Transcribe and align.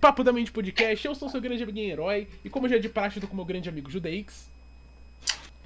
Papo 0.00 0.22
da 0.22 0.32
Mente 0.32 0.52
Podcast, 0.52 1.06
eu 1.06 1.14
sou 1.14 1.28
seu 1.28 1.40
grande 1.40 1.62
amiguinho 1.62 1.90
herói, 1.90 2.28
e 2.44 2.48
como 2.48 2.68
já 2.68 2.76
é 2.76 2.78
de 2.78 2.88
praxe, 2.88 3.20
tô 3.20 3.26
com 3.26 3.34
meu 3.34 3.44
grande 3.44 3.68
amigo 3.68 3.90
Judeix. 3.90 4.48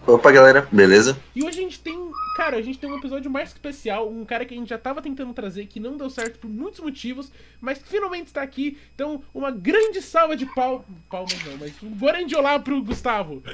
Opa, 0.06 0.32
galera, 0.32 0.66
beleza? 0.72 1.16
E 1.36 1.44
hoje 1.44 1.60
a 1.60 1.62
gente 1.62 1.78
tem, 1.78 2.10
cara, 2.36 2.56
a 2.56 2.62
gente 2.62 2.78
tem 2.78 2.90
um 2.90 2.96
episódio 2.96 3.30
mais 3.30 3.50
especial, 3.50 4.10
um 4.10 4.24
cara 4.24 4.44
que 4.44 4.54
a 4.54 4.56
gente 4.56 4.70
já 4.70 4.78
tava 4.78 5.02
tentando 5.02 5.32
trazer, 5.34 5.66
que 5.66 5.78
não 5.78 5.96
deu 5.96 6.08
certo 6.08 6.38
por 6.38 6.48
muitos 6.48 6.80
motivos, 6.80 7.30
mas 7.60 7.78
que 7.78 7.88
finalmente 7.88 8.28
está 8.28 8.42
aqui. 8.42 8.78
Então, 8.94 9.22
uma 9.34 9.50
grande 9.50 10.00
salva 10.00 10.34
de 10.34 10.46
pal... 10.46 10.84
palmas 11.08 11.44
não, 11.44 11.56
mas 11.58 11.74
um 11.82 11.90
grande 11.90 12.34
olá 12.34 12.58
pro 12.58 12.82
Gustavo. 12.82 13.42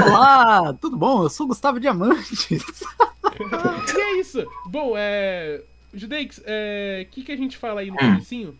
Olá, 0.00 0.72
tudo 0.80 0.96
bom? 0.96 1.22
Eu 1.22 1.28
sou 1.28 1.44
o 1.44 1.48
Gustavo 1.50 1.78
Diamantes. 1.78 2.50
e 2.50 4.00
é 4.00 4.18
isso. 4.18 4.44
Bom, 4.64 4.94
é... 4.96 5.60
Judeix, 5.92 6.38
o 6.38 6.42
é... 6.46 7.06
que, 7.10 7.22
que 7.22 7.30
a 7.30 7.36
gente 7.36 7.56
fala 7.56 7.82
aí 7.82 7.88
no 7.88 7.94
hum. 7.94 7.98
comecinho? 7.98 8.58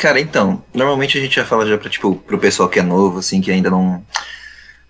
Cara, 0.00 0.18
então, 0.18 0.64
normalmente 0.72 1.18
a 1.18 1.20
gente 1.20 1.36
já 1.36 1.44
fala 1.44 1.66
já 1.66 1.76
pra, 1.76 1.90
tipo, 1.90 2.16
pro 2.16 2.38
pessoal 2.38 2.70
que 2.70 2.78
é 2.78 2.82
novo, 2.82 3.18
assim, 3.18 3.42
que 3.42 3.50
ainda 3.50 3.68
não 3.68 4.02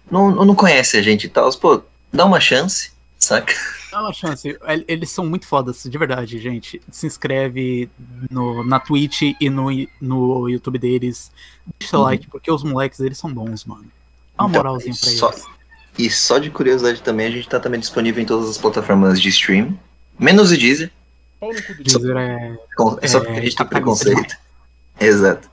não, 0.09 0.31
não 0.45 0.55
conhece 0.55 0.97
a 0.97 1.03
gente 1.03 1.25
e 1.25 1.29
tal. 1.29 1.53
Pô, 1.57 1.83
dá 2.13 2.25
uma 2.25 2.39
chance, 2.39 2.93
saca? 3.19 3.53
Dá 3.91 4.03
uma 4.03 4.13
chance. 4.13 4.57
Eles 4.87 5.11
são 5.11 5.27
muito 5.27 5.49
fodas, 5.49 5.83
de 5.83 5.99
verdade, 5.99 6.39
gente. 6.39 6.81
Se 6.93 7.09
inscreve 7.09 7.91
no, 8.31 8.65
na 8.65 8.79
Twitch 8.79 9.35
e 9.41 9.51
no, 9.51 9.67
no 10.01 10.49
YouTube 10.49 10.79
deles. 10.79 11.33
Deixa 11.81 11.97
o 11.97 12.01
uhum. 12.01 12.07
like, 12.07 12.29
porque 12.29 12.51
os 12.51 12.63
moleques, 12.63 13.01
eles 13.01 13.19
são 13.19 13.35
bons, 13.35 13.65
mano. 13.65 13.87
Dá 14.39 14.45
uma 14.45 14.51
então, 14.51 14.63
moralzinha 14.63 14.95
pra 14.95 15.11
só, 15.11 15.31
eles. 15.31 15.45
E 15.99 16.09
só 16.09 16.39
de 16.39 16.51
curiosidade 16.51 17.03
também, 17.03 17.27
a 17.27 17.31
gente 17.31 17.49
tá 17.49 17.59
também 17.59 17.81
disponível 17.81 18.23
em 18.23 18.27
todas 18.27 18.49
as 18.49 18.59
plataformas 18.59 19.21
de 19.21 19.29
stream. 19.29 19.77
Menos 20.17 20.53
o 20.53 20.57
Deezer. 20.57 20.93
Deezer 21.81 22.17
é, 22.17 22.57
é, 23.03 23.09
só 23.09 23.19
porque 23.19 23.41
a 23.41 23.43
gente 23.43 23.57
tem 23.57 23.67
preconceito. 23.67 24.37
Exato. 25.05 25.49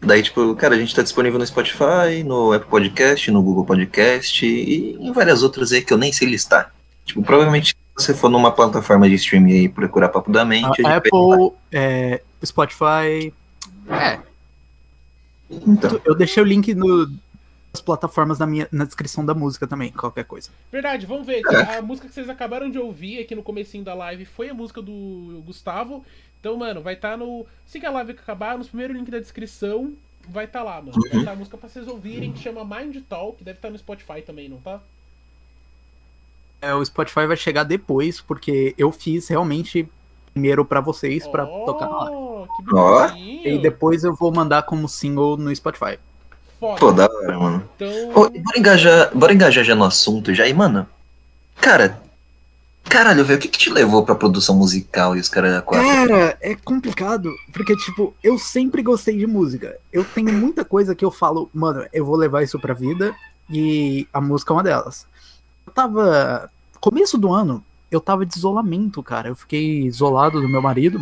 Daí, 0.00 0.22
tipo, 0.22 0.54
cara, 0.56 0.74
a 0.74 0.78
gente 0.78 0.94
tá 0.94 1.02
disponível 1.02 1.38
no 1.38 1.46
Spotify, 1.46 2.24
no 2.24 2.52
Apple 2.52 2.70
Podcast, 2.70 3.30
no 3.30 3.42
Google 3.42 3.66
Podcast 3.66 4.46
e 4.46 4.96
em 4.98 5.12
várias 5.12 5.42
outras 5.42 5.72
aí 5.72 5.82
que 5.82 5.92
eu 5.92 5.98
nem 5.98 6.10
sei 6.10 6.26
listar. 6.26 6.72
Tipo, 7.04 7.22
provavelmente 7.22 7.76
se 7.98 8.06
você 8.06 8.14
for 8.14 8.30
numa 8.30 8.50
plataforma 8.50 9.08
de 9.08 9.16
streaming 9.16 9.52
aí 9.52 9.68
procurar 9.68 10.08
Papo 10.08 10.32
da 10.32 10.44
Mente. 10.44 10.84
A 10.86 10.96
Apple, 10.96 11.52
é, 11.70 12.22
Spotify. 12.42 13.34
É. 13.88 14.18
Então. 15.50 16.00
Eu 16.04 16.14
deixei 16.14 16.42
o 16.42 16.46
link 16.46 16.74
no, 16.74 17.06
nas 17.72 17.82
plataformas 17.84 18.38
na, 18.38 18.46
minha, 18.46 18.68
na 18.72 18.84
descrição 18.84 19.24
da 19.24 19.34
música 19.34 19.66
também, 19.66 19.90
qualquer 19.92 20.24
coisa. 20.24 20.48
Verdade, 20.72 21.04
vamos 21.04 21.26
ver. 21.26 21.42
É. 21.46 21.76
A 21.76 21.82
música 21.82 22.08
que 22.08 22.14
vocês 22.14 22.28
acabaram 22.28 22.70
de 22.70 22.78
ouvir 22.78 23.20
aqui 23.20 23.34
no 23.34 23.42
comecinho 23.42 23.84
da 23.84 23.94
live 23.94 24.24
foi 24.24 24.48
a 24.48 24.54
música 24.54 24.80
do 24.80 25.42
Gustavo. 25.44 26.04
Então, 26.40 26.56
mano, 26.56 26.80
vai 26.80 26.94
estar 26.94 27.12
tá 27.12 27.16
no. 27.18 27.46
Assim 27.66 27.78
que 27.78 27.86
a 27.86 27.90
live 27.90 28.12
acabar, 28.12 28.58
no 28.58 28.64
primeiro 28.64 28.94
link 28.94 29.10
da 29.10 29.18
descrição, 29.18 29.92
vai 30.28 30.46
estar 30.46 30.60
tá 30.60 30.64
lá, 30.64 30.76
mano. 30.80 30.92
Vai 30.92 31.10
estar 31.10 31.24
tá 31.24 31.32
a 31.32 31.36
música 31.36 31.56
pra 31.58 31.68
vocês 31.68 31.86
ouvirem, 31.86 32.32
que 32.32 32.40
chama 32.40 32.64
Mind 32.64 32.96
Talk, 33.08 33.38
que 33.38 33.44
deve 33.44 33.58
estar 33.58 33.68
tá 33.68 33.72
no 33.72 33.78
Spotify 33.78 34.22
também, 34.22 34.48
não 34.48 34.58
tá? 34.58 34.80
É, 36.62 36.74
o 36.74 36.84
Spotify 36.84 37.26
vai 37.26 37.36
chegar 37.36 37.64
depois, 37.64 38.20
porque 38.20 38.74
eu 38.76 38.90
fiz 38.90 39.28
realmente 39.28 39.88
primeiro 40.32 40.64
para 40.64 40.80
vocês, 40.80 41.24
oh, 41.26 41.30
para 41.30 41.46
tocar 41.46 41.88
lá. 41.88 42.10
Que 42.56 42.62
bonitinho. 42.62 43.54
E 43.54 43.58
depois 43.58 44.04
eu 44.04 44.14
vou 44.14 44.32
mandar 44.32 44.62
como 44.62 44.88
single 44.88 45.36
no 45.36 45.54
Spotify. 45.54 45.98
Foda. 46.58 46.78
Pô, 46.78 46.92
da 46.92 47.04
hora, 47.06 47.38
mano. 47.38 47.68
Então... 47.76 47.88
Oh, 48.10 48.28
bora, 48.28 48.58
engajar, 48.58 49.10
bora 49.14 49.32
engajar 49.32 49.64
já 49.64 49.74
no 49.74 49.84
assunto 49.84 50.34
já. 50.34 50.46
E, 50.46 50.52
mano, 50.52 50.86
cara, 51.56 52.00
Caralho, 52.90 53.24
velho, 53.24 53.38
o 53.38 53.40
que, 53.40 53.46
que 53.46 53.58
te 53.58 53.70
levou 53.70 54.04
pra 54.04 54.16
produção 54.16 54.56
musical 54.56 55.16
e 55.16 55.20
os 55.20 55.28
caras 55.28 55.62
quatro? 55.62 55.86
Cara, 55.86 56.36
é 56.40 56.56
complicado, 56.56 57.32
porque, 57.52 57.76
tipo, 57.76 58.12
eu 58.20 58.36
sempre 58.36 58.82
gostei 58.82 59.16
de 59.16 59.28
música. 59.28 59.78
Eu 59.92 60.04
tenho 60.04 60.32
muita 60.32 60.64
coisa 60.64 60.92
que 60.92 61.04
eu 61.04 61.10
falo, 61.12 61.48
mano, 61.54 61.86
eu 61.92 62.04
vou 62.04 62.16
levar 62.16 62.42
isso 62.42 62.58
pra 62.58 62.74
vida, 62.74 63.14
e 63.48 64.08
a 64.12 64.20
música 64.20 64.52
é 64.52 64.56
uma 64.56 64.62
delas. 64.64 65.06
Eu 65.64 65.72
tava. 65.72 66.50
Começo 66.80 67.16
do 67.16 67.32
ano, 67.32 67.64
eu 67.92 68.00
tava 68.00 68.26
de 68.26 68.36
isolamento, 68.36 69.00
cara. 69.04 69.28
Eu 69.28 69.36
fiquei 69.36 69.82
isolado 69.82 70.40
do 70.40 70.48
meu 70.48 70.60
marido, 70.60 71.00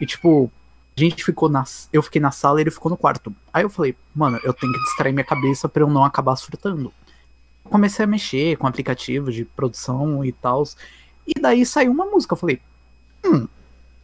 e, 0.00 0.06
tipo, 0.06 0.50
a 0.96 1.00
gente 1.00 1.22
ficou 1.22 1.50
na. 1.50 1.64
Eu 1.92 2.02
fiquei 2.02 2.20
na 2.20 2.30
sala 2.30 2.60
e 2.60 2.62
ele 2.62 2.70
ficou 2.70 2.88
no 2.88 2.96
quarto. 2.96 3.30
Aí 3.52 3.62
eu 3.62 3.68
falei, 3.68 3.94
mano, 4.14 4.40
eu 4.42 4.54
tenho 4.54 4.72
que 4.72 4.82
distrair 4.84 5.12
minha 5.12 5.22
cabeça 5.22 5.68
pra 5.68 5.82
eu 5.82 5.90
não 5.90 6.02
acabar 6.02 6.34
surtando. 6.36 6.90
Comecei 7.64 8.06
a 8.06 8.08
mexer 8.08 8.56
com 8.56 8.66
aplicativos 8.66 9.34
de 9.34 9.44
produção 9.44 10.24
e 10.24 10.32
tal. 10.32 10.64
E 11.26 11.40
daí 11.40 11.66
saiu 11.66 11.92
uma 11.92 12.06
música. 12.06 12.34
Eu 12.34 12.38
falei, 12.38 12.60
hum, 13.24 13.46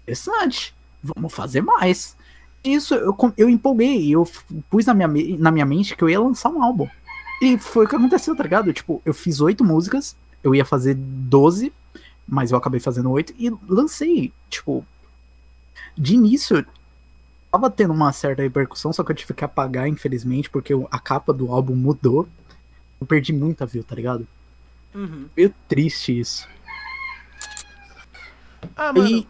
interessante, 0.03 0.75
vamos 1.03 1.33
fazer 1.33 1.60
mais. 1.60 2.16
Isso 2.65 2.94
eu, 2.94 3.16
eu 3.37 3.49
empolguei, 3.49 4.10
eu 4.10 4.28
pus 4.71 4.87
na 4.87 4.94
minha, 4.94 5.38
na 5.38 5.50
minha 5.50 5.66
mente 5.66 5.97
que 5.97 6.03
eu 6.03 6.10
ia 6.10 6.21
lançar 6.21 6.50
um 6.50 6.62
álbum. 6.62 6.88
E 7.41 7.59
foi 7.59 7.87
o 7.87 7.88
que 7.88 7.97
aconteceu, 7.97 8.37
tá 8.37 8.43
ligado? 8.44 8.72
Tipo, 8.72 9.03
eu 9.05 9.12
fiz 9.12 9.41
oito 9.41 9.65
músicas, 9.65 10.15
eu 10.44 10.55
ia 10.55 10.65
fazer 10.65 10.94
doze, 10.94 11.72
mas 12.27 12.53
eu 12.53 12.59
acabei 12.59 12.78
fazendo 12.78 13.10
oito 13.10 13.34
e 13.37 13.50
lancei. 13.69 14.33
Tipo, 14.49 14.87
de 15.99 16.15
início, 16.15 16.65
tava 17.50 17.69
tendo 17.69 17.93
uma 17.93 18.12
certa 18.12 18.43
repercussão, 18.43 18.93
só 18.93 19.03
que 19.03 19.10
eu 19.10 19.16
tive 19.16 19.34
que 19.34 19.44
apagar, 19.44 19.89
infelizmente, 19.89 20.49
porque 20.49 20.72
a 20.91 20.99
capa 21.00 21.33
do 21.33 21.53
álbum 21.53 21.75
mudou. 21.75 22.28
Eu 23.00 23.06
perdi 23.06 23.33
muita 23.33 23.66
view, 23.66 23.83
tá 23.83 23.97
ligado? 23.97 24.25
Uhum. 24.94 25.27
Meio 25.37 25.53
triste 25.69 26.21
isso. 26.21 26.47
Ah, 28.76 28.92
mano. 28.92 29.08
E, 29.08 29.26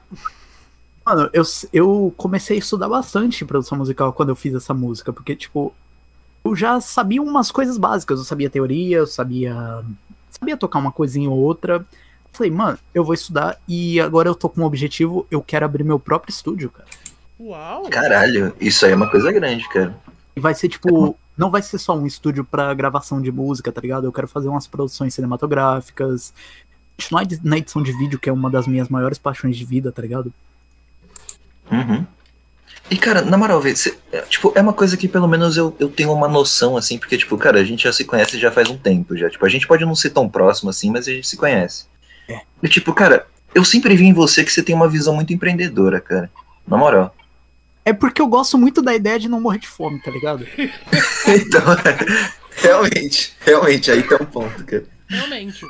mano, 1.04 1.30
eu, 1.32 1.42
eu 1.72 2.14
comecei 2.16 2.56
a 2.56 2.60
estudar 2.60 2.88
bastante 2.88 3.44
produção 3.44 3.78
musical 3.78 4.12
quando 4.12 4.30
eu 4.30 4.36
fiz 4.36 4.54
essa 4.54 4.74
música, 4.74 5.12
porque, 5.12 5.34
tipo, 5.34 5.74
eu 6.44 6.56
já 6.56 6.80
sabia 6.80 7.22
umas 7.22 7.50
coisas 7.50 7.78
básicas. 7.78 8.18
Eu 8.18 8.24
sabia 8.24 8.50
teoria, 8.50 8.98
eu 8.98 9.06
sabia. 9.06 9.84
Sabia 10.30 10.56
tocar 10.56 10.78
uma 10.78 10.92
coisinha 10.92 11.30
ou 11.30 11.38
outra. 11.38 11.84
Falei, 12.32 12.50
mano, 12.50 12.78
eu 12.94 13.04
vou 13.04 13.14
estudar 13.14 13.58
e 13.68 14.00
agora 14.00 14.28
eu 14.28 14.34
tô 14.34 14.48
com 14.48 14.62
um 14.62 14.64
objetivo, 14.64 15.26
eu 15.30 15.42
quero 15.42 15.66
abrir 15.66 15.84
meu 15.84 15.98
próprio 16.00 16.32
estúdio, 16.32 16.70
cara. 16.70 16.88
Uau! 17.38 17.88
Caralho, 17.90 18.54
isso 18.58 18.86
aí 18.86 18.92
é 18.92 18.94
uma 18.96 19.10
coisa 19.10 19.30
grande, 19.30 19.68
cara. 19.68 19.94
E 20.34 20.40
vai 20.40 20.54
ser 20.54 20.68
tipo. 20.68 21.16
Não 21.36 21.50
vai 21.50 21.62
ser 21.62 21.78
só 21.78 21.96
um 21.96 22.06
estúdio 22.06 22.44
para 22.44 22.72
gravação 22.74 23.20
de 23.20 23.32
música, 23.32 23.72
tá 23.72 23.80
ligado? 23.80 24.04
Eu 24.04 24.12
quero 24.12 24.28
fazer 24.28 24.48
umas 24.48 24.66
produções 24.66 25.14
cinematográficas, 25.14 26.32
continuar 26.96 27.26
na 27.42 27.58
edição 27.58 27.82
de 27.82 27.92
vídeo, 27.92 28.18
que 28.18 28.28
é 28.28 28.32
uma 28.32 28.50
das 28.50 28.66
minhas 28.66 28.88
maiores 28.88 29.18
paixões 29.18 29.56
de 29.56 29.64
vida, 29.64 29.90
tá 29.90 30.02
ligado? 30.02 30.32
Uhum. 31.70 32.06
E, 32.90 32.96
cara, 32.96 33.22
na 33.22 33.38
moral, 33.38 33.60
vê, 33.60 33.74
cê, 33.74 33.96
é, 34.12 34.20
tipo, 34.22 34.52
é 34.54 34.60
uma 34.60 34.72
coisa 34.72 34.96
que 34.96 35.08
pelo 35.08 35.26
menos 35.26 35.56
eu, 35.56 35.74
eu 35.78 35.88
tenho 35.88 36.12
uma 36.12 36.28
noção, 36.28 36.76
assim, 36.76 36.98
porque, 36.98 37.16
tipo, 37.16 37.38
cara, 37.38 37.60
a 37.60 37.64
gente 37.64 37.84
já 37.84 37.92
se 37.92 38.04
conhece 38.04 38.38
já 38.38 38.50
faz 38.50 38.68
um 38.68 38.76
tempo 38.76 39.16
já. 39.16 39.30
Tipo, 39.30 39.46
a 39.46 39.48
gente 39.48 39.66
pode 39.66 39.84
não 39.84 39.94
ser 39.94 40.10
tão 40.10 40.28
próximo 40.28 40.68
assim, 40.68 40.90
mas 40.90 41.08
a 41.08 41.12
gente 41.12 41.26
se 41.26 41.36
conhece. 41.36 41.86
É. 42.28 42.40
E, 42.62 42.68
tipo, 42.68 42.92
cara, 42.92 43.26
eu 43.54 43.64
sempre 43.64 43.96
vi 43.96 44.04
em 44.04 44.12
você 44.12 44.44
que 44.44 44.52
você 44.52 44.62
tem 44.62 44.74
uma 44.74 44.88
visão 44.88 45.14
muito 45.14 45.32
empreendedora, 45.32 46.00
cara. 46.00 46.30
Na 46.66 46.76
moral. 46.76 47.14
É 47.84 47.92
porque 47.92 48.20
eu 48.20 48.26
gosto 48.26 48.58
muito 48.58 48.82
da 48.82 48.94
ideia 48.94 49.18
de 49.18 49.28
não 49.28 49.40
morrer 49.40 49.58
de 49.58 49.68
fome, 49.68 50.00
tá 50.00 50.10
ligado? 50.10 50.46
então, 50.56 51.62
realmente, 52.56 53.34
realmente, 53.40 53.90
aí 53.90 54.02
tem 54.02 54.18
um 54.20 54.26
ponto, 54.26 54.64
cara. 54.64 54.84
Realmente. 55.08 55.66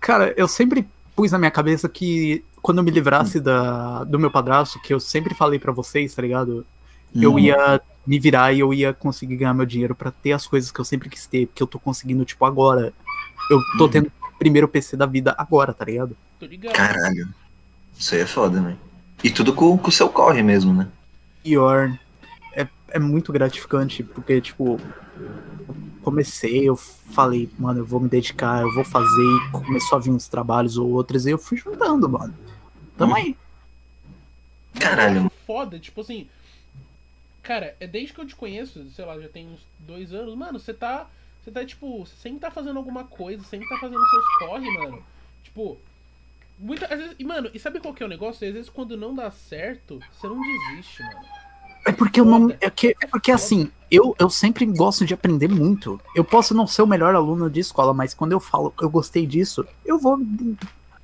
Cara, 0.00 0.34
eu 0.36 0.48
sempre 0.48 0.86
pus 1.14 1.32
na 1.32 1.38
minha 1.38 1.50
cabeça 1.50 1.88
que 1.88 2.44
quando 2.62 2.78
eu 2.78 2.84
me 2.84 2.90
livrasse 2.90 3.40
da, 3.40 4.04
do 4.04 4.18
meu 4.18 4.30
padrasto, 4.30 4.80
que 4.80 4.92
eu 4.92 4.98
sempre 4.98 5.34
falei 5.34 5.58
para 5.58 5.72
vocês, 5.72 6.14
tá 6.14 6.22
ligado? 6.22 6.66
Hum. 7.14 7.22
Eu 7.22 7.38
ia 7.38 7.80
me 8.06 8.18
virar 8.18 8.52
e 8.52 8.60
eu 8.60 8.74
ia 8.74 8.92
conseguir 8.92 9.36
ganhar 9.36 9.54
meu 9.54 9.66
dinheiro 9.66 9.94
para 9.94 10.10
ter 10.10 10.32
as 10.32 10.46
coisas 10.46 10.70
que 10.70 10.80
eu 10.80 10.84
sempre 10.84 11.08
quis 11.08 11.26
ter, 11.26 11.46
porque 11.46 11.62
eu 11.62 11.66
tô 11.66 11.78
conseguindo, 11.78 12.24
tipo, 12.24 12.44
agora. 12.44 12.92
Eu 13.50 13.60
tô 13.78 13.86
hum. 13.86 13.88
tendo 13.88 14.06
o 14.06 14.38
primeiro 14.38 14.66
PC 14.66 14.96
da 14.96 15.06
vida 15.06 15.34
agora, 15.38 15.72
tá 15.72 15.84
ligado? 15.84 16.16
Tô 16.38 16.46
ligado. 16.46 16.74
Caralho. 16.74 17.28
Isso 17.96 18.14
aí 18.14 18.22
é 18.22 18.26
foda, 18.26 18.60
né? 18.60 18.76
E 19.22 19.30
tudo 19.30 19.52
com 19.52 19.74
o 19.74 19.92
seu 19.92 20.08
corre 20.08 20.42
mesmo, 20.42 20.74
né? 20.74 20.88
Pior. 21.42 21.96
É, 22.52 22.66
é 22.88 22.98
muito 22.98 23.32
gratificante, 23.32 24.02
porque, 24.02 24.40
tipo, 24.40 24.80
comecei, 26.06 26.68
eu 26.68 26.76
falei, 26.76 27.50
mano, 27.58 27.80
eu 27.80 27.84
vou 27.84 27.98
me 27.98 28.08
dedicar, 28.08 28.62
eu 28.62 28.72
vou 28.72 28.84
fazer, 28.84 29.08
e 29.08 29.50
começou 29.50 29.98
a 29.98 30.00
vir 30.00 30.10
uns 30.10 30.28
trabalhos 30.28 30.78
ou 30.78 30.88
outros, 30.88 31.26
e 31.26 31.30
eu 31.30 31.38
fui 31.38 31.58
juntando, 31.58 32.08
mano. 32.08 32.32
Tamo 32.96 33.12
hum. 33.12 33.16
aí. 33.16 33.36
Caralho. 34.78 35.28
Foda, 35.44 35.80
tipo 35.80 36.00
assim. 36.02 36.28
Cara, 37.42 37.74
é 37.80 37.88
desde 37.88 38.12
que 38.12 38.20
eu 38.20 38.26
te 38.26 38.36
conheço, 38.36 38.88
sei 38.90 39.04
lá, 39.04 39.18
já 39.18 39.28
tem 39.28 39.48
uns 39.48 39.60
dois 39.80 40.12
anos, 40.12 40.36
mano, 40.36 40.60
você 40.60 40.72
tá. 40.72 41.08
Você 41.42 41.50
tá, 41.50 41.64
tipo, 41.64 42.04
você 42.04 42.14
sempre 42.16 42.38
tá 42.38 42.52
fazendo 42.52 42.76
alguma 42.76 43.04
coisa, 43.04 43.42
sempre 43.42 43.68
tá 43.68 43.76
fazendo 43.78 44.06
seus 44.08 44.38
corre, 44.38 44.70
mano. 44.78 45.02
Tipo. 45.42 45.76
Muita, 46.58 46.86
às 46.86 46.98
vezes, 46.98 47.16
e, 47.18 47.24
mano, 47.24 47.50
e 47.52 47.58
sabe 47.58 47.80
qual 47.80 47.92
que 47.92 48.02
é 48.02 48.06
o 48.06 48.08
negócio? 48.08 48.46
Às 48.46 48.54
vezes 48.54 48.70
quando 48.70 48.96
não 48.96 49.14
dá 49.14 49.30
certo, 49.30 50.00
você 50.12 50.26
não 50.26 50.40
desiste, 50.40 51.02
mano. 51.02 51.26
É 51.86 51.92
porque 51.92 52.20
eu 52.20 52.24
não. 52.24 52.50
É, 52.60 52.70
que, 52.70 52.96
é 53.00 53.06
porque 53.06 53.30
assim, 53.30 53.70
eu, 53.90 54.14
eu 54.18 54.28
sempre 54.30 54.64
gosto 54.66 55.04
de 55.04 55.14
aprender 55.14 55.48
muito. 55.48 56.00
Eu 56.14 56.24
posso 56.24 56.54
não 56.54 56.66
ser 56.66 56.82
o 56.82 56.86
melhor 56.86 57.14
aluno 57.14 57.48
de 57.50 57.60
escola, 57.60 57.92
mas 57.94 58.14
quando 58.14 58.32
eu 58.32 58.40
falo 58.40 58.72
eu 58.80 58.90
gostei 58.90 59.26
disso, 59.26 59.64
eu 59.84 59.98
vou 59.98 60.18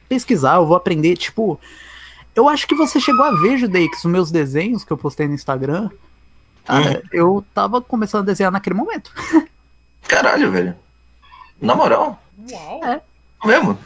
pesquisar, 0.09 0.57
eu 0.57 0.67
vou 0.67 0.77
aprender. 0.77 1.17
Tipo, 1.17 1.59
eu 2.35 2.49
acho 2.49 2.67
que 2.67 2.75
você 2.75 2.99
chegou 3.01 3.25
a 3.25 3.33
ver, 3.41 3.59
Judeix, 3.59 3.91
os 3.99 4.11
meus 4.11 4.31
desenhos 4.31 4.85
que 4.85 4.93
eu 4.93 4.97
postei 4.99 5.27
no 5.29 5.35
Instagram. 5.35 5.91
Cara, 6.65 6.91
Uhum. 6.99 7.03
eu 7.13 7.45
tava 7.53 7.81
começando 7.83 8.23
a 8.23 8.27
desenhar 8.27 8.53
naquele 8.53 8.77
momento. 8.77 9.13
Caralho, 10.07 10.51
velho. 10.51 10.75
Na 11.61 11.75
moral, 11.75 12.21
Uau! 12.51 12.85
É. 12.85 13.01
mesmo. 13.45 13.79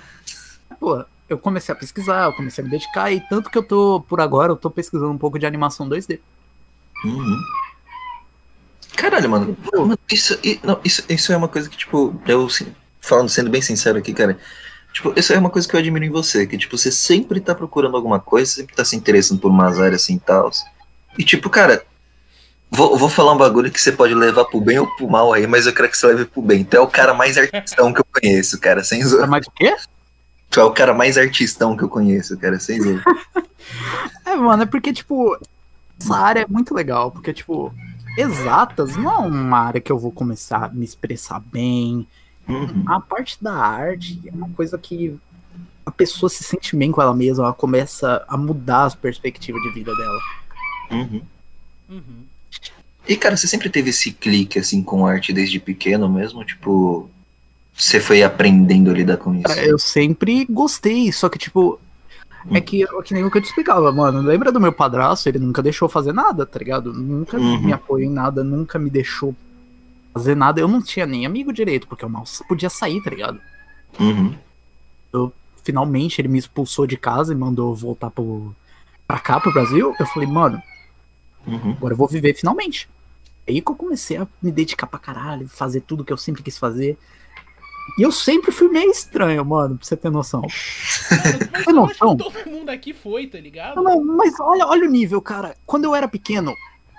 Pô, 0.80 1.04
eu 1.28 1.38
comecei 1.38 1.72
a 1.74 1.76
pesquisar, 1.76 2.24
eu 2.24 2.32
comecei 2.34 2.62
a 2.62 2.64
me 2.64 2.70
dedicar, 2.70 3.10
e 3.10 3.20
tanto 3.28 3.50
que 3.50 3.58
eu 3.58 3.62
tô, 3.62 4.04
por 4.08 4.20
agora, 4.20 4.52
eu 4.52 4.56
tô 4.56 4.70
pesquisando 4.70 5.10
um 5.10 5.18
pouco 5.18 5.38
de 5.38 5.46
animação 5.46 5.88
2D. 5.88 6.18
Uhum. 7.04 7.38
Caralho, 8.96 9.28
mano. 9.28 9.56
Mano, 9.72 9.98
Isso, 10.10 10.38
não, 10.62 10.80
isso, 10.84 11.04
isso 11.08 11.32
é 11.32 11.36
uma 11.36 11.48
coisa 11.48 11.68
que, 11.68 11.76
tipo, 11.76 12.20
eu, 12.26 12.48
falando, 13.00 13.28
sendo 13.28 13.50
bem 13.50 13.62
sincero 13.62 13.98
aqui, 13.98 14.12
cara. 14.12 14.38
Tipo, 14.92 15.12
isso 15.14 15.32
é 15.32 15.38
uma 15.38 15.50
coisa 15.50 15.68
que 15.68 15.76
eu 15.76 15.80
admiro 15.80 16.06
em 16.06 16.10
você, 16.10 16.46
que, 16.46 16.56
tipo, 16.56 16.76
você 16.76 16.90
sempre 16.90 17.38
tá 17.38 17.54
procurando 17.54 17.96
alguma 17.96 18.18
coisa, 18.18 18.50
sempre 18.50 18.74
tá 18.74 18.84
se 18.84 18.96
interessando 18.96 19.38
por 19.38 19.50
umas 19.50 19.78
áreas 19.78 20.02
assim 20.02 20.14
e 20.14 20.20
tal. 20.20 20.50
E, 21.18 21.22
tipo, 21.22 21.50
cara, 21.50 21.84
vou, 22.70 22.96
vou 22.96 23.08
falar 23.10 23.34
um 23.34 23.36
bagulho 23.36 23.70
que 23.70 23.80
você 23.80 23.92
pode 23.92 24.14
levar 24.14 24.46
pro 24.46 24.60
bem 24.60 24.78
ou 24.78 24.86
pro 24.96 25.08
mal 25.08 25.34
aí, 25.34 25.46
mas 25.46 25.66
eu 25.66 25.74
quero 25.74 25.90
que 25.90 25.98
você 25.98 26.06
leve 26.06 26.24
pro 26.24 26.40
bem. 26.40 26.64
Tu 26.64 26.76
é 26.76 26.80
o 26.80 26.86
cara 26.86 27.12
mais 27.12 27.36
artistão 27.36 27.92
que 27.92 28.00
eu 28.00 28.06
conheço, 28.10 28.58
cara, 28.58 28.82
sem 28.82 29.04
zoar. 29.04 29.28
mais 29.28 29.46
o 29.46 29.50
quê? 29.50 29.76
Tu 30.48 30.60
é 30.60 30.64
o 30.64 30.72
cara 30.72 30.94
mais 30.94 31.18
artistão 31.18 31.76
que 31.76 31.84
eu 31.84 31.88
conheço, 31.88 32.36
cara, 32.38 32.58
sem 32.58 32.80
zoar. 32.80 33.02
É, 34.24 34.36
mano, 34.36 34.62
é 34.62 34.66
porque, 34.66 34.92
tipo, 34.92 35.36
essa 36.00 36.16
área 36.16 36.40
é 36.40 36.46
muito 36.48 36.72
legal, 36.72 37.10
porque, 37.10 37.32
tipo, 37.32 37.74
exatas 38.16 38.96
não 38.96 39.10
é 39.10 39.18
uma 39.18 39.58
área 39.58 39.80
que 39.80 39.92
eu 39.92 39.98
vou 39.98 40.10
começar 40.10 40.64
a 40.64 40.68
me 40.68 40.84
expressar 40.84 41.40
bem. 41.40 42.06
Uhum. 42.48 42.84
A 42.86 43.00
parte 43.00 43.42
da 43.42 43.54
arte 43.54 44.20
é 44.26 44.30
uma 44.32 44.48
coisa 44.50 44.78
que 44.78 45.18
a 45.84 45.90
pessoa 45.90 46.28
se 46.28 46.42
sente 46.42 46.74
bem 46.74 46.90
com 46.90 47.00
ela 47.00 47.14
mesma, 47.14 47.44
ela 47.44 47.52
começa 47.52 48.24
a 48.28 48.36
mudar 48.36 48.84
as 48.84 48.94
perspectivas 48.94 49.62
de 49.62 49.70
vida 49.70 49.94
dela. 49.94 50.20
Uhum. 50.90 51.22
Uhum. 51.88 52.24
E, 53.08 53.16
cara, 53.16 53.36
você 53.36 53.46
sempre 53.46 53.70
teve 53.70 53.90
esse 53.90 54.10
clique, 54.10 54.58
assim, 54.58 54.82
com 54.82 55.06
arte 55.06 55.32
desde 55.32 55.60
pequeno 55.60 56.08
mesmo? 56.08 56.44
Tipo, 56.44 57.08
você 57.72 58.00
foi 58.00 58.22
aprendendo 58.22 58.90
a 58.90 58.94
lidar 58.94 59.16
com 59.16 59.34
isso? 59.34 59.60
Eu 59.60 59.78
sempre 59.78 60.44
gostei, 60.46 61.12
só 61.12 61.28
que, 61.28 61.38
tipo, 61.38 61.78
é 62.50 62.60
que, 62.60 62.82
é 62.84 63.02
que 63.02 63.14
nem 63.14 63.24
o 63.24 63.30
que 63.30 63.38
eu 63.38 63.42
te 63.42 63.46
explicava, 63.46 63.90
mano. 63.92 64.20
Lembra 64.20 64.52
do 64.52 64.60
meu 64.60 64.72
padrasto? 64.72 65.28
Ele 65.28 65.38
nunca 65.38 65.62
deixou 65.62 65.88
fazer 65.88 66.12
nada, 66.12 66.44
tá 66.46 66.58
ligado? 66.58 66.92
Nunca 66.92 67.38
Uhum. 67.38 67.60
me 67.60 67.72
apoiou 67.72 68.08
em 68.08 68.12
nada, 68.12 68.44
nunca 68.44 68.78
me 68.78 68.88
deixou 68.90 69.34
fazer 70.14 70.34
nada. 70.34 70.60
Eu 70.60 70.68
não 70.68 70.80
tinha 70.82 71.06
nem 71.06 71.26
amigo 71.26 71.52
direito, 71.52 71.86
porque 71.88 72.04
eu 72.04 72.08
mal 72.08 72.24
podia 72.48 72.70
sair, 72.70 73.02
tá 73.02 73.10
ligado? 73.10 73.40
Uhum. 73.98 74.34
Finalmente 75.64 76.20
ele 76.20 76.28
me 76.28 76.38
expulsou 76.38 76.86
de 76.86 76.96
casa 76.96 77.32
e 77.32 77.36
mandou 77.36 77.74
voltar 77.74 78.08
pro, 78.10 78.54
pra 79.06 79.18
cá, 79.18 79.40
pro 79.40 79.52
Brasil. 79.52 79.92
Eu 79.98 80.06
falei, 80.06 80.28
mano, 80.28 80.62
Uhum. 81.46 81.72
agora 81.72 81.94
eu 81.94 81.98
vou 81.98 82.06
viver 82.08 82.34
finalmente. 82.34 82.88
Aí 83.48 83.60
que 83.60 83.70
eu 83.70 83.74
comecei 83.76 84.16
a 84.16 84.26
me 84.42 84.50
dedicar 84.52 84.86
pra 84.86 84.98
caralho, 84.98 85.48
fazer 85.48 85.80
tudo 85.80 86.04
que 86.04 86.12
eu 86.12 86.16
sempre 86.16 86.42
quis 86.42 86.58
fazer. 86.58 86.96
E 87.98 88.02
eu 88.02 88.12
sempre 88.12 88.52
fui 88.52 88.68
meio 88.68 88.90
estranho, 88.90 89.44
mano, 89.44 89.76
pra 89.76 89.86
você 89.86 89.96
ter 89.96 90.10
noção. 90.10 90.42
Mas 90.42 91.66
eu 91.66 91.84
acho 91.84 92.04
noção? 92.04 92.16
que 92.16 92.24
todo 92.24 92.50
mundo 92.50 92.68
aqui 92.68 92.92
foi, 92.92 93.26
tá 93.26 93.38
ligado? 93.38 93.82
Não, 93.82 94.04
não, 94.04 94.16
mas 94.16 94.38
olha, 94.40 94.66
olha 94.66 94.86
o 94.86 94.90
nível, 94.90 95.20
cara. 95.22 95.56
Quando 95.64 95.84
eu 95.84 95.94
era 95.94 96.06
pequeno, 96.06 96.52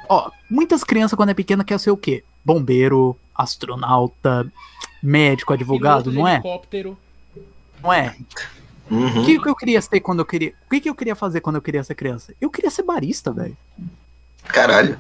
ó, 0.09 0.31
muitas 0.49 0.83
crianças 0.83 1.15
quando 1.15 1.29
é 1.29 1.33
pequena 1.33 1.63
quer 1.63 1.79
ser 1.79 1.91
o 1.91 1.97
quê? 1.97 2.23
Bombeiro, 2.43 3.17
astronauta, 3.35 4.51
médico, 5.01 5.53
advogado, 5.53 6.11
não 6.11 6.27
é? 6.27 6.35
helicóptero. 6.35 6.97
Não 7.81 7.93
é? 7.93 8.15
Uhum. 8.89 9.21
O 9.21 9.25
que, 9.25 9.39
que 9.39 9.49
eu 9.49 9.55
queria 9.55 9.81
ser 9.81 9.99
quando 9.99 10.19
eu 10.19 10.25
queria. 10.25 10.53
O 10.65 10.69
que, 10.69 10.81
que 10.81 10.89
eu 10.89 10.95
queria 10.95 11.15
fazer 11.15 11.41
quando 11.41 11.57
eu 11.57 11.61
queria 11.61 11.83
ser 11.83 11.93
criança? 11.93 12.33
Eu 12.39 12.49
queria 12.49 12.71
ser 12.71 12.83
barista, 12.83 13.31
velho. 13.31 13.55
Caralho. 14.45 14.97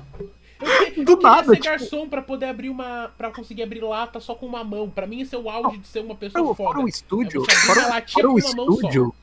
Eu, 0.59 1.05
Do 1.05 1.11
eu 1.13 1.21
nada, 1.21 1.45
ser 1.49 1.55
tipo- 1.57 1.65
garçom 1.65 2.09
pra 2.09 2.21
poder 2.21 2.47
abrir 2.47 2.69
uma. 2.69 3.11
pra 3.17 3.31
conseguir 3.31 3.61
abrir 3.63 3.81
lata 3.81 4.19
só 4.19 4.33
com 4.33 4.45
uma 4.47 4.63
mão. 4.63 4.89
Pra 4.89 5.05
mim, 5.05 5.21
esse 5.21 5.35
é 5.35 5.37
o 5.37 5.49
auge 5.49 5.77
de 5.77 5.87
ser 5.87 5.99
uma 5.99 6.15
Para 6.15 6.27
pessoa 6.29 6.51
o, 6.51 6.55
foda. 6.55 6.71
para 6.75 6.83
o 6.83 6.87
estúdio, 6.89 7.43
É 7.43 7.45
para, 7.73 7.81
o- 7.81 7.89
para 7.89 7.99
estúdio, 8.39 9.15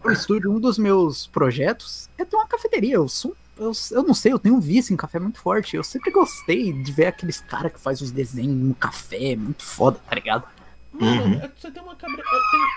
para 0.00 0.10
o 0.10 0.12
estúdio, 0.12 0.52
um 0.52 0.60
dos 0.60 0.78
meus 0.78 1.26
projetos 1.26 2.08
é 2.16 2.24
ter 2.24 2.36
uma 2.36 2.46
cafeteria. 2.46 2.94
Eu 2.94 3.08
sou. 3.08 3.36
Eu, 3.58 3.72
eu 3.90 4.02
não 4.02 4.14
sei, 4.14 4.32
eu 4.32 4.38
tenho 4.38 4.54
um 4.54 4.60
vício 4.60 4.92
em 4.94 4.96
café 4.96 5.18
muito 5.18 5.38
forte. 5.38 5.76
Eu 5.76 5.84
sempre 5.84 6.10
gostei 6.10 6.72
de 6.72 6.90
ver 6.92 7.06
aqueles 7.06 7.40
caras 7.40 7.72
que 7.72 7.78
faz 7.80 8.00
os 8.00 8.10
desenhos 8.10 8.56
no 8.56 8.74
café, 8.74 9.36
muito 9.36 9.62
foda, 9.64 9.98
tá 10.08 10.14
ligado? 10.14 10.44
Mano, 10.92 11.24
Uhum. 11.24 11.40
é- 11.40 11.50
você 11.56 11.70
tem 11.70 11.82
uma, 11.82 11.94
cabe... 11.96 12.16
tem- 12.16 12.24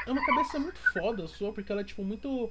é 0.08 0.12
uma 0.12 0.26
cabeça 0.26 0.60
muito 0.60 0.78
foda 0.92 1.28
sua, 1.28 1.52
porque 1.54 1.72
ela 1.72 1.82
é, 1.82 1.84
tipo, 1.84 2.04
muito 2.04 2.50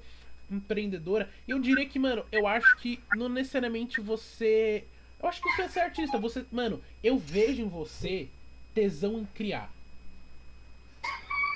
empreendedora. 0.50 1.28
E 1.46 1.50
eu 1.50 1.58
diria 1.58 1.86
que, 1.86 1.98
mano, 1.98 2.24
eu 2.32 2.46
acho 2.46 2.76
que 2.78 3.00
não 3.14 3.28
necessariamente 3.28 4.00
você. 4.00 4.84
Eu 5.24 5.28
acho 5.30 5.40
que 5.40 5.50
você 5.52 5.62
é 5.62 5.68
ser 5.68 5.80
artista. 5.80 6.18
Você. 6.18 6.44
Mano, 6.52 6.82
eu 7.02 7.18
vejo 7.18 7.62
em 7.62 7.68
você 7.68 8.28
tesão 8.74 9.20
em 9.20 9.24
criar. 9.24 9.72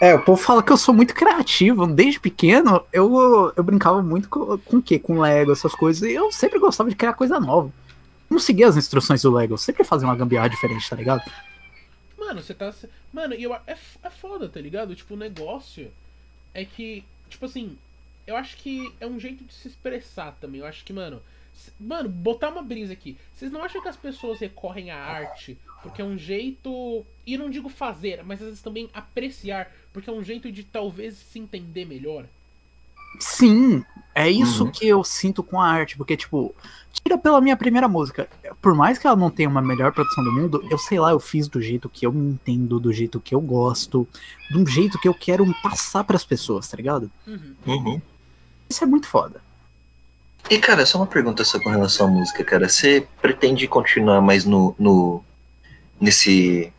É, 0.00 0.14
o 0.14 0.24
povo 0.24 0.40
fala 0.40 0.62
que 0.62 0.72
eu 0.72 0.76
sou 0.78 0.94
muito 0.94 1.12
criativo. 1.12 1.86
Desde 1.86 2.18
pequeno, 2.18 2.82
eu, 2.90 3.52
eu 3.54 3.62
brincava 3.62 4.02
muito 4.02 4.26
com, 4.30 4.56
com 4.56 4.76
o 4.78 4.82
quê? 4.82 4.98
Com 4.98 5.20
Lego, 5.20 5.52
essas 5.52 5.74
coisas. 5.74 6.08
E 6.08 6.14
eu 6.14 6.32
sempre 6.32 6.58
gostava 6.58 6.88
de 6.88 6.96
criar 6.96 7.12
coisa 7.12 7.38
nova. 7.38 7.70
Não 8.30 8.38
seguia 8.38 8.68
as 8.68 8.76
instruções 8.78 9.20
do 9.20 9.30
Lego, 9.30 9.52
eu 9.54 9.58
sempre 9.58 9.84
fazia 9.84 10.08
uma 10.08 10.16
gambiarra 10.16 10.48
diferente, 10.48 10.88
tá 10.88 10.96
ligado? 10.96 11.30
Mano, 12.18 12.40
você 12.40 12.54
tá. 12.54 12.72
Mano, 13.12 13.34
eu, 13.34 13.54
é, 13.54 13.76
é 14.02 14.10
foda, 14.10 14.48
tá 14.48 14.60
ligado? 14.60 14.96
Tipo, 14.96 15.12
o 15.12 15.18
negócio 15.18 15.90
é 16.54 16.64
que. 16.64 17.04
Tipo 17.28 17.44
assim, 17.44 17.76
eu 18.26 18.34
acho 18.34 18.56
que 18.56 18.94
é 18.98 19.06
um 19.06 19.20
jeito 19.20 19.44
de 19.44 19.52
se 19.52 19.68
expressar 19.68 20.34
também. 20.40 20.60
Eu 20.60 20.66
acho 20.66 20.82
que, 20.86 20.92
mano. 20.94 21.20
Mano, 21.78 22.08
botar 22.08 22.48
uma 22.50 22.62
brisa 22.62 22.92
aqui. 22.92 23.16
Vocês 23.34 23.50
não 23.52 23.62
acham 23.62 23.80
que 23.82 23.88
as 23.88 23.96
pessoas 23.96 24.38
recorrem 24.40 24.90
à 24.90 24.96
arte 24.98 25.56
porque 25.82 26.02
é 26.02 26.04
um 26.04 26.18
jeito. 26.18 27.04
E 27.26 27.34
eu 27.34 27.38
não 27.38 27.50
digo 27.50 27.68
fazer, 27.68 28.22
mas 28.24 28.40
às 28.40 28.46
vezes 28.46 28.62
também 28.62 28.88
apreciar. 28.92 29.70
Porque 29.92 30.10
é 30.10 30.12
um 30.12 30.22
jeito 30.22 30.50
de 30.52 30.62
talvez 30.64 31.14
se 31.16 31.38
entender 31.38 31.84
melhor. 31.84 32.24
Sim, 33.18 33.84
é 34.14 34.28
isso 34.30 34.64
Uhum. 34.64 34.70
que 34.70 34.86
eu 34.86 35.02
sinto 35.02 35.42
com 35.42 35.60
a 35.60 35.66
arte, 35.66 35.96
porque, 35.96 36.16
tipo, 36.16 36.54
tira 36.92 37.16
pela 37.16 37.40
minha 37.40 37.56
primeira 37.56 37.88
música. 37.88 38.28
Por 38.60 38.74
mais 38.74 38.98
que 38.98 39.06
ela 39.06 39.16
não 39.16 39.30
tenha 39.30 39.48
uma 39.48 39.62
melhor 39.62 39.92
produção 39.92 40.22
do 40.22 40.30
mundo, 40.32 40.64
eu 40.70 40.76
sei 40.78 41.00
lá, 41.00 41.10
eu 41.10 41.18
fiz 41.18 41.48
do 41.48 41.60
jeito 41.60 41.88
que 41.88 42.06
eu 42.06 42.12
me 42.12 42.32
entendo, 42.32 42.78
do 42.78 42.92
jeito 42.92 43.18
que 43.18 43.34
eu 43.34 43.40
gosto, 43.40 44.06
de 44.50 44.58
um 44.58 44.66
jeito 44.66 44.98
que 45.00 45.08
eu 45.08 45.14
quero 45.14 45.44
passar 45.62 46.04
pras 46.04 46.24
pessoas, 46.24 46.68
tá 46.68 46.76
ligado? 46.76 47.10
Uhum. 47.26 47.54
Uhum. 47.66 48.02
Isso 48.68 48.84
é 48.84 48.86
muito 48.86 49.08
foda. 49.08 49.40
E, 50.50 50.58
cara, 50.58 50.86
só 50.86 50.98
uma 50.98 51.06
pergunta 51.06 51.44
só 51.44 51.60
com 51.60 51.68
relação 51.68 52.06
à 52.06 52.10
música, 52.10 52.42
cara. 52.42 52.68
Você 52.68 53.06
pretende 53.20 53.66
continuar 53.68 54.20
mais 54.20 54.44
no. 54.44 54.74
no 54.78 55.22
nesse. 56.00 56.72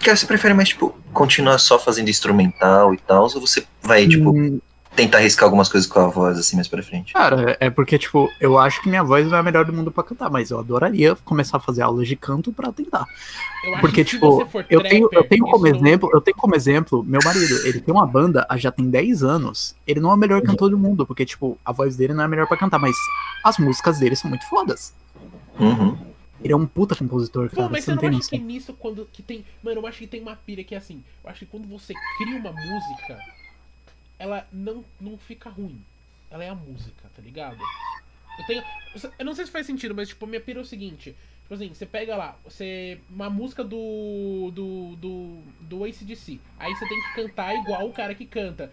Cara, 0.00 0.16
você 0.16 0.26
prefere 0.26 0.54
mais, 0.54 0.68
tipo, 0.68 0.94
continuar 1.12 1.58
só 1.58 1.78
fazendo 1.78 2.10
instrumental 2.10 2.94
e 2.94 2.98
tal? 2.98 3.24
Ou 3.24 3.40
você 3.40 3.64
vai, 3.82 4.06
tipo, 4.06 4.30
Hum, 4.30 4.58
tentar 4.94 5.18
arriscar 5.18 5.44
algumas 5.46 5.68
coisas 5.68 5.88
com 5.90 5.98
a 6.00 6.06
voz, 6.08 6.38
assim, 6.38 6.54
mais 6.56 6.68
pra 6.68 6.82
frente? 6.82 7.12
cara, 7.12 7.56
é 7.60 7.68
porque, 7.70 7.98
tipo, 7.98 8.30
eu 8.40 8.58
acho 8.58 8.80
que 8.82 8.88
minha 8.88 9.02
voz 9.02 9.26
não 9.26 9.36
é 9.36 9.40
a 9.40 9.42
melhor 9.42 9.64
do 9.64 9.72
mundo 9.72 9.90
pra 9.90 10.04
cantar, 10.04 10.30
mas 10.30 10.50
eu 10.50 10.58
adoraria 10.58 11.16
começar 11.24 11.56
a 11.56 11.60
fazer 11.60 11.82
aulas 11.82 12.06
de 12.06 12.14
canto 12.16 12.52
pra 12.52 12.72
tentar. 12.72 13.04
Eu 13.64 13.72
acho 13.72 13.80
Porque, 13.80 14.04
que 14.04 14.10
se 14.10 14.16
tipo, 14.16 14.30
você 14.36 14.50
for 14.50 14.64
eu 14.70 14.82
tenho, 14.82 15.04
eu 15.04 15.08
trapper, 15.08 15.28
tenho 15.30 15.44
como 15.46 15.66
isso 15.66 15.76
exemplo, 15.76 16.10
eu 16.12 16.20
tenho 16.20 16.36
como 16.36 16.54
exemplo, 16.54 17.02
meu 17.02 17.20
marido, 17.24 17.66
ele 17.66 17.80
tem 17.80 17.92
uma 17.94 18.06
banda 18.06 18.46
há 18.48 18.56
já 18.56 18.70
tem 18.70 18.88
10 18.88 19.22
anos. 19.22 19.74
Ele 19.86 20.00
não 20.00 20.10
é 20.10 20.14
o 20.14 20.16
melhor 20.18 20.40
cantor 20.42 20.70
do 20.70 20.78
mundo, 20.78 21.06
porque, 21.06 21.24
tipo, 21.24 21.58
a 21.64 21.72
voz 21.72 21.96
dele 21.96 22.14
não 22.14 22.22
é 22.22 22.26
a 22.26 22.28
melhor 22.28 22.46
pra 22.46 22.56
cantar, 22.56 22.78
mas 22.78 22.94
as 23.44 23.58
músicas 23.58 23.98
dele 23.98 24.14
são 24.16 24.28
muito 24.30 24.48
fodas. 24.48 24.92
Uhum. 25.58 25.96
Ele 26.42 26.52
é 26.52 26.56
um 26.56 26.66
puta 26.66 26.94
compositor, 26.94 27.48
Pô, 27.48 27.56
cara. 27.56 27.68
mas 27.70 27.84
Você 27.84 27.90
não 27.92 27.98
tem 27.98 28.10
não 28.10 28.18
acha 28.18 28.28
que 28.28 28.36
noção. 28.36 28.46
nisso, 28.48 28.72
quando 28.74 29.08
que 29.10 29.22
tem. 29.22 29.44
Mano, 29.62 29.80
eu 29.80 29.86
acho 29.86 29.98
que 29.98 30.06
tem 30.06 30.20
uma 30.20 30.36
pira 30.36 30.62
que 30.62 30.74
é 30.74 30.78
assim. 30.78 31.02
Eu 31.24 31.30
acho 31.30 31.38
que 31.40 31.46
quando 31.46 31.66
você 31.66 31.94
cria 32.18 32.36
uma 32.38 32.52
música, 32.52 33.18
ela 34.24 34.48
não, 34.50 34.82
não 34.98 35.18
fica 35.18 35.50
ruim. 35.50 35.84
Ela 36.30 36.44
é 36.44 36.48
a 36.48 36.54
música, 36.54 37.10
tá 37.14 37.20
ligado? 37.20 37.58
Eu 38.38 38.46
tenho. 38.46 38.64
Eu 39.18 39.24
não 39.24 39.34
sei 39.34 39.44
se 39.44 39.52
faz 39.52 39.66
sentido, 39.66 39.94
mas 39.94 40.08
tipo, 40.08 40.26
minha 40.26 40.40
pira 40.40 40.58
é 40.58 40.62
o 40.62 40.66
seguinte. 40.66 41.14
Tipo 41.44 41.54
assim, 41.54 41.68
você 41.74 41.84
pega 41.84 42.16
lá, 42.16 42.36
você. 42.42 42.98
Uma 43.14 43.28
música 43.28 43.62
do. 43.62 44.50
do. 44.54 44.96
do. 44.96 45.36
do 45.60 45.84
ACDC. 45.84 46.40
Aí 46.58 46.74
você 46.74 46.88
tem 46.88 46.98
que 47.02 47.14
cantar 47.14 47.54
igual 47.54 47.86
o 47.86 47.92
cara 47.92 48.14
que 48.14 48.24
canta. 48.24 48.72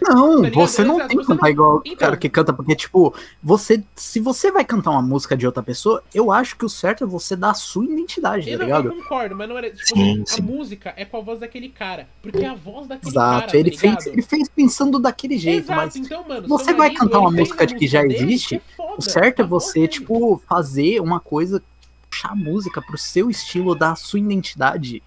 Não, 0.00 0.42
tá 0.42 0.48
você 0.50 0.82
não 0.84 0.94
Exato, 0.96 1.08
tem 1.08 1.18
que 1.18 1.26
cantar 1.26 1.42
não- 1.44 1.50
igual 1.50 1.76
o 1.76 1.82
Então- 1.84 1.96
cara 1.98 2.16
que 2.16 2.28
canta, 2.28 2.52
porque, 2.52 2.74
tipo, 2.74 3.14
você. 3.42 3.84
Se 3.94 4.20
você 4.20 4.50
vai 4.50 4.64
cantar 4.64 4.90
uma 4.90 5.02
música 5.02 5.36
de 5.36 5.46
outra 5.46 5.62
pessoa, 5.62 6.02
eu 6.14 6.32
acho 6.32 6.56
que 6.56 6.64
o 6.64 6.68
certo 6.68 7.04
é 7.04 7.06
você 7.06 7.36
dar 7.36 7.50
a 7.50 7.54
sua 7.54 7.84
identidade, 7.84 8.48
Eu, 8.50 8.58
tá 8.58 8.64
não, 8.66 8.70
eu 8.76 8.82
ligado? 8.82 9.02
concordo, 9.02 9.36
mas 9.36 9.48
não 9.48 9.58
era. 9.58 9.70
Tipo, 9.70 9.86
Sim, 9.94 10.24
sim. 10.26 10.40
a 10.40 10.44
música 10.44 10.94
é 10.96 11.04
com 11.04 11.18
a 11.18 11.20
voz 11.20 11.40
daquele 11.40 11.68
cara. 11.68 12.08
Porque 12.22 12.38
é 12.38 12.48
a 12.48 12.54
voz 12.54 12.86
daquele 12.86 13.12
cara. 13.12 13.36
Exato. 13.36 13.52
tá 13.52 13.58
Ele 13.58 13.70
ligado? 13.70 14.02
fez, 14.02 14.06
ele 14.06 14.22
fez 14.22 14.48
pensando 14.48 14.98
daquele 14.98 15.36
jeito, 15.38 15.64
Exato, 15.66 15.80
mas. 15.80 15.96
então, 15.96 16.24
mano, 16.26 16.48
você 16.48 16.72
vai 16.72 16.88
marido, 16.88 16.98
cantar 17.00 17.18
uma 17.20 17.30
música 17.30 17.66
de 17.66 17.74
que 17.74 17.86
já 17.86 18.00
dele, 18.02 18.14
existe, 18.16 18.48
que 18.48 18.54
é 18.56 18.76
foda, 18.76 18.94
O 18.98 19.02
certo 19.02 19.42
é 19.42 19.44
voz 19.44 19.64
você, 19.64 19.80
dele. 19.80 19.88
tipo, 19.88 20.42
fazer 20.48 21.00
uma 21.00 21.20
coisa, 21.20 21.62
puxar 22.12 22.32
a 22.32 22.36
música 22.36 22.82
pro 22.82 22.98
seu 22.98 23.30
estilo, 23.30 23.74
dar 23.74 23.92
a 23.92 23.96
sua 23.96 24.20
identidade 24.20 25.02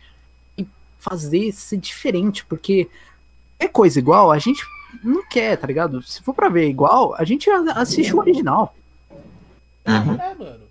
e 0.58 0.68
fazer 0.98 1.52
ser 1.52 1.78
diferente, 1.78 2.44
porque 2.44 2.90
é 3.60 3.68
coisa 3.68 4.00
igual, 4.00 4.32
a 4.32 4.40
gente 4.40 4.66
não 5.04 5.24
quer, 5.28 5.56
tá 5.56 5.68
ligado? 5.68 6.02
Se 6.02 6.22
for 6.24 6.34
pra 6.34 6.50
ver 6.50 6.68
igual, 6.68 7.14
a 7.16 7.24
gente 7.24 7.48
assiste 7.50 8.14
o 8.14 8.20
original. 8.20 8.76
Uhum. 9.88 10.16
É, 10.16 10.34
mano. 10.34 10.66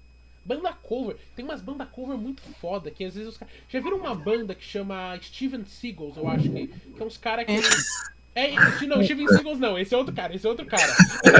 Banda 0.45 0.75
cover. 0.83 1.17
Tem 1.35 1.43
umas 1.45 1.63
banda 1.63 1.87
cover 1.87 2.19
muito 2.19 2.43
foda 2.61 2.91
que 2.91 3.05
às 3.05 3.15
vezes 3.15 3.31
os 3.31 3.39
caras. 3.39 3.55
Já 3.69 3.81
viram 3.81 3.97
uma 3.97 4.15
banda 4.15 4.55
que 4.55 4.65
chama 4.65 5.19
Steven 5.23 5.65
Seagulls, 5.65 6.19
eu 6.19 6.29
acho 6.29 6.51
que. 6.51 6.67
Que 6.67 7.03
é 7.03 7.05
uns 7.05 7.17
caras 7.17 7.47
que. 7.47 7.53
É, 8.35 8.53
esse- 8.55 8.87
não, 8.87 9.03
Steven 9.03 9.27
Seagulls 9.33 9.61
não, 9.61 9.79
esse 9.79 9.95
é 9.95 9.97
outro 9.97 10.13
cara, 10.15 10.35
esse 10.35 10.45
é 10.45 10.49
outro 10.51 10.67
cara. 10.67 10.83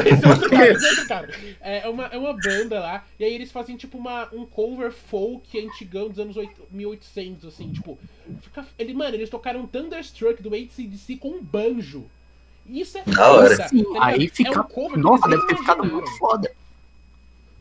Esse 0.07 0.25
é 0.25 0.29
outro 0.29 0.49
cara, 0.51 0.73
esse 0.73 0.87
é 0.87 0.91
outro 0.91 1.09
cara. 1.09 1.29
É 1.61 1.89
uma, 1.89 2.07
é 2.07 2.17
uma 2.19 2.33
banda 2.35 2.79
lá, 2.79 3.05
e 3.19 3.25
aí 3.25 3.35
eles 3.35 3.51
fazem 3.51 3.77
tipo 3.77 3.99
uma, 3.99 4.29
um 4.33 4.47
cover 4.47 4.93
folk 4.93 5.59
antigão 5.59 6.09
dos 6.09 6.19
anos 6.19 6.37
8 6.37 6.53
1800, 6.71 7.47
assim, 7.49 7.73
tipo. 7.73 7.99
Fica, 8.43 8.65
ele, 8.79 8.95
mano, 8.95 9.15
eles 9.17 9.29
tocaram 9.29 9.67
Thunderstruck 9.67 10.43
do 10.43 10.55
ACDC 10.55 11.17
com 11.17 11.31
um 11.31 11.43
banjo. 11.43 12.05
Isso 12.67 12.97
é 12.97 13.03
foda, 13.05 13.57
tá 13.59 13.69
aí 14.01 14.27
É 14.27 14.29
fica. 14.29 14.61
um 14.61 14.65
cover 14.65 14.99
Nossa, 14.99 15.29
deve 15.29 15.47
ter 15.47 15.57
ficado 15.57 15.85
muito 15.85 16.11
foda. 16.17 16.51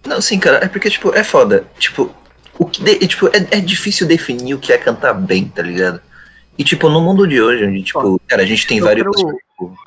Não, 0.05 0.21
sim, 0.21 0.39
cara, 0.39 0.63
é 0.63 0.67
porque, 0.67 0.89
tipo, 0.89 1.13
é 1.13 1.23
foda. 1.23 1.67
Tipo, 1.79 2.13
o 2.59 2.65
que 2.65 2.83
de- 2.83 3.07
tipo, 3.07 3.27
é, 3.27 3.57
é 3.57 3.59
difícil 3.59 4.07
definir 4.07 4.53
o 4.53 4.59
que 4.59 4.71
é 4.71 4.77
cantar 4.77 5.13
bem, 5.13 5.45
tá 5.49 5.61
ligado? 5.61 6.01
E, 6.57 6.63
tipo, 6.63 6.89
no 6.89 7.01
mundo 7.01 7.27
de 7.27 7.41
hoje, 7.41 7.65
onde, 7.65 7.83
tipo, 7.83 8.19
cara, 8.27 8.43
a 8.43 8.45
gente 8.45 8.67
tem 8.67 8.79
vários. 8.79 9.15
quero- 9.15 9.35
tipo, 9.37 9.77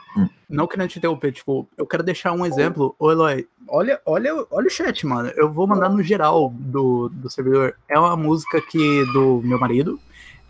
Não 0.49 0.67
querendo 0.67 0.89
te 0.89 0.99
interromper, 0.99 1.33
tipo, 1.33 1.69
eu 1.77 1.87
quero 1.87 2.03
deixar 2.03 2.33
um 2.33 2.47
exemplo. 2.47 2.95
Ô, 2.99 3.11
Eloy, 3.11 3.47
olha, 3.69 4.01
olha, 4.07 4.33
olha 4.51 4.67
o 4.67 4.71
chat, 4.71 5.05
mano. 5.07 5.31
Eu 5.37 5.51
vou 5.53 5.67
mandar 5.67 5.89
no 5.89 6.03
geral 6.03 6.53
do, 6.57 7.09
do 7.09 7.29
servidor. 7.31 7.75
É 7.89 7.99
uma 7.99 8.17
música 8.17 8.61
que 8.61 9.05
do 9.13 9.41
meu 9.45 9.59
marido. 9.59 9.99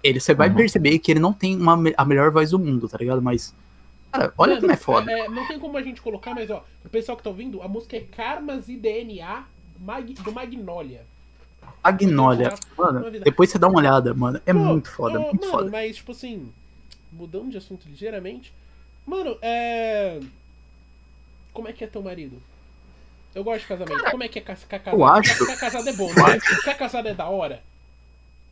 Ele, 0.03 0.21
você 0.21 0.35
vai 0.35 0.49
Uhum. 0.51 0.55
perceber 0.55 0.99
que 0.99 1.11
ele 1.11 1.21
não 1.21 1.33
tem 1.33 1.57
uma, 1.57 1.79
a 1.97 2.05
melhor 2.05 2.31
voz 2.31 2.51
do 2.51 2.59
mundo, 2.59 2.89
tá 2.89 2.97
ligado? 2.99 3.21
Mas, 3.23 3.55
cara, 4.13 4.33
olha 4.39 4.51
Mano, 4.51 4.61
como 4.61 4.73
é 4.73 4.77
foda. 4.77 5.11
é, 5.11 5.29
não 5.29 5.47
tem 5.49 5.59
como 5.59 5.77
a 5.77 5.83
gente 5.83 6.01
colocar, 6.01 6.35
mas 6.35 6.51
ó, 6.51 6.63
pro 6.83 6.91
pessoal 6.91 7.17
que 7.17 7.25
tá 7.25 7.31
ouvindo, 7.31 7.61
a 7.63 7.69
música 7.69 7.97
é 7.97 8.01
Karmas 8.01 8.69
e 8.69 8.77
DNA 8.77 9.45
Mag- 9.81 10.13
do 10.23 10.31
Magnolia. 10.33 11.03
Agnólia. 11.89 12.55
Mano, 12.77 13.11
depois 13.11 13.51
você 13.51 13.59
dá 13.59 13.69
uma 13.69 13.79
olhada, 13.79 14.13
mano. 14.15 14.41
É 14.47 14.53
Pô, 14.53 14.59
muito 14.59 14.91
foda, 14.91 15.19
muito 15.19 15.41
mano, 15.41 15.53
foda. 15.53 15.71
mas 15.71 15.97
tipo 15.97 16.13
assim, 16.13 16.51
mudando 17.13 17.51
de 17.51 17.59
assunto 17.59 17.87
ligeiramente. 17.89 18.53
Mano, 19.07 19.37
é. 19.41 20.21
Como 21.53 21.69
é 21.69 21.73
que 21.73 21.85
é 21.85 21.87
teu 21.87 22.03
marido? 22.03 22.41
Eu 23.35 23.45
gosto 23.45 23.61
de 23.63 23.67
casamento. 23.69 24.11
Como 24.11 24.23
é 24.23 24.29
que 24.29 24.39
é 24.39 24.43
ca- 24.43 24.57
ficar 24.57 24.79
casado? 24.79 24.99
eu 25.01 25.07
acho- 25.07 25.35
Ficar 25.35 25.57
casado 25.57 25.89
é 25.89 25.93
bom, 25.93 26.09
né? 26.13 26.41
Ficar 26.41 26.75
casado 26.75 27.09
é 27.09 27.15
da 27.15 27.29
hora. 27.29 27.63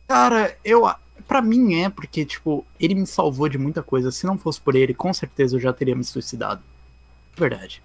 Cara, 0.07 0.55
eu. 0.63 0.83
Pra 1.27 1.41
mim 1.41 1.81
é, 1.81 1.89
porque, 1.89 2.23
tipo, 2.25 2.65
ele 2.79 2.93
me 2.93 3.07
salvou 3.07 3.49
de 3.49 3.57
muita 3.57 3.81
coisa. 3.81 4.11
Se 4.11 4.25
não 4.27 4.37
fosse 4.37 4.61
por 4.61 4.75
ele, 4.75 4.93
com 4.93 5.11
certeza 5.13 5.55
eu 5.55 5.59
já 5.59 5.73
teria 5.73 5.95
me 5.95 6.03
suicidado. 6.03 6.61
Verdade. 7.35 7.81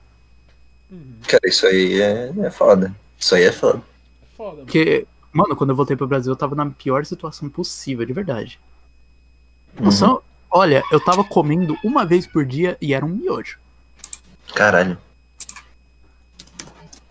Uhum. 0.91 1.15
Cara, 1.27 1.41
isso 1.49 1.67
aí 1.67 2.01
é, 2.01 2.31
é 2.45 2.51
foda. 2.51 2.95
Isso 3.19 3.35
aí 3.35 3.45
é 3.45 3.53
foda. 3.53 3.79
É 3.79 4.37
foda, 4.37 4.51
mano. 4.57 4.65
Porque, 4.67 5.07
mano, 5.33 5.55
quando 5.57 5.71
eu 5.71 5.77
voltei 5.77 5.97
pro 5.97 6.07
Brasil, 6.07 6.33
eu 6.33 6.37
tava 6.37 6.55
na 6.55 6.67
pior 6.71 7.05
situação 7.05 7.49
possível, 7.49 8.05
de 8.07 8.13
verdade. 8.13 8.59
Uhum. 9.79 10.19
Olha, 10.51 10.83
eu 10.91 10.99
tava 10.99 11.23
comendo 11.23 11.77
uma 11.85 12.05
vez 12.05 12.27
por 12.27 12.45
dia 12.45 12.77
e 12.81 12.93
era 12.93 13.07
um 13.07 13.09
miojo. 13.09 13.59
Caralho. 14.55 14.99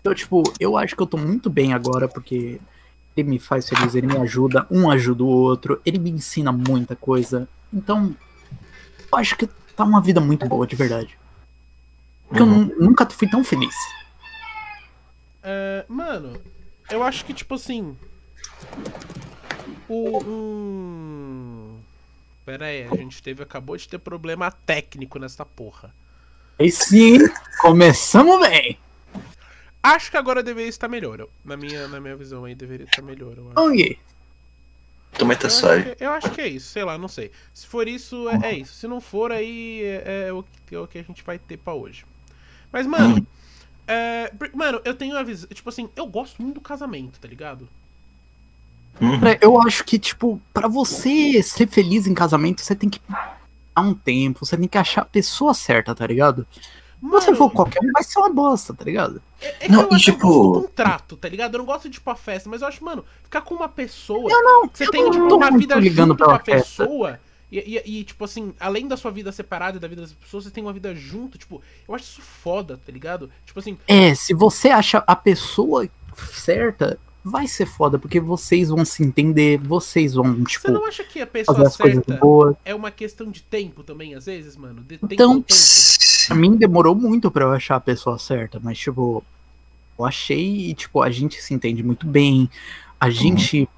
Então, 0.00 0.14
tipo, 0.14 0.42
eu 0.58 0.76
acho 0.76 0.94
que 0.94 1.02
eu 1.02 1.06
tô 1.06 1.16
muito 1.16 1.48
bem 1.48 1.72
agora, 1.72 2.06
porque 2.08 2.60
ele 3.16 3.28
me 3.28 3.38
faz 3.38 3.68
feliz, 3.68 3.94
ele 3.94 4.06
me 4.06 4.16
ajuda, 4.18 4.66
um 4.70 4.90
ajuda 4.90 5.22
o 5.24 5.26
outro, 5.26 5.80
ele 5.84 5.98
me 5.98 6.10
ensina 6.10 6.52
muita 6.52 6.94
coisa. 6.94 7.48
Então, 7.72 8.14
eu 9.12 9.18
acho 9.18 9.36
que 9.36 9.46
tá 9.74 9.84
uma 9.84 10.00
vida 10.00 10.20
muito 10.20 10.46
boa, 10.46 10.66
de 10.66 10.76
verdade. 10.76 11.18
Porque 12.28 12.42
Uhum. 12.42 12.52
eu 12.52 12.58
nu- 12.78 12.86
nunca 12.86 13.08
fui 13.08 13.28
tão 13.28 13.42
feliz. 13.42 13.74
É, 15.42 15.84
mano, 15.88 16.38
eu 16.90 17.02
acho 17.02 17.24
que, 17.24 17.32
tipo 17.34 17.54
assim. 17.54 17.96
O. 19.88 20.22
Um... 20.24 21.78
Pera 22.44 22.66
aí, 22.66 22.84
a 22.84 22.96
gente 22.96 23.22
teve, 23.22 23.42
acabou 23.42 23.76
de 23.76 23.88
ter 23.88 23.98
problema 23.98 24.50
técnico 24.50 25.18
nessa 25.18 25.44
porra. 25.44 25.94
E 26.58 26.70
sim, 26.70 27.18
começamos 27.60 28.40
bem. 28.48 28.78
Acho 29.82 30.10
que 30.10 30.16
agora 30.16 30.42
deveria 30.42 30.68
estar 30.68 30.88
melhor. 30.88 31.26
Na 31.44 31.56
minha, 31.56 31.88
na 31.88 32.00
minha 32.00 32.16
visão 32.16 32.44
aí 32.44 32.54
deveria 32.54 32.84
estar 32.84 33.02
melhor. 33.02 33.34
Eu 33.36 33.50
acho. 33.50 33.60
Ok. 33.68 33.98
Também 35.12 35.36
tá 35.36 35.44
Eu 35.44 35.48
acho, 35.48 35.56
suave. 35.58 35.94
que, 35.96 36.04
eu 36.04 36.10
acho 36.12 36.30
que 36.30 36.40
é 36.40 36.48
isso, 36.48 36.68
sei 36.68 36.84
lá, 36.84 36.96
não 36.96 37.08
sei. 37.08 37.30
Se 37.52 37.66
for 37.66 37.88
isso, 37.88 38.28
é, 38.28 38.50
é 38.50 38.52
isso. 38.54 38.74
Se 38.74 38.86
não 38.86 39.00
for, 39.00 39.32
aí 39.32 39.82
é, 39.82 40.26
é 40.28 40.32
o, 40.32 40.44
que- 40.66 40.74
é 40.74 40.78
o 40.78 40.86
que 40.86 40.98
a 40.98 41.02
gente 41.02 41.22
vai 41.24 41.38
ter 41.38 41.56
pra 41.56 41.74
hoje. 41.74 42.04
Mas, 42.72 42.86
mano, 42.86 43.16
Hum. 43.18 43.26
é, 43.88 44.30
mano, 44.54 44.80
eu 44.84 44.94
tenho 44.94 45.16
a 45.16 45.22
visão. 45.22 45.48
Tipo 45.52 45.68
assim, 45.68 45.88
eu 45.96 46.06
gosto 46.06 46.40
muito 46.40 46.54
do 46.56 46.60
casamento, 46.60 47.18
tá 47.18 47.26
ligado? 47.26 47.68
Uhum. 49.00 49.20
Eu 49.40 49.60
acho 49.62 49.84
que, 49.84 49.98
tipo, 49.98 50.40
pra 50.52 50.68
você 50.68 51.42
ser 51.42 51.66
feliz 51.68 52.06
em 52.06 52.14
casamento, 52.14 52.60
você 52.62 52.74
tem 52.74 52.88
que 52.88 53.00
dar 53.08 53.82
um 53.82 53.94
tempo, 53.94 54.44
você 54.44 54.56
tem 54.56 54.68
que 54.68 54.78
achar 54.78 55.02
a 55.02 55.06
pessoa 55.06 55.54
certa, 55.54 55.94
tá 55.94 56.06
ligado? 56.06 56.46
Se 56.54 57.08
você 57.08 57.26
Mano, 57.28 57.36
for 57.38 57.50
qualquer 57.50 57.80
um, 57.82 57.92
vai 57.92 58.02
ser 58.02 58.18
uma 58.18 58.28
bosta, 58.28 58.74
tá 58.74 58.84
ligado? 58.84 59.22
É, 59.40 59.48
é 59.48 59.52
que 59.66 59.72
Não, 59.72 59.82
eu 59.84 59.88
e 59.90 59.94
eu 59.94 59.98
tipo- 59.98 60.26
gosto 60.26 60.52
do 60.60 60.68
contrato, 60.68 61.16
tá 61.16 61.28
ligado? 61.30 61.54
Eu 61.54 61.58
não 61.58 61.64
gosto 61.64 61.88
de 61.88 61.96
ir 61.96 62.00
pra 62.00 62.14
festa, 62.14 62.46
mas 62.50 62.60
eu 62.60 62.68
acho, 62.68 62.84
mano, 62.84 63.02
ficar 63.24 63.40
com 63.40 63.54
uma 63.54 63.70
pessoa. 63.70 64.28
não, 64.30 64.68
que 64.68 64.76
você 64.76 64.86
eu 64.86 64.90
tem, 64.90 65.02
não 65.04 65.10
tipo, 65.10 65.34
uma 65.34 65.50
vida 65.56 65.74
ligando 65.76 66.08
junto 66.10 66.18
com 66.18 66.24
pela 66.26 66.36
a 66.36 66.44
festa. 66.44 66.84
pessoa. 66.84 67.20
E, 67.50 67.58
e- 67.58 68.00
e, 68.00 68.04
tipo 68.04 68.22
assim, 68.22 68.52
além 68.60 68.86
da 68.86 68.98
sua 68.98 69.10
vida 69.10 69.32
separada 69.32 69.78
e 69.78 69.80
da 69.80 69.88
vida 69.88 70.02
das 70.02 70.12
pessoas, 70.12 70.44
você 70.44 70.50
tem 70.50 70.62
uma 70.62 70.74
vida 70.74 70.94
junto. 70.94 71.38
Tipo, 71.38 71.62
eu 71.88 71.94
acho 71.94 72.04
isso 72.04 72.20
foda, 72.20 72.76
tá 72.76 72.92
ligado? 72.92 73.30
Tipo 73.46 73.58
assim, 73.58 73.78
É, 73.88 74.14
se 74.14 74.34
você 74.34 74.68
acha 74.68 75.02
a 75.06 75.16
pessoa 75.16 75.88
certa, 76.34 76.98
vai 77.24 77.46
ser 77.46 77.66
foda, 77.66 77.98
porque 77.98 78.18
vocês 78.18 78.68
vão 78.68 78.84
se 78.84 79.02
entender, 79.02 79.58
vocês 79.58 80.14
vão, 80.14 80.34
você 80.34 80.44
tipo, 80.44 80.70
não 80.72 80.86
acha 80.86 81.04
que 81.04 81.20
a 81.20 81.26
pessoa 81.26 81.66
as 81.66 81.76
coisas 81.76 82.04
certa 82.04 82.20
boas. 82.20 82.56
é 82.64 82.74
uma 82.74 82.90
questão 82.90 83.30
de 83.30 83.42
tempo 83.42 83.82
também, 83.82 84.14
às 84.14 84.26
vezes, 84.26 84.56
mano? 84.56 84.82
De 84.82 84.96
tempo 84.98 85.12
Então. 85.14 85.44
Pra 86.26 86.36
mim 86.36 86.56
demorou 86.56 86.94
muito 86.94 87.30
pra 87.30 87.44
eu 87.44 87.52
achar 87.52 87.76
a 87.76 87.80
pessoa 87.80 88.18
certa, 88.18 88.60
mas 88.62 88.78
tipo, 88.78 89.22
eu 89.98 90.04
achei 90.04 90.68
e 90.70 90.74
tipo, 90.74 91.02
a 91.02 91.10
gente 91.10 91.40
se 91.42 91.52
entende 91.52 91.82
muito 91.82 92.06
bem, 92.06 92.48
a 92.98 93.10
gente 93.10 93.68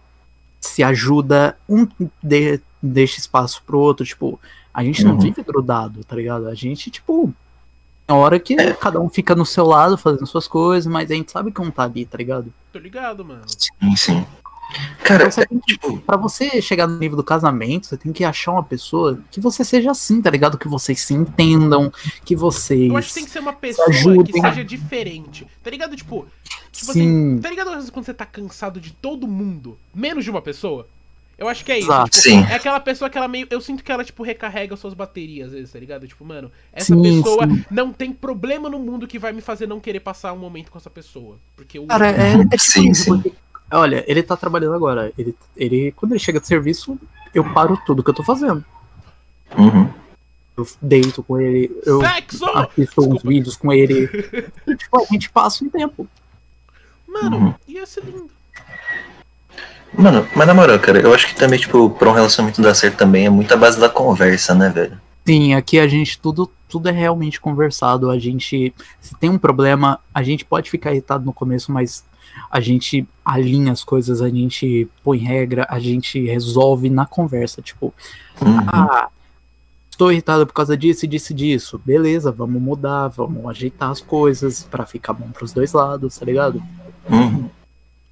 se 0.60 0.82
ajuda, 0.82 1.56
um 1.68 1.86
de- 2.22 2.60
deixa 2.82 3.18
espaço 3.18 3.62
pro 3.66 3.78
outro, 3.78 4.04
tipo, 4.04 4.38
a 4.72 4.84
gente 4.84 5.02
não 5.04 5.12
Uhum. 5.14 5.20
vive 5.20 5.42
grudado, 5.42 6.04
tá 6.04 6.14
ligado? 6.14 6.46
A 6.48 6.54
gente, 6.54 6.90
tipo, 6.90 7.32
hora 8.14 8.38
que 8.38 8.56
cada 8.74 9.00
um 9.00 9.08
fica 9.08 9.34
no 9.34 9.44
seu 9.46 9.66
lado 9.66 9.96
fazendo 9.96 10.26
suas 10.26 10.48
coisas, 10.48 10.90
mas 10.90 11.10
a 11.10 11.14
gente 11.14 11.30
sabe 11.32 11.50
que 11.50 11.60
um 11.60 11.70
tá 11.70 11.84
ali, 11.84 12.04
tá 12.04 12.18
ligado? 12.18 12.52
Tô 12.72 12.78
ligado, 12.78 13.24
mano. 13.24 13.42
Sim, 13.46 13.96
sim. 13.96 14.26
Cara, 15.04 15.28
Então 15.28 15.60
que, 15.60 15.74
tipo, 15.74 15.98
pra 16.00 16.16
você 16.16 16.62
chegar 16.62 16.86
no 16.86 16.98
nível 16.98 17.16
do 17.16 17.24
casamento, 17.24 17.86
você 17.86 17.96
tem 17.96 18.12
que 18.12 18.24
achar 18.24 18.52
uma 18.52 18.62
pessoa 18.62 19.18
que 19.30 19.40
você 19.40 19.64
seja 19.64 19.90
assim, 19.90 20.22
tá 20.22 20.30
ligado? 20.30 20.56
Que 20.56 20.68
vocês 20.68 21.00
se 21.00 21.12
entendam, 21.12 21.92
que 22.24 22.34
vocês. 22.34 22.88
Eu 22.88 22.96
acho 22.96 23.08
que 23.08 23.14
tem 23.14 23.24
que 23.24 23.30
ser 23.30 23.40
uma 23.40 23.52
pessoa 23.52 23.86
que 23.86 23.94
ajudem. 23.94 24.40
seja 24.40 24.64
diferente. 24.64 25.46
Tá 25.62 25.70
ligado? 25.70 25.94
Tipo, 25.94 26.26
tipo 26.70 26.90
assim, 26.90 27.36
Sim. 27.36 27.40
tá 27.40 27.50
ligado 27.50 27.68
às 27.68 27.74
vezes 27.74 27.90
quando 27.90 28.06
você 28.06 28.14
tá 28.14 28.24
cansado 28.24 28.80
de 28.80 28.92
todo 28.92 29.28
mundo, 29.28 29.76
menos 29.94 30.24
de 30.24 30.30
uma 30.30 30.40
pessoa? 30.40 30.86
Eu 31.42 31.48
acho 31.48 31.64
que 31.64 31.72
é 31.72 31.78
isso. 31.80 31.88
Exato. 31.88 32.10
tipo, 32.10 32.22
Sim. 32.22 32.38
É 32.48 32.54
aquela 32.54 32.78
pessoa 32.78 33.10
que 33.10 33.18
ela 33.18 33.26
meio. 33.26 33.48
Eu 33.50 33.60
sinto 33.60 33.82
que 33.82 33.90
ela, 33.90 34.04
tipo, 34.04 34.22
recarrega 34.22 34.76
suas 34.76 34.94
baterias, 34.94 35.48
às 35.48 35.52
vezes, 35.54 35.72
tá 35.72 35.78
ligado? 35.80 36.06
Tipo, 36.06 36.24
mano, 36.24 36.52
essa 36.72 36.94
Sim, 36.94 37.02
pessoa 37.02 37.46
sim. 37.48 37.64
não 37.68 37.92
tem 37.92 38.12
problema 38.12 38.70
no 38.70 38.78
mundo 38.78 39.08
que 39.08 39.18
vai 39.18 39.32
me 39.32 39.40
fazer 39.40 39.66
não 39.66 39.80
querer 39.80 39.98
passar 40.00 40.32
um 40.32 40.38
momento 40.38 40.70
com 40.70 40.78
essa 40.78 40.88
pessoa. 40.88 41.36
Porque 41.56 41.80
o. 41.80 41.86
Cara, 41.88 42.10
é, 42.10 42.34
é 42.34 42.38
tipo 42.42 42.58
Sim, 42.58 42.90
isso, 42.90 43.02
sim. 43.04 43.10
porque, 43.22 43.32
olha, 43.72 44.04
ele 44.06 44.22
tá 44.22 44.36
trabalhando 44.36 44.74
agora. 44.74 45.12
Ele, 45.18 45.34
ele, 45.56 45.90
quando 45.92 46.12
ele 46.12 46.20
chega 46.20 46.38
de 46.38 46.46
serviço, 46.46 46.96
eu 47.34 47.42
paro 47.52 47.76
tudo 47.84 48.04
que 48.04 48.10
eu 48.10 48.14
tô 48.14 48.22
fazendo. 48.22 48.64
uhum. 49.58 49.90
Eu 50.56 50.66
deito 50.82 51.22
com 51.22 51.40
ele, 51.40 51.74
eu 51.86 52.00
Sexo! 52.02 52.44
assisto 52.44 53.00
uns 53.00 53.06
Desculpa. 53.14 53.28
vídeos 53.28 53.56
com 53.56 53.72
ele. 53.72 54.04
E, 54.68 54.76
tipo, 54.76 55.00
a 55.02 55.04
gente 55.10 55.28
passa 55.30 55.64
um 55.64 55.68
tempo. 55.70 56.06
Mano, 57.08 57.36
Uhum. 57.38 57.54
ia 57.66 57.84
ser 57.86 58.04
lindo. 58.04 58.30
Mano, 59.94 60.26
mas 60.34 60.46
na 60.46 60.54
moral, 60.54 60.78
cara, 60.78 61.00
eu 61.00 61.12
acho 61.14 61.26
que 61.28 61.34
também, 61.34 61.58
tipo, 61.58 61.90
pra 61.90 62.08
um 62.08 62.12
relacionamento 62.14 62.62
dar 62.62 62.74
certo 62.74 62.96
também 62.96 63.26
é 63.26 63.30
muito 63.30 63.52
a 63.52 63.56
base 63.56 63.78
da 63.78 63.88
conversa, 63.88 64.54
né, 64.54 64.68
velho? 64.70 64.98
Sim, 65.26 65.54
aqui 65.54 65.78
a 65.78 65.86
gente 65.86 66.18
tudo, 66.18 66.50
tudo 66.68 66.88
é 66.88 66.92
realmente 66.92 67.40
conversado. 67.40 68.10
A 68.10 68.18
gente, 68.18 68.74
se 69.00 69.14
tem 69.16 69.30
um 69.30 69.38
problema, 69.38 70.00
a 70.12 70.22
gente 70.22 70.44
pode 70.44 70.70
ficar 70.70 70.92
irritado 70.92 71.24
no 71.24 71.32
começo, 71.32 71.70
mas 71.70 72.04
a 72.50 72.60
gente 72.60 73.06
alinha 73.24 73.72
as 73.72 73.84
coisas, 73.84 74.20
a 74.22 74.28
gente 74.28 74.88
põe 75.04 75.18
regra, 75.18 75.66
a 75.68 75.78
gente 75.78 76.24
resolve 76.26 76.88
na 76.90 77.06
conversa. 77.06 77.60
Tipo, 77.62 77.94
Uhum. 78.40 78.58
ah, 78.66 79.08
estou 79.90 80.10
irritado 80.10 80.46
por 80.46 80.54
causa 80.54 80.76
disso 80.76 81.04
e 81.04 81.08
disso 81.08 81.32
e 81.32 81.36
disso. 81.36 81.80
Beleza, 81.84 82.32
vamos 82.32 82.60
mudar, 82.60 83.08
vamos 83.08 83.44
ajeitar 83.46 83.90
as 83.90 84.00
coisas 84.00 84.64
pra 84.68 84.86
ficar 84.86 85.12
bom 85.12 85.28
pros 85.30 85.52
dois 85.52 85.72
lados, 85.72 86.16
tá 86.18 86.24
ligado? 86.24 86.60
Uhum. 87.08 87.48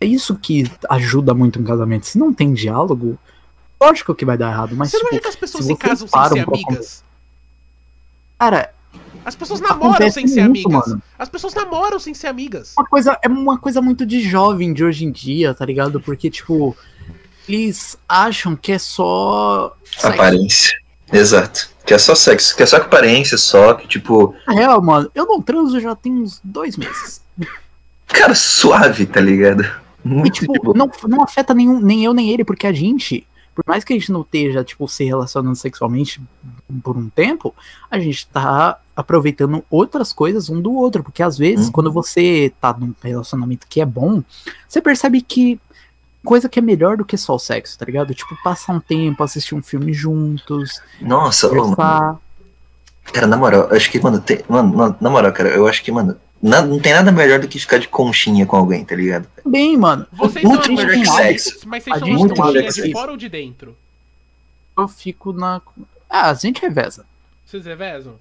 É 0.00 0.06
isso 0.06 0.34
que 0.36 0.70
ajuda 0.88 1.34
muito 1.34 1.60
um 1.60 1.64
casamento. 1.64 2.06
Se 2.06 2.18
não 2.18 2.32
tem 2.32 2.54
diálogo, 2.54 3.18
lógico 3.80 4.14
que 4.14 4.24
vai 4.24 4.38
dar 4.38 4.50
errado, 4.50 4.74
mas 4.74 4.90
Você 4.90 4.96
não 4.98 5.04
tipo, 5.10 5.14
acha 5.16 5.22
que 5.22 5.28
as 5.28 5.36
pessoas 5.36 5.64
se 5.66 5.76
casam 5.76 6.08
sem 6.08 6.22
ser 6.38 6.44
pra 6.46 6.54
amigas? 6.54 7.04
Cara, 8.38 8.72
As 9.24 9.34
pessoas 9.36 9.60
namoram 9.60 9.90
Acontece 9.92 10.14
sem 10.14 10.26
ser 10.26 10.48
muito, 10.48 10.66
amigas. 10.66 10.88
mano. 10.88 11.02
As 11.18 11.28
pessoas 11.28 11.52
namoram 11.54 11.98
sem 12.00 12.14
ser 12.14 12.28
amigas. 12.28 12.72
Uma 12.78 12.86
coisa, 12.86 13.18
é 13.22 13.28
uma 13.28 13.58
coisa 13.58 13.82
muito 13.82 14.06
de 14.06 14.22
jovem 14.22 14.72
de 14.72 14.82
hoje 14.82 15.04
em 15.04 15.10
dia, 15.12 15.52
tá 15.52 15.66
ligado? 15.66 16.00
Porque, 16.00 16.30
tipo, 16.30 16.74
eles 17.46 17.98
acham 18.08 18.56
que 18.56 18.72
é 18.72 18.78
só. 18.78 19.76
Aparência. 20.02 20.74
Exato. 21.12 21.68
Que 21.84 21.92
é 21.92 21.98
só 21.98 22.14
sexo, 22.14 22.56
que 22.56 22.62
é 22.62 22.66
só 22.66 22.76
aparência, 22.76 23.36
só 23.36 23.74
que, 23.74 23.86
tipo, 23.86 24.34
Na 24.46 24.54
real, 24.54 24.80
mano, 24.80 25.10
eu 25.14 25.26
não 25.26 25.42
transo 25.42 25.78
já 25.80 25.94
tem 25.94 26.12
uns 26.12 26.40
dois 26.42 26.76
meses. 26.78 27.20
cara, 28.06 28.34
suave, 28.34 29.04
tá 29.06 29.20
ligado? 29.20 29.68
E, 30.04 30.08
Muito 30.08 30.32
tipo, 30.32 30.52
de 30.52 30.58
boa. 30.60 30.76
não, 30.76 30.90
não 31.08 31.22
afeta 31.22 31.52
nenhum, 31.54 31.80
nem 31.80 32.04
eu 32.04 32.14
nem 32.14 32.30
ele, 32.30 32.44
porque 32.44 32.66
a 32.66 32.72
gente, 32.72 33.26
por 33.54 33.64
mais 33.66 33.84
que 33.84 33.92
a 33.92 33.96
gente 33.98 34.10
não 34.12 34.22
esteja, 34.22 34.64
tipo, 34.64 34.86
se 34.88 35.04
relacionando 35.04 35.56
sexualmente 35.56 36.20
por 36.82 36.96
um 36.96 37.08
tempo, 37.10 37.54
a 37.90 37.98
gente 37.98 38.26
tá 38.28 38.78
aproveitando 38.96 39.64
outras 39.70 40.12
coisas 40.12 40.48
um 40.50 40.60
do 40.60 40.72
outro. 40.74 41.02
Porque 41.02 41.22
às 41.22 41.36
vezes, 41.38 41.66
Uhum. 41.66 41.72
quando 41.72 41.92
você 41.92 42.52
tá 42.60 42.72
num 42.78 42.94
relacionamento 43.02 43.66
que 43.68 43.80
é 43.80 43.86
bom, 43.86 44.22
você 44.68 44.80
percebe 44.80 45.20
que 45.22 45.60
coisa 46.24 46.48
que 46.50 46.58
é 46.58 46.62
melhor 46.62 46.96
do 46.98 47.04
que 47.04 47.16
só 47.16 47.34
o 47.34 47.38
sexo, 47.38 47.78
tá 47.78 47.84
ligado? 47.86 48.14
Tipo, 48.14 48.36
passar 48.42 48.74
um 48.74 48.80
tempo, 48.80 49.22
assistir 49.22 49.54
um 49.54 49.62
filme 49.62 49.92
juntos, 49.92 50.80
Nossa, 51.00 51.48
ô, 51.48 51.54
mano. 51.76 52.20
Cara, 53.12 53.26
na 53.26 53.36
moral, 53.36 53.68
acho 53.72 53.90
que, 53.90 53.98
mano, 54.00 54.20
tem, 54.20 54.40
mano, 54.48 54.76
na, 54.76 54.94
na 55.00 55.10
moral, 55.10 55.32
cara, 55.32 55.48
eu 55.48 55.66
acho 55.66 55.82
que, 55.82 55.90
mano, 55.90 56.16
na- 56.42 56.62
não 56.62 56.78
tem 56.80 56.92
nada 56.92 57.10
melhor 57.12 57.38
do 57.40 57.48
que 57.48 57.58
ficar 57.58 57.78
de 57.78 57.88
conchinha 57.88 58.46
com 58.46 58.56
alguém, 58.56 58.84
tá 58.84 58.94
ligado? 58.96 59.26
Bem, 59.44 59.76
mano, 59.76 60.06
Vocês 60.12 60.44
Muito 60.44 60.72
melhor 60.72 60.92
que 60.94 61.06
sexo. 61.06 61.60
mas 61.68 61.84
vocês 61.84 62.02
um 62.02 62.26
de 62.26 62.72
sexo. 62.72 62.92
fora 62.92 63.10
ou 63.10 63.16
de 63.16 63.28
dentro? 63.28 63.76
eu 64.78 64.88
fico 64.88 65.32
na. 65.32 65.60
Ah, 66.08 66.30
a 66.30 66.34
gente 66.34 66.60
reveza. 66.62 67.04
Vocês 67.44 67.64
revezam? 67.66 68.14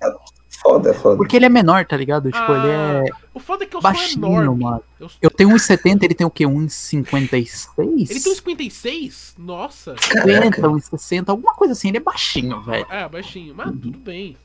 Foda, 0.61 0.93
foda. 0.93 1.15
Porque 1.15 1.37
ele 1.37 1.45
é 1.45 1.49
menor, 1.49 1.85
tá 1.85 1.95
ligado? 1.95 2.31
Tipo, 2.31 2.51
ele 2.51 2.67
Ah, 2.71 3.03
é 3.07 3.11
O 3.33 3.39
foda 3.39 3.63
é 3.63 3.67
que 3.67 3.77
eu 3.77 3.81
baixinho, 3.81 4.19
sou 4.25 4.41
enorme. 4.41 4.63
mano. 4.63 4.83
Eu, 4.99 5.09
Eu 5.21 5.29
tenho 5.31 5.49
1,70, 5.51 6.03
ele 6.03 6.13
tem 6.15 6.27
o 6.27 6.29
quê? 6.29 6.45
1,56? 6.45 7.69
Ele 7.77 8.19
tem 8.19 8.31
uns 8.31 8.37
56? 8.37 9.35
Nossa. 9.37 9.95
50, 10.01 10.67
1,60, 10.67 11.29
alguma 11.29 11.53
coisa 11.53 11.73
assim. 11.73 11.87
Ele 11.89 11.97
é 11.97 12.01
baixinho, 12.01 12.61
velho. 12.61 12.85
É, 12.89 13.07
baixinho. 13.07 13.53
Mas 13.55 13.67
tudo 13.71 13.97
bem. 13.99 14.35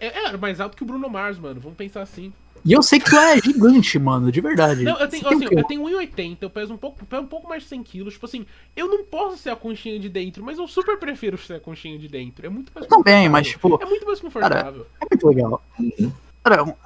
É, 0.00 0.30
é 0.30 0.36
mais 0.36 0.58
alto 0.60 0.76
que 0.76 0.82
o 0.82 0.86
Bruno 0.86 1.08
Mars, 1.08 1.38
mano. 1.38 1.60
Vamos 1.60 1.76
pensar 1.76 2.02
assim. 2.02 2.32
E 2.64 2.72
eu 2.72 2.82
sei 2.82 2.98
que 2.98 3.08
tu 3.08 3.16
é 3.16 3.40
gigante, 3.40 3.98
mano, 3.98 4.32
de 4.32 4.40
verdade. 4.40 4.82
Não, 4.82 4.98
eu 4.98 5.08
tenho, 5.08 5.28
assim, 5.28 5.46
eu 5.50 5.64
tenho 5.64 5.82
1,80, 5.82 6.38
eu 6.40 6.50
peso 6.50 6.74
um 6.74 6.76
pouco, 6.76 7.04
peso 7.06 7.22
um 7.22 7.26
pouco 7.26 7.48
mais 7.48 7.62
de 7.62 7.68
100 7.68 7.82
quilos. 7.82 8.14
Tipo 8.14 8.26
assim, 8.26 8.46
eu 8.74 8.88
não 8.88 9.04
posso 9.04 9.38
ser 9.38 9.50
a 9.50 9.56
conchinha 9.56 9.98
de 9.98 10.08
dentro, 10.08 10.44
mas 10.44 10.58
eu 10.58 10.66
super 10.66 10.98
prefiro 10.98 11.38
ser 11.38 11.54
a 11.54 11.60
conchinha 11.60 11.98
de 11.98 12.08
dentro. 12.08 12.44
É 12.44 12.48
muito 12.48 12.72
mais 12.74 12.84
Eu 12.84 12.90
também, 12.90 13.28
confortável. 13.28 13.30
mas, 13.30 13.48
tipo, 13.48 13.78
É 13.82 13.86
muito 13.86 14.06
mais 14.06 14.20
confortável. 14.20 14.86
É 15.00 15.06
muito 15.10 15.28
legal. 15.28 15.62
Uhum. 15.78 16.12
Cara, 16.42 16.76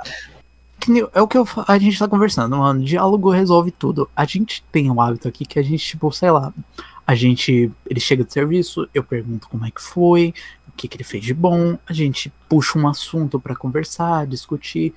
é 1.13 1.21
o 1.21 1.29
que 1.29 1.37
eu, 1.37 1.47
a 1.67 1.79
gente 1.79 1.99
tá 1.99 2.09
conversando, 2.09 2.57
mano. 2.57 2.83
Diálogo 2.83 3.31
resolve 3.31 3.71
tudo. 3.71 4.09
A 4.17 4.25
gente 4.25 4.63
tem 4.73 4.91
um 4.91 5.01
hábito 5.01 5.29
aqui 5.29 5.45
que 5.45 5.59
a 5.59 5.63
gente, 5.63 5.85
tipo, 5.85 6.11
sei 6.13 6.31
lá, 6.31 6.53
a 7.07 7.15
gente. 7.15 7.71
Ele 7.87 8.01
chega 8.01 8.25
de 8.25 8.33
serviço, 8.33 8.89
eu 8.95 9.03
pergunto 9.05 9.49
como 9.49 9.67
é 9.67 9.71
que 9.71 9.83
foi, 9.83 10.33
o 10.69 10.73
que, 10.73 10.89
que 10.89 10.97
ele 10.97 11.05
fez 11.05 11.25
de 11.25 11.35
bom, 11.35 11.79
a 11.87 11.93
gente 11.93 12.33
puxa 12.49 12.79
um 12.79 12.89
assunto 12.89 13.39
pra 13.39 13.55
conversar, 13.57 14.27
discutir. 14.27 14.95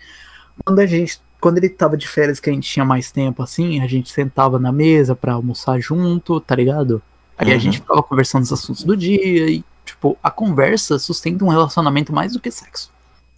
Quando 0.65 0.79
a 0.79 0.85
gente. 0.85 1.19
Quando 1.41 1.57
ele 1.57 1.67
tava 1.67 1.97
de 1.97 2.07
férias, 2.07 2.39
que 2.39 2.49
a 2.49 2.53
gente 2.53 2.69
tinha 2.69 2.85
mais 2.85 3.11
tempo 3.11 3.43
assim, 3.43 3.81
a 3.81 3.87
gente 3.87 4.09
sentava 4.11 4.57
na 4.57 4.71
mesa 4.71 5.13
pra 5.13 5.33
almoçar 5.33 5.77
junto, 5.79 6.39
tá 6.39 6.55
ligado? 6.55 7.01
Aí 7.37 7.51
a 7.51 7.55
Uhum. 7.55 7.59
gente 7.59 7.79
ficava 7.79 8.01
conversando 8.01 8.43
os 8.43 8.53
assuntos 8.53 8.83
do 8.85 8.95
dia 8.95 9.19
e, 9.49 9.61
tipo, 9.85 10.17
a 10.23 10.31
conversa 10.31 10.97
sustenta 10.97 11.43
um 11.43 11.49
relacionamento 11.49 12.13
mais 12.13 12.31
do 12.31 12.39
que 12.39 12.49
sexo. 12.49 12.89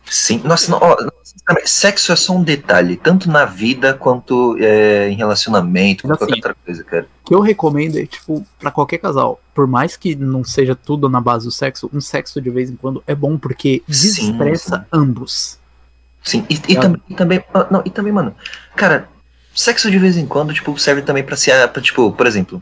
Sim, 0.07 0.39
nossa, 0.43 0.69
não, 0.69 0.77
ó, 0.79 0.95
sexo 1.65 2.11
é 2.11 2.15
só 2.15 2.33
um 2.35 2.43
detalhe, 2.43 2.95
tanto 2.95 3.27
na 3.27 3.43
vida 3.43 3.95
quanto 3.95 4.55
é, 4.59 5.09
em 5.09 5.15
relacionamento, 5.15 6.03
quanto 6.03 6.11
Assim, 6.25 6.33
qualquer 6.33 6.35
outra 6.49 6.55
coisa, 6.63 6.83
cara. 6.83 7.07
que 7.25 7.33
eu 7.33 7.39
recomendo 7.39 7.97
é, 7.97 8.05
tipo, 8.05 8.45
pra 8.59 8.69
qualquer 8.69 8.99
casal. 8.99 9.41
Por 9.51 9.65
mais 9.65 9.97
que 9.97 10.15
não 10.15 10.43
seja 10.43 10.75
tudo 10.75 11.09
na 11.09 11.19
base 11.19 11.45
do 11.45 11.51
sexo, 11.51 11.89
um 11.91 11.99
sexo 11.99 12.39
de 12.39 12.51
vez 12.51 12.69
em 12.69 12.75
quando 12.75 13.03
é 13.07 13.15
bom 13.15 13.35
porque 13.35 13.81
desestressa 13.87 14.85
ambos. 14.93 15.57
Sim, 16.25 16.45
e, 16.49 16.55
e 16.55 16.75
Tá. 16.75 16.81
também, 16.81 17.01
e 17.07 17.13
também, 17.15 17.43
ah, 17.53 17.67
não, 17.69 17.81
e 17.85 17.89
também, 17.89 18.11
mano, 18.11 18.35
cara, 18.75 19.07
sexo 19.53 19.89
de 19.91 19.99
vez 19.99 20.17
em 20.17 20.25
quando, 20.25 20.53
tipo, 20.53 20.77
serve 20.77 21.03
também 21.03 21.23
pra 21.23 21.37
se, 21.37 21.51
pra, 21.67 21.81
tipo, 21.81 22.11
por 22.11 22.25
exemplo, 22.25 22.61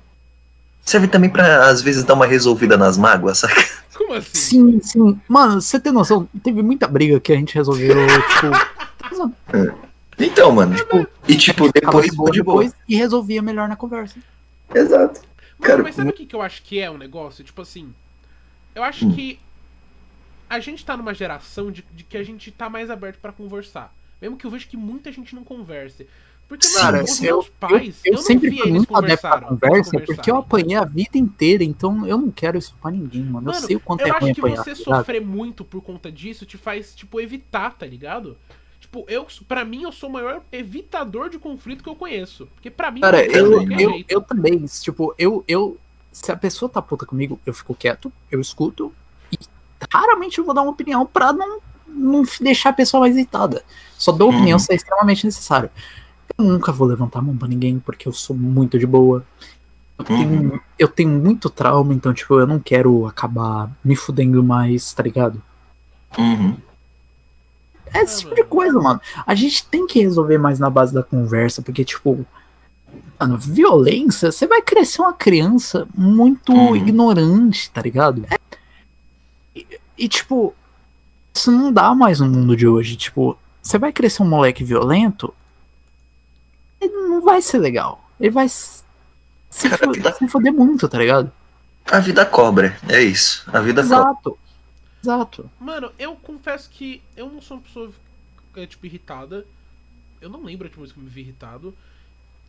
serve 0.85 1.07
também 1.07 1.29
pra, 1.29 1.67
às 1.69 1.81
vezes, 1.81 2.03
dar 2.03 2.13
uma 2.13 2.25
resolvida 2.27 2.75
nas 2.77 2.97
mágoas, 2.97 3.37
saca? 3.39 3.63
Como 3.95 4.13
assim? 4.15 4.37
Sim, 4.37 4.81
sim. 4.81 5.21
Mano, 5.29 5.61
você 5.61 5.79
tem 5.79 5.93
noção? 5.93 6.27
Teve 6.43 6.61
muita 6.61 6.87
briga 6.87 7.19
que 7.21 7.31
a 7.31 7.35
gente 7.37 7.55
resolveu, 7.55 7.95
tipo, 8.35 9.33
Então, 10.19 10.51
mano, 10.51 10.75
Tipo, 10.75 11.07
e 11.27 11.35
tipo, 11.37 11.71
depois, 11.71 12.05
de 12.11 12.15
boa 12.17 12.31
de 12.31 12.43
boa. 12.43 12.63
depois 12.63 12.75
e 12.87 12.95
resolvia 12.95 13.41
melhor 13.41 13.67
na 13.69 13.75
conversa. 13.75 14.15
Exato. 14.73 15.21
Mano, 15.21 15.61
Cara, 15.61 15.83
mas 15.83 15.95
sabe 15.95 16.09
o 16.09 16.13
que, 16.13 16.25
que 16.25 16.35
eu 16.35 16.41
acho 16.41 16.61
que 16.63 16.79
é 16.79 16.91
um 16.91 16.97
negócio? 16.97 17.43
Tipo 17.43 17.61
assim, 17.61 17.93
eu 18.75 18.83
acho 18.83 19.05
Hum. 19.05 19.13
que 19.15 19.39
a 20.53 20.59
gente 20.59 20.85
tá 20.85 20.95
numa 20.95 21.13
geração 21.13 21.71
de, 21.71 21.83
de 21.91 22.03
que 22.03 22.17
a 22.17 22.23
gente 22.23 22.51
tá 22.51 22.69
mais 22.69 22.89
aberto 22.89 23.17
pra 23.19 23.31
conversar. 23.31 23.93
Mesmo 24.21 24.37
que 24.37 24.45
eu 24.45 24.51
vejo 24.51 24.67
que 24.67 24.77
muita 24.77 25.11
gente 25.11 25.33
não 25.35 25.43
converse. 25.43 26.07
Porque, 26.47 26.67
Sim, 26.67 26.83
mano, 26.83 27.03
os 27.03 27.11
sim. 27.11 27.23
meus 27.23 27.49
pais, 27.49 27.99
eu, 28.05 28.11
eu, 28.11 28.17
não 28.17 28.23
sempre 28.23 28.49
vi 28.49 28.57
fui 28.59 28.69
eles 28.69 28.85
conversaram, 28.85 29.47
conversa 29.47 29.99
porque 29.99 30.29
eu 30.29 30.37
apanhei 30.37 30.75
a 30.75 30.83
vida 30.83 31.17
inteira, 31.17 31.63
então 31.63 32.05
eu 32.05 32.17
não 32.17 32.29
quero 32.29 32.57
isso 32.57 32.75
pra 32.79 32.91
ninguém, 32.91 33.23
mano. 33.23 33.49
eu 33.49 33.53
Mano, 33.53 33.65
sei 33.65 33.75
o 33.75 33.79
quanto 33.79 34.01
Eu 34.01 34.07
é 34.07 34.19
ruim 34.19 34.31
acho 34.31 34.35
que 34.35 34.41
você 34.41 34.55
tá 34.55 34.61
ligado? 34.71 34.83
sofrer 34.83 35.21
muito 35.21 35.63
por 35.65 35.81
conta 35.81 36.11
disso 36.11 36.45
te 36.45 36.57
faz, 36.57 36.93
tipo, 36.93 37.19
evitar, 37.19 37.71
tá 37.73 37.85
ligado? 37.87 38.37
Tipo, 38.79 39.03
eu, 39.07 39.25
pra 39.47 39.65
mim, 39.65 39.83
eu 39.83 39.91
sou 39.91 40.09
o 40.09 40.13
maior 40.13 40.43
evitador 40.51 41.29
de 41.29 41.39
conflito 41.39 41.81
que 41.81 41.89
eu 41.89 41.95
conheço. 41.95 42.47
Porque 42.53 42.69
pra 42.69 42.91
mim, 42.91 43.01
Cara, 43.01 43.25
eu, 43.25 43.63
eu, 43.63 43.77
jeito. 43.79 44.05
eu 44.11 44.21
também, 44.21 44.63
tipo, 44.65 45.15
eu, 45.17 45.43
eu. 45.47 45.77
Se 46.11 46.31
a 46.31 46.35
pessoa 46.35 46.69
tá 46.69 46.79
puta 46.81 47.05
comigo, 47.05 47.39
eu 47.45 47.53
fico 47.53 47.73
quieto, 47.73 48.13
eu 48.29 48.39
escuto 48.39 48.93
raramente 49.93 50.39
eu 50.39 50.45
vou 50.45 50.53
dar 50.53 50.61
uma 50.63 50.71
opinião 50.71 51.05
pra 51.05 51.31
não, 51.31 51.59
não 51.87 52.23
deixar 52.41 52.69
a 52.69 52.73
pessoa 52.73 53.01
mais 53.01 53.15
irritada. 53.15 53.63
Só 53.97 54.11
dou 54.11 54.29
opinião 54.29 54.55
Uhum. 54.57 54.59
se 54.59 54.73
é 54.73 54.75
extremamente 54.75 55.25
necessário. 55.25 55.69
Eu 56.37 56.45
nunca 56.45 56.71
vou 56.71 56.87
levantar 56.87 57.19
a 57.19 57.21
mão 57.21 57.37
pra 57.37 57.47
ninguém 57.47 57.79
porque 57.79 58.07
eu 58.07 58.13
sou 58.13 58.35
muito 58.35 58.79
de 58.79 58.87
boa. 58.87 59.23
Eu 59.99 60.05
tenho, 60.05 60.61
eu 60.79 60.87
tenho 60.87 61.09
muito 61.11 61.49
trauma, 61.49 61.93
então, 61.93 62.11
tipo, 62.13 62.39
eu 62.39 62.47
não 62.47 62.59
quero 62.59 63.05
acabar 63.05 63.69
me 63.85 63.95
fudendo 63.95 64.43
mais, 64.43 64.91
tá 64.91 65.03
ligado? 65.03 65.41
Uhum. 66.17 66.57
É 67.93 68.01
esse 68.01 68.21
tipo 68.21 68.33
de 68.33 68.43
coisa, 68.43 68.79
mano. 68.81 68.99
A 69.25 69.35
gente 69.35 69.65
tem 69.67 69.85
que 69.85 70.01
resolver 70.01 70.39
mais 70.39 70.57
na 70.59 70.69
base 70.69 70.91
da 70.93 71.03
conversa, 71.03 71.61
porque, 71.61 71.85
tipo, 71.85 72.25
mano, 73.19 73.37
violência, 73.37 74.31
você 74.31 74.47
vai 74.47 74.63
crescer 74.63 75.01
uma 75.01 75.13
criança 75.13 75.87
muito 75.95 76.51
Uhum. 76.51 76.75
ignorante, 76.75 77.69
tá 77.69 77.81
ligado? 77.83 78.25
E, 79.55 79.67
e, 79.97 80.07
tipo, 80.07 80.53
isso 81.33 81.51
não 81.51 81.71
dá 81.71 81.93
mais 81.95 82.19
no 82.19 82.27
mundo 82.27 82.55
de 82.55 82.67
hoje. 82.67 82.95
Tipo, 82.95 83.37
você 83.61 83.77
vai 83.77 83.91
crescer 83.91 84.23
um 84.23 84.27
moleque 84.29 84.63
violento, 84.63 85.33
ele 86.79 86.93
não 86.93 87.21
vai 87.21 87.41
ser 87.41 87.57
legal. 87.59 88.03
Ele 88.19 88.29
vai 88.31 88.47
se, 88.49 88.83
Cara, 89.69 89.77
fo- 89.93 90.01
tá- 90.01 90.13
se 90.13 90.27
foder 90.27 90.51
muito, 90.53 90.87
tá 90.89 90.97
ligado? 90.97 91.31
A 91.85 91.99
vida 91.99 92.25
cobra, 92.25 92.77
é 92.87 93.01
isso. 93.01 93.43
A 93.51 93.59
vida 93.59 93.81
cobra. 93.83 93.97
Exato. 93.97 94.37
Exato. 95.03 95.51
Mano, 95.59 95.91
eu 95.99 96.15
confesso 96.15 96.69
que 96.69 97.01
eu 97.15 97.29
não 97.29 97.41
sou 97.41 97.57
uma 97.57 97.63
pessoa, 97.63 97.91
é, 98.55 98.65
tipo, 98.65 98.85
irritada. 98.85 99.45
Eu 100.21 100.29
não 100.29 100.43
lembro 100.43 100.65
a 100.65 100.67
última 100.69 100.83
vez 100.83 100.93
que 100.93 100.99
eu 100.99 101.03
me 101.03 101.09
vi 101.09 101.21
irritado. 101.21 101.75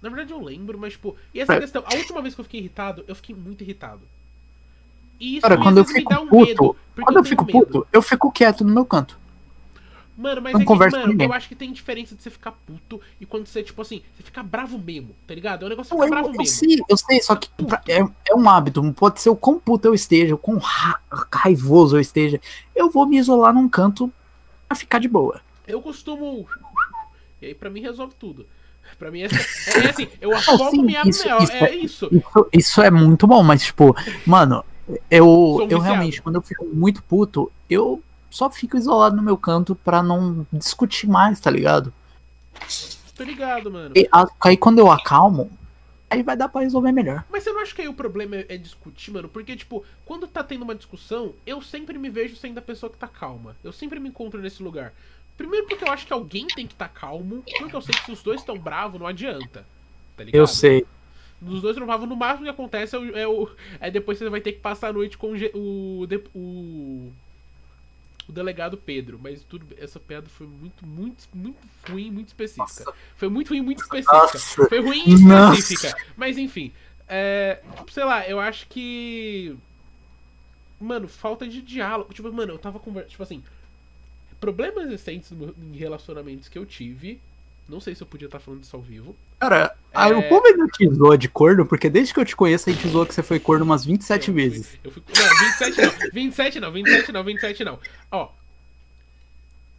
Na 0.00 0.08
verdade 0.08 0.32
eu 0.32 0.40
lembro, 0.40 0.78
mas, 0.78 0.92
tipo... 0.92 1.16
E 1.32 1.40
essa 1.40 1.54
É. 1.54 1.60
questão, 1.60 1.82
a 1.84 1.94
última 1.96 2.22
vez 2.22 2.34
que 2.34 2.40
eu 2.40 2.44
fiquei 2.44 2.60
irritado, 2.60 3.04
eu 3.08 3.14
fiquei 3.16 3.34
muito 3.34 3.62
irritado. 3.64 4.02
E 5.20 5.34
isso 5.36 5.42
Cara, 5.42 5.56
quando 5.56 5.78
eu 5.78 5.84
me 5.84 5.92
fico 5.92 6.14
um 6.14 6.26
puto, 6.26 6.46
medo. 6.46 6.76
Quando 6.96 7.16
eu 7.16 7.22
tenho 7.22 7.24
fico 7.24 7.44
medo. 7.46 7.58
puto, 7.66 7.86
eu 7.92 8.02
fico 8.02 8.32
quieto 8.32 8.64
no 8.64 8.72
meu 8.74 8.84
canto. 8.84 9.18
Mano, 10.16 10.40
mas 10.42 10.52
Não 10.52 10.60
é 10.60 10.64
que, 10.64 10.74
mano, 10.96 11.22
eu 11.24 11.32
acho 11.32 11.48
que 11.48 11.56
tem 11.56 11.72
diferença 11.72 12.14
de 12.14 12.22
você 12.22 12.30
ficar 12.30 12.52
puto 12.52 13.00
e 13.20 13.26
quando 13.26 13.46
você, 13.48 13.64
tipo 13.64 13.82
assim, 13.82 14.00
você 14.16 14.22
fica 14.22 14.44
bravo 14.44 14.78
mesmo, 14.78 15.10
tá 15.26 15.34
ligado? 15.34 15.64
É 15.64 15.66
um 15.66 15.68
negócio 15.70 15.90
de 15.90 15.96
ficar 15.96 16.06
eu, 16.06 16.10
bravo 16.10 16.28
eu 16.28 16.38
mesmo. 16.38 16.54
sei, 16.56 16.78
eu 16.88 16.96
sei, 16.96 17.20
só 17.20 17.34
que 17.34 17.48
é, 17.88 17.98
é 18.30 18.34
um 18.34 18.48
hábito. 18.48 18.80
Pode 18.92 19.20
ser 19.20 19.30
o 19.30 19.34
quão 19.36 19.58
puto 19.58 19.88
eu 19.88 19.94
esteja, 19.94 20.36
o 20.36 20.38
quão 20.38 20.58
ra- 20.58 21.00
raivoso 21.32 21.96
eu 21.96 22.00
esteja. 22.00 22.40
Eu 22.76 22.88
vou 22.90 23.06
me 23.06 23.18
isolar 23.18 23.52
num 23.52 23.68
canto 23.68 24.08
pra 24.68 24.76
ficar 24.76 25.00
de 25.00 25.08
boa. 25.08 25.40
Eu 25.66 25.82
costumo. 25.82 26.46
E 27.42 27.46
aí 27.46 27.54
pra 27.54 27.68
mim 27.68 27.80
resolve 27.80 28.14
tudo. 28.16 28.46
Pra 28.96 29.10
mim 29.10 29.22
é, 29.22 29.24
é 29.24 29.90
assim, 29.90 30.08
eu 30.20 30.32
afogo 30.36 30.70
sim, 30.70 30.82
minha 30.82 31.02
isso- 31.06 31.26
mel. 31.26 31.38
isso 31.42 31.52
É 31.52 31.74
isso. 31.74 32.08
Isso, 32.12 32.48
isso 32.52 32.82
é 32.82 32.90
muito 32.90 33.26
bom, 33.26 33.42
mas, 33.42 33.64
tipo, 33.64 33.96
mano, 34.24 34.64
eu, 35.10 35.58
eu 35.60 35.66
viciado. 35.66 35.82
realmente, 35.82 36.22
quando 36.22 36.36
eu 36.36 36.42
fico 36.42 36.64
muito 36.66 37.02
puto, 37.02 37.50
eu 37.68 38.02
só 38.30 38.50
fico 38.50 38.76
isolado 38.76 39.16
no 39.16 39.22
meu 39.22 39.36
canto 39.36 39.74
pra 39.74 40.02
não 40.02 40.46
discutir 40.52 41.08
mais, 41.08 41.40
tá 41.40 41.50
ligado? 41.50 41.92
Tô 43.16 43.22
ligado, 43.22 43.70
mano. 43.70 43.94
E 43.96 44.08
aí 44.40 44.56
quando 44.56 44.80
eu 44.80 44.90
acalmo, 44.90 45.50
aí 46.10 46.22
vai 46.22 46.36
dar 46.36 46.48
pra 46.48 46.62
resolver 46.62 46.92
melhor. 46.92 47.24
Mas 47.30 47.44
você 47.44 47.52
não 47.52 47.60
acha 47.60 47.74
que 47.74 47.82
aí 47.82 47.88
o 47.88 47.94
problema 47.94 48.36
é, 48.36 48.46
é 48.48 48.56
discutir, 48.56 49.12
mano? 49.12 49.28
Porque, 49.28 49.56
tipo, 49.56 49.84
quando 50.04 50.26
tá 50.26 50.42
tendo 50.42 50.62
uma 50.62 50.74
discussão, 50.74 51.32
eu 51.46 51.62
sempre 51.62 51.98
me 51.98 52.10
vejo 52.10 52.36
sendo 52.36 52.58
a 52.58 52.62
pessoa 52.62 52.90
que 52.90 52.98
tá 52.98 53.08
calma. 53.08 53.56
Eu 53.62 53.72
sempre 53.72 54.00
me 54.00 54.08
encontro 54.08 54.40
nesse 54.40 54.62
lugar. 54.62 54.92
Primeiro 55.36 55.66
porque 55.66 55.84
eu 55.84 55.92
acho 55.92 56.06
que 56.06 56.12
alguém 56.12 56.46
tem 56.48 56.66
que 56.66 56.74
estar 56.74 56.88
tá 56.88 57.00
calmo, 57.00 57.42
porque 57.58 57.74
eu 57.74 57.82
sei 57.82 57.94
que 57.94 58.04
se 58.04 58.12
os 58.12 58.22
dois 58.22 58.40
estão 58.40 58.58
bravos, 58.58 59.00
não 59.00 59.06
adianta. 59.06 59.64
Tá 60.16 60.24
ligado? 60.24 60.40
Eu 60.40 60.46
sei. 60.46 60.86
Os 61.46 61.62
dois 61.62 61.76
bravos, 61.76 62.08
no 62.08 62.16
máximo 62.16 62.44
que 62.44 62.50
acontece 62.50 62.96
é, 62.96 62.98
o, 62.98 63.18
é, 63.18 63.26
o, 63.26 63.50
é 63.80 63.90
depois 63.90 64.18
você 64.18 64.28
vai 64.28 64.40
ter 64.40 64.52
que 64.52 64.60
passar 64.60 64.88
a 64.88 64.92
noite 64.92 65.18
com 65.18 65.32
o, 65.32 66.06
o, 66.34 67.12
o 68.28 68.32
delegado 68.32 68.76
Pedro. 68.76 69.18
Mas 69.22 69.42
tudo 69.42 69.66
essa 69.78 70.00
piada 70.00 70.28
foi 70.28 70.46
muito, 70.46 70.86
muito, 70.86 71.28
muito 71.34 71.58
ruim, 71.88 72.10
muito 72.10 72.28
específica. 72.28 72.62
Nossa. 72.62 72.94
Foi 73.16 73.28
muito 73.28 73.48
ruim, 73.48 73.60
muito 73.60 73.82
específica. 73.82 74.16
Nossa. 74.16 74.68
Foi 74.68 74.80
ruim 74.80 75.04
e 75.06 75.14
específica. 75.14 75.90
Nossa. 75.90 76.12
Mas 76.16 76.38
enfim. 76.38 76.72
É, 77.08 77.60
tipo, 77.76 77.92
sei 77.92 78.04
lá, 78.04 78.26
eu 78.28 78.40
acho 78.40 78.66
que. 78.68 79.56
Mano, 80.80 81.08
falta 81.08 81.46
de 81.46 81.62
diálogo. 81.62 82.12
Tipo, 82.12 82.32
mano, 82.32 82.52
eu 82.52 82.58
tava 82.58 82.78
conversando. 82.78 83.10
Tipo 83.10 83.22
assim, 83.22 83.42
problemas 84.40 84.88
recentes 84.88 85.32
em 85.32 85.76
relacionamentos 85.76 86.48
que 86.48 86.58
eu 86.58 86.66
tive. 86.66 87.20
Não 87.68 87.80
sei 87.80 87.94
se 87.94 88.02
eu 88.02 88.06
podia 88.06 88.26
estar 88.26 88.38
falando 88.38 88.62
isso 88.62 88.76
ao 88.76 88.82
vivo. 88.82 89.16
Cara, 89.38 89.74
é... 89.94 90.14
o 90.14 90.28
povo 90.28 90.46
ainda 90.46 90.66
te 90.66 90.88
zoa 90.88 91.16
de 91.16 91.28
corno, 91.28 91.64
porque 91.64 91.88
desde 91.88 92.12
que 92.12 92.20
eu 92.20 92.24
te 92.24 92.34
conheço, 92.34 92.68
a 92.68 92.72
gente 92.72 92.88
zoa 92.88 93.06
que 93.06 93.14
você 93.14 93.22
foi 93.22 93.38
corno 93.38 93.64
umas 93.64 93.84
27 93.84 94.28
eu 94.28 94.34
vezes. 94.34 94.78
Eu 94.82 94.90
fui, 94.90 95.02
não, 95.06 95.48
27 95.48 95.80
não. 95.80 96.10
27 96.12 96.60
não, 96.60 96.72
27 96.72 97.12
não, 97.12 97.24
27 97.24 97.64
não. 97.64 97.78
Ó. 98.10 98.28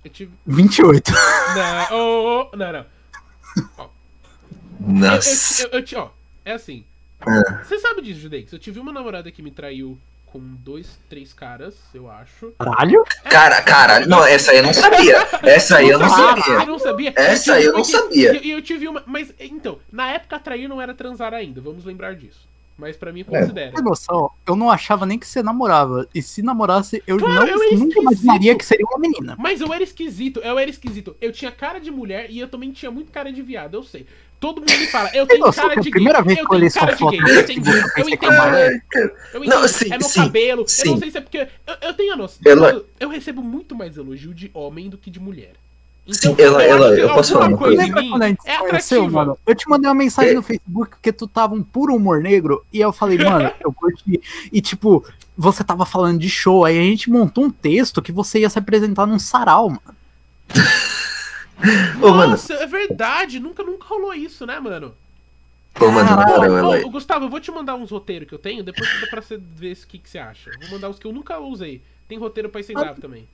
Eu 0.03 0.11
tive. 0.11 0.31
28. 0.45 1.11
Não, 1.11 1.97
oh, 1.97 2.49
oh, 2.53 2.57
não, 2.57 2.71
não. 2.71 2.85
Ó. 3.77 3.89
Nossa. 4.79 5.63
Eu, 5.63 5.69
eu, 5.79 5.85
eu, 5.91 5.99
ó, 5.99 6.09
é 6.43 6.53
assim. 6.53 6.85
É. 7.21 7.63
Você 7.63 7.79
sabe 7.79 8.01
disso, 8.01 8.19
Judex? 8.19 8.51
Eu 8.51 8.59
tive 8.59 8.79
uma 8.79 8.91
namorada 8.91 9.31
que 9.31 9.41
me 9.41 9.51
traiu 9.51 9.97
com 10.35 10.41
dois, 10.41 10.99
três 11.09 11.31
caras, 11.31 11.77
eu 11.93 12.11
acho. 12.11 12.51
Caralho? 12.59 13.05
Cara, 13.23 13.61
caralho. 13.61 14.05
Não, 14.05 14.21
essa 14.25 14.51
aí 14.51 14.57
eu 14.57 14.63
não 14.63 14.73
sabia. 14.73 15.15
Essa 15.43 15.77
aí 15.77 15.87
eu 15.87 15.97
não 15.97 16.09
sabia. 16.09 16.53
Eu 16.53 16.65
não 16.65 16.79
sabia. 16.79 17.13
Essa 17.15 17.53
aí 17.53 17.63
eu 17.63 17.71
não 17.71 17.83
sabia. 17.85 18.43
E 18.43 18.51
eu, 18.51 18.57
eu, 18.57 18.61
tive 18.61 18.85
uma. 18.85 19.01
Mas, 19.05 19.33
então, 19.39 19.79
na 19.89 20.11
época 20.11 20.37
trair 20.37 20.67
não 20.67 20.81
era 20.81 20.93
transar 20.93 21.33
ainda, 21.33 21.61
vamos 21.61 21.85
lembrar 21.85 22.15
disso. 22.15 22.45
Mas 22.77 22.97
pra 22.97 23.13
mim 23.13 23.23
considera. 23.23 23.71
É. 23.77 23.81
noção, 23.81 24.29
eu 24.45 24.57
não 24.57 24.69
achava 24.69 25.05
nem 25.05 25.17
que 25.17 25.25
você 25.25 25.41
namorava. 25.41 26.05
E 26.13 26.21
se 26.21 26.41
namorasse, 26.41 27.01
eu 27.07 27.17
claro, 27.17 27.47
não 27.47 27.63
eu 27.63 27.79
nunca 27.79 28.01
imaginaria 28.01 28.57
que 28.57 28.65
seria 28.65 28.85
uma 28.85 28.99
menina. 28.99 29.37
Mas 29.39 29.61
eu 29.61 29.73
era 29.73 29.81
esquisito, 29.81 30.41
eu 30.41 30.59
era 30.59 30.69
esquisito. 30.69 31.15
Eu 31.21 31.31
tinha 31.31 31.51
cara 31.51 31.79
de 31.79 31.89
mulher 31.89 32.29
e 32.29 32.37
eu 32.37 32.49
também 32.49 32.73
tinha 32.73 32.91
muito 32.91 33.09
cara 33.13 33.31
de 33.31 33.41
viado, 33.41 33.75
eu 33.75 33.83
sei. 33.83 34.05
Todo 34.39 34.59
mundo 34.59 34.77
me 34.77 34.87
fala, 34.87 35.09
eu 35.13 35.25
tenho 35.25 35.51
cara 35.51 35.75
de 35.75 35.89
gay. 35.89 36.03
Vez 36.03 36.37
eu 36.37 36.47
tenho 36.47 36.73
cara 36.73 36.93
de 36.93 37.05
gay. 37.05 37.19
Eu 37.19 37.39
entendo, 37.39 37.69
eu 37.97 38.09
entendo. 38.09 38.33
Eu 39.33 39.43
entendo. 39.43 39.45
Não, 39.45 39.67
sim, 39.67 39.93
é 39.93 39.97
meu 39.97 40.07
sim, 40.07 40.19
cabelo. 40.19 40.67
Sim. 40.67 40.87
Eu 40.87 40.91
não 40.91 40.99
sei 40.99 41.11
se 41.11 41.17
é 41.17 41.21
porque. 41.21 41.47
Eu, 41.65 41.75
eu 41.81 41.93
tenho 41.93 42.13
a 42.13 42.15
noção. 42.17 42.39
Eu, 42.43 42.85
eu 42.99 43.09
recebo 43.09 43.41
muito 43.41 43.75
mais 43.75 43.97
elogio 43.97 44.33
de 44.33 44.51
homem 44.53 44.89
do 44.89 44.97
que 44.97 45.09
de 45.09 45.19
mulher. 45.19 45.53
Então, 46.07 46.35
Sim, 46.35 46.41
ela, 46.41 46.63
eu, 46.63 46.75
ela, 46.75 46.89
eu 46.95 47.13
posso 47.13 47.33
falar 47.33 47.47
uma 47.47 47.57
coisa. 47.57 47.81
Lembra 47.81 48.07
quando 48.07 48.21
a 48.21 48.27
gente 48.27 48.39
é 48.45 48.57
conheceu, 48.59 49.09
mano? 49.09 49.37
Eu 49.45 49.55
te 49.55 49.67
mandei 49.67 49.89
uma 49.89 49.95
mensagem 49.95 50.31
é. 50.31 50.35
no 50.35 50.43
Facebook 50.43 50.91
porque 50.91 51.11
tu 51.11 51.27
tava 51.27 51.55
um 51.55 51.63
puro 51.63 51.95
humor 51.95 52.21
negro 52.21 52.63
e 52.71 52.79
eu 52.79 52.93
falei, 52.93 53.17
mano, 53.17 53.51
eu 53.59 53.73
curti. 53.73 54.21
E 54.51 54.61
tipo, 54.61 55.03
você 55.35 55.63
tava 55.63 55.83
falando 55.85 56.19
de 56.19 56.29
show, 56.29 56.63
aí 56.63 56.77
a 56.77 56.83
gente 56.83 57.09
montou 57.09 57.45
um 57.45 57.49
texto 57.49 58.03
que 58.03 58.11
você 58.11 58.39
ia 58.39 58.49
se 58.49 58.59
apresentar 58.59 59.07
num 59.07 59.17
sarau, 59.17 59.69
mano. 59.69 59.95
Nossa, 61.99 62.53
é 62.53 62.67
verdade, 62.67 63.39
nunca, 63.39 63.63
nunca 63.63 63.87
rolou 63.87 64.13
isso, 64.13 64.45
né, 64.45 64.59
mano? 64.59 64.93
Pô, 65.73 65.91
mano, 65.91 66.07
Caralho, 66.07 66.89
Gustavo, 66.89 67.25
eu 67.25 67.29
vou 67.29 67.39
te 67.39 67.51
mandar 67.51 67.75
uns 67.75 67.91
roteiros 67.91 68.27
que 68.27 68.33
eu 68.33 68.39
tenho, 68.39 68.63
depois 68.63 68.89
dá 69.01 69.07
pra 69.07 69.21
você 69.21 69.37
ver 69.37 69.73
o 69.73 69.87
que, 69.87 69.99
que 69.99 70.09
você 70.09 70.17
acha. 70.17 70.51
Vou 70.61 70.71
mandar 70.71 70.89
os 70.89 70.97
que 70.97 71.05
eu 71.05 71.11
nunca 71.11 71.37
usei. 71.39 71.81
Tem 72.07 72.17
roteiro 72.17 72.49
pra 72.49 72.61
stand-up 72.61 72.95
ah. 72.97 73.01
também. 73.01 73.27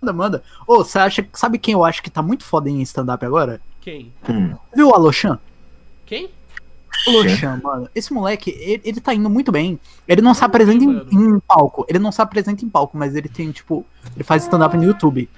Manda, 0.00 0.12
manda. 0.12 0.44
Ô, 0.66 0.78
você 0.78 0.98
acha. 0.98 1.26
Sabe 1.32 1.58
quem 1.58 1.74
eu 1.74 1.84
acho 1.84 2.02
que 2.02 2.10
tá 2.10 2.22
muito 2.22 2.44
foda 2.44 2.68
em 2.68 2.82
stand-up 2.82 3.24
agora? 3.24 3.60
Quem? 3.80 4.12
Hum. 4.28 4.54
Viu 4.74 4.88
o 4.88 4.94
Alochan? 4.94 5.38
Quem? 6.04 6.28
Alochan, 7.06 7.60
mano. 7.62 7.88
Esse 7.94 8.12
moleque, 8.12 8.50
ele, 8.50 8.82
ele 8.84 9.00
tá 9.00 9.14
indo 9.14 9.30
muito 9.30 9.52
bem. 9.52 9.78
Ele 10.08 10.20
não 10.20 10.34
se 10.34 10.44
apresenta 10.44 10.84
em, 10.84 11.06
em, 11.12 11.40
palco. 11.40 11.86
Ele 11.88 11.98
não 11.98 12.10
se 12.10 12.20
apresenta 12.20 12.64
em 12.64 12.68
palco, 12.68 12.96
mas 12.96 13.14
ele 13.14 13.28
tem, 13.28 13.52
tipo. 13.52 13.86
Ele 14.14 14.24
faz 14.24 14.42
stand-up 14.42 14.76
no 14.76 14.84
YouTube. 14.84 15.28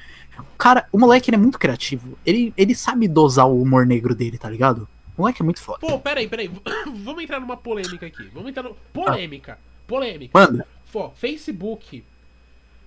Cara, 0.56 0.86
o 0.92 0.98
moleque 0.98 1.30
ele 1.30 1.36
é 1.36 1.40
muito 1.40 1.58
criativo. 1.58 2.18
Ele, 2.24 2.52
ele 2.56 2.74
sabe 2.74 3.06
dosar 3.08 3.48
o 3.48 3.60
humor 3.60 3.86
negro 3.86 4.14
dele, 4.14 4.38
tá 4.38 4.48
ligado? 4.48 4.88
O 5.16 5.22
moleque 5.22 5.42
é 5.42 5.44
muito 5.44 5.60
foda. 5.60 5.78
Pô, 5.80 5.98
peraí, 5.98 6.28
peraí. 6.28 6.48
Vamos 7.04 7.22
entrar 7.22 7.40
numa 7.40 7.56
polêmica 7.56 8.06
aqui. 8.06 8.24
Vamos 8.32 8.50
entrar 8.50 8.62
no. 8.62 8.74
Polêmica. 8.92 9.58
Polêmica. 9.86 10.38
Manda. 10.38 10.66
Pô, 10.92 11.10
Facebook 11.10 12.02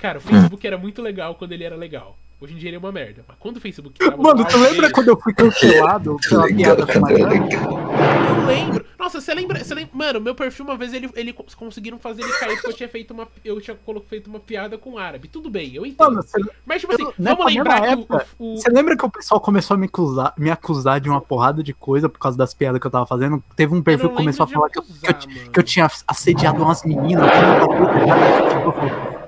Cara, 0.02 0.18
o 0.18 0.22
Facebook 0.22 0.66
era 0.66 0.80
muito 0.80 1.00
legal 1.00 1.36
quando 1.36 1.52
ele 1.52 1.64
era 1.64 1.76
legal. 1.76 2.18
Hoje 2.42 2.56
em 2.56 2.58
dia 2.58 2.70
ele 2.70 2.76
é 2.78 2.80
uma 2.80 2.92
merda. 2.92 3.24
Mas 3.28 3.38
quando 3.40 3.58
o 3.58 3.62
Facebook 3.62 4.00
tava 4.04 4.18
Mano, 4.18 4.44
tu 4.46 4.58
lembra 4.58 4.92
quando 4.92 5.10
eu 5.10 5.20
fui 5.20 5.32
cancelado 5.32 6.18
pela 6.28 6.48
piada 6.48 6.88
com? 6.88 7.08
Eu 7.08 8.46
lembro. 8.48 8.86
Nossa, 8.98 9.22
você 9.22 9.32
lembra, 9.36 9.64
você 9.64 9.76
lembra. 9.76 9.92
Mano, 9.94 10.20
meu 10.20 10.34
perfil 10.34 10.66
uma 10.66 10.76
vez 10.76 10.92
ele, 10.92 11.08
ele 11.14 11.34
conseguiram 11.34 12.00
fazer 12.00 12.24
ele 12.24 12.34
cair 12.34 12.56
porque 12.56 12.70
eu 12.70 12.74
tinha 12.74 12.90
feito 12.90 13.14
uma. 13.14 13.28
Eu 13.46 13.62
tinha 13.62 13.78
feito 14.08 14.28
uma 14.28 14.40
piada 14.40 14.76
com 14.76 14.98
árabe. 14.98 15.28
Tudo 15.28 15.52
bem, 15.52 15.76
eu 15.76 15.86
entendo. 15.86 16.10
Mano, 16.10 16.24
você, 16.24 16.42
Mas 16.66 16.82
tipo 16.82 16.94
assim, 16.94 17.04
eu, 17.04 17.14
vamos 17.20 17.46
lembrar 17.46 17.82
que 17.82 17.88
época, 17.88 18.26
o, 18.40 18.54
o, 18.54 18.58
Você 18.58 18.70
lembra 18.72 18.98
que 18.98 19.06
o 19.06 19.12
pessoal 19.12 19.40
começou 19.40 19.76
a 19.76 19.78
me 19.78 19.86
acusar, 19.86 20.34
me 20.36 20.50
acusar 20.50 21.00
de 21.00 21.10
uma 21.10 21.22
porrada 21.22 21.62
de 21.62 21.76
coisa 21.76 22.10
por 22.10 22.18
causa 22.18 22.36
das 22.36 22.56
piadas 22.56 22.82
que 22.82 22.88
eu 22.88 22.92
tava 22.92 23.06
fazendo? 23.06 23.44
Teve 23.56 23.76
um 23.76 23.84
perfil 23.84 24.10
que 24.10 24.16
começou 24.16 24.46
a 24.46 24.48
falar 24.48 24.66
acusar, 24.66 25.20
que, 25.20 25.28
eu, 25.28 25.52
que, 25.52 25.60
eu, 25.60 25.64
tinha 25.64 25.88
assediado 26.08 26.64
umas 26.64 26.84
meninas. 26.84 27.30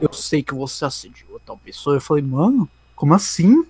Eu 0.01 0.11
sei 0.11 0.41
que 0.41 0.55
você 0.55 0.83
assediou 0.83 1.39
tal 1.45 1.57
pessoa. 1.57 1.95
Eu 1.95 2.01
falei, 2.01 2.23
mano. 2.23 2.67
Como 3.03 3.15
assim? 3.15 3.65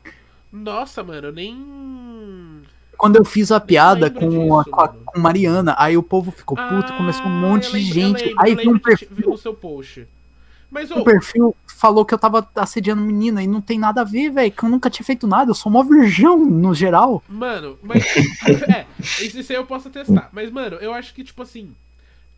Nossa, 0.52 1.04
mano, 1.04 1.30
eu 1.30 1.32
nem. 1.34 2.62
Quando 2.96 3.16
eu 3.16 3.26
fiz 3.26 3.52
a 3.52 3.60
piada 3.60 4.12
com, 4.12 4.30
disso, 4.30 4.60
a, 4.60 4.64
com, 4.64 4.80
a, 4.80 4.88
com, 4.90 5.20
Mariana, 5.20 5.76
aí 5.76 5.98
o 5.98 6.04
povo 6.04 6.30
ficou 6.30 6.56
puto, 6.56 6.94
ah, 6.94 6.98
começou 6.98 7.26
um 7.26 7.40
monte 7.42 7.64
lembro, 7.64 7.80
de 7.80 7.86
gente. 7.86 8.26
Lembro, 8.26 8.44
aí 8.44 8.56
viu 8.56 8.70
um 8.70 8.78
perfil. 8.78 9.38
seu 9.38 9.56
post. 9.56 10.08
Mas, 10.70 10.92
o 10.92 11.04
perfil 11.04 11.56
falou 11.66 12.06
que 12.06 12.14
eu 12.14 12.20
tava 12.20 12.48
assediando 12.58 13.02
menina 13.02 13.42
e 13.42 13.48
não 13.48 13.60
tem 13.60 13.80
nada 13.80 14.02
a 14.02 14.04
ver, 14.04 14.30
velho. 14.30 14.52
Que 14.52 14.64
eu 14.66 14.70
nunca 14.70 14.88
tinha 14.88 15.04
feito 15.04 15.26
nada, 15.26 15.50
eu 15.50 15.56
sou 15.56 15.72
uma 15.72 15.84
virgão 15.84 16.38
no 16.38 16.76
geral. 16.76 17.24
Mano, 17.28 17.80
mas. 17.82 18.04
é, 18.70 18.86
isso 19.00 19.52
aí 19.52 19.58
eu 19.58 19.66
posso 19.66 19.90
testar. 19.90 20.30
Mas, 20.32 20.52
mano, 20.52 20.76
eu 20.76 20.94
acho 20.94 21.12
que, 21.12 21.24
tipo 21.24 21.42
assim. 21.42 21.74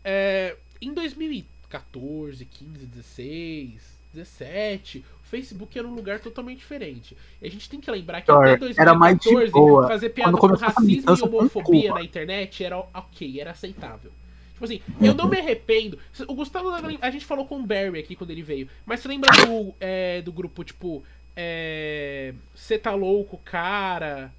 É, 0.02 0.56
em 0.80 0.94
2014, 0.94 2.42
15, 2.42 2.86
16, 2.86 3.96
17, 4.14 5.04
Facebook 5.30 5.78
era 5.78 5.86
um 5.86 5.94
lugar 5.94 6.20
totalmente 6.20 6.58
diferente. 6.58 7.16
E 7.40 7.46
a 7.46 7.50
gente 7.50 7.68
tem 7.68 7.80
que 7.80 7.90
lembrar 7.90 8.22
que 8.22 8.30
até 8.30 8.56
2014 8.56 9.88
fazer 9.88 10.10
piada 10.10 10.36
com 10.36 10.46
racismo 10.46 11.16
e 11.16 11.22
homofobia 11.22 11.94
na 11.94 12.02
internet 12.02 12.64
era 12.64 12.78
ok, 12.78 13.40
era 13.40 13.50
aceitável. 13.50 14.10
Tipo 14.52 14.64
assim, 14.64 14.80
eu 15.02 15.12
não 15.12 15.28
me 15.28 15.38
arrependo. 15.38 15.98
O 16.26 16.34
Gustavo, 16.34 16.70
a 16.70 17.10
gente 17.10 17.26
falou 17.26 17.44
com 17.44 17.58
o 17.58 17.62
Barry 17.62 17.98
aqui 17.98 18.16
quando 18.16 18.30
ele 18.30 18.42
veio. 18.42 18.68
Mas 18.86 19.00
você 19.00 19.08
lembra 19.08 19.30
do, 19.44 19.74
é, 19.78 20.22
do 20.22 20.32
grupo, 20.32 20.64
tipo, 20.64 21.04
é. 21.36 22.32
Você 22.54 22.78
tá 22.78 22.94
louco, 22.94 23.38
cara? 23.44 24.32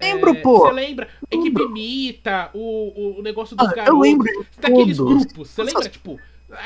Lembro, 0.00 0.30
é, 0.30 0.34
pô. 0.34 0.60
Você 0.60 0.72
lembra? 0.72 1.08
Equipe 1.28 1.66
Mita, 1.68 2.50
o, 2.54 3.18
o 3.18 3.22
negócio 3.22 3.56
dos 3.56 3.66
ah, 3.66 3.74
garotos. 3.74 3.94
Eu 3.94 4.00
lembro. 4.00 4.46
Daqueles 4.60 4.98
grupos. 4.98 5.50
Você 5.50 5.62
lembra, 5.64 5.88
tipo, 5.88 6.20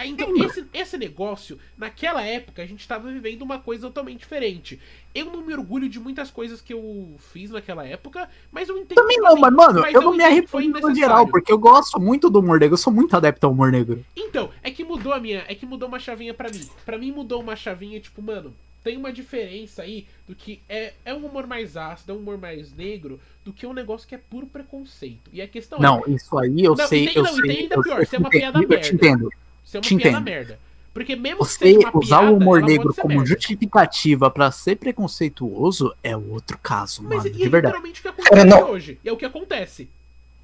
então, 0.05 0.37
esse, 0.45 0.65
esse 0.73 0.97
negócio, 0.97 1.59
naquela 1.77 2.23
época, 2.23 2.63
a 2.63 2.67
gente 2.67 2.81
estava 2.81 3.11
vivendo 3.11 3.43
uma 3.43 3.59
coisa 3.59 3.89
totalmente 3.89 4.21
diferente. 4.21 4.81
Eu 5.13 5.27
não 5.27 5.43
me 5.43 5.53
orgulho 5.53 5.89
de 5.89 5.99
muitas 5.99 6.31
coisas 6.31 6.61
que 6.61 6.73
eu 6.73 7.17
fiz 7.33 7.51
naquela 7.51 7.85
época, 7.85 8.29
mas 8.51 8.69
eu 8.69 8.79
entendo. 8.79 8.97
Também 8.97 9.19
não, 9.19 9.37
mas, 9.37 9.53
mano, 9.53 9.81
mas 9.81 9.93
eu, 9.93 10.01
eu 10.01 10.05
não 10.07 10.17
me 10.17 10.23
arrependo 10.23 10.81
no 10.81 10.95
geral, 10.95 11.27
porque 11.27 11.53
eu 11.53 11.59
gosto 11.59 12.01
muito 12.01 12.31
do 12.31 12.39
humor 12.39 12.61
negro, 12.61 12.75
eu 12.75 12.79
sou 12.79 12.93
muito 12.93 13.17
adepto 13.17 13.47
ao 13.47 13.53
humor 13.53 13.73
negro. 13.73 14.05
Então, 14.17 14.51
é 14.63 14.71
que 14.71 14.85
mudou 14.85 15.13
a 15.13 15.19
minha. 15.19 15.45
É 15.49 15.55
que 15.55 15.67
mudou 15.67 15.89
uma 15.89 15.99
chavinha 15.99 16.33
para 16.33 16.49
mim. 16.49 16.69
para 16.85 16.97
mim 16.97 17.11
mudou 17.11 17.41
uma 17.41 17.57
chavinha, 17.57 17.99
tipo, 17.99 18.23
mano, 18.23 18.55
tem 18.83 18.97
uma 18.97 19.13
diferença 19.13 19.83
aí 19.83 20.07
do 20.27 20.35
que 20.35 20.61
é, 20.69 20.93
é 21.05 21.15
um 21.15 21.27
humor 21.27 21.47
mais 21.47 21.77
ácido, 21.77 22.13
é 22.13 22.15
um 22.15 22.19
humor 22.19 22.39
mais 22.39 22.73
negro, 22.73 23.21
do 23.45 23.53
que 23.53 23.67
um 23.67 23.73
negócio 23.73 24.07
que 24.09 24.15
é 24.15 24.19
puro 24.19 24.47
preconceito. 24.47 25.31
E 25.33 25.41
a 25.41 25.49
questão 25.49 25.79
não, 25.79 25.99
é. 25.99 26.01
Não, 26.01 26.15
isso 26.15 26.39
aí 26.39 26.65
eu 26.65 26.75
não, 26.75 26.87
sei. 26.87 27.05
Entende, 27.05 27.19
eu 27.19 27.23
não, 27.23 27.35
sei, 27.35 27.53
entenda 27.53 27.75
eu 27.75 27.83
pior, 27.83 28.07
você 28.07 28.17
é 28.17 28.19
uma 28.19 28.31
piada 28.31 28.59
merda. 28.59 28.75
Eu 28.75 28.81
te 28.81 28.95
entendo. 28.95 29.33
Isso 29.65 29.77
é 29.77 29.79
uma 29.79 29.83
Te 29.83 29.97
piada 29.97 30.11
entendo. 30.11 30.25
merda. 30.25 30.59
Porque 30.93 31.17
mesmo 31.17 31.39
Você 31.39 31.79
usar 31.95 32.19
piada, 32.19 32.31
o 32.31 32.37
humor 32.37 32.61
negro 32.63 32.95
como 32.95 33.15
merda. 33.15 33.27
justificativa 33.31 34.31
para 34.31 34.51
ser 34.51 34.77
preconceituoso 34.77 35.95
é 36.03 36.15
outro 36.17 36.59
caso, 36.63 37.03
Mas, 37.03 37.25
mano, 37.25 37.31
de 37.31 37.49
verdade. 37.49 37.77
literalmente 37.77 38.01
o 38.01 38.03
que 38.03 38.09
acontece 38.09 38.49
é, 38.55 38.65
hoje. 38.65 38.99
E 39.03 39.09
é 39.09 39.13
o 39.13 39.17
que 39.17 39.25
acontece. 39.25 39.89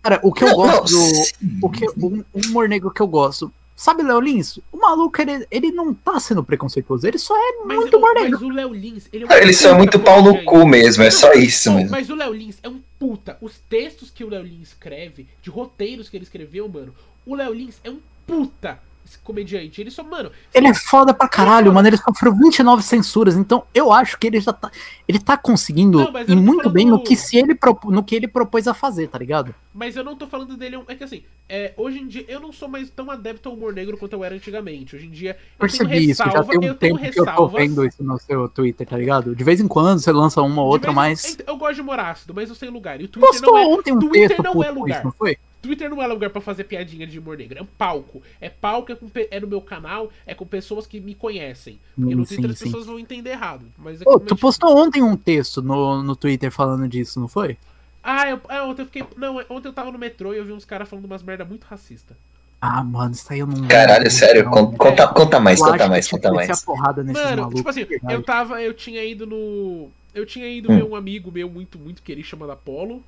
Cara, 0.02 0.20
o 0.22 0.32
que 0.32 0.44
eu 0.44 0.54
gosto 0.54 0.94
do. 0.94 1.66
O, 1.66 1.70
que, 1.70 1.84
o 1.86 2.24
humor 2.34 2.68
negro 2.68 2.90
que 2.90 3.02
eu 3.02 3.06
gosto. 3.06 3.52
Sabe, 3.76 4.02
Léo 4.02 4.20
Lins? 4.20 4.58
O 4.72 4.78
maluco, 4.78 5.20
ele, 5.20 5.46
ele 5.50 5.70
não 5.70 5.94
tá 5.94 6.18
sendo 6.18 6.42
preconceituoso, 6.42 7.06
ele 7.06 7.18
só 7.18 7.36
é 7.36 7.64
mas 7.64 7.76
muito 7.76 7.96
humor 7.96 8.12
negro. 8.14 8.32
Mas 8.32 8.42
o 8.42 8.48
Léo 8.48 8.74
Lins, 8.74 9.08
ele 9.12 9.24
é 9.24 9.26
um 9.26 9.32
Ele 9.32 9.52
só 9.52 9.68
é 9.68 9.74
muito 9.74 10.00
pau 10.00 10.20
no 10.20 10.44
cu 10.44 10.66
mesmo, 10.66 11.04
é 11.04 11.10
só 11.10 11.32
isso 11.34 11.72
mesmo. 11.72 11.90
Mas 11.90 12.10
o 12.10 12.16
Léo 12.16 12.32
Lins 12.32 12.58
é 12.62 12.68
um 12.68 12.80
puta. 12.98 13.36
Os 13.40 13.58
textos 13.68 14.10
que 14.10 14.24
o 14.24 14.30
Léo 14.30 14.42
Lins 14.42 14.68
escreve, 14.68 15.28
de 15.40 15.50
roteiros 15.50 16.08
que 16.08 16.16
ele 16.16 16.24
escreveu, 16.24 16.68
mano, 16.68 16.92
o 17.24 17.36
Léo 17.36 17.52
Lins 17.52 17.76
é 17.84 17.90
um 17.90 18.00
puta 18.26 18.80
esse 19.08 19.18
comediante. 19.20 19.80
Ele 19.80 19.90
só, 19.90 20.02
mano. 20.02 20.30
Ele 20.54 20.68
é 20.68 20.74
foda 20.74 21.14
pra 21.14 21.28
caralho, 21.28 21.72
mano. 21.72 21.88
Ele 21.88 21.96
sofreu 21.96 22.34
29 22.34 22.82
censuras, 22.82 23.36
então 23.36 23.64
eu 23.74 23.92
acho 23.92 24.18
que 24.18 24.26
ele 24.26 24.40
já 24.40 24.52
tá. 24.52 24.70
Ele 25.06 25.18
tá 25.18 25.36
conseguindo 25.36 25.98
Não, 25.98 26.12
tô 26.12 26.36
muito 26.36 26.68
bem 26.70 26.86
no 26.86 27.02
que, 27.02 27.16
se 27.16 27.36
ele 27.38 27.54
propo- 27.54 27.90
no 27.90 28.02
que 28.02 28.14
ele 28.14 28.28
propôs 28.28 28.68
a 28.68 28.74
fazer, 28.74 29.08
tá 29.08 29.18
ligado? 29.18 29.54
Mas 29.72 29.96
eu 29.96 30.04
não 30.04 30.16
tô 30.16 30.26
falando 30.26 30.56
dele. 30.56 30.78
É 30.88 30.94
que 30.94 31.04
assim, 31.04 31.22
é, 31.48 31.72
hoje 31.76 31.98
em 32.00 32.06
dia 32.06 32.24
eu 32.28 32.40
não 32.40 32.52
sou 32.52 32.68
mais 32.68 32.90
tão 32.90 33.10
adepto 33.10 33.48
ao 33.48 33.54
humor 33.54 33.72
negro 33.72 33.96
quanto 33.96 34.12
eu 34.12 34.24
era 34.24 34.34
antigamente. 34.34 34.94
Hoje 34.96 35.06
em 35.06 35.10
dia 35.10 35.30
eu 35.30 35.60
Percebi 35.60 35.90
tenho 35.90 36.10
isso, 36.10 36.18
já 36.18 36.24
ressalva, 36.26 36.50
tem 36.58 36.70
um 36.70 36.74
tempo 36.74 36.98
que 36.98 37.20
eu 37.20 37.24
tô 37.26 37.48
vendo 37.48 37.86
isso 37.86 38.02
no 38.04 38.18
seu 38.18 38.48
Twitter, 38.48 38.86
tá 38.86 38.96
ligado? 38.98 39.34
De 39.34 39.44
vez 39.44 39.60
em 39.60 39.68
quando 39.68 39.98
você 39.98 40.12
lança 40.12 40.42
uma 40.42 40.62
ou 40.62 40.68
outra, 40.68 40.92
mas. 40.92 41.38
Eu 41.46 41.56
gosto 41.56 41.76
de 41.76 41.80
humor 41.80 41.98
ácido, 42.00 42.34
mas 42.34 42.48
eu 42.48 42.54
sei 42.54 42.68
lugar. 42.68 43.00
E 43.00 43.04
o 43.04 43.08
Twitter 43.08 43.30
Postou 43.30 43.52
não 43.54 43.58
é. 43.58 43.66
ontem 43.66 43.92
um 43.92 43.98
Twitter 43.98 44.28
texto 44.28 44.42
não 44.42 44.62
é 44.62 44.70
lugar. 44.70 44.96
isso, 44.96 45.04
não 45.04 45.12
foi? 45.12 45.38
Twitter 45.60 45.90
não 45.90 46.02
é 46.02 46.06
lugar 46.06 46.30
pra 46.30 46.40
fazer 46.40 46.64
piadinha 46.64 47.06
de 47.06 47.18
humor 47.18 47.36
negro, 47.36 47.58
é 47.58 47.62
um 47.62 47.66
palco. 47.66 48.22
É 48.40 48.48
palco, 48.48 48.92
é, 48.92 48.94
com 48.94 49.10
é 49.30 49.40
no 49.40 49.46
meu 49.46 49.60
canal, 49.60 50.10
é 50.26 50.34
com 50.34 50.46
pessoas 50.46 50.86
que 50.86 51.00
me 51.00 51.14
conhecem. 51.14 51.78
Porque 51.96 52.14
no 52.14 52.24
Sim, 52.24 52.36
Twitter 52.36 52.50
sim, 52.50 52.52
as 52.52 52.58
sim. 52.58 52.64
pessoas 52.66 52.86
vão 52.86 52.98
entender 52.98 53.30
errado. 53.30 53.64
Mas 53.76 54.00
é 54.00 54.04
Ô, 54.08 54.20
tu 54.20 54.36
postou 54.36 54.76
ontem 54.76 55.02
um 55.02 55.16
texto 55.16 55.60
no, 55.60 56.02
no 56.02 56.14
Twitter 56.14 56.50
falando 56.50 56.86
disso, 56.88 57.18
não 57.20 57.28
foi? 57.28 57.56
Ah, 58.02 58.28
eu, 58.30 58.40
ah, 58.48 58.64
ontem 58.64 58.82
eu 58.82 58.86
fiquei. 58.86 59.04
Não, 59.16 59.36
ontem 59.50 59.68
eu 59.68 59.72
tava 59.72 59.90
no 59.90 59.98
metrô 59.98 60.32
e 60.32 60.38
eu 60.38 60.44
vi 60.44 60.52
uns 60.52 60.64
caras 60.64 60.88
falando 60.88 61.04
umas 61.04 61.22
merda 61.22 61.44
muito 61.44 61.64
racista. 61.64 62.16
Ah, 62.60 62.82
mano, 62.82 63.12
isso 63.12 63.32
aí 63.32 63.38
eu 63.40 63.46
não. 63.46 63.68
Caralho, 63.68 64.10
sério? 64.10 64.44
não, 64.44 64.50
Con- 64.50 64.66
velho. 64.66 64.78
Conta, 64.78 65.08
conta 65.08 65.40
mais, 65.40 65.58
conta 65.60 65.88
mais, 65.88 66.08
conta 66.08 66.32
mais. 66.32 66.50
a 66.50 66.56
porrada 66.64 67.04
nesses 67.04 67.22
Mano, 67.22 67.36
malucos, 67.42 67.58
tipo 67.58 67.68
assim, 67.68 67.86
eu 68.08 68.22
tava. 68.22 68.62
Eu 68.62 68.74
tinha 68.74 69.04
ido 69.04 69.26
no. 69.26 69.90
Eu 70.14 70.26
tinha 70.26 70.48
ido 70.48 70.70
Hum. 70.70 70.76
ver 70.76 70.84
um 70.84 70.96
amigo 70.96 71.30
meu 71.30 71.48
muito, 71.48 71.78
muito 71.78 72.02
querido 72.02 72.26
chamado 72.26 72.50
Apolo. 72.50 73.02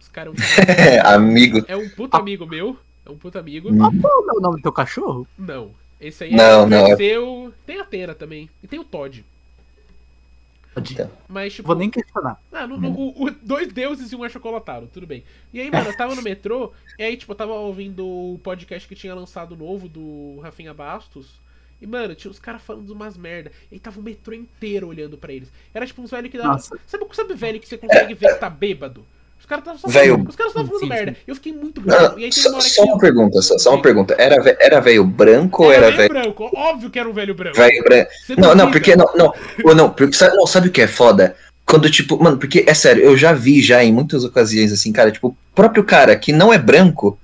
Os 0.00 0.08
caras 0.08 0.34
Amigo. 1.04 1.64
é 1.68 1.76
um 1.76 1.88
puta 1.88 2.16
amigo 2.18 2.46
meu. 2.46 2.76
É 3.04 3.10
um 3.10 3.16
puta 3.16 3.38
amigo. 3.38 3.70
Hum. 3.72 4.00
Qual 4.00 4.28
é 4.28 4.32
o 4.32 4.40
nome 4.40 4.56
do 4.56 4.62
teu 4.62 4.72
cachorro? 4.72 5.26
Não. 5.38 5.70
Esse 6.00 6.24
aí 6.24 6.32
Não, 6.34 6.62
é 6.64 6.66
não, 6.66 6.86
é- 6.86 6.96
seu. 6.96 7.52
Tem 7.66 7.80
a 7.80 7.84
Tena 7.84 8.14
também. 8.14 8.48
E 8.62 8.66
tem 8.68 8.78
o 8.78 8.84
Todd. 8.84 9.24
Então, 10.76 11.10
Mas, 11.28 11.54
tipo. 11.54 11.66
Vou 11.66 11.74
nem 11.76 11.90
questionar. 11.90 12.40
Ah, 12.52 12.64
no- 12.64 12.78
no- 12.78 12.90
o- 12.90 13.24
o- 13.24 13.30
dois 13.42 13.66
deuses 13.72 14.12
e 14.12 14.16
um 14.16 14.22
achocolatado, 14.22 14.88
tudo 14.92 15.08
bem. 15.08 15.24
E 15.52 15.60
aí, 15.60 15.68
mano, 15.72 15.88
eu 15.90 15.96
tava 15.96 16.14
no 16.14 16.22
metrô, 16.22 16.72
e 16.96 17.02
aí, 17.02 17.16
tipo, 17.16 17.32
eu 17.32 17.36
tava 17.36 17.52
ouvindo 17.52 18.06
o 18.06 18.38
podcast 18.44 18.86
que 18.86 18.94
tinha 18.94 19.12
lançado 19.12 19.56
novo 19.56 19.88
do 19.88 20.38
Rafinha 20.40 20.72
Bastos. 20.72 21.40
E, 21.82 21.86
mano, 21.86 22.14
tinha 22.14 22.30
os 22.30 22.38
caras 22.38 22.62
falando 22.62 22.90
umas 22.90 23.16
merda. 23.16 23.50
E 23.72 23.74
aí 23.74 23.80
tava 23.80 23.98
o 23.98 24.02
metrô 24.02 24.32
inteiro 24.34 24.86
olhando 24.86 25.18
pra 25.18 25.32
eles. 25.32 25.48
Era 25.74 25.84
tipo 25.84 26.00
uns 26.00 26.12
velhos 26.12 26.30
que 26.30 26.38
dava. 26.38 26.50
Nossa. 26.52 26.78
Sabe, 26.86 27.04
sabe 27.12 27.34
velho 27.34 27.58
que 27.58 27.66
você 27.68 27.76
consegue 27.78 28.14
ver 28.14 28.34
que 28.34 28.38
tá 28.40 28.48
bêbado? 28.50 29.04
Os 29.40 29.46
caras 29.46 29.62
estavam 29.62 29.80
só 29.80 29.88
falando, 29.88 30.28
os 30.28 30.36
caras 30.36 30.50
estavam 30.52 30.66
falando 30.68 30.80
Sim, 30.80 30.86
sim. 30.86 30.92
merda. 30.92 31.16
Eu 31.26 31.34
fiquei 31.34 31.52
muito 31.52 31.80
Não, 31.80 31.86
bravo. 31.86 32.18
E 32.20 32.32
só, 32.32 32.48
uma 32.50 32.58
hora 32.58 32.68
só 32.68 32.84
uma 32.84 32.98
pergunta, 32.98 33.42
só, 33.42 33.58
só 33.58 33.70
uma 33.74 33.82
pergunta. 33.82 34.14
Era, 34.18 34.42
ve- 34.42 34.56
era 34.60 34.80
velho 34.80 35.04
branco 35.04 35.64
ou 35.64 35.72
era 35.72 35.86
velho 35.86 35.96
velho 35.96 36.08
branco. 36.08 36.50
Óbvio 36.54 36.90
que 36.90 36.98
era 36.98 37.08
um 37.08 37.12
velho 37.12 37.34
branco. 37.34 37.56
velho 37.56 37.82
branco? 37.84 38.10
Você 38.26 38.36
Não, 38.36 38.54
não, 38.54 38.70
porque 38.70 38.94
não, 38.94 39.06
não, 39.74 39.90
porque, 39.90 40.14
sabe, 40.16 40.36
não, 40.36 40.46
sabe 40.46 40.68
o 40.68 40.70
que 40.72 40.82
é 40.82 40.86
foda? 40.86 41.34
Quando, 41.64 41.90
tipo, 41.90 42.22
mano, 42.22 42.36
porque 42.38 42.64
é 42.66 42.74
sério, 42.74 43.02
eu 43.02 43.16
já 43.16 43.32
vi 43.32 43.62
já 43.62 43.82
em 43.84 43.92
muitas 43.92 44.24
ocasiões, 44.24 44.72
assim, 44.72 44.92
cara, 44.92 45.10
tipo, 45.10 45.28
o 45.28 45.36
próprio 45.54 45.84
cara 45.84 46.16
que 46.16 46.32
não 46.32 46.52
é 46.52 46.58
branco 46.58 47.18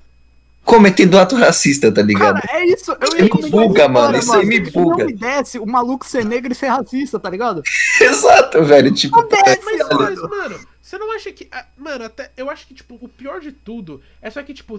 cometendo 0.64 1.18
ato 1.18 1.36
racista, 1.36 1.92
tá 1.92 2.00
ligado? 2.00 2.40
Cara, 2.40 2.58
é 2.58 2.64
isso. 2.66 2.90
Eu 2.92 3.08
Isso 3.26 3.36
ia 3.38 3.44
me 3.44 3.50
buga, 3.50 3.86
mano, 3.88 4.16
isso 4.18 4.32
aí 4.32 4.46
me 4.46 4.56
Se 4.64 4.74
Não 4.76 4.82
buga. 4.84 5.04
me 5.04 5.12
desce 5.12 5.58
o 5.58 5.66
maluco 5.66 6.06
ser 6.06 6.24
negro 6.24 6.52
e 6.52 6.54
ser 6.54 6.68
racista, 6.68 7.18
tá 7.18 7.28
ligado? 7.28 7.62
Exato, 8.00 8.62
velho, 8.64 8.90
tipo, 8.92 9.16
Não 9.20 9.28
desce, 9.28 9.60
Mas, 9.64 9.78
mano. 9.88 9.98
mas, 10.00 10.20
mano, 10.22 10.58
você 10.86 10.98
não 10.98 11.10
acha 11.16 11.32
que. 11.32 11.48
ah, 11.50 11.64
Mano, 11.78 12.04
até. 12.04 12.30
Eu 12.36 12.50
acho 12.50 12.66
que, 12.66 12.74
tipo, 12.74 12.98
o 13.00 13.08
pior 13.08 13.40
de 13.40 13.52
tudo 13.52 14.02
é 14.20 14.28
só 14.28 14.42
que, 14.42 14.52
tipo. 14.52 14.78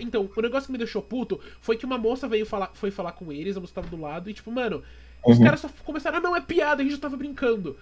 Então, 0.00 0.28
o 0.36 0.40
negócio 0.42 0.66
que 0.66 0.72
me 0.72 0.78
deixou 0.78 1.00
puto 1.00 1.40
foi 1.62 1.76
que 1.76 1.84
uma 1.86 1.96
moça 1.96 2.26
veio 2.26 2.44
falar, 2.44 2.72
foi 2.74 2.90
falar 2.90 3.12
com 3.12 3.30
eles, 3.32 3.56
a 3.56 3.60
moça 3.60 3.72
tava 3.72 3.86
do 3.86 4.00
lado, 4.00 4.28
e, 4.28 4.34
tipo, 4.34 4.50
mano, 4.50 4.82
os 5.24 5.38
Uhum. 5.38 5.44
caras 5.44 5.60
só 5.60 5.70
começaram, 5.84 6.18
ah, 6.18 6.20
não, 6.20 6.34
é 6.34 6.40
piada, 6.40 6.82
a 6.82 6.84
gente 6.84 6.96
já 6.96 7.00
tava 7.00 7.16
brincando. 7.16 7.76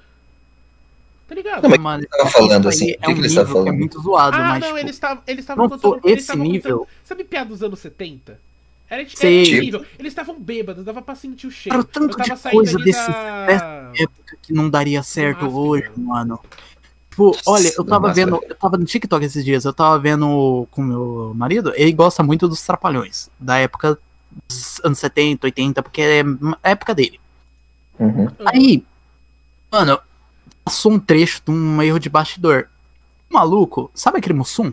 Tá 1.27 1.35
ligado? 1.35 1.63
Não, 1.63 1.71
mas 1.71 1.81
mano, 1.81 2.07
tava 2.09 2.29
falando, 2.29 2.69
assim, 2.69 2.91
o 2.91 2.91
é 2.91 2.97
que 2.99 3.11
um 3.11 3.15
que 3.15 3.21
eles 3.21 3.31
nível 3.31 3.43
estavam 3.43 3.53
que 3.55 3.59
é 3.61 3.65
falando? 3.65 3.79
muito 3.79 4.01
zoado, 4.03 4.37
ah, 4.37 4.41
mas 4.41 4.61
não, 4.61 4.69
tipo, 4.69 4.79
eles 4.79 4.91
estavam 4.97 5.23
eles 5.27 5.41
estavam 5.41 5.69
não 5.69 5.79
for 5.79 6.01
esse 6.05 6.37
nível- 6.37 6.89
Sabe 7.05 7.25
piada 7.25 7.49
dos 7.49 7.63
anos 7.63 7.79
70? 7.79 8.39
Era, 8.91 9.01
era 9.01 9.09
esse 9.11 9.61
nível. 9.61 9.87
Eles 9.99 10.11
estavam 10.13 10.39
bêbados, 10.39 10.85
dava 10.85 11.01
pra 11.01 11.15
sentir 11.15 11.47
o 11.47 11.51
cheiro. 11.51 11.79
Cara, 11.79 11.81
o 11.81 11.85
tanto 11.91 12.13
Eu 12.13 12.17
tava 12.19 12.35
de 12.35 12.41
saindo 12.43 12.55
coisa 12.57 12.79
desse 12.79 13.11
da... 13.11 13.91
época 13.97 14.37
que 14.43 14.53
não 14.53 14.69
daria 14.69 15.03
certo 15.03 15.45
Máscara. 15.47 15.59
hoje, 15.63 15.91
mano. 15.97 16.39
Tipo, 17.13 17.37
olha, 17.45 17.71
eu 17.77 17.85
tava 17.85 18.09
Máscara. 18.09 18.31
vendo, 18.31 18.43
eu 18.49 18.55
tava 18.55 18.79
no 18.79 18.87
TikTok 18.87 19.23
esses 19.23 19.45
dias, 19.45 19.67
eu 19.67 19.73
tava 19.75 19.99
vendo 19.99 20.67
com 20.71 20.81
meu 20.81 21.35
marido, 21.37 21.71
ele 21.77 21.93
gosta 21.93 22.23
muito 22.23 22.49
dos 22.49 22.63
Trapalhões, 22.63 23.29
da 23.39 23.59
época 23.59 23.99
dos 24.49 24.81
anos 24.83 24.99
70, 24.99 25.47
80, 25.47 25.83
porque 25.83 26.01
é 26.01 26.23
a 26.63 26.71
época 26.71 26.95
dele. 26.95 27.21
Uhum. 27.99 28.29
Aí, 28.47 28.83
mano, 29.71 30.01
passou 30.65 30.93
um 30.93 30.99
trecho 30.99 31.43
de 31.45 31.51
um 31.51 31.83
erro 31.83 32.01
de 32.01 32.09
bastidor. 32.09 32.67
O 33.31 33.35
maluco, 33.35 33.91
sabe 33.95 34.17
aquele 34.17 34.33
Mussum? 34.33 34.73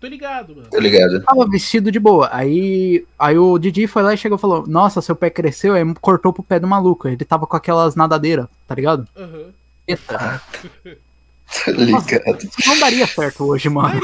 Tô 0.00 0.06
ligado, 0.06 0.56
mano. 0.56 0.68
Tô 0.70 0.80
ligado. 0.80 1.22
Tava 1.22 1.46
vestido 1.46 1.92
de 1.92 2.00
boa. 2.00 2.30
Aí, 2.32 3.06
aí 3.18 3.36
o 3.36 3.58
Didi 3.58 3.86
foi 3.86 4.02
lá 4.02 4.14
e 4.14 4.16
chegou 4.16 4.38
e 4.38 4.40
falou: 4.40 4.66
Nossa, 4.66 5.02
seu 5.02 5.14
pé 5.14 5.28
cresceu, 5.28 5.74
aí 5.74 5.84
cortou 6.00 6.32
pro 6.32 6.42
pé 6.42 6.58
do 6.58 6.66
maluco. 6.66 7.08
Ele 7.08 7.24
tava 7.26 7.46
com 7.46 7.56
aquelas 7.56 7.94
nadadeiras, 7.94 8.46
tá 8.66 8.74
ligado? 8.74 9.06
Aham. 9.14 9.52
Eita, 9.86 10.40
Tô 11.64 11.70
ligado. 11.72 12.06
não 12.66 12.78
daria 12.80 13.06
certo 13.06 13.44
hoje, 13.44 13.68
mano. 13.68 14.00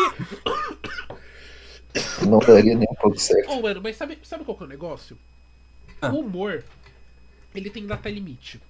Não 2.26 2.38
daria 2.38 2.74
nem 2.76 2.88
um 2.90 2.94
pouco 2.94 3.18
certo. 3.18 3.50
Ô, 3.50 3.62
mano, 3.62 3.80
mas 3.82 3.96
sabe, 3.96 4.18
sabe 4.22 4.44
qual 4.44 4.56
que 4.56 4.62
é 4.62 4.66
o 4.66 4.68
negócio? 4.68 5.18
Ah. 6.00 6.10
O 6.10 6.20
humor, 6.20 6.62
ele 7.54 7.68
tem 7.70 7.86
data 7.86 8.08
limite. 8.08 8.60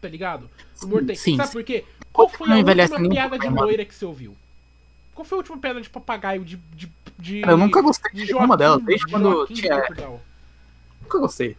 Tá 0.00 0.08
ligado? 0.08 0.48
O 0.82 0.86
humor 0.86 1.04
tem. 1.04 1.14
Sim, 1.14 1.36
sabe 1.36 1.48
sim. 1.48 1.52
por 1.52 1.64
quê? 1.64 1.84
Qual 2.12 2.28
foi 2.28 2.48
Não 2.48 2.56
a 2.56 2.58
última 2.58 3.08
piada 3.08 3.38
de 3.38 3.48
loira 3.48 3.84
que 3.84 3.94
você 3.94 4.04
ouviu? 4.04 4.34
Qual 5.14 5.24
foi 5.24 5.36
a 5.36 5.40
última 5.40 5.58
piada 5.58 5.80
de 5.80 5.90
papagaio 5.90 6.44
de. 6.44 6.56
de, 6.74 6.90
de 7.18 7.40
Eu 7.42 7.56
nunca 7.56 7.80
gostei 7.82 8.10
de 8.12 8.26
de 8.26 8.32
nenhuma 8.32 8.56
delas, 8.56 8.82
desde 8.82 9.04
de 9.06 9.12
quando 9.12 9.46
tinha- 9.46 9.76
Portugal? 9.76 10.20
Nunca 11.02 11.18
gostei. 11.18 11.56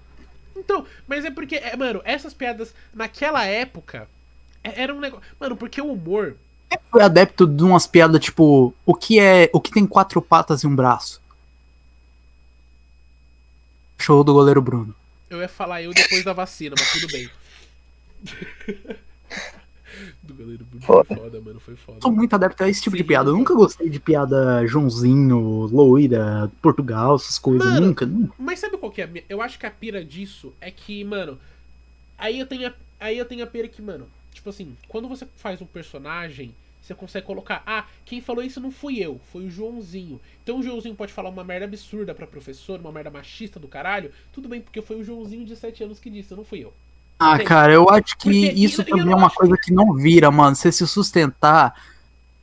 Então, 0.55 0.85
mas 1.07 1.23
é 1.25 1.31
porque, 1.31 1.55
é, 1.55 1.75
mano, 1.77 2.01
essas 2.03 2.33
piadas 2.33 2.73
naquela 2.93 3.45
época 3.45 4.07
era 4.63 4.93
um 4.93 4.99
negócio. 4.99 5.25
Mano, 5.39 5.55
porque 5.57 5.81
o 5.81 5.91
humor. 5.91 6.35
Fui 6.91 7.01
adepto 7.01 7.45
de 7.45 7.63
umas 7.63 7.85
piadas 7.85 8.19
tipo: 8.23 8.73
O 8.85 8.93
que 8.95 9.19
é. 9.19 9.49
O 9.53 9.59
que 9.61 9.71
tem 9.71 9.85
quatro 9.85 10.21
patas 10.21 10.63
e 10.63 10.67
um 10.67 10.75
braço? 10.75 11.21
Show 13.99 14.23
do 14.23 14.33
goleiro 14.33 14.61
Bruno. 14.61 14.95
Eu 15.29 15.39
ia 15.41 15.47
falar 15.49 15.81
eu 15.81 15.93
depois 15.93 16.23
da 16.23 16.33
vacina, 16.33 16.75
mas 16.77 16.91
tudo 16.91 17.07
bem. 17.11 17.29
Do 20.23 20.33
goleiro 20.33 20.65
Bruno 20.65 20.83
foi 20.85 20.95
Foda. 21.03 21.15
foda, 21.21 21.41
mano, 21.41 21.59
foi 21.59 21.75
foda. 21.75 21.99
Sou 22.01 22.11
muito 22.11 22.33
adepto 22.33 22.63
a 22.63 22.69
esse 22.69 22.81
tipo 22.81 22.95
de 22.95 23.03
Sim, 23.03 23.07
piada. 23.07 23.29
Eu 23.29 23.33
nunca 23.37 23.53
gostei 23.53 23.89
de 23.89 23.99
piada 23.99 24.65
Joãozinho, 24.65 25.37
Loira, 25.71 26.51
Portugal, 26.61 27.15
essas 27.15 27.37
coisas. 27.37 27.65
Mano, 27.67 27.87
Nunca, 27.87 28.05
nunca. 28.05 28.33
Mas 28.39 28.59
sabe 28.59 28.77
qual 28.77 28.91
que 28.91 29.01
é? 29.01 29.03
a 29.03 29.07
minha- 29.07 29.23
Eu 29.29 29.41
acho 29.41 29.59
que 29.59 29.65
a 29.65 29.71
pira 29.71 30.03
disso 30.03 30.51
é 30.59 30.71
que, 30.71 31.03
mano. 31.03 31.37
Aí 32.17 32.39
eu 32.39 32.47
tenho 32.47 32.67
a, 32.69 32.73
aí 32.99 33.17
eu 33.17 33.25
tenho 33.25 33.43
a 33.43 33.47
pira 33.47 33.67
que, 33.67 33.81
mano. 33.81 34.07
Tipo 34.33 34.49
assim, 34.49 34.75
quando 34.87 35.07
você 35.07 35.25
faz 35.37 35.61
um 35.61 35.65
personagem, 35.65 36.53
você 36.81 36.93
consegue 36.93 37.25
colocar. 37.25 37.63
Ah, 37.65 37.85
quem 38.05 38.19
falou 38.19 38.43
isso 38.43 38.59
não 38.59 38.71
fui 38.71 38.99
eu, 38.99 39.19
foi 39.31 39.45
o 39.45 39.49
Joãozinho. 39.49 40.19
Então 40.43 40.59
o 40.59 40.63
Joãozinho 40.63 40.95
pode 40.95 41.13
falar 41.13 41.29
uma 41.29 41.43
merda 41.43 41.65
absurda 41.65 42.13
pra 42.13 42.27
professor, 42.27 42.79
uma 42.79 42.91
merda 42.91 43.09
machista 43.09 43.59
do 43.59 43.67
caralho. 43.67 44.11
Tudo 44.33 44.49
bem, 44.49 44.59
porque 44.61 44.81
foi 44.81 44.97
o 44.97 45.03
Joãozinho 45.03 45.45
de 45.45 45.55
7 45.55 45.83
anos 45.83 45.99
que 45.99 46.09
disse, 46.09 46.35
não 46.35 46.43
fui 46.43 46.63
eu. 46.63 46.73
Ah, 47.19 47.35
Entendi. 47.35 47.45
cara, 47.45 47.71
eu 47.73 47.89
acho 47.89 48.17
que 48.17 48.29
Porque- 48.47 48.51
isso 48.59 48.81
eu 48.81 48.85
também 48.85 49.13
é 49.13 49.15
uma 49.15 49.27
acho 49.27 49.35
coisa 49.35 49.55
que 49.57 49.71
não 49.71 49.93
vira, 49.93 50.29
mano. 50.29 50.55
Você 50.55 50.71
se 50.73 50.85
sustentar 50.85 51.73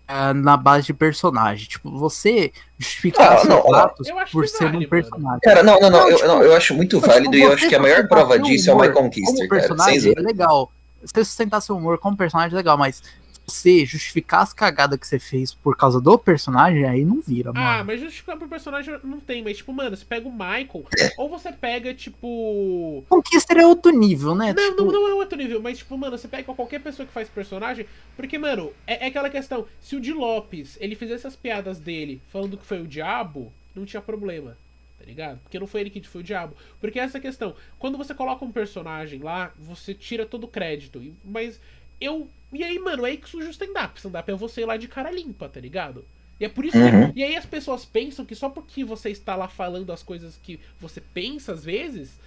ah, 0.08 0.32
na 0.32 0.56
base 0.56 0.86
de 0.86 0.94
personagem. 0.94 1.68
Tipo, 1.68 1.90
você 1.98 2.50
justificar 2.78 3.34
Ah, 3.34 3.36
seus 3.38 3.48
não, 3.48 3.74
atos 3.74 4.08
acho 4.08 4.32
por 4.32 4.42
que 4.44 4.48
ser 4.48 4.64
vale, 4.64 4.70
um 4.70 4.80
mano. 4.80 4.88
personagem. 4.88 5.40
Cara, 5.40 5.62
não, 5.62 5.78
não, 5.80 5.90
não, 5.90 6.00
Não, 6.00 6.08
eu, 6.08 6.16
tipo, 6.16 6.28
não, 6.28 6.42
eu 6.42 6.56
acho 6.56 6.74
muito 6.74 6.96
Tipo, 6.96 7.06
válido 7.08 7.36
e 7.36 7.42
eu 7.42 7.52
acho 7.52 7.62
você 7.64 7.68
que 7.68 7.74
a 7.74 7.78
maior 7.80 8.08
prova 8.08 8.38
disso 8.38 8.70
é 8.70 8.74
o 8.74 8.78
Kister, 9.10 9.48
como 9.48 9.48
cara. 9.50 9.78
Sem 9.84 10.12
é 10.12 10.20
legal. 10.20 10.72
Você 11.02 11.24
sustentar 11.24 11.60
seu 11.60 11.76
humor 11.76 11.98
como 11.98 12.16
personagem 12.16 12.56
legal, 12.56 12.76
mas 12.78 13.02
você 13.46 13.84
justificar 13.84 14.42
as 14.42 14.52
cagadas 14.52 14.96
que 14.98 15.04
você 15.06 15.18
fez 15.18 15.52
por 15.52 15.76
causa 15.76 16.00
do 16.00 16.16
personagem, 16.16 16.84
aí 16.84 17.04
não 17.04 17.20
vira, 17.20 17.50
Ah, 17.50 17.52
mano. 17.78 17.84
mas 17.86 18.00
justificar 18.00 18.36
pro 18.36 18.46
personagem 18.46 18.96
não 19.02 19.18
tem, 19.18 19.42
mas 19.42 19.56
tipo, 19.56 19.72
mano, 19.72 19.96
você 19.96 20.04
pega 20.04 20.28
o 20.28 20.30
Michael, 20.30 20.84
É. 20.96 21.12
ou 21.18 21.28
você 21.28 21.50
pega, 21.50 21.92
tipo. 21.92 23.04
Conquista 23.08 23.52
é 23.54 23.66
outro 23.66 23.90
nível, 23.90 24.34
né? 24.36 24.52
Não, 24.52 24.70
Tipo, 24.70 24.84
não, 24.84 24.92
não 24.92 25.08
é 25.08 25.14
outro 25.14 25.36
nível, 25.36 25.60
mas 25.60 25.78
tipo, 25.78 25.96
mano, 25.98 26.16
você 26.16 26.28
pega 26.28 26.54
qualquer 26.54 26.80
pessoa 26.80 27.04
que 27.06 27.12
faz 27.12 27.28
personagem, 27.28 27.86
porque, 28.16 28.38
mano, 28.38 28.72
é, 28.86 29.06
é 29.06 29.08
aquela 29.08 29.28
questão, 29.30 29.66
se 29.80 29.96
o 29.96 30.00
Di 30.00 30.12
Lopes, 30.12 30.76
ele 30.80 30.94
fizesse 30.94 31.26
as 31.26 31.34
piadas 31.34 31.80
dele 31.80 32.22
falando 32.30 32.56
que 32.56 32.64
foi 32.66 32.80
o 32.80 32.86
diabo, 32.86 33.52
não 33.74 33.84
tinha 33.84 34.02
problema, 34.02 34.56
tá 35.00 35.06
ligado? 35.06 35.40
Porque 35.40 35.58
não 35.58 35.66
foi 35.66 35.80
ele 35.80 35.90
que 35.90 36.06
foi 36.06 36.20
o 36.20 36.24
diabo. 36.24 36.54
Porque 36.78 37.00
essa 37.00 37.16
é 37.16 37.20
questão, 37.20 37.56
quando 37.78 37.96
você 37.96 38.14
coloca 38.14 38.44
um 38.44 38.52
personagem 38.52 39.20
lá, 39.20 39.52
você 39.58 39.94
tira 39.94 40.26
todo 40.26 40.44
o 40.44 40.48
crédito, 40.48 41.02
mas 41.24 41.58
eu... 41.98 42.28
E 42.52 42.62
aí, 42.62 42.78
mano, 42.78 43.06
é 43.06 43.10
aí 43.10 43.16
que 43.16 43.28
surge 43.28 43.48
o 43.48 43.50
stand-up, 43.50 43.96
stand-up 43.98 44.30
é 44.30 44.34
você 44.34 44.60
ir 44.60 44.66
lá 44.66 44.76
de 44.76 44.88
cara 44.88 45.10
limpa, 45.10 45.48
tá 45.48 45.58
ligado? 45.60 46.04
E 46.38 46.44
é 46.44 46.48
por 46.48 46.64
isso 46.64 46.76
Uhum. 46.76 47.12
que. 47.12 47.20
E 47.20 47.24
aí 47.24 47.36
as 47.36 47.46
pessoas 47.46 47.84
pensam 47.84 48.24
que 48.24 48.34
só 48.34 48.48
porque 48.48 48.84
você 48.84 49.10
está 49.10 49.36
lá 49.36 49.48
falando 49.48 49.92
as 49.92 50.02
coisas 50.02 50.38
que 50.42 50.58
você 50.80 51.00
pensa 51.00 51.52
às 51.52 51.64
vezes, 51.64 52.18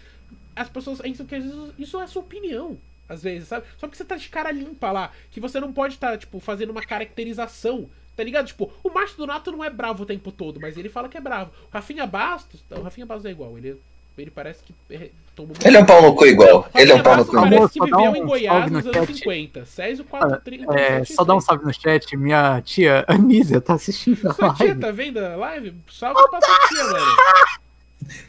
as 0.55 0.69
pessoas 0.69 0.99
pensam 1.01 1.25
que 1.25 1.35
às 1.35 1.43
vezes 1.43 1.73
isso 1.77 1.99
é 1.99 2.03
a 2.03 2.07
sua 2.07 2.21
opinião. 2.21 2.77
Às 3.09 3.21
vezes, 3.21 3.49
sabe? 3.49 3.65
Só 3.77 3.85
porque 3.85 3.97
você 3.97 4.05
tá 4.05 4.15
de 4.15 4.29
cara 4.29 4.49
limpa 4.51 4.89
lá. 4.91 5.11
Que 5.29 5.39
você 5.41 5.59
não 5.59 5.73
pode 5.73 5.95
estar, 5.95 6.17
tipo, 6.17 6.39
fazendo 6.39 6.69
uma 6.69 6.81
caracterização. 6.81 7.89
Tá 8.15 8.23
ligado? 8.23 8.45
Tipo, 8.47 8.71
o 8.83 8.89
Márcio 8.89 9.17
Donato 9.17 9.51
não 9.51 9.63
é 9.63 9.69
bravo 9.69 10.03
o 10.03 10.05
tempo 10.05 10.31
todo, 10.31 10.59
mas 10.59 10.77
ele 10.77 10.87
fala 10.89 11.09
que 11.09 11.17
é 11.17 11.21
bravo. 11.21 11.51
O 11.71 11.73
Rafinha 11.73 12.05
Bastos. 12.05 12.61
O 12.69 12.81
Rafinha 12.81 13.05
Bastos 13.07 13.25
é 13.25 13.31
igual. 13.31 13.57
Ele, 13.57 13.75
ele 14.17 14.29
parece 14.29 14.59
que 14.63 14.73
é, 14.93 15.09
tomou 15.35 15.55
Ele 15.65 15.77
é 15.77 15.79
um 15.79 15.85
pau 15.85 15.99
no 16.01 16.15
cu 16.15 16.25
igual. 16.27 16.61
Rafinha 16.61 16.81
Ele 16.83 16.91
é 16.91 16.95
um 16.95 17.01
pau 17.03 17.17
no 17.17 17.25
cu. 17.25 17.37
Amor, 17.37 17.49
parece 17.49 17.73
que 17.79 17.85
viveu 17.85 17.99
um 18.11 18.15
em 18.15 18.25
Goiás 18.25 18.53
salve 18.59 18.69
no 18.69 18.77
nos 18.77 18.85
anos 18.85 19.07
chat. 19.07 19.17
50. 19.17 19.65
Césio 19.65 20.05
430. 20.05 20.79
É, 20.79 21.05
só 21.05 21.23
dá 21.23 21.35
um 21.35 21.41
salve 21.41 21.65
no 21.65 21.73
chat. 21.73 22.15
Minha 22.15 22.61
tia 22.61 23.03
Anísia 23.07 23.59
tá 23.59 23.73
assistindo 23.73 24.29
a 24.29 24.33
Sua 24.35 24.53
tia 24.53 24.65
live. 24.67 24.79
tá 24.81 24.91
vendo 24.91 25.17
a 25.17 25.35
live? 25.35 25.73
Salve 25.91 26.29
pra 26.29 26.39
sua 26.41 26.67
tia, 26.67 26.83
mano. 26.83 27.15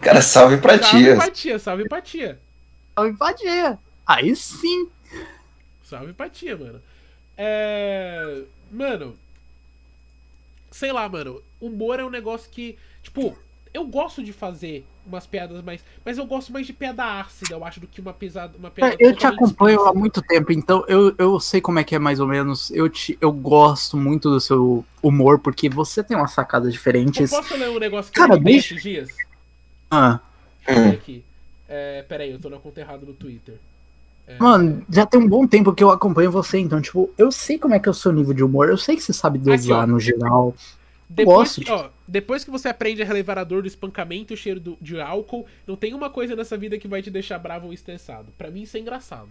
Cara, 0.00 0.22
salve 0.22 0.56
pra 0.58 0.78
Salve 0.78 1.04
tia. 1.04 1.16
pra 1.16 1.30
tia, 1.30 1.58
salve 1.58 1.88
pra 1.88 2.00
tia. 2.00 2.38
Salve 2.94 3.12
pra 3.18 3.34
tia. 3.34 3.78
Aí 4.06 4.34
sim. 4.34 4.88
Salve 5.82 6.12
pra 6.14 6.30
tia, 6.30 6.56
mano. 6.56 6.80
É. 7.36 8.40
Mano. 8.72 9.14
Sei 10.74 10.90
lá, 10.90 11.08
mano. 11.08 11.40
Humor 11.60 12.00
é 12.00 12.04
um 12.04 12.10
negócio 12.10 12.50
que. 12.50 12.76
Tipo, 13.00 13.38
eu 13.72 13.86
gosto 13.86 14.24
de 14.24 14.32
fazer 14.32 14.84
umas 15.06 15.24
piadas 15.24 15.62
mais. 15.62 15.84
Mas 16.04 16.18
eu 16.18 16.26
gosto 16.26 16.52
mais 16.52 16.66
de 16.66 16.72
piada 16.72 17.04
ácida, 17.20 17.54
eu 17.54 17.64
acho, 17.64 17.78
do 17.78 17.86
que 17.86 18.00
uma, 18.00 18.12
pesada, 18.12 18.58
uma 18.58 18.72
piada. 18.72 18.96
É, 18.98 19.06
eu 19.06 19.16
te 19.16 19.24
acompanho 19.24 19.84
há 19.86 19.94
muito 19.94 20.20
tempo, 20.20 20.50
então 20.50 20.84
eu, 20.88 21.14
eu 21.16 21.38
sei 21.38 21.60
como 21.60 21.78
é 21.78 21.84
que 21.84 21.94
é 21.94 21.98
mais 22.00 22.18
ou 22.18 22.26
menos. 22.26 22.72
Eu, 22.72 22.88
te, 22.88 23.16
eu 23.20 23.30
gosto 23.30 23.96
muito 23.96 24.28
do 24.28 24.40
seu 24.40 24.84
humor, 25.00 25.38
porque 25.38 25.68
você 25.68 26.02
tem 26.02 26.16
umas 26.16 26.32
sacadas 26.32 26.68
Eu 26.68 26.72
diferentes. 26.72 27.30
posso 27.30 27.56
ler 27.56 27.70
um 27.70 27.78
negócio 27.78 28.12
que 28.12 28.18
Cara, 28.18 28.34
eu 28.34 28.40
deixa- 28.40 28.74
esses 28.74 28.82
dias? 28.82 29.10
Ah, 29.92 30.18
Deixa 30.66 30.80
eu 30.80 30.82
ver 30.82 30.88
Hum. 30.88 30.98
aqui. 30.98 31.24
É, 31.68 32.02
peraí, 32.02 32.32
eu 32.32 32.40
tô 32.40 32.50
na 32.50 32.58
conta 32.58 32.80
errada 32.80 33.06
no 33.06 33.14
Twitter. 33.14 33.54
É, 34.26 34.38
mano, 34.38 34.82
já 34.88 35.04
tem 35.04 35.20
um 35.20 35.28
bom 35.28 35.46
tempo 35.46 35.74
que 35.74 35.84
eu 35.84 35.90
acompanho 35.90 36.30
você, 36.30 36.58
então, 36.58 36.80
tipo, 36.80 37.10
eu 37.18 37.30
sei 37.30 37.58
como 37.58 37.74
é 37.74 37.78
que 37.78 37.88
é 37.88 37.90
o 37.90 37.94
seu 37.94 38.12
nível 38.12 38.32
de 38.32 38.42
humor, 38.42 38.68
eu 38.68 38.78
sei 38.78 38.96
que 38.96 39.02
você 39.02 39.12
sabe 39.12 39.38
dosar 39.38 39.84
ó. 39.84 39.86
no 39.86 40.00
geral. 40.00 40.54
Depois, 41.08 41.36
gosto, 41.36 41.60
que, 41.60 41.70
ó, 41.70 41.90
depois 42.08 42.42
que 42.44 42.50
você 42.50 42.68
aprende 42.68 43.02
a 43.02 43.04
relevar 43.04 43.38
a 43.38 43.44
dor 43.44 43.62
do 43.62 43.68
espancamento 43.68 44.32
e 44.32 44.34
o 44.34 44.36
cheiro 44.36 44.58
do- 44.58 44.78
de 44.80 44.98
álcool, 45.00 45.46
não 45.66 45.76
tem 45.76 45.92
uma 45.94 46.08
coisa 46.08 46.34
nessa 46.34 46.56
vida 46.56 46.78
que 46.78 46.88
vai 46.88 47.02
te 47.02 47.10
deixar 47.10 47.38
bravo 47.38 47.66
ou 47.66 47.72
estressado. 47.72 48.32
Pra 48.38 48.50
mim, 48.50 48.62
isso 48.62 48.76
é 48.76 48.80
engraçado. 48.80 49.28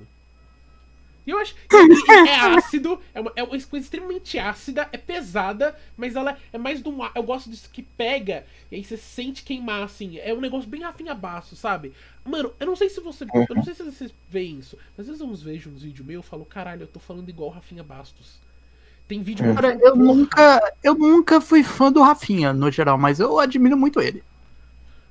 E 1.26 1.32
eu 1.32 1.38
acho 1.38 1.56
que 1.70 1.88
é 2.24 2.36
ácido, 2.36 3.00
é 3.14 3.22
uma, 3.22 3.32
é 3.36 3.44
uma 3.44 3.52
coisa 3.62 3.86
extremamente 3.86 4.38
ácida, 4.38 4.90
é 4.92 4.98
pesada, 4.98 5.76
mas 5.96 6.16
ela 6.16 6.38
é 6.52 6.58
mais 6.58 6.82
á- 6.82 7.12
Eu 7.16 7.24
gosto 7.24 7.50
disso 7.50 7.70
que 7.72 7.82
pega, 7.82 8.46
e 8.72 8.76
aí 8.76 8.84
você 8.84 8.98
sente 8.98 9.44
queimar, 9.44 9.84
assim. 9.84 10.18
É 10.20 10.34
um 10.34 10.42
negócio 10.42 10.70
bem 10.70 10.82
Rafinha 10.82 11.14
Baço, 11.16 11.56
sabe? 11.56 11.94
Mano, 12.26 12.54
eu 12.60 12.68
não 12.68 12.76
sei 12.76 12.90
se 12.90 13.00
você. 13.00 13.26
Eu 13.48 13.56
não 13.56 13.64
sei 13.64 13.74
se 13.74 13.84
vocês 13.84 14.14
veem 14.30 14.60
isso, 14.60 14.78
mas 14.98 15.10
às 15.10 15.18
vezes 15.18 15.22
eu 15.22 15.34
vejo 15.36 15.70
uns 15.70 15.82
vídeos 15.84 16.06
meus 16.06 16.26
e 16.26 16.30
falo, 16.30 16.46
caralho, 16.46 16.84
eu 16.84 16.88
tô 16.88 17.00
falando 17.00 17.30
igual 17.30 17.50
o 17.50 17.54
Rafinha 17.54 17.84
Bastos. 17.84 18.40
Tem 19.08 19.22
vídeo 19.24 19.46
Cara, 19.56 19.78
eu 19.82 19.96
porra. 19.96 20.16
nunca, 20.16 20.60
eu 20.84 20.96
nunca 20.96 21.40
fui 21.42 21.64
fã 21.64 21.92
do 21.92 22.02
Rafinha, 22.02 22.52
no 22.54 22.72
geral, 22.72 22.98
mas 22.98 23.20
eu 23.20 23.40
admiro 23.40 23.78
muito 23.78 24.00
ele. 24.02 24.24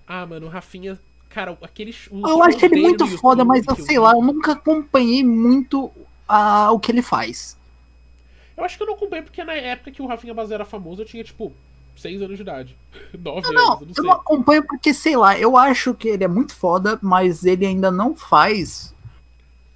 Ah, 0.06 0.26
mano, 0.26 0.46
o 0.46 0.48
Rafinha. 0.48 0.98
Cara, 1.28 1.56
aquele. 1.62 1.92
Eu 2.24 2.42
acho 2.42 2.64
ele 2.64 2.76
muito 2.76 3.06
foda, 3.06 3.44
mas 3.44 3.66
eu 3.66 3.76
sei 3.76 3.98
lá, 3.98 4.12
eu 4.12 4.22
nunca 4.22 4.52
acompanhei 4.52 5.24
muito 5.24 5.90
o 6.70 6.78
que 6.78 6.90
ele 6.92 7.02
faz. 7.02 7.56
Eu 8.56 8.64
acho 8.64 8.76
que 8.76 8.82
eu 8.82 8.86
não 8.86 8.94
acompanhei 8.94 9.22
porque 9.22 9.42
na 9.44 9.54
época 9.54 9.90
que 9.90 10.02
o 10.02 10.06
Rafinha 10.06 10.34
Bastos 10.34 10.52
era 10.52 10.64
famoso, 10.64 11.02
eu 11.02 11.06
tinha, 11.06 11.24
tipo, 11.24 11.52
6 11.96 12.22
anos 12.22 12.36
de 12.36 12.42
idade. 12.42 12.76
9 13.18 13.52
Não, 13.52 13.72
anos, 13.72 13.80
eu 13.80 13.86
não 13.86 13.88
eu 13.88 13.94
sei. 13.94 14.04
não 14.04 14.12
acompanho 14.12 14.66
porque, 14.66 14.94
sei 14.94 15.16
lá, 15.16 15.38
eu 15.38 15.56
acho 15.56 15.94
que 15.94 16.08
ele 16.08 16.24
é 16.24 16.28
muito 16.28 16.54
foda, 16.54 16.98
mas 17.02 17.44
ele 17.44 17.66
ainda 17.66 17.90
não 17.90 18.14
faz 18.14 18.92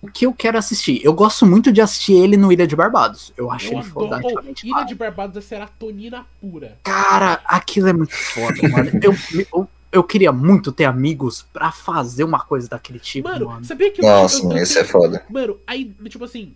o 0.02 0.08
que 0.08 0.26
eu 0.26 0.32
quero 0.32 0.58
assistir. 0.58 1.00
Eu 1.04 1.12
gosto 1.14 1.44
muito 1.46 1.72
de 1.72 1.80
assistir 1.80 2.12
ele 2.12 2.36
no 2.36 2.52
Ilha 2.52 2.66
de 2.66 2.76
Barbados. 2.76 3.32
Eu 3.36 3.50
acho 3.50 3.68
Eu 3.68 3.78
ele 3.80 3.82
foda. 3.82 4.16
adoro. 4.16 4.22
Oh, 4.24 4.38
ativamente 4.38 4.66
Ilha 4.68 4.84
de 4.84 4.94
Barbados 4.94 5.36
é 5.36 5.40
serotonina 5.40 6.24
pura. 6.40 6.78
Cara, 6.84 7.40
aquilo 7.44 7.88
é 7.88 7.92
muito 7.92 8.14
foda, 8.14 8.68
mano. 8.68 8.90
Eu, 9.02 9.14
eu, 9.52 9.68
eu 9.96 10.04
queria 10.04 10.30
muito 10.32 10.70
ter 10.72 10.84
amigos 10.84 11.42
pra 11.52 11.72
fazer 11.72 12.24
uma 12.24 12.40
coisa 12.40 12.68
daquele 12.68 12.98
tipo, 12.98 13.28
Mano, 13.28 13.46
mano. 13.46 13.64
sabia 13.64 13.90
que 13.90 14.00
eu- 14.00 14.04
Nossa, 14.06 14.36
eu, 14.38 14.42
eu, 14.42 14.48
mano, 14.48 14.58
eu 14.60 14.62
isso 14.62 14.78
é 14.78 14.84
foda. 14.84 15.24
Mano, 15.28 15.58
aí, 15.66 15.92
tipo 16.08 16.24
assim. 16.24 16.52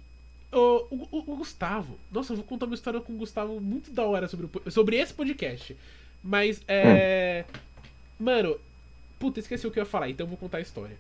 O, 0.53 0.85
o, 0.91 1.09
o- 1.33 1.37
Gustavo. 1.37 1.97
Nossa, 2.11 2.33
eu 2.33 2.37
vou 2.39 2.45
contar 2.45 2.67
uma 2.67 2.75
história 2.75 3.01
com 3.01 3.13
o 3.13 3.17
Gustavo 3.17 3.61
muito 3.61 3.93
da 3.93 4.03
hora 4.05 4.27
sobre, 4.29 4.47
o 4.47 4.71
sobre 4.71 4.97
esse 4.97 5.15
podcast. 5.15 5.77
Mas, 6.25 6.61
é. 6.67 7.45
Mano, 8.19 8.57
puta, 9.19 9.39
esqueci 9.41 9.67
o 9.67 9.71
que 9.71 9.79
eu 9.79 9.83
ia 9.85 9.89
falar, 9.89 10.11
então 10.11 10.25
eu 10.25 10.29
vou 10.29 10.37
contar 10.37 10.59
a 10.59 10.61
história. 10.61 10.97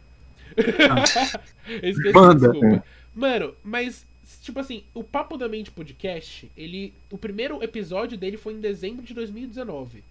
Eu 0.56 1.90
esqueci, 1.90 2.12
Manda. 2.14 2.48
desculpa. 2.52 2.84
Mano, 3.14 3.54
mas, 3.64 4.04
tipo 4.40 4.60
assim, 4.60 4.84
o 4.94 5.02
Papo 5.02 5.36
da 5.36 5.48
Mente 5.48 5.70
Podcast, 5.70 6.50
ele. 6.56 6.94
O 7.10 7.18
primeiro 7.18 7.62
episódio 7.62 8.16
dele 8.16 8.36
foi 8.36 8.54
em 8.54 8.60
dezembro 8.60 9.02
de 9.04 9.12
2019. 9.14 10.02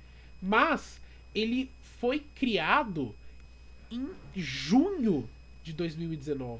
Mas 0.42 1.00
ele 1.34 1.70
foi 2.00 2.24
criado 2.36 3.14
em 3.92 4.08
junho 4.36 5.28
de 5.64 5.74
2019. 5.74 6.60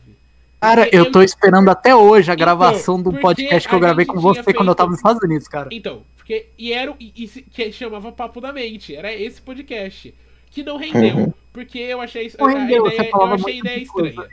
Cara, 0.62 0.82
Porque 0.84 0.98
eu 0.98 1.12
tô 1.12 1.22
esperando 1.22 1.70
até 1.70 1.96
hoje 1.96 2.30
a 2.30 2.34
Então, 2.34 2.44
gravação 2.46 3.02
do 3.02 3.14
podcast 3.14 3.68
que 3.70 3.74
eu 3.76 3.80
gravei 3.80 4.06
com 4.06 4.20
você 4.20 4.54
quando 4.54 4.68
eu 4.68 4.76
tava 4.76 4.90
feito- 4.90 4.92
nos 4.92 4.98
Estados 5.00 5.24
Unidos, 5.24 5.48
cara. 5.48 5.70
Então, 5.72 6.04
porque. 6.18 6.48
E 6.58 6.74
era. 6.74 6.92
o- 6.92 6.96
E, 7.00 7.14
e 7.16 7.28
que 7.28 7.72
chamava 7.72 8.12
Papo 8.12 8.42
da 8.42 8.52
Mente. 8.52 8.94
Era 8.96 9.14
esse 9.14 9.42
podcast. 9.42 10.14
Que 10.52 10.64
não 10.64 10.76
rendeu. 10.78 11.16
Uhum. 11.16 11.34
Porque 11.54 11.80
eu 11.80 12.02
achei. 12.02 12.32
Não 12.38 12.48
a 12.48 12.50
rendeu, 12.52 12.86
ideia, 12.88 13.04
você 13.04 13.10
eu 13.16 13.22
achei 13.24 13.34
a 13.34 13.38
muito 13.38 13.50
ideia 13.66 13.80
de 13.80 13.86
coisa. 13.86 14.30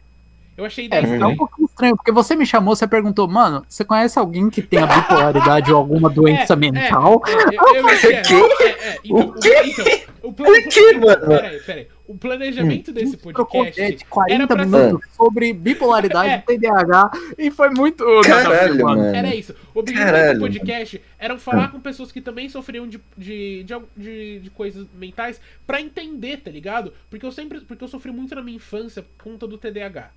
Eu 0.56 0.64
achei 0.64 0.84
É, 0.84 0.86
ideia 0.86 1.22
é 1.22 1.26
um 1.26 1.36
pouquinho 1.36 1.66
estranho, 1.66 1.96
porque 1.96 2.10
você 2.10 2.34
me 2.34 2.46
chamou, 2.46 2.74
você 2.74 2.86
perguntou, 2.86 3.28
mano, 3.28 3.64
você 3.68 3.84
conhece 3.84 4.18
alguém 4.18 4.48
que 4.48 4.62
tenha 4.62 4.86
bipolaridade 4.86 5.70
ou 5.70 5.76
alguma 5.76 6.08
doença 6.10 6.54
É, 6.54 6.56
mental? 6.56 7.22
É, 7.26 7.54
eu, 7.54 7.74
eu, 7.74 7.88
eu, 7.88 8.22
quê? 8.22 8.64
é, 8.64 8.88
é, 8.88 8.98
então, 9.04 9.18
O 9.28 9.32
quê? 9.34 9.74
então, 9.74 9.84
o 10.24 10.68
quê, 10.68 10.92
mano? 10.98 11.26
Peraí, 11.26 11.60
peraí. 11.60 11.88
O 12.06 12.16
planejamento 12.16 12.92
desse 12.92 13.12
gente 13.16 13.32
trocou 13.34 13.64
podcast 13.64 13.96
de 13.96 14.04
40 14.04 14.34
era 14.34 14.46
pra 14.46 14.64
minutos 14.64 15.10
sobre 15.14 15.52
bipolaridade, 15.52 16.30
É. 16.30 16.38
TDAH, 16.38 17.10
e 17.36 17.50
foi 17.50 17.68
muito. 17.70 18.04
Caralho, 18.22 18.82
mano. 18.84 19.02
Era 19.02 19.34
isso. 19.34 19.54
O 19.74 19.80
objetivo 19.80 20.12
desse 20.12 20.38
podcast 20.38 21.02
era 21.18 21.36
falar 21.36 21.68
com 21.68 21.80
pessoas 21.80 22.12
que 22.12 22.20
também 22.20 22.48
sofriam 22.48 22.86
de, 22.88 23.00
de, 23.18 23.64
de, 23.64 23.74
de, 23.96 24.38
de 24.38 24.50
coisas 24.50 24.86
mentais 24.94 25.40
pra 25.66 25.80
entender, 25.80 26.38
tá 26.38 26.50
ligado? 26.50 26.92
Porque 27.10 27.26
eu 27.26 27.32
sempre. 27.32 27.60
Porque 27.60 27.82
eu 27.82 27.88
sofri 27.88 28.12
muito 28.12 28.34
na 28.34 28.42
minha 28.42 28.56
infância 28.56 29.02
por 29.02 29.24
conta 29.24 29.46
do 29.46 29.58
TDAH. 29.58 30.10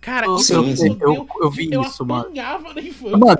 Cara, 0.00 0.26
Eu, 0.26 0.36
isso 0.36 0.54
eu- 0.54 0.62
me 0.62 0.74
eu- 1.00 1.26
eu 1.40 1.50
vi 1.50 1.68
eu 1.72 1.82
isso, 1.82 2.04
mano. 2.06 2.30
na 2.74 2.80
infância 2.80 3.18
Mano, 3.18 3.38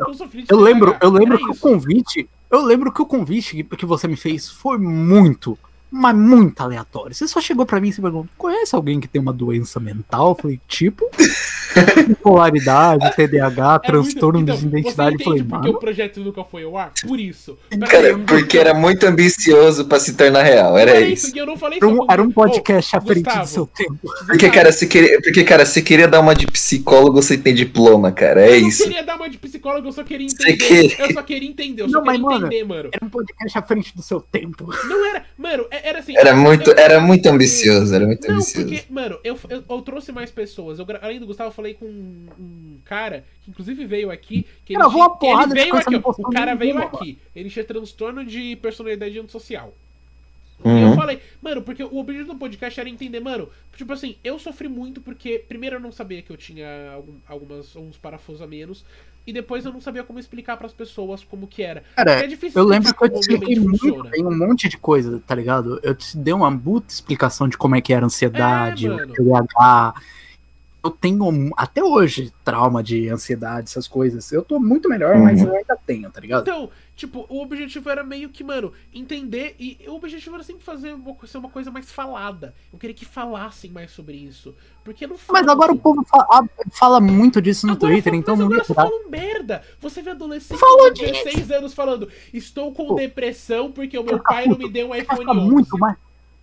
eu 0.48 0.58
lembro, 0.58 0.96
eu 1.00 1.10
lembro 1.10 1.34
Era 1.34 1.38
que 1.44 1.48
o 1.50 1.52
isso. 1.52 1.60
convite. 1.60 2.28
Eu 2.50 2.62
lembro 2.62 2.92
que 2.92 3.00
o 3.02 3.06
convite 3.06 3.62
que 3.62 3.86
você 3.86 4.08
me 4.08 4.16
fez 4.16 4.48
foi 4.50 4.78
muito, 4.78 5.58
mas 5.90 6.14
muito 6.16 6.60
aleatório. 6.60 7.14
Você 7.14 7.26
só 7.28 7.40
chegou 7.40 7.64
pra 7.66 7.80
mim 7.80 7.88
e 7.88 7.92
se 7.92 8.00
perguntou: 8.00 8.28
conhece 8.36 8.74
alguém 8.74 9.00
que 9.00 9.08
tem 9.08 9.20
uma 9.20 9.32
doença 9.32 9.78
mental? 9.80 10.30
Eu 10.30 10.34
falei, 10.34 10.60
tipo, 10.68 11.08
bipolaridade, 12.08 13.14
TDAH, 13.16 13.80
É 13.82 13.86
transtorno 13.86 14.40
muito- 14.40 14.52
de 14.56 14.66
então, 14.66 14.78
identidade. 14.78 15.14
Eu 15.14 15.18
Você 15.18 15.24
falei, 15.24 15.42
porque 15.42 15.66
mano. 15.66 15.76
o 15.76 15.80
projeto 15.80 16.20
nunca 16.20 16.44
foi 16.44 16.64
ao 16.64 16.76
ar? 16.76 16.92
Por 17.06 17.18
isso. 17.20 17.58
Cara, 17.88 18.18
porque 18.18 18.58
era 18.58 18.74
muito 18.74 19.04
ambicioso 19.06 19.84
pra 19.86 19.98
se 19.98 20.14
tornar 20.14 20.42
real, 20.42 20.76
era 20.76 21.00
isso. 21.00 21.36
Eu 21.36 21.46
não 21.46 21.56
falei 21.56 21.78
Era 21.78 21.88
um, 21.88 22.06
era 22.10 22.22
um 22.22 22.28
Ô, 22.28 22.32
podcast 22.32 22.96
à 22.96 23.00
frente 23.00 23.22
do 23.22 23.24
Gustavo, 23.24 23.46
seu 23.46 23.66
tempo. 23.66 23.98
Porque, 24.26 24.50
cara, 24.50 24.72
se 24.72 24.86
queria, 24.86 25.20
porque, 25.22 25.44
cara, 25.44 25.64
se 25.66 25.82
queria 25.82 26.08
dar 26.08 26.20
uma 26.20 26.34
de 26.34 26.46
psicólogo, 26.46 27.20
você 27.22 27.36
tem 27.38 27.54
diploma, 27.54 28.12
cara. 28.12 28.42
É 28.42 28.52
eu 28.52 28.66
isso. 28.68 28.84
queria 28.84 29.02
dar 29.02 29.16
uma 29.16 29.28
de 29.28 29.38
psicólogo, 29.38 29.88
eu 29.88 29.92
só 29.92 30.02
queria 30.04 30.26
entender. 30.26 30.56
quer- 30.56 31.00
Eu 31.08 31.12
só 31.12 31.22
queria 31.22 31.48
entender, 31.48 31.82
eu 31.82 31.86
Não, 31.88 32.00
só 32.00 32.04
mas, 32.04 32.16
queria 32.16 32.30
mano, 32.30 32.46
entender, 32.46 32.64
mano. 32.64 32.88
Era 32.92 33.04
um 33.04 33.08
podcast 33.08 33.58
à 33.58 33.62
frente 33.62 33.94
do 33.94 34.02
seu 34.02 34.20
tempo. 34.20 34.68
Não 34.84 35.06
era. 35.10 35.24
Mano, 35.36 35.66
é- 35.70 35.77
era 35.84 35.98
assim. 36.00 36.16
Era 36.16 36.34
muito, 36.36 36.70
eu- 36.70 36.78
era 36.78 37.00
muito 37.00 37.26
ambicioso, 37.26 37.94
era 37.94 38.06
muito 38.06 38.26
Não, 38.26 38.36
ambicioso. 38.36 38.66
porque, 38.68 38.84
mano, 38.92 39.18
eu, 39.24 39.38
eu, 39.48 39.64
eu 39.68 39.82
trouxe 39.82 40.12
mais 40.12 40.30
pessoas. 40.30 40.78
Eu, 40.78 40.86
além 41.00 41.18
do 41.20 41.26
Gustavo, 41.26 41.50
eu 41.50 41.54
falei 41.54 41.74
com 41.74 41.86
um, 41.86 42.26
um 42.38 42.78
cara 42.84 43.24
que 43.44 43.50
inclusive 43.50 43.84
veio 43.86 44.10
aqui. 44.10 44.46
Que 44.64 44.74
ele, 44.74 44.82
tinha- 44.90 45.04
ele 45.44 45.54
veio 45.54 45.76
aqui, 45.76 45.96
ó. 45.96 46.10
O 46.18 46.30
cara 46.30 46.54
veio 46.54 46.78
aqui. 46.78 47.18
Ele 47.34 47.50
tinha 47.50 47.64
transtorno 47.64 48.24
de 48.24 48.56
personalidade 48.56 49.18
antissocial. 49.18 49.74
E 50.64 50.66
Uhum. 50.68 50.90
eu 50.90 50.96
falei, 50.96 51.20
mano, 51.40 51.62
porque 51.62 51.84
o 51.84 51.98
objetivo 51.98 52.32
do 52.32 52.38
podcast 52.38 52.80
era 52.80 52.88
entender, 52.88 53.20
mano, 53.20 53.48
tipo 53.76 53.92
assim, 53.92 54.16
eu 54.24 54.40
sofri 54.40 54.66
muito 54.66 55.00
porque, 55.00 55.38
primeiro, 55.48 55.76
eu 55.76 55.80
não 55.80 55.92
sabia 55.92 56.20
que 56.20 56.30
eu 56.32 56.36
tinha 56.36 56.90
algum, 56.94 57.12
algumas, 57.28 57.76
alguns 57.76 57.96
parafusos 57.96 58.42
a 58.42 58.46
menos, 58.48 58.84
e 59.26 59.32
depois 59.32 59.64
eu 59.64 59.72
não 59.72 59.80
sabia 59.80 60.02
como 60.02 60.18
explicar 60.18 60.56
pras 60.56 60.72
pessoas 60.72 61.22
como 61.22 61.46
que 61.46 61.62
era. 61.62 61.82
Cara, 61.94 62.24
é 62.24 62.26
difícil 62.26 62.60
Eu 62.60 62.66
lembro 62.66 62.94
que 62.94 63.04
eu 63.04 63.08
te 63.08 63.20
expliquei 63.20 63.58
muito 63.58 64.02
bem 64.04 64.24
um 64.24 64.36
monte 64.36 64.68
de 64.68 64.78
coisa, 64.78 65.22
tá 65.26 65.34
ligado? 65.34 65.78
Eu 65.82 65.94
te 65.94 66.16
dei 66.16 66.32
uma 66.32 66.56
puta 66.56 66.92
explicação 66.92 67.48
de 67.48 67.58
como 67.58 67.76
é 67.76 67.80
que 67.80 67.92
era 67.92 68.04
a 68.04 68.06
ansiedade, 68.06 68.86
É, 68.86 68.90
o. 68.90 69.12
TDAH. 69.12 69.94
Eu 70.82 70.90
tenho 70.90 71.50
até 71.56 71.82
hoje 71.82 72.32
trauma 72.44 72.82
de 72.82 73.08
ansiedade, 73.08 73.68
essas 73.68 73.88
coisas. 73.88 74.30
Eu 74.30 74.42
tô 74.42 74.60
muito 74.60 74.88
melhor, 74.88 75.16
uhum. 75.16 75.24
mas 75.24 75.42
eu 75.42 75.54
ainda 75.54 75.76
tenho, 75.84 76.08
tá 76.10 76.20
ligado? 76.20 76.42
Então, 76.42 76.70
tipo, 76.94 77.26
o 77.28 77.42
objetivo 77.42 77.90
era 77.90 78.04
meio 78.04 78.28
que, 78.28 78.44
mano, 78.44 78.72
entender. 78.94 79.56
E 79.58 79.78
o 79.88 79.94
objetivo 79.94 80.36
era 80.36 80.44
sempre 80.44 80.64
fazer 80.64 80.92
uma, 80.92 81.16
ser 81.26 81.38
uma 81.38 81.48
coisa 81.48 81.70
mais 81.70 81.90
falada. 81.90 82.54
Eu 82.72 82.78
queria 82.78 82.94
que 82.94 83.04
falassem 83.04 83.70
mais 83.70 83.90
sobre 83.90 84.16
isso. 84.16 84.54
Porque 84.84 85.06
não 85.06 85.16
Mas 85.28 85.48
agora 85.48 85.72
o 85.72 85.78
povo 85.78 86.04
fala, 86.04 86.48
fala, 86.70 87.00
muito 87.00 87.42
disso 87.42 87.66
no 87.66 87.72
agora 87.72 87.92
Twitter, 87.92 88.12
fala, 88.12 88.20
então 88.20 88.36
mas 88.36 88.46
agora 88.46 88.64
você 88.64 88.74
fala 88.74 89.08
merda. 89.08 89.62
Você 89.80 90.00
vê 90.00 90.10
adolescente 90.10 90.60
de 90.94 91.12
16 91.12 91.50
anos 91.50 91.74
falando: 91.74 92.08
Estou 92.32 92.72
com 92.72 92.86
Pô, 92.88 92.94
depressão 92.94 93.72
porque 93.72 93.98
o 93.98 94.04
meu 94.04 94.20
pai 94.22 94.44
puto, 94.44 94.58
não 94.58 94.66
me 94.66 94.72
deu 94.72 94.90
um 94.90 94.94
iPhone 94.94 95.28
11. 95.28 95.50
Muito 95.50 95.78
mais, 95.78 95.96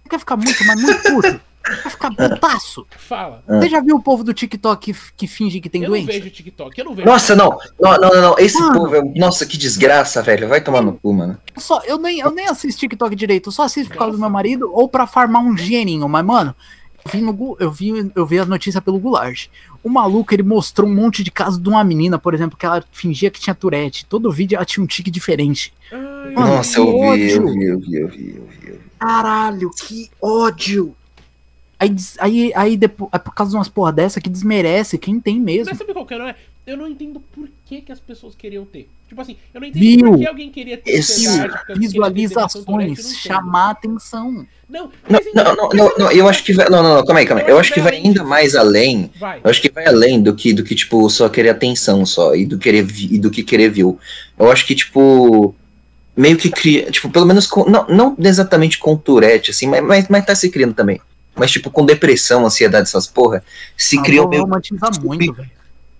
quer 0.10 0.20
ficar 0.20 0.36
muito, 0.36 0.64
mas 0.66 0.82
muito 0.82 1.02
puto. 1.04 1.55
Vai 1.68 1.92
ficar 1.92 2.12
putaço. 2.12 2.86
Fala. 2.98 3.44
Você 3.48 3.70
já 3.70 3.82
viu 3.82 3.96
o 3.96 4.02
povo 4.02 4.24
do 4.24 4.34
TikTok 4.34 4.94
que, 4.94 5.00
que 5.18 5.28
finge 5.28 5.60
que 5.60 5.70
tem 5.70 5.82
eu 5.84 5.90
doença? 5.90 6.12
Eu 6.12 6.16
não 6.16 6.24
vejo 6.24 6.36
TikTok, 6.36 6.80
eu 6.80 6.86
não 6.86 6.94
vejo. 6.94 7.08
Nossa, 7.08 7.36
não. 7.36 7.58
Não, 7.80 7.98
não, 7.98 8.22
não. 8.22 8.36
Esse 8.38 8.60
mano, 8.60 8.80
povo 8.80 8.96
é. 8.96 9.02
Nossa, 9.16 9.46
que 9.46 9.58
desgraça, 9.58 10.22
velho. 10.22 10.48
Vai 10.48 10.62
tomar 10.62 10.82
no 10.82 10.94
cu, 10.94 11.14
mano. 11.14 11.38
Só, 11.58 11.82
eu, 11.86 11.98
nem, 11.98 12.20
eu 12.20 12.32
nem 12.32 12.48
assisto 12.48 12.82
TikTok 12.82 13.16
direito, 13.16 13.48
eu 13.50 13.52
só 13.52 13.64
assisto 13.64 13.92
por 13.92 13.98
causa 13.98 14.14
do 14.14 14.20
meu 14.20 14.30
marido 14.30 14.70
ou 14.72 14.88
pra 14.88 15.08
farmar 15.08 15.42
um 15.42 15.56
dinheirinho. 15.56 16.08
Mas, 16.08 16.24
mano, 16.24 16.56
eu 17.04 17.12
vi, 17.12 17.22
no, 17.22 17.58
eu 17.60 17.72
vi, 17.72 18.12
eu 18.16 18.26
vi 18.26 18.40
a 18.40 18.46
notícia 18.46 18.82
pelo 18.82 19.00
Goulart. 19.00 19.48
O 19.84 19.90
maluco, 19.90 20.34
ele 20.34 20.44
mostrou 20.44 20.88
um 20.88 20.94
monte 20.94 21.24
de 21.24 21.32
casos 21.32 21.60
de 21.62 21.70
uma 21.70 21.84
menina, 21.84 22.20
por 22.20 22.34
exemplo, 22.34 22.58
que 22.58 22.66
ela 22.66 22.84
fingia 22.92 23.32
que 23.32 23.40
tinha 23.40 23.56
Tourette. 23.56 24.06
Todo 24.06 24.32
vídeo 24.32 24.56
ela 24.56 24.66
tinha 24.66 24.84
um 24.84 24.88
tique 24.88 25.10
diferente. 25.10 25.74
Ai, 25.92 26.32
mano, 26.34 26.56
Nossa, 26.56 26.80
eu 26.80 26.86
vi, 27.14 27.32
eu 27.32 27.46
vi, 27.48 27.66
eu 27.66 27.80
vi, 27.80 27.96
eu 27.96 28.08
vi, 28.08 28.36
eu 28.38 28.48
vi. 28.48 28.80
Caralho, 29.00 29.70
que 29.72 30.10
ódio. 30.22 30.96
Aí, 31.80 31.96
aí, 32.20 32.52
aí 32.56 32.78
depois, 32.78 33.10
é 33.14 33.18
por 33.18 33.34
causa 33.34 33.52
de 33.52 33.58
umas 33.58 33.68
porra 33.68 33.92
dessa 33.92 34.22
que 34.22 34.30
desmerece 34.30 34.98
quem 34.98 35.20
tem 35.20 35.40
mesmo. 35.40 35.66
Mas 35.70 35.78
sabe 35.78 35.94
qual 35.94 36.06
que 36.06 36.14
é? 36.14 36.36
Eu 36.66 36.78
não 36.78 36.88
entendo 36.88 37.20
por 37.20 37.48
que, 37.66 37.82
que 37.82 37.92
as 37.92 38.00
pessoas 38.00 38.34
queriam 38.34 38.66
ter. 38.66 38.90
Tipo 39.08 39.22
assim, 39.22 39.38
eu 39.54 39.62
não 39.62 39.68
entendo 39.68 39.82
Viu? 39.82 40.12
por 40.12 40.20
que 40.20 40.28
alguém 40.28 40.50
queria 40.50 40.78
ter 40.78 40.92
Esse, 40.92 41.28
visualizações, 41.76 43.18
chamar 43.18 43.72
atenção. 43.72 44.48
Não, 44.68 44.90
não, 45.08 45.20
não, 45.36 45.56
não, 45.56 45.70
não, 45.70 45.94
não, 45.96 46.12
eu 46.12 46.28
acho 46.28 46.44
que 46.44 46.54
vai. 46.54 46.68
Não, 46.70 46.82
não, 46.82 46.96
não, 46.96 47.06
calma 47.06 47.20
aí, 47.20 47.26
calma 47.28 47.44
aí. 47.44 47.50
Eu 47.50 47.60
acho 47.60 47.72
que 47.72 47.80
vai 47.80 47.98
ainda 47.98 48.24
mais 48.24 48.56
além. 48.56 49.12
Eu 49.44 49.52
acho 49.52 49.62
que 49.62 49.70
vai 49.70 49.86
além 49.86 50.24
do 50.24 50.34
que, 50.34 50.54
do 50.54 50.64
que, 50.64 50.74
tipo, 50.74 51.08
só 51.08 51.30
querer 51.30 51.50
atenção 51.50 52.04
só 52.04 52.34
e 52.36 52.48
do, 52.48 52.58
querer, 52.58 52.88
e 52.98 53.20
do 53.20 53.30
que 53.30 53.44
querer 53.44 53.70
view. 53.70 54.00
Eu 54.40 54.52
acho 54.52 54.66
que, 54.66 54.74
tipo. 54.74 55.54
Meio 56.18 56.38
que 56.38 56.50
cria. 56.50 56.90
Tipo, 56.90 57.12
pelo 57.12 57.28
menos. 57.28 57.46
Com, 57.46 57.70
não, 57.70 57.86
não 57.88 58.16
exatamente 58.18 58.80
com 58.80 58.98
Tourette, 58.98 59.52
assim, 59.52 59.68
mas, 59.68 59.84
mas, 59.84 60.08
mas 60.08 60.26
tá 60.26 60.34
se 60.34 60.50
criando 60.50 60.74
também 60.74 61.00
mas, 61.36 61.52
tipo, 61.52 61.70
com 61.70 61.86
depressão, 61.86 62.46
ansiedade, 62.46 62.88
essas 62.88 63.08
porra, 63.08 63.44
se 63.78 64.00
ah, 64.00 64.02
criou. 64.02 64.28
Meio... 64.28 64.44
romantiza 64.44 64.90
muito, 65.02 65.34
velho. 65.34 65.52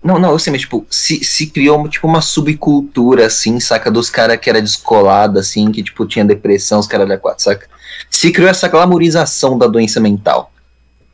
Não, 0.02 0.18
não, 0.18 0.30
eu 0.30 0.38
sei, 0.38 0.52
mas, 0.52 0.60
tipo, 0.60 0.86
se, 0.88 1.24
se 1.24 1.48
criou, 1.48 1.88
tipo, 1.88 2.06
uma 2.06 2.20
subcultura, 2.20 3.26
assim, 3.26 3.58
saca? 3.58 3.90
Dos 3.90 4.08
caras 4.08 4.38
que 4.38 4.48
era 4.48 4.62
descolado, 4.62 5.38
assim, 5.38 5.70
que, 5.72 5.82
tipo, 5.82 6.06
tinha 6.06 6.24
depressão, 6.24 6.78
os 6.78 6.86
caras 6.86 7.08
da 7.08 7.18
quatro, 7.18 7.42
saca? 7.42 7.68
Se 8.08 8.30
criou 8.30 8.48
essa 8.48 8.68
glamorização 8.68 9.58
da 9.58 9.66
doença 9.66 9.98
mental, 9.98 10.52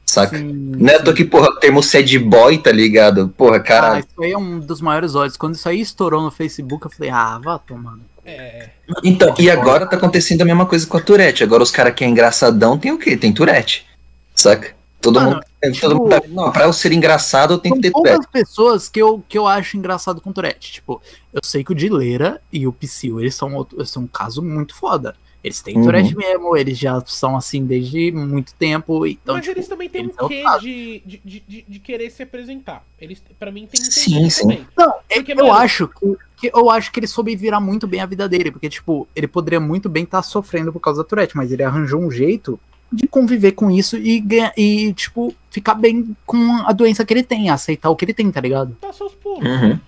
saca? 0.05 0.37
Sim, 0.37 0.73
Neto 0.77 1.11
sim. 1.11 1.17
que, 1.17 1.25
porra, 1.25 1.49
termo 1.59 1.83
sad 1.83 2.19
boy, 2.19 2.59
tá 2.59 2.71
ligado? 2.71 3.29
Porra, 3.31 3.61
cara. 3.61 3.95
Ah, 3.95 3.99
isso 4.01 4.23
aí 4.23 4.33
é 4.33 4.39
um 4.39 4.61
dos 4.61 4.81
maiores 4.83 5.15
olhos. 5.15 5.37
Quando 5.39 5.55
isso 5.55 5.69
aí 5.69 5.81
estourou 5.81 6.23
no 6.23 6.31
Facebook, 6.31 6.85
eu 6.85 6.91
falei, 6.91 7.11
ah, 7.11 7.41
vá 7.43 7.59
tomando. 7.59 8.03
É. 8.25 8.69
Então, 9.03 9.35
e 9.39 9.51
agora 9.51 9.87
tá 9.87 9.97
acontecendo 9.97 10.43
a 10.43 10.45
mesma 10.45 10.67
coisa 10.67 10.87
com 10.87 10.97
a 10.97 11.01
Tourette. 11.01 11.43
Agora 11.43 11.63
os 11.63 11.71
caras 11.71 11.95
que 11.95 12.05
é 12.05 12.09
engraçadão 12.09 12.79
tem 12.79 12.93
o 12.93 12.99
quê? 12.99 13.17
Tem 13.17 13.33
Tourette. 13.33 13.87
Saca? 14.35 14.75
Todo 15.01 15.17
Mano, 15.17 15.31
mundo. 15.33 15.45
Tipo, 15.73 15.81
todo 15.81 15.97
mundo 15.97 16.11
tá, 16.11 16.23
não, 16.29 16.53
pra 16.53 16.65
eu 16.65 16.73
ser 16.73 16.93
engraçado, 16.93 17.55
eu 17.55 17.59
tenho 17.59 17.75
que 17.75 17.83
ter 17.83 17.91
Tourette. 17.91 18.29
pessoas 18.33 18.89
que 18.89 19.03
eu, 19.03 19.23
que 19.29 19.37
eu 19.37 19.49
acho 19.49 19.77
engraçado 19.77 20.21
com 20.21 20.33
Tourette. 20.33 20.75
Tipo, 20.75 21.03
eu 21.33 21.41
sei 21.43 21.65
que 21.65 21.73
o 21.73 21.75
Dileira 21.75 22.41
e 22.53 22.69
o 22.69 22.73
Psyu, 22.73 23.21
eles 23.21 23.35
são, 23.35 23.53
outro, 23.55 23.79
eles 23.79 23.91
são 23.91 24.05
um 24.05 24.07
caso 24.07 24.41
muito 24.41 24.77
foda. 24.77 25.17
Eles 25.43 25.61
têm 25.61 25.77
uhum. 25.77 25.83
Tourette 25.83 26.17
mesmo, 26.17 26.57
eles 26.57 26.79
já 26.79 27.03
são 27.05 27.37
assim 27.37 27.65
desde 27.65 28.13
muito 28.13 28.55
tempo. 28.55 29.05
Então, 29.05 29.35
Mas 29.35 29.45
tipo, 29.45 29.59
eles 29.59 29.67
também 29.67 29.89
têm 29.89 30.07
um 30.07 30.29
quê 30.29 30.45
de, 30.61 31.03
de, 31.05 31.21
de, 31.25 31.65
de, 31.69 31.79
querer 31.81 32.11
se 32.11 32.23
apresentar. 32.23 32.85
Eles, 33.01 33.21
pra 33.41 33.51
mim, 33.51 33.67
tem 33.67 33.83
sim, 33.83 34.31
sim. 34.31 34.43
também. 34.43 34.67
Não, 34.77 34.95
é 35.09 35.17
porque, 35.17 35.33
eu 35.33 35.37
mano, 35.37 35.53
acho 35.53 35.89
que, 35.89 36.17
que, 36.37 36.51
eu 36.55 36.71
acho 36.71 36.93
que 36.93 37.01
ele 37.01 37.09
soube 37.09 37.35
virar 37.35 37.59
muito 37.59 37.89
bem 37.89 38.01
a 38.01 38.07
vida 38.07 38.29
dele. 38.29 38.53
Porque, 38.53 38.69
tipo, 38.69 39.09
ele 39.17 39.27
poderia 39.27 39.59
muito 39.59 39.89
bem 39.89 40.05
estar 40.05 40.19
tá 40.19 40.23
sofrendo 40.23 40.73
por 40.73 40.79
causa 40.79 41.03
da 41.03 41.09
Tourette, 41.09 41.37
mas 41.37 41.51
ele 41.51 41.65
arranjou 41.65 42.01
um 42.01 42.11
jeito 42.11 42.59
de 42.93 43.09
conviver 43.09 43.53
com 43.53 43.71
isso 43.71 43.97
e, 43.97 44.23
e, 44.57 44.93
tipo, 44.93 45.35
ficar 45.51 45.75
bem 45.75 46.15
com 46.27 46.57
a 46.67 46.73
doença 46.73 47.05
que 47.05 47.15
ele 47.15 47.23
tem, 47.23 47.49
aceitar 47.49 47.89
o 47.91 47.97
que 47.97 48.05
ele 48.05 48.15
tem, 48.15 48.31
tá 48.31 48.41
ligado? 48.41 48.77
Tá 48.81 48.93
seus 48.93 49.15
pulos. 49.15 49.49
Uhum. 49.49 49.79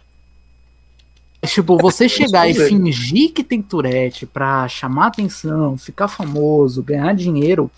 Tipo, 1.46 1.76
você 1.76 2.08
chegar 2.08 2.48
e 2.48 2.54
fingir 2.54 3.32
que 3.32 3.44
tem 3.44 3.60
Tourette 3.60 4.24
pra 4.26 4.66
chamar 4.68 5.08
atenção, 5.08 5.76
ficar 5.76 6.08
famoso, 6.08 6.82
ganhar 6.82 7.14
dinheiro, 7.14 7.70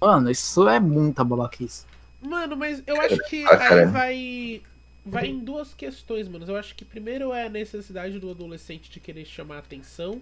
mano, 0.00 0.30
isso 0.30 0.68
é 0.68 0.78
muita 0.78 1.24
bolaquice. 1.24 1.86
Mano, 2.20 2.56
mas 2.56 2.82
eu 2.86 3.00
acho 3.00 3.18
que 3.28 3.44
ah, 3.44 3.74
aí 3.74 3.86
vai. 3.86 4.62
Vai 5.06 5.26
em 5.26 5.38
duas 5.38 5.74
questões, 5.74 6.26
mano. 6.26 6.46
Eu 6.48 6.56
acho 6.56 6.74
que 6.74 6.82
primeiro 6.82 7.30
é 7.34 7.44
a 7.44 7.50
necessidade 7.50 8.18
do 8.18 8.30
adolescente 8.30 8.90
de 8.90 8.98
querer 8.98 9.26
chamar 9.26 9.58
atenção. 9.58 10.18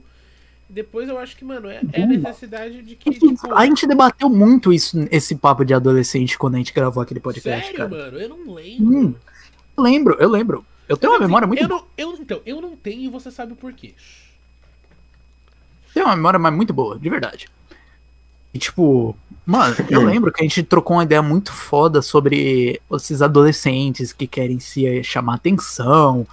Depois 0.68 1.08
eu 1.08 1.18
acho 1.18 1.36
que, 1.36 1.44
mano, 1.44 1.68
é, 1.68 1.82
é 1.92 2.02
a 2.02 2.06
necessidade 2.06 2.82
de 2.82 2.96
que. 2.96 3.10
Tipo... 3.10 3.54
A 3.54 3.66
gente 3.66 3.86
debateu 3.86 4.28
muito 4.30 4.72
isso, 4.72 5.06
esse 5.10 5.36
papo 5.36 5.64
de 5.64 5.74
adolescente 5.74 6.38
quando 6.38 6.54
a 6.54 6.58
gente 6.58 6.72
gravou 6.72 7.02
aquele 7.02 7.20
podcast. 7.20 7.66
Sério, 7.66 7.76
cara. 7.76 7.90
mano? 7.90 8.18
Eu 8.18 8.28
não 8.30 8.54
lembro. 8.54 8.98
Hum, 8.98 9.14
eu 9.76 9.82
lembro, 9.82 10.16
eu 10.18 10.28
lembro. 10.30 10.66
Eu 10.88 10.96
tenho 10.96 11.10
eu 11.10 11.14
uma 11.14 11.26
memória 11.26 11.46
muito. 11.46 11.62
Eu 11.62 11.68
não, 11.68 11.84
eu, 11.96 12.12
então, 12.14 12.40
eu 12.46 12.60
não 12.60 12.76
tenho 12.76 13.02
e 13.02 13.08
você 13.08 13.30
sabe 13.30 13.52
o 13.52 13.56
porquê. 13.56 13.94
Tem 15.92 16.02
uma 16.02 16.16
memória 16.16 16.38
mas 16.38 16.54
muito 16.54 16.72
boa, 16.72 16.98
de 16.98 17.08
verdade. 17.10 17.48
E 18.54 18.58
tipo, 18.58 19.16
mano, 19.44 19.74
eu 19.90 20.00
lembro 20.04 20.32
que 20.32 20.40
a 20.40 20.44
gente 20.44 20.62
trocou 20.62 20.96
uma 20.96 21.04
ideia 21.04 21.22
muito 21.22 21.52
foda 21.52 22.02
sobre 22.02 22.80
esses 22.92 23.22
adolescentes 23.22 24.12
que 24.12 24.26
querem 24.26 24.60
se 24.60 25.02
chamar 25.02 25.34
atenção, 25.34 26.26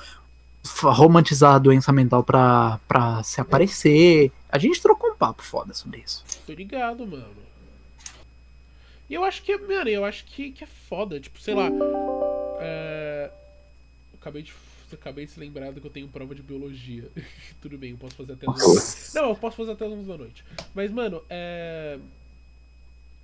romantizar 0.82 1.56
a 1.56 1.60
doença 1.60 1.92
mental 1.92 2.24
pra, 2.24 2.80
pra 2.88 3.24
se 3.24 3.40
aparecer. 3.40 4.32
A 4.50 4.58
gente 4.58 4.82
trocou 4.82 5.12
um 5.12 5.16
papo 5.16 5.42
foda 5.42 5.74
sobre 5.74 6.00
isso. 6.00 6.24
Tô 6.46 6.54
ligado, 6.54 7.06
mano. 7.06 7.50
E 9.10 9.14
eu 9.14 9.24
acho 9.24 9.42
que, 9.42 9.58
mano, 9.58 9.90
eu 9.90 10.06
acho 10.06 10.24
que, 10.26 10.52
que 10.52 10.64
é 10.64 10.68
foda. 10.68 11.20
Tipo, 11.20 11.40
sei 11.40 11.56
lá. 11.56 11.70
É... 12.60 13.32
Acabei 14.20 14.44
de. 14.44 14.54
Acabei 14.92 15.26
de 15.26 15.32
se 15.32 15.40
lembrar 15.40 15.72
que 15.72 15.86
eu 15.86 15.92
tenho 15.92 16.08
prova 16.08 16.34
de 16.34 16.42
biologia. 16.42 17.10
Tudo 17.62 17.78
bem, 17.78 17.92
eu 17.92 17.98
posso 17.98 18.16
fazer 18.16 18.34
até 18.34 18.50
as 18.50 19.14
Não, 19.14 19.30
eu 19.30 19.36
posso 19.36 19.58
fazer 19.58 19.72
até 19.72 19.86
as 19.86 19.92
11 19.92 20.08
da 20.08 20.18
noite. 20.18 20.44
Mas, 20.74 20.92
mano, 20.92 21.24
é. 21.30 22.00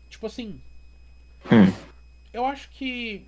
Tipo 0.09 0.27
assim. 0.27 0.59
Hum. 1.45 1.73
Eu 2.31 2.45
acho 2.45 2.69
que. 2.69 3.23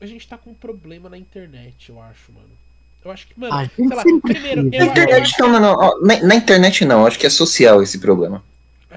A 0.00 0.06
gente 0.06 0.26
tá 0.26 0.38
com 0.38 0.50
um 0.50 0.54
problema 0.54 1.08
na 1.08 1.18
internet, 1.18 1.90
eu 1.90 2.00
acho, 2.00 2.32
mano. 2.32 2.69
Eu 3.04 3.10
acho 3.10 3.26
que, 3.26 3.38
mano, 3.38 3.54
ah, 3.54 3.68
sei 3.74 3.88
lá, 3.88 4.02
primeiro. 4.22 4.62
Na 4.64 4.84
internet, 4.84 5.34
não, 5.40 5.48
não, 5.48 5.60
não. 5.60 6.00
Na, 6.02 6.22
na, 6.22 6.34
internet 6.34 6.84
não, 6.84 7.06
acho 7.06 7.18
que 7.18 7.26
é 7.26 7.30
social 7.30 7.82
esse 7.82 7.98
problema. 7.98 8.42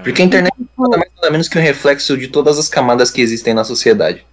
Porque 0.02 0.20
a 0.20 0.24
internet 0.24 0.54
é 0.58 0.82
nada 0.82 0.98
mais 0.98 1.10
nada 1.16 1.30
menos 1.30 1.48
que 1.48 1.58
um 1.58 1.62
reflexo 1.62 2.18
de 2.18 2.28
todas 2.28 2.58
as 2.58 2.68
camadas 2.68 3.10
que 3.10 3.22
existem 3.22 3.54
na 3.54 3.64
sociedade. 3.64 4.26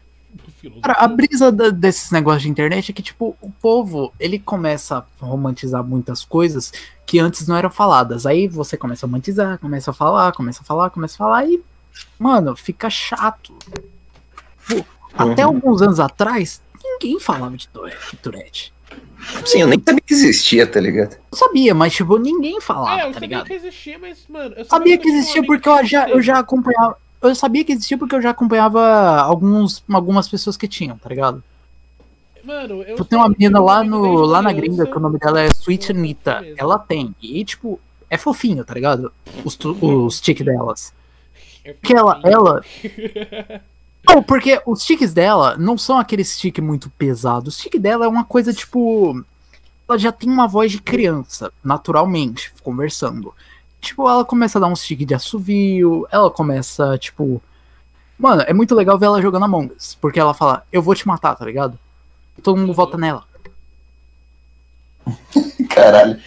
Cara, 0.84 0.99
a 0.99 1.07
brisa 1.07 1.51
da, 1.51 1.69
desses 1.69 2.11
negócios 2.11 2.43
de 2.43 2.49
internet 2.49 2.91
é 2.91 2.93
que, 2.93 3.01
tipo, 3.01 3.36
o 3.41 3.49
povo, 3.49 4.13
ele 4.19 4.38
começa 4.38 4.97
a 4.97 5.26
romantizar 5.26 5.84
muitas 5.84 6.24
coisas 6.26 6.72
que 7.05 7.19
antes 7.19 7.47
não 7.47 7.55
eram 7.55 7.69
faladas. 7.69 8.26
Aí 8.26 8.47
você 8.47 8.78
começa 8.78 9.05
a 9.05 9.07
romantizar, 9.07 9.57
começa 9.57 9.91
a 9.91 9.93
falar, 9.93 10.32
começa 10.34 10.61
a 10.61 10.65
falar, 10.65 10.89
começa 10.89 11.15
a 11.15 11.17
falar 11.17 11.45
e, 11.45 11.63
mano, 12.19 12.55
fica 12.55 12.89
chato. 12.89 13.53
Pô, 14.67 14.86
até 15.13 15.45
uhum. 15.45 15.55
alguns 15.55 15.82
anos 15.82 15.99
atrás, 15.99 16.61
ninguém 16.84 17.19
falava 17.19 17.55
de 17.57 17.67
Tourette. 18.22 18.74
Sim, 19.45 19.61
eu 19.61 19.67
nem 19.67 19.80
sabia 19.80 20.01
que 20.01 20.13
existia, 20.13 20.67
tá 20.67 20.80
ligado? 20.80 21.17
Eu 21.32 21.38
sabia, 21.38 21.74
mas 21.74 21.93
tipo, 21.93 22.17
ninguém 22.17 22.59
falava, 22.59 23.01
é, 23.01 23.07
eu 23.07 23.13
tá 23.13 23.19
ligado? 23.19 23.45
que 23.45 23.53
existia, 23.53 23.97
mas, 23.99 24.19
mano. 24.28 24.53
Eu 24.55 24.65
sabia, 24.65 24.97
que 24.97 25.09
existia 25.09 25.43
porque 25.43 25.69
eu 25.69 25.86
já, 25.86 26.09
eu 26.09 26.22
já 26.22 26.39
acompanhava. 26.39 26.97
Eu 27.22 27.36
sabia 27.36 27.63
que 27.63 27.72
existia 27.72 27.97
porque 27.97 28.15
eu 28.15 28.22
já 28.22 28.32
acompanhava 28.32 29.22
alguns, 29.22 29.84
algumas 29.91 30.28
pessoas 30.28 30.57
que 30.57 30.67
tinham, 30.67 30.97
tá 30.97 31.09
ligado? 31.09 31.43
Mano, 32.43 32.82
eu. 32.82 32.95
Tipo, 32.95 33.05
tem 33.05 33.19
uma 33.19 33.30
menina 33.30 33.59
lá, 33.59 33.84
no, 33.84 34.22
lá 34.26 34.41
na 34.41 34.51
gringa 34.51 34.86
que 34.86 34.97
o 34.97 34.99
nome 34.99 35.19
dela 35.19 35.41
é 35.41 35.47
Sweet 35.47 35.91
Anita. 35.91 36.43
Ela 36.57 36.80
tem. 36.80 37.13
E, 37.22 37.45
tipo, 37.45 37.80
é 38.09 38.17
fofinho, 38.17 38.65
tá 38.65 38.74
ligado? 38.74 39.13
Os, 39.45 39.57
os 39.82 40.19
tic 40.19 40.43
delas. 40.43 40.93
É 41.63 41.74
que 41.74 41.93
ela, 41.93 42.19
ela. 42.24 42.61
Não, 44.08 44.22
porque 44.24 44.62
os 44.66 44.84
tiques 44.84 45.14
dela 45.14 45.56
não 45.58 45.78
são 45.78 45.97
aqueles 45.99 46.38
tique 46.38 46.60
muito 46.62 46.89
pesados. 46.91 47.56
O 47.56 47.62
tique 47.62 47.78
dela 47.80 48.06
é 48.06 48.08
uma 48.08 48.24
coisa 48.26 48.54
tipo. 48.54 49.24
Ela 49.88 49.97
já 49.97 50.12
tem 50.12 50.30
uma 50.30 50.47
voz 50.47 50.72
de 50.72 50.82
criança, 50.82 51.52
naturalmente, 51.64 52.52
conversando. 52.64 53.34
Tipo, 53.80 54.08
ela 54.08 54.24
começa 54.24 54.58
a 54.58 54.62
dar 54.62 54.68
uns 54.68 54.84
tiques 54.84 55.06
de 55.08 55.14
assovio, 55.14 56.08
ela 56.12 56.30
começa, 56.32 56.97
tipo. 56.97 57.41
Mano, 58.18 58.43
é 58.45 58.54
muito 58.54 58.76
legal 58.76 58.97
ver 58.99 59.08
ela 59.08 59.22
jogando 59.22 59.45
Among 59.45 59.74
Us. 59.76 59.95
Porque 59.99 60.20
ela 60.20 60.34
fala, 60.34 60.66
eu 60.72 60.82
vou 60.82 60.93
te 60.95 61.08
matar, 61.08 61.36
tá 61.36 61.43
ligado? 61.45 61.78
Todo 62.43 62.58
mundo 62.58 62.70
Uhum. 62.70 62.76
vota 62.76 62.97
nela. 62.97 63.24
Caralho. 65.70 66.20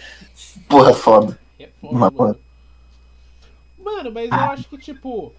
Porra, 0.67 0.93
foda. 0.93 1.39
É 1.59 1.69
foda, 1.79 2.11
mano. 2.11 2.37
Mano, 3.83 4.11
mas 4.11 4.29
eu 4.29 4.33
Ah. 4.37 4.49
acho 4.51 4.67
que, 4.67 4.77
tipo, 4.77 5.31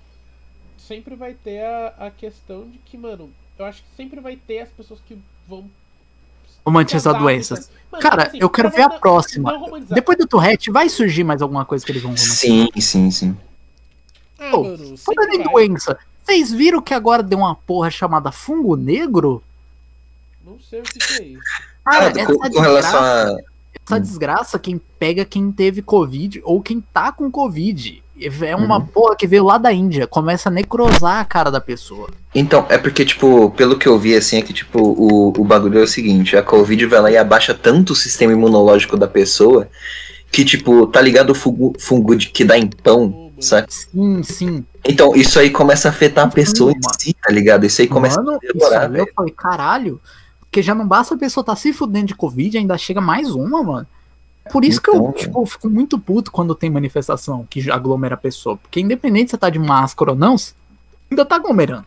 sempre 0.87 1.15
vai 1.15 1.35
ter 1.35 1.63
a, 1.65 1.95
a 2.07 2.11
questão 2.11 2.69
de 2.69 2.79
que, 2.79 2.97
mano, 2.97 3.31
eu 3.59 3.65
acho 3.65 3.83
que 3.83 3.89
sempre 3.97 4.21
vai 4.21 4.37
ter 4.37 4.61
as 4.61 4.69
pessoas 4.71 5.01
que 5.07 5.19
vão. 5.49 5.69
Romantizar 6.65 7.17
doenças. 7.19 7.71
Mano, 7.93 8.03
Cara, 8.03 8.25
assim, 8.27 8.39
eu 8.41 8.51
quero 8.51 8.71
ver 8.71 8.83
a 8.83 8.89
não- 8.89 8.99
próxima. 8.99 9.53
não. 9.53 9.81
Depois 9.81 10.19
do 10.19 10.27
Tourette, 10.27 10.71
vai 10.71 10.89
surgir 10.89 11.23
mais 11.23 11.41
alguma 11.41 11.65
coisa 11.65 11.85
que 11.85 11.93
eles 11.93 12.03
vão 12.03 12.11
romantizar. 12.13 12.37
Sim, 12.39 12.69
sim, 12.81 13.11
sim. 13.11 13.37
Ah, 14.39 14.51
Pô, 14.51 14.65
mano, 14.65 14.97
Falando 14.99 15.33
em 15.35 15.45
vai. 15.45 15.53
doença, 15.53 15.97
vocês 16.25 16.51
viram 16.53 16.83
que 16.83 16.93
agora 16.93 17.23
deu 17.23 17.39
uma 17.39 17.55
porra 17.55 17.91
chamada 17.91 18.33
fungo 18.33 18.77
negro? 18.77 19.43
Não 20.45 20.59
sei 20.61 20.81
o 20.81 20.83
que, 20.83 20.99
que 20.99 21.13
é 21.15 21.23
isso. 21.25 21.43
Cara, 21.85 22.07
essa 22.11 22.27
com, 22.27 22.39
com 22.39 22.61
relação 22.61 23.01
desgraça, 23.01 23.37
a. 23.39 23.41
essa 23.85 24.01
desgraça, 24.01 24.59
quem 24.59 24.79
pega 24.99 25.25
quem 25.25 25.53
teve 25.53 25.83
Covid 25.83 26.41
ou 26.45 26.61
quem 26.61 26.81
tá 26.81 27.13
com 27.13 27.31
Covid. 27.31 28.03
É 28.19 28.57
uma 28.57 28.79
Uhum. 28.79 28.87
porra 28.87 29.17
que 29.17 29.27
veio 29.27 29.45
lá 29.45 29.59
da 29.59 29.73
Índia. 29.73 30.07
Começa 30.07 30.49
a 30.49 30.53
necrosar 30.53 31.21
a 31.21 31.25
cara 31.25 31.51
da 31.51 31.61
pessoa. 31.61 32.09
Então, 32.35 32.65
é 32.69 32.79
porque, 32.79 33.05
tipo, 33.05 33.51
pelo 33.51 33.79
que 33.79 33.87
eu 33.87 33.99
vi, 33.99 34.15
assim, 34.17 34.39
é 34.39 34.43
que, 34.43 34.53
tipo, 34.53 34.81
o, 34.81 35.29
o 35.39 35.45
bagulho 35.45 35.79
é 35.79 35.83
o 35.83 35.87
seguinte, 35.87 36.37
a 36.37 36.43
Covid 36.43 36.87
vai 36.87 37.01
lá 37.01 37.11
e 37.11 37.17
abaixa 37.17 37.53
tanto 37.55 37.93
o 37.93 37.97
sistema 37.97 38.33
imunológico 38.33 38.97
da 38.97 39.07
pessoa 39.07 39.69
que, 40.31 40.45
tipo, 40.45 40.87
tá 40.87 41.01
ligado 41.01 41.31
o 41.31 41.35
fungo, 41.35 41.73
fungo 41.79 42.17
de, 42.17 42.29
que 42.29 42.45
dá 42.45 42.59
em 42.59 42.69
pão, 42.69 43.33
sabe? 43.39 43.67
Sim, 43.71 44.23
sim. 44.23 44.65
Então, 44.85 45.15
isso 45.15 45.39
aí 45.39 45.51
começa 45.51 45.89
a 45.89 45.91
afetar 45.91 46.27
a 46.27 46.31
pessoa 46.31 46.73
em 46.73 46.81
si, 46.99 47.15
tá 47.15 47.33
ligado? 47.33 47.65
Isso 47.67 47.81
aí 47.83 47.89
começa 47.89 48.21
Mano, 48.23 48.33
a 48.33 48.39
isso 48.43 48.53
demorar, 48.55 48.91
aí 48.91 48.99
eu 49.01 49.09
falei, 49.15 49.35
caralho. 49.37 50.01
Porque 50.41 50.63
já 50.63 50.75
não 50.75 50.87
basta 50.87 51.15
a 51.15 51.19
pessoa 51.19 51.45
tá 51.45 51.55
se 51.57 51.73
fudendo 51.73 52.07
de 52.07 52.15
Covid, 52.15 52.57
ainda 52.57 52.79
chega 52.79 53.01
mais 53.01 53.31
uma, 53.31 53.63
mano. 53.63 53.87
Por 54.51 54.65
isso 54.65 54.81
que 54.81 54.91
eu 54.91 54.95
Então, 54.97 55.13
tipo, 55.13 55.47
fico 55.47 55.69
muito 55.69 55.99
puto 55.99 56.31
quando 56.31 56.55
tem 56.55 56.71
manifestação 56.71 57.47
que 57.49 57.71
aglomera 57.71 58.15
a 58.15 58.19
pessoa. 58.19 58.57
Porque 58.57 58.81
independente 58.81 59.27
se 59.29 59.31
você 59.33 59.39
tá 59.39 59.51
de 59.51 59.59
máscara 59.59 60.13
ou 60.13 60.17
não, 60.17 60.37
ainda 61.11 61.25
tá 61.25 61.37
aglomerando. 61.37 61.85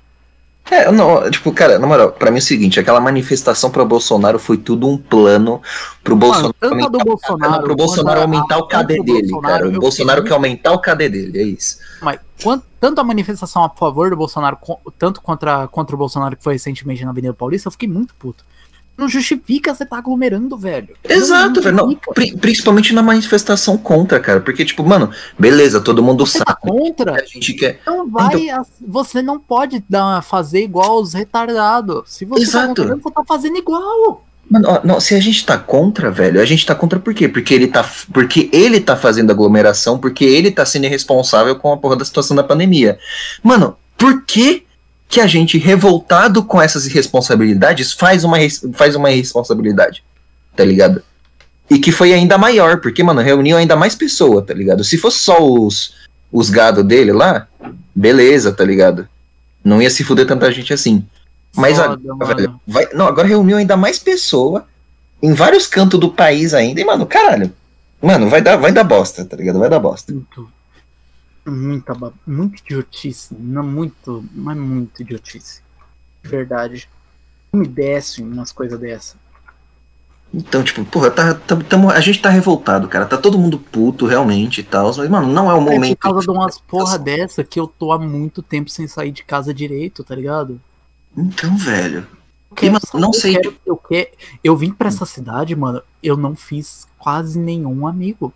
É, 0.71 0.91
não, 0.91 1.29
tipo, 1.31 1.51
cara, 1.51 1.79
na 1.79 1.87
moral, 1.87 2.11
pra 2.11 2.29
mim 2.29 2.37
é 2.37 2.39
o 2.39 2.43
seguinte, 2.43 2.79
aquela 2.79 3.01
manifestação 3.01 3.71
pro 3.71 3.83
Bolsonaro 3.85 4.37
foi 4.37 4.55
tudo 4.55 4.87
um 4.87 4.97
plano 4.99 5.61
pro 6.03 6.15
Bolsonaro 6.15 6.53
tanto 6.59 6.89
do 6.91 6.99
Bolsonaro 6.99 7.63
pro 7.63 7.75
Bolsonaro 7.75 8.21
aumentar 8.21 8.57
o 8.59 8.67
KD 8.67 9.01
dele, 9.01 9.31
cara. 9.41 9.67
O 9.67 9.71
Bolsonaro 9.79 10.23
quer 10.23 10.33
aumentar 10.33 10.71
o 10.73 10.79
KD 10.79 11.09
dele, 11.09 11.39
é 11.39 11.43
isso. 11.43 11.79
Mas 12.03 12.19
quanto- 12.43 12.65
tanto 12.79 13.01
a 13.01 13.03
manifestação 13.03 13.63
a 13.63 13.69
favor 13.69 14.11
do 14.11 14.15
Bolsonaro, 14.15 14.59
tanto 14.99 15.21
contra, 15.21 15.67
contra 15.69 15.95
o 15.95 15.97
Bolsonaro 15.97 16.37
que 16.37 16.43
foi 16.43 16.53
recentemente 16.53 17.03
na 17.03 17.09
Avenida 17.09 17.33
Paulista, 17.33 17.67
eu 17.67 17.71
fiquei 17.71 17.89
muito 17.89 18.13
puto. 18.13 18.45
Não 18.99 19.07
justifica 19.09 19.73
você 19.73 19.85
tá 19.85 19.97
aglomerando, 19.97 20.57
velho. 20.57 20.89
Exato, 21.07 21.61
velho. 21.61 21.75
Não, 21.75 21.95
pri- 22.13 22.35
principalmente 22.37 22.93
na 22.93 23.01
manifestação 23.01 23.77
contra, 23.77 24.19
cara. 24.19 24.39
Porque, 24.41 24.65
tipo, 24.65 24.83
mano, 24.83 25.09
beleza, 25.37 25.79
todo 25.79 26.03
mundo 26.03 26.25
Você 26.25 26.39
tá 26.39 26.57
sabe. 26.61 26.61
contra? 26.61 27.13
que 27.13 27.21
A 27.21 27.25
gente 27.25 27.53
quer. 27.53 27.79
Então 27.81 28.09
vai, 28.09 28.49
as- 28.49 28.67
você 28.85 29.21
não 29.21 29.39
pode 29.39 29.83
dar, 29.89 30.21
fazer 30.21 30.63
igual 30.63 31.01
os 31.01 31.13
retardados. 31.13 32.03
Se 32.07 32.25
você 32.25 32.43
Exato. 32.43 32.87
tá 32.87 32.95
você 32.95 33.11
tá 33.13 33.23
fazendo 33.27 33.57
igual. 33.57 34.25
Mano, 34.49 34.67
ó, 34.67 34.79
não, 34.83 34.99
se 34.99 35.13
a 35.13 35.19
gente 35.19 35.45
tá 35.45 35.57
contra, 35.59 36.09
velho, 36.09 36.41
a 36.41 36.45
gente 36.45 36.65
tá 36.65 36.73
contra 36.73 36.99
por 36.99 37.13
quê? 37.13 37.27
Porque 37.27 37.53
ele 37.53 37.67
tá, 37.67 37.87
porque 38.11 38.49
ele 38.51 38.79
tá 38.79 38.95
fazendo 38.95 39.29
aglomeração, 39.31 39.99
porque 39.99 40.25
ele 40.25 40.49
tá 40.49 40.65
sendo 40.65 40.85
irresponsável 40.85 41.55
com 41.55 41.71
a 41.71 41.77
porra 41.77 41.95
da 41.95 42.03
situação 42.03 42.35
da 42.35 42.43
pandemia. 42.43 42.97
Mano, 43.43 43.75
por 43.95 44.23
que 44.25 44.63
que 45.09 45.19
a 45.19 45.25
gente, 45.25 45.57
revoltado 45.57 46.43
com 46.43 46.61
essas 46.61 46.85
irresponsabilidades, 46.85 47.91
faz 47.91 48.23
uma, 48.23 48.37
faz 48.73 48.95
uma 48.95 49.11
irresponsabilidade? 49.11 50.03
Tá 50.55 50.63
ligado? 50.63 51.01
E 51.67 51.79
que 51.79 51.91
foi 51.91 52.13
ainda 52.13 52.37
maior, 52.37 52.79
porque, 52.79 53.01
mano, 53.01 53.19
reuniu 53.19 53.57
ainda 53.57 53.75
mais 53.75 53.95
pessoa, 53.95 54.43
tá 54.43 54.53
ligado? 54.53 54.83
Se 54.83 54.99
fosse 54.99 55.17
só 55.17 55.43
os, 55.43 55.95
os 56.31 56.51
gado 56.51 56.83
dele 56.83 57.11
lá, 57.11 57.47
beleza, 57.93 58.51
tá 58.51 58.63
ligado? 58.63 59.09
Não 59.63 59.81
ia 59.81 59.89
se 59.89 60.03
fuder 60.03 60.27
tanta 60.27 60.51
gente 60.51 60.71
assim. 60.71 61.03
Mas 61.55 61.77
Foda, 61.77 61.99
agora, 62.07 62.35
velho, 62.35 62.61
vai, 62.67 62.87
não, 62.93 63.07
agora 63.07 63.27
reuniu 63.27 63.57
ainda 63.57 63.75
mais 63.75 63.97
pessoa 63.97 64.67
em 65.23 65.33
vários 65.33 65.65
cantos 65.65 65.99
do 65.99 66.11
país 66.11 66.53
ainda. 66.53 66.79
E, 66.79 66.85
mano, 66.85 67.07
caralho. 67.07 67.51
Mano, 67.99 68.29
vai 68.29 68.41
dar, 68.41 68.57
vai 68.57 68.71
dar 68.71 68.83
bosta, 68.83 69.25
tá 69.25 69.35
ligado? 69.35 69.57
Vai 69.57 69.69
dar 69.69 69.79
bosta. 69.79 70.13
Muito. 71.49 71.89
Muita, 71.97 72.13
muito 72.25 72.59
idiotice. 72.59 73.35
Não, 73.37 73.63
muito, 73.63 74.23
mas 74.33 74.57
muito 74.57 75.01
idiotice. 75.01 75.61
De 76.23 76.29
verdade. 76.29 76.89
Não 77.51 77.61
me 77.61 77.67
desce 77.67 78.21
umas 78.21 78.51
coisas 78.51 78.79
dessa. 78.79 79.15
Então, 80.31 80.63
tipo, 80.63 80.85
porra, 80.85 81.09
tá, 81.09 81.33
tá- 81.33 81.55
tamo- 81.55 81.89
a 81.89 81.99
gente 81.99 82.21
tá 82.21 82.29
revoltado, 82.29 82.87
cara. 82.87 83.05
Tá 83.05 83.17
todo 83.17 83.39
mundo 83.39 83.57
puto, 83.57 84.05
realmente 84.05 84.61
e 84.61 84.63
tal. 84.63 84.95
Mas, 84.95 85.09
mano, 85.09 85.27
não 85.27 85.49
é 85.49 85.53
o 85.55 85.57
É 85.61 85.65
por 85.65 85.71
momento. 85.73 85.97
causa 85.97 86.21
de 86.21 86.29
umas 86.29 86.59
porra 86.59 86.99
dessa 86.99 87.43
que 87.43 87.59
eu 87.59 87.65
tô 87.67 87.91
há 87.91 87.97
muito 87.97 88.43
tempo 88.43 88.69
sem 88.69 88.87
sair 88.87 89.11
de 89.11 89.23
casa 89.23 89.51
direito, 89.53 90.03
tá 90.03 90.13
ligado? 90.15 90.61
Então, 91.17 91.57
velho. 91.57 92.05
Eu 92.61 92.71
mano, 92.71 92.81
não 92.93 93.09
eu 93.09 93.13
sei. 93.13 93.33
quero- 93.37 93.55
eu, 93.65 93.77
quero, 93.77 94.09
eu 94.43 94.55
vim 94.57 94.71
pra 94.71 94.87
essa 94.89 95.05
cidade, 95.05 95.55
mano. 95.55 95.81
Eu 96.03 96.15
não 96.17 96.35
fiz 96.35 96.87
quase 96.97 97.39
nenhum 97.39 97.87
amigo. 97.87 98.31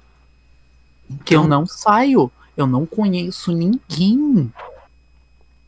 Porque 1.18 1.36
eu 1.36 1.44
Então, 1.44 1.60
não 1.60 1.66
saio. 1.68 2.32
Eu 2.56 2.68
não 2.68 2.86
conheço 2.86 3.52
ninguém. 3.52 4.52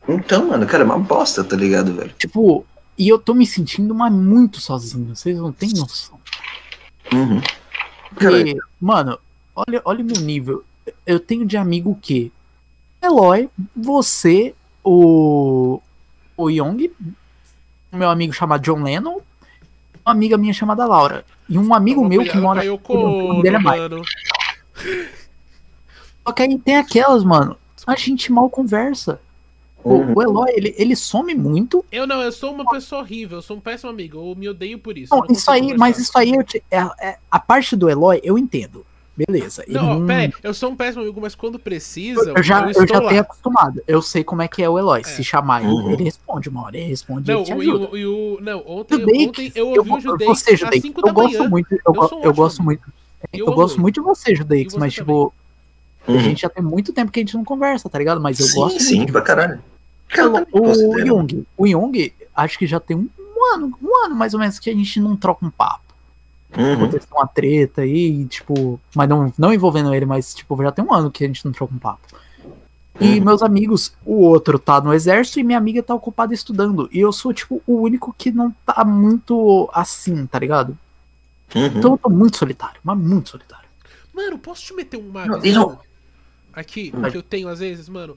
então, 0.08 0.48
mano, 0.48 0.66
cara, 0.66 0.82
é 0.82 0.86
uma 0.86 0.98
bosta, 0.98 1.42
tá 1.42 1.56
ligado, 1.56 1.92
velho? 1.94 2.14
Tipo, 2.18 2.64
e 2.96 3.08
eu 3.08 3.18
tô 3.18 3.34
me 3.34 3.46
sentindo 3.46 3.94
mas 3.94 4.12
muito 4.12 4.60
sozinho. 4.60 5.14
Vocês 5.14 5.36
não 5.36 5.52
têm 5.52 5.70
noção. 5.70 6.18
Uhum. 7.12 7.40
Cara, 8.16 8.36
Porque, 8.36 8.56
mano, 8.80 9.18
olha, 9.54 9.82
olha 9.84 10.02
o 10.02 10.06
meu 10.06 10.20
nível. 10.20 10.64
Eu 11.04 11.20
tenho 11.20 11.44
de 11.44 11.56
amigo 11.56 11.90
o 11.90 11.98
quê? 12.00 12.30
Eloy, 13.02 13.48
você, 13.74 14.54
o. 14.82 15.80
O 16.38 16.50
Young, 16.50 16.90
o 17.90 17.96
meu 17.96 18.10
amigo 18.10 18.30
chamado 18.30 18.60
John 18.62 18.82
Lennon, 18.82 19.20
uma 20.04 20.12
amiga 20.12 20.36
minha 20.36 20.52
chamada 20.52 20.84
Laura. 20.84 21.24
E 21.48 21.58
um 21.58 21.72
amigo 21.72 22.06
meu 22.06 22.22
que 22.24 22.36
mora. 22.36 22.60
Caiu 22.60 22.80
o 22.86 23.28
nome 23.28 23.42
dele 23.42 23.56
é 23.56 23.58
Mike. 23.58 24.06
Só 26.26 26.32
que 26.32 26.42
aí 26.42 26.58
tem 26.58 26.76
aquelas, 26.76 27.22
mano. 27.24 27.56
A 27.86 27.94
gente 27.94 28.32
mal 28.32 28.50
conversa. 28.50 29.20
O, 29.84 29.94
Uhum. 29.94 30.12
o 30.16 30.22
Eloy, 30.22 30.50
ele, 30.56 30.74
ele 30.76 30.96
some 30.96 31.32
muito. 31.34 31.84
Eu 31.92 32.06
não, 32.08 32.20
eu 32.20 32.32
sou 32.32 32.52
uma 32.52 32.68
pessoa 32.68 33.02
horrível, 33.02 33.38
eu 33.38 33.42
sou 33.42 33.56
um 33.56 33.60
péssimo 33.60 33.90
amigo, 33.90 34.18
eu 34.18 34.34
me 34.34 34.48
odeio 34.48 34.78
por 34.80 34.98
isso. 34.98 35.14
eu 35.14 35.18
Não, 35.20 35.26
não 35.28 35.32
isso 35.36 35.48
aí, 35.48 35.62
mas 35.78 35.94
conversar. 35.96 36.00
isso 36.02 36.18
aí, 36.18 36.34
eu 36.34 36.42
te- 36.42 36.62
é- 36.68 36.90
é- 37.08 37.18
a 37.30 37.38
parte 37.38 37.76
do 37.76 37.88
Eloy, 37.88 38.20
eu 38.24 38.36
entendo. 38.36 38.84
Beleza. 39.16 39.62
ele 39.66 39.78
Não, 39.78 39.92
ó, 39.92 39.94
não- 39.98 40.06
pera 40.06 40.20
aí, 40.24 40.32
eu 40.42 40.52
sou 40.52 40.70
um 40.70 40.76
péssimo 40.76 41.02
amigo, 41.02 41.18
mas 41.22 41.34
quando 41.34 41.58
precisa, 41.58 42.34
Eu 42.36 42.42
já, 42.42 42.64
eu 42.64 42.70
estou 42.70 42.86
já 42.86 42.98
lá. 43.00 43.08
tenho 43.08 43.20
acostumado. 43.22 43.80
Eu 43.86 44.02
sei 44.02 44.22
como 44.24 44.42
é 44.42 44.48
que 44.48 44.62
é 44.62 44.68
o 44.68 44.78
Eloy. 44.78 45.02
Se 45.04 45.22
chamar 45.24 45.62
ele, 45.62 45.72
Uhum. 45.72 45.90
ele 45.90 46.04
responde 46.04 46.48
uma 46.50 46.64
hora. 46.64 46.76
Ele 46.76 46.88
responde 46.88 47.30
Não, 47.30 47.38
ele 47.38 47.44
te 47.46 47.52
o, 47.54 47.62
e 47.62 47.70
ajuda. 47.70 47.88
o, 47.92 47.96
e 47.96 48.06
o- 48.06 48.38
não, 48.42 48.62
ontem, 48.66 48.94
eu 48.96 49.06
eu, 49.54 49.68
ouvi 49.78 49.90
o 49.92 50.00
Judeix 50.00 50.28
você, 50.40 50.52
às 50.52 50.60
Judeix, 50.60 50.82
5 50.82 51.00
eu 51.00 51.04
da 51.06 51.12
gosto 51.12 51.38
manhã. 51.38 51.48
muito, 51.48 51.72
eu, 51.72 51.78
Eu 51.86 51.92
um 51.92 52.20
eu 52.24 52.34
gosto 52.34 52.62
muito. 52.62 52.82
Eu 53.32 53.46
amo 53.46 53.56
gosto 53.56 53.80
muito 53.80 53.94
de 53.94 54.00
você, 54.02 54.34
Judeix, 54.34 54.72
você 54.72 54.78
mas 54.78 54.94
também. 54.94 55.06
tipo, 55.16 55.32
a 56.06 56.12
uhum. 56.12 56.20
gente 56.20 56.42
já 56.42 56.48
tem 56.48 56.62
muito 56.62 56.92
tempo 56.92 57.10
que 57.10 57.20
a 57.20 57.22
gente 57.22 57.36
não 57.36 57.44
conversa, 57.44 57.88
tá 57.88 57.98
ligado? 57.98 58.20
Mas 58.20 58.38
eu 58.40 58.46
sim, 58.46 58.54
gosto 58.54 58.80
sim, 58.82 58.96
muito. 58.98 59.12
pra 59.12 59.22
caralho. 59.22 59.60
Cara, 60.08 60.46
O, 60.52 60.92
o. 60.92 60.98
Young, 61.00 61.44
o 61.56 61.66
Young, 61.66 62.12
acho 62.34 62.58
que 62.58 62.66
já 62.66 62.78
tem 62.78 62.96
um, 62.96 63.08
um 63.18 63.54
ano, 63.54 63.78
um 63.82 64.04
ano 64.04 64.14
mais 64.14 64.34
ou 64.34 64.40
menos 64.40 64.58
que 64.58 64.70
a 64.70 64.74
gente 64.74 65.00
não 65.00 65.16
troca 65.16 65.44
um 65.44 65.50
papo. 65.50 65.80
Uhum. 66.56 66.74
Aconteceu 66.74 67.08
uma 67.12 67.26
treta 67.26 67.82
aí, 67.82 68.24
tipo, 68.26 68.80
mas 68.94 69.08
não, 69.08 69.32
não 69.36 69.52
envolvendo 69.52 69.92
ele, 69.94 70.06
mas 70.06 70.32
tipo, 70.34 70.56
já 70.62 70.70
tem 70.72 70.84
um 70.84 70.92
ano 70.94 71.10
que 71.10 71.24
a 71.24 71.26
gente 71.26 71.44
não 71.44 71.52
troca 71.52 71.74
um 71.74 71.78
papo. 71.78 72.00
E 72.98 73.18
Uhum. 73.18 73.24
meus 73.26 73.42
amigos, 73.42 73.92
o 74.06 74.14
outro 74.22 74.58
tá 74.58 74.80
no 74.80 74.94
exército 74.94 75.38
e 75.38 75.44
minha 75.44 75.58
amiga 75.58 75.82
tá 75.82 75.94
ocupada 75.94 76.32
estudando. 76.32 76.88
E 76.90 76.98
eu 77.00 77.12
sou, 77.12 77.34
tipo, 77.34 77.62
o 77.66 77.80
único 77.82 78.14
que 78.16 78.30
não 78.30 78.54
tá 78.64 78.84
muito 78.86 79.68
assim, 79.74 80.24
tá 80.26 80.38
ligado? 80.38 80.78
Uhum. 81.54 81.66
Então 81.66 81.92
eu 81.92 81.98
tô 81.98 82.08
muito 82.08 82.38
solitário, 82.38 82.80
mas 82.82 82.96
muito 82.96 83.28
solitário. 83.28 83.66
Mano, 84.14 84.38
posso 84.38 84.62
te 84.62 84.72
meter 84.72 84.96
uma 84.98 85.26
Não, 85.26 85.38
visão 85.40 85.68
não- 85.70 85.78
aqui 86.56 86.90
Vai. 86.90 87.10
que 87.12 87.16
eu 87.16 87.22
tenho 87.22 87.48
às 87.48 87.60
vezes, 87.60 87.88
mano? 87.88 88.16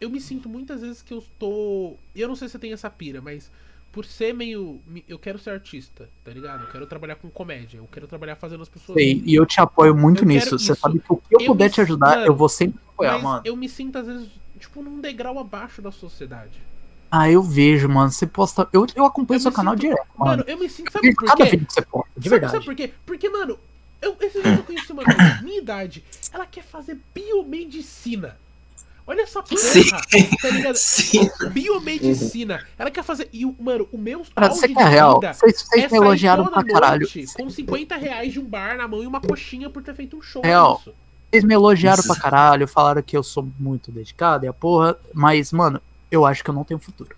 Eu 0.00 0.10
me 0.10 0.20
sinto 0.20 0.46
muitas 0.48 0.82
vezes 0.82 1.00
que 1.00 1.14
eu 1.14 1.18
estou. 1.20 1.98
Eu 2.14 2.28
não 2.28 2.36
sei 2.36 2.48
se 2.48 2.56
eu 2.56 2.60
tenho 2.60 2.74
essa 2.74 2.90
pira, 2.90 3.22
mas 3.22 3.50
por 3.90 4.04
ser 4.04 4.34
meio. 4.34 4.78
Eu 5.08 5.18
quero 5.18 5.38
ser 5.38 5.50
artista, 5.50 6.06
tá 6.22 6.30
ligado? 6.30 6.64
Eu 6.64 6.70
quero 6.70 6.86
trabalhar 6.86 7.14
com 7.14 7.30
comédia, 7.30 7.78
eu 7.78 7.88
quero 7.90 8.06
trabalhar 8.06 8.36
fazendo 8.36 8.62
as 8.62 8.68
pessoas. 8.68 8.98
Sei, 8.98 9.22
e 9.24 9.34
eu 9.34 9.46
te 9.46 9.58
apoio 9.58 9.94
muito 9.96 10.22
Eu 10.24 10.28
nisso. 10.28 10.58
Você 10.58 10.72
isso. 10.72 10.80
sabe 10.82 10.98
que 10.98 11.10
o 11.10 11.16
que 11.16 11.34
eu, 11.34 11.40
Eu 11.40 11.46
puder 11.46 11.70
te 11.70 11.80
ajudar, 11.80 12.16
mano, 12.16 12.26
eu 12.26 12.34
vou 12.36 12.48
sempre 12.48 12.78
apoiar, 12.92 13.14
Mas 13.14 13.22
mano. 13.22 13.42
eu 13.46 13.56
me 13.56 13.68
sinto 13.70 13.96
às 13.96 14.06
vezes, 14.06 14.28
tipo, 14.60 14.82
num 14.82 15.00
degrau 15.00 15.38
abaixo 15.38 15.80
da 15.80 15.90
sociedade. 15.90 16.60
Ah, 17.10 17.30
eu 17.30 17.40
vejo, 17.42 17.88
mano. 17.88 18.10
Você 18.10 18.26
posta. 18.26 18.68
Eu, 18.72 18.84
eu 18.94 19.06
acompanho 19.06 19.36
Eu 19.38 19.42
seu 19.42 19.50
me 19.50 19.56
canal 19.56 19.72
sinto- 19.74 19.80
direto, 19.82 20.06
Mano, 20.18 20.30
mano. 20.32 20.44
eu 20.46 20.58
me 20.58 20.68
sinto. 20.68 20.88
Eu 20.88 20.92
Sabe 20.92 21.06
vejo 21.06 21.16
por 21.16 21.24
cada 21.26 21.44
quê? 21.44 21.50
vídeo 21.52 21.66
que 21.66 21.72
você 21.72 21.82
posta, 21.82 22.10
de 22.16 22.28
Sabe- 22.28 22.30
verdade. 22.30 22.52
Sabe 22.52 22.64
por 22.66 22.74
quê? 22.74 22.92
Porque, 23.06 23.30
mano, 23.30 23.58
eu, 24.00 24.16
esses 24.20 24.42
dias 24.42 24.58
eu 24.58 24.64
conheci 24.64 24.92
uma 24.92 25.02
minha 25.42 25.58
idade, 25.58 26.04
ela 26.32 26.46
quer 26.46 26.64
fazer 26.64 26.98
biomedicina. 27.14 28.36
Olha 29.06 29.22
essa 29.22 29.40
porra, 29.40 29.60
Sim. 29.60 29.84
tá 30.42 30.50
ligado? 30.50 30.74
Sim. 30.74 31.30
Biomedicina. 31.52 32.66
Ela 32.76 32.90
quer 32.90 33.04
fazer. 33.04 33.28
E, 33.32 33.46
mano, 33.60 33.88
o 33.92 33.98
meu 33.98 34.26
Cara, 34.34 34.48
auge 34.48 34.60
você 34.60 34.68
de 34.68 34.74
quer 34.74 34.88
real? 34.88 35.20
Vocês, 35.20 35.62
vocês 35.62 35.72
é 35.72 35.76
me 35.84 35.90
sair 35.90 35.98
elogiaram 35.98 36.46
pra 36.48 36.64
caralho. 36.64 37.08
Com 37.36 37.48
50 37.48 37.96
reais 37.96 38.32
de 38.32 38.40
um 38.40 38.44
bar 38.44 38.76
na 38.76 38.88
mão 38.88 39.04
e 39.04 39.06
uma 39.06 39.20
coxinha 39.20 39.70
por 39.70 39.80
ter 39.80 39.94
feito 39.94 40.16
um 40.16 40.22
show. 40.22 40.42
Real. 40.42 40.82
Vocês 41.30 41.44
me 41.44 41.54
elogiaram 41.54 42.00
Isso. 42.00 42.08
pra 42.08 42.20
caralho, 42.20 42.66
falaram 42.66 43.00
que 43.00 43.16
eu 43.16 43.22
sou 43.22 43.48
muito 43.60 43.92
dedicado 43.92 44.44
e 44.44 44.48
a 44.48 44.52
porra, 44.52 44.96
mas, 45.14 45.52
mano, 45.52 45.80
eu 46.10 46.26
acho 46.26 46.42
que 46.42 46.50
eu 46.50 46.54
não 46.54 46.64
tenho 46.64 46.80
futuro. 46.80 47.14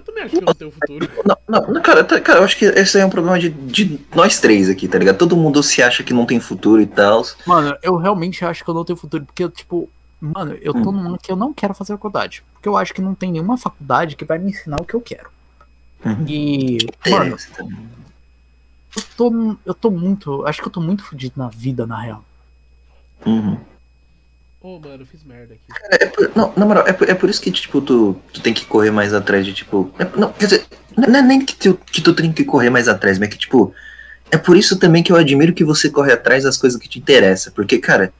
Eu 0.00 0.04
também 0.04 0.24
acho 0.24 0.30
que 0.32 0.38
eu 0.38 0.46
não 0.46 0.54
tenho 0.54 0.70
futuro. 0.70 1.10
Não, 1.46 1.66
não, 1.68 1.82
cara, 1.82 2.02
tá- 2.02 2.20
cara, 2.20 2.40
eu 2.40 2.44
acho 2.44 2.56
que 2.56 2.64
esse 2.64 2.96
aí 2.96 3.02
é 3.02 3.06
um 3.06 3.10
problema 3.10 3.38
de, 3.38 3.50
de 3.50 4.00
nós 4.14 4.40
três 4.40 4.68
aqui, 4.68 4.88
tá 4.88 4.98
ligado? 4.98 5.18
Todo 5.18 5.36
mundo 5.36 5.62
se 5.62 5.82
acha 5.82 6.02
que 6.02 6.14
não 6.14 6.24
tem 6.24 6.40
futuro 6.40 6.80
e 6.80 6.86
tal. 6.86 7.22
Mano, 7.46 7.76
eu 7.82 7.96
realmente 7.96 8.42
acho 8.44 8.64
que 8.64 8.70
eu 8.70 8.74
não 8.74 8.84
tenho 8.84 8.96
futuro, 8.96 9.26
porque, 9.26 9.46
tipo, 9.50 9.90
mano, 10.18 10.54
eu 10.62 10.72
tô 10.72 10.88
Hum. 10.88 10.92
num 10.92 11.06
ano 11.08 11.18
que 11.22 11.30
eu 11.30 11.36
não 11.36 11.52
quero 11.52 11.74
fazer 11.74 11.92
faculdade. 11.92 12.42
Porque 12.54 12.66
eu 12.68 12.76
acho 12.78 12.94
que 12.94 13.02
não 13.02 13.14
tem 13.14 13.30
nenhuma 13.30 13.58
faculdade 13.58 14.16
que 14.16 14.24
vai 14.24 14.38
me 14.38 14.50
ensinar 14.50 14.80
o 14.80 14.84
que 14.86 14.94
eu 14.94 15.00
quero. 15.02 15.28
Uhum. 16.04 16.24
E, 16.26 16.78
mano, 17.10 17.36
eu 18.96 19.02
tô, 19.16 19.56
eu 19.66 19.74
tô 19.74 19.90
muito. 19.90 20.46
Acho 20.46 20.62
que 20.62 20.68
eu 20.68 20.72
tô 20.72 20.80
muito 20.80 21.04
fudido 21.04 21.34
na 21.36 21.48
vida, 21.48 21.86
na 21.86 22.00
real. 22.00 22.24
Uhum. 23.26 23.58
Ô, 24.62 24.78
mano, 24.78 25.02
eu 25.02 25.06
fiz 25.06 25.24
merda 25.24 25.54
aqui. 25.54 25.62
É 25.90 26.06
por- 26.06 26.30
não, 26.36 26.52
na 26.56 26.66
moral, 26.66 26.86
é 26.86 26.92
por, 26.92 27.08
é 27.08 27.14
por 27.14 27.30
isso 27.30 27.40
que, 27.40 27.50
tipo, 27.50 27.80
tu, 27.80 28.14
tu 28.32 28.42
tem 28.42 28.52
que 28.52 28.66
correr 28.66 28.90
mais 28.90 29.14
atrás 29.14 29.44
de, 29.46 29.54
tipo. 29.54 29.90
é- 29.98 30.18
não, 30.18 30.32
quer 30.32 30.44
dizer, 30.46 30.66
não 30.96 31.18
é 31.18 31.22
nem 31.22 31.44
que 31.44 31.56
tu, 31.56 31.78
que 31.90 32.02
tu 32.02 32.14
tem 32.14 32.30
que 32.32 32.44
correr 32.44 32.68
mais 32.68 32.86
atrás, 32.88 33.18
mas 33.18 33.28
que, 33.30 33.38
tipo. 33.38 33.72
É 34.32 34.36
por 34.38 34.56
isso 34.56 34.78
também 34.78 35.02
que 35.02 35.10
eu 35.10 35.16
admiro 35.16 35.52
que 35.52 35.64
você 35.64 35.90
corre 35.90 36.12
atrás 36.12 36.44
das 36.44 36.56
coisas 36.56 36.78
que 36.80 36.88
te 36.88 37.00
interessam. 37.00 37.52
Porque, 37.52 37.78
cara, 37.78 38.12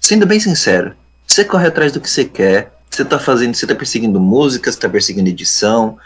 sendo 0.00 0.24
bem 0.24 0.40
sincero, 0.40 0.94
você 1.26 1.44
corre 1.44 1.66
atrás 1.66 1.92
do 1.92 2.00
que 2.00 2.08
você 2.08 2.24
quer. 2.24 2.72
Você 2.88 3.04
tá 3.04 3.18
fazendo, 3.18 3.54
você 3.54 3.66
tá 3.66 3.74
perseguindo 3.74 4.18
música, 4.18 4.72
você 4.72 4.78
tá 4.78 4.88
perseguindo 4.88 5.28
edição. 5.28 5.98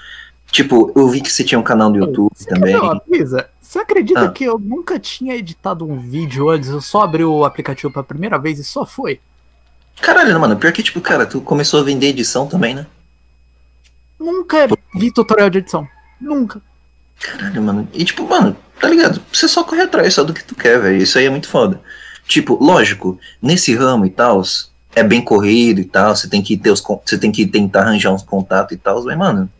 Tipo, 0.50 0.90
eu 0.96 1.08
vi 1.08 1.20
que 1.20 1.30
você 1.30 1.44
tinha 1.44 1.58
um 1.60 1.62
canal 1.62 1.90
no 1.90 1.96
YouTube 1.98 2.32
Você 2.34 2.48
também. 2.48 2.74
uma 2.76 2.98
coisa? 2.98 3.48
Você 3.60 3.78
acredita 3.78 4.20
Ah. 4.22 4.32
que 4.32 4.42
eu 4.44 4.58
nunca 4.58 4.98
tinha 4.98 5.36
editado 5.36 5.86
um 5.86 5.96
vídeo 5.96 6.50
antes? 6.50 6.68
Eu 6.70 6.80
só 6.80 7.02
abri 7.02 7.24
o 7.24 7.44
aplicativo 7.44 7.92
pela 7.92 8.02
primeira 8.04 8.38
vez 8.38 8.58
e 8.58 8.64
só 8.64 8.84
foi? 8.84 9.20
Caralho, 10.00 10.38
mano, 10.40 10.56
pior 10.56 10.72
que, 10.72 10.82
tipo, 10.82 11.00
cara, 11.00 11.26
tu 11.26 11.40
começou 11.40 11.80
a 11.80 11.84
vender 11.84 12.08
edição 12.08 12.46
também, 12.46 12.74
né? 12.74 12.86
Nunca 14.18 14.68
vi 14.94 15.12
tutorial 15.12 15.50
de 15.50 15.58
edição. 15.58 15.86
Nunca. 16.20 16.60
Caralho, 17.20 17.62
mano. 17.62 17.88
E 17.92 18.04
tipo, 18.04 18.26
mano, 18.28 18.56
tá 18.80 18.88
ligado? 18.88 19.22
Você 19.32 19.46
só 19.48 19.62
corre 19.64 19.82
atrás 19.82 20.14
só 20.14 20.24
do 20.24 20.34
que 20.34 20.44
tu 20.44 20.54
quer, 20.54 20.80
velho. 20.80 20.96
Isso 21.02 21.18
aí 21.18 21.26
é 21.26 21.30
muito 21.30 21.48
foda. 21.48 21.80
Tipo, 22.26 22.54
lógico, 22.62 23.18
nesse 23.40 23.74
ramo 23.74 24.06
e 24.06 24.10
tal, 24.10 24.42
é 24.94 25.02
bem 25.02 25.22
corrido 25.22 25.80
e 25.80 25.84
tal, 25.84 26.14
você 26.14 26.28
tem 26.28 26.42
que 26.42 26.56
ter 26.56 26.70
os 26.70 26.80
você 27.04 27.18
tem 27.18 27.32
que 27.32 27.46
tentar 27.46 27.82
arranjar 27.82 28.12
uns 28.12 28.22
contatos 28.22 28.72
e 28.76 28.78
tal, 28.78 29.02
mas 29.04 29.16
mano, 29.18 29.50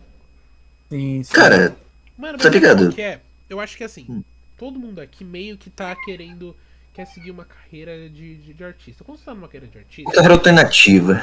Sim, 0.88 1.22
sim. 1.22 1.32
cara, 1.32 1.76
Mano, 2.16 2.38
Tá 2.38 2.48
ligado? 2.48 2.94
é? 3.00 3.18
Eu 3.50 3.58
acho 3.60 3.76
que 3.76 3.82
assim, 3.84 4.06
Hum. 4.08 4.22
todo 4.58 4.78
mundo 4.78 5.00
aqui 5.00 5.24
meio 5.24 5.56
que 5.56 5.70
tá 5.70 5.94
querendo. 6.04 6.54
Quer 6.92 7.06
seguir 7.06 7.30
uma 7.30 7.44
carreira 7.44 8.08
de, 8.08 8.36
de, 8.36 8.52
de 8.52 8.64
artista. 8.64 9.02
Quando 9.02 9.18
você 9.18 9.24
tá 9.24 9.34
numa 9.34 9.48
carreira 9.48 9.68
de 9.68 9.78
artista, 9.78 10.12
carreira 10.12 10.34
alternativa. 10.34 11.22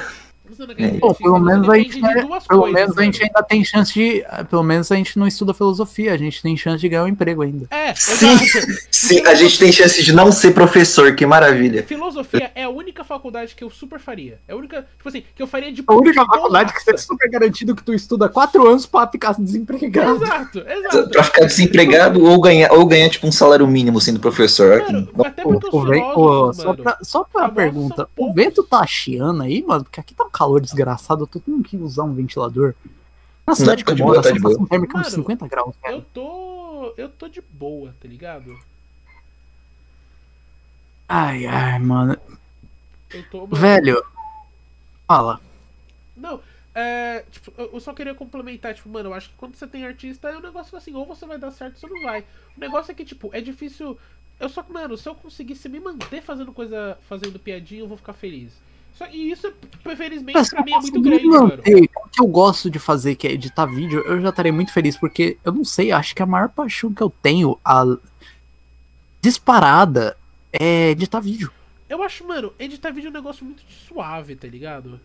Tá 0.57 0.65
Pô, 0.99 1.07
artista, 1.07 1.13
pelo 1.23 1.39
menos 1.39 1.69
a 1.69 1.75
gente, 1.77 1.91
de 1.95 2.01
né, 2.01 2.21
duas 2.25 2.45
pelo 2.47 2.61
coisas, 2.61 2.79
menos 2.81 2.97
a 2.97 3.03
gente 3.03 3.19
mano. 3.19 3.31
ainda 3.35 3.47
tem 3.47 3.63
chance 3.63 3.93
de. 3.93 4.23
Pelo 4.49 4.63
menos 4.63 4.91
a 4.91 4.95
gente 4.95 5.17
não 5.19 5.27
estuda 5.27 5.53
filosofia, 5.53 6.13
a 6.13 6.17
gente 6.17 6.41
tem 6.41 6.55
chance 6.57 6.79
de 6.81 6.89
ganhar 6.89 7.03
um 7.03 7.07
emprego 7.07 7.41
ainda. 7.41 7.67
É, 7.71 7.93
Sim. 7.95 8.37
Sim, 8.91 9.25
a 9.25 9.33
gente 9.33 9.57
tem 9.59 9.71
chance 9.71 10.03
de 10.03 10.11
não 10.13 10.31
ser 10.31 10.51
professor, 10.53 11.15
que 11.15 11.25
maravilha. 11.25 11.83
Filosofia 11.83 12.51
é 12.55 12.63
a 12.63 12.69
única 12.69 13.03
faculdade 13.03 13.55
que 13.55 13.63
eu 13.63 13.69
super 13.69 13.99
faria. 13.99 14.39
É 14.47 14.53
a 14.53 14.55
única, 14.55 14.85
tipo 14.97 15.09
assim, 15.09 15.23
que 15.35 15.41
eu 15.41 15.47
faria 15.47 15.71
de 15.71 15.83
A 15.87 15.93
única 15.93 16.21
de 16.21 16.27
faculdade 16.27 16.73
que 16.73 16.81
você 16.81 16.93
é 16.93 16.97
super 16.97 17.29
garantido 17.29 17.75
que 17.75 17.83
tu 17.83 17.93
estuda 17.93 18.27
quatro 18.29 18.67
anos 18.67 18.85
pra 18.85 19.07
ficar 19.07 19.33
desempregado. 19.39 20.23
Exato, 20.23 20.59
exato. 20.59 21.09
Pra 21.09 21.23
ficar 21.23 21.45
desempregado 21.45 22.23
ou 22.23 22.39
ganhar, 22.41 22.71
ou 22.73 22.85
ganhar 22.85 23.09
tipo 23.09 23.27
um 23.27 23.31
salário 23.31 23.65
mínimo 23.67 23.99
sendo 24.01 24.19
professor. 24.19 24.81
Mano, 24.83 25.09
Ó, 25.17 25.25
até 25.25 25.41
Pô, 25.43 25.49
porque 25.51 25.67
os 25.67 25.73
o 25.73 25.81
ven- 25.87 25.93
filósofos, 26.01 26.13
pô, 26.15 26.53
só 26.53 26.73
pra, 26.73 26.97
só 27.01 27.23
pra 27.23 27.41
famosos 27.41 27.55
pergunta, 27.55 28.09
o 28.17 28.33
vento 28.33 28.63
tá 28.63 28.85
chiando 28.85 29.43
aí, 29.43 29.63
mano? 29.65 29.83
Porque 29.83 29.99
aqui 29.99 30.13
tá 30.13 30.23
um 30.25 30.29
calor 30.39 30.61
desgraçado, 30.61 31.23
eu 31.23 31.27
tô 31.27 31.37
tendo 31.37 31.61
que 31.61 31.75
usar 31.75 32.03
um 32.03 32.13
ventilador. 32.13 32.73
Na 33.45 33.53
cidade 33.55 33.83
tá 33.83 33.87
que 33.87 33.91
eu 33.91 33.95
de 33.97 34.03
moro, 34.03 34.19
a 34.19 34.21
de 34.21 34.29
sensação 34.29 34.65
térmica 34.65 34.97
é 34.97 35.01
uns 35.01 35.11
Mano, 35.11 35.15
50 35.23 35.47
graus, 35.49 35.75
cara. 35.81 35.95
eu 35.95 36.01
tô. 36.01 36.93
Eu 36.95 37.09
tô 37.09 37.27
de 37.27 37.41
boa, 37.41 37.93
tá 38.01 38.07
ligado? 38.07 38.57
Ai, 41.09 41.45
ai, 41.45 41.77
mano. 41.79 42.17
Eu 43.13 43.23
tô. 43.29 43.47
mano, 43.47 43.55
Velho, 43.55 44.01
fala. 45.05 45.41
Não, 46.15 46.39
é. 46.73 47.25
Tipo, 47.31 47.53
eu 47.57 47.71
eu 47.73 47.79
só 47.81 47.93
queria 47.93 48.15
complementar, 48.15 48.73
tipo, 48.73 48.87
mano, 48.87 49.09
eu 49.09 49.13
acho 49.13 49.29
que 49.29 49.35
quando 49.35 49.55
você 49.55 49.67
tem 49.67 49.85
artista 49.85 50.29
é 50.29 50.37
um 50.37 50.41
negócio 50.41 50.77
assim, 50.77 50.93
ou 50.93 51.05
você 51.05 51.25
vai 51.25 51.37
dar 51.37 51.51
certo 51.51 51.73
ou 51.73 51.79
você 51.81 51.87
não 51.87 52.01
vai. 52.03 52.21
O 52.55 52.59
negócio 52.59 52.91
é 52.91 52.95
que, 52.95 53.03
tipo, 53.03 53.29
é 53.33 53.41
difícil. 53.41 53.97
Eu 54.39 54.47
só, 54.47 54.65
mano, 54.69 54.95
se 54.95 55.09
eu 55.09 55.15
conseguisse 55.15 55.67
me 55.67 55.81
manter 55.81 56.21
fazendo 56.21 56.53
coisa, 56.53 56.97
fazendo 57.09 57.37
piadinha, 57.39 57.81
eu 57.81 57.87
vou 57.89 57.97
ficar 57.97 58.13
feliz. 58.13 58.53
Só, 58.99 59.07
e 59.07 59.31
isso, 59.31 59.49
felizmente, 59.95 60.37
Mas 60.37 60.49
pra 60.49 60.61
mim 60.61 60.71
eu 60.73 60.77
é 60.77 60.81
muito 60.81 61.01
grande, 61.01 61.25
mano. 61.25 61.47
manter 61.47 61.89
o 61.95 62.09
que 62.09 62.21
eu 62.21 62.27
gosto 62.27 62.69
de 62.69 62.79
fazer, 62.79 63.15
que 63.15 63.25
é 63.25 63.31
editar 63.31 63.65
vídeo, 63.65 64.01
eu 64.01 64.19
já 64.19 64.27
estarei 64.27 64.51
muito 64.51 64.73
feliz, 64.73 64.97
porque 64.97 65.37
eu 65.41 65.53
não 65.53 65.63
sei, 65.63 65.93
acho 65.93 66.13
que 66.13 66.21
a 66.21 66.25
maior 66.25 66.49
paixão 66.49 66.93
que 66.93 67.01
eu 67.01 67.09
tenho, 67.09 67.57
a 67.63 67.85
disparada, 69.21 70.17
é 70.51 70.89
editar 70.89 71.21
vídeo. 71.21 71.49
Eu 71.87 72.03
acho, 72.03 72.27
mano, 72.27 72.53
editar 72.59 72.91
vídeo 72.91 73.07
é 73.07 73.11
um 73.11 73.13
negócio 73.13 73.45
muito 73.45 73.63
suave, 73.87 74.35
tá 74.35 74.49
ligado? 74.49 74.99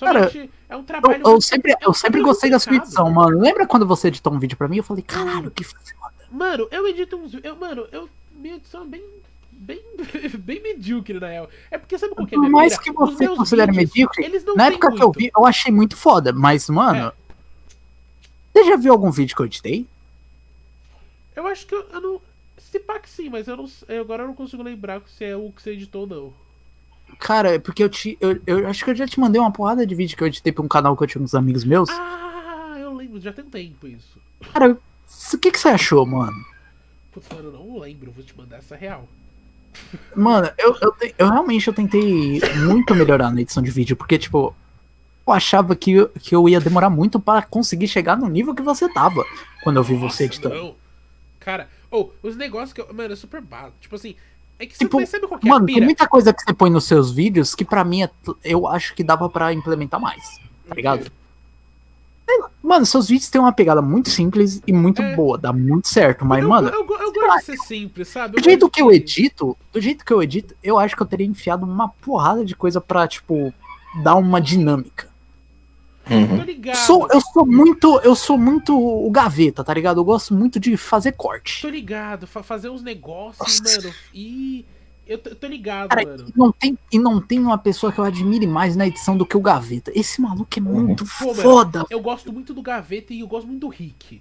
Cara, 0.00 0.32
é 0.68 0.76
um 0.76 0.80
Eu, 0.80 0.84
trabalho. 0.84 1.22
eu 1.24 1.40
sempre, 1.40 1.70
é 1.70 1.76
eu 1.80 1.94
sempre 1.94 2.14
trabalho 2.14 2.24
gostei 2.24 2.50
da 2.50 2.58
sua 2.58 2.74
edição, 2.74 3.08
mano. 3.12 3.38
Lembra 3.38 3.64
quando 3.64 3.86
você 3.86 4.08
editou 4.08 4.32
um 4.32 4.40
vídeo 4.40 4.56
pra 4.58 4.66
mim? 4.66 4.78
Eu 4.78 4.82
falei, 4.82 5.04
caralho, 5.04 5.52
que 5.52 5.62
foda. 5.62 5.84
Mano, 6.32 6.66
eu 6.72 6.86
edito 6.88 7.16
uns. 7.16 7.32
Eu, 7.44 7.54
mano, 7.54 7.86
eu, 7.92 8.08
minha 8.32 8.56
edição 8.56 8.82
é 8.82 8.86
bem. 8.86 9.04
Bem, 9.58 9.82
bem 10.38 10.62
medíocre, 10.62 11.18
na 11.18 11.28
real. 11.28 11.50
É 11.70 11.76
porque 11.76 11.98
sabe 11.98 12.14
qual 12.14 12.26
que 12.26 12.34
é 12.34 12.38
a 12.38 12.40
Por 12.40 12.50
mais 12.50 12.78
que 12.78 12.92
você 12.92 13.28
considere 13.28 13.72
medíocre, 13.72 14.30
Na 14.54 14.68
época 14.68 14.92
que 14.92 15.02
eu 15.02 15.08
muito. 15.08 15.18
vi, 15.18 15.32
eu 15.36 15.44
achei 15.44 15.72
muito 15.72 15.96
foda. 15.96 16.32
Mas, 16.32 16.68
mano, 16.68 17.12
você 18.52 18.64
já 18.64 18.76
viu 18.76 18.92
algum 18.92 19.10
vídeo 19.10 19.34
que 19.34 19.42
eu 19.42 19.46
editei? 19.46 19.86
Eu 21.34 21.46
acho 21.46 21.66
que 21.66 21.74
eu, 21.74 21.82
eu 21.90 22.00
não. 22.00 22.20
Se 22.56 22.78
pá 22.78 22.98
que 23.00 23.10
sim, 23.10 23.28
mas 23.28 23.48
eu 23.48 23.56
não. 23.56 23.68
Agora 24.00 24.22
eu 24.22 24.28
não 24.28 24.34
consigo 24.34 24.62
lembrar 24.62 25.02
se 25.06 25.24
é 25.24 25.36
o 25.36 25.50
que 25.50 25.60
você 25.60 25.72
editou 25.72 26.02
ou 26.02 26.06
não. 26.06 26.32
Cara, 27.18 27.56
é 27.56 27.58
porque 27.58 27.82
eu 27.82 27.88
te. 27.88 28.16
Eu, 28.20 28.40
eu 28.46 28.68
acho 28.68 28.84
que 28.84 28.90
eu 28.90 28.94
já 28.94 29.06
te 29.06 29.18
mandei 29.18 29.40
uma 29.40 29.52
porrada 29.52 29.84
de 29.84 29.94
vídeo 29.94 30.16
que 30.16 30.22
eu 30.22 30.28
editei 30.28 30.52
pra 30.52 30.64
um 30.64 30.68
canal 30.68 30.96
que 30.96 31.02
eu 31.02 31.06
tinha 31.08 31.20
com 31.20 31.24
uns 31.24 31.34
amigos 31.34 31.64
meus. 31.64 31.88
Ah, 31.90 32.76
eu 32.78 32.94
lembro, 32.94 33.20
já 33.20 33.32
tem 33.32 33.44
um 33.44 33.50
tempo 33.50 33.88
isso. 33.88 34.20
Cara, 34.52 34.78
o 35.32 35.38
que, 35.38 35.50
que 35.50 35.58
você 35.58 35.68
achou, 35.68 36.04
mano? 36.06 36.44
Putz, 37.10 37.28
mano, 37.30 37.48
eu 37.48 37.52
não 37.52 37.78
lembro, 37.80 38.12
vou 38.12 38.22
te 38.22 38.36
mandar 38.36 38.58
essa 38.58 38.76
real. 38.76 39.08
Mano, 40.14 40.50
eu, 40.58 40.76
eu, 40.80 40.92
te- 40.92 41.14
eu 41.18 41.28
realmente 41.30 41.66
eu 41.68 41.72
tentei 41.74 42.40
muito 42.66 42.94
melhorar 42.94 43.30
na 43.30 43.40
edição 43.40 43.62
de 43.62 43.70
vídeo, 43.70 43.96
porque, 43.96 44.18
tipo, 44.18 44.54
eu 45.26 45.32
achava 45.32 45.74
que, 45.76 45.92
eu- 45.92 46.08
que 46.08 46.34
eu 46.34 46.48
ia 46.48 46.60
demorar 46.60 46.90
muito 46.90 47.18
pra 47.20 47.42
conseguir 47.42 47.88
chegar 47.88 48.16
no 48.16 48.28
nível 48.28 48.54
que 48.54 48.62
você 48.62 48.88
tava 48.92 49.24
quando 49.62 49.76
eu 49.76 49.82
vi 49.82 49.94
você 49.94 50.04
Nossa, 50.04 50.24
editando. 50.24 50.54
Não. 50.54 50.74
Cara, 51.40 51.68
ou 51.90 52.14
os 52.22 52.36
negócios 52.36 52.72
que 52.72 52.80
eu. 52.80 52.92
Mano, 52.92 53.12
é 53.12 53.16
super 53.16 53.40
básico. 53.40 53.74
Tipo 53.80 53.94
assim. 53.96 54.14
É 54.58 54.66
que 54.66 54.76
Tipo, 54.76 54.98
você 55.00 55.06
sabe 55.06 55.26
qual 55.28 55.38
que 55.38 55.46
é 55.48 55.50
Mano, 55.52 55.66
tem 55.66 55.80
muita 55.80 56.06
coisa 56.08 56.32
que 56.34 56.42
você 56.42 56.52
põe 56.52 56.68
nos 56.68 56.84
seus 56.84 57.12
vídeos 57.12 57.54
que 57.54 57.64
pra 57.64 57.84
mim 57.84 58.02
é 58.02 58.10
eu 58.42 58.66
acho 58.66 58.92
que 58.94 59.04
dava 59.04 59.28
pra 59.30 59.52
implementar 59.52 60.00
mais, 60.00 60.38
tá 60.68 60.74
ligado? 60.74 61.10
Mano, 62.62 62.84
seus 62.84 63.08
vídeos 63.08 63.30
têm 63.30 63.40
uma 63.40 63.52
pegada 63.52 63.80
muito 63.80 64.10
simples 64.10 64.60
e 64.66 64.72
muito 64.72 65.00
É. 65.00 65.14
boa, 65.16 65.38
dá 65.38 65.52
muito 65.52 65.88
certo, 65.88 66.24
mas, 66.26 66.42
eu, 66.42 66.48
mano, 66.48 66.68
eu, 66.68 66.86
eu 67.00 67.07
gosto 67.26 67.38
de 67.38 67.44
ser 67.44 67.56
simples, 67.58 68.08
sabe? 68.08 68.34
do 68.34 68.38
Eu 68.40 68.44
jeito 68.44 68.68
que 68.70 68.80
eu 68.82 68.90
edito, 68.92 69.56
do 69.72 69.80
jeito 69.80 70.04
que 70.04 70.12
eu 70.12 70.22
edito, 70.22 70.54
eu 70.62 70.78
acho 70.78 70.94
que 70.96 71.02
eu 71.02 71.06
teria 71.06 71.26
enfiado 71.26 71.64
uma 71.64 71.88
porrada 71.88 72.44
de 72.44 72.54
coisa 72.54 72.80
pra, 72.80 73.06
tipo, 73.08 73.52
dar 74.02 74.14
uma 74.16 74.40
dinâmica. 74.40 75.08
Uhum. 76.10 76.38
Tô 76.38 76.42
ligado. 76.44 76.76
Sou, 76.76 77.06
eu 77.12 77.20
sou 77.20 77.44
muito, 77.46 78.00
eu 78.02 78.14
sou 78.14 78.38
muito 78.38 78.74
o 78.78 79.10
gaveta, 79.10 79.62
tá 79.62 79.74
ligado? 79.74 80.00
Eu 80.00 80.04
gosto 80.04 80.32
muito 80.32 80.58
de 80.58 80.74
fazer 80.76 81.12
corte. 81.12 81.60
Tô 81.60 81.68
ligado. 81.68 82.26
fa- 82.26 82.42
fazer 82.42 82.70
uns 82.70 82.82
negócios, 82.82 83.60
Nossa. 83.60 83.82
mano. 83.82 83.94
E. 84.14 84.64
Eu 85.06 85.16
tô, 85.16 85.34
tô 85.34 85.46
ligado, 85.46 85.88
Cara, 85.88 86.04
mano. 86.06 86.26
e 86.28 86.38
não, 86.38 86.52
tem, 86.52 86.78
e 86.92 86.98
não 86.98 87.18
tem 87.18 87.38
uma 87.38 87.56
pessoa 87.56 87.90
que 87.90 87.98
eu 87.98 88.04
admire 88.04 88.46
mais 88.46 88.76
na 88.76 88.86
edição 88.86 89.16
do 89.16 89.24
que 89.24 89.38
o 89.38 89.40
Gaveta. 89.40 89.90
Esse 89.94 90.20
maluco 90.20 90.50
é 90.54 90.60
muito 90.60 91.02
Pô, 91.18 91.28
mano, 91.28 91.34
foda. 91.42 91.86
Eu 91.88 91.98
gosto 92.00 92.30
muito 92.30 92.52
do 92.52 92.60
Gaveta 92.60 93.14
e 93.14 93.20
eu 93.20 93.26
gosto 93.26 93.46
muito 93.46 93.60
do 93.60 93.68
Rick. 93.68 94.20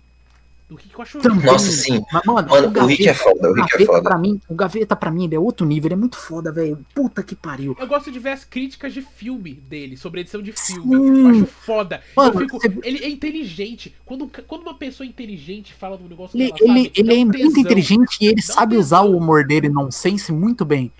Do 0.69 0.75
Rick 0.75 0.93
eu 0.93 1.01
acho 1.01 1.19
Também. 1.19 1.45
Nossa, 1.45 1.71
sim. 1.71 2.03
Mas, 2.11 2.23
mano, 2.25 2.49
Mano, 2.49 2.83
o 2.83 2.85
Rick 2.87 3.07
é 3.07 3.13
foda, 3.13 3.49
o 3.49 3.53
Rick 3.53 3.67
é 3.67 3.71
Gaveta 3.71 3.85
foda. 3.93 4.01
pra 4.09 4.17
mim, 4.17 4.41
o 4.49 4.53
Gaveta 4.53 4.95
pra 4.97 5.09
mim, 5.09 5.23
ele 5.23 5.35
é 5.35 5.39
outro 5.39 5.65
nível, 5.65 5.87
ele 5.87 5.93
é 5.93 5.97
muito 5.97 6.17
foda, 6.17 6.51
velho. 6.51 6.85
Puta 6.93 7.23
que 7.23 7.35
pariu. 7.35 7.73
Eu 7.79 7.87
gosto 7.87 8.11
de 8.11 8.19
ver 8.19 8.31
as 8.31 8.43
críticas 8.43 8.93
de 8.93 9.01
filme 9.01 9.53
dele, 9.53 9.95
sobre 9.95 10.19
edição 10.19 10.41
de 10.41 10.51
filme. 10.51 10.83
Sim. 10.97 11.21
Eu 11.23 11.29
acho 11.29 11.45
foda. 11.45 12.01
Mano, 12.15 12.33
eu 12.33 12.39
fico, 12.39 12.59
você- 12.59 12.79
Ele 12.83 13.01
é 13.01 13.07
inteligente. 13.09 13.95
Quando, 14.05 14.29
quando 14.45 14.63
uma 14.63 14.73
pessoa 14.73 15.07
inteligente 15.07 15.73
fala 15.73 15.97
de 15.97 16.03
um 16.03 16.07
negócio 16.09 16.37
que 16.37 16.43
Ele, 16.43 16.51
ela 16.51 16.59
ele, 16.59 16.83
sabe, 16.89 16.91
ele 16.99 17.13
é 17.13 17.15
um 17.15 17.19
muito 17.27 17.37
tesão. 17.37 17.61
inteligente 17.61 18.17
e 18.19 18.25
ele 18.25 18.41
Dá 18.45 18.53
sabe 18.53 18.75
usar 18.75 18.99
tesão. 19.03 19.13
o 19.13 19.17
humor 19.17 19.45
dele 19.47 19.69
nonsense 19.69 20.33
muito 20.33 20.65
bem. 20.65 20.91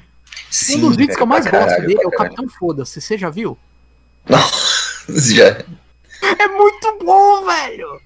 Sim, 0.50 0.78
um 0.78 0.88
dos 0.88 0.96
vídeos 0.96 1.18
que 1.18 1.24
eu 1.24 1.28
mais 1.28 1.44
pra 1.46 1.60
gosto 1.60 1.70
caralho, 1.72 1.88
dele 1.88 2.00
é 2.04 2.08
o 2.08 2.12
caralho. 2.12 2.36
Capitão 2.36 2.58
Foda-se. 2.58 3.02
Você 3.02 3.18
já 3.18 3.30
viu? 3.30 3.58
Já. 5.10 5.64
É 6.40 6.48
muito 6.48 6.98
bom, 7.04 7.46
velho! 7.46 8.00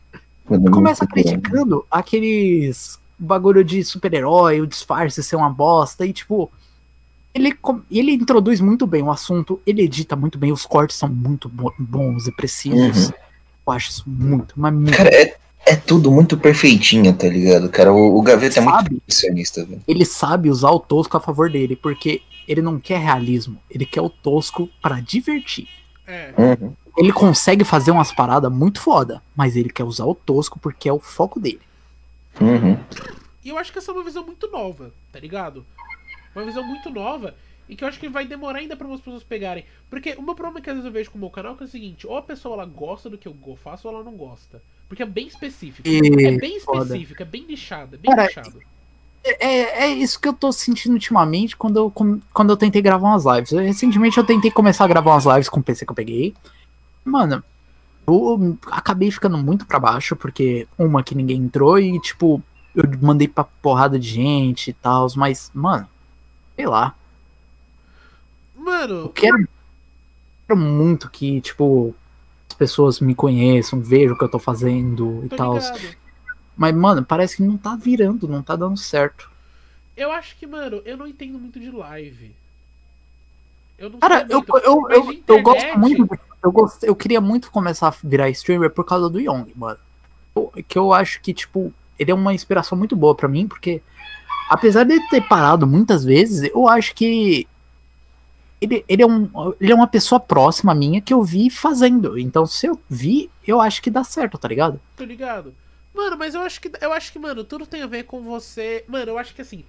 Começa 0.71 1.05
criticando 1.07 1.85
aqueles 1.89 2.99
bagulho 3.17 3.63
de 3.63 3.83
super-herói, 3.83 4.61
o 4.61 4.67
disfarce 4.67 5.23
ser 5.23 5.35
uma 5.35 5.49
bosta, 5.49 6.05
e 6.05 6.13
tipo. 6.13 6.51
Ele, 7.33 7.57
ele 7.89 8.11
introduz 8.11 8.59
muito 8.59 8.85
bem 8.85 9.01
o 9.01 9.09
assunto, 9.09 9.61
ele 9.65 9.83
edita 9.83 10.17
muito 10.17 10.37
bem, 10.37 10.51
os 10.51 10.65
cortes 10.65 10.97
são 10.97 11.07
muito 11.07 11.47
bo- 11.47 11.73
bons 11.79 12.27
e 12.27 12.31
precisos. 12.33 13.07
Uhum. 13.07 13.13
Eu 13.67 13.73
acho 13.73 13.89
isso 13.89 14.03
muito, 14.05 14.53
mas 14.57 14.73
muito. 14.73 14.91
Cara, 14.97 15.09
é, 15.09 15.37
é 15.65 15.75
tudo 15.77 16.11
muito 16.11 16.37
perfeitinho, 16.37 17.13
tá 17.13 17.29
ligado? 17.29 17.69
Cara, 17.69 17.93
o, 17.93 18.17
o 18.17 18.21
Gaveta 18.21 18.59
é 18.59 18.61
muito 18.61 18.83
perfeccionista, 18.89 19.63
velho. 19.63 19.81
Ele 19.87 20.03
sabe 20.03 20.49
usar 20.49 20.71
o 20.71 20.79
tosco 20.79 21.15
a 21.15 21.21
favor 21.21 21.49
dele, 21.49 21.77
porque 21.77 22.21
ele 22.45 22.61
não 22.61 22.77
quer 22.77 22.99
realismo, 22.99 23.57
ele 23.69 23.85
quer 23.85 24.01
o 24.01 24.09
tosco 24.09 24.67
pra 24.81 24.99
divertir. 24.99 25.69
É. 26.05 26.33
Uhum. 26.37 26.73
Ele 26.97 27.11
consegue 27.11 27.63
fazer 27.63 27.91
umas 27.91 28.11
paradas 28.11 28.51
muito 28.51 28.81
foda, 28.81 29.21
mas 29.35 29.55
ele 29.55 29.69
quer 29.69 29.83
usar 29.83 30.05
o 30.05 30.15
tosco 30.15 30.59
porque 30.59 30.89
é 30.89 30.93
o 30.93 30.99
foco 30.99 31.39
dele. 31.39 31.61
Uhum. 32.39 32.77
E 33.43 33.49
eu 33.49 33.57
acho 33.57 33.71
que 33.71 33.79
essa 33.79 33.91
é 33.91 33.93
uma 33.93 34.03
visão 34.03 34.25
muito 34.25 34.49
nova, 34.49 34.91
tá 35.11 35.19
ligado? 35.19 35.65
Uma 36.35 36.45
visão 36.45 36.63
muito 36.63 36.89
nova 36.89 37.35
e 37.67 37.75
que 37.75 37.83
eu 37.83 37.87
acho 37.87 37.99
que 37.99 38.09
vai 38.09 38.25
demorar 38.25 38.59
ainda 38.59 38.75
pra 38.75 38.87
as 38.93 38.99
pessoas 38.99 39.23
pegarem. 39.23 39.65
Porque 39.89 40.13
o 40.17 40.21
meu 40.21 40.35
problema 40.35 40.59
é 40.59 40.61
que 40.61 40.69
às 40.69 40.75
vezes 40.75 40.85
eu 40.85 40.91
vejo 40.91 41.11
com 41.11 41.17
o 41.17 41.21
meu 41.21 41.29
canal 41.29 41.55
que 41.55 41.63
é 41.63 41.65
o 41.65 41.69
seguinte: 41.69 42.05
ou 42.05 42.17
a 42.17 42.21
pessoa 42.21 42.55
ela 42.55 42.65
gosta 42.65 43.09
do 43.09 43.17
que 43.17 43.27
eu 43.27 43.35
faço 43.63 43.87
ou 43.87 43.93
ela 43.93 44.03
não 44.03 44.13
gosta. 44.13 44.61
Porque 44.87 45.01
é 45.01 45.05
bem 45.05 45.27
específico. 45.27 45.87
E- 45.87 46.25
é 46.25 46.37
bem 46.37 46.59
foda. 46.59 46.83
específico, 46.83 47.21
é 47.21 47.25
bem 47.25 47.45
nichado, 47.45 47.95
é 47.95 47.97
bem 47.97 48.11
Cara, 48.11 48.27
nichado. 48.27 48.59
É, 49.23 49.85
é 49.85 49.87
isso 49.87 50.19
que 50.19 50.27
eu 50.27 50.33
tô 50.33 50.51
sentindo 50.51 50.93
ultimamente 50.93 51.55
quando 51.55 51.77
eu, 51.77 51.91
quando 52.33 52.49
eu 52.49 52.57
tentei 52.57 52.81
gravar 52.81 53.07
umas 53.07 53.23
lives. 53.23 53.51
Recentemente 53.51 54.17
eu 54.17 54.25
tentei 54.25 54.49
começar 54.49 54.83
a 54.83 54.87
gravar 54.87 55.11
umas 55.11 55.25
lives 55.25 55.47
com 55.47 55.59
o 55.59 55.63
PC 55.63 55.85
que 55.85 55.91
eu 55.91 55.95
peguei. 55.95 56.33
Mano, 57.03 57.43
eu 58.07 58.57
acabei 58.67 59.09
ficando 59.11 59.37
muito 59.37 59.65
pra 59.65 59.79
baixo, 59.79 60.15
porque 60.15 60.67
uma 60.77 61.03
que 61.03 61.15
ninguém 61.15 61.37
entrou 61.41 61.79
e, 61.79 61.99
tipo, 61.99 62.41
eu 62.75 62.83
mandei 63.01 63.27
pra 63.27 63.43
porrada 63.43 63.97
de 63.99 64.07
gente 64.07 64.69
e 64.69 64.73
tal, 64.73 65.07
mas, 65.15 65.51
mano, 65.53 65.87
sei 66.55 66.67
lá. 66.67 66.95
Eu 68.55 68.61
Mano, 68.63 69.09
quero, 69.09 69.47
quero 70.47 70.59
muito 70.59 71.09
que, 71.09 71.41
tipo, 71.41 71.95
as 72.49 72.55
pessoas 72.55 72.99
me 72.99 73.15
conheçam, 73.15 73.81
vejam 73.81 74.13
o 74.15 74.17
que 74.17 74.23
eu 74.23 74.29
tô 74.29 74.37
fazendo 74.39 75.23
e 75.25 75.29
tal. 75.29 75.57
Mas, 76.55 76.75
mano, 76.75 77.03
parece 77.03 77.37
que 77.37 77.43
não 77.43 77.57
tá 77.57 77.75
virando, 77.75 78.27
não 78.27 78.43
tá 78.43 78.55
dando 78.55 78.77
certo. 78.77 79.29
Eu 79.97 80.11
acho 80.11 80.35
que, 80.37 80.45
mano, 80.45 80.81
eu 80.85 80.95
não 80.95 81.07
entendo 81.07 81.39
muito 81.39 81.59
de 81.59 81.71
live. 81.71 82.35
Eu 83.77 83.89
não 83.89 83.99
Cara, 83.99 84.25
eu, 84.29 84.45
eu, 84.63 84.89
eu, 84.91 85.11
de 85.11 85.23
eu 85.27 85.41
gosto 85.41 85.57
internet- 85.65 85.77
muito. 85.79 86.03
de- 86.15 86.30
Eu, 86.43 86.51
gost, 86.51 86.81
eu 86.83 86.95
queria 86.95 87.21
muito 87.21 87.51
começar 87.51 87.89
a 87.89 87.93
virar 88.03 88.29
streamer 88.29 88.69
por 88.71 88.83
causa 88.83 89.09
do 89.09 89.19
Young, 89.19 89.51
mano. 89.55 89.79
Eu- 90.35 90.51
Que 90.67 90.77
eu 90.77 90.91
acho 90.93 91.21
que, 91.21 91.33
tipo, 91.33 91.73
ele 91.99 92.11
é 92.11 92.15
uma 92.15 92.33
inspiração 92.33 92.77
muito 92.77 92.95
boa 92.95 93.13
pra 93.15 93.27
mim, 93.27 93.47
porque 93.47 93.81
apesar 94.49 94.83
de 94.83 94.99
ter 95.09 95.21
parado 95.27 95.67
muitas 95.67 96.03
vezes, 96.03 96.49
eu 96.53 96.67
acho 96.67 96.95
que 96.95 97.47
ele, 98.59 98.83
ele, 98.87 99.01
é 99.03 99.05
um, 99.07 99.29
ele 99.59 99.71
é 99.71 99.75
uma 99.75 99.87
pessoa 99.87 100.19
próxima 100.19 100.73
minha 100.75 101.01
que 101.01 101.13
eu 101.13 101.23
vi 101.23 101.49
fazendo. 101.49 102.17
Então, 102.17 102.45
se 102.45 102.67
eu 102.67 102.79
vi, 102.89 103.29
eu 103.45 103.59
acho 103.59 103.81
que 103.81 103.89
dá 103.89 104.03
certo, 104.03 104.37
tá 104.37 104.47
ligado? 104.47 104.79
Tô 104.95 105.03
ligado. 105.03 105.53
Mano, 105.93 106.15
mas 106.17 106.33
eu 106.35 106.41
acho 106.41 106.61
que. 106.61 106.71
Eu 106.79 106.93
acho 106.93 107.11
que, 107.11 107.19
mano, 107.19 107.43
tudo 107.43 107.65
tem 107.65 107.81
a 107.81 107.87
ver 107.87 108.03
com 108.03 108.21
você. 108.21 108.85
Mano, 108.87 109.11
eu 109.11 109.17
acho 109.17 109.33
que 109.35 109.41
assim. 109.41 109.63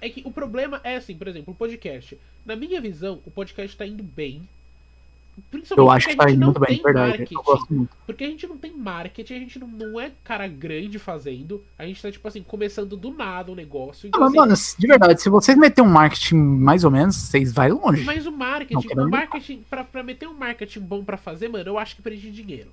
É 0.00 0.08
que 0.08 0.22
o 0.24 0.30
problema 0.30 0.80
é 0.84 0.96
assim, 0.96 1.16
por 1.16 1.26
exemplo, 1.26 1.52
o 1.52 1.56
podcast. 1.56 2.16
Na 2.46 2.54
minha 2.54 2.80
visão, 2.80 3.20
o 3.26 3.30
podcast 3.30 3.76
tá 3.76 3.84
indo 3.84 4.02
bem. 4.02 4.48
Eu 5.76 5.90
acho 5.90 6.08
que 6.08 6.16
tá 6.16 6.30
indo 6.30 6.44
muito 6.44 6.60
bem, 6.60 6.80
verdade. 6.82 7.08
marketing. 7.08 7.34
Eu 7.34 7.42
gosto 7.42 7.74
muito. 7.74 7.96
Porque 8.06 8.24
a 8.24 8.26
gente 8.26 8.46
não 8.46 8.56
tem 8.56 8.72
marketing, 8.76 9.34
a 9.34 9.38
gente 9.38 9.58
não, 9.58 9.68
não 9.68 10.00
é 10.00 10.12
cara 10.24 10.46
grande 10.46 10.98
fazendo. 10.98 11.62
A 11.78 11.84
gente 11.84 12.00
tá, 12.00 12.10
tipo 12.10 12.26
assim, 12.26 12.42
começando 12.42 12.96
do 12.96 13.10
nada 13.10 13.52
o 13.52 13.54
negócio. 13.54 14.08
Então, 14.08 14.20
Ah, 14.20 14.24
mas, 14.24 14.30
assim, 14.30 14.38
mano, 14.38 14.54
de 14.78 14.86
verdade, 14.86 15.22
se 15.22 15.28
vocês 15.28 15.56
meterem 15.56 15.88
um 15.88 15.92
marketing 15.92 16.36
mais 16.36 16.84
ou 16.84 16.90
menos, 16.90 17.16
vocês 17.16 17.52
vai 17.52 17.70
longe. 17.70 18.04
Mas 18.04 18.26
o 18.26 18.32
marketing, 18.32 18.88
o 18.96 19.08
marketing 19.10 19.64
pra, 19.68 19.84
pra 19.84 20.02
meter 20.02 20.28
um 20.28 20.34
marketing 20.34 20.80
bom 20.80 21.04
pra 21.04 21.16
fazer, 21.16 21.48
mano, 21.48 21.68
eu 21.68 21.78
acho 21.78 21.96
que 21.96 22.02
precisa 22.02 22.32
de 22.32 22.42
dinheiro. 22.42 22.70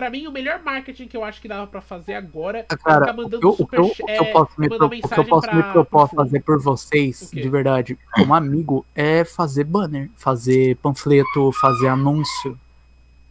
Pra 0.00 0.08
mim, 0.08 0.26
o 0.26 0.32
melhor 0.32 0.62
marketing 0.64 1.06
que 1.08 1.14
eu 1.14 1.22
acho 1.22 1.42
que 1.42 1.46
dava 1.46 1.66
pra 1.66 1.82
fazer 1.82 2.14
agora 2.14 2.60
é 2.60 2.62
Cara, 2.62 3.00
ficar 3.00 3.12
o 3.12 3.16
mandando 3.18 3.38
que 3.40 3.44
eu, 3.46 3.50
o 3.50 3.54
que 3.54 3.62
super 3.62 3.76
eu, 3.76 3.84
o 3.84 3.94
que 3.94 4.02
eu 4.02 4.08
é, 4.08 4.32
posso 4.32 4.52
me 4.56 4.66
mandar 4.66 4.78
pro- 4.78 4.86
o 4.86 4.90
que 4.90 4.96
eu 4.96 5.02
mensagem 5.02 5.26
posso 5.26 5.54
me 5.54 5.62
pra- 5.62 5.72
propor 5.72 6.00
a 6.04 6.08
pro 6.08 6.16
fazer 6.16 6.40
por 6.40 6.58
vocês, 6.58 7.30
de 7.30 7.48
verdade, 7.50 7.98
como 8.14 8.34
amigo, 8.34 8.86
é 8.94 9.24
fazer 9.26 9.64
banner, 9.64 10.08
fazer 10.16 10.74
panfleto, 10.76 11.52
fazer 11.60 11.88
anúncio 11.88 12.58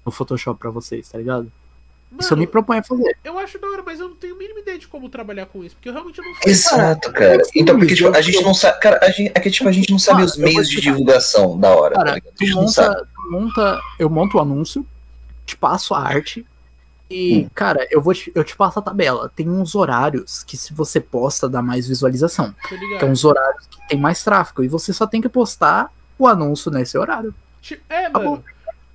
no 0.06 0.12
Photoshop 0.12 0.60
pra 0.60 0.70
vocês, 0.70 1.10
tá 1.10 1.18
ligado? 1.18 1.52
Isso 2.20 2.34
eu 2.34 2.38
me 2.38 2.42
Mano, 2.44 2.52
proponho 2.52 2.82
a 2.82 2.84
fazer. 2.84 3.18
eu 3.24 3.40
acho 3.40 3.58
da 3.58 3.68
hora, 3.68 3.82
mas 3.84 4.00
eu 4.00 4.08
não 4.10 4.16
tenho 4.16 4.36
a 4.36 4.38
mínima 4.38 4.60
ideia 4.60 4.78
de 4.78 4.88
como 4.88 5.10
trabalhar 5.10 5.48
com 5.48 5.64
isso, 5.64 5.74
porque 5.76 5.90
eu 5.90 5.94
realmente 5.94 6.22
não 6.22 6.36
sei. 6.36 6.52
Exato, 6.52 7.12
cara. 7.14 7.42
Então, 7.56 7.80
porque 7.80 7.96
tipo, 7.96 8.16
a 8.16 8.22
gente 8.22 8.44
não 8.44 8.54
sabe. 8.54 8.80
Cara, 8.80 9.00
a 9.02 9.10
gente, 9.10 9.32
é 9.34 9.40
que 9.40 9.50
tipo, 9.50 9.68
a 9.68 9.72
gente 9.72 9.90
não 9.90 9.98
sabe 9.98 10.20
Mano, 10.20 10.30
os 10.30 10.38
meios 10.38 10.70
de 10.70 10.80
divulgação 10.82 11.60
da 11.60 11.70
hora. 11.76 11.96
tá 11.96 12.04
Cara, 12.04 12.16
ligado? 12.16 12.32
a 12.32 12.36
tu 12.36 12.46
gente 12.46 12.56
não 12.56 12.68
sabe. 12.68 12.96
monta, 12.96 13.08
tu 13.16 13.32
monta, 13.32 13.82
eu 13.98 14.08
monto 14.08 14.38
o 14.38 14.40
anúncio, 14.40 14.86
te 15.48 15.58
passo 15.58 15.96
a 15.96 16.00
arte 16.00 16.46
e, 17.10 17.44
Hum. 17.46 17.50
cara, 17.56 17.88
eu 17.90 18.02
vou 18.02 18.14
te, 18.14 18.32
eu 18.36 18.44
te 18.44 18.56
passo 18.56 18.80
a 18.80 18.82
tabela. 18.82 19.32
Tem 19.36 19.50
uns 19.50 19.74
horários 19.76 20.44
que 20.44 20.56
se 20.56 20.74
você 20.74 21.00
posta 21.00 21.50
dá 21.50 21.62
mais 21.62 21.88
visualização. 21.88 22.54
Que 22.68 23.04
é 23.04 23.06
uns 23.06 23.26
horários 23.26 23.66
que 23.68 23.88
tem 23.88 24.00
mais 24.00 24.24
tráfego 24.24 24.64
e 24.64 24.68
você 24.68 24.94
só 24.94 25.08
tem 25.08 25.20
que 25.22 25.30
postar 25.30 25.92
o 26.18 26.28
anúncio 26.28 26.70
nesse 26.72 26.98
horário. 26.98 27.34
É, 27.90 28.10
Tá 28.10 28.20
mano. 28.20 28.44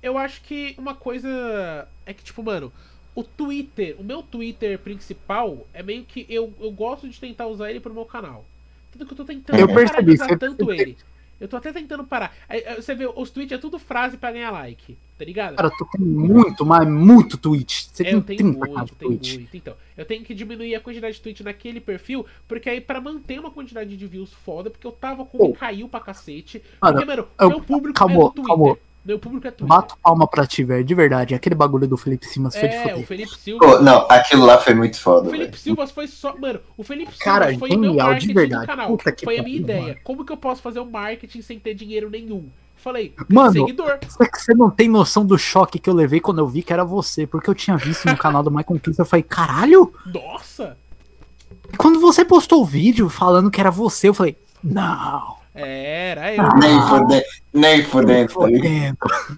Eu 0.01 0.17
acho 0.17 0.41
que 0.43 0.75
uma 0.77 0.93
coisa 0.93 1.87
é 2.05 2.13
que, 2.13 2.23
tipo, 2.23 2.43
mano, 2.43 2.71
o 3.15 3.23
Twitter, 3.23 3.95
o 3.99 4.03
meu 4.03 4.21
Twitter 4.21 4.77
principal 4.77 5.65
é 5.73 5.81
meio 5.81 6.03
que 6.03 6.25
eu, 6.29 6.53
eu 6.61 6.71
gosto 6.71 7.09
de 7.09 7.19
tentar 7.19 7.47
usar 7.47 7.69
ele 7.71 7.79
pro 7.79 7.93
meu 7.93 8.05
canal. 8.05 8.45
Tanto 8.91 9.05
que 9.07 9.13
eu 9.13 9.17
tô 9.17 9.25
tentando 9.25 9.59
Eu 9.59 9.67
percebi, 9.67 10.17
tanto 10.17 10.37
percebeu. 10.37 10.71
ele. 10.73 10.97
Eu 11.39 11.47
tô 11.47 11.57
até 11.57 11.73
tentando 11.73 12.03
parar. 12.05 12.33
Aí, 12.47 12.63
Você 12.75 12.95
vê, 12.95 13.05
os 13.13 13.29
tweets 13.29 13.51
é 13.51 13.57
tudo 13.57 13.77
frase 13.77 14.15
pra 14.17 14.31
ganhar 14.31 14.51
like, 14.51 14.97
tá 15.17 15.25
ligado? 15.25 15.55
Cara, 15.57 15.69
tu 15.69 15.85
tem 15.91 16.01
muito, 16.05 16.65
mas 16.65 16.87
muito 16.87 17.37
tweet. 17.37 17.89
Você 17.91 18.03
É, 18.03 18.13
eu 18.13 18.21
tem 18.21 18.37
tenho 18.37 18.53
30 18.53 18.59
cada 18.67 18.77
muito, 18.79 18.95
tenho 18.95 19.11
tweet. 19.17 19.37
muito. 19.39 19.57
Então, 19.57 19.75
eu 19.97 20.05
tenho 20.05 20.23
que 20.23 20.33
diminuir 20.33 20.73
a 20.75 20.79
quantidade 20.79 21.15
de 21.17 21.21
tweet 21.21 21.43
naquele 21.43 21.81
perfil, 21.81 22.25
porque 22.47 22.69
aí 22.69 22.79
pra 22.79 23.01
manter 23.01 23.39
uma 23.39 23.51
quantidade 23.51 23.97
de 23.97 24.07
views 24.07 24.31
foda, 24.31 24.69
porque 24.69 24.87
eu 24.87 24.91
tava 24.93 25.25
com 25.25 25.37
Pô. 25.37 25.53
caiu 25.53 25.89
pra 25.89 25.99
cacete. 25.99 26.63
Mano, 26.81 26.93
porque, 26.93 27.05
mano, 27.05 27.27
eu- 27.39 27.49
meu 27.49 27.61
público 27.61 27.99
calma, 27.99 28.13
é 28.15 28.29
Twitter. 28.31 28.77
Meu 29.05 29.19
público 29.19 29.47
é 29.47 29.51
Twitter. 29.51 29.67
Bato 29.67 29.95
palma 30.01 30.27
pra 30.27 30.47
ti, 30.47 30.63
velho. 30.63 30.83
De 30.83 30.95
verdade. 30.95 31.35
Aquele 31.35 31.53
bagulho 31.53 31.87
do 31.87 31.95
Felipe 31.95 32.25
Simas 32.25 32.55
foi 32.55 32.67
de 32.67 32.75
é, 32.75 32.79
o 32.79 32.89
foder. 32.89 33.05
Felipe 33.05 33.37
Silva. 33.39 33.65
Pô, 33.65 33.79
não, 33.79 34.07
aquilo 34.09 34.43
lá 34.45 34.57
foi 34.57 34.73
muito 34.73 34.95
O 34.95 34.99
foda, 34.99 35.29
Felipe 35.29 35.51
velho. 35.51 35.57
Silva 35.59 35.85
foi 35.87 36.07
só. 36.07 36.35
Mano, 36.35 36.59
o 36.75 36.83
Felipe 36.83 37.11
Silva 37.11 37.23
Cara, 37.23 37.57
foi 37.59 37.69
o 37.69 37.79
meu 37.79 37.89
genial, 37.91 38.07
de 38.07 38.11
marketing 38.11 38.33
verdade. 38.33 38.63
do 38.63 38.67
canal. 38.67 38.87
Puta 38.87 39.11
que 39.11 39.23
Foi 39.25 39.37
a 39.37 39.43
minha 39.43 39.57
ideia. 39.57 39.81
mano. 39.83 39.95
Como 40.03 40.25
que 40.25 40.31
eu 40.33 40.37
posso 40.37 40.61
fazer 40.61 40.79
um 40.79 40.89
marketing 40.89 41.41
sem 41.43 41.59
ter 41.59 41.75
dinheiro 41.75 42.09
nenhum? 42.09 42.49
Falei, 42.77 43.13
Mano, 43.29 43.51
seguidor. 43.51 43.99
Você 44.07 44.53
não 44.53 44.69
tem 44.69 44.87
noção 44.89 45.25
do 45.25 45.37
choque 45.37 45.79
que 45.79 45.89
eu 45.89 45.93
levei 45.93 46.19
quando 46.19 46.39
eu 46.39 46.47
vi 46.47 46.61
que 46.63 46.73
era 46.73 46.83
você. 46.83 47.25
Porque 47.27 47.49
eu 47.49 47.55
tinha 47.55 47.77
visto 47.77 48.05
no 48.07 48.17
canal 48.17 48.41
do 48.43 48.51
Michael 48.51 48.79
Kiss. 48.79 48.99
Eu 48.99 49.05
falei, 49.05 49.23
caralho? 49.23 49.93
Nossa! 50.05 50.77
E 51.73 51.77
quando 51.77 51.99
você 51.99 52.23
postou 52.25 52.61
o 52.61 52.65
vídeo 52.65 53.07
falando 53.09 53.49
que 53.51 53.59
era 53.59 53.71
você, 53.71 54.09
eu 54.09 54.13
falei, 54.13 54.35
não. 54.63 55.34
Era 55.55 56.35
eu. 56.35 56.43
Nem 56.59 56.81
fodendo, 56.81 57.23
nem 57.53 57.83
fodendo, 57.83 58.97
tá. 58.97 59.37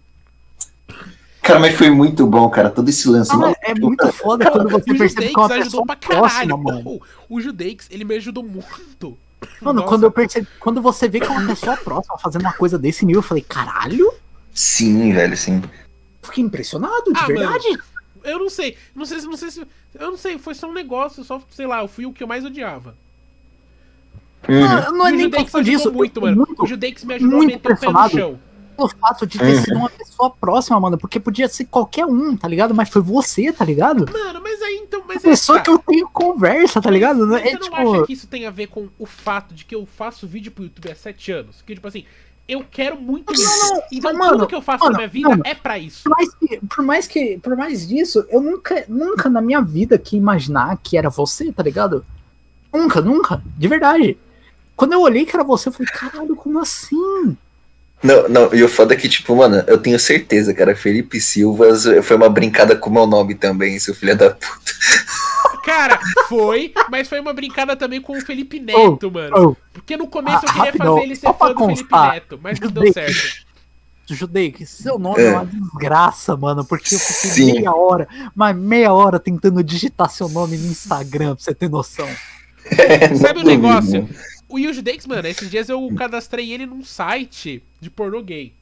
Cara, 1.44 1.60
mas 1.62 1.76
foi 1.76 1.90
muito 1.90 2.28
bom, 2.28 2.50
cara. 2.50 2.70
Todo 2.70 2.90
esse 2.90 3.08
lance. 3.08 3.32
Ah, 3.32 3.38
mano. 3.38 3.56
é 3.62 3.74
muito 3.74 4.12
foda 4.12 4.52
quando 4.52 4.68
você 4.70 4.94
percebe 4.94 5.30
que 5.30 5.40
é 5.40 5.40
uma 5.40 5.48
pessoa 5.48 5.62
ajudou 5.62 5.86
pra 5.86 5.96
caralho. 5.96 6.20
próxima, 6.20 6.58
mano. 6.58 7.02
O 7.30 7.40
Judeix, 7.40 7.88
ele 7.90 8.04
me 8.04 8.16
ajudou 8.16 8.44
muito. 8.44 9.18
Mano, 9.62 9.80
Nossa. 9.80 9.88
quando 9.88 10.04
eu 10.04 10.12
percebi, 10.12 10.48
quando 10.60 10.82
você 10.82 11.08
vê 11.08 11.20
que 11.20 11.28
é 11.28 11.30
uma 11.30 11.48
pessoa 11.48 11.78
próxima 11.78 12.18
fazendo 12.18 12.42
uma 12.42 12.54
coisa 12.54 12.78
desse 12.78 13.06
nível, 13.06 13.20
eu 13.20 13.24
falei, 13.24 13.46
caralho? 13.48 14.12
Sim, 14.54 15.14
velho, 15.14 15.38
sim. 15.38 15.62
Fiquei 16.22 16.44
impressionado, 16.44 17.14
de 17.14 17.20
Ah, 17.20 17.26
verdade. 17.28 17.80
Eu 18.24 18.40
não 18.40 18.50
sei. 18.50 18.76
Não 18.94 19.06
sei 19.06 19.22
se. 19.22 19.28
Não 19.28 19.38
sei 19.38 19.52
se. 19.52 19.68
Eu 19.98 20.12
não 20.12 20.18
sei, 20.18 20.38
foi 20.38 20.54
só 20.54 20.68
um 20.68 20.74
negócio, 20.74 21.24
só, 21.24 21.42
sei 21.50 21.66
lá, 21.66 21.82
eu 21.82 21.88
fui 21.88 22.06
o 22.06 22.12
que 22.12 22.24
eu 22.24 22.28
mais 22.28 22.44
odiava. 22.44 22.94
Uhum. 24.48 24.60
Não, 24.62 24.92
não 24.98 25.08
é 25.08 25.12
nem 25.12 25.30
questão 25.30 25.62
disso. 25.62 25.92
muito, 25.92 26.18
eu 26.18 26.22
mano. 26.22 26.38
muito 26.48 26.64
o 26.64 26.68
Judeix 26.68 27.04
me 27.04 27.16
ajudou 27.16 27.38
muito 27.38 27.52
a 27.52 27.56
meter 27.56 27.72
o 27.74 27.78
pé 27.78 27.88
no 27.92 28.10
chão. 28.10 28.40
pelo 28.78 28.90
fato 28.90 29.28
de 29.28 29.38
ter 29.40 29.46
Uhum. 29.56 29.62
sido 29.64 29.78
uma 29.78 29.90
pessoa 29.90 30.30
próxima, 30.30 30.80
mano. 30.80 30.98
Porque 30.98 31.20
podia 31.20 31.48
ser 31.50 31.66
qualquer 31.66 32.06
um, 32.06 32.38
tá 32.38 32.48
ligado? 32.48 32.74
Mas 32.76 32.90
foi 32.90 33.02
você, 33.02 33.52
tá 33.52 33.66
ligado? 33.66 34.06
Mano, 34.12 34.40
mas 34.42 34.62
aí 34.62 34.82
então. 34.84 35.02
Mas 35.08 35.18
A 35.26 35.28
aí 35.28 35.32
pessoa 35.34 35.58
tá. 35.58 35.64
que 35.66 35.70
eu 35.72 35.80
tenho 35.80 36.08
conversa, 36.10 36.82
tá 36.82 36.90
ligado? 36.90 37.26
Mas 37.28 37.42
É 37.44 37.50
você 37.50 37.54
não 37.56 37.62
tipo. 37.62 37.94
acha 37.96 38.06
que 38.06 38.14
isso 38.14 38.28
tem 38.28 38.46
a 38.46 38.52
ver 38.52 38.68
com 38.68 38.88
o 39.00 39.06
fato 39.06 39.54
de 39.54 39.66
que 39.66 39.74
eu 39.76 39.86
faço 39.86 40.28
vídeo 40.28 40.52
pro 40.52 40.64
YouTube 40.64 40.92
há 40.92 40.96
7 40.96 41.32
anos? 41.32 41.62
Que, 41.66 41.74
tipo 41.74 41.88
assim, 41.88 42.06
eu 42.48 42.64
quero 42.70 42.96
muito 43.02 43.34
Não, 43.34 43.42
isso. 43.42 43.74
não, 43.74 43.82
Então 43.92 44.14
mano, 44.14 44.32
tudo 44.34 44.48
que 44.48 44.56
eu 44.56 44.62
faço 44.62 44.84
mano, 44.86 44.94
na 44.94 44.98
minha 45.00 45.10
vida 45.10 45.30
mano. 45.30 45.42
é 45.46 45.56
pra 45.56 45.78
isso. 45.78 46.04
Por 46.04 46.12
mais, 46.12 46.34
que, 46.36 46.60
por 46.68 46.86
mais 46.86 47.08
que, 47.08 47.38
por 47.40 47.58
mais 47.58 47.88
disso, 47.88 48.26
eu 48.30 48.40
nunca, 48.40 48.86
nunca 48.88 49.30
na 49.30 49.42
minha 49.42 49.62
vida 49.62 49.98
que 49.98 50.16
imaginar 50.16 50.78
que 50.82 50.96
era 50.98 51.10
você, 51.10 51.52
tá 51.52 51.62
ligado? 51.64 52.06
Nunca, 52.72 53.02
nunca, 53.02 53.42
de 53.58 53.68
verdade. 53.68 54.18
Quando 54.78 54.94
eu 54.94 55.02
olhei 55.02 55.26
que 55.26 55.36
era 55.36 55.44
você, 55.44 55.68
eu 55.68 55.74
falei, 55.74 55.92
caralho, 55.92 56.36
como 56.36 56.60
assim? 56.60 57.36
Não, 58.04 58.30
não, 58.30 58.54
e 58.54 58.64
o 58.64 58.70
foda 58.70 58.94
é 58.94 58.98
que, 58.98 59.10
tipo, 59.10 59.36
mano, 59.36 59.64
eu 59.66 59.80
tenho 59.80 60.00
certeza, 60.00 60.54
cara, 60.54 60.76
Felipe 60.76 61.20
Silvas 61.20 61.84
foi 62.04 62.16
uma 62.16 62.30
brincada 62.30 62.76
com 62.76 62.92
o 62.92 62.94
meu 62.94 63.08
nome 63.08 63.34
também, 63.34 63.80
seu 63.80 63.96
filho 63.96 64.16
da 64.16 64.30
puta. 64.30 64.72
Cara, 65.66 66.00
foi, 66.30 66.72
mas 66.90 67.10
foi 67.10 67.20
uma 67.20 67.34
brincada 67.34 67.76
também 67.76 68.00
com 68.00 68.16
o 68.16 68.22
Felipe 68.22 68.60
Neto, 68.60 69.12
mano. 69.12 69.36
Oh, 69.36 69.56
Porque 69.74 69.98
no 69.98 70.08
começo 70.08 70.46
eu 70.46 70.50
Ah, 70.50 70.54
queria 70.54 70.66
rapidão, 70.66 70.94
fazer 70.94 71.06
ele 71.08 71.16
ser 71.16 71.34
fã 71.34 71.52
do 71.54 71.66
Felipe 71.66 71.96
Neto, 71.96 72.40
mas 72.42 72.60
não 72.60 72.68
eu 72.68 72.72
deu 72.72 72.94
certo. 72.94 73.48
Judei, 74.10 74.52
que 74.52 74.66
seu 74.66 74.98
nome 74.98 75.22
é. 75.22 75.26
É. 75.26 75.32
uma 75.34 75.46
desgraça, 75.46 76.38
mano, 76.38 76.64
porque 76.64 76.96
eu 76.96 77.00
fiquei 77.00 77.30
Sim. 77.32 77.54
meia 77.54 77.74
hora, 77.76 78.08
mas 78.34 78.56
meia 78.56 78.94
hora 78.94 79.20
tentando 79.20 79.62
digitar 79.62 80.10
seu 80.10 80.30
nome 80.30 80.56
no 80.56 80.68
Instagram, 80.68 81.36
pra 81.36 81.44
você 81.44 81.54
ter 81.54 81.70
noção. 81.70 82.08
Sabe 83.20 83.40
o 83.40 83.44
Não 83.44 83.52
negócio? 83.52 84.08
O 84.50 84.58
Yuji 84.58 84.82
Dex, 84.82 85.06
mano, 85.06 85.28
esses 85.28 85.50
dias 85.50 85.68
eu 85.70 85.90
cadastrei 85.98 86.52
ele 86.54 86.66
num 86.66 86.84
site 86.84 87.62
de 87.82 87.90
pornô 87.90 88.22
gay. 88.22 88.54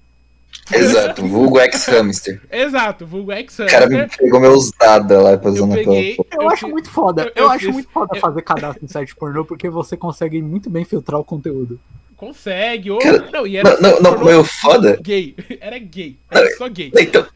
Exato, 0.74 1.22
vulgo 1.28 1.60
ex-hamster. 1.60 2.42
Exato, 2.52 3.06
vulgo 3.06 3.32
ex 3.32 3.60
O 3.60 3.66
cara 3.66 3.88
me 3.88 4.08
pegou 4.08 4.40
meus 4.40 4.72
dados 4.72 5.22
lá 5.22 5.38
pra 5.38 5.52
Eu 5.52 5.68
peguei. 5.68 6.16
porra. 6.16 6.30
Eu, 6.34 6.42
Eu 6.42 6.50
acho 6.50 6.68
muito 6.68 6.90
foda, 6.90 7.24
eu- 7.24 7.26
eu, 7.36 7.44
eu 7.44 7.50
acho 7.52 7.66
fiz- 7.66 7.74
muito 7.74 7.90
foda 7.90 8.16
eu- 8.18 8.22
fazer 8.22 8.42
cadastro 8.42 8.84
em 8.84 8.88
site 8.88 9.16
pornô, 9.16 9.44
porque 9.46 9.70
você 9.70 9.96
consegue 9.98 10.42
muito 10.42 10.70
bem 10.70 10.84
filtrar 10.86 11.20
o 11.20 11.24
conteúdo. 11.26 11.80
Consegue, 12.18 12.90
ou. 12.92 13.00
Cara, 13.00 13.30
não, 13.32 13.46
e 13.46 13.58
era 13.58 13.78
Não, 13.82 14.00
não, 14.02 14.18
não, 14.18 14.40
o 14.40 14.44
foda. 14.46 14.98
gay. 15.04 15.36
Era 15.60 15.78
gay. 15.78 16.16
Era 16.32 16.56
só 16.56 16.70
gay. 16.70 16.90
Então, 16.98 17.28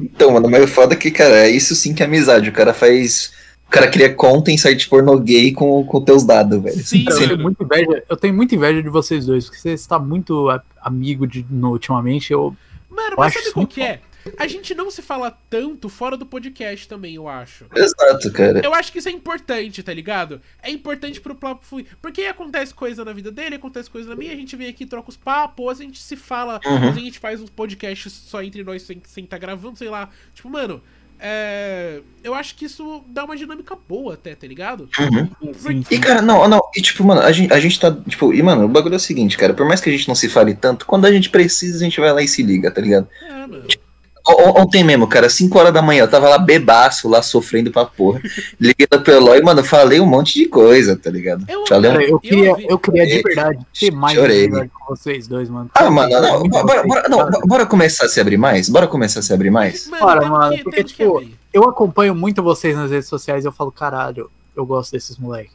então, 0.00 0.30
mano, 0.30 0.48
o 0.48 0.66
foda 0.66 0.94
é 0.94 0.96
que, 0.96 1.10
cara, 1.10 1.46
é 1.46 1.50
isso 1.50 1.74
sim 1.76 1.92
que 1.94 2.02
é 2.02 2.06
amizade. 2.06 2.48
O 2.48 2.52
cara 2.52 2.72
faz. 2.72 3.30
O 3.72 3.74
cara 3.74 3.88
cria 3.90 4.12
conta 4.14 4.50
em 4.50 4.58
site 4.58 4.86
pornô 4.86 5.18
gay 5.18 5.50
com, 5.50 5.82
com 5.86 6.04
teus 6.04 6.24
dados, 6.24 6.62
velho. 6.62 6.76
Sim, 6.84 7.06
Eu 7.08 7.14
mano. 7.14 7.26
tenho, 7.26 7.38
muita 7.40 7.64
inveja, 7.64 8.04
eu 8.06 8.16
tenho 8.18 8.34
muita 8.34 8.54
inveja 8.54 8.82
de 8.82 8.88
vocês 8.90 9.24
dois, 9.24 9.46
porque 9.46 9.58
você 9.58 9.70
está 9.70 9.98
muito 9.98 10.46
amigo 10.78 11.26
de, 11.26 11.46
no, 11.48 11.70
ultimamente. 11.70 12.30
Eu, 12.30 12.54
Mano, 12.90 13.12
Eu 13.12 13.16
mas 13.16 13.32
sabe 13.32 13.50
qual 13.52 13.66
que 13.66 13.80
é? 13.80 14.00
A 14.36 14.46
gente 14.46 14.74
não 14.74 14.90
se 14.90 15.00
fala 15.00 15.36
tanto 15.48 15.88
fora 15.88 16.18
do 16.18 16.26
podcast 16.26 16.86
também, 16.86 17.14
eu 17.14 17.26
acho. 17.26 17.64
Exato, 17.74 18.30
cara. 18.30 18.60
Eu 18.62 18.74
acho 18.74 18.92
que 18.92 18.98
isso 18.98 19.08
é 19.08 19.12
importante, 19.12 19.82
tá 19.82 19.94
ligado? 19.94 20.38
É 20.62 20.70
importante 20.70 21.18
pro 21.18 21.34
papo 21.34 21.64
fluir. 21.64 21.86
Porque 22.02 22.20
acontece 22.24 22.74
coisa 22.74 23.02
na 23.06 23.14
vida 23.14 23.32
dele, 23.32 23.54
acontece 23.56 23.88
coisa 23.88 24.10
na 24.10 24.14
minha, 24.16 24.34
a 24.34 24.36
gente 24.36 24.54
vem 24.54 24.68
aqui, 24.68 24.84
troca 24.84 25.08
os 25.08 25.16
papos, 25.16 25.80
a 25.80 25.82
gente 25.82 25.98
se 25.98 26.14
fala, 26.14 26.60
Uhum. 26.66 26.74
às 26.74 26.80
vezes 26.82 26.96
a 26.98 27.00
gente 27.00 27.18
faz 27.18 27.40
uns 27.40 27.48
podcasts 27.50 28.12
só 28.12 28.42
entre 28.42 28.62
nós 28.62 28.82
sem, 28.82 29.00
sem 29.06 29.24
tá 29.24 29.38
gravando, 29.38 29.78
sei 29.78 29.88
lá. 29.88 30.10
Tipo, 30.34 30.50
mano, 30.50 30.82
é... 31.22 32.00
eu 32.24 32.34
acho 32.34 32.54
que 32.56 32.64
isso 32.64 33.02
dá 33.08 33.24
uma 33.24 33.36
dinâmica 33.36 33.76
boa 33.88 34.14
até, 34.14 34.34
tá 34.34 34.46
ligado? 34.46 34.88
Uhum. 34.98 35.54
sim, 35.54 35.84
E, 35.90 35.98
cara, 35.98 36.20
não, 36.20 36.48
não. 36.48 36.60
E, 36.76 36.82
tipo, 36.82 37.04
mano, 37.04 37.20
a 37.20 37.30
gente, 37.32 37.52
a 37.52 37.60
gente 37.60 37.78
tá. 37.78 37.90
Tipo, 38.08 38.34
e, 38.34 38.42
mano, 38.42 38.64
o 38.64 38.68
bagulho 38.68 38.94
é 38.94 38.96
o 38.96 39.00
seguinte, 39.00 39.36
cara. 39.38 39.54
Por 39.54 39.64
mais 39.66 39.80
que 39.80 39.88
a 39.88 39.92
gente 39.92 40.08
não 40.08 40.14
se 40.14 40.28
fale 40.28 40.54
tanto, 40.54 40.84
quando 40.84 41.04
a 41.06 41.12
gente 41.12 41.30
precisa, 41.30 41.76
a 41.78 41.84
gente 41.84 42.00
vai 42.00 42.12
lá 42.12 42.22
e 42.22 42.28
se 42.28 42.42
liga, 42.42 42.70
tá 42.70 42.80
ligado? 42.80 43.08
É, 43.22 43.46
mano. 43.46 43.64
O- 43.64 43.66
o- 43.66 43.91
Ontem 44.24 44.84
mesmo, 44.84 45.06
cara, 45.06 45.28
5 45.28 45.58
horas 45.58 45.72
da 45.74 45.82
manhã, 45.82 46.02
eu 46.04 46.08
tava 46.10 46.28
lá 46.28 46.38
bebaço, 46.38 47.08
lá 47.08 47.20
sofrendo 47.22 47.70
pra 47.72 47.84
porra. 47.84 48.20
Liguei 48.60 48.86
no 48.90 49.12
Eloy 49.12 49.38
e, 49.38 49.42
mano, 49.42 49.64
falei 49.64 49.98
um 50.00 50.06
monte 50.06 50.34
de 50.34 50.46
coisa, 50.46 50.96
tá 50.96 51.10
ligado? 51.10 51.44
Eu- 51.48 51.66
Falei 51.66 51.90
um- 51.90 51.94
Cara, 51.94 52.04
eu 52.04 52.10
Eu 52.10 52.20
queria, 52.20 52.54
eu 52.68 52.78
queria 52.78 53.06
de 53.06 53.22
verdade 53.22 53.58
ter 53.78 53.90
mais 53.90 54.14
Chorei. 54.16 54.48
com 54.48 54.68
vocês 54.94 55.26
dois, 55.26 55.50
mano. 55.50 55.70
Ah, 55.74 55.90
mano, 55.90 56.08
não, 56.20 56.42
bora, 56.44 56.84
bora, 56.86 57.08
não, 57.08 57.30
bora 57.46 57.66
começar 57.66 58.06
a 58.06 58.08
se 58.08 58.20
abrir 58.20 58.36
mais? 58.36 58.68
Bora 58.68 58.86
começar 58.86 59.20
a 59.20 59.22
se 59.22 59.32
abrir 59.32 59.50
mais? 59.50 59.88
Bora, 59.88 60.24
mano, 60.28 60.56
que- 60.56 60.62
porque, 60.64 60.84
tipo. 60.84 61.22
Eu 61.52 61.64
acompanho 61.64 62.14
muito 62.14 62.42
vocês 62.42 62.74
nas 62.76 62.90
redes 62.90 63.08
sociais 63.08 63.44
e 63.44 63.48
eu 63.48 63.52
falo, 63.52 63.70
caralho, 63.72 64.30
eu 64.56 64.64
gosto 64.64 64.92
desses 64.92 65.18
moleques. 65.18 65.52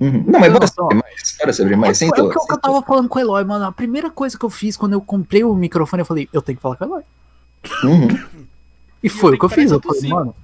Uhum. 0.00 0.24
Não, 0.26 0.40
mas 0.40 0.52
bora 0.52 0.66
abrir 0.66 0.96
mais. 0.96 1.36
Bora 1.38 1.52
se 1.52 1.62
abrir 1.62 1.76
mais. 1.76 2.02
é, 2.02 2.04
é 2.04 2.08
o 2.08 2.10
Sentou. 2.10 2.28
que 2.30 2.36
eu, 2.38 2.42
que 2.46 2.52
eu 2.52 2.58
tava 2.60 2.82
falando 2.82 3.08
com 3.08 3.18
o 3.18 3.22
Eloy, 3.22 3.44
mano. 3.44 3.64
A 3.64 3.72
primeira 3.72 4.10
coisa 4.10 4.36
que 4.36 4.44
eu 4.44 4.50
fiz 4.50 4.76
quando 4.76 4.92
eu 4.94 5.00
comprei 5.00 5.44
o 5.44 5.54
microfone, 5.54 6.00
eu 6.02 6.06
falei, 6.06 6.28
eu 6.32 6.42
tenho 6.42 6.56
que 6.56 6.62
falar 6.62 6.74
com 6.76 6.84
o 6.84 6.88
Eloy. 6.88 7.02
Uhum. 7.84 8.44
E 9.02 9.08
foi 9.08 9.34
o 9.34 9.38
que 9.38 9.44
eu 9.44 9.48
fiz. 9.48 9.70
Eu 9.70 9.80
falei, 9.80 10.08
mano, 10.08 10.34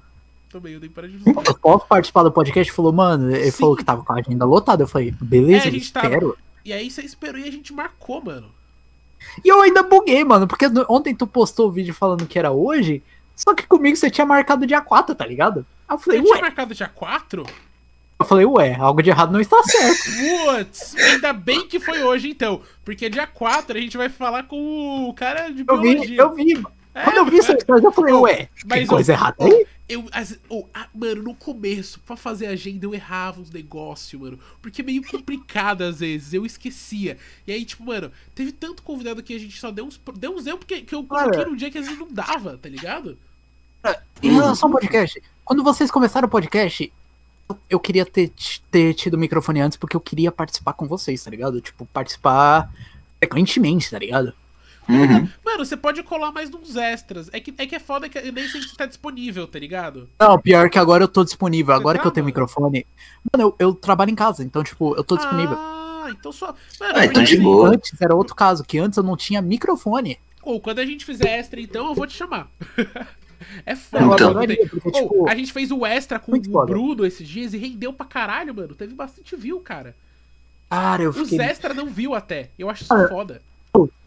Também, 0.51 0.75
eu 0.75 0.81
dei 0.81 0.89
para 0.89 1.09
de 1.09 1.18
eu 1.25 1.55
posso 1.55 1.87
participar 1.87 2.23
do 2.25 2.33
podcast? 2.33 2.68
Ele 2.71 2.77
falou, 2.77 2.93
mano, 2.93 3.31
ele 3.35 3.51
Sim. 3.51 3.59
falou 3.59 3.77
que 3.77 3.85
tava 3.85 4.03
com 4.05 4.12
a 4.12 4.16
agenda 4.16 4.45
lotada. 4.45 4.83
Eu 4.83 4.89
falei, 4.89 5.14
beleza, 5.21 5.64
É, 5.64 5.68
a 5.68 5.73
gente 5.73 5.93
tava- 5.93 6.07
espero. 6.09 6.37
E 6.64 6.73
aí 6.73 6.91
você 6.91 7.03
esperou 7.03 7.41
e 7.41 7.49
a 7.49 7.53
gente 7.53 7.73
marcou, 7.73 8.23
mano. 8.23 8.49
E 9.45 9.49
eu 9.49 9.61
ainda 9.62 9.83
buguei, 9.83 10.23
mano, 10.25 10.47
porque 10.47 10.66
ontem 10.89 11.14
tu 11.14 11.27
postou 11.27 11.68
o 11.68 11.71
vídeo 11.71 11.95
falando 11.95 12.27
que 12.27 12.39
era 12.39 12.51
hoje, 12.51 13.03
só 13.37 13.55
que 13.55 13.66
comigo 13.66 13.97
você 13.97 14.11
tinha 14.11 14.27
marcado 14.27 14.66
dia 14.66 14.81
4, 14.81 15.14
tá 15.14 15.27
ligado? 15.27 15.64
Aí 15.89 15.95
eu 15.95 15.99
falei, 15.99 16.18
Eu 16.21 16.25
tinha 16.25 16.35
ué. 16.37 16.41
marcado 16.43 16.75
dia 16.75 16.89
4? 16.89 17.45
Eu 18.18 18.27
falei, 18.27 18.45
ué, 18.45 18.75
algo 18.77 19.03
de 19.03 19.09
errado 19.09 19.33
não 19.33 19.41
está 19.41 19.62
certo. 19.62 20.03
Putz, 20.64 20.95
ainda 20.97 21.33
bem 21.33 21.66
que 21.66 21.81
foi 21.81 22.03
hoje 22.03 22.29
então. 22.31 22.61
Porque 22.85 23.09
dia 23.09 23.27
4 23.27 23.77
a 23.77 23.81
gente 23.81 23.97
vai 23.97 24.09
falar 24.11 24.43
com 24.43 25.09
o 25.09 25.14
cara 25.14 25.49
de 25.51 25.64
Eu 25.66 25.81
vi, 25.81 26.16
eu 26.16 26.35
vi. 26.35 26.62
É, 26.95 27.05
Quando 27.05 27.16
eu 27.18 27.24
vi 27.26 27.38
isso, 27.38 27.53
eu 27.53 27.93
falei, 27.93 28.12
ué, 28.14 28.49
mas, 28.66 28.88
coisa 28.88 29.12
ô, 29.12 29.14
errada 29.14 29.45
aí? 29.45 29.66
Eu, 29.88 30.05
as- 30.12 30.38
ô, 30.49 30.66
ah, 30.74 30.86
mano, 30.95 31.22
no 31.22 31.34
começo, 31.34 32.01
pra 32.01 32.16
fazer 32.16 32.47
agenda, 32.47 32.84
eu 32.86 32.95
errava 32.95 33.41
uns 33.41 33.51
negócios, 33.51 34.20
mano. 34.20 34.38
Porque 34.62 34.82
é 34.82 34.84
meio 34.84 35.03
complicado 35.07 35.82
às 35.82 36.01
vezes, 36.01 36.32
eu 36.32 36.45
esquecia. 36.47 37.16
E 37.47 37.53
aí, 37.53 37.64
tipo, 37.64 37.84
mano, 37.84 38.11
teve 38.34 38.53
tanto 38.53 38.82
convidado 38.82 39.22
que 39.22 39.34
a 39.34 39.38
gente 39.38 39.59
só 39.59 39.70
deu 39.70 39.84
uns, 39.84 40.01
deu 40.16 40.32
uns 40.34 40.47
erros 40.47 40.59
porque 40.61 40.82
que 40.82 40.95
eu 40.95 41.05
coloquei 41.05 41.45
num 41.45 41.57
dia 41.57 41.70
que 41.70 41.78
às 41.78 41.84
vezes 41.86 41.99
não 42.01 42.09
dava, 42.12 42.57
tá 42.59 42.68
ligado? 42.68 43.16
Em 44.22 44.32
relação 44.32 44.68
ao 44.68 44.72
podcast, 44.74 45.22
quando 45.45 45.62
vocês 45.64 45.91
começaram 45.91 46.26
o 46.28 46.30
podcast, 46.30 46.93
eu- 47.49 47.59
eu 47.70 47.80
queria 47.80 48.05
ter, 48.05 48.32
ter 48.70 48.95
tido 48.95 49.14
o 49.14 49.18
microfone 49.18 49.61
antes 49.61 49.78
porque 49.78 49.97
eu 49.97 50.01
queria 50.01 50.30
participar 50.30 50.72
com 50.74 50.86
vocês, 50.86 51.22
tá 51.24 51.30
ligado? 51.30 51.61
Tipo, 51.61 51.86
participar 51.86 52.70
frequentemente, 53.18 53.91
tá 53.91 53.99
ligado? 53.99 54.34
Uhum. 54.91 55.28
Mano, 55.45 55.64
você 55.64 55.76
pode 55.76 56.03
colar 56.03 56.32
mais 56.32 56.53
uns 56.53 56.76
extras. 56.76 57.28
É 57.32 57.41
que 57.41 57.55
é, 57.57 57.66
que 57.66 57.74
é 57.74 57.78
foda 57.78 58.09
que 58.09 58.20
nem 58.32 58.47
sempre 58.49 58.68
você 58.68 58.76
tá 58.76 58.86
disponível, 58.86 59.47
tá 59.47 59.59
ligado? 59.59 60.09
Não, 60.18 60.38
pior 60.38 60.68
que 60.70 60.78
agora 60.78 61.05
eu 61.05 61.09
tô 61.09 61.24
disponível. 61.24 61.74
Você 61.74 61.80
Agora 61.80 61.99
tá, 61.99 62.03
que 62.03 62.09
eu 62.09 62.12
tenho 62.12 62.24
mano? 62.24 62.30
microfone. 62.34 62.86
Mano, 63.32 63.55
eu, 63.59 63.66
eu 63.68 63.74
trabalho 63.74 64.11
em 64.11 64.14
casa, 64.14 64.43
então, 64.43 64.62
tipo, 64.64 64.95
eu 64.97 65.05
tô 65.05 65.16
disponível. 65.16 65.57
Ah, 65.57 66.09
então 66.11 66.32
só. 66.32 66.55
Mano, 66.80 66.93
Ah, 66.97 67.05
então 67.05 67.22
de 67.22 67.36
boa. 67.38 67.68
Antes 67.74 68.01
era 68.01 68.14
outro 68.14 68.34
caso, 68.34 68.64
que 68.64 68.78
antes 68.78 68.97
eu 68.97 69.03
não 69.03 69.16
tinha 69.16 69.41
microfone. 69.43 70.18
Ou 70.43 70.61
quando 70.61 70.78
a 70.78 70.86
gente 70.86 71.05
fizer 71.05 71.38
extra, 71.38 71.61
então, 71.61 71.88
eu 71.88 71.95
vou 71.95 72.07
te 72.07 72.14
chamar. 72.16 72.49
é 73.66 73.76
foda. 73.76 74.05
Então. 74.14 74.30
adoraria, 74.30 74.66
porque, 74.68 74.91
tipo, 74.91 75.28
a 75.28 75.34
gente 75.34 75.53
fez 75.53 75.70
o 75.70 75.84
extra 75.84 76.18
com 76.18 76.32
o 76.36 76.45
foda. 76.45 76.72
Bruno 76.72 77.05
esses 77.05 77.28
dias 77.28 77.53
e 77.55 77.59
rendeu 77.59 77.93
pra 77.93 78.07
caralho, 78.07 78.55
mano. 78.55 78.74
Teve 78.74 78.95
bastante 78.95 79.36
view, 79.36 79.61
cara. 79.61 79.95
cara, 80.68 81.03
eu 81.03 81.11
Os 81.11 81.16
fiquei. 81.28 81.41
extra 81.41 81.74
não 81.74 81.86
viu 81.86 82.14
até. 82.14 82.49
Eu 82.59 82.70
acho 82.70 82.84
isso 82.84 82.95
Ah, 82.95 83.09
foda. 83.09 83.43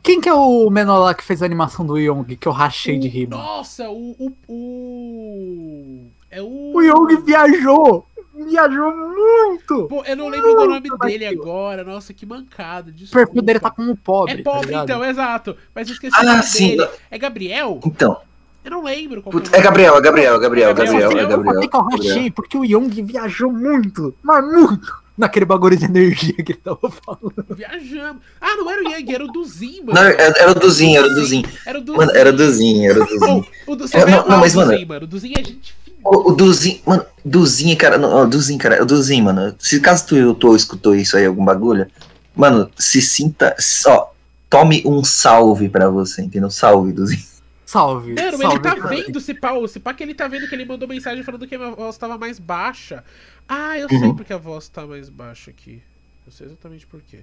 Quem 0.01 0.20
que 0.20 0.28
é 0.28 0.34
o 0.34 0.70
menor 0.70 0.99
lá 0.99 1.14
que 1.14 1.24
fez 1.24 1.41
a 1.41 1.45
animação 1.45 1.86
do 1.86 1.97
Young, 1.97 2.36
que 2.36 2.45
eu 2.47 2.51
rachei 2.51 2.99
de 2.99 3.07
rir? 3.07 3.28
Nossa, 3.30 3.89
o. 3.89 4.11
O. 4.20 4.34
o... 4.49 6.07
É 6.30 6.41
o. 6.41 6.74
O 6.76 6.82
Young 6.82 7.22
viajou! 7.26 8.05
Viajou 8.36 8.91
muito! 8.97 9.88
Pô, 9.88 10.03
eu 10.05 10.18
não 10.18 10.28
lembro 10.28 10.55
do 10.55 10.66
nome 10.68 10.89
dele 11.03 11.26
daquilo. 11.26 11.43
agora. 11.43 11.84
Nossa, 11.84 12.14
que 12.14 12.26
mancada. 12.26 12.91
O 12.91 13.11
perfil 13.11 13.41
dele 13.43 13.59
tá 13.59 13.70
como 13.70 13.95
pobre. 13.95 14.34
É 14.34 14.43
pobre, 14.43 14.72
tá 14.72 14.84
então, 14.84 15.05
exato. 15.05 15.55
Mas 15.74 15.88
eu 15.88 15.93
esqueci 15.93 16.16
Ah, 16.18 16.22
o 16.22 16.26
nome 16.26 16.43
sim. 16.43 16.76
dele. 16.76 16.89
É 17.11 17.18
Gabriel? 17.18 17.80
Então, 17.86 18.18
Eu 18.66 18.72
não 18.72 18.84
lembro 18.84 19.22
qual 19.22 19.32
puta, 19.32 19.49
que 19.51 19.55
é 19.55 19.59
o 19.59 19.61
nome. 19.61 19.70
Gabriel, 19.70 19.95
é 19.97 20.01
Gabriel, 20.01 20.36
é 20.36 20.39
Gabriel, 20.39 20.70
é 20.70 20.74
Gabriel, 20.74 20.93
Gabriel, 21.01 21.28
é 21.28 21.30
Gabriel, 21.30 21.39
Eu 21.39 21.53
falei 21.53 21.68
que 21.70 21.76
eu 21.76 21.82
rachei 21.82 22.32
porque 22.32 22.57
o 22.57 22.66
Young 22.66 22.89
viajou 23.03 23.51
muito, 23.53 24.16
mas 24.24 24.43
muito, 24.43 25.02
naquele 25.18 25.45
bagulho 25.45 25.78
de 25.78 25.86
energia 25.86 26.34
que 26.34 26.51
ele 26.53 26.59
tava 26.64 26.89
falando. 26.89 27.45
Viajamos. 27.55 28.22
Ah, 28.41 28.55
não 28.57 28.70
era 28.70 28.82
o 28.84 28.89
Yang, 28.89 29.14
era 29.14 29.26
o 29.26 29.32
Duzinho, 29.32 29.86
mano. 29.86 29.99
Não, 29.99 30.07
era 30.07 30.34
era 30.39 30.51
o 30.51 30.55
Duzinho, 30.55 30.97
era 30.97 31.07
o 31.07 31.14
Duzinho. 31.16 31.49
Era 31.66 31.80
o 31.80 31.82
Duzinho. 31.82 31.97
Mano, 31.97 32.11
era 32.18 32.30
o 32.30 32.34
Duzinho, 32.34 32.89
era 32.91 33.03
o 33.03 33.05
Duzinho. 33.07 33.47
Oh, 33.68 33.72
o 33.72 33.76
Duzinho 33.76 34.03
É, 34.03 34.11
não, 34.11 34.20
é 34.26 34.30
não, 34.30 34.39
mas, 34.39 34.53
o 34.53 34.57
mano- 34.57 34.72
Duzinho, 34.72 34.88
mano. 34.88 35.03
O 35.03 35.07
Duzinho 35.07 35.34
é 35.38 35.43
gente. 35.43 35.76
O, 36.03 36.32
o 36.32 36.36
Duzinho, 36.36 36.82
mano, 36.86 37.05
Duzinho, 37.24 37.78
cara, 37.78 37.97
não, 37.97 38.28
Duzinho, 38.28 38.59
cara, 38.59 38.84
o 38.84 38.86
Duzinho, 38.86 39.24
mano, 39.24 39.55
se 39.57 39.80
caso 39.80 40.05
tu, 40.05 40.34
tu 40.36 40.55
escutou 40.55 40.93
isso 40.95 41.16
aí, 41.16 41.26
algum 41.26 41.45
bagulho, 41.45 41.88
mano, 42.36 42.70
se 42.78 43.01
sinta, 43.01 43.55
ó, 43.88 44.07
tome 44.49 44.84
um 44.86 45.01
salve 45.03 45.70
pra 45.70 45.89
você, 45.89 46.22
entendeu? 46.22 46.49
Salve, 46.49 46.91
Duzinho. 46.91 47.24
Salve. 47.66 48.14
Mano, 48.14 48.38
salve, 48.38 48.55
ele 48.55 48.59
tá 48.64 48.76
cara. 48.76 48.88
vendo 48.88 49.20
se 49.20 49.34
pá, 49.34 49.51
se 49.68 49.80
pá 49.80 49.93
que 49.93 50.03
ele 50.03 50.14
tá 50.14 50.28
vendo 50.28 50.47
que 50.47 50.53
ele 50.53 50.66
mandou 50.66 50.88
mensagem 50.88 51.24
falando 51.24 51.47
que 51.47 51.55
a 51.55 51.57
minha 51.57 51.72
voz 51.72 51.97
tava 51.97 52.18
mais 52.18 52.38
baixa. 52.38 53.03
Ah, 53.47 53.77
eu 53.77 53.87
sei 53.89 53.97
Uhum. 53.99 54.15
porque 54.15 54.33
a 54.33 54.37
voz 54.37 54.67
tá 54.69 54.85
mais 54.85 55.09
baixa 55.09 55.51
aqui. 55.51 55.81
Eu 56.25 56.31
sei 56.31 56.47
exatamente 56.47 56.87
por 56.87 57.01
quê. 57.01 57.19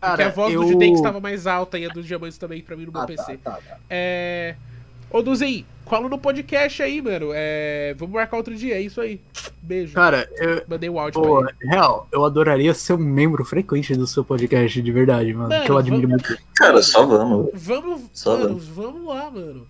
Porque 0.00 0.16
Cara, 0.16 0.26
a 0.26 0.30
voz 0.30 0.52
eu... 0.52 0.62
do 0.62 0.68
Judex 0.72 1.00
tava 1.00 1.20
mais 1.20 1.46
alta 1.46 1.78
e 1.78 1.86
a 1.86 1.88
dos 1.88 2.04
diamantes 2.06 2.36
também 2.36 2.60
pra 2.60 2.76
mim 2.76 2.84
no 2.84 2.92
meu 2.92 3.00
Ah, 3.00 3.06
PC. 3.06 3.36
tá, 3.38 3.52
tá, 3.52 3.60
tá. 3.60 3.78
É. 3.88 4.54
Ô, 5.10 5.22
Duzinho, 5.22 5.64
cola 5.84 6.08
no 6.08 6.18
podcast 6.18 6.82
aí, 6.82 7.00
mano. 7.00 7.30
É. 7.32 7.94
Vamos 7.96 8.14
marcar 8.14 8.36
outro 8.36 8.54
dia, 8.54 8.74
é 8.74 8.80
isso 8.82 9.00
aí. 9.00 9.20
Beijo. 9.62 9.94
Cara, 9.94 10.28
eu, 10.36 10.62
Mandei 10.68 10.90
o 10.90 10.98
áudio 10.98 11.22
pô, 11.22 11.40
pra 11.40 11.54
ele. 11.58 11.70
real, 11.70 12.06
eu 12.12 12.24
adoraria 12.24 12.74
ser 12.74 12.94
um 12.94 12.98
membro 12.98 13.44
frequente 13.44 13.94
do 13.94 14.06
seu 14.06 14.24
podcast, 14.24 14.82
de 14.82 14.92
verdade, 14.92 15.32
mano. 15.32 15.48
Mano, 15.48 15.64
que 15.64 15.70
eu 15.70 15.78
admiro 15.78 16.08
vamos- 16.08 16.26
muito. 16.28 16.42
Cara, 16.56 16.82
só 16.82 17.06
vamos. 17.06 17.48
Vamos. 17.54 18.02
Só 18.12 18.36
mano, 18.36 18.58
vamos 18.58 19.06
lá, 19.06 19.30
mano. 19.30 19.66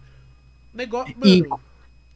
Negócio. 0.73 1.15
E- 1.25 1.43
Mano. 1.43 1.61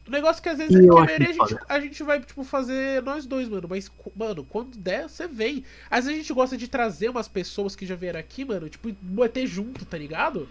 O 0.09 0.11
negócio 0.11 0.39
é 0.39 0.43
que 0.43 0.49
às 0.49 0.57
vezes 0.57 0.75
que 0.75 0.85
eu 0.87 0.97
a 0.97 1.05
gente, 1.05 1.57
a 1.69 1.79
gente 1.79 2.01
vai, 2.03 2.19
tipo, 2.19 2.43
fazer 2.43 3.03
nós 3.03 3.27
dois, 3.27 3.47
mano. 3.47 3.67
Mas, 3.69 3.91
mano, 4.17 4.43
quando 4.49 4.75
der, 4.75 5.07
você 5.07 5.27
vem. 5.27 5.63
Às 5.89 6.05
vezes 6.05 6.19
a 6.19 6.21
gente 6.23 6.33
gosta 6.33 6.57
de 6.57 6.67
trazer 6.67 7.09
umas 7.09 7.27
pessoas 7.27 7.75
que 7.75 7.85
já 7.85 7.95
vieram 7.95 8.19
aqui, 8.19 8.43
mano, 8.43 8.67
tipo, 8.67 8.89
bater 9.01 9.45
junto, 9.45 9.85
tá 9.85 9.99
ligado? 9.99 10.47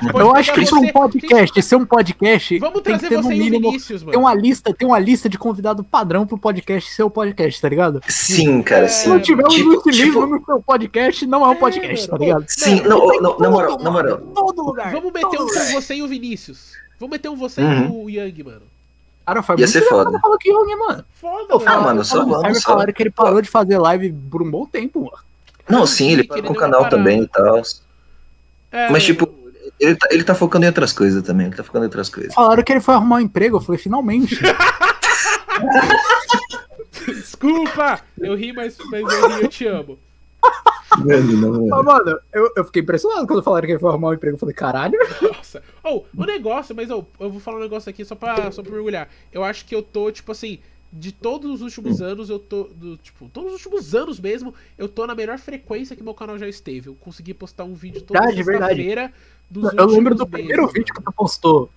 Pode 0.00 0.18
Eu 0.18 0.34
acho 0.34 0.54
que 0.54 0.64
ser 0.64 0.74
um 0.74 0.80
você- 0.80 0.92
podcast, 0.92 1.62
ser 1.62 1.76
um 1.76 1.84
podcast, 1.84 2.58
Vamos 2.58 2.80
tem 2.80 2.94
que 2.94 2.98
trazer 3.00 3.08
ter 3.10 3.22
você 3.22 3.34
e 3.34 3.36
o 3.40 3.44
mínimo 3.44 3.70
Vinícius, 3.70 4.02
mano. 4.02 4.12
tem 4.12 4.20
uma 4.20 4.34
lista, 4.34 4.72
tem 4.74 4.88
uma 4.88 4.98
lista 4.98 5.28
de 5.28 5.36
convidado 5.38 5.84
padrão 5.84 6.26
pro 6.26 6.38
podcast 6.38 6.90
ser 6.90 7.02
o 7.02 7.10
podcast, 7.10 7.60
tá 7.60 7.68
ligado? 7.68 8.00
Sim, 8.08 8.62
cara, 8.62 8.86
É, 8.86 8.88
Se 8.88 9.06
não 9.10 9.20
tiver 9.20 9.44
um 9.44 9.48
Tipo- 9.48 9.72
inutilismo 9.72 10.12
tipo- 10.22 10.26
no 10.26 10.44
seu 10.46 10.62
podcast, 10.62 11.26
não 11.26 11.44
é 11.44 11.48
um 11.48 11.52
É, 11.52 11.56
podcast, 11.56 12.06
tá 12.06 12.12
mano. 12.12 12.24
ligado? 12.24 12.44
Sim, 12.48 12.80
Não, 12.80 13.06
não, 13.06 13.20
não, 13.20 13.38
na 13.38 13.50
moral, 13.50 13.78
na 13.78 14.16
Todo 14.34 14.62
lugar. 14.62 14.90
Vamos 14.90 15.12
meter 15.12 15.26
um 15.38 15.46
com 15.46 15.72
você 15.74 15.94
e 15.96 16.02
o 16.02 16.08
Vinícius. 16.08 16.72
Vamos 16.98 17.12
meter 17.12 17.28
um 17.28 17.36
você 17.36 17.60
Uhum. 17.60 18.08
e 18.08 18.18
o 18.18 18.24
Yang, 18.24 18.44
mano. 18.44 18.71
Cara, 19.32 19.42
foi 19.42 19.54
Ia 19.54 19.58
muito 19.58 19.70
ser 19.72 19.82
foda. 19.82 20.18
falou 20.20 20.38
que 20.38 20.50
Young, 20.50 20.76
mano. 20.76 21.04
Foda. 21.20 21.54
Ah, 21.66 21.80
mano, 21.80 22.04
só 22.04 22.18
Falaram- 22.24 22.42
vamos, 22.42 22.62
só. 22.62 22.72
falaram 22.72 22.92
que 22.92 23.02
ele 23.02 23.10
parou 23.10 23.40
de 23.42 23.48
fazer 23.48 23.78
live 23.78 24.12
por 24.30 24.42
um 24.42 24.50
bom 24.50 24.66
tempo, 24.66 25.00
mano. 25.00 25.18
Não, 25.68 25.86
sim, 25.86 26.10
ele 26.10 26.24
parou 26.24 26.44
com 26.44 26.52
o 26.52 26.56
canal 26.56 26.80
parada. 26.80 26.96
também 26.96 27.22
e 27.22 27.28
tal. 27.28 27.62
É, 28.70 28.90
Mas, 28.90 29.04
tipo, 29.04 29.28
ele 29.78 29.94
tá, 29.96 30.08
ele 30.10 30.24
tá 30.24 30.34
focando 30.34 30.64
em 30.64 30.68
outras 30.68 30.92
coisas 30.92 31.22
também. 31.22 31.46
Ele 31.46 31.56
tá 31.56 31.62
focando 31.62 31.84
em 31.84 31.88
outras 31.88 32.08
coisas. 32.08 32.34
Falaram 32.34 32.62
que 32.62 32.72
ele 32.72 32.80
foi 32.80 32.94
arrumar 32.94 33.16
um 33.16 33.20
emprego, 33.20 33.56
eu 33.56 33.60
falei, 33.60 33.80
finalmente. 33.80 34.38
Desculpa! 37.06 38.00
Eu 38.18 38.34
ri, 38.34 38.52
mas, 38.52 38.76
mas 38.90 39.02
eu 39.02 39.28
ri, 39.36 39.42
eu 39.42 39.48
te 39.48 39.66
amo. 39.66 39.98
Mano, 40.98 41.32
não, 41.32 41.66
Mas, 41.68 41.84
mano, 41.84 42.18
eu, 42.32 42.52
eu 42.54 42.64
fiquei 42.64 42.82
impressionado 42.82 43.26
quando 43.26 43.42
falaram 43.42 43.64
que 43.66 43.72
ele 43.72 43.78
foi 43.78 43.88
arrumar 43.90 44.08
um 44.10 44.14
emprego. 44.14 44.34
Eu 44.34 44.38
falei, 44.38 44.54
caralho. 44.54 44.98
Nossa. 45.22 45.62
Oh, 45.82 46.02
o 46.16 46.24
negócio, 46.26 46.74
mas 46.76 46.90
oh, 46.90 47.04
eu 47.18 47.30
vou 47.30 47.40
falar 47.40 47.58
um 47.58 47.62
negócio 47.62 47.88
aqui 47.88 48.04
só 48.04 48.14
pra, 48.14 48.52
só 48.52 48.62
pra 48.62 48.72
mergulhar. 48.72 49.08
Eu 49.32 49.42
acho 49.42 49.64
que 49.64 49.74
eu 49.74 49.82
tô, 49.82 50.10
tipo 50.12 50.30
assim, 50.32 50.58
de 50.92 51.10
todos 51.10 51.50
os 51.50 51.62
últimos 51.62 52.00
Hum. 52.00 52.04
anos, 52.04 52.28
eu 52.28 52.38
tô. 52.38 52.64
Do, 52.64 52.98
tipo, 52.98 53.28
todos 53.32 53.54
os 53.54 53.64
últimos 53.64 53.94
anos 53.94 54.20
mesmo, 54.20 54.54
eu 54.76 54.86
tô 54.86 55.06
na 55.06 55.14
melhor 55.14 55.38
frequência 55.38 55.96
que 55.96 56.02
meu 56.02 56.12
canal 56.14 56.38
já 56.38 56.46
esteve. 56.46 56.88
Eu 56.90 56.94
consegui 56.96 57.32
postar 57.32 57.64
um 57.64 57.72
vídeo 57.74 58.02
toda 58.02 58.20
Verdade, 58.20 58.42
verdade. 58.42 58.74
sexta-feira 58.74 59.12
dos 59.50 59.72
Eu 59.72 59.86
lembro 59.86 60.14
do 60.14 60.26
primeiro 60.26 60.62
meses, 60.62 60.74
vídeo 60.74 60.92
mano. 60.94 61.04
que 61.06 61.10
tu 61.10 61.16
postou. 61.16 61.70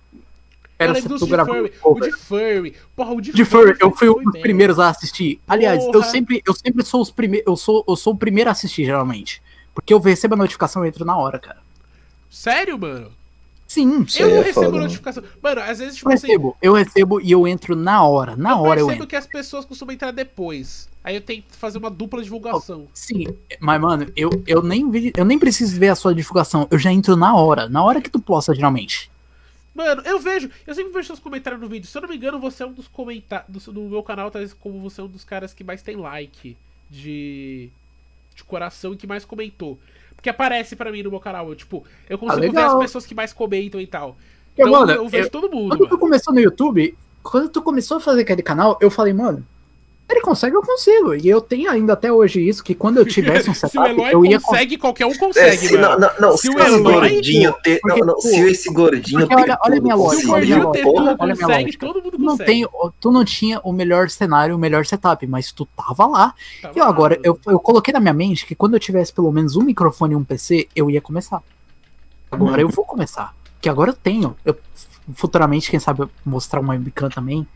Eu 0.78 0.90
Era 0.90 1.00
de 1.00 1.26
gravando 1.26 1.68
Furry. 1.68 1.72
O 1.82 2.00
de 2.00 2.12
Furry. 2.12 2.74
Porra, 2.94 3.12
o 3.14 3.20
de, 3.20 3.32
De 3.32 3.44
Furry, 3.46 3.76
eu 3.80 3.90
fui 3.96 4.10
um 4.10 4.22
dos 4.22 4.40
primeiros 4.40 4.78
a 4.78 4.90
assistir. 4.90 5.40
Aliás, 5.48 5.82
eu 5.84 6.02
sempre, 6.02 6.42
eu 6.46 6.54
sempre 6.54 6.84
sou 6.84 7.00
os 7.00 7.10
primeiros. 7.10 7.46
Eu 7.46 7.56
sou, 7.56 7.82
eu 7.88 7.96
sou 7.96 8.12
o 8.12 8.16
primeiro 8.16 8.50
a 8.50 8.52
assistir, 8.52 8.84
geralmente. 8.84 9.40
Porque 9.74 9.94
eu 9.94 9.98
recebo 9.98 10.34
a 10.34 10.36
notificação 10.36 10.84
e 10.84 10.88
entro 10.88 11.04
na 11.04 11.16
hora, 11.16 11.38
cara. 11.38 11.58
Sério, 12.30 12.78
mano? 12.78 13.10
Sim, 13.66 14.02
Isso 14.02 14.22
eu 14.22 14.28
não 14.28 14.36
é 14.36 14.42
recebo 14.42 14.66
foda, 14.66 14.76
né? 14.76 14.82
notificação. 14.84 15.24
Mano, 15.42 15.60
às 15.60 15.78
vezes, 15.78 15.94
eu 15.94 15.98
tipo 15.98 16.12
assim. 16.12 16.26
recebo. 16.28 16.56
Eu 16.62 16.72
recebo 16.74 17.20
e 17.20 17.32
eu 17.32 17.48
entro 17.48 17.74
na 17.74 18.04
hora. 18.04 18.36
Na 18.36 18.52
eu 18.52 18.58
hora 18.58 18.80
eu 18.80 18.86
percebo 18.86 18.92
entro. 18.92 19.06
que 19.06 19.16
as 19.16 19.26
pessoas 19.26 19.64
costumam 19.64 19.94
entrar 19.94 20.12
depois. 20.12 20.88
Aí 21.02 21.14
eu 21.16 21.20
tenho 21.20 21.42
que 21.42 21.56
fazer 21.56 21.78
uma 21.78 21.90
dupla 21.90 22.22
divulgação. 22.22 22.86
Sim, 22.92 23.26
mas, 23.60 23.80
mano, 23.80 24.06
eu, 24.14 24.30
eu, 24.46 24.62
nem, 24.62 24.88
vi- 24.90 25.12
eu 25.16 25.24
nem 25.24 25.38
preciso 25.38 25.78
ver 25.80 25.88
a 25.88 25.94
sua 25.94 26.14
divulgação. 26.14 26.68
Eu 26.70 26.78
já 26.78 26.92
entro 26.92 27.16
na 27.16 27.34
hora. 27.34 27.68
Na 27.68 27.82
hora 27.82 28.00
que 28.00 28.10
tu 28.10 28.20
posta, 28.20 28.54
geralmente. 28.54 29.10
Mano, 29.76 30.00
eu 30.06 30.18
vejo, 30.18 30.50
eu 30.66 30.74
sempre 30.74 30.90
vejo 30.92 31.06
seus 31.08 31.18
comentários 31.18 31.60
no 31.60 31.68
vídeo. 31.68 31.86
Se 31.86 31.96
eu 31.98 32.02
não 32.02 32.08
me 32.08 32.16
engano, 32.16 32.38
você 32.40 32.62
é 32.62 32.66
um 32.66 32.72
dos 32.72 32.88
comentários. 32.88 33.66
No 33.66 33.88
meu 33.90 34.02
canal, 34.02 34.30
talvez 34.30 34.54
como 34.54 34.80
você 34.80 35.00
é 35.02 35.04
um 35.04 35.08
dos 35.08 35.22
caras 35.22 35.52
que 35.52 35.62
mais 35.62 35.82
tem 35.82 35.96
like 35.96 36.56
de. 36.90 37.68
de 38.34 38.44
coração 38.44 38.94
e 38.94 38.96
que 38.96 39.06
mais 39.06 39.24
comentou. 39.24 39.78
Porque 40.14 40.30
aparece 40.30 40.74
pra 40.74 40.90
mim 40.90 41.02
no 41.02 41.10
meu 41.10 41.20
canal. 41.20 41.48
Eu, 41.50 41.54
tipo, 41.54 41.84
eu 42.08 42.16
consigo 42.18 42.40
ver 42.40 42.46
Ah, 42.48 42.50
legal. 42.50 42.76
as 42.78 42.84
pessoas 42.84 43.04
que 43.06 43.14
mais 43.14 43.32
comentam 43.34 43.78
e 43.80 43.86
tal. 43.86 44.16
Então 44.54 44.70
mano, 44.70 44.92
eu 44.92 45.08
vejo 45.08 45.26
eu- 45.26 45.30
todo 45.30 45.50
mundo. 45.50 45.68
Quando 45.76 45.80
tu 45.80 45.90
mano. 45.90 45.98
começou 45.98 46.32
no 46.32 46.40
YouTube, 46.40 46.96
quando 47.22 47.48
tu 47.50 47.60
começou 47.60 47.98
a 47.98 48.00
fazer 48.00 48.22
aquele 48.22 48.42
canal, 48.42 48.78
eu 48.80 48.90
falei, 48.90 49.12
mano, 49.12 49.46
ele 50.08 50.20
consegue, 50.20 50.54
eu 50.54 50.62
consigo. 50.62 51.14
E 51.14 51.28
eu 51.28 51.40
tenho 51.40 51.68
ainda 51.70 51.94
até 51.94 52.12
hoje 52.12 52.40
isso, 52.46 52.62
que 52.62 52.74
quando 52.74 52.98
eu 52.98 53.04
tivesse 53.04 53.50
um 53.50 53.54
Se 53.54 53.66
o 53.66 53.68
setup, 53.70 53.90
Eloy 53.90 54.10
eu 54.12 54.24
ia 54.24 54.40
consegue, 54.40 54.78
qualquer 54.78 55.06
um 55.06 55.10
É, 55.12 55.18
consegue, 55.18 55.56
se, 55.68 55.76
não, 55.76 55.90
mano. 55.90 56.00
não, 56.20 56.28
não, 56.30 56.36
Se 56.36 56.42
se, 56.42 56.48
o 56.50 56.58
Eloy- 56.60 56.92
gordinho 56.94 57.52
ter. 57.62 57.80
Porque, 57.80 58.00
Não, 58.00 58.06
não, 58.06 58.20
se 58.20 58.40
esse 58.40 58.72
gordinho 58.72 59.20
porque 59.20 59.34
olha- 59.34 59.58
olha 59.64 59.78
a 59.78 59.80
minha 59.80 59.94
lógica, 59.96 60.20
Se 60.22 60.28
o 60.28 60.32
olha 60.32 60.44
minha 60.46 60.58
gordinho 60.60 60.72
ter 60.84 60.84
lógica, 60.90 61.00
olha 61.02 61.32
a 61.32 61.36
minha 61.36 61.46
consegue, 61.46 61.64
lógica. 61.64 61.86
todo 61.86 62.02
mundo 62.02 62.10
Tu 62.12 62.18
não, 62.22 62.28
consegue. 62.32 62.50
tem, 62.52 62.68
tu 63.00 63.10
não 63.10 63.24
tinha 63.24 63.60
o 63.64 63.72
melhor 63.72 64.08
cenário, 64.08 64.54
o 64.54 64.58
melhor 64.58 64.86
setup, 64.86 65.26
mas 65.26 65.50
tu 65.50 65.66
tava 65.76 66.06
lá. 66.06 66.34
Tá 66.62 66.70
E 66.74 66.78
eu, 66.78 66.84
agora, 66.84 67.18
eu, 67.24 67.38
eu 67.46 67.58
coloquei 67.58 67.92
na 67.92 67.98
minha 68.00 68.14
mente 68.14 68.46
que 68.46 68.54
quando 68.54 68.74
eu 68.74 68.80
tivesse 68.80 69.12
pelo 69.12 69.32
menos 69.32 69.56
um 69.56 69.62
microfone 69.62 70.12
e 70.14 70.16
um 70.16 70.22
PC, 70.24 70.68
eu 70.76 70.88
ia 70.88 71.00
começar. 71.00 71.42
Agora 72.30 72.60
eu 72.60 72.68
vou 72.68 72.84
começar. 72.84 73.34
Que 73.60 73.68
agora 73.68 73.90
eu 73.90 73.94
tenho. 73.94 74.36
Eu, 74.44 74.56
futuramente, 75.14 75.70
quem 75.70 75.80
sabe, 75.80 76.02
eu 76.02 76.10
mostrar 76.24 76.60
uma 76.60 76.74
webcam 76.74 77.08
também. 77.08 77.42
Tá 77.42 77.48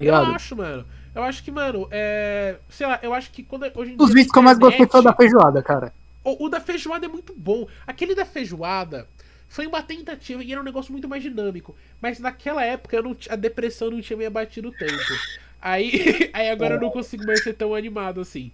Eu 0.00 0.04
Ligado? 0.06 0.34
acho, 0.34 0.56
mano. 0.56 0.84
Eu 1.14 1.22
acho 1.22 1.42
que, 1.42 1.50
mano, 1.50 1.88
é. 1.90 2.56
Sei 2.68 2.86
lá, 2.86 2.98
eu 3.02 3.12
acho 3.12 3.30
que 3.30 3.42
quando 3.42 3.70
hoje 3.74 3.92
em 3.92 3.96
Os 3.98 4.08
vídeos 4.10 4.32
que 4.32 4.38
eu 4.38 4.42
mais 4.42 4.58
gostei 4.58 4.86
foi 4.86 5.00
o 5.00 5.02
da 5.02 5.14
feijoada, 5.14 5.62
cara. 5.62 5.92
O, 6.22 6.46
o 6.46 6.48
da 6.48 6.60
feijoada 6.60 7.06
é 7.06 7.08
muito 7.08 7.34
bom. 7.36 7.66
Aquele 7.86 8.14
da 8.14 8.24
feijoada 8.24 9.06
foi 9.48 9.66
uma 9.66 9.82
tentativa 9.82 10.42
e 10.44 10.52
era 10.52 10.60
um 10.60 10.64
negócio 10.64 10.92
muito 10.92 11.08
mais 11.08 11.22
dinâmico. 11.22 11.74
Mas 12.00 12.20
naquela 12.20 12.64
época 12.64 12.96
eu 12.96 13.02
não 13.02 13.16
a 13.28 13.36
depressão 13.36 13.90
não 13.90 14.00
tinha 14.00 14.16
me 14.16 14.24
abatido 14.24 14.70
tanto. 14.70 15.12
Aí, 15.60 16.30
aí 16.32 16.50
agora 16.50 16.74
eu 16.74 16.80
não 16.80 16.90
consigo 16.90 17.26
mais 17.26 17.42
ser 17.42 17.54
tão 17.54 17.74
animado 17.74 18.20
assim. 18.20 18.52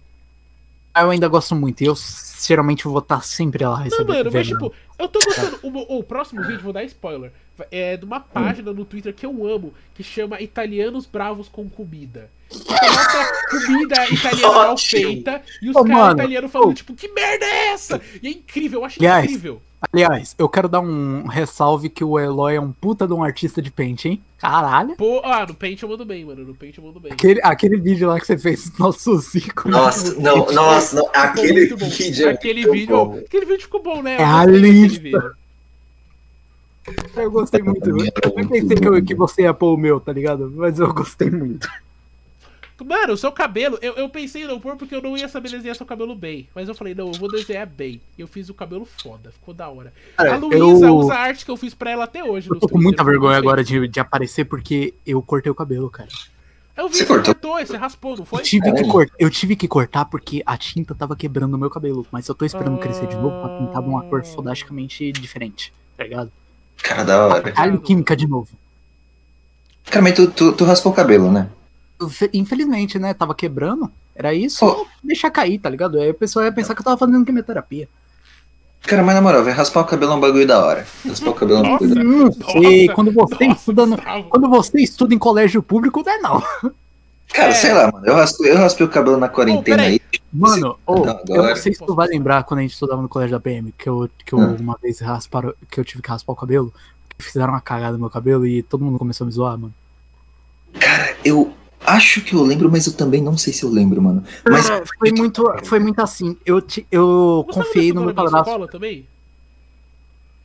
Ah, 0.97 1.03
Eu 1.03 1.11
ainda 1.11 1.27
gosto 1.27 1.55
muito. 1.55 1.81
E 1.81 1.85
eu 1.85 1.95
geralmente 2.45 2.85
vou 2.85 2.99
estar 2.99 3.23
sempre 3.23 3.63
lá 3.63 3.77
Não, 3.77 3.83
recebendo. 3.83 4.07
mano, 4.07 4.31
mas 4.33 4.47
tipo, 4.47 4.73
eu 4.97 5.07
tô 5.07 5.19
gostando. 5.23 5.59
O, 5.63 5.97
o 5.99 6.03
próximo 6.03 6.41
vídeo, 6.43 6.61
vou 6.61 6.73
dar 6.73 6.83
spoiler. 6.83 7.31
É 7.71 7.97
de 7.97 8.05
uma 8.05 8.19
página 8.19 8.71
no 8.71 8.85
Twitter 8.85 9.13
que 9.13 9.25
eu 9.25 9.47
amo, 9.47 9.73
que 9.95 10.03
chama 10.03 10.39
Italianos 10.41 11.05
Bravos 11.05 11.47
com 11.49 11.67
Comida. 11.67 12.29
Que 12.49 12.59
coloca 12.63 13.31
comida 13.49 14.07
italiana 14.13 14.53
mal 14.53 14.77
feita 14.77 15.41
e 15.61 15.69
os 15.69 15.75
Ô, 15.75 15.83
caras 15.83 16.13
italianos 16.13 16.51
falando, 16.51 16.75
tipo, 16.75 16.93
que 16.93 17.07
merda 17.09 17.45
é 17.45 17.67
essa? 17.69 17.99
E 18.21 18.27
é 18.27 18.31
incrível, 18.31 18.79
eu 18.81 18.85
acho 18.85 18.99
Aliás, 18.99 19.25
incrível. 19.25 19.61
Aliás, 19.93 20.35
eu 20.39 20.49
quero 20.49 20.67
dar 20.67 20.79
um 20.79 21.27
ressalve 21.27 21.87
que 21.89 22.03
o 22.03 22.19
Eloy 22.19 22.55
é 22.55 22.59
um 22.59 22.71
puta 22.71 23.07
de 23.07 23.13
um 23.13 23.23
artista 23.23 23.61
de 23.61 23.69
paint, 23.69 24.05
hein? 24.05 24.21
Caralho. 24.39 24.95
Pô, 24.95 25.21
ah, 25.23 25.45
no 25.47 25.53
Paint 25.53 25.81
eu 25.81 25.89
mando 25.89 26.03
bem, 26.05 26.25
mano. 26.25 26.43
No 26.43 26.55
Paint 26.55 26.77
eu 26.77 26.83
mando 26.83 26.99
bem. 26.99 27.11
Aquele, 27.11 27.39
aquele 27.43 27.77
vídeo 27.77 28.07
lá 28.07 28.19
que 28.19 28.25
você 28.25 28.37
fez 28.37 28.69
do 28.69 28.77
nosso 28.83 29.15
Zico. 29.19 29.69
Nossa, 29.69 30.13
não, 30.19 30.45
nossa, 30.51 30.95
não, 30.95 31.09
aquele 31.13 31.53
muito 31.53 31.77
bom. 31.77 31.89
vídeo 31.89 32.27
é 32.27 32.31
Aquele 32.31 32.69
vídeo, 32.71 32.95
bom. 32.95 33.17
aquele 33.25 33.45
vídeo 33.45 33.61
ficou 33.63 33.81
bom, 33.83 34.01
né? 34.01 34.15
É 34.17 34.21
Eu 34.21 34.25
a 34.27 34.45
lista. 34.45 35.35
Eu 37.15 37.31
gostei 37.31 37.61
muito. 37.61 37.89
Eu 37.89 38.31
pensei 38.31 38.77
que, 38.77 38.87
eu- 38.87 39.03
que 39.03 39.13
você 39.15 39.41
ia 39.43 39.53
pôr 39.53 39.73
o 39.73 39.77
meu, 39.77 39.99
tá 39.99 40.13
ligado? 40.13 40.51
Mas 40.55 40.79
eu 40.79 40.91
gostei 40.93 41.29
muito. 41.29 41.67
Mano, 42.85 43.13
o 43.13 43.17
seu 43.17 43.31
cabelo, 43.31 43.79
eu, 43.81 43.93
eu 43.93 44.07
pensei 44.07 44.43
em 44.43 44.47
não 44.47 44.59
pôr 44.59 44.75
porque 44.75 44.93
eu 44.93 45.01
não 45.01 45.17
ia 45.17 45.27
saber 45.27 45.49
desenhar 45.49 45.75
seu 45.75 45.85
cabelo 45.85 46.15
bem. 46.15 46.47
Mas 46.53 46.69
eu 46.69 46.75
falei, 46.75 46.93
não, 46.93 47.07
eu 47.07 47.13
vou 47.13 47.29
desenhar 47.31 47.65
bem. 47.65 47.99
E 48.17 48.21
eu 48.21 48.27
fiz 48.27 48.49
o 48.49 48.53
cabelo 48.53 48.87
foda, 49.01 49.31
ficou 49.31 49.53
da 49.53 49.67
hora. 49.67 49.91
Cara, 50.15 50.35
a 50.35 50.37
Luísa 50.37 50.85
eu- 50.85 50.95
usa 50.95 51.13
a 51.13 51.17
arte 51.19 51.43
que 51.43 51.49
eu 51.49 51.57
fiz 51.57 51.73
pra 51.73 51.89
ela 51.91 52.03
até 52.03 52.23
hoje. 52.23 52.49
Eu 52.49 52.59
tô 52.59 52.67
com 52.69 52.79
muita 52.79 53.03
vergonha 53.03 53.37
agora 53.37 53.63
de, 53.63 53.87
de 53.87 53.99
aparecer 53.99 54.45
porque 54.45 54.93
eu 55.05 55.21
cortei 55.21 55.51
o 55.51 55.55
cabelo, 55.55 55.89
cara. 55.89 56.09
Eu 56.77 56.87
vi 56.87 56.97
Você 56.97 57.05
cortou? 57.07 57.33
cortou, 57.33 57.57
você 57.65 57.75
raspou, 57.75 58.15
não 58.15 58.23
foi? 58.23 58.41
Eu 58.41 58.43
tive, 58.45 58.71
que 58.71 58.83
cortar, 58.87 59.15
eu 59.17 59.29
tive 59.31 59.55
que 59.55 59.67
cortar 59.67 60.05
porque 60.05 60.43
a 60.45 60.55
tinta 60.55 60.93
tava 60.93 61.15
quebrando 61.15 61.55
o 61.55 61.57
meu 61.57 61.71
cabelo. 61.71 62.05
Mas 62.11 62.27
eu 62.27 62.35
tô 62.35 62.45
esperando 62.45 62.77
crescer 62.77 63.07
de 63.07 63.15
novo 63.15 63.41
pra 63.41 63.57
pintar 63.57 63.81
de 63.81 63.89
uma 63.89 64.03
cor 64.03 64.23
fodasticamente 64.23 65.11
diferente, 65.13 65.73
tá 65.97 66.03
ligado? 66.03 66.31
Cara, 66.77 67.03
da 67.03 67.25
hora. 67.25 67.53
Alho 67.55 67.81
química 67.81 68.15
de 68.15 68.27
novo. 68.27 68.49
Cara, 69.85 70.03
mas 70.03 70.13
tu, 70.13 70.29
tu, 70.29 70.53
tu 70.53 70.63
raspou 70.65 70.91
o 70.91 70.95
cabelo, 70.95 71.31
né? 71.31 71.49
Infelizmente, 72.33 72.99
né? 72.99 73.13
Tava 73.13 73.33
quebrando. 73.35 73.91
Era 74.15 74.33
isso, 74.33 74.59
Pô. 74.65 74.87
deixar 75.03 75.29
cair, 75.29 75.59
tá 75.59 75.69
ligado? 75.69 75.99
Aí 75.99 76.09
o 76.09 76.13
pessoal 76.13 76.45
ia 76.45 76.51
pensar 76.51 76.73
que 76.73 76.81
eu 76.81 76.85
tava 76.85 76.97
fazendo 76.97 77.23
quimioterapia. 77.25 77.87
Cara, 78.81 79.03
mas 79.03 79.15
na 79.15 79.21
moral, 79.21 79.43
velho, 79.43 79.55
raspar 79.55 79.81
o 79.81 79.85
cabelo 79.85 80.13
é 80.13 80.15
um 80.15 80.19
bagulho 80.19 80.47
da 80.47 80.63
hora. 80.65 80.87
Raspar 81.07 81.29
o 81.29 81.33
cabelo 81.33 81.59
é 81.59 81.61
um 81.67 81.71
bagulho 81.73 81.93
da 81.95 82.01
hora. 82.01 82.09
Não 82.09 82.31
sei, 82.31 82.87
quando 82.89 83.11
você 83.11 83.47
Nossa, 83.47 83.59
estuda 83.59 83.85
no, 83.85 83.97
quando 84.29 84.49
você 84.49 84.81
estuda 84.81 85.13
em 85.13 85.17
colégio 85.19 85.61
público, 85.61 86.01
não 86.05 86.11
é 86.13 86.17
não. 86.19 86.41
Cara, 87.33 87.49
É. 87.49 87.53
sei 87.53 87.73
lá, 87.73 87.91
mano. 87.91 88.05
Eu 88.07 88.15
raspei, 88.15 88.51
eu 88.51 88.57
raspei 88.57 88.85
o 88.85 88.89
cabelo 88.89 89.17
na 89.17 89.27
quarentena 89.27 89.77
peraí. 89.77 90.01
aí. 90.13 90.19
Mano, 90.31 90.79
Não, 90.87 91.21
eu 91.27 91.43
não 91.43 91.55
sei 91.55 91.73
se 91.73 91.85
tu 91.85 91.93
vai 91.93 92.07
lembrar 92.07 92.43
quando 92.43 92.59
a 92.59 92.61
gente 92.63 92.73
estudava 92.73 93.01
no 93.01 93.09
colégio 93.09 93.35
da 93.35 93.39
PM, 93.41 93.73
que 93.77 93.87
eu, 93.89 94.09
que 94.25 94.33
eu 94.33 94.39
Hum. 94.39 94.55
uma 94.59 94.77
vez 94.81 94.99
rasparam, 94.99 95.53
que 95.69 95.79
eu 95.79 95.83
tive 95.85 96.01
que 96.01 96.09
raspar 96.09 96.31
o 96.33 96.35
cabelo, 96.37 96.73
que 97.17 97.25
fizeram 97.25 97.49
uma 97.53 97.61
cagada 97.61 97.93
no 97.93 97.99
meu 97.99 98.09
cabelo 98.09 98.47
e 98.47 98.63
todo 98.63 98.83
mundo 98.85 98.97
começou 98.97 99.25
a 99.25 99.27
me 99.27 99.31
zoar, 99.33 99.57
mano. 99.57 99.73
Cara, 100.79 101.15
eu 101.25 101.51
acho 101.85 102.21
que 102.21 102.33
eu 102.33 102.43
lembro, 102.43 102.69
mas 102.71 102.85
eu 102.87 102.93
também 102.93 103.21
não 103.21 103.37
sei 103.37 103.53
se 103.53 103.63
eu 103.63 103.69
lembro, 103.69 104.01
mano. 104.01 104.23
Mas 104.49 104.69
É, 104.69 104.83
foi 104.99 105.11
muito, 105.11 105.43
foi 105.63 105.79
muito 105.79 105.99
assim. 106.01 106.37
Eu, 106.45 106.61
te, 106.61 106.85
eu 106.91 107.43
Gustavo 107.45 107.65
confiei 107.67 107.93
no 107.93 108.01
estudou 108.01 108.05
meu 108.05 108.15
padrasto. 108.15 108.49
escola 108.49 108.67
também? 108.67 109.07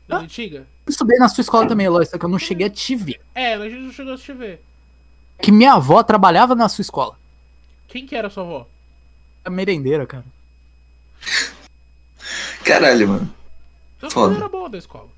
Na 0.08 0.18
antiga? 0.18 0.66
Eu 0.86 0.90
estudei 0.90 1.18
na 1.18 1.28
sua 1.28 1.42
escola 1.42 1.66
também, 1.66 1.86
Eloy, 1.86 2.04
só 2.06 2.18
que 2.18 2.24
eu 2.24 2.28
não 2.28 2.38
cheguei 2.38 2.66
a 2.66 2.70
te 2.70 2.94
ver. 2.96 3.20
É, 3.34 3.54
a 3.54 3.68
gente 3.68 3.82
não 3.82 3.92
chegou 3.92 4.14
a 4.14 4.18
te 4.18 4.32
ver. 4.32 4.60
Que 5.40 5.50
minha 5.52 5.74
avó 5.74 6.02
trabalhava 6.02 6.54
na 6.54 6.68
sua 6.68 6.82
escola. 6.82 7.16
Quem 7.88 8.06
que 8.06 8.14
era 8.14 8.28
a 8.28 8.30
sua 8.30 8.42
avó? 8.42 8.66
A 9.44 9.50
merendeira, 9.50 10.06
cara. 10.06 10.24
caralho, 12.64 13.08
mano. 13.08 13.34
Então 13.98 14.10
Foda. 14.10 14.36
era 14.36 14.48
boa 14.48 14.68
da 14.68 14.78
escola. 14.78 15.08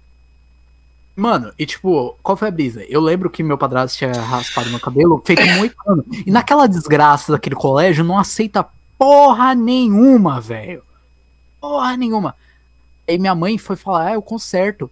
Mano, 1.16 1.52
e 1.56 1.64
tipo, 1.64 2.16
qual 2.22 2.36
foi 2.36 2.48
a 2.48 2.50
brisa? 2.50 2.84
Eu 2.88 3.00
lembro 3.00 3.30
que 3.30 3.42
meu 3.42 3.56
padrasto 3.56 3.98
tinha 3.98 4.12
raspado 4.12 4.68
meu 4.70 4.80
cabelo 4.80 5.22
feito 5.24 5.42
um 5.42 5.56
moicano. 5.58 6.04
E 6.26 6.30
naquela 6.30 6.66
desgraça 6.66 7.32
daquele 7.32 7.54
colégio 7.54 8.04
não 8.04 8.18
aceita 8.18 8.66
porra 8.98 9.54
nenhuma, 9.54 10.40
velho. 10.40 10.82
Porra 11.60 11.96
nenhuma. 11.96 12.34
Aí 13.06 13.18
minha 13.18 13.34
mãe 13.34 13.56
foi 13.58 13.76
falar, 13.76 14.08
ah, 14.08 14.14
eu 14.14 14.22
conserto. 14.22 14.90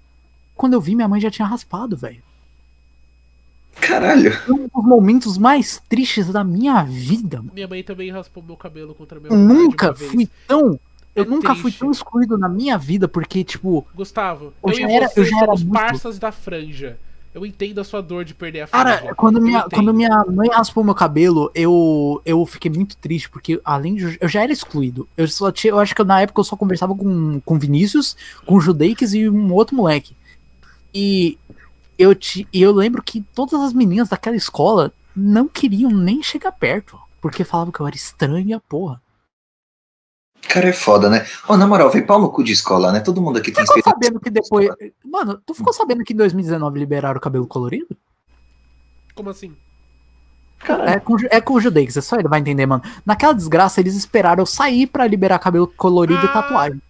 Quando 0.55 0.75
eu 0.75 0.81
vi, 0.81 0.95
minha 0.95 1.09
mãe 1.09 1.21
já 1.21 1.31
tinha 1.31 1.49
raspado, 1.49 1.97
velho. 1.97 2.23
Caralho. 3.81 4.33
Um 4.49 4.69
dos 4.69 4.85
momentos 4.85 5.39
mais 5.39 5.83
tristes 5.89 6.29
da 6.29 6.45
minha 6.45 6.83
vida, 6.85 7.39
mano. 7.39 7.51
Minha 7.55 7.67
mãe 7.67 7.83
também 7.83 8.13
raspou 8.13 8.43
meu 8.43 8.57
cabelo 8.57 8.95
contra 8.95 9.19
meu 9.19 9.35
nunca 9.35 9.95
fui 9.95 10.29
tão. 10.47 10.79
Eu 11.15 11.25
É 11.25 11.27
nunca 11.27 11.55
fui 11.55 11.65
triste. 11.65 11.81
tão 11.81 11.91
excluído 11.91 12.39
na 12.39 12.49
minha 12.49 12.79
vida, 12.79 13.07
porque, 13.07 13.45
tipo, 13.45 13.87
Gustavo, 13.95 14.53
Eu 14.65 14.71
eu, 14.71 14.75
já 14.75 14.91
era- 14.91 15.11
eu 15.15 15.25
já 15.25 15.37
era 15.37 15.47
somos 15.47 15.63
muito- 15.63 15.79
parças 15.79 16.19
da 16.19 16.33
franja. 16.33 16.99
Eu 17.35 17.47
entendo 17.47 17.81
a 17.81 17.85
sua 17.85 18.03
dor 18.03 18.25
de 18.27 18.35
perder 18.35 18.61
a 18.63 18.67
franja. 18.67 18.85
Cara, 18.99 19.15
quando 19.15 19.41
minha, 19.41 19.61
entendo. 19.61 19.71
quando 19.73 19.95
minha 19.95 20.23
mãe 20.27 20.51
raspou 20.51 20.85
meu 20.85 20.95
cabelo, 20.95 21.51
eu, 21.55 22.21
eu 22.27 22.45
fiquei 22.45 22.71
muito 22.71 22.95
triste, 22.99 23.31
porque 23.31 23.59
além 23.65 23.95
de. 23.95 24.19
Eu 24.21 24.29
já 24.29 24.43
era 24.43 24.53
excluído. 24.53 25.09
Eu 25.17 25.27
só 25.29 25.51
tinha. 25.51 25.71
Eu 25.73 25.79
acho 25.79 25.95
que 25.95 26.05
na 26.05 26.21
época 26.21 26.41
eu 26.41 26.45
só 26.45 26.57
conversava 26.57 26.95
com, 26.95 27.41
com 27.41 27.59
Vinícius, 27.59 28.15
com 28.45 28.61
Judeix 28.61 29.15
e 29.15 29.29
um 29.31 29.51
outro 29.53 29.75
moleque. 29.77 30.15
E 30.95 31.39
eu, 31.99 32.15
te, 32.15 32.47
eu 32.53 32.71
lembro 32.73 33.03
que 33.03 33.23
todas 33.35 33.59
as 33.61 33.73
meninas 33.73 34.11
daquela 34.11 34.37
escola 34.37 34.93
não 35.17 35.49
queriam 35.49 35.91
nem 35.91 36.23
chegar 36.23 36.53
perto. 36.53 36.99
Porque 37.21 37.45
falavam 37.45 37.73
que 37.73 37.81
eu 37.81 37.87
era 37.87 37.97
estranho 37.97 38.47
e 38.49 38.53
a 38.53 38.61
porra. 38.61 39.01
Cara, 40.49 40.69
é 40.69 40.73
foda, 40.73 41.09
né? 41.09 41.25
Ó, 41.49 41.57
na 41.57 41.67
moral, 41.67 41.89
vem 41.91 42.05
pau 42.05 42.21
no 42.21 42.29
cu 42.31 42.43
de 42.45 42.53
escola, 42.53 42.93
né? 42.93 43.01
Todo 43.01 43.23
mundo 43.23 43.39
aqui 43.39 43.51
tem 43.53 43.65
Ficou 43.65 43.79
experiência. 43.79 43.91
sabendo 43.93 44.21
que 44.21 44.31
depois. 44.31 44.69
Mano, 45.05 45.41
tu 45.47 45.55
ficou 45.55 45.73
sabendo 45.73 46.05
que 46.05 46.13
em 46.13 46.17
2019 46.17 46.79
liberaram 46.79 47.17
o 47.17 47.21
cabelo 47.21 47.47
colorido? 47.47 47.97
Como 49.15 49.31
assim? 49.31 49.53
É 50.87 51.01
com, 51.01 51.17
é 51.31 51.41
com 51.41 51.55
o 51.55 51.61
Judeix, 51.61 51.97
é 51.97 52.01
só 52.01 52.17
ele 52.17 52.29
vai 52.29 52.39
entender, 52.41 52.67
mano. 52.67 52.83
Naquela 53.05 53.33
desgraça, 53.33 53.81
eles 53.81 53.95
esperaram 53.97 54.43
eu 54.43 54.47
sair 54.47 54.87
pra 54.87 55.07
liberar 55.07 55.39
cabelo 55.39 55.67
colorido 55.67 56.21
e 56.25 56.29
Ah. 56.29 56.33
tatuagem. 56.33 56.81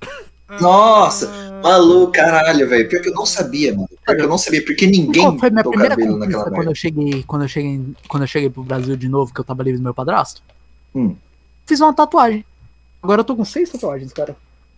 Nossa, 0.61 1.31
Ah, 1.33 1.61
Maluco, 1.63 2.13
caralho, 2.13 2.69
velho. 2.69 2.89
Pior 2.89 3.01
que 3.01 3.09
eu 3.09 3.15
não 3.15 3.25
sabia, 3.25 3.73
mano. 3.73 3.89
Pior 4.05 4.17
que 4.17 4.23
eu 4.23 4.29
não 4.29 4.37
sabia, 4.37 4.63
porque 4.65 4.87
ninguém 4.87 5.23
Qual 5.23 5.39
foi 5.39 5.49
minha 5.51 5.63
primeira 5.65 5.97
cabelo 5.97 6.19
naquela 6.19 6.43
quando 6.45 6.53
merda. 6.57 6.71
eu 6.71 6.75
cheguei, 6.75 7.23
quando 7.23 7.43
eu 7.43 7.49
cheguei, 7.49 7.95
quando 8.09 8.23
eu 8.25 8.27
cheguei 8.27 8.51
pro 8.51 8.63
Brasil 8.65 8.97
de 8.97 9.09
novo, 9.09 9.33
que 9.33 9.41
eu 9.41 9.45
tava 9.45 9.63
livre 9.63 9.79
do 9.79 9.85
meu 9.85 9.95
padrasto? 9.95 10.43
Hum. 10.95 11.15
Fiz 11.65 11.81
uma 11.81 11.95
tatuagem. 11.95 12.45
Agora 13.03 13.21
eu 13.21 13.25
tô 13.25 13.35
com 13.37 13.45
seis 13.45 13.69
tatuagens, 13.71 14.13
cara. 14.13 14.37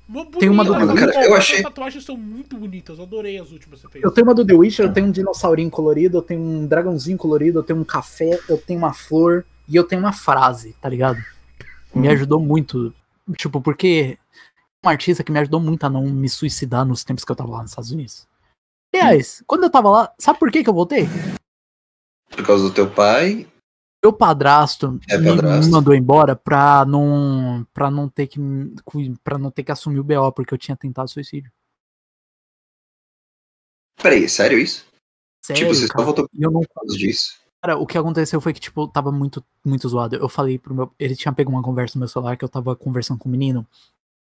Mó 0.09 0.25
Tem 0.25 0.49
uma 0.49 0.65
bonita, 0.65 0.87
do- 0.87 0.95
mano. 0.95 1.13
Cara, 1.13 1.27
eu 1.27 1.35
achei- 1.35 1.57
As 1.59 1.63
tatuagens 1.63 2.05
são 2.05 2.17
muito 2.17 2.57
bonitas. 2.57 2.99
Eu 2.99 3.05
adorei 3.05 3.39
as 3.39 3.51
últimas 3.51 3.81
que 3.81 3.87
você 3.87 3.93
fez. 3.93 4.05
Eu 4.05 4.11
tenho 4.11 4.27
uma 4.27 4.35
do 4.35 4.45
The 4.47 4.55
Witcher, 4.55 4.87
eu 4.87 4.93
tenho 4.93 5.07
um 5.07 5.11
dinossaurinho 5.11 5.71
colorido, 5.71 6.19
eu 6.19 6.23
tenho 6.23 6.41
um 6.41 6.67
dragãozinho 6.67 7.17
colorido, 7.17 7.59
eu 7.59 7.63
tenho 7.63 7.79
um 7.81 7.85
café, 7.85 8.39
eu 8.49 8.59
tenho 8.59 8.79
uma 8.79 8.93
flor 8.93 9.45
e 9.69 9.77
eu 9.77 9.85
tenho 9.85 10.01
uma 10.03 10.13
frase, 10.13 10.75
tá 10.81 10.89
ligado? 10.89 11.19
Me 11.95 12.07
Uhum. 12.09 12.13
ajudou 12.15 12.41
muito. 12.41 12.93
Tipo, 13.37 13.61
porque 13.63 14.19
é 14.83 14.87
um 14.87 14.91
artista 14.91 15.25
que 15.25 15.33
me 15.33 15.39
ajudou 15.39 15.59
muito 15.61 15.85
a 15.85 15.91
não 15.91 16.03
me 16.03 16.29
suicidar 16.29 16.85
nos 16.85 17.03
tempos 17.05 17.25
que 17.25 17.33
eu 17.33 17.37
tava 17.37 17.53
lá 17.53 17.63
nos 17.63 17.71
Estados 17.71 17.91
Unidos. 17.91 18.27
Aliás, 18.93 19.43
quando 19.47 19.65
eu 19.65 19.71
tava 19.71 19.89
lá, 19.91 20.13
sabe 20.19 20.39
por 20.39 20.51
que 20.53 20.63
que 20.63 20.69
eu 20.69 20.75
voltei? 20.75 21.09
Por 22.31 22.45
causa 22.45 22.65
do 22.65 22.71
teu 22.75 22.89
pai. 22.91 23.47
Meu 24.05 24.13
padrasto, 24.13 25.01
É 25.09 25.17
me 25.17 25.29
padrasto. 25.31 25.71
mandou 25.73 25.95
embora 25.95 26.37
pra 26.37 26.85
não 26.85 27.67
para 27.73 27.91
não 27.91 28.07
ter 28.07 28.27
que 28.27 28.39
para 29.25 29.39
não 29.39 29.51
ter 29.51 29.65
que 29.65 29.73
assumir 29.73 29.99
o 29.99 30.05
BO 30.05 30.31
porque 30.33 30.53
eu 30.53 30.59
tinha 30.59 30.77
tentado 30.77 31.09
suicídio. 31.09 31.51
Peraí, 34.03 34.25
é 34.25 34.29
sério 34.29 34.59
isso? 34.59 34.85
Sério, 35.43 35.63
tipo, 35.63 35.75
você 35.75 35.89
cara. 35.89 36.01
só 36.01 36.05
voltou 36.05 36.29
eu 36.39 36.51
não 36.51 36.61
por 36.61 36.75
causa 36.75 36.97
disso? 36.99 37.39
Cara, 37.63 37.79
o 37.79 37.87
que 37.87 37.97
aconteceu 37.97 38.41
foi 38.43 38.53
que, 38.53 38.61
tipo, 38.61 38.87
tava 38.89 39.11
muito, 39.11 39.43
muito 39.65 39.89
zoado. 39.89 40.17
Eu 40.17 40.29
falei 40.29 40.59
pro 40.59 40.75
meu. 40.75 40.95
Ele 40.99 41.17
tinha 41.17 41.33
pego 41.33 41.51
uma 41.51 41.63
conversa 41.63 41.97
no 41.99 42.01
meu 42.01 42.09
celular 42.09 42.37
que 42.37 42.45
eu 42.45 42.49
tava 42.49 42.77
conversando 42.77 43.19
com 43.19 43.29
o 43.29 43.33
menino. 43.33 43.67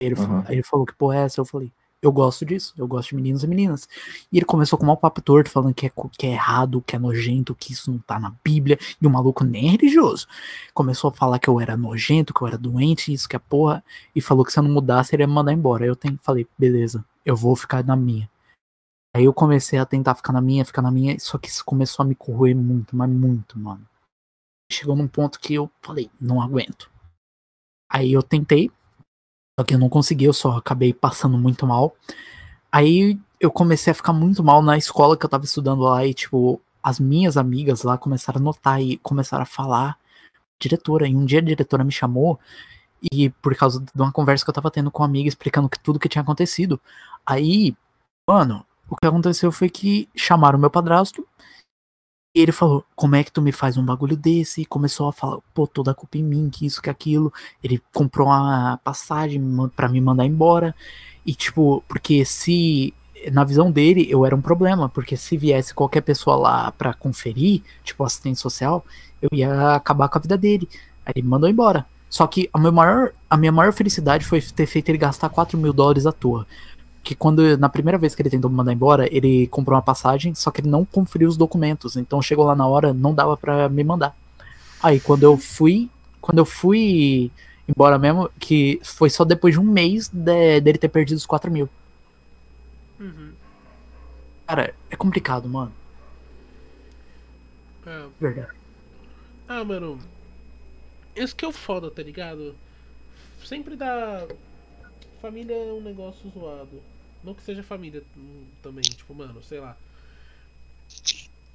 Ele, 0.01 0.15
Uhum. 0.15 0.43
ele 0.49 0.61
falou 0.63 0.85
que 0.85 0.93
porra 0.93 1.15
é 1.19 1.21
essa? 1.21 1.39
Eu 1.39 1.45
falei, 1.45 1.71
eu 2.01 2.11
gosto 2.11 2.45
disso, 2.45 2.73
eu 2.77 2.87
gosto 2.87 3.09
de 3.09 3.15
meninos 3.15 3.43
e 3.43 3.47
meninas. 3.47 3.87
E 4.31 4.37
ele 4.37 4.45
começou 4.45 4.79
com 4.79 4.85
um 4.85 4.95
papo 4.95 5.21
torto, 5.21 5.49
falando 5.49 5.73
que 5.73 5.85
é, 5.85 5.91
que 6.17 6.27
é 6.27 6.31
errado, 6.31 6.81
que 6.81 6.95
é 6.95 6.99
nojento, 6.99 7.53
que 7.53 7.73
isso 7.73 7.91
não 7.91 7.99
tá 7.99 8.17
na 8.17 8.33
Bíblia. 8.43 8.79
E 9.01 9.05
o 9.05 9.09
maluco 9.09 9.43
nem 9.43 9.67
é 9.67 9.71
religioso. 9.71 10.25
Começou 10.73 11.09
a 11.09 11.13
falar 11.13 11.39
que 11.39 11.49
eu 11.49 11.59
era 11.59 11.75
nojento, 11.75 12.33
que 12.33 12.41
eu 12.41 12.47
era 12.47 12.57
doente, 12.57 13.13
isso 13.13 13.27
que 13.27 13.35
é 13.35 13.39
porra. 13.39 13.83
E 14.15 14.21
falou 14.21 14.45
que 14.45 14.53
se 14.53 14.59
eu 14.59 14.63
não 14.63 14.71
mudasse, 14.71 15.13
ele 15.13 15.23
ia 15.23 15.27
me 15.27 15.33
mandar 15.33 15.51
embora. 15.51 15.85
Eu 15.85 15.95
tem, 15.95 16.17
falei, 16.21 16.47
beleza, 16.57 17.03
eu 17.25 17.35
vou 17.35 17.55
ficar 17.55 17.83
na 17.83 17.95
minha. 17.95 18.29
Aí 19.13 19.25
eu 19.25 19.33
comecei 19.33 19.77
a 19.77 19.85
tentar 19.85 20.15
ficar 20.15 20.31
na 20.31 20.41
minha, 20.41 20.63
ficar 20.63 20.81
na 20.81 20.91
minha, 20.91 21.19
só 21.19 21.37
que 21.37 21.49
isso 21.49 21.65
começou 21.65 22.03
a 22.03 22.07
me 22.07 22.15
corroer 22.15 22.55
muito, 22.55 22.95
mas 22.95 23.09
muito, 23.09 23.57
mano. 23.59 23.85
Chegou 24.71 24.95
num 24.95 25.07
ponto 25.07 25.39
que 25.39 25.55
eu 25.55 25.69
falei, 25.81 26.09
não 26.21 26.41
aguento. 26.41 26.91
Aí 27.91 28.13
eu 28.13 28.21
tentei, 28.21 28.71
só 29.59 29.63
que 29.65 29.75
eu 29.75 29.79
não 29.79 29.89
consegui, 29.89 30.23
eu 30.23 30.31
só 30.31 30.51
acabei 30.57 30.93
passando 30.93 31.37
muito 31.37 31.67
mal. 31.67 31.93
Aí 32.71 33.19
eu 33.41 33.51
comecei 33.51 33.91
a 33.91 33.93
ficar 33.93 34.13
muito 34.13 34.41
mal 34.41 34.61
na 34.61 34.77
escola 34.77 35.17
que 35.17 35.25
eu 35.25 35.29
tava 35.29 35.43
estudando 35.43 35.81
lá 35.81 36.05
e, 36.05 36.13
tipo, 36.13 36.61
as 36.81 36.97
minhas 36.97 37.35
amigas 37.35 37.83
lá 37.83 37.97
começaram 37.97 38.39
a 38.39 38.43
notar 38.43 38.81
e 38.81 38.95
começaram 38.99 39.43
a 39.43 39.45
falar. 39.45 39.97
Diretora, 40.57 41.09
e 41.09 41.15
um 41.15 41.25
dia 41.25 41.39
a 41.39 41.41
diretora 41.41 41.83
me 41.83 41.91
chamou 41.91 42.39
e 43.11 43.29
por 43.29 43.53
causa 43.53 43.81
de 43.81 44.01
uma 44.01 44.13
conversa 44.13 44.45
que 44.45 44.49
eu 44.49 44.53
tava 44.53 44.71
tendo 44.71 44.89
com 44.89 45.03
uma 45.03 45.09
amiga 45.09 45.27
explicando 45.27 45.67
que 45.67 45.79
tudo 45.79 45.99
que 45.99 46.07
tinha 46.07 46.21
acontecido. 46.21 46.79
Aí, 47.25 47.75
mano, 48.25 48.65
o 48.89 48.95
que 48.95 49.07
aconteceu 49.07 49.51
foi 49.51 49.69
que 49.69 50.07
chamaram 50.15 50.57
meu 50.57 50.69
padrasto 50.69 51.27
ele 52.33 52.51
falou: 52.51 52.85
Como 52.95 53.15
é 53.15 53.23
que 53.23 53.31
tu 53.31 53.41
me 53.41 53.51
faz 53.51 53.77
um 53.77 53.85
bagulho 53.85 54.15
desse? 54.15 54.61
E 54.61 54.65
começou 54.65 55.07
a 55.07 55.13
falar: 55.13 55.39
Pô, 55.53 55.65
toda 55.67 55.91
a 55.91 55.95
culpa 55.95 56.17
em 56.17 56.23
mim, 56.23 56.49
que 56.49 56.65
isso, 56.65 56.81
que 56.81 56.89
aquilo. 56.89 57.33
Ele 57.63 57.81
comprou 57.93 58.27
uma 58.27 58.79
passagem 58.83 59.41
pra 59.75 59.89
me 59.89 59.99
mandar 60.01 60.25
embora. 60.25 60.75
E, 61.25 61.33
tipo, 61.33 61.83
porque 61.87 62.23
se. 62.25 62.93
Na 63.33 63.43
visão 63.43 63.69
dele, 63.69 64.07
eu 64.09 64.25
era 64.25 64.33
um 64.33 64.41
problema, 64.41 64.87
porque 64.87 65.17
se 65.17 65.35
viesse 65.35 65.73
qualquer 65.73 65.99
pessoa 66.01 66.37
lá 66.37 66.71
pra 66.71 66.93
conferir, 66.93 67.61
tipo 67.83 68.01
assistente 68.05 68.39
social, 68.39 68.85
eu 69.21 69.29
ia 69.33 69.75
acabar 69.75 70.07
com 70.07 70.17
a 70.17 70.21
vida 70.21 70.37
dele. 70.37 70.69
Aí 71.05 71.13
ele 71.17 71.23
me 71.23 71.29
mandou 71.29 71.49
embora. 71.49 71.85
Só 72.09 72.25
que 72.25 72.49
a, 72.53 72.57
meu 72.57 72.71
maior, 72.71 73.11
a 73.29 73.35
minha 73.35 73.51
maior 73.51 73.73
felicidade 73.73 74.25
foi 74.25 74.41
ter 74.41 74.65
feito 74.65 74.87
ele 74.89 74.97
gastar 74.97 75.29
4 75.29 75.57
mil 75.57 75.73
dólares 75.73 76.05
à 76.05 76.13
toa 76.13 76.47
que 77.03 77.15
quando 77.15 77.57
na 77.57 77.69
primeira 77.69 77.97
vez 77.97 78.13
que 78.15 78.21
ele 78.21 78.29
tentou 78.29 78.49
me 78.49 78.55
mandar 78.57 78.73
embora, 78.73 79.07
ele 79.13 79.47
comprou 79.47 79.75
uma 79.75 79.81
passagem, 79.81 80.35
só 80.35 80.51
que 80.51 80.61
ele 80.61 80.69
não 80.69 80.85
conferiu 80.85 81.27
os 81.29 81.37
documentos, 81.37 81.95
então 81.95 82.21
chegou 82.21 82.45
lá 82.45 82.55
na 82.55 82.67
hora, 82.67 82.93
não 82.93 83.13
dava 83.13 83.35
pra 83.37 83.69
me 83.69 83.83
mandar. 83.83 84.15
Aí 84.81 84.99
quando 84.99 85.23
eu 85.23 85.37
fui, 85.37 85.89
quando 86.21 86.39
eu 86.39 86.45
fui 86.45 87.31
embora 87.67 87.97
mesmo, 87.97 88.29
que 88.39 88.79
foi 88.83 89.09
só 89.09 89.23
depois 89.23 89.53
de 89.53 89.59
um 89.59 89.63
mês 89.63 90.09
de- 90.09 90.61
dele 90.61 90.77
ter 90.77 90.89
perdido 90.89 91.17
os 91.17 91.25
4 91.25 91.51
mil. 91.51 91.69
Uhum. 92.99 93.31
Cara, 94.47 94.73
é 94.89 94.95
complicado, 94.95 95.47
mano. 95.47 95.71
É. 97.85 98.05
Verdade. 98.19 98.51
Ah, 99.47 99.63
mano. 99.63 99.99
Esse 101.15 101.35
que 101.35 101.43
é 101.45 101.47
o 101.47 101.51
foda, 101.51 101.89
tá 101.91 102.01
ligado? 102.01 102.55
Sempre 103.43 103.75
dá. 103.75 104.25
Família 105.21 105.55
é 105.55 105.73
um 105.73 105.81
negócio 105.81 106.29
zoado. 106.29 106.81
Não 107.23 107.33
que 107.33 107.41
seja 107.43 107.61
família 107.61 108.01
hum, 108.17 108.43
também, 108.63 108.83
tipo, 108.83 109.13
mano, 109.13 109.41
sei 109.43 109.59
lá. 109.59 109.75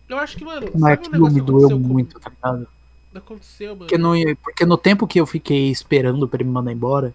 Eu 0.08 0.18
acho 0.18 0.36
que, 0.36 0.44
mano, 0.44 0.70
Mas 0.74 0.82
um 0.82 0.86
aquilo 0.86 1.12
negócio 1.12 1.34
me 1.34 1.40
doeu 1.40 1.78
muito, 1.78 2.20
tá 2.20 2.30
ligado? 2.30 2.68
Aconteceu, 3.14 3.68
mano. 3.68 3.78
Porque, 3.78 3.98
não 3.98 4.12
porque 4.42 4.66
no 4.66 4.76
tempo 4.76 5.06
que 5.06 5.20
eu 5.20 5.26
fiquei 5.26 5.70
esperando 5.70 6.28
pra 6.28 6.36
ele 6.36 6.44
me 6.44 6.50
mandar 6.50 6.72
embora, 6.72 7.14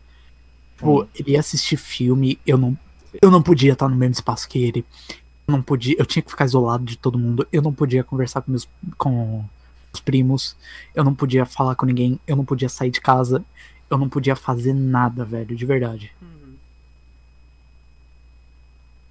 tipo, 0.77 1.03
Hum. 1.03 1.07
ele 1.13 1.31
ia 1.31 1.39
assistir 1.39 1.77
filme, 1.77 2.39
eu 2.45 2.57
não, 2.57 2.77
eu 3.21 3.29
não 3.29 3.41
podia 3.41 3.73
estar 3.73 3.87
no 3.87 3.95
mesmo 3.95 4.13
espaço 4.13 4.47
que 4.47 4.63
ele. 4.63 4.85
Eu 5.47 5.51
não 5.51 5.61
podia, 5.61 5.95
eu 5.99 6.05
tinha 6.05 6.23
que 6.23 6.29
ficar 6.29 6.45
isolado 6.45 6.85
de 6.85 6.97
todo 6.97 7.19
mundo. 7.19 7.47
Eu 7.51 7.61
não 7.61 7.73
podia 7.73 8.03
conversar 8.03 8.41
com 8.41 8.51
meus 8.51 8.67
com 8.97 9.43
os 9.93 9.99
primos. 9.99 10.55
Eu 10.93 11.03
não 11.03 11.13
podia 11.13 11.45
falar 11.45 11.75
com 11.75 11.85
ninguém. 11.85 12.19
Eu 12.27 12.35
não 12.35 12.45
podia 12.45 12.69
sair 12.69 12.91
de 12.91 13.01
casa. 13.01 13.43
Eu 13.89 13.97
não 13.97 14.07
podia 14.07 14.35
fazer 14.35 14.73
nada, 14.73 15.25
velho, 15.25 15.55
de 15.55 15.65
verdade. 15.65 16.11
Uhum. 16.21 16.28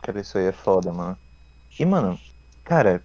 Cara, 0.08 0.20
isso 0.20 0.38
aí 0.38 0.46
é 0.46 0.52
foda, 0.52 0.90
mano. 0.90 1.18
E, 1.78 1.84
mano, 1.84 2.18
cara, 2.64 3.04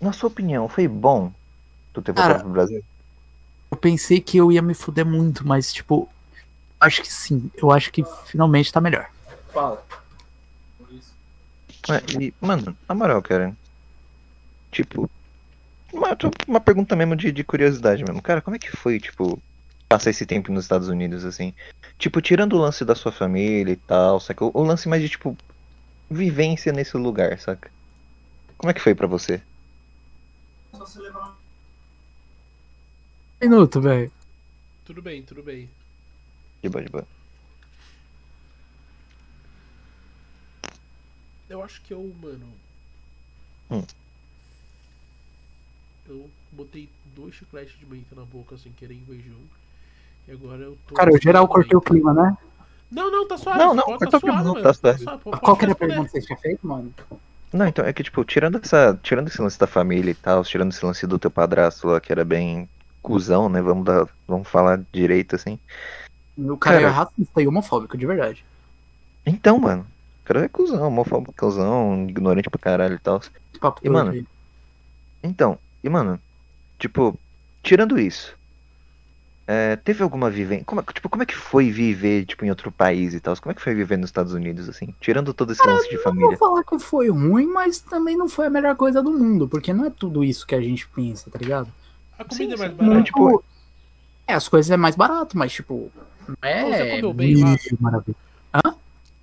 na 0.00 0.12
sua 0.12 0.28
opinião, 0.28 0.68
foi 0.68 0.86
bom 0.86 1.32
tu 1.92 2.00
ter 2.00 2.12
voltado 2.12 2.34
Cara, 2.34 2.44
pro 2.44 2.52
Brasil? 2.52 2.84
Eu 3.68 3.76
pensei 3.76 4.20
que 4.20 4.36
eu 4.36 4.52
ia 4.52 4.62
me 4.62 4.74
fuder 4.74 5.04
muito, 5.04 5.44
mas 5.44 5.72
tipo, 5.72 6.08
acho 6.78 7.02
que 7.02 7.12
sim. 7.12 7.50
Eu 7.56 7.72
acho 7.72 7.90
que 7.90 8.04
finalmente 8.26 8.72
tá 8.72 8.80
melhor. 8.80 9.10
Fala. 9.52 9.84
É, 11.88 12.22
e, 12.22 12.32
mano, 12.40 12.76
na 12.88 12.94
moral, 12.94 13.20
cara. 13.20 13.52
Tipo, 14.70 15.10
uma, 15.92 16.16
uma 16.46 16.60
pergunta 16.60 16.94
mesmo 16.94 17.16
de, 17.16 17.32
de 17.32 17.42
curiosidade 17.42 18.04
mesmo. 18.04 18.22
Cara, 18.22 18.40
como 18.40 18.54
é 18.54 18.58
que 18.60 18.70
foi, 18.70 19.00
tipo, 19.00 19.42
passar 19.90 20.10
esse 20.10 20.24
tempo 20.24 20.52
nos 20.52 20.64
Estados 20.64 20.86
Unidos, 20.86 21.24
assim? 21.24 21.52
Tipo, 21.98 22.22
tirando 22.22 22.52
o 22.52 22.60
lance 22.60 22.84
da 22.84 22.94
sua 22.94 23.10
família 23.10 23.72
e 23.72 23.76
tal, 23.76 24.20
saca? 24.20 24.44
O, 24.44 24.52
o 24.54 24.62
lance 24.62 24.88
mais 24.88 25.02
de, 25.02 25.08
tipo, 25.08 25.36
vivência 26.08 26.72
nesse 26.72 26.96
lugar, 26.96 27.36
saca? 27.40 27.68
como 28.56 28.70
é 28.70 28.74
que 28.74 28.80
foi 28.80 28.94
pra 28.94 29.08
você? 29.08 29.42
Minuto, 33.40 33.80
velho. 33.80 34.12
Tudo 34.84 35.02
bem, 35.02 35.22
tudo 35.24 35.42
bem. 35.42 35.68
De 36.62 36.68
boa, 36.68 36.84
de 36.84 36.90
boa. 36.90 37.06
Eu 41.48 41.64
acho 41.64 41.80
que 41.80 41.92
eu, 41.92 42.14
mano. 42.22 42.46
Hum. 43.70 43.84
Eu 46.06 46.30
botei 46.52 46.88
dois 47.16 47.34
chicletes 47.34 47.76
de 47.78 47.86
menta 47.86 48.14
na 48.14 48.24
boca 48.24 48.56
sem 48.56 48.70
querer 48.72 48.94
em 48.94 49.04
vez 49.04 49.24
de 49.24 49.30
um. 49.30 49.59
E 50.30 50.32
agora 50.32 50.62
eu 50.62 50.78
tô. 50.86 50.94
Cara, 50.94 51.12
o 51.12 51.20
geral 51.20 51.48
cortei 51.48 51.76
o 51.76 51.80
clima, 51.80 52.14
né? 52.14 52.36
Não, 52.88 53.10
não, 53.10 53.26
tá 53.26 53.36
suave. 53.36 53.58
Não, 53.58 53.74
não, 53.74 53.82
pode- 53.84 53.98
cortou 53.98 54.18
o 54.18 54.22
clima, 54.22 54.42
não, 54.44 54.62
tá 54.62 54.72
suave. 54.72 55.02
suave, 55.02 55.22
pode- 55.24 55.40
Qual 55.40 55.56
que 55.56 55.64
era 55.64 55.72
a 55.72 55.76
pergunta 55.76 56.04
que 56.04 56.20
você 56.20 56.26
tinha 56.26 56.38
feito, 56.38 56.66
mano? 56.66 56.94
Não, 57.52 57.66
então, 57.66 57.84
é 57.84 57.92
que, 57.92 58.04
tipo, 58.04 58.24
tirando 58.24 58.60
essa. 58.62 58.96
Tirando 59.02 59.26
esse 59.26 59.42
lance 59.42 59.58
da 59.58 59.66
família 59.66 60.12
e 60.12 60.14
tal, 60.14 60.44
tirando 60.44 60.70
esse 60.70 60.86
lance 60.86 61.04
do 61.04 61.18
teu 61.18 61.30
padrasto 61.32 61.88
lá, 61.88 62.00
que 62.00 62.12
era 62.12 62.24
bem 62.24 62.68
cuzão, 63.02 63.48
né? 63.48 63.60
Vamos 63.60 63.84
dar. 63.84 64.06
Vamos 64.28 64.46
falar 64.48 64.80
direito, 64.92 65.34
assim. 65.34 65.58
O 66.38 66.56
cara, 66.56 66.76
Cara. 66.76 66.88
é 66.88 66.90
racista 66.90 67.42
e 67.42 67.48
homofóbico, 67.48 67.98
de 67.98 68.06
verdade. 68.06 68.44
Então, 69.26 69.58
mano. 69.58 69.84
O 70.22 70.26
cara 70.32 70.44
é 70.44 70.48
cuzão, 70.48 70.86
homofóbico, 70.86 71.34
cuzão, 71.36 72.06
ignorante 72.08 72.48
pra 72.48 72.60
caralho 72.60 72.94
e 72.94 72.98
tal. 73.00 73.20
E, 73.82 73.90
mano, 73.90 74.12
aí. 74.12 74.24
Então, 75.24 75.58
e 75.82 75.88
mano, 75.88 76.20
tipo, 76.78 77.18
tirando 77.64 77.98
isso, 77.98 78.32
é, 79.52 79.74
teve 79.74 80.00
alguma 80.00 80.30
vivência. 80.30 80.64
Como, 80.64 80.80
é- 80.80 80.84
tipo, 80.92 81.08
como 81.08 81.24
é 81.24 81.26
que 81.26 81.34
foi 81.34 81.72
viver, 81.72 82.24
tipo, 82.24 82.44
em 82.44 82.50
outro 82.50 82.70
país 82.70 83.14
e 83.14 83.20
tal? 83.20 83.36
Como 83.36 83.50
é 83.50 83.54
que 83.54 83.60
foi 83.60 83.74
viver 83.74 83.96
nos 83.96 84.08
Estados 84.10 84.32
Unidos, 84.32 84.68
assim? 84.68 84.94
Tirando 85.00 85.34
todo 85.34 85.52
esse 85.52 85.66
lance 85.66 85.88
de 85.88 85.96
Não 85.96 86.02
família. 86.04 86.28
vou 86.28 86.36
falar 86.36 86.62
que 86.62 86.78
foi 86.78 87.10
ruim, 87.10 87.46
mas 87.46 87.80
também 87.80 88.16
não 88.16 88.28
foi 88.28 88.46
a 88.46 88.50
melhor 88.50 88.76
coisa 88.76 89.02
do 89.02 89.10
mundo, 89.10 89.48
porque 89.48 89.72
não 89.72 89.86
é 89.86 89.90
tudo 89.90 90.22
isso 90.22 90.46
que 90.46 90.54
a 90.54 90.60
gente 90.60 90.86
pensa, 90.88 91.28
tá 91.28 91.38
ligado? 91.38 91.68
A 92.16 92.24
comida 92.24 92.56
Sim, 92.56 92.62
é 92.62 92.66
mais 92.66 92.72
barata. 92.74 92.94
Não, 92.94 93.02
tipo, 93.02 93.44
é, 94.28 94.34
as 94.34 94.46
coisas 94.46 94.70
é 94.70 94.76
mais 94.76 94.94
barato, 94.94 95.36
mas 95.36 95.52
tipo, 95.52 95.90
não 96.28 96.36
é. 96.48 96.62
Você 96.62 96.90
comeu 96.96 97.12
bem 97.12 97.42
lá? 97.42 97.56
maravilha. 97.80 98.16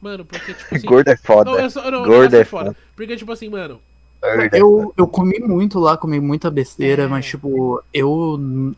Mano, 0.01 0.25
porque, 0.25 0.53
tipo 0.53 0.75
assim. 0.75 0.87
Gordo 0.87 1.07
é 1.07 1.13
Não, 1.13 1.17
foda. 1.23 1.51
eu 1.51 1.69
só, 1.69 1.89
não, 1.89 2.03
Gordo 2.03 2.33
não, 2.33 2.39
é 2.39 2.43
foda. 2.45 2.65
foda. 2.65 2.77
Porque, 2.95 3.15
tipo 3.15 3.31
assim, 3.31 3.49
mano. 3.49 3.79
É 4.21 4.49
Eu, 4.61 4.93
eu 4.97 5.07
comi 5.07 5.39
muito 5.39 5.79
lá, 5.79 5.95
comi 5.95 6.19
muita 6.19 6.49
besteira, 6.49 7.03
É. 7.03 7.07
mas 7.07 7.25
tipo, 7.25 7.81
eu. 7.93 8.73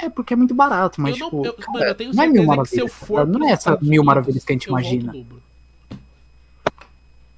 É 0.00 0.08
porque 0.08 0.34
é 0.34 0.36
muito 0.36 0.54
barato, 0.54 1.00
mas 1.00 1.18
eu 1.18 1.26
tipo. 1.26 1.36
não, 1.38 1.44
eu, 1.46 1.54
cara, 1.54 1.72
mano, 1.72 1.84
eu 1.86 1.94
tenho 1.94 2.14
não 2.14 2.22
é 2.22 2.26
mil 2.28 2.44
certeza 2.44 2.62
que 2.62 2.68
se 2.68 2.76
eu 2.80 2.84
maravilhas, 2.86 3.08
for. 3.08 3.26
não 3.26 3.48
é 3.48 3.52
essa 3.52 3.78
mil 3.82 4.04
maravilhas 4.04 4.44
que 4.44 4.52
a 4.52 4.54
gente 4.54 4.64
imagina. 4.68 5.14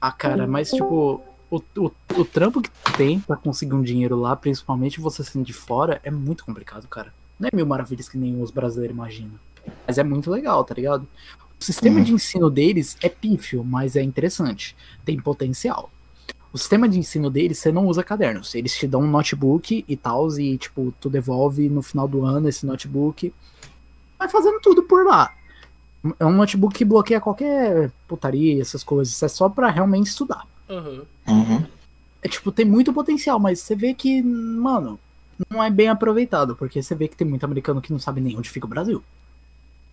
Ah, 0.00 0.12
cara, 0.12 0.46
mas 0.46 0.70
tipo, 0.70 1.22
o, 1.50 1.56
o, 1.76 1.90
o 2.18 2.24
trampo 2.24 2.60
que 2.60 2.70
tem 2.96 3.18
pra 3.20 3.36
conseguir 3.36 3.74
um 3.74 3.82
dinheiro 3.82 4.16
lá, 4.16 4.36
principalmente 4.36 5.00
você 5.00 5.24
sendo 5.24 5.44
de 5.44 5.52
fora, 5.52 6.00
é 6.04 6.10
muito 6.10 6.44
complicado, 6.44 6.86
cara. 6.88 7.12
Não 7.40 7.48
é 7.52 7.56
mil 7.56 7.66
maravilhas 7.66 8.08
que 8.08 8.18
nem 8.18 8.40
os 8.40 8.50
brasileiros 8.50 8.94
imaginam. 8.94 9.32
Mas 9.86 9.98
é 9.98 10.04
muito 10.04 10.30
legal, 10.30 10.62
tá 10.64 10.74
ligado? 10.74 11.06
O 11.58 11.64
sistema 11.64 11.98
Uhum. 11.98 12.04
de 12.04 12.12
ensino 12.12 12.50
deles 12.50 12.96
é 13.02 13.08
pífio, 13.08 13.64
mas 13.64 13.96
é 13.96 14.02
interessante. 14.02 14.76
Tem 15.04 15.18
potencial. 15.18 15.90
O 16.56 16.58
sistema 16.58 16.88
de 16.88 16.98
ensino 16.98 17.28
deles, 17.28 17.58
você 17.58 17.70
não 17.70 17.86
usa 17.86 18.02
cadernos. 18.02 18.54
Eles 18.54 18.74
te 18.74 18.86
dão 18.86 19.02
um 19.02 19.06
notebook 19.06 19.84
e 19.86 19.94
tal, 19.94 20.26
e 20.40 20.56
tipo, 20.56 20.92
tu 20.98 21.10
devolve 21.10 21.68
no 21.68 21.82
final 21.82 22.08
do 22.08 22.24
ano 22.24 22.48
esse 22.48 22.64
notebook. 22.64 23.30
Vai 24.18 24.26
fazendo 24.30 24.58
tudo 24.60 24.82
por 24.82 25.04
lá. 25.04 25.34
É 26.18 26.24
um 26.24 26.32
notebook 26.32 26.74
que 26.74 26.82
bloqueia 26.82 27.20
qualquer 27.20 27.90
putaria, 28.08 28.62
essas 28.62 28.82
coisas. 28.82 29.22
É 29.22 29.28
só 29.28 29.50
pra 29.50 29.68
realmente 29.68 30.06
estudar. 30.06 30.46
Aham. 30.66 31.02
Uhum. 31.28 31.66
É 32.22 32.28
tipo, 32.28 32.50
tem 32.50 32.64
muito 32.64 32.90
potencial, 32.90 33.38
mas 33.38 33.60
você 33.60 33.76
vê 33.76 33.92
que, 33.92 34.22
mano, 34.22 34.98
não 35.50 35.62
é 35.62 35.68
bem 35.68 35.88
aproveitado, 35.88 36.56
porque 36.56 36.82
você 36.82 36.94
vê 36.94 37.06
que 37.06 37.18
tem 37.18 37.26
muito 37.26 37.44
americano 37.44 37.82
que 37.82 37.92
não 37.92 37.98
sabe 37.98 38.22
nem 38.22 38.34
onde 38.34 38.48
fica 38.48 38.64
o 38.64 38.70
Brasil. 38.70 39.04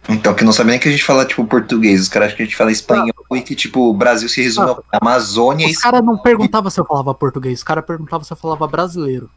Então, 0.10 0.34
que 0.34 0.44
não 0.44 0.52
sabe 0.52 0.72
nem 0.72 0.80
que 0.80 0.88
a 0.90 0.92
gente 0.92 1.04
fala, 1.04 1.26
tipo, 1.26 1.46
português. 1.46 2.02
Os 2.02 2.10
caras 2.10 2.28
acham 2.28 2.38
que 2.38 2.44
a 2.44 2.46
gente 2.46 2.58
fala 2.58 2.72
espanhol 2.72 3.14
e 3.36 3.42
que, 3.42 3.56
tipo, 3.56 3.90
o 3.90 3.94
Brasil 3.94 4.28
se 4.28 4.42
resume 4.42 4.72
Ah. 4.72 4.84
à 4.94 4.98
Amazônia 5.02 5.66
e. 5.68 5.72
Os 5.72 5.78
caras 5.78 6.04
não 6.04 6.18
perguntavam 6.18 6.70
se 6.70 6.80
eu 6.80 6.86
falava 6.86 7.14
português, 7.14 7.60
os 7.60 7.64
caras 7.64 7.86
perguntavam 7.86 8.24
se 8.26 8.32
eu 8.34 8.38
falava 8.38 8.68
brasileiro. 8.68 9.30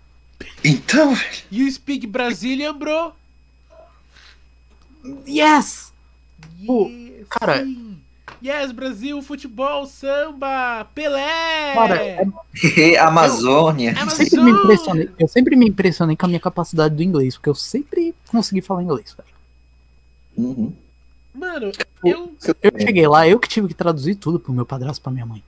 Então, 0.65 1.15
velho. 1.15 1.31
You 1.53 1.71
speak 1.71 2.07
Brazilian, 2.07 2.75
bro? 2.75 3.13
Yes! 5.27 5.93
Pô, 6.67 6.89
Yes, 6.89 7.27
cara- 7.29 7.63
sim. 7.65 7.97
Yes, 8.45 8.71
Brasil, 8.73 9.23
futebol, 9.23 9.87
samba, 9.87 10.87
Pelé! 10.95 11.75
Cara, 11.75 11.97
é- 11.97 12.27
Amazônia. 12.99 13.95
eu 13.99 14.11
sempre 14.11 14.41
me 14.43 14.51
impressionei, 14.51 15.11
eu 15.19 15.29
sempre 15.29 15.57
me 15.57 15.69
impressionei 15.69 16.17
com 16.17 16.27
a 16.27 16.29
minha 16.29 16.41
capacidade 16.41 16.95
do 16.95 17.03
inglês, 17.03 17.37
porque 17.37 17.49
eu 17.49 17.55
sempre 17.55 18.15
consegui 18.29 18.61
falar 18.61 18.83
inglês, 18.83 19.15
velho. 19.17 19.36
Uhum. 20.37 20.73
Mano, 21.35 21.73
eu. 22.05 22.35
Eu 22.63 22.81
cheguei 22.81 23.07
lá, 23.07 23.29
eu 23.29 23.39
que 23.39 23.49
tive 23.49 23.69
que 23.69 23.75
traduzir 23.75 24.15
tudo 24.15 24.39
pro 24.39 24.53
meu 24.53 24.67
padrasto 24.67 25.01
e 25.01 25.03
pra 25.03 25.13
minha 25.13 25.27
mãe. 25.27 25.43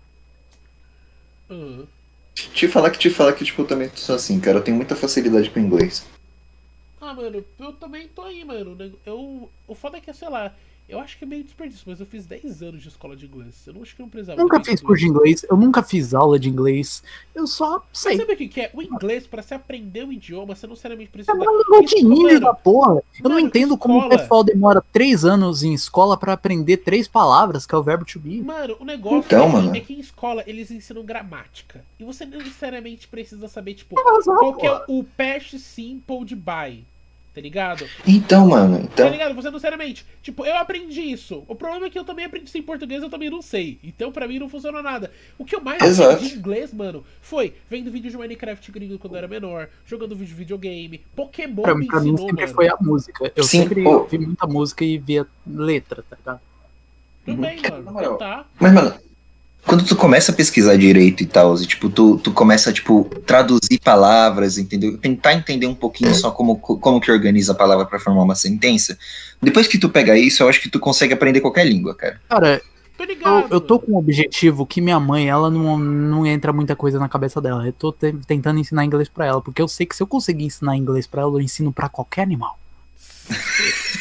Aham. 1.50 1.86
Te 2.34 2.68
falar 2.68 2.90
que 2.90 2.98
te 2.98 3.10
falar 3.10 3.32
que, 3.32 3.44
tipo, 3.44 3.62
eu 3.62 3.66
também 3.66 3.90
sou 3.94 4.14
assim, 4.14 4.38
cara. 4.38 4.58
Eu 4.58 4.62
tenho 4.62 4.76
muita 4.76 4.94
facilidade 4.94 5.50
com 5.50 5.58
inglês. 5.58 6.06
Ah, 7.00 7.12
mano, 7.14 7.44
eu 7.58 7.72
também 7.72 8.06
tô 8.08 8.22
aí, 8.22 8.44
mano. 8.44 8.76
Eu, 9.04 9.50
o 9.66 9.74
foda 9.74 9.98
é 9.98 10.00
que, 10.00 10.12
sei 10.12 10.28
lá, 10.28 10.54
eu 10.88 10.98
acho 11.00 11.18
que 11.18 11.24
é 11.24 11.26
meio 11.26 11.44
desperdício, 11.44 11.84
mas 11.86 12.00
eu 12.00 12.06
fiz 12.06 12.24
10 12.26 12.62
anos 12.62 12.82
de 12.82 12.88
escola 12.88 13.14
de 13.16 13.26
inglês. 13.26 13.62
Eu 13.66 13.74
não 13.74 13.82
acho 13.82 13.94
que 13.94 14.00
eu 14.00 14.04
não 14.04 14.10
precisava. 14.10 14.40
Nunca 14.40 14.62
fiz 14.64 14.80
curso 14.80 15.04
de 15.04 15.10
inglês, 15.10 15.44
eu 15.48 15.56
nunca 15.56 15.82
fiz 15.82 16.14
aula 16.14 16.38
de 16.38 16.48
inglês, 16.48 17.02
eu 17.34 17.46
só 17.46 17.78
Mas 17.78 17.82
sei. 17.92 18.16
sabe 18.16 18.32
o 18.32 18.36
que, 18.36 18.48
que 18.48 18.60
é? 18.62 18.70
O 18.72 18.82
inglês, 18.82 19.26
pra 19.26 19.42
se 19.42 19.52
aprender 19.54 20.04
um 20.04 20.12
idioma, 20.12 20.54
você 20.54 20.66
não 20.66 20.72
necessariamente 20.72 21.10
precisa. 21.10 21.32
É 21.32 21.34
uma 21.34 21.44
língua 21.52 21.84
de 21.84 22.04
mano, 22.04 22.40
da 22.40 22.54
porra. 22.54 22.94
Eu 23.22 23.28
não 23.28 23.36
mano, 23.36 23.46
entendo 23.46 23.76
como 23.76 23.94
o 23.94 23.98
escola. 24.02 24.18
pessoal 24.18 24.44
demora 24.44 24.82
três 24.92 25.24
anos 25.24 25.62
em 25.62 25.74
escola 25.74 26.16
pra 26.16 26.32
aprender 26.32 26.78
três 26.78 27.06
palavras, 27.06 27.66
que 27.66 27.74
é 27.74 27.78
o 27.78 27.82
verbo 27.82 28.04
to 28.04 28.18
be. 28.18 28.40
Mano, 28.42 28.76
o 28.80 28.84
negócio 28.84 29.18
Então, 29.26 29.44
é, 29.44 29.50
que, 29.50 29.52
mano. 29.56 29.76
é 29.76 29.80
que 29.80 29.92
em 29.94 30.00
escola 30.00 30.42
eles 30.46 30.70
ensinam 30.70 31.04
gramática. 31.04 31.84
E 31.98 32.04
você 32.04 32.24
não 32.24 32.38
necessariamente 32.38 33.06
precisa 33.08 33.46
saber, 33.48 33.74
tipo, 33.74 33.94
Mas, 33.94 34.24
qual 34.24 34.54
que 34.54 34.66
é 34.66 34.82
o 34.88 35.04
past 35.04 35.58
simple 35.58 36.24
de 36.24 36.34
buy. 36.36 36.84
Tá 37.38 37.42
ligado? 37.42 37.86
Então, 38.04 38.48
mano, 38.48 38.78
Tá 38.78 38.84
então. 38.92 39.08
ligado? 39.10 39.32
Você 39.36 39.46
não 39.46 39.52
necessariamente. 39.52 40.04
Tipo, 40.20 40.44
eu 40.44 40.56
aprendi 40.56 41.00
isso. 41.02 41.44
O 41.46 41.54
problema 41.54 41.86
é 41.86 41.90
que 41.90 41.96
eu 41.96 42.04
também 42.04 42.24
aprendi 42.24 42.46
isso 42.48 42.58
em 42.58 42.62
português, 42.62 43.00
eu 43.00 43.08
também 43.08 43.30
não 43.30 43.40
sei. 43.40 43.78
Então, 43.84 44.10
pra 44.10 44.26
mim, 44.26 44.40
não 44.40 44.48
funciona 44.48 44.82
nada. 44.82 45.12
O 45.38 45.44
que 45.44 45.54
eu 45.54 45.60
mais 45.60 45.80
Exato. 45.80 46.14
aprendi 46.16 46.34
em 46.34 46.38
inglês, 46.38 46.72
mano, 46.74 47.04
foi 47.22 47.54
vendo 47.70 47.92
vídeo 47.92 48.10
de 48.10 48.16
Minecraft 48.18 48.72
gringo 48.72 48.98
quando 48.98 49.12
eu 49.12 49.18
era 49.18 49.28
menor, 49.28 49.68
jogando 49.86 50.16
vídeo 50.16 50.30
de 50.30 50.34
videogame, 50.34 50.98
Pokémon 51.14 51.62
Pra, 51.62 51.74
me 51.76 51.86
pra 51.86 52.00
mim 52.00 52.08
ensinou, 52.10 52.26
sempre 52.26 52.42
mano. 52.42 52.54
foi 52.56 52.68
a 52.68 52.76
música. 52.80 53.32
Eu 53.36 53.44
Sim, 53.44 53.60
sempre 53.62 53.84
pô. 53.84 53.98
ouvi 53.98 54.18
muita 54.18 54.46
música 54.48 54.84
e 54.84 54.98
via 54.98 55.24
letra, 55.46 56.02
tá 56.10 56.16
ligado? 56.16 56.40
Tudo 57.24 57.40
bem, 57.40 57.60
Na 57.62 57.70
mano. 57.70 57.90
Então 58.00 58.18
tá. 58.18 58.46
Mas, 58.58 58.72
mano, 58.72 58.94
quando 59.68 59.84
tu 59.84 59.94
começa 59.94 60.32
a 60.32 60.34
pesquisar 60.34 60.76
direito 60.76 61.22
e 61.22 61.26
tal, 61.26 61.54
e 61.56 61.66
tipo, 61.66 61.90
tu, 61.90 62.18
tu 62.18 62.32
começa 62.32 62.70
a, 62.70 62.72
tipo, 62.72 63.04
traduzir 63.26 63.78
palavras, 63.84 64.56
entendeu? 64.56 64.96
Tentar 64.96 65.34
entender 65.34 65.66
um 65.66 65.74
pouquinho 65.74 66.14
só 66.14 66.30
como, 66.30 66.56
como 66.56 67.00
que 67.00 67.12
organiza 67.12 67.52
a 67.52 67.54
palavra 67.54 67.84
pra 67.84 68.00
formar 68.00 68.22
uma 68.22 68.34
sentença. 68.34 68.98
Depois 69.42 69.66
que 69.66 69.78
tu 69.78 69.88
pega 69.90 70.16
isso, 70.16 70.42
eu 70.42 70.48
acho 70.48 70.60
que 70.62 70.70
tu 70.70 70.80
consegue 70.80 71.12
aprender 71.12 71.40
qualquer 71.42 71.66
língua, 71.66 71.94
cara. 71.94 72.18
Cara, 72.28 72.62
Tô 72.96 73.04
eu, 73.04 73.08
ligado. 73.08 73.46
eu 73.50 73.60
tô 73.60 73.78
com 73.78 73.92
um 73.92 73.96
objetivo 73.98 74.66
que 74.66 74.80
minha 74.80 74.98
mãe, 74.98 75.28
ela 75.28 75.50
não, 75.50 75.78
não 75.78 76.26
entra 76.26 76.52
muita 76.52 76.74
coisa 76.74 76.98
na 76.98 77.08
cabeça 77.08 77.40
dela. 77.40 77.64
Eu 77.66 77.72
tô 77.72 77.92
te- 77.92 78.12
tentando 78.26 78.58
ensinar 78.58 78.84
inglês 78.84 79.08
pra 79.08 79.26
ela, 79.26 79.40
porque 79.42 79.62
eu 79.62 79.68
sei 79.68 79.86
que 79.86 79.94
se 79.94 80.02
eu 80.02 80.06
conseguir 80.06 80.46
ensinar 80.46 80.76
inglês 80.76 81.06
pra 81.06 81.22
ela, 81.22 81.30
eu 81.32 81.40
ensino 81.40 81.72
pra 81.72 81.88
qualquer 81.88 82.22
animal. 82.22 82.58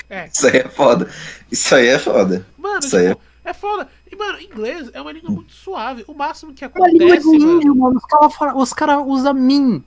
É. 0.09 0.29
Isso 0.33 0.47
aí 0.47 0.57
é 0.57 0.67
foda. 0.69 1.09
Isso 1.51 1.75
aí 1.75 1.87
é 1.87 1.99
foda. 1.99 2.45
Mano, 2.57 2.79
Isso 2.79 2.95
aí 2.97 3.09
tipo, 3.09 3.21
é 3.49 3.53
foda. 3.53 3.89
E, 4.11 4.15
mano, 4.15 4.39
inglês 4.41 4.89
é 4.93 5.01
uma 5.01 5.11
língua 5.11 5.29
muito 5.31 5.53
suave. 5.53 6.03
O 6.07 6.13
máximo 6.13 6.53
que 6.53 6.63
É 6.63 6.67
uma 6.67 6.87
língua 6.87 7.07
acontece, 7.15 7.31
de 7.31 7.39
mano. 7.45 7.57
índio, 7.57 7.75
mano. 7.75 7.97
Os 7.97 8.05
caras 8.05 8.73
cara 8.73 8.99
usam 8.99 9.33
mim. 9.33 9.83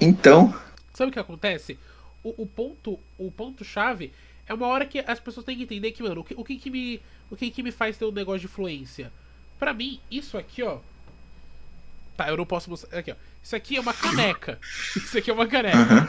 Então, 0.00 0.54
Sabe 0.94 1.10
o 1.10 1.12
que 1.12 1.18
acontece? 1.18 1.78
O, 2.22 2.42
o 2.42 2.46
ponto, 2.46 2.98
o 3.18 3.30
ponto 3.30 3.64
chave 3.64 4.12
é 4.46 4.52
uma 4.52 4.66
hora 4.66 4.84
que 4.84 4.98
as 5.00 5.18
pessoas 5.18 5.46
têm 5.46 5.56
que 5.56 5.62
entender 5.62 5.92
que, 5.92 6.02
mano, 6.02 6.20
o 6.20 6.24
que, 6.24 6.34
o 6.36 6.44
que 6.44 6.56
que 6.58 6.70
me, 6.70 7.00
o 7.30 7.36
que 7.36 7.50
que 7.50 7.62
me 7.62 7.70
faz 7.72 7.96
ter 7.96 8.04
um 8.04 8.12
negócio 8.12 8.40
de 8.40 8.48
fluência? 8.48 9.10
Pra 9.58 9.72
mim, 9.72 9.98
isso 10.10 10.36
aqui, 10.36 10.62
ó. 10.62 10.78
Tá, 12.16 12.28
eu 12.28 12.36
não 12.36 12.44
posso 12.44 12.68
mostrar. 12.68 12.98
Aqui, 12.98 13.10
ó. 13.12 13.14
Isso 13.42 13.56
aqui 13.56 13.76
é 13.76 13.80
uma 13.80 13.94
caneca. 13.94 14.58
Isso 14.96 15.16
aqui 15.16 15.30
é 15.30 15.34
uma 15.34 15.46
caneca. 15.46 15.78
Uhum. 15.94 16.08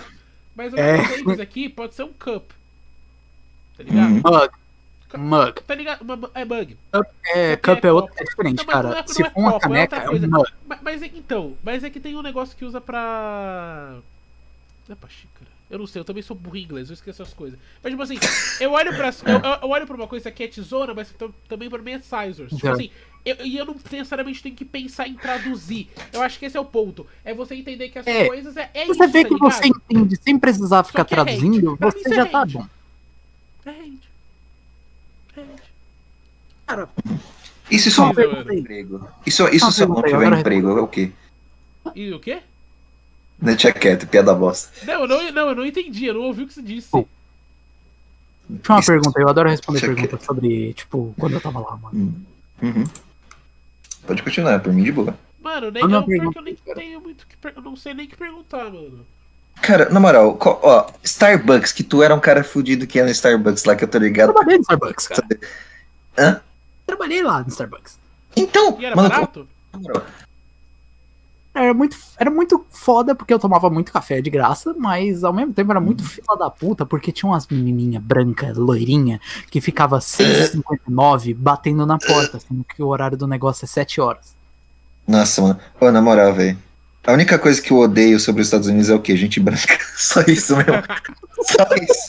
Mas 0.56 0.74
o 0.74 0.78
É. 0.78 1.20
inglês 1.20 1.40
aqui 1.40 1.70
pode 1.70 1.96
ser 1.96 2.04
um 2.04 2.14
cup. 2.14 2.52
Tá 3.78 3.84
ligado? 3.84 4.12
Uhum. 4.12 4.50
Mug. 5.18 5.62
Tá 5.64 5.76
ligado? 5.76 6.32
É 6.34 6.46
bug. 6.46 6.78
É, 6.92 6.98
Cup 6.98 7.06
é 7.34 7.58
cup 7.58 7.86
é, 7.86 7.92
outro, 7.92 8.12
copo. 8.12 8.22
é 8.24 8.26
diferente, 8.26 8.58
Não, 8.58 8.66
mas 8.66 8.76
não 8.76 8.92
cara. 8.92 9.00
é- 9.00 9.08
Se 9.08 9.24
é 9.24 9.30
for 9.30 9.40
uma 9.40 9.56
é 9.56 9.60
caneca, 9.60 9.96
é 9.98 10.02
coisa. 10.08 10.28
um 10.28 10.30
mug. 10.30 10.54
Mas, 10.68 10.80
mas 10.82 11.02
é- 11.04 11.12
então, 11.14 11.58
mas 11.64 11.84
é 11.84 11.90
que 11.90 12.00
tem 12.00 12.16
um 12.16 12.22
negócio 12.22 12.56
que 12.58 12.66
usa 12.66 12.80
pra. 12.82 13.96
Não 14.88 14.94
é 14.94 14.96
pra 14.96 15.10
xícara. 15.10 15.52
Eu 15.70 15.80
não 15.80 15.88
sei, 15.88 16.02
eu 16.02 16.06
também 16.06 16.22
sou 16.22 16.36
burro 16.36 16.58
em 16.58 16.64
inglês, 16.64 16.90
eu 16.90 16.94
esqueço 16.94 17.24
as 17.24 17.34
coisas. 17.34 17.58
Mas, 17.82 17.92
tipo 17.92 18.04
assim, 18.04 18.18
eu 18.60 18.72
olho 18.74 18.96
pra, 18.96 19.08
eu, 19.10 19.60
eu- 19.64 19.70
olho 19.70 19.88
pra 19.88 19.96
uma 19.96 20.08
coisa 20.08 20.30
que 20.30 20.44
é 20.44 20.48
tesoura, 20.48 20.94
mas 20.94 21.10
tam- 21.12 21.34
também 21.48 21.68
pra 21.70 21.80
mim 21.82 21.92
é 21.94 22.00
scissors. 22.00 22.52
Tipo 22.54 22.68
assim, 22.70 22.92
eu- 23.26 23.38
e 23.44 23.58
eu, 23.58 23.66
não 23.66 23.76
necessariamente 23.92 24.44
tenho 24.44 24.56
que 24.56 24.66
pensar 24.66 25.08
em 25.08 25.16
traduzir. 25.16 25.90
Eu 26.12 26.22
acho 26.22 26.38
que 26.38 26.46
esse 26.46 26.56
é 26.56 26.60
o 26.60 26.66
ponto. 26.66 27.08
É 27.26 27.34
você 27.34 27.56
entender 27.56 27.90
que 27.90 27.98
as 27.98 28.06
É, 28.06 28.28
coisas 28.28 28.56
é, 28.56 28.70
é 28.74 28.86
você 28.86 28.92
isso, 29.04 29.12
vê 29.12 29.24
tá 29.24 29.30
que 29.30 29.38
você 29.40 29.64
ligado? 29.64 29.82
entende 29.90 30.16
sem 30.22 30.38
precisar 30.38 30.84
ficar 30.84 31.02
é 31.02 31.06
traduzindo, 31.06 31.76
você 31.78 32.12
é 32.12 32.16
já 32.16 32.26
tá 32.28 32.42
hate. 32.44 32.54
bom. 32.54 32.68
É 33.66 33.70
hate. 33.72 34.10
É 35.38 35.42
hate. 35.42 35.64
Cara, 36.66 36.90
Isso 37.70 37.92
só 37.92 38.04
Uma 38.04 38.08
não 38.10 38.16
pergunta 38.16 38.42
tiver 38.44 38.60
emprego. 38.60 39.08
Isso, 39.26 39.48
isso 39.50 39.66
Uma 39.66 39.72
só 39.72 39.88
não 39.88 40.02
tiver 40.02 40.40
emprego, 40.40 40.78
é 40.78 40.82
o 40.82 40.88
quê? 40.88 41.12
E 41.96 42.12
o 42.14 42.20
quê? 42.20 42.42
Deixa 43.40 43.74
quieto, 43.74 44.08
piada 44.08 44.34
bosta. 44.34 44.72
Não, 44.86 45.02
eu 45.02 45.08
não, 45.08 45.32
não, 45.32 45.50
eu 45.50 45.56
não 45.56 45.66
entendi, 45.66 46.06
eu 46.06 46.14
não 46.14 46.22
ouvi 46.22 46.44
o 46.44 46.48
que 46.48 46.54
você 46.54 46.62
disse. 46.62 46.90
Pô. 46.90 47.06
Deixa 48.48 48.74
uma 48.74 48.80
Isso- 48.80 48.92
pergunta, 48.92 49.20
eu 49.20 49.28
adoro 49.30 49.50
responder 49.50 49.82
perguntas 49.82 50.24
sobre, 50.24 50.74
tipo, 50.74 51.14
quando 51.20 51.34
eu 51.34 51.42
tava 51.42 51.60
lá, 51.60 51.76
mano. 51.78 51.92
Hum. 51.94 52.24
Uhum. 52.62 52.84
Pode 54.08 54.24
continuar, 54.24 54.60
por 54.62 54.72
mim 54.72 54.84
de 54.84 54.92
boa. 54.92 55.18
Mano, 55.42 55.72
nem, 55.72 55.84
Manda 55.84 55.98
eu, 55.98 56.04
que 56.06 56.12
eu 56.14 56.18
pergunta, 56.18 56.42
nem 56.42 56.56
tenho 56.56 57.02
muito 57.02 57.28
que 57.28 57.36
per... 57.36 57.54
Eu 57.56 57.62
não 57.62 57.76
sei 57.76 57.94
nem 57.94 58.06
o 58.06 58.10
que 58.10 58.16
perguntar, 58.16 58.66
mano. 58.66 59.06
Cara, 59.62 59.90
na 59.90 60.00
moral, 60.00 60.38
ó, 60.42 60.88
Starbucks, 61.04 61.72
que 61.72 61.84
tu 61.84 62.04
era 62.04 62.14
um 62.14 62.20
cara 62.20 62.44
fudido 62.44 62.86
que 62.86 62.98
ia 62.98 63.06
no 63.06 63.12
Starbucks 63.12 63.64
lá, 63.64 63.76
que 63.76 63.84
eu 63.84 63.88
tô 63.88 63.98
Eu 63.98 64.02
ligado. 64.04 64.34
trabalhei 64.34 64.58
no 64.58 64.62
Starbucks, 64.64 65.08
cara. 65.08 65.28
Hã? 66.18 66.42
Trabalhei 66.86 67.24
lá 67.24 67.42
no 67.42 67.48
Starbucks. 67.50 67.98
Então, 68.36 68.78
E 68.80 68.86
era 68.86 68.96
mano, 68.96 69.10
barato? 69.10 69.48
na 69.72 69.80
moral, 69.80 70.04
Era 71.56 71.74
muito, 71.74 71.96
era 72.18 72.30
muito 72.32 72.66
foda 72.72 73.14
porque 73.16 73.34
eu 73.34 73.40
tomava 73.40 73.70
muito 73.70 73.94
café 73.94 74.20
de 74.22 74.30
graça, 74.30 74.74
mas 74.78 75.24
ao 75.24 75.32
mesmo 75.32 75.54
tempo 75.54 75.72
era 75.72 75.80
Uhum. 75.80 75.86
muito 75.86 76.04
fila 76.04 76.36
da 76.38 76.50
puta 76.50 76.84
porque 76.86 77.12
tinha 77.12 77.30
umas 77.30 77.48
menininha 77.48 78.00
branca, 78.02 78.52
loirinha, 78.56 79.22
que 79.52 79.62
ficava 79.62 80.00
6h59 80.02 81.34
batendo 81.36 81.86
na 81.86 81.98
porta, 82.00 82.40
sendo 82.40 82.64
que 82.66 82.82
o 82.84 82.88
horário 82.88 83.16
do 83.16 83.28
negócio 83.28 83.64
é 83.66 83.68
7 83.68 84.02
horas. 84.02 84.34
Nossa, 85.08 85.42
mano. 85.42 85.60
Ô, 85.80 85.92
na 85.92 86.02
moral, 86.02 86.34
velho. 86.34 86.58
A 87.06 87.12
única 87.12 87.38
coisa 87.38 87.62
que 87.62 87.72
eu 87.72 87.78
odeio 87.80 88.18
sobre 88.20 88.42
os 88.42 88.48
Estados 88.48 88.68
Unidos 88.68 88.90
é 88.90 88.96
o 88.96 89.00
quê? 89.02 89.16
Gente 89.18 89.40
branca. 89.40 89.78
Só 89.98 90.22
isso 90.22 90.56
mesmo. 90.56 90.72
Só 91.44 91.68
isso. 91.76 92.08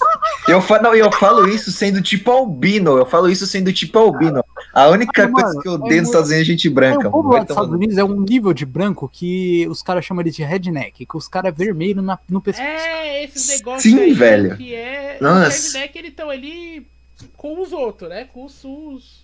Eu 0.48 0.62
falo, 0.62 0.82
não, 0.84 0.94
eu 0.94 1.10
falo 1.10 1.48
isso 1.48 1.72
sendo 1.72 2.00
tipo 2.00 2.30
albino. 2.30 2.96
Eu 2.96 3.04
falo 3.04 3.28
isso 3.28 3.44
sendo 3.46 3.72
tipo 3.72 3.98
albino. 3.98 4.44
A 4.72 4.88
única 4.88 5.24
Ai, 5.24 5.30
coisa 5.30 5.48
mano, 5.48 5.60
que 5.60 5.68
eu 5.68 5.72
é 5.72 5.74
odeio 5.76 6.00
nos 6.02 6.10
Estados 6.10 6.28
Unidos 6.30 6.46
é 6.48 6.50
gente 6.52 6.68
branca. 6.70 7.08
o 7.08 7.10
povo 7.10 7.30
dos 7.30 7.50
Estados 7.50 7.72
Unidos 7.72 7.96
é 7.98 8.04
um 8.04 8.20
nível 8.20 8.52
de 8.52 8.64
branco 8.64 9.08
que 9.12 9.66
os 9.68 9.82
caras 9.82 10.04
chamam 10.04 10.20
ele 10.22 10.30
de 10.30 10.44
redneck, 10.44 11.04
que 11.04 11.16
os 11.16 11.26
caras 11.26 11.48
é 11.52 11.52
vermelho 11.52 12.00
na- 12.00 12.18
no 12.28 12.40
pescoço. 12.40 12.68
É, 12.68 13.24
esses 13.24 13.48
negócios 13.48 13.82
Sim, 13.82 13.98
aí 14.00 14.12
velho. 14.12 14.56
que 14.56 14.74
é. 14.74 15.18
Nossa. 15.20 15.48
Os 15.48 15.72
redneck, 15.72 15.98
eles 15.98 16.10
estão 16.10 16.30
ali 16.30 16.86
com 17.36 17.60
os 17.60 17.72
outros, 17.72 18.08
né? 18.10 18.28
Com 18.32 18.44
os. 18.44 18.62
os- 18.64 19.23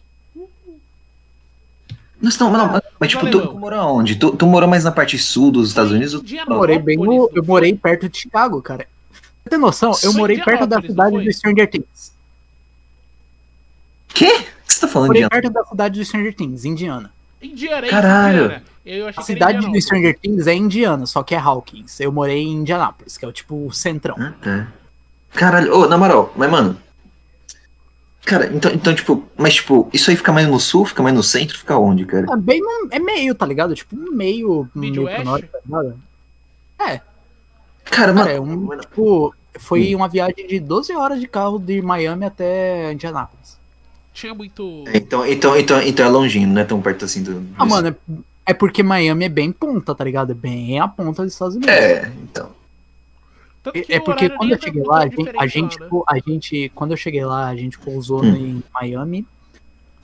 Não, 2.20 2.50
não, 2.50 2.68
mas, 2.68 2.82
mas 2.98 3.10
tipo, 3.10 3.30
tu, 3.30 3.40
tu 3.40 3.58
morou 3.58 3.98
onde? 3.98 4.16
Tu, 4.16 4.30
tu 4.36 4.46
morou 4.46 4.68
mais 4.68 4.84
na 4.84 4.92
parte 4.92 5.18
sul 5.18 5.50
dos 5.50 5.70
Estados 5.70 5.90
Unidos? 5.90 6.12
Eu 6.14 6.54
morei 6.54 6.78
bem 6.78 6.98
no, 6.98 7.30
eu 7.34 7.42
morei 7.42 7.74
perto 7.74 8.08
de 8.08 8.18
Chicago, 8.18 8.60
cara. 8.60 8.86
Pra 9.42 9.50
ter 9.50 9.56
noção, 9.56 9.92
eu 10.02 10.12
morei 10.12 10.38
perto 10.38 10.66
da 10.66 10.80
cidade 10.82 11.18
do 11.18 11.32
Stranger 11.32 11.70
Things. 11.70 12.12
Quê? 14.08 14.26
O 14.26 14.66
que 14.66 14.74
você 14.74 14.80
tá 14.80 14.88
falando 14.88 15.08
Morei 15.08 15.22
de 15.22 15.28
perto 15.30 15.50
da 15.50 15.64
cidade 15.64 15.98
do 15.98 16.04
Stranger 16.04 16.34
Things, 16.34 16.64
Indiana. 16.64 17.10
Indiana, 17.40 17.86
é 17.86 17.90
Caralho. 17.90 18.44
Indiana. 18.44 18.62
Eu 18.84 19.08
achei 19.08 19.22
A 19.22 19.24
cidade 19.24 19.66
do. 19.66 19.80
Stranger 19.80 20.18
Things 20.18 20.46
é 20.46 20.54
Indiana, 20.54 21.06
só 21.06 21.22
que 21.22 21.34
é 21.34 21.38
Hawkins. 21.38 22.00
Eu 22.00 22.12
morei 22.12 22.42
em 22.42 22.56
Indianápolis, 22.56 23.16
que 23.16 23.24
é 23.24 23.28
o 23.28 23.32
tipo 23.32 23.72
centrão. 23.72 24.16
Ah, 24.18 24.32
tá. 24.42 24.68
Caralho, 25.32 25.74
ô, 25.74 25.86
na 25.86 25.96
moral, 25.96 26.32
mas 26.36 26.50
mano. 26.50 26.76
Cara, 28.24 28.50
então, 28.54 28.70
então, 28.72 28.94
tipo, 28.94 29.24
mas 29.36 29.54
tipo, 29.54 29.88
isso 29.92 30.10
aí 30.10 30.16
fica 30.16 30.30
mais 30.30 30.46
no 30.46 30.60
sul, 30.60 30.84
fica 30.84 31.02
mais 31.02 31.14
no 31.14 31.22
centro, 31.22 31.58
fica 31.58 31.76
onde, 31.78 32.04
cara? 32.04 32.26
É 32.30 32.36
bem 32.36 32.60
no- 32.60 32.88
é 32.90 32.98
meio, 32.98 33.34
tá 33.34 33.46
ligado? 33.46 33.74
Tipo, 33.74 33.96
um 33.96 34.12
meio, 34.14 34.68
meio 34.74 35.04
pro 35.06 35.24
norte, 35.24 35.48
tá 35.48 35.58
ligado? 35.64 35.98
É, 36.78 37.00
Cara, 37.84 38.12
mano. 38.12 38.26
cara, 38.26 38.36
é 38.36 38.40
um, 38.40 38.78
tipo, 38.78 39.34
foi 39.58 39.94
uma 39.94 40.06
viagem 40.08 40.46
de 40.46 40.60
12 40.60 40.92
horas 40.94 41.18
de 41.18 41.26
carro 41.26 41.58
de 41.58 41.80
Miami 41.82 42.24
até 42.26 42.92
Indianápolis. 42.92 43.58
Tinha 44.12 44.34
muito. 44.34 44.84
Então, 44.92 45.26
então, 45.26 45.56
então, 45.56 45.80
então 45.82 46.06
é 46.06 46.08
longinho, 46.08 46.46
não 46.48 46.60
é 46.60 46.64
tão 46.64 46.80
perto 46.80 47.04
assim 47.06 47.22
do. 47.22 47.42
Ah, 47.58 47.64
mano, 47.64 47.88
é, 47.88 48.50
é 48.50 48.54
porque 48.54 48.82
Miami 48.82 49.24
é 49.24 49.28
bem 49.28 49.50
ponta, 49.50 49.94
tá 49.94 50.04
ligado? 50.04 50.32
É 50.32 50.34
bem 50.34 50.78
a 50.78 50.86
ponta 50.86 51.22
dos 51.24 51.32
Estados 51.32 51.56
Unidos. 51.56 51.74
É, 51.74 52.12
então. 52.22 52.50
Tanto 53.62 53.82
que 53.82 53.92
É 53.92 53.98
o 53.98 54.04
porque 54.04 54.30
quando 54.30 54.50
eu 54.52 54.56
é 54.56 54.60
cheguei 54.60 54.82
lá, 54.82 54.98
a 55.00 55.06
gente, 55.08 55.30
a 55.38 55.46
gente, 55.46 55.78
lá, 55.78 55.86
né? 55.86 56.02
a 56.08 56.18
gente- 56.18 56.68
quando 56.74 56.90
eu 56.92 56.96
cheguei 56.96 57.24
lá, 57.24 57.46
a 57.48 57.56
gente 57.56 57.78
pousou 57.78 58.24
Hum. 58.24 58.34
em 58.36 58.62
Miami 58.72 59.26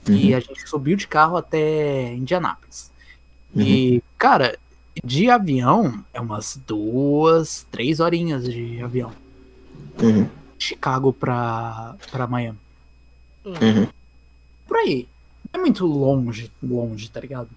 Uhum. 0.07 0.15
e 0.15 0.33
a 0.35 0.39
gente 0.39 0.67
subiu 0.69 0.95
de 0.95 1.07
carro 1.07 1.37
até 1.37 2.13
Indianápolis. 2.13 2.91
Uhum. 3.55 3.61
E, 3.63 4.03
cara, 4.17 4.57
de 5.03 5.29
avião 5.29 6.03
é 6.13 6.21
umas 6.21 6.59
duas, 6.67 7.65
três 7.71 7.99
horinhas 7.99 8.43
de 8.45 8.81
avião. 8.81 9.11
Uhum, 10.01 10.27
Chicago 10.59 11.11
pra, 11.11 11.95
pra 12.11 12.27
Miami. 12.27 12.59
uhum. 13.45 13.87
Por 14.67 14.77
aí. 14.77 15.07
Não 15.51 15.61
é 15.61 15.63
muito 15.63 15.85
longe, 15.85 16.51
longe, 16.61 17.09
tá 17.09 17.19
ligado? 17.19 17.49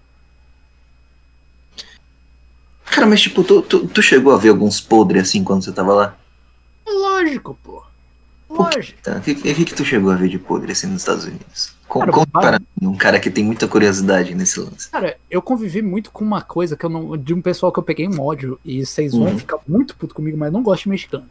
Cara, 2.91 3.07
mas 3.07 3.21
tipo, 3.21 3.43
tu, 3.43 3.61
tu, 3.61 3.87
tu 3.87 4.01
chegou 4.01 4.33
a 4.33 4.37
ver 4.37 4.49
alguns 4.49 4.79
podres 4.79 5.23
assim 5.23 5.43
quando 5.43 5.63
você 5.63 5.71
tava 5.71 5.93
lá? 5.93 6.17
Lógico, 6.87 7.57
pô. 7.63 7.81
O 8.49 8.65
que, 8.65 8.75
Lógico. 8.75 8.99
tá, 9.01 9.15
o 9.17 9.21
que, 9.21 9.31
o 9.31 9.35
que 9.41 9.65
que 9.65 9.73
tu 9.73 9.85
chegou 9.85 10.11
a 10.11 10.15
ver 10.15 10.27
de 10.27 10.37
podre 10.37 10.73
assim 10.73 10.87
nos 10.87 11.01
Estados 11.01 11.23
Unidos? 11.23 11.73
Com, 11.87 11.99
Cara, 12.01 12.11
conta 12.11 12.31
para 12.31 12.59
mim, 12.59 12.87
um 12.87 12.97
cara 12.97 13.19
que 13.19 13.29
tem 13.31 13.43
muita 13.45 13.65
curiosidade 13.67 14.35
nesse 14.35 14.59
lance. 14.59 14.89
Cara, 14.89 15.17
eu 15.29 15.41
convivi 15.41 15.81
muito 15.81 16.11
com 16.11 16.23
uma 16.23 16.41
coisa 16.41 16.75
que 16.75 16.85
eu 16.85 16.89
não. 16.89 17.17
De 17.17 17.33
um 17.33 17.41
pessoal 17.41 17.71
que 17.71 17.79
eu 17.79 17.83
peguei 17.83 18.07
um 18.09 18.19
ódio. 18.21 18.59
E 18.63 18.85
vocês 18.85 19.13
vão 19.13 19.23
Uhum. 19.27 19.37
ficar 19.39 19.57
muito 19.67 19.95
puto 19.95 20.13
comigo, 20.13 20.37
mas 20.37 20.51
não 20.51 20.61
gosto 20.63 20.83
de 20.83 20.89
mexicano. 20.89 21.25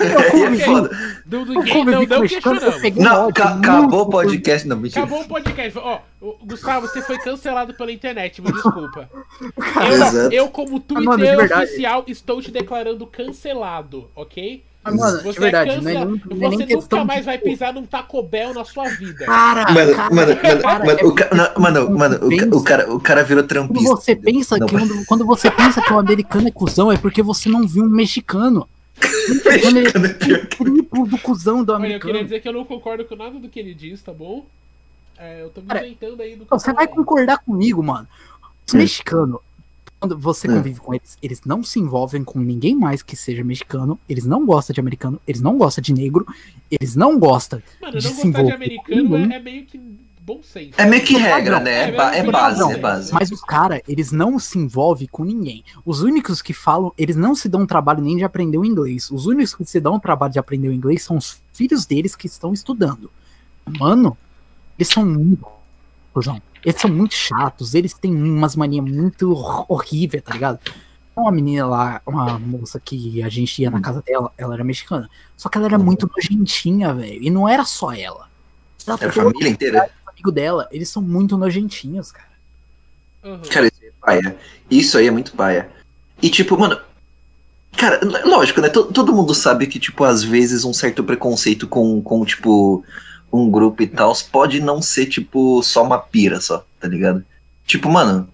Aí 0.00 0.42
é 0.42 0.64
foda. 0.64 0.90
Do, 1.26 1.44
do 1.44 1.54
Eu 1.54 1.62
gay, 1.62 1.72
convivi 1.72 1.90
não, 1.96 2.02
não 2.06 2.16
eu 2.16 2.28
questionamos. 2.28 2.82
um 2.96 3.02
Não, 3.02 3.32
ca- 3.32 3.54
acabou 3.54 4.02
o 4.02 4.10
podcast, 4.10 4.66
não, 4.68 4.76
mentira. 4.76 5.02
Acabou 5.02 5.22
o 5.22 5.28
podcast. 5.28 5.78
Ó, 5.78 5.98
Gustavo, 6.44 6.86
você 6.86 7.02
foi 7.02 7.18
cancelado 7.18 7.74
pela 7.74 7.92
internet, 7.92 8.40
me 8.40 8.52
desculpa. 8.52 9.08
Eu, 10.22 10.30
eu 10.32 10.48
como 10.48 10.82
Ah, 10.94 11.00
mano, 11.00 11.18
Twitter 11.24 11.56
oficial, 11.58 12.04
estou 12.06 12.40
te 12.42 12.50
declarando 12.50 13.06
cancelado, 13.06 14.08
ok? 14.14 14.64
Mas, 14.84 14.94
mano, 14.94 15.22
Você 15.22 15.32
de 15.32 15.40
verdade, 15.40 15.70
é 15.70 15.80
não 15.80 15.90
é 15.90 15.94
nem, 15.94 16.02
é 16.02 16.04
nem 16.48 16.50
Você 16.58 16.64
questão 16.66 17.00
nunca 17.00 17.04
mais 17.04 17.20
de, 17.20 17.26
vai 17.26 17.36
tipo, 17.36 17.50
pisar 17.50 17.74
num 17.74 17.84
Taco 17.84 18.22
Bell 18.22 18.54
na 18.54 18.64
sua 18.64 18.88
vida. 18.88 19.26
Cara, 19.26 19.70
Mano, 19.72 19.94
cara, 19.94 20.14
mano, 20.14 20.28
mano, 20.34 20.40
cara, 20.62 20.78
mano, 20.86 20.98
é 21.00 21.04
o 21.04 21.14
ca- 21.14 21.28
não, 21.34 21.62
mano, 21.62 21.90
mano, 21.98 22.16
o, 22.26 22.36
ca- 22.36 22.56
o 22.56 22.62
cara, 22.64 22.94
o 22.94 23.00
cara 23.00 23.22
virou 23.24 23.42
Quando 23.42 23.48
trampista. 23.48 23.96
você 23.96 24.16
pensa 24.16 24.56
Não, 24.56 24.66
que 24.66 24.72
quando, 24.78 25.04
quando 25.04 25.26
você 25.26 25.50
pensa 25.50 25.82
que 25.82 25.92
o 25.92 25.98
americano 25.98 26.48
é 26.48 26.50
cuzão, 26.50 26.90
é 26.90 26.96
porque 26.96 27.22
você 27.22 27.48
não 27.50 27.66
viu 27.66 27.84
um 27.84 27.88
mexicano. 27.88 28.66
Mexicano 29.28 30.06
é 30.06 30.12
pior 30.14 30.46
triplo 30.46 31.06
do 31.06 31.18
cuzão 31.18 31.64
do 31.64 31.72
Olha, 31.72 31.76
eu 31.78 31.80
queria 31.82 31.96
americano. 31.96 32.24
dizer 32.24 32.40
que 32.40 32.48
eu 32.48 32.52
não 32.52 32.64
concordo 32.64 33.04
com 33.04 33.16
nada 33.16 33.38
do 33.38 33.48
que 33.48 33.58
ele 33.60 33.74
diz, 33.74 34.02
tá 34.02 34.12
bom? 34.12 34.46
É, 35.16 35.42
eu 35.42 35.50
tô 35.50 35.60
me 35.60 35.66
Cara, 35.66 35.86
isentando 35.86 36.22
aí 36.22 36.36
do 36.36 36.44
que 36.44 36.50
Você 36.50 36.70
eu 36.70 36.74
vai 36.74 36.86
concordar 36.86 37.38
comigo, 37.38 37.82
mano. 37.82 38.06
Os 38.66 38.74
Hum. 38.74 38.78
mexicanos, 38.78 39.40
quando 39.98 40.16
você 40.16 40.48
Hum. 40.48 40.54
convive 40.56 40.80
com 40.80 40.94
eles, 40.94 41.18
eles 41.22 41.40
não 41.44 41.62
se 41.62 41.80
envolvem 41.80 42.22
com 42.22 42.38
ninguém 42.38 42.76
mais 42.76 43.02
que 43.02 43.16
seja 43.16 43.42
mexicano, 43.42 43.98
eles 44.08 44.24
não 44.24 44.46
gostam 44.46 44.74
de 44.74 44.80
americano, 44.80 45.20
eles 45.26 45.40
não 45.40 45.58
gostam 45.58 45.82
de 45.82 45.92
negro, 45.92 46.26
eles 46.70 46.94
não 46.94 47.18
gostam. 47.18 47.60
Mano, 47.80 47.98
de 47.98 48.06
não 48.06 48.14
se 48.14 48.26
gostar 48.30 48.42
de 48.44 48.52
americano 48.52 49.16
é, 49.32 49.36
é 49.36 49.38
meio 49.40 49.64
que 49.66 49.80
bom 50.28 50.42
senso. 50.42 50.72
É 50.76 50.84
meio 50.84 51.02
que 51.04 51.14
Padrão. 51.14 51.34
regra, 51.36 51.60
né? 51.60 51.88
É, 51.88 51.92
ba- 51.92 52.14
é 52.14 52.18
É 52.18 52.30
base, 52.30 52.58
padrão. 52.58 52.70
é 52.70 52.76
base. 52.76 53.12
Mas 53.14 53.30
os 53.32 53.40
caras, 53.42 53.80
eles 53.88 54.12
não 54.12 54.38
se 54.38 54.58
envolvem 54.58 55.08
com 55.10 55.24
ninguém. 55.24 55.64
Os 55.86 56.02
únicos 56.02 56.42
que 56.42 56.52
falam, 56.52 56.92
eles 56.98 57.16
não 57.16 57.34
se 57.34 57.48
dão 57.48 57.66
trabalho 57.66 58.02
nem 58.02 58.16
de 58.18 58.24
aprender 58.24 58.58
o 58.58 58.64
inglês. 58.64 59.10
Os 59.10 59.24
únicos 59.26 59.54
que 59.54 59.64
se 59.64 59.80
dão 59.80 59.94
o 59.94 60.00
trabalho 60.00 60.32
de 60.34 60.38
aprender 60.38 60.68
o 60.68 60.72
inglês 60.72 61.02
são 61.02 61.16
os 61.16 61.40
filhos 61.54 61.86
deles 61.86 62.14
que 62.14 62.26
estão 62.26 62.52
estudando. 62.52 63.10
Mano, 63.78 64.16
eles 64.78 64.88
são 64.88 65.04
muito. 65.04 65.46
cuzão. 66.12 66.40
Eles 66.64 66.80
são 66.80 66.90
muito 66.90 67.14
chatos, 67.14 67.74
eles 67.74 67.94
têm 67.94 68.12
umas 68.14 68.56
manias 68.56 68.84
muito 68.84 69.32
hor- 69.32 69.64
horríveis, 69.68 70.22
tá 70.22 70.32
ligado? 70.34 70.58
Uma 71.16 71.30
menina 71.32 71.66
lá, 71.66 72.00
uma 72.06 72.38
moça 72.38 72.78
que 72.80 73.22
a 73.22 73.28
gente 73.28 73.62
ia 73.62 73.70
na 73.70 73.80
casa 73.80 74.02
dela, 74.02 74.30
ela 74.36 74.54
era 74.54 74.64
mexicana. 74.64 75.08
Só 75.36 75.48
que 75.48 75.56
ela 75.58 75.66
era 75.66 75.78
muito 75.78 76.08
nojentinha, 76.14 76.92
velho. 76.94 77.22
E 77.22 77.30
não 77.30 77.48
era 77.48 77.64
só 77.64 77.92
ela. 77.92 78.28
É 79.00 79.06
a 79.06 79.12
família 79.12 79.48
inteira. 79.50 79.90
Amigo 80.18 80.32
dela, 80.32 80.68
eles 80.70 80.88
são 80.88 81.00
muito 81.02 81.36
nojentinhos, 81.38 82.10
cara. 82.12 82.28
Uhum. 83.24 83.40
Cara, 83.50 83.66
isso 83.66 83.78
aí 83.82 83.88
é 83.88 83.92
paia. 84.00 84.36
Isso 84.70 84.98
aí 84.98 85.06
é 85.06 85.10
muito 85.10 85.32
paia. 85.32 85.68
E 86.22 86.28
tipo, 86.30 86.58
mano. 86.58 86.78
Cara, 87.76 88.00
lógico, 88.24 88.60
né? 88.60 88.68
To- 88.68 88.84
Todo 88.92 89.12
mundo 89.12 89.34
sabe 89.34 89.66
que, 89.66 89.78
tipo, 89.78 90.02
às 90.02 90.22
vezes 90.24 90.64
um 90.64 90.72
certo 90.72 91.04
preconceito 91.04 91.68
com, 91.68 92.00
com 92.02 92.24
tipo, 92.24 92.84
um 93.32 93.48
grupo 93.50 93.82
e 93.82 93.86
tal 93.86 94.12
pode 94.32 94.60
não 94.60 94.82
ser, 94.82 95.06
tipo, 95.06 95.62
só 95.62 95.84
uma 95.84 95.98
pira 95.98 96.40
só, 96.40 96.64
tá 96.80 96.88
ligado? 96.88 97.24
Tipo, 97.66 97.88
mano. 97.88 98.28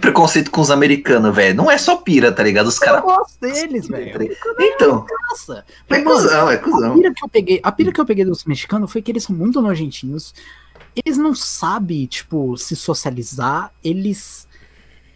preconceito 0.00 0.50
com 0.50 0.60
os 0.60 0.70
americanos, 0.70 1.34
velho. 1.34 1.54
Não 1.54 1.70
é 1.70 1.76
só 1.78 1.96
pira, 1.96 2.30
tá 2.32 2.42
ligado? 2.42 2.66
Os 2.68 2.76
Eu 2.76 2.82
caras. 2.82 3.02
gosto 3.02 3.40
deles, 3.40 3.88
velho. 3.88 4.30
Então, 4.60 5.04
Nossa. 5.30 5.64
é 5.88 5.98
mano, 5.98 6.10
cuzão, 6.10 6.50
é 6.50 6.54
a 6.54 6.58
cuzão. 6.58 6.94
pira 6.94 7.12
que 7.14 7.24
eu 7.24 7.28
peguei, 7.28 7.60
a 7.62 7.72
pira 7.72 7.92
que 7.92 8.00
eu 8.00 8.06
peguei 8.06 8.24
dos 8.24 8.44
mexicanos 8.44 8.92
foi 8.92 9.02
que 9.02 9.10
eles 9.10 9.24
são 9.24 9.34
muito 9.34 9.60
nojentinhos. 9.60 10.34
Eles 11.04 11.18
não 11.18 11.34
sabem, 11.34 12.06
tipo, 12.06 12.56
se 12.56 12.74
socializar. 12.74 13.72
Eles. 13.84 14.46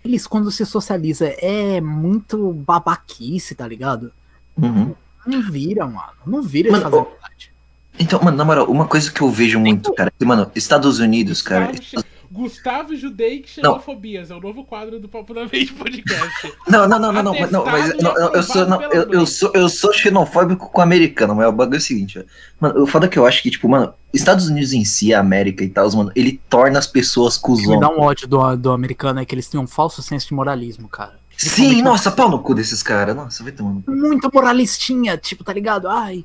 Eles, 0.05 0.27
quando 0.27 0.51
se 0.51 0.65
socializa, 0.65 1.27
é 1.39 1.81
muito 1.81 2.53
babaquice, 2.53 3.55
tá 3.55 3.67
ligado? 3.67 4.13
Uhum. 4.57 4.95
Não 5.27 5.43
vira, 5.51 5.87
mano. 5.87 6.13
Não 6.27 6.43
vira 6.43 6.71
Mano, 6.71 6.85
de 6.85 6.91
fazer 6.91 6.97
ô, 6.97 7.09
amizade. 7.09 7.53
Então, 7.99 8.21
mano, 8.23 8.37
na 8.37 8.45
moral, 8.45 8.67
uma 8.71 8.87
coisa 8.87 9.11
que 9.13 9.21
eu 9.21 9.31
vejo 9.31 9.59
muito, 9.61 9.93
cara, 9.93 10.09
é 10.09 10.13
que, 10.19 10.25
mano, 10.25 10.51
Estados 10.55 10.99
Unidos, 11.01 11.43
cara. 11.43 11.73
Che- 11.75 11.97
Gustavo 12.31 12.95
Judei 12.95 13.43
Xenofobias, 13.45 14.31
é 14.31 14.35
o 14.35 14.41
novo 14.41 14.65
quadro 14.65 15.01
do 15.01 15.09
Papo 15.09 15.35
da 15.35 15.43
Mente 15.43 15.73
Podcast. 15.73 16.53
Não, 16.69 16.87
não, 16.87 16.99
não, 17.01 17.13
não, 17.13 17.23
não, 17.25 17.35
mas 17.35 17.51
não, 17.51 17.65
mas 17.65 17.97
não, 17.99 18.15
não, 18.15 18.35
eu 18.35 18.43
sou, 18.43 18.67
não, 18.67 18.83
eu, 18.83 19.11
eu 19.11 19.27
sou, 19.27 19.51
eu 19.53 19.69
sou 19.69 19.93
xenofóbico 19.93 20.71
com 20.71 20.81
o 20.81 20.85
americano, 20.85 21.35
mas 21.35 21.49
o 21.49 21.53
bagulho 21.53 21.77
é 21.77 21.79
o 21.79 21.81
seguinte, 21.81 22.21
ó. 22.21 22.23
Mano, 22.61 22.83
o 22.83 22.87
foda 22.87 23.07
é 23.07 23.09
que 23.09 23.19
eu 23.19 23.27
acho 23.27 23.43
que, 23.43 23.51
tipo, 23.51 23.69
mano, 23.69 23.93
Estados 24.15 24.49
Unidos 24.49 24.73
em 24.73 24.85
si, 24.85 25.13
a 25.13 25.19
América 25.19 25.65
e 25.65 25.69
tal, 25.69 25.91
mano, 25.93 26.13
ele 26.15 26.41
torna 26.49 26.79
as 26.79 26.87
pessoas 26.87 27.37
O 27.37 27.43
que 27.43 27.51
me 27.51 27.57
cuzão. 27.65 27.81
dá 27.81 27.91
um 27.91 28.01
ódio 28.01 28.29
do, 28.29 28.57
do 28.57 28.71
americano 28.71 29.19
é 29.19 29.25
que 29.25 29.35
eles 29.35 29.49
têm 29.49 29.59
um 29.59 29.67
falso 29.67 30.01
senso 30.01 30.29
de 30.29 30.35
moralismo, 30.35 30.89
cara. 30.89 31.19
Sim, 31.37 31.83
nossa, 31.83 32.11
pau 32.13 32.31
no 32.31 32.39
cu 32.39 32.55
desses 32.55 32.83
caras. 32.83 33.17
Nossa, 33.17 33.43
vai 33.43 33.51
tomando. 33.51 33.83
Muito 33.89 34.31
moralistinha, 34.33 35.17
tipo, 35.17 35.43
tá 35.43 35.53
ligado? 35.53 35.89
Ai, 35.89 36.25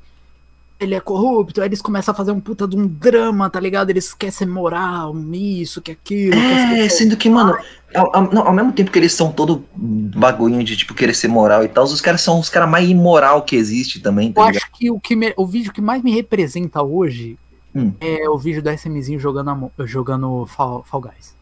ele 0.80 0.94
é 0.96 1.00
corrupto, 1.00 1.62
aí 1.62 1.68
eles 1.68 1.82
começam 1.82 2.12
a 2.12 2.16
fazer 2.16 2.32
um 2.32 2.40
puta 2.40 2.68
de 2.68 2.76
um 2.76 2.86
drama, 2.86 3.50
tá 3.50 3.60
ligado? 3.60 3.90
Eles 3.90 4.14
querem 4.14 4.32
ser 4.32 4.46
moral, 4.46 5.16
isso, 5.34 5.82
que 5.82 5.92
aquilo. 5.92 6.36
É, 6.36 6.90
ser- 6.90 6.98
sendo 6.98 7.16
que, 7.18 7.30
mano, 7.30 7.58
ao, 7.96 8.16
ao- 8.16 8.32
não, 8.34 8.48
ao 8.48 8.54
mesmo 8.54 8.74
tempo 8.74 8.92
que 8.92 9.00
eles 9.00 9.14
são 9.14 9.32
todo 9.32 9.64
bagulho 9.76 10.62
de, 10.64 10.76
tipo, 10.76 10.94
querer 10.94 11.14
ser 11.16 11.30
moral 11.30 11.64
e 11.64 11.68
tal, 11.70 11.86
os 11.86 12.02
caras 12.02 12.22
são 12.22 12.40
os 12.40 12.50
caras 12.50 12.70
mais 12.70 12.90
imoral 12.90 13.44
que 13.44 13.56
existe 13.56 14.00
também, 14.02 14.28
Eu 14.30 14.34
tá 14.34 14.42
ligado? 14.48 14.58
acho 14.64 14.72
que 14.74 14.92
o, 14.92 15.00
que 15.00 15.16
me- 15.16 15.34
o 15.38 15.46
vídeo 15.46 15.72
que 15.72 15.82
mais 15.82 16.04
me 16.04 16.12
representa 16.14 16.84
hoje 16.84 17.38
Hum. 17.74 17.92
é 18.00 18.30
o 18.30 18.38
vídeo 18.38 18.62
do 18.62 18.70
SMzinho 18.70 19.20
jogando, 19.20 19.70
jogando 19.86 20.46
Fall, 20.46 20.84
Fall 20.88 21.02
Guys. 21.02 21.36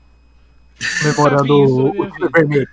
Memorando 1.04 1.54
o 1.56 1.90
o 1.90 2.30
vermelho. 2.32 2.68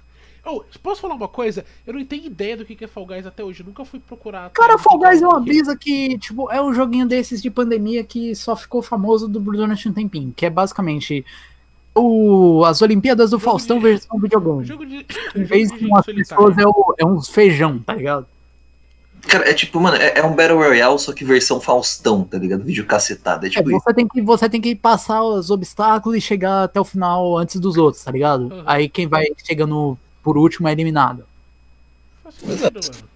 Oh, 0.51 0.65
posso 0.83 1.01
falar 1.01 1.15
uma 1.15 1.29
coisa? 1.29 1.65
Eu 1.87 1.95
não 1.95 2.05
tenho 2.05 2.25
ideia 2.27 2.57
do 2.57 2.65
que 2.65 2.85
é 2.85 2.89
Fall 2.89 3.07
Guys 3.07 3.27
até 3.27 3.43
hoje. 3.45 3.61
Eu 3.63 3.67
nunca 3.67 3.85
fui 3.85 4.01
procurar. 4.01 4.51
Cara, 4.51 4.77
Fall 4.79 4.99
Guys 4.99 5.23
é 5.23 5.27
uma 5.27 5.41
brisa 5.41 5.77
que, 5.77 6.19
tipo, 6.19 6.51
é 6.51 6.61
um 6.63 6.73
joguinho 6.75 7.07
desses 7.07 7.41
de 7.43 7.51
pandemia 7.51 8.03
que 8.05 8.35
só 8.35 8.57
ficou 8.57 8.83
famoso 8.83 9.29
do- 9.29 9.39
durante 9.41 9.89
um 9.89 9.93
tempinho. 9.93 10.33
Que 10.37 10.47
é 10.47 10.51
basicamente 10.51 11.25
o, 11.95 12.65
as 12.65 12.81
Olimpíadas 12.83 13.31
do 13.31 13.39
Jogo 13.39 13.45
Faustão 13.51 13.77
de- 13.79 13.83
versão 13.85 14.19
videogame. 14.19 14.65
Jogo 14.65 14.87
de. 14.87 14.97
Em 14.97 15.05
jogo 15.35 15.47
vez 15.47 15.71
de 15.71 15.79
de 15.79 15.87
umas 15.87 16.07
pessoas 16.07 16.59
é, 16.59 16.67
o, 16.67 16.95
é 16.99 17.05
uns 17.05 17.29
feijão, 17.29 17.79
tá 17.81 17.95
ligado? 17.95 18.27
Cara, 19.29 19.51
é 19.51 19.53
tipo, 19.53 19.79
mano, 19.79 19.99
é, 19.99 20.19
é 20.19 20.25
um 20.25 20.35
Battle 20.35 20.57
Royale, 20.59 20.99
só 20.99 21.13
que 21.13 21.25
versão 21.27 21.61
Faustão, 21.61 22.25
tá 22.25 22.39
ligado? 22.39 22.65
Vídeo 22.65 22.87
cacetado. 22.87 23.45
É 23.45 23.49
É, 23.49 23.51
tipo 23.53 23.71
isso. 23.71 23.79
você, 23.85 23.93
tem 23.93 24.09
que, 24.09 24.23
você 24.23 24.49
tem 24.49 24.61
que 24.63 24.75
passar 24.75 25.23
os 25.23 25.51
obstáculos 25.51 26.17
e 26.17 26.21
chegar 26.23 26.65
até 26.65 26.81
o 26.81 26.85
final 26.85 27.37
antes 27.37 27.61
dos 27.61 27.77
outros, 27.77 28.03
tá 28.03 28.11
ligado? 28.11 28.45
Uhum. 28.45 28.63
Aí 28.65 28.89
quem 28.89 29.07
vai 29.07 29.27
chegando 29.45 29.99
por 30.23 30.37
último 30.39 30.69
é 30.69 30.73
eliminado. 30.73 31.25
Faz 32.23 32.35
sentido, 32.37 32.81
mano. 32.93 33.09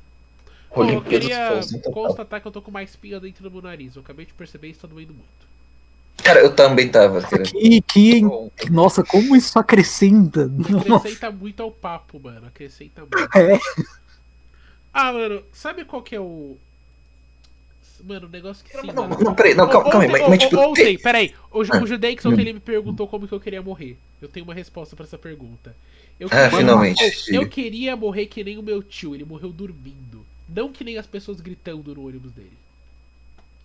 Pô, 0.75 0.85
eu 0.85 1.03
queria 1.03 1.61
constatar 1.93 2.41
que 2.41 2.49
eu 2.49 2.53
tô 2.53 2.61
com 2.61 2.71
mais 2.71 2.97
pinga 2.97 3.21
dentro 3.21 3.45
do 3.45 3.51
meu 3.51 3.63
nariz. 3.63 3.95
Eu 3.95 4.03
acabei 4.03 4.27
de 4.27 4.33
perceber 4.33 4.69
e 4.69 4.71
está 4.73 4.89
doendo 4.89 5.15
muito. 5.15 5.45
Cara, 6.17 6.41
eu 6.41 6.55
também 6.55 6.89
tava, 6.89 7.23
cara. 7.23 7.45
E 7.55 7.81
que, 7.83 8.23
nossa, 8.71 9.05
como 9.05 9.37
isso 9.37 9.59
acrescenta. 9.59 10.47
Nossa. 10.47 10.97
Acrescenta 10.97 11.31
muito 11.31 11.63
ao 11.63 11.71
papo, 11.71 12.19
mano. 12.19 12.47
Acrescenta 12.47 13.03
muito. 13.03 13.39
É. 13.39 13.59
Ah, 14.93 15.13
mano, 15.13 15.43
sabe 15.53 15.85
qual 15.85 16.03
que 16.03 16.17
é 16.17 16.21
o. 16.21 16.57
Mano, 18.03 18.27
o 18.27 18.31
negócio 18.31 18.65
que 18.65 18.71
sim, 18.79 18.87
Não, 18.89 19.09
mano. 19.09 19.16
não, 19.23 19.35
peraí, 19.35 19.55
não, 19.55 19.69
calma, 19.69 19.91
calma 19.91 20.05
aí, 20.16 20.29
mas, 20.29 20.39
tipo, 20.39 20.57
o- 20.57 20.71
Ontem, 20.71 20.99
peraí. 20.99 21.33
O, 21.51 21.65
Ju- 21.65 21.73
Ah. 21.75 21.83
o 21.83 21.87
Judex 21.87 22.25
ontem 22.27 22.41
ele 22.43 22.53
me 22.55 22.61
perguntou 22.61 23.07
como 23.07 23.27
que 23.29 23.33
eu 23.33 23.41
queria 23.41 23.62
morrer. 23.62 23.97
Eu 24.21 24.29
tenho 24.29 24.45
uma 24.45 24.53
resposta 24.55 24.95
pra 24.97 25.05
essa 25.05 25.16
pergunta. 25.16 25.75
Eu 26.19 26.29
Ah, 26.31 26.51
finalmente. 26.51 27.03
Eu, 27.29 27.43
eu 27.43 27.49
queria 27.49 27.97
morrer 27.97 28.27
que 28.27 28.43
nem 28.45 28.59
o 28.59 28.62
meu 28.62 28.83
tio. 28.83 29.15
Ele 29.15 29.25
morreu 29.25 29.51
dormindo. 29.51 30.25
Não 30.49 30.71
que 30.71 30.85
nem 30.85 30.99
as 30.99 31.07
pessoas 31.07 31.41
gritando 31.41 31.95
no 31.95 32.07
ônibus 32.07 32.33
dele. 32.33 32.53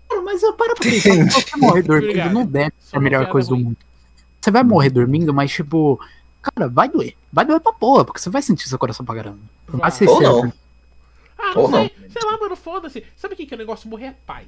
Cara, 0.09 0.21
Mas 0.21 0.41
eu 0.41 0.53
para 0.53 0.73
pra 0.75 0.83
pensar, 0.83 1.11
se 1.31 1.41
você 1.41 1.57
morrer 1.57 1.81
dormindo 1.83 2.09
Obrigado. 2.09 2.33
não 2.33 2.45
deve 2.45 2.73
ser 2.79 2.97
a 2.97 2.99
melhor 2.99 3.27
coisa 3.29 3.49
do 3.49 3.57
mundo. 3.57 3.77
Você 4.41 4.49
vai 4.51 4.63
morrer 4.63 4.89
dormindo, 4.89 5.33
mas 5.33 5.51
tipo, 5.51 5.99
cara, 6.41 6.67
vai 6.69 6.87
doer. 6.89 7.13
Vai 7.31 7.45
doer 7.45 7.59
pra 7.59 7.73
porra, 7.73 8.05
porque 8.05 8.19
você 8.19 8.29
vai 8.29 8.41
sentir 8.41 8.67
seu 8.69 8.79
coração 8.79 9.05
pra 9.05 9.15
caramba. 9.15 9.39
Vai. 9.67 9.91
Ou 10.07 10.21
não. 10.21 10.53
Ah, 11.49 11.55
não 11.55 11.61
Ou 11.63 11.71
sei. 11.71 11.91
Sei 12.09 12.21
lá, 12.29 12.37
mano, 12.37 12.55
foda-se. 12.55 13.03
Sabe 13.15 13.33
o 13.33 13.37
que, 13.37 13.45
que 13.45 13.53
é 13.53 13.55
o 13.55 13.59
negócio? 13.59 13.89
Morrer 13.89 14.05
é 14.07 14.15
paz. 14.25 14.47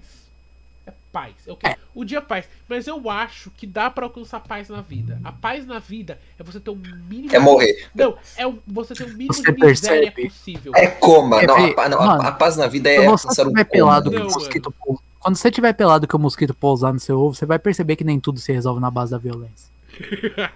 É 0.86 0.91
paz. 1.11 1.34
É 1.48 1.52
o 1.52 1.56
quê? 1.56 1.68
É. 1.68 1.78
O 1.94 2.03
dia 2.03 2.18
é 2.18 2.22
paz. 2.22 2.45
Mas 2.68 2.88
eu 2.88 3.10
acho 3.10 3.52
que 3.52 3.68
dá 3.68 3.90
pra 3.90 4.06
alcançar 4.06 4.40
paz 4.40 4.68
na 4.69 4.82
vida. 4.82 5.19
A 5.23 5.32
paz 5.32 5.65
na 5.65 5.78
vida 5.80 6.19
é 6.40 6.44
você 6.44 6.60
ter 6.60 6.72
um 6.72 6.82
mínimo. 7.07 7.36
é 7.36 7.40
morrer. 7.40 7.88
Não, 7.94 8.18
é 8.38 8.44
você 8.68 8.94
ter 8.95 9.03
um 9.03 9.10
mínimo 9.10 9.34
Você 9.34 9.44
de 9.44 9.52
miséria 9.65 10.11
percebe? 10.11 10.30
possível. 10.30 10.72
É 10.76 10.88
coma. 10.88 11.41
É, 11.41 11.48
Não, 11.48 11.56
a, 11.56 11.90
não, 11.90 11.99
mano, 11.99 12.22
a 12.23 12.32
paz 12.32 12.57
na 12.57 12.68
vida 12.68 12.90
é 12.90 13.06
alcançar 13.06 13.48
um 13.48 13.53
pelado 13.53 14.10
que 14.10 14.15
Não, 14.15 14.23
o 14.23 14.26
mano. 14.30 14.40
mosquito 14.40 14.73
Quando 15.19 15.36
você 15.36 15.49
estiver 15.49 15.73
pelado 15.73 16.07
que 16.07 16.15
o 16.15 16.19
mosquito 16.19 16.53
pousar 16.53 16.91
no 16.94 16.99
seu 16.99 17.19
ovo, 17.19 17.36
você 17.36 17.45
vai 17.45 17.60
perceber 17.60 17.95
que 17.95 18.03
nem 18.03 18.19
tudo 18.19 18.40
se 18.40 18.52
resolve 18.52 18.82
na 18.82 18.90
base 18.90 19.11
da 19.11 19.18
violência. 19.19 19.69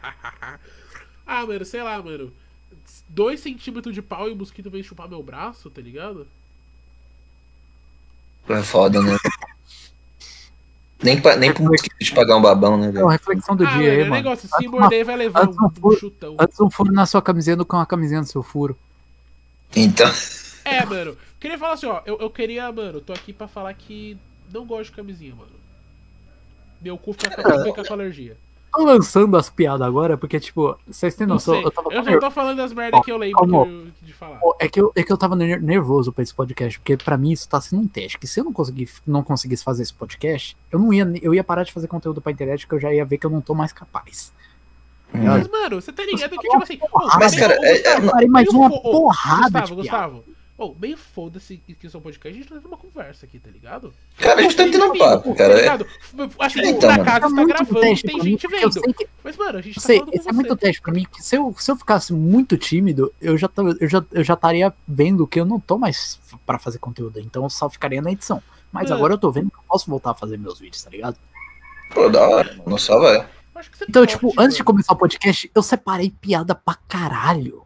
ah, 1.26 1.46
mano, 1.46 1.66
sei 1.66 1.84
lá, 1.84 2.02
mano. 2.02 2.32
Dois 3.16 3.40
centímetros 3.40 3.96
de 3.96 4.02
pau 4.02 4.28
e 4.28 4.34
o 4.34 4.36
mosquito 4.36 4.70
vem 4.70 4.84
chupar 4.84 5.08
meu 5.08 5.24
braço, 5.24 5.70
tá 5.70 5.82
ligado? 5.82 6.28
É 8.50 8.62
foda, 8.62 9.02
né? 9.02 9.16
Nem, 11.02 11.22
pra, 11.22 11.38
nem 11.38 11.54
pro 11.54 11.64
mosquito 11.64 11.96
te 11.98 12.14
pagar 12.14 12.36
um 12.36 12.42
babão, 12.42 12.78
né, 12.78 12.88
É 12.88 12.92
velho? 12.92 13.06
uma 13.06 13.14
reflexão 13.14 13.56
do 13.56 13.66
ah, 13.66 13.70
dia 13.70 13.78
mano, 13.78 13.90
aí, 13.92 14.00
é 14.00 14.04
mano. 14.04 14.16
negócio, 14.16 14.50
se 14.50 14.68
morder 14.68 15.06
vai 15.06 15.16
levar 15.16 15.44
antes 15.46 15.58
um, 15.58 15.64
um 15.64 15.68
um 15.68 15.70
furo- 15.72 15.98
chutão. 15.98 16.36
Antes 16.38 16.60
um 16.60 16.70
furo 16.70 16.92
na 16.92 17.06
sua 17.06 17.22
camiseta 17.22 17.56
do 17.58 17.66
que 17.66 17.74
uma 17.74 17.86
camisinha 17.86 18.20
no 18.20 18.28
seu 18.28 18.44
furo. 18.44 18.78
Então. 19.74 20.12
É, 20.66 20.86
mano. 20.86 21.18
Queria 21.40 21.58
falar 21.58 21.74
assim, 21.76 21.86
ó. 21.86 22.02
Eu, 22.06 22.20
eu 22.20 22.30
queria, 22.30 22.70
mano, 22.70 23.00
tô 23.00 23.14
aqui 23.14 23.32
pra 23.32 23.48
falar 23.48 23.74
que 23.76 24.18
não 24.52 24.66
gosto 24.66 24.90
de 24.90 24.96
camisinha, 24.98 25.34
mano. 25.36 25.52
Meu 26.82 26.98
cu 26.98 27.14
fica, 27.14 27.64
fica 27.64 27.84
com 27.86 27.94
alergia. 27.94 28.36
Tô 28.76 28.84
lançando 28.84 29.38
as 29.38 29.50
piadas 29.50 29.82
agora, 29.88 30.18
porque, 30.18 30.40
tipo, 30.40 30.78
vocês 30.86 31.16
têm 31.16 31.26
noção? 31.26 31.56
Eu 31.62 31.72
tava 31.72 31.94
Eu 31.94 32.04
só 32.04 32.20
tô 32.20 32.32
falando 32.32 32.58
das 32.58 32.74
merdas 32.74 33.02
que 33.06 33.12
eu 33.12 33.18
lembro 33.18 33.92
de 34.02 34.14
falar. 34.14 34.40
É 34.60 34.68
que, 34.68 34.82
eu, 34.82 34.92
é 34.96 35.02
que 35.04 35.12
eu 35.12 35.18
tava 35.18 35.36
ner- 35.36 35.62
nervoso 35.62 36.12
pra 36.12 36.22
esse 36.24 36.34
podcast, 36.34 36.78
porque 36.80 36.98
pra 36.98 37.18
mim 37.18 37.32
isso 37.32 37.48
tá 37.48 37.60
sendo 37.62 37.82
um 37.82 37.88
teste. 37.88 38.18
Que 38.20 38.28
se 38.28 38.40
eu 38.40 38.44
não, 38.44 38.52
conseguir, 38.54 38.90
não 39.08 39.24
conseguisse 39.24 39.64
fazer 39.64 39.84
esse 39.84 39.94
podcast, 39.94 40.58
eu 40.72 40.78
não 40.80 40.92
ia. 40.94 41.10
Eu 41.22 41.34
ia 41.34 41.44
parar 41.44 41.64
de 41.64 41.72
fazer 41.72 41.88
conteúdo 41.88 42.22
pra 42.22 42.32
internet, 42.32 42.62
porque 42.66 42.76
eu 42.76 42.80
já 42.90 42.94
ia 42.94 43.06
ver 43.06 43.18
que 43.18 43.26
eu 43.26 43.30
não 43.30 43.42
tô 43.42 43.54
mais 43.56 43.72
capaz. 43.72 44.34
Mas, 45.14 45.48
mano, 45.48 45.82
você 45.82 45.94
tá 45.94 46.04
ligado 46.04 46.32
que, 46.32 46.38
tipo 46.50 46.62
assim. 46.64 46.78
ô, 46.92 47.08
Mas, 47.18 47.36
cara, 47.36 47.54
é- 47.62 47.74
Gustavo, 47.74 48.02
é- 48.04 48.08
Eu 48.08 48.12
parei 48.12 48.28
mais 48.28 48.48
uma 48.50 48.70
porrada 48.70 49.62
Gustavo, 49.62 50.24
de 50.28 50.35
Gustavo. 50.58 50.72
Ô, 50.72 50.76
meio 50.80 50.98
foda-se 50.98 51.58
que 51.58 51.76
isso 51.86 51.98
é 51.98 52.00
um 52.00 52.04
podcast, 52.04 52.30
a 52.38 52.42
gente 52.42 52.50
tá 52.50 52.56
tendo 52.56 52.68
uma 52.68 52.78
conversa 52.78 53.26
aqui, 53.26 53.40
tá 53.40 53.50
ligado? 53.52 53.94
Cara, 54.18 54.40
a 54.40 54.42
gente 54.44 54.56
tá 54.56 54.64
tendo 54.64 54.86
um 54.86 54.98
papo, 54.98 55.30
Tá 55.32 55.36
cara. 55.36 55.54
É- 55.54 55.58
ligado? 55.62 55.88
Assim, 56.40 56.60
Então, 56.66 56.90
na 56.90 56.98
mano. 56.98 57.06
casa 57.06 57.26
É 57.26 57.28
está 57.28 57.30
muito 57.30 57.48
gravando, 57.48 57.80
teste 57.82 58.08
tem 58.08 58.16
mim, 58.18 58.24
gente 58.24 58.44
eu 58.46 58.50
vendo. 58.50 58.94
que 58.94 59.08
Mas, 59.24 59.36
mano, 59.38 59.58
a 59.58 59.62
gente 59.62 59.76
tá 59.76 59.82
sei, 59.82 60.00
falando 60.00 60.14
esse 60.16 60.30
é 60.30 60.32
muito 60.34 60.56
teste 60.56 60.82
pra 60.82 60.94
mim, 60.94 61.06
que 61.12 61.22
se 61.22 61.36
eu, 61.36 61.54
se 61.58 61.70
eu 61.72 61.76
ficasse 61.76 62.14
muito 62.14 62.58
tímido, 62.58 63.14
eu 63.22 63.38
já, 63.38 63.50
eu 63.82 63.88
já 63.90 64.06
eu 64.12 64.24
já 64.24 64.34
estaria 64.34 64.74
vendo 64.88 65.28
que 65.28 65.40
eu 65.40 65.46
não 65.46 65.60
tô 65.60 65.78
mais 65.78 66.20
pra 66.46 66.58
fazer 66.58 66.80
conteúdo, 66.80 67.20
então 67.20 67.44
eu 67.44 67.50
só 67.50 67.70
ficaria 67.70 68.02
na 68.02 68.12
edição. 68.12 68.42
Mas 68.72 68.90
É. 68.90 68.94
agora 68.94 69.14
eu 69.14 69.18
tô 69.18 69.32
vendo 69.32 69.50
que 69.52 69.58
eu 69.58 69.64
posso 69.68 69.90
voltar 69.90 70.12
a 70.12 70.16
fazer 70.16 70.38
meus 70.38 70.60
vídeos, 70.60 70.84
tá 70.84 70.90
ligado? 70.90 71.18
Pô, 71.94 72.10
da 72.10 72.28
hora, 72.28 72.56
mano. 72.66 72.80
Só 72.80 73.00
vai. 73.00 73.18
Eu 73.18 73.26
Então, 73.88 74.02
pode, 74.04 74.12
tipo, 74.14 74.28
antes 74.38 74.56
de 74.58 74.62
mano. 74.64 74.66
começar 74.66 74.94
o 74.94 74.98
podcast, 74.98 75.50
eu 75.54 75.62
separei 75.64 76.10
piada 76.12 76.54
pra 76.56 76.76
caralho. 76.88 77.65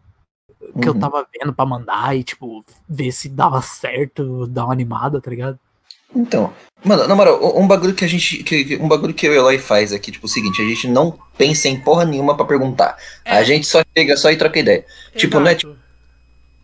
Que 0.82 0.88
eu 0.90 0.94
Uhum. 0.94 1.00
tava 1.00 1.26
vendo 1.38 1.54
pra 1.54 1.66
mandar 1.66 2.16
e, 2.16 2.24
tipo, 2.24 2.64
ver 2.88 3.12
se 3.12 3.30
dava 3.30 3.62
certo, 3.62 4.46
dar 4.48 4.66
uma 4.66 4.74
animada, 4.74 5.20
tá 5.22 5.30
ligado? 5.30 5.58
Então, 6.16 6.52
mano, 6.84 7.08
na 7.08 7.16
moral, 7.16 7.40
um 7.60 7.68
bagulho 7.68 7.94
que 7.94 8.04
a 8.04 8.08
gente. 8.08 8.44
Que, 8.44 8.78
um 8.82 8.88
bagulho 8.88 9.14
que 9.14 9.28
eu 9.28 9.34
e 9.34 9.38
o 9.38 9.42
Eloy 9.42 9.60
faz 9.60 9.94
aqui, 9.94 10.12
tipo, 10.12 10.26
o 10.26 10.30
seguinte, 10.30 10.60
a 10.62 10.66
gente 10.66 10.88
não 10.88 11.18
pensa 11.38 11.68
em 11.70 11.80
porra 11.80 12.04
nenhuma 12.04 12.36
pra 12.36 12.46
perguntar. 12.46 12.98
É. 13.24 13.38
A 13.38 13.44
gente 13.44 13.68
só 13.68 13.84
chega 13.96 14.18
só 14.18 14.32
e 14.32 14.36
troca 14.36 14.58
ideia. 14.60 14.84
tipo, 15.16 15.40
não 15.40 15.48
é 15.48 15.52
Exato. 15.52 15.78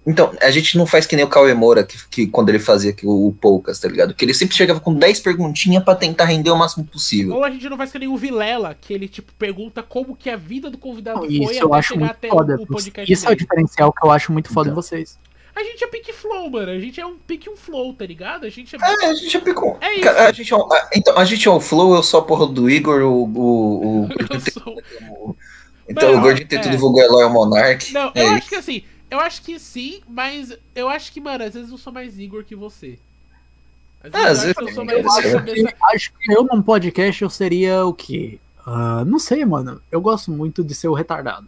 Então, 0.08 0.32
a 0.40 0.52
gente 0.52 0.78
não 0.78 0.86
faz 0.86 1.06
que 1.08 1.16
nem 1.16 1.26
o 1.26 1.28
Cauê 1.28 1.54
Moura, 1.54 1.84
que, 1.84 1.98
que 2.10 2.28
quando 2.28 2.50
ele 2.50 2.60
fazia 2.60 2.92
aqui 2.92 3.08
o, 3.08 3.28
o 3.28 3.34
Poucas, 3.34 3.80
tá 3.80 3.88
ligado? 3.88 4.14
Que 4.14 4.24
ele 4.24 4.34
sempre 4.36 4.56
chegava 4.56 4.80
com 4.80 4.94
10 4.94 5.20
perguntinhas 5.22 5.84
pra 5.84 5.96
tentar 5.96 6.26
render 6.26 6.52
o 6.52 6.56
máximo 6.56 6.86
possível. 6.86 7.36
Ou 7.36 7.44
a 7.44 7.50
gente 7.50 7.68
não 7.68 7.76
faz 7.78 7.92
que 7.92 7.98
nem 7.98 8.08
o 8.08 8.16
Vilela, 8.16 8.76
que 8.80 8.94
ele, 8.94 9.08
tipo, 9.08 9.34
pergunta 9.34 9.82
como 9.82 10.16
que 10.16 10.30
a 10.30 10.36
vida 10.36 10.70
do 10.70 10.78
convidado 10.78 11.22
Não, 11.22 11.26
foi 11.28 11.36
Isso 11.38 11.52
até 11.52 11.64
eu 11.64 11.74
acho 11.74 11.88
chegar 11.90 12.00
muito 12.02 12.12
até 12.12 12.30
foda. 12.30 12.56
o, 12.58 12.64
o 12.64 12.68
podcast 12.68 13.12
Isso 13.12 13.26
é 13.26 13.28
o 13.28 13.30
dele. 13.30 13.40
diferencial 13.42 13.92
que 13.92 14.06
eu 14.06 14.12
acho 14.12 14.32
muito 14.32 14.54
foda 14.54 14.70
em 14.70 14.72
Então. 14.72 14.82
vocês. 14.82 15.18
A 15.56 15.64
gente 15.64 15.84
é 15.84 15.88
pique 15.88 16.12
flow, 16.12 16.50
mano. 16.52 16.70
A 16.70 16.78
gente 16.78 17.00
é 17.00 17.06
um 17.06 17.16
pique 17.16 17.50
um 17.50 17.56
flow, 17.56 17.94
tá 17.94 18.06
ligado? 18.06 18.46
A 18.46 18.50
gente 18.50 18.76
é... 18.76 18.80
É, 18.80 19.06
a 19.08 19.14
gente 19.14 19.30
já 19.32 19.40
picou. 19.40 19.78
É 19.80 19.94
isso. 19.94 20.02
Cara, 20.04 20.28
a 20.28 20.32
gente 20.34 20.54
é 20.54 20.58
um, 20.58 20.68
então, 20.94 21.18
a 21.18 21.24
gente 21.24 21.48
é 21.48 21.52
o 21.52 21.62
Flow, 21.62 21.96
eu 21.96 22.04
sou 22.04 22.20
a 22.20 22.24
porra 22.24 22.46
do 22.46 22.70
Igor, 22.70 23.02
o. 23.04 23.24
o, 23.24 24.04
o, 24.04 24.10
Eu 24.30 24.40
sou... 24.52 25.36
Então 25.88 26.10
Mano, 26.10 26.20
o 26.20 26.22
gordinho 26.22 26.48
tem 26.48 26.60
é. 26.60 26.62
tudo 26.62 26.78
vulgo 26.78 27.00
Eloy 27.00 27.24
é 27.24 27.26
o 27.28 27.30
Monark. 27.32 27.94
Não, 27.94 28.12
é 28.16 28.22
eu 28.22 28.26
isso. 28.26 28.34
acho 28.36 28.50
que 28.50 28.56
assim, 28.56 28.84
eu 29.10 29.20
acho 29.20 29.42
que 29.42 29.58
sim, 29.60 30.02
mas 30.08 30.56
eu 30.74 30.90
acho 30.90 31.12
que, 31.12 31.22
mano, 31.22 31.44
às 31.44 31.54
vezes 31.54 31.72
eu 31.72 31.78
sou 31.78 31.92
mais 31.94 32.18
Igor 32.20 32.44
que 32.44 32.56
você. 32.56 32.98
Às 34.04 34.14
Ah, 34.14 34.28
às 34.28 34.44
eu 34.44 34.50
acho 34.50 34.54
que 34.56 34.60
eu 34.60 34.64
vezes 34.66 34.76
sou 34.76 34.86
mais 34.86 34.98
eu 34.98 35.04
Eu 35.04 35.10
acho 35.12 35.32
cabeça- 35.32 35.68
acho, 35.68 35.74
que, 35.76 35.84
acho 35.96 36.14
que 36.14 36.32
eu 36.34 36.44
num 36.44 36.62
podcast 36.62 37.24
eu 37.24 37.30
seria 37.30 37.86
o 37.86 37.94
quê? 37.94 38.40
Ah, 38.66 39.04
não 39.06 39.20
sei, 39.20 39.44
mano. 39.46 39.82
Eu 39.92 40.02
gosto 40.02 40.32
muito 40.32 40.64
de 40.64 40.74
ser 40.76 40.88
o 40.88 40.94
retardado. 40.94 41.48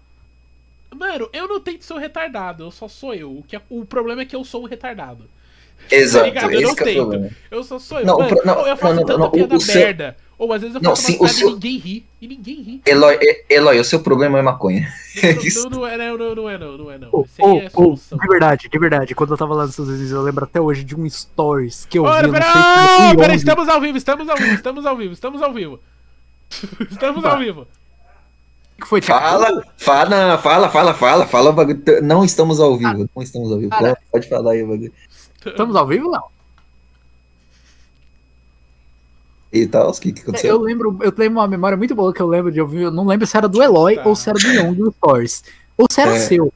Mano, 0.96 1.30
eu 1.34 1.48
não 1.48 1.60
tento 1.60 1.84
ser 1.84 1.94
o 1.94 1.98
retardado, 1.98 2.64
eu 2.64 2.72
só 2.72 2.88
sou 2.88 3.14
eu. 3.14 3.30
O, 3.40 3.44
que 3.44 3.56
é- 3.56 3.62
o 3.70 3.86
problema 3.86 4.22
é 4.22 4.26
que 4.26 4.36
eu 4.36 4.44
sou 4.44 4.64
o 4.64 4.66
retardado. 4.66 5.26
Exato, 5.92 6.26
ligado? 6.26 6.52
Eu 6.52 6.62
não 6.62 6.76
que 6.76 6.82
é 6.82 6.86
tento. 6.86 6.96
problema. 6.98 7.30
Eu 7.52 7.64
só 7.64 7.78
sou 7.78 8.00
eu. 8.00 8.06
Não, 8.06 8.18
Mano, 8.18 8.30
pro- 8.36 8.46
não, 8.46 8.68
eu 8.68 8.78
faço 8.78 8.96
não, 8.96 9.06
tanta 9.06 9.20
não, 9.20 9.30
piada 9.32 9.56
o 9.56 9.60
seu- 9.60 9.76
merda. 9.76 10.18
Ou 10.40 10.54
às 10.54 10.62
vezes 10.62 10.76
eu 10.76 10.82
Não, 10.82 10.92
faço 10.92 11.02
sim, 11.08 11.18
uma 11.18 11.28
seu- 11.30 11.50
e 11.50 11.54
ninguém 11.54 11.78
ri. 11.80 12.06
E 12.22 12.28
ninguém 12.28 12.62
ri. 12.62 12.82
Eloy, 12.86 13.18
é- 13.20 13.46
Eloy, 13.50 13.80
o 13.80 13.84
seu 13.84 14.00
problema 14.02 14.38
é 14.38 14.42
maconha. 14.44 14.88
Isso. 15.44 15.68
Não, 15.68 15.70
não, 15.72 15.80
não 15.80 15.88
é, 15.88 15.98
não, 15.98 16.18
não, 16.18 16.36
não 16.36 16.50
é 16.50 16.58
não, 16.60 16.78
não 16.78 16.92
é 16.92 16.98
não. 17.00 17.08
Aí 17.08 17.12
ô, 17.40 17.58
é 17.60 17.70
solução. 17.72 18.18
de 18.20 18.28
verdade, 18.28 18.70
de 18.70 18.80
verdade. 18.80 19.16
Quando 19.16 19.32
eu 19.34 19.38
tava 19.38 19.56
lá 19.56 19.64
nos 19.64 19.72
Estados 19.72 19.92
Unidos, 19.92 20.12
eu 20.12 20.22
lembro 20.22 20.44
até 20.44 20.62
hoje 20.62 20.84
de 20.84 20.96
um 20.96 21.10
stories 21.10 21.86
que 21.90 21.98
eu 21.98 22.04
vi. 22.04 22.10
Ora, 22.10 22.28
não 22.28 22.34
pera, 22.34 22.46
sei 22.46 22.62
se 22.62 22.68
oh, 22.68 23.08
foi 23.08 23.18
pera, 23.18 23.36
estamos 23.36 23.68
ao 23.68 23.82
vivo, 23.82 23.98
estamos 23.98 24.30
ao 24.30 24.38
vivo, 24.38 24.54
estamos 24.54 24.86
ao 24.86 24.98
vivo, 24.98 25.14
estamos 25.14 25.42
ao 25.42 25.54
vivo. 25.54 25.80
Estamos 26.92 27.26
ao 27.26 27.38
vivo. 27.40 27.68
que 28.80 28.88
foi 28.88 29.02
tipo, 29.02 29.12
Fala, 29.12 29.66
fala, 29.76 30.38
fala, 30.38 30.70
fala, 30.70 30.94
fala, 30.94 31.26
fala 31.28 31.50
o 31.50 31.54
bagulho. 31.54 31.82
Não 32.02 32.24
estamos 32.24 32.60
ao 32.62 32.78
vivo, 32.78 33.10
não 33.14 33.22
estamos 33.24 33.52
ao 33.52 33.58
vivo. 33.58 33.70
Cara. 33.72 33.98
Pode 34.12 34.30
falar 34.30 34.52
aí 34.52 34.64
o 34.64 34.68
bagulho. 34.68 34.94
Estamos 35.46 35.76
ao 35.76 35.86
vivo, 35.86 36.10
não? 36.10 36.37
E 39.64 39.68
tal, 39.68 39.90
o 39.90 39.94
que, 39.94 40.12
que 40.12 40.20
Eu 40.20 40.24
aconteceu? 40.24 40.62
lembro, 40.62 40.98
eu 41.02 41.12
tenho 41.12 41.32
uma 41.32 41.48
memória 41.48 41.78
muito 41.78 41.94
boa 41.96 42.14
que 42.14 42.22
eu 42.22 42.28
lembro 42.28 42.52
de 42.52 42.62
ouvir. 42.62 42.84
Eu 42.84 42.92
não 42.92 43.06
lembro 43.06 43.26
se 43.28 43.36
era 43.38 43.48
do 43.48 43.62
Eloy 43.62 43.96
Tá. 43.96 44.08
ou 44.08 44.16
se 44.16 44.30
era 44.30 44.38
do 44.40 44.48
Young 44.48 44.74
do 44.76 44.92
Stories. 44.98 45.44
Ou 45.78 45.88
se 45.92 46.02
era 46.02 46.16
É. 46.16 46.20
seu. 46.20 46.54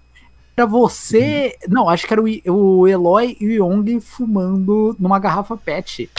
Era 0.58 0.66
você. 0.68 1.56
Não, 1.68 1.88
acho 1.90 2.06
que 2.08 2.14
era 2.14 2.22
o, 2.22 2.28
I- 2.28 2.44
o 2.48 2.88
Eloy 2.88 3.38
e 3.40 3.48
o 3.48 3.52
Young 3.74 4.00
fumando 4.02 4.96
numa 5.00 5.18
garrafa 5.20 5.56
PET. 5.58 6.10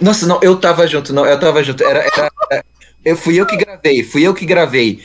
Nossa, 0.00 0.26
não, 0.26 0.38
eu 0.42 0.56
tava 0.58 0.86
junto, 0.86 1.12
não, 1.12 1.24
eu 1.26 1.38
tava 1.38 1.62
junto. 1.62 1.82
Era, 1.84 2.00
era, 2.00 2.30
era- 2.50 2.64
eu 3.04 3.16
fui 3.16 3.38
eu 3.38 3.44
que 3.46 3.56
gravei, 3.56 4.02
fui 4.02 4.22
eu 4.22 4.32
que 4.32 4.46
gravei. 4.46 4.98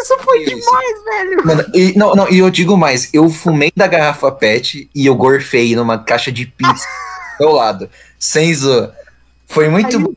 Isso 0.00 0.16
foi 0.20 0.42
Isso. 0.42 0.56
demais, 0.56 1.04
velho. 1.04 1.46
Mano, 1.46 1.64
e, 1.74 1.92
não, 1.98 2.14
não, 2.14 2.28
e 2.30 2.38
eu 2.38 2.48
digo 2.50 2.76
mais, 2.78 3.12
eu 3.12 3.28
fumei 3.28 3.70
da 3.76 3.86
garrafa 3.86 4.32
PET 4.32 4.88
e 4.94 5.04
eu 5.06 5.14
gorfei 5.14 5.76
numa 5.76 5.98
caixa 5.98 6.32
de 6.32 6.46
pizza 6.46 6.86
do 7.38 7.44
meu 7.44 7.54
lado. 7.54 7.90
Sem 8.18 8.54
zoa. 8.54 8.94
Foi 9.46 9.68
muito 9.68 9.96
Aí- 9.98 10.02
bom 10.02 10.12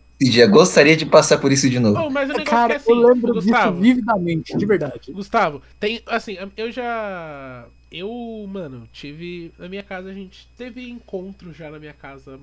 Gostaria 0.49 0.95
de 0.95 1.05
passar 1.05 1.37
por 1.39 1.51
isso 1.51 1.69
de 1.69 1.79
novo. 1.79 1.99
Oh, 1.99 2.09
mas 2.09 2.29
o 2.29 2.33
negócio 2.33 2.49
Cara, 2.51 2.73
é 2.73 2.75
assim, 2.77 2.91
eu 2.91 3.07
lembro 3.07 3.33
Gustavo, 3.33 3.71
disso 3.71 3.81
vividamente, 3.81 4.57
de 4.57 4.65
verdade. 4.65 5.11
Gustavo, 5.11 5.61
tem, 5.79 6.01
assim, 6.07 6.37
eu 6.55 6.71
já. 6.71 7.65
Eu, 7.91 8.09
mano, 8.51 8.87
tive. 8.91 9.51
Na 9.59 9.67
minha 9.67 9.83
casa 9.83 10.09
a 10.09 10.13
gente 10.13 10.47
teve 10.57 10.89
encontros 10.89 11.55
já 11.55 11.69
na 11.69 11.79
minha 11.79 11.93
casa 11.93 12.37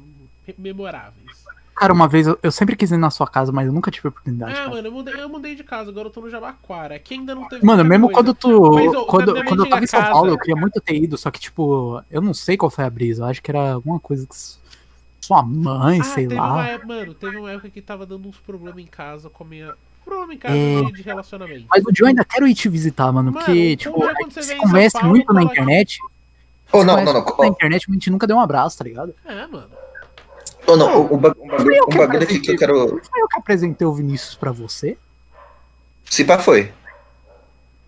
me- 0.46 0.54
memoráveis. 0.58 1.44
Cara, 1.74 1.92
uma 1.92 2.06
vez 2.06 2.26
eu, 2.26 2.38
eu 2.42 2.52
sempre 2.52 2.76
quis 2.76 2.90
ir 2.90 2.98
na 2.98 3.10
sua 3.10 3.26
casa, 3.26 3.50
mas 3.50 3.66
eu 3.66 3.72
nunca 3.72 3.90
tive 3.90 4.08
oportunidade. 4.08 4.52
Ah, 4.52 4.56
cara. 4.56 4.70
mano, 4.70 4.88
eu 4.88 4.92
mudei, 4.92 5.14
eu 5.14 5.28
mudei 5.28 5.54
de 5.54 5.64
casa, 5.64 5.90
agora 5.90 6.08
eu 6.08 6.12
tô 6.12 6.20
no 6.20 6.30
Jabaquara. 6.30 6.94
Aqui 6.94 7.14
ainda 7.14 7.34
não 7.34 7.48
teve. 7.48 7.64
Mano, 7.64 7.84
mesmo 7.84 8.06
coisa. 8.06 8.20
quando 8.22 8.34
tu. 8.34 8.72
Mas, 8.74 8.92
quando, 9.06 9.44
quando 9.44 9.64
eu 9.64 9.70
tava 9.70 9.82
em 9.82 9.86
São 9.86 9.98
antiga 10.00 10.12
Paulo, 10.12 10.26
casa- 10.28 10.34
eu 10.34 10.38
queria 10.38 10.56
muito 10.60 10.80
ter 10.80 10.94
ido, 10.94 11.16
só 11.16 11.30
que, 11.30 11.40
tipo, 11.40 12.02
eu 12.10 12.20
não 12.20 12.34
sei 12.34 12.56
qual 12.58 12.70
foi 12.70 12.84
a 12.84 12.90
brisa. 12.90 13.22
Eu 13.22 13.26
acho 13.26 13.42
que 13.42 13.50
era 13.50 13.72
alguma 13.72 13.98
coisa 13.98 14.26
que 14.26 14.34
sua 15.22 15.42
mãe, 15.42 16.00
Ah, 16.00 16.04
sei 16.04 16.26
teve 16.26 16.34
lá. 16.40 16.52
uma 16.52 16.66
época, 16.68 16.86
mano, 16.88 17.14
teve 17.14 17.36
uma 17.36 17.50
época 17.52 17.70
que 17.70 17.80
tava 17.80 18.04
dando 18.04 18.28
uns 18.28 18.36
problemas 18.36 18.78
em 18.82 18.86
casa 18.86 19.30
com 19.30 19.44
a 19.44 19.46
minha. 19.46 19.72
Problema 20.04 20.34
em 20.34 20.38
casa 20.38 20.54
É. 20.54 20.82
de, 20.90 21.00
relacionamento. 21.02 21.64
Mas 21.70 21.84
o 21.84 21.90
Joe 21.96 22.08
ainda 22.08 22.24
quero 22.24 22.46
ir 22.48 22.54
te 22.54 22.68
visitar, 22.68 23.12
mano, 23.12 23.30
Mano, 23.30 23.44
porque, 23.46 23.76
tipo, 23.76 23.96
você 24.28 24.42
São 24.42 24.58
conhece 24.58 24.94
Paulo, 24.94 25.08
muito 25.10 25.26
na 25.32 25.40
cola 25.40 25.40
aqui. 25.44 25.52
internet. 25.52 25.98
Ou 26.72 26.80
se 26.80 26.86
não, 26.86 27.04
não, 27.04 27.12
não. 27.12 27.36
Na 27.38 27.46
internet, 27.46 27.86
a 27.88 27.92
gente 27.92 28.10
nunca 28.10 28.26
deu 28.26 28.36
um 28.36 28.40
abraço, 28.40 28.76
tá 28.78 28.82
ligado? 28.84 29.14
É, 29.24 29.46
mano. 29.46 29.68
Ou 30.66 30.76
não, 30.76 31.02
o, 31.02 31.14
o, 31.14 31.16
ba- 31.18 31.34
o 31.38 31.46
bagulho, 31.46 31.82
o 31.84 31.86
que 31.86 31.98
bagulho 31.98 32.22
aqui 32.22 32.40
que 32.40 32.50
eu 32.50 32.56
quero. 32.58 32.88
Foi 32.88 33.22
eu 33.22 33.28
que 33.28 33.38
apresentei 33.38 33.86
o 33.86 33.92
Vinícius 33.92 34.34
pra 34.34 34.50
você? 34.50 34.98
Se 36.04 36.24
pá, 36.24 36.38
foi. 36.38 36.72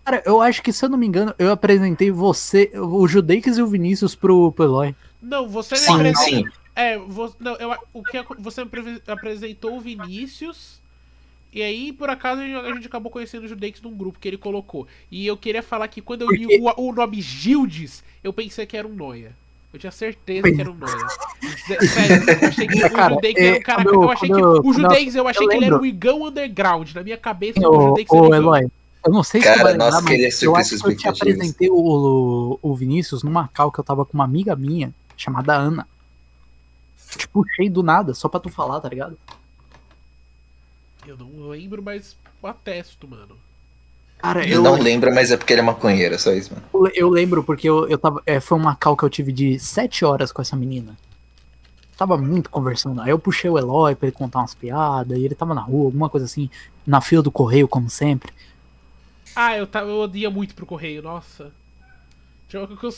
Cara, 0.05 0.21
eu 0.25 0.39
acho 0.41 0.61
que, 0.61 0.71
se 0.71 0.85
eu 0.85 0.89
não 0.89 0.97
me 0.97 1.07
engano, 1.07 1.33
eu 1.39 1.51
apresentei 1.51 2.11
você, 2.11 2.71
o 2.75 3.05
Judeix 3.07 3.57
e 3.57 3.61
o 3.61 3.67
Vinícius 3.67 4.15
pro, 4.15 4.51
pro 4.51 4.65
Eloy. 4.65 4.95
Não, 5.21 5.49
você 5.49 5.75
me 5.75 5.81
Sim, 5.81 5.93
apresentou. 5.95 6.23
sim. 6.23 6.45
É, 6.75 6.97
vo- 6.97 7.33
não, 7.39 7.55
eu, 7.55 7.73
o 7.93 8.03
que 8.03 8.21
você 8.37 8.61
apre- 8.61 9.01
apresentou 9.07 9.77
o 9.77 9.79
Vinícius. 9.81 10.79
E 11.53 11.61
aí, 11.61 11.93
por 11.93 12.09
acaso, 12.09 12.41
a 12.41 12.73
gente, 12.73 12.85
acabou 12.85 13.09
conhecendo 13.09 13.45
o 13.45 13.47
Judex 13.47 13.81
num 13.81 13.95
grupo 13.95 14.19
que 14.19 14.27
ele 14.27 14.37
colocou. 14.37 14.85
E 15.09 15.25
eu 15.25 15.37
queria 15.37 15.63
falar 15.63 15.87
que 15.87 16.01
quando 16.01 16.23
eu 16.23 16.29
li 16.29 16.45
o, 16.59 16.81
o 16.81 16.91
nome 16.91 17.21
Gildes, 17.21 18.03
eu 18.21 18.33
pensei 18.33 18.65
que 18.65 18.75
era 18.75 18.85
um 18.85 18.93
Noia. 18.93 19.31
Eu 19.71 19.79
tinha 19.79 19.91
certeza 19.91 20.51
que 20.51 20.59
era 20.59 20.69
um 20.69 20.73
Noia. 20.75 21.07
Sério, 21.65 22.29
eu 22.41 22.47
achei 22.49 22.67
que 22.67 22.73
o 22.83 23.09
Judex 23.09 23.39
é, 23.39 23.45
era 23.47 23.57
um 23.57 23.61
cara. 23.61 23.83
Eu 23.85 23.93
eu- 23.93 24.11
achei 24.11 24.29
que. 24.29 24.35
eu- 24.35 24.49
O 24.61 24.67
eu- 24.67 24.73
Judex, 24.73 25.15
eu 25.15 25.27
achei 25.29 25.45
eu 25.45 25.49
que 25.49 25.55
ele 25.55 25.65
era 25.65 25.77
um. 25.79 25.85
Igão 25.85 26.23
Underground. 26.23 26.91
Na 26.93 27.03
minha 27.03 27.17
cabeça, 27.17 27.59
o 27.59 27.71
Ô, 27.73 27.81
Judex 27.89 28.11
era 28.11 28.21
ô 28.21 28.25
Igão. 28.27 28.35
Eloy, 28.37 28.67
eu 29.05 29.11
não 29.13 29.23
sei 29.23 29.39
se 29.41 29.47
Cara, 29.47 29.59
tu 29.59 29.63
vai 29.63 29.71
lembrar, 29.73 30.01
mas 30.01 30.41
eu 30.43 30.55
acho 30.57 30.77
que 30.77 30.87
eu 30.89 30.97
te 30.97 31.07
apresentei 31.07 31.69
o, 31.69 32.59
o 32.61 32.75
Vinícius 32.75 33.23
numa 33.23 33.47
cal 33.47 33.71
que 33.71 33.79
eu 33.79 33.83
tava 33.83 34.03
com 34.05 34.13
uma 34.13 34.25
amiga 34.25 34.55
minha, 34.57 34.93
chamada 35.15 35.53
Ana. 35.55 35.87
Te 37.17 37.27
puxei 37.27 37.69
do 37.69 37.81
nada, 37.81 38.13
só 38.13 38.27
pra 38.27 38.39
tu 38.39 38.49
falar, 38.49 38.79
tá 38.81 38.89
ligado? 38.89 39.17
Eu 41.07 41.17
não 41.17 41.49
lembro, 41.49 41.81
mas 41.83 42.15
atesto, 42.43 43.07
mano. 43.07 43.35
Cara, 44.17 44.43
Ele 44.43 44.55
eu, 44.55 44.61
não 44.63 44.75
lembra, 44.79 45.13
mas 45.13 45.31
é 45.31 45.37
porque 45.37 45.53
ele 45.53 45.61
é 45.61 45.63
maconheiro, 45.63 46.17
só 46.17 46.31
isso, 46.33 46.51
mano. 46.53 46.91
eu 46.95 47.09
lembro 47.09 47.43
porque 47.43 47.69
eu, 47.69 47.87
eu 47.87 47.97
tava. 47.97 48.21
é, 48.25 48.39
foi 48.39 48.57
uma 48.57 48.75
cal 48.75 48.95
que 48.95 49.03
eu 49.03 49.09
tive 49.09 49.31
de 49.31 49.59
sete 49.59 50.03
horas 50.03 50.31
com 50.31 50.41
essa 50.41 50.55
menina. 50.55 50.97
Tava 51.97 52.17
muito 52.17 52.49
conversando. 52.49 53.01
Aí 53.01 53.09
eu 53.09 53.19
puxei 53.19 53.49
o 53.49 53.57
Eloy 53.57 53.95
pra 53.95 54.07
ele 54.07 54.15
contar 54.15 54.39
umas 54.39 54.55
piadas, 54.55 55.17
e 55.17 55.23
ele 55.23 55.35
tava 55.35 55.53
na 55.53 55.61
rua, 55.61 55.85
alguma 55.85 56.09
coisa 56.09 56.25
assim, 56.25 56.49
na 56.85 57.01
fila 57.01 57.21
do 57.21 57.31
correio, 57.31 57.67
como 57.67 57.89
sempre. 57.89 58.33
Ah, 59.35 59.55
eu, 59.57 59.67
tava, 59.67 59.89
eu 59.89 59.99
odia 59.99 60.29
muito 60.29 60.55
pro 60.55 60.65
correio, 60.65 61.01
nossa. 61.01 61.51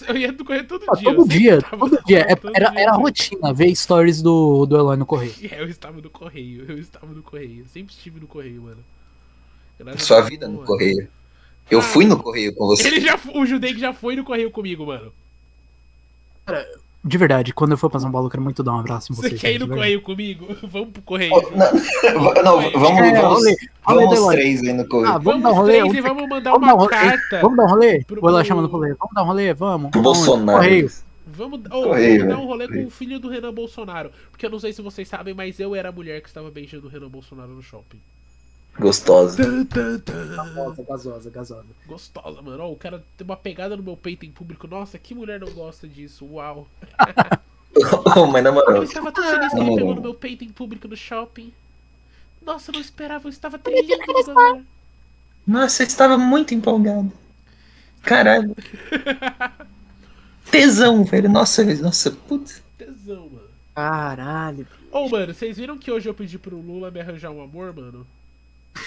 Eu, 0.08 0.18
ia 0.18 0.32
do 0.32 0.46
correio 0.46 0.68
todo 0.68 0.86
Ah, 0.90 0.96
dia. 0.96 1.10
eu 1.10 1.16
todo 1.16 1.30
dia, 1.30 1.62
tava 1.62 1.78
todo 1.78 1.92
no 1.92 2.04
dia. 2.06 2.20
correio, 2.24 2.32
É- 2.32 2.36
todo 2.36 2.52
era, 2.56 2.70
dia. 2.70 2.82
era 2.82 2.92
a 2.92 2.96
rotina 2.96 3.54
ver 3.54 3.76
stories 3.76 4.22
do, 4.22 4.66
do 4.66 4.78
Eloy 4.78 4.98
no 4.98 5.06
correio. 5.06 5.34
É, 5.52 5.62
eu 5.62 5.68
estava 5.70 6.00
no 6.02 6.10
correio, 6.10 6.66
eu 6.70 6.78
estava 6.78 7.08
no 7.08 7.24
correio. 7.24 7.62
Eu 7.62 7.68
sempre 7.68 7.94
estive 7.94 8.20
no 8.20 8.28
correio, 8.28 8.62
mano. 8.62 8.84
Graças 9.80 10.04
Sua 10.04 10.22
vida 10.22 10.48
no 10.48 10.56
mano. 10.56 10.66
correio. 10.68 11.08
Eu 11.70 11.80
Ah. 11.80 11.84
fui 11.84 12.06
no 12.06 12.22
correio 12.22 12.54
com 12.56 12.66
você. 12.68 12.88
Ele 12.88 13.02
já, 13.02 13.20
o 13.34 13.46
Judei 13.46 13.76
já 13.78 13.94
foi 13.94 14.16
no 14.16 14.24
correio 14.24 14.50
comigo, 14.52 14.86
mano. 14.86 15.12
De 17.08 17.18
verdade, 17.18 17.54
quando 17.54 17.72
eu 17.72 17.78
for 17.78 17.90
pra 17.90 18.00
São 18.00 18.12
Paulo, 18.12 18.28
eu 18.28 18.32
quero 18.32 18.44
muito 18.44 18.62
dar 18.62 18.74
um 18.74 18.80
abraço 18.80 19.12
em 19.12 19.16
Você 19.16 19.30
vocês. 19.30 19.42
quer 19.42 19.54
ir 19.54 19.60
no 19.60 19.68
correio 19.68 20.02
comigo? 20.02 20.46
Vamos 20.68 20.90
pro 20.90 21.02
correio. 21.04 21.32
Oh, 21.34 21.42
não, 22.44 22.44
não, 22.44 22.72
vamos, 22.72 23.00
É, 23.02 23.14
vamos, 23.14 23.38
rolê, 23.38 23.56
rolê 23.84 24.06
vamos 24.06 24.18
Eloy. 24.18 24.36
três 24.36 24.62
aí 24.64 24.74
no 24.74 24.88
correio. 24.88 25.08
Ah, 25.08 25.18
vamos 25.18 25.24
Vamos 25.24 25.44
dar 25.44 25.50
um 25.52 25.54
rolê. 25.56 25.72
três 25.80 25.86
e 25.86 25.96
você- 25.96 26.02
vamos 26.02 26.30
mandar 26.30 26.52
vamos 26.52 26.68
uma 26.68 26.68
dar 26.68 26.76
um 26.76 26.78
rolê. 26.80 26.90
carta. 26.90 27.40
Vamos 27.42 27.58
dar 27.58 27.64
um 27.64 27.68
rolê? 27.70 28.04
pro- 28.04 28.18
Eloy 28.20 28.34
pro- 28.34 28.46
chamando 28.46 28.70
pro 28.70 28.78
rolê. 28.78 28.94
Vamos 28.96 29.14
dar 29.16 29.24
um 29.24 29.26
rolê? 29.26 29.54
Vamos. 29.54 29.92
Pro 29.92 30.02
Vamos, 30.02 30.18
Bolsonaro. 30.18 30.58
Correio. 30.60 30.92
Vamos, 31.30 31.60
oh, 31.66 31.70
Correio, 31.84 32.20
vamos 32.20 32.36
dar 32.36 32.42
um 32.42 32.46
rolê 32.48 32.66
com 32.66 32.72
Correio. 32.74 32.88
o 32.88 32.92
filho 32.92 33.20
do 33.20 33.30
Renan 33.30 33.54
Bolsonaro. 33.54 34.12
Porque 34.32 34.46
eu 34.46 34.50
não 34.50 34.60
sei 34.60 34.74
se 34.74 34.82
vocês 34.82 35.08
sabem, 35.08 35.34
mas 35.34 35.60
eu 35.60 35.76
era 35.76 35.90
a 35.90 35.92
mulher 35.92 36.22
que 36.22 36.28
estava 36.28 36.50
beijando 36.52 36.88
o 36.88 36.90
Renan 36.90 37.10
Bolsonaro 37.10 37.52
no 37.52 37.62
shopping. 37.62 38.00
Gostosa. 38.80 39.44
Gasosa, 39.66 40.84
gasosa, 40.88 41.30
gasosa. 41.30 41.66
Gostosa, 41.88 42.42
mano. 42.42 42.64
Ó, 42.64 42.72
o 42.72 42.76
cara 42.76 43.04
tem 43.18 43.26
uma 43.26 43.36
pegada 43.36 43.76
no 43.76 43.84
meu 43.84 43.98
peito 43.98 44.26
em 44.26 44.32
público. 44.32 44.68
Nossa, 44.68 45.00
que 45.00 45.16
mulher 45.16 45.40
não 45.40 45.52
gosta 45.52 45.88
disso? 45.88 46.26
Uau. 46.26 46.68
Oh, 48.16 48.26
mas 48.32 48.44
na 48.44 48.50
Eu 48.50 48.54
moral, 48.54 48.84
estava 48.84 49.12
tão 49.12 49.24
feliz 49.24 49.52
que 49.52 49.60
ele 49.60 49.76
pegou 49.76 49.96
no 49.96 50.02
meu 50.02 50.14
peito 50.14 50.44
em 50.44 50.50
público 50.50 50.88
no 50.88 50.96
shopping. 50.96 51.52
Nossa, 52.42 52.70
eu 52.70 52.74
não 52.76 52.82
esperava, 52.82 53.28
eu 53.28 53.32
estava 53.32 53.58
tremendo 53.58 54.30
agora. 54.30 54.64
Nossa, 55.46 55.84
eu 55.84 55.88
estava 55.88 56.18
muito 56.18 56.54
empolgado. 56.54 57.12
Caralho. 58.04 58.56
Tesão, 60.52 61.04
velho. 61.04 61.30
Nossa, 61.30 61.64
nossa, 61.82 62.12
putz. 62.12 62.62
Tesão, 62.78 63.30
mano. 63.30 63.48
Caralho. 63.76 64.68
Ô, 64.92 65.10
mano, 65.10 65.34
vocês 65.34 65.58
viram 65.58 65.78
que 65.78 65.92
hoje 65.92 66.08
eu 66.08 66.14
pedi 66.14 66.38
pro 66.38 66.58
Lula 66.58 66.92
me 66.92 67.00
arranjar 67.00 67.32
um 67.32 67.42
amor, 67.42 67.76
mano? 67.76 68.08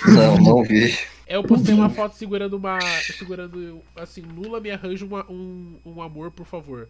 Não, 0.07 0.37
não 0.39 0.63
vi. 0.63 0.93
É, 1.27 1.37
Eu 1.37 1.45
postei 1.45 1.75
uma 1.75 1.89
foto 1.91 2.17
segurando 2.17 2.57
uma. 2.57 2.79
Segurando. 3.17 3.81
Assim, 3.97 4.23
Lula 4.23 4.61
me 4.61 4.71
arranja 4.71 5.05
uma- 5.05 5.25
um, 5.31 5.75
um 5.87 6.03
amor, 6.03 6.31
por 6.31 6.47
favor. 6.47 6.89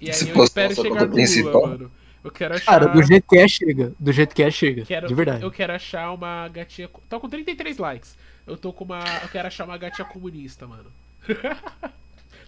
E 0.00 0.08
aí 0.08 0.14
Você 0.14 0.30
eu 0.30 0.44
espero 0.44 0.74
chegar 0.74 1.06
no 1.06 1.12
principal? 1.12 1.52
Lula, 1.52 1.66
mano. 1.68 1.90
Eu 2.24 2.30
quero 2.32 2.54
achar. 2.54 2.66
Cara, 2.72 2.86
do 2.88 3.02
jeito 3.02 3.24
que 3.28 3.38
é, 3.38 3.46
chega. 3.46 3.92
Do 3.98 4.12
jeito 4.12 4.34
que 4.34 4.42
é, 4.42 4.50
chega. 4.50 4.84
Quero, 4.84 5.06
De 5.06 5.14
verdade. 5.14 5.42
Eu 5.42 5.50
quero 5.50 5.72
achar 5.72 6.12
uma 6.12 6.48
gatinha. 6.48 6.88
Tô 7.08 7.20
com 7.20 7.28
33 7.28 7.78
likes. 7.78 8.16
Eu 8.46 8.56
tô 8.56 8.72
com 8.72 8.84
uma. 8.84 8.98
Eu 9.22 9.28
quero 9.28 9.46
achar 9.46 9.64
uma 9.64 9.76
gatinha 9.78 10.04
comunista, 10.04 10.66
mano. 10.66 10.86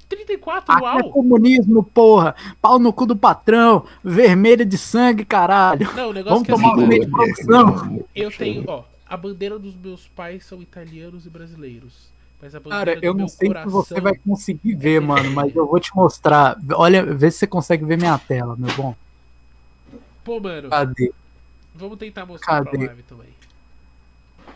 34, 0.09 0.75
Aqui 0.75 0.85
é 0.85 0.87
uau! 0.89 1.11
comunismo, 1.11 1.85
porra. 1.85 2.35
Pau 2.61 2.81
no 2.81 2.93
cu 2.93 3.07
do 3.07 3.15
patrão. 3.15 3.85
Vermelho 4.03 4.65
de 4.65 4.77
sangue, 4.77 5.25
caralho. 5.25 5.89
Não, 5.95 6.11
o 6.11 6.13
negócio 6.13 6.43
Vamos 6.45 6.47
que 6.47 6.51
é 6.51 6.55
tomar 6.57 6.73
assim, 6.73 6.83
um 6.83 6.89
leite 6.89 7.07
de 7.07 7.13
produção. 7.13 8.05
eu 8.15 8.31
tenho, 8.33 8.65
ó, 8.67 8.83
a 9.11 9.17
bandeira 9.17 9.59
dos 9.59 9.75
meus 9.75 10.07
pais 10.07 10.47
são 10.47 10.63
italianos 10.63 11.27
e 11.27 11.31
brasileiros. 11.31 12.09
Mas 12.41 12.55
a 12.55 12.61
Cara, 12.61 12.97
eu 13.03 13.13
não 13.13 13.27
meu 13.27 13.29
sei 13.29 13.49
coração... 13.49 13.83
se 13.83 13.89
você 13.89 14.01
vai 14.01 14.15
conseguir 14.17 14.75
ver, 14.77 15.01
mano, 15.01 15.31
mas 15.33 15.55
eu 15.55 15.67
vou 15.67 15.81
te 15.81 15.95
mostrar. 15.95 16.57
Olha, 16.75 17.05
vê 17.05 17.31
se 17.31 17.39
você 17.39 17.47
consegue 17.47 17.85
ver 17.85 17.99
minha 17.99 18.17
tela, 18.19 18.57
meu 18.57 18.73
bom. 18.77 18.95
Pô, 20.25 20.39
mano, 20.41 20.71
Cadê? 20.71 21.13
vamos 21.75 21.99
tentar 21.99 22.25
mostrar 22.25 22.63
pra 22.63 22.71
Cadê? 22.73 22.87
live 22.87 23.03
também. 23.03 23.29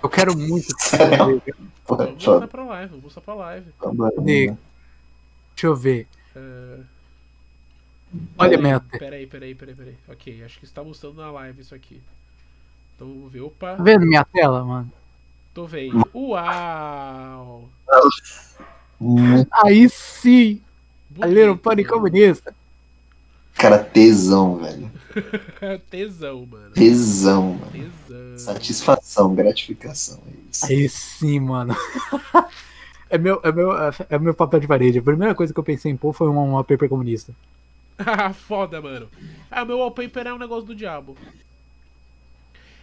Eu 0.02 0.08
quero 0.08 0.36
muito 0.36 0.74
que 0.76 0.82
você 0.82 0.96
veja. 0.98 1.56
Pô, 1.84 1.96
Vamos 1.96 2.24
mostrar 2.24 2.48
pra 2.48 2.64
live, 2.64 2.88
vamos 2.90 3.04
mostrar 3.04 3.22
pra 3.22 3.34
live. 3.34 3.66
Cadê? 3.80 4.46
Deixa 5.54 5.66
eu 5.66 5.76
ver. 5.76 6.06
É, 6.36 6.78
Olha 8.38 8.58
minha 8.58 8.80
tela. 8.80 8.98
Peraí, 8.98 9.26
peraí, 9.26 9.54
peraí, 9.54 9.74
peraí. 9.74 9.96
Ok, 10.08 10.42
acho 10.44 10.58
que 10.58 10.64
está 10.64 10.82
mostrando 10.84 11.16
na 11.20 11.30
live 11.30 11.60
isso 11.60 11.74
aqui. 11.74 12.00
Então 12.94 13.08
vamos 13.08 13.32
ver. 13.32 13.40
Opa, 13.40 13.76
Tá 13.76 13.82
vendo 13.82 14.06
minha 14.06 14.24
tela, 14.24 14.64
mano? 14.64 14.90
tô 15.52 15.66
vendo. 15.66 16.04
Uau! 16.14 17.68
Aí 19.64 19.88
sim! 19.88 20.60
A 21.20 21.26
Little 21.26 21.54
Bonito, 21.54 21.62
Pony 21.62 21.82
mano. 21.82 21.94
Comunista. 21.94 22.54
Cara, 23.54 23.78
tesão, 23.78 24.56
velho. 24.56 24.90
Tesão, 25.88 26.44
mano. 26.44 26.70
Tesão, 26.72 27.52
mano. 27.54 27.70
Tesão. 27.70 28.38
Satisfação, 28.38 29.34
gratificação. 29.34 30.20
É 30.26 30.50
isso. 30.50 30.66
Aí 30.66 30.88
sim, 30.88 31.40
mano. 31.40 31.74
É 33.10 33.18
meu, 33.18 33.38
é, 33.44 33.52
meu, 33.52 33.70
é 34.10 34.18
meu 34.18 34.34
papel 34.34 34.58
de 34.58 34.66
parede. 34.66 34.98
A 34.98 35.02
primeira 35.02 35.36
coisa 35.36 35.52
que 35.52 35.60
eu 35.60 35.62
pensei 35.62 35.92
em 35.92 35.96
pôr 35.96 36.12
foi 36.12 36.28
uma, 36.28 36.40
uma 36.40 36.64
paper 36.64 36.88
comunista. 36.88 37.32
Ah, 37.96 38.32
foda, 38.34 38.80
mano. 38.82 39.08
Ah, 39.48 39.64
meu 39.64 39.78
wallpaper 39.78 40.26
é 40.26 40.34
um 40.34 40.38
negócio 40.38 40.64
do 40.64 40.74
diabo. 40.74 41.16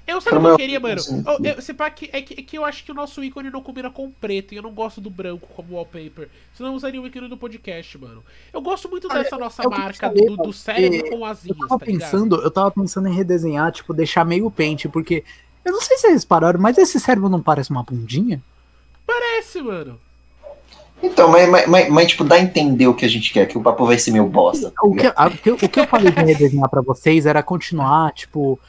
Eu 0.07 0.19
sabe 0.19 0.37
o 0.37 0.41
que 0.41 0.47
eu 0.47 0.57
queria, 0.57 0.79
mano? 0.79 0.99
Eu, 1.43 1.53
eu, 1.55 1.75
pá, 1.75 1.89
que, 1.89 2.09
é, 2.11 2.21
que, 2.21 2.33
é 2.33 2.43
que 2.43 2.57
eu 2.57 2.65
acho 2.65 2.83
que 2.83 2.91
o 2.91 2.93
nosso 2.93 3.23
ícone 3.23 3.49
não 3.49 3.61
combina 3.61 3.89
com 3.89 4.05
o 4.07 4.11
preto 4.11 4.53
e 4.53 4.57
eu 4.57 4.63
não 4.63 4.71
gosto 4.73 4.99
do 4.99 5.09
branco 5.09 5.47
como 5.55 5.75
wallpaper. 5.75 6.27
Senão 6.55 6.71
eu 6.71 6.75
usaria 6.75 7.01
o 7.01 7.07
ícone 7.07 7.29
do 7.29 7.37
podcast, 7.37 7.97
mano. 7.97 8.23
Eu 8.51 8.61
gosto 8.61 8.89
muito 8.89 9.07
dessa 9.07 9.37
nossa 9.37 9.61
é 9.61 9.67
que 9.67 9.73
eu 9.73 9.77
marca 9.77 10.07
falei, 10.09 10.25
do, 10.25 10.37
do 10.37 10.51
cérebro 10.53 10.97
porque 10.99 11.09
com 11.11 11.17
Eu 11.17 11.25
asinhas, 11.25 11.57
tava 11.59 11.79
tá 11.79 11.85
ligado? 11.85 12.01
pensando, 12.11 12.35
eu 12.41 12.51
tava 12.51 12.71
pensando 12.71 13.07
em 13.07 13.13
redesenhar, 13.13 13.71
tipo, 13.71 13.93
deixar 13.93 14.25
meio 14.25 14.49
pente, 14.51 14.89
porque. 14.89 15.23
Eu 15.63 15.71
não 15.71 15.81
sei 15.81 15.95
se 15.97 16.07
vocês 16.07 16.25
pararam, 16.25 16.59
mas 16.59 16.77
esse 16.79 16.99
cérebro 16.99 17.29
não 17.29 17.39
parece 17.41 17.69
uma 17.69 17.83
bundinha? 17.83 18.41
Parece, 19.05 19.61
mano. 19.61 19.99
Então, 21.03 21.29
mas, 21.29 21.47
mas, 21.49 21.67
mas, 21.67 21.89
mas, 21.89 22.07
tipo, 22.07 22.23
dá 22.23 22.35
a 22.35 22.39
entender 22.41 22.87
o 22.87 22.93
que 22.93 23.05
a 23.05 23.07
gente 23.07 23.31
quer, 23.31 23.45
que 23.47 23.57
o 23.57 23.61
papo 23.61 23.85
vai 23.85 23.97
ser 23.97 24.11
meio 24.11 24.25
bosta. 24.27 24.71
O 24.83 24.95
que, 24.95 25.07
a- 25.07 25.27
o 25.27 25.31
que, 25.37 25.49
eu- 25.49 25.55
o 25.55 25.69
que 25.69 25.79
eu 25.79 25.87
falei 25.87 26.11
de 26.11 26.21
redesenhar 26.21 26.69
pra 26.69 26.81
vocês 26.81 27.25
era 27.25 27.41
continuar, 27.41 28.11
tipo, 28.13 28.59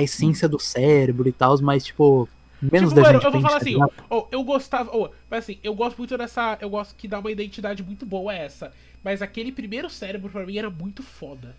a 0.00 0.02
essência 0.02 0.48
do 0.48 0.58
cérebro 0.58 1.28
e 1.28 1.32
tal, 1.32 1.60
mas, 1.62 1.84
tipo, 1.84 2.28
menos 2.60 2.90
Tipo, 2.90 2.96
da 2.96 3.02
mano, 3.02 3.14
gente 3.14 3.24
eu 3.26 3.32
vou 3.32 3.40
falar 3.40 3.54
tá 3.54 3.60
assim, 3.62 3.74
ligado? 3.74 3.92
ó, 4.10 4.26
eu 4.30 4.42
gostava, 4.42 4.90
ó, 4.92 5.08
mas 5.30 5.44
assim, 5.44 5.58
eu 5.62 5.74
gosto 5.74 5.98
muito 5.98 6.18
dessa, 6.18 6.58
eu 6.60 6.68
gosto 6.70 6.94
que 6.96 7.08
dá 7.08 7.18
uma 7.18 7.30
identidade 7.30 7.82
muito 7.82 8.04
boa 8.04 8.34
essa, 8.34 8.72
mas 9.02 9.22
aquele 9.22 9.52
primeiro 9.52 9.88
cérebro 9.88 10.30
pra 10.30 10.44
mim 10.44 10.58
era 10.58 10.68
muito 10.68 11.02
foda. 11.02 11.54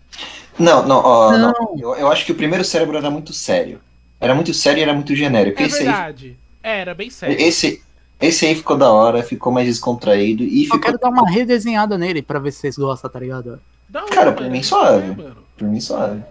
Não, 0.58 0.86
não, 0.86 0.98
ó, 0.98 1.32
não. 1.36 1.52
Não. 1.52 1.78
Eu, 1.78 1.94
eu 1.96 2.08
acho 2.12 2.24
que 2.24 2.32
o 2.32 2.36
primeiro 2.36 2.64
cérebro 2.64 2.96
era 2.96 3.10
muito 3.10 3.32
sério. 3.32 3.80
Era 4.20 4.34
muito 4.34 4.54
sério 4.54 4.78
e 4.78 4.82
era 4.82 4.94
muito 4.94 5.16
genérico. 5.16 5.60
É 5.60 5.66
esse, 5.66 5.78
aí, 5.78 5.84
verdade. 5.84 6.36
É, 6.62 6.80
era 6.80 6.94
bem 6.94 7.10
sério. 7.10 7.36
esse, 7.40 7.82
esse 8.20 8.46
aí 8.46 8.54
ficou 8.54 8.78
da 8.78 8.92
hora, 8.92 9.22
ficou 9.24 9.52
mais 9.52 9.66
descontraído 9.66 10.44
e 10.44 10.60
Eu 10.60 10.64
ficou, 10.66 10.80
quero 10.80 10.98
dar 10.98 11.08
uma 11.08 11.28
redesenhada 11.28 11.98
nele 11.98 12.22
pra 12.22 12.38
ver 12.38 12.52
se 12.52 12.60
vocês 12.60 12.76
gostam, 12.76 13.10
tá 13.10 13.18
ligado? 13.18 13.60
Cara, 14.12 14.30
por 14.32 14.42
mano, 14.42 14.52
mim 14.52 14.60
é, 14.60 14.62
suave. 14.62 15.14
por 15.58 15.68
mim, 15.68 15.80
suave. 15.80 16.22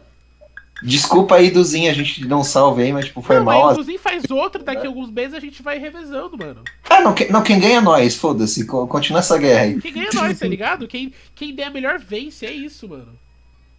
Desculpa 0.83 1.35
aí, 1.35 1.51
Duzinho, 1.51 1.91
a 1.91 1.93
gente 1.93 2.25
não 2.27 2.43
salve 2.43 2.81
aí, 2.81 2.91
mas, 2.91 3.05
tipo, 3.05 3.21
foi 3.21 3.35
Não, 3.37 3.45
mal. 3.45 3.67
mas 3.67 3.75
o 3.75 3.79
Luzinho 3.81 3.99
faz 3.99 4.23
outro, 4.31 4.63
daqui 4.63 4.85
a 4.85 4.89
alguns 4.89 5.11
meses 5.11 5.35
a 5.35 5.39
gente 5.39 5.61
vai 5.61 5.77
revezando, 5.77 6.35
mano. 6.37 6.63
Ah, 6.89 7.01
não, 7.01 7.13
que- 7.13 7.31
não, 7.31 7.43
quem 7.43 7.59
ganha 7.59 7.77
é 7.77 7.81
nós, 7.81 8.15
foda-se, 8.15 8.65
co- 8.65 8.87
continua 8.87 9.19
essa 9.19 9.37
guerra 9.37 9.61
aí. 9.61 9.79
Quem 9.79 9.93
ganha 9.93 10.09
é 10.11 10.15
nós, 10.15 10.39
tá 10.39 10.47
ligado? 10.47 10.87
Quem, 10.87 11.13
quem 11.35 11.53
der 11.53 11.65
a 11.65 11.69
melhor 11.69 11.99
vence, 11.99 12.45
é 12.47 12.51
isso, 12.51 12.89
mano. 12.89 13.09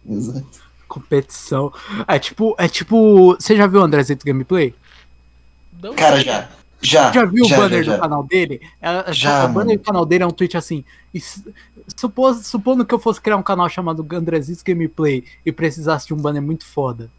Exato. 0.09 0.63
Competição. 0.87 1.73
É 2.07 2.17
tipo, 2.19 2.55
é 2.57 2.67
tipo. 2.67 3.35
Você 3.35 3.55
já 3.57 3.67
viu 3.67 3.81
o 3.81 3.83
Andrezito 3.83 4.25
Gameplay? 4.25 4.73
Não 5.81 5.93
Cara, 5.95 6.21
já. 6.23 6.47
Já. 6.83 7.11
Já 7.11 7.25
viu 7.25 7.45
já, 7.45 7.55
o 7.55 7.59
banner 7.61 7.83
já, 7.83 7.91
do 7.91 7.95
já. 7.95 8.01
canal 8.01 8.23
dele? 8.23 8.61
É, 8.81 9.09
é 9.09 9.13
Já, 9.13 9.45
o 9.45 9.53
banner 9.53 9.77
do 9.77 9.83
canal 9.83 10.05
dele 10.05 10.23
é 10.23 10.27
um 10.27 10.31
tweet 10.31 10.57
assim. 10.57 10.83
e 11.13 11.21
supos- 11.95 12.45
supondo 12.45 12.85
que 12.85 12.93
eu 12.93 12.99
fosse 12.99 13.21
criar 13.21 13.37
um 13.37 13.43
canal 13.43 13.69
chamado 13.69 14.05
Andrezito 14.11 14.63
Gameplay 14.65 15.23
e 15.45 15.51
precisasse 15.51 16.07
de 16.07 16.13
um 16.13 16.17
banner 16.17 16.41
muito 16.41 16.65
foda. 16.65 17.09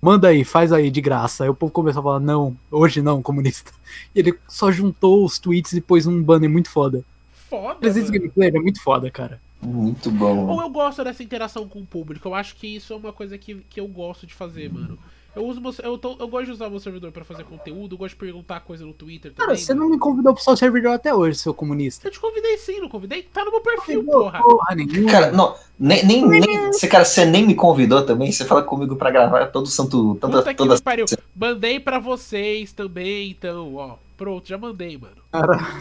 Manda 0.00 0.28
aí, 0.28 0.44
faz 0.44 0.72
aí 0.72 0.90
de 0.90 1.00
graça. 1.00 1.44
Aí 1.44 1.50
o 1.50 1.54
povo 1.54 1.72
começou 1.72 2.00
a 2.00 2.02
falar, 2.02 2.20
não, 2.20 2.54
hoje 2.70 3.00
não, 3.00 3.22
comunista. 3.22 3.72
E 4.14 4.18
ele 4.18 4.34
só 4.48 4.70
juntou 4.70 5.24
os 5.24 5.38
tweets 5.38 5.72
e 5.72 5.80
pôs 5.80 6.06
um 6.06 6.22
banner 6.22 6.50
muito 6.50 6.70
foda. 6.70 7.02
Foda, 7.48 7.78
mano. 7.88 8.10
Gameplay 8.10 8.48
é 8.48 8.60
muito 8.60 8.82
foda, 8.82 9.10
cara. 9.10 9.40
Muito 9.62 10.10
bom. 10.10 10.46
Ou 10.48 10.60
eu 10.60 10.68
gosto 10.68 11.02
dessa 11.02 11.22
interação 11.22 11.66
com 11.66 11.78
o 11.80 11.86
público. 11.86 12.28
Eu 12.28 12.34
acho 12.34 12.54
que 12.56 12.66
isso 12.66 12.92
é 12.92 12.96
uma 12.96 13.12
coisa 13.12 13.38
que, 13.38 13.54
que 13.70 13.80
eu 13.80 13.88
gosto 13.88 14.26
de 14.26 14.34
fazer, 14.34 14.70
mano. 14.70 14.98
Eu 15.36 15.44
uso 15.46 15.60
meu, 15.60 15.74
eu, 15.82 15.98
tô- 15.98 16.16
eu 16.20 16.28
gosto 16.28 16.46
de 16.46 16.52
usar 16.52 16.68
o 16.68 16.70
meu 16.70 16.78
servidor 16.80 17.10
pra 17.10 17.24
fazer 17.24 17.42
conteúdo, 17.44 17.94
eu 17.94 17.98
gosto 17.98 18.14
de 18.14 18.20
perguntar 18.20 18.60
coisa 18.60 18.84
no 18.86 18.92
Twitter 18.92 19.32
também. 19.32 19.46
Cara, 19.46 19.56
você 19.58 19.74
mano. 19.74 19.86
não 19.86 19.92
me 19.94 19.98
convidou 19.98 20.32
pro 20.32 20.42
seu 20.42 20.56
servidor 20.56 20.92
até 20.92 21.12
hoje, 21.14 21.38
seu 21.38 21.52
comunista. 21.52 22.06
Eu 22.06 22.12
te 22.12 22.20
convidei 22.20 22.56
sim, 22.58 22.78
não 22.80 22.88
convidei? 22.88 23.22
Tá 23.24 23.44
no 23.44 23.50
meu 23.50 23.60
perfil, 23.60 24.04
Convidou 24.04 24.22
porra. 24.22 24.42
porra 24.42 24.74
nenhuma. 24.76 25.10
Cara, 25.10 25.32
não, 25.32 25.56
nem, 25.78 26.04
nem, 26.06 26.24
nem 26.28 26.66
você, 26.68 26.86
cara, 26.86 27.04
você 27.04 27.24
nem 27.24 27.46
me 27.46 27.54
convidou 27.54 28.02
também, 28.06 28.30
você 28.30 28.44
fala 28.44 28.62
comigo 28.62 28.94
pra 28.96 29.10
gravar 29.10 29.46
todo 29.46 29.66
santo, 29.68 30.14
Puta 30.20 30.28
toda, 30.28 30.42
que 30.52 30.54
toda 30.54 30.80
pariu. 30.80 31.06
Mandei 31.34 31.80
pra 31.80 31.98
vocês 31.98 32.72
também, 32.72 33.30
então, 33.30 33.74
ó. 33.74 33.96
Pronto, 34.16 34.46
já 34.48 34.56
mandei, 34.56 34.96
mano. 34.96 35.16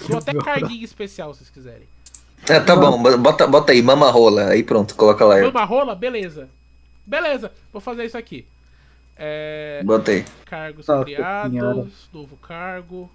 Dou 0.09 0.17
até 0.17 0.33
carguinho 0.33 0.83
especial, 0.83 1.31
se 1.33 1.39
vocês 1.39 1.49
quiserem. 1.51 1.87
É, 2.49 2.59
tá 2.59 2.75
bom, 2.75 3.01
bota, 3.19 3.45
bota 3.45 3.71
aí, 3.71 3.81
mama 3.83 4.09
rola, 4.09 4.47
aí 4.49 4.63
pronto, 4.63 4.95
coloca 4.95 5.23
lá. 5.23 5.39
Mama 5.41 5.63
rola? 5.63 5.93
Beleza. 5.95 6.49
Beleza, 7.05 7.51
vou 7.71 7.79
fazer 7.81 8.05
isso 8.05 8.17
aqui. 8.17 8.45
É, 9.17 9.81
Bota 9.85 10.11
aí. 10.11 10.25
cargos 10.45 10.87
Nossa 10.87 11.03
criados, 11.05 11.51
senhora. 11.51 11.87
novo 12.13 12.37
cargo. 12.37 13.11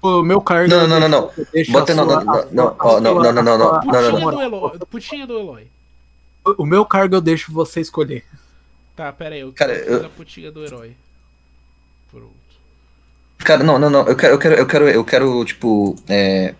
O 0.00 0.22
meu 0.22 0.40
cargo. 0.40 0.68
Não, 0.70 0.86
não, 0.86 1.00
não, 1.00 1.08
não. 1.08 1.20
não, 1.22 1.30
sua- 1.64 1.94
não, 1.94 2.06
não, 2.06 2.24
não, 2.24 2.24
não, 2.24 3.00
não, 3.00 3.00
não, 3.00 3.32
não, 3.32 3.42
não, 3.42 3.58
não, 3.58 3.80
Putinha 3.80 4.10
não. 4.12 4.30
do 4.30 4.40
Eloy. 4.42 4.78
Putinha 4.90 5.26
do 5.26 5.38
Eloy. 5.38 5.66
O 6.58 6.66
meu 6.66 6.84
cargo 6.84 7.14
eu 7.16 7.20
deixo 7.22 7.50
você 7.52 7.80
escolher. 7.80 8.22
Tá, 8.94 9.10
pera 9.12 9.34
aí. 9.34 9.40
Eu 9.40 9.52
Cara, 9.52 9.72
quero 9.74 9.86
eu- 9.86 9.94
fazer 9.94 10.06
a 10.06 10.10
putinha 10.10 10.52
do 10.52 10.62
herói. 10.64 10.94
Pronto. 12.10 12.30
Cara, 13.38 13.64
não, 13.64 13.78
não, 13.78 13.90
não. 13.90 14.06
Eu 14.06 14.14
quero, 14.16 14.34
eu 14.34 14.38
quero, 14.38 14.54
eu 14.54 14.66
quero, 14.66 14.88
eu 14.88 15.04
quero 15.04 15.44
tipo, 15.44 15.96
é, 16.08 16.54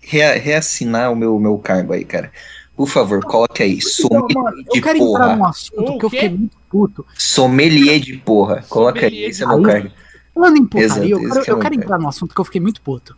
rea- 0.00 0.38
reassinar 0.38 1.12
o 1.12 1.16
meu, 1.16 1.38
meu 1.38 1.58
cargo 1.58 1.92
aí, 1.92 2.04
cara. 2.04 2.32
Por 2.74 2.88
favor, 2.88 3.22
coloque 3.22 3.62
aí. 3.62 3.78
Então, 3.78 4.10
mano, 4.10 4.28
Sommelier 4.32 4.64
eu 4.66 4.72
de 4.72 4.80
quero 4.82 4.98
entrar 4.98 5.26
num 5.28 5.36
porra. 5.38 5.50
assunto 5.50 5.98
que 5.98 6.04
eu 6.06 6.10
fiquei 6.10 6.28
muito 6.30 6.56
puto. 6.70 7.04
Sommelier 7.18 8.00
de 8.00 8.16
porra. 8.16 8.64
Coloca 8.68 9.04
aí. 9.04 9.24
Esse 9.24 9.42
é 9.42 9.46
meu 9.46 9.60
cargo. 9.62 9.90
Falando 10.32 10.56
em 10.56 10.64
putaria, 10.64 10.86
Exato, 10.86 11.08
eu 11.10 11.18
quero, 11.28 11.44
que 11.44 11.50
é 11.50 11.52
eu 11.52 11.58
quero 11.58 11.74
entrar 11.74 11.98
num 11.98 12.08
assunto 12.08 12.34
que 12.34 12.40
eu 12.40 12.44
fiquei 12.44 12.60
muito 12.60 12.80
puto. 12.80 13.16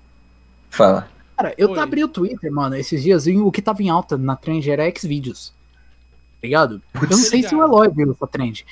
Fala. 0.71 1.09
Cara, 1.37 1.55
eu 1.59 1.71
Oi. 1.71 1.79
abri 1.79 2.03
o 2.03 2.09
Twitter, 2.09 2.51
mano, 2.51 2.75
esses 2.75 3.03
dias, 3.03 3.27
e 3.27 3.37
o 3.37 3.53
que 3.53 3.61
tava 3.63 3.83
em 3.83 3.91
alta 3.91 4.17
na 4.17 4.35
trend 4.35 4.69
era 4.69 4.91
Xvideos. 4.91 5.53
Tá 6.41 6.47
ligado? 6.49 6.83
Eu 6.95 7.09
não 7.09 7.17
sei 7.19 7.43
se 7.43 7.55
o 7.55 7.59
ligado. 7.59 7.73
Eloy 7.75 7.91
viu 7.91 8.11
essa 8.13 8.27
trend. 8.27 8.65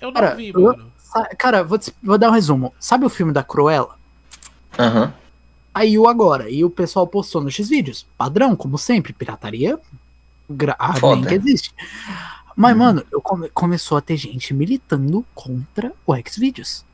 Eu 0.00 0.06
não 0.08 0.14
Cara, 0.14 0.34
vi, 0.34 0.48
eu- 0.54 0.60
mano. 0.62 0.92
Sa- 0.96 1.28
Cara, 1.36 1.62
vou, 1.62 1.78
te- 1.78 1.92
vou 2.02 2.16
dar 2.16 2.30
um 2.30 2.32
resumo. 2.32 2.72
Sabe 2.80 3.04
o 3.04 3.10
filme 3.10 3.32
da 3.32 3.42
Cruella? 3.42 3.98
Aham. 4.78 5.12
Aí 5.74 5.98
o 5.98 6.06
agora, 6.08 6.48
e 6.50 6.64
o 6.64 6.70
pessoal 6.70 7.06
postou 7.06 7.42
nos 7.42 7.54
Xvideos. 7.54 8.06
Padrão, 8.16 8.54
como 8.54 8.78
sempre, 8.78 9.12
pirataria. 9.12 9.78
Gra 10.48 10.76
ah, 10.78 10.94
Foda. 10.94 11.16
nem 11.16 11.28
que 11.28 11.34
existe. 11.34 11.74
Mas, 12.56 12.76
mano, 12.76 13.04
eu 13.10 13.20
come- 13.20 13.48
começou 13.50 13.96
a 13.98 14.00
ter 14.00 14.16
gente 14.16 14.52
militando 14.52 15.24
contra 15.34 15.92
o 16.06 16.14
Xvideos. 16.16 16.84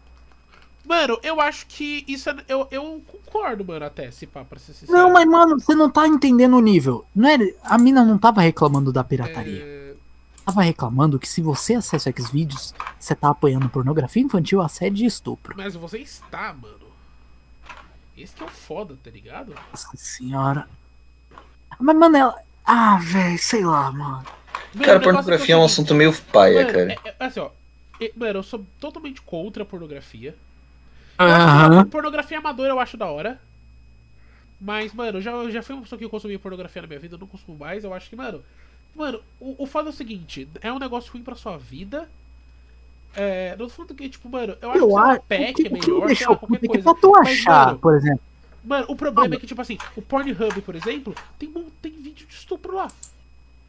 Mano, 0.85 1.19
eu 1.23 1.41
acho 1.41 1.67
que 1.67 2.05
isso 2.09 2.31
é. 2.31 2.37
Eu, 2.49 2.67
eu 2.71 3.03
concordo, 3.07 3.65
mano, 3.65 3.85
até, 3.85 4.11
se 4.11 4.27
pá, 4.27 4.43
pra 4.45 4.59
ser 4.59 4.73
sincero. 4.73 4.97
Não, 4.97 5.13
mas, 5.13 5.27
mano, 5.27 5.61
você 5.61 5.75
não 5.75 5.91
tá 5.91 6.07
entendendo 6.07 6.57
o 6.57 6.61
nível. 6.61 7.05
Não 7.15 7.29
é, 7.29 7.37
a 7.63 7.77
mina 7.77 8.05
não 8.05 8.17
tava 8.17 8.41
reclamando 8.41 8.91
da 8.93 9.05
pirataria. 9.05 9.63
É, 9.63 9.79
Tava 10.47 10.63
reclamando 10.63 11.19
que 11.19 11.29
se 11.29 11.43
você 11.43 11.75
acessa 11.75 12.09
o 12.09 12.23
Xvideos, 12.23 12.75
você 12.99 13.15
tá 13.15 13.29
apoiando 13.29 13.69
pornografia 13.69 14.23
infantil, 14.23 14.63
assédio 14.63 15.05
e 15.05 15.07
estupro. 15.07 15.55
Mas 15.55 15.75
você 15.75 15.99
está, 15.99 16.55
mano. 16.55 16.89
Esse 18.17 18.35
que 18.35 18.43
é 18.43 18.47
o 18.47 18.49
foda, 18.49 18.97
tá 19.05 19.11
ligado? 19.11 19.55
Nossa 19.71 19.91
senhora. 19.95 20.67
Mas, 21.79 21.97
mano, 21.97 22.17
ela. 22.17 22.35
Ah, 22.65 22.99
velho, 22.99 23.39
sei 23.39 23.63
lá, 23.63 23.93
mano. 23.93 24.25
Mano, 24.75 24.85
Cara, 24.85 24.97
o 24.97 25.01
negócio 25.01 25.03
pornografia 25.03 25.55
é 25.55 25.59
um 25.59 25.63
o 25.63 25.65
assunto 25.65 25.95
meio 25.95 26.13
paia, 26.33 26.63
Mano, 26.63 26.73
cara. 26.73 26.93
é- 26.93 26.99
é- 27.09 27.15
assim, 27.21 27.41
ó. 27.41 27.51
é- 28.01 28.13
Mano, 28.15 28.39
eu 28.39 28.43
sou 28.43 28.65
totalmente 28.81 29.21
contra 29.23 29.63
a 29.63 29.67
pornografia. 29.67 30.35
Aham. 31.19 31.85
Pornografia 31.87 32.39
amadora 32.39 32.71
eu 32.71 32.79
acho 32.81 32.97
da 32.97 33.07
hora. 33.07 33.41
Mas, 34.61 34.93
mano, 34.93 35.19
eu 35.19 35.23
já, 35.23 35.51
já 35.51 35.63
fui 35.63 35.75
uma 35.75 35.83
pessoa 35.83 35.99
que 35.99 36.09
consumia 36.09 36.39
pornografia 36.39 36.83
na 36.83 36.89
minha 36.89 37.01
vida, 37.01 37.15
eu 37.15 37.19
não 37.19 37.27
consumo 37.27 37.57
mais. 37.59 37.85
Eu 37.85 37.95
acho 37.95 38.09
que, 38.11 38.17
mano. 38.17 38.43
Mano, 38.95 39.21
o, 39.41 39.55
o 39.63 39.67
foda 39.67 39.89
é 39.89 39.93
o 39.93 39.95
seguinte: 39.95 40.49
é 40.61 40.73
um 40.73 40.79
negócio 40.79 41.13
ruim 41.13 41.23
pra 41.23 41.35
sua 41.37 41.57
vida. 41.57 42.09
É, 43.15 43.57
não 43.59 43.67
tô 43.67 43.73
falando 43.73 43.95
que, 43.95 44.09
tipo, 44.09 44.29
mano, 44.29 44.57
eu 44.61 44.71
acho 44.71 44.79
que 44.79 44.85
Eu 44.85 44.91
lá, 44.91 45.13
acho. 45.13 45.23
pack 45.23 45.51
o 45.51 45.55
que, 45.55 45.63
é 45.63 45.67
o 45.67 45.69
que 45.69 45.73
me 45.73 45.81
melhor, 45.81 45.99
sei 45.99 46.07
deixou 46.09 46.31
lá, 46.33 46.37
qualquer 46.39 46.57
é 46.57 46.59
que 46.61 46.69
coisa. 46.69 46.95
tu 47.01 47.11
Mas, 47.13 47.29
achar, 47.29 47.67
mano, 47.67 47.79
por 47.79 47.95
exemplo. 47.95 48.21
Mano, 48.65 48.87
o 48.89 48.97
problema 48.97 49.35
é 49.35 49.39
que, 49.39 49.47
tipo 49.47 49.61
assim, 49.63 49.79
o 49.97 50.03
Pornhub, 50.03 50.61
por 50.63 50.75
exemplo, 50.75 51.15
tem, 51.39 51.51
tem 51.81 51.93
vídeo 51.93 52.27
de 52.27 52.35
estupro 52.35 52.75
lá. 52.75 52.91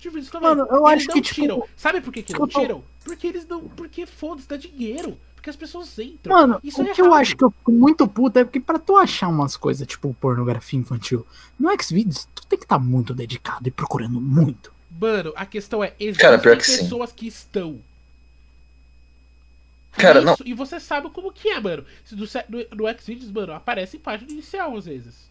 Também. 0.02 0.42
Mano, 0.42 0.68
eu 0.72 0.88
eles 0.88 1.04
acho 1.04 1.08
que, 1.10 1.22
tipo, 1.22 1.36
tiram. 1.42 1.64
Sabe 1.76 2.00
por 2.02 2.14
que, 2.14 2.24
que 2.24 2.34
não 2.34 2.48
tiram? 2.48 2.84
Porque 3.04 3.28
eles 3.28 3.46
não. 3.48 3.68
Porque 3.68 4.06
foda-se, 4.06 4.48
dá 4.48 4.56
dinheiro. 4.56 5.18
Porque 5.36 5.50
as 5.50 5.56
pessoas 5.56 5.98
entram. 6.00 6.36
Mano, 6.36 6.60
Isso 6.64 6.82
o 6.82 6.88
é 6.88 6.94
que 6.94 7.02
eu 7.02 7.14
acho 7.14 7.36
que 7.36 7.44
eu 7.44 7.52
fico 7.52 7.72
muito 7.72 8.08
puto 8.08 8.40
é 8.40 8.44
porque 8.44 8.60
pra 8.60 8.78
tu 8.80 8.98
achar 8.98 9.28
umas 9.30 9.56
coisas, 9.56 9.88
tipo 9.88 10.14
pornografia 10.20 10.78
infantil, 10.80 11.26
no 11.58 11.70
Xvideos, 11.82 12.28
tu 12.36 12.46
tem 12.48 12.60
que 12.60 12.66
estar 12.66 12.78
muito 12.80 13.14
dedicado 13.14 13.68
e 13.68 13.72
procurando 13.72 14.20
muito. 14.20 14.72
Mano, 15.00 15.32
a 15.36 15.46
questão 15.46 15.82
é, 15.84 15.94
existem 16.00 16.26
Cara, 16.26 16.40
pior 16.40 16.58
que 16.58 16.66
sim. 16.66 16.78
pessoas 16.80 17.12
que 17.14 17.26
estão. 17.28 17.80
Cara, 19.94 20.22
e 20.22 20.26
não. 20.26 20.34
isso- 20.34 20.44
E 20.46 20.54
você 20.54 20.80
sabe 20.80 21.10
como 21.10 21.32
que 21.32 21.50
é, 21.50 21.60
mano. 21.60 21.86
Se 22.06 22.16
do, 22.16 22.28
se- 22.28 22.44
no, 22.50 22.60
no 22.88 23.00
Xvideos, 23.00 23.32
mano, 23.32 23.54
aparece 23.54 23.98
em 23.98 24.00
página 24.00 24.32
inicial 24.32 24.76
às 24.78 24.86
vezes. 24.86 25.30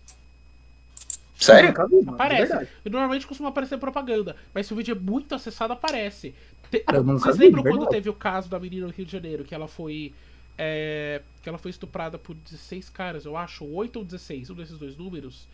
Sério? 1.38 1.74
Aparece. 2.08 2.68
E 2.84 2.90
normalmente 2.90 3.26
costuma 3.26 3.48
aparecer 3.50 3.78
propaganda. 3.78 4.34
Mas 4.52 4.66
se 4.66 4.72
o 4.72 4.76
vídeo 4.76 4.92
é 4.96 4.98
muito 4.98 5.34
acessado, 5.34 5.72
aparece. 5.72 6.34
Te- 6.70 6.80
Cara, 6.80 7.00
Vocês 7.02 7.36
lembram 7.38 7.62
quando 7.62 7.72
verdade. 7.80 7.90
teve 7.96 8.10
o 8.10 8.12
caso 8.14 8.48
da 8.48 8.58
menina 8.58 8.86
no 8.86 8.92
Rio 8.92 9.06
de 9.06 9.12
Janeiro, 9.12 9.44
que 9.44 9.54
ela 9.54 9.68
foi. 9.68 10.12
é, 10.58 11.22
que 11.42 11.48
ela 11.48 11.56
foi 11.58 11.70
estuprada 11.70 12.18
por 12.18 12.34
16 12.34 12.90
caras, 12.90 13.24
eu 13.24 13.36
acho, 13.36 13.64
8 13.64 13.96
ou 14.00 14.04
16, 14.04 14.50
um 14.50 14.54
desses 14.54 14.76
dois 14.76 14.96
números. 14.96 15.46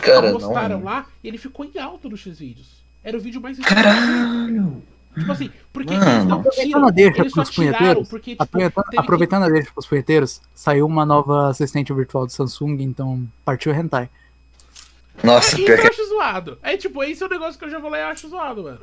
Cara, 0.00 0.30
postaram 0.32 0.78
não. 0.78 0.84
lá 0.84 1.06
e 1.22 1.28
ele 1.28 1.38
ficou 1.38 1.64
em 1.64 1.78
alta 1.78 2.08
no 2.08 2.16
X-Vídeos. 2.16 2.84
Era 3.02 3.16
o 3.16 3.20
vídeo 3.20 3.40
mais. 3.40 3.58
Caralho! 3.58 4.82
Tipo 5.14 5.30
assim, 5.32 5.50
porque 5.72 5.94
Mano. 5.94 6.10
eles 6.10 6.24
não 6.26 6.38
Aproveitando 6.40 6.66
tiram, 6.66 6.86
a 6.86 6.90
deixa 6.90 7.20
eles 7.20 7.32
só 7.32 7.42
pros 7.42 7.54
tiraram 7.54 7.78
punheteiros, 7.78 8.08
porque, 8.08 8.30
tipo, 8.32 8.42
Aproveitando, 8.42 8.84
que- 9.44 9.46
a 9.46 9.48
deixa 9.48 9.72
pros 9.72 9.86
punheteiros, 9.86 10.42
saiu 10.54 10.86
uma 10.86 11.06
nova 11.06 11.48
assistente 11.50 11.92
virtual 11.92 12.26
do 12.26 12.32
Samsung, 12.32 12.78
então 12.82 13.26
partiu 13.44 13.72
o 13.72 13.74
hentai. 13.74 14.10
Nossa, 15.22 15.48
Isso 15.56 15.64
pior 15.64 15.76
eu 15.78 15.82
que. 15.82 15.88
acho 15.88 16.08
zoado. 16.08 16.58
É 16.62 16.76
tipo, 16.76 17.02
esse 17.04 17.22
é 17.22 17.26
um 17.26 17.30
negócio 17.30 17.58
que 17.58 17.64
eu 17.64 17.70
já 17.70 17.80
falei, 17.80 18.02
eu 18.02 18.06
acho 18.06 18.28
zoado, 18.28 18.62
mano. 18.64 18.80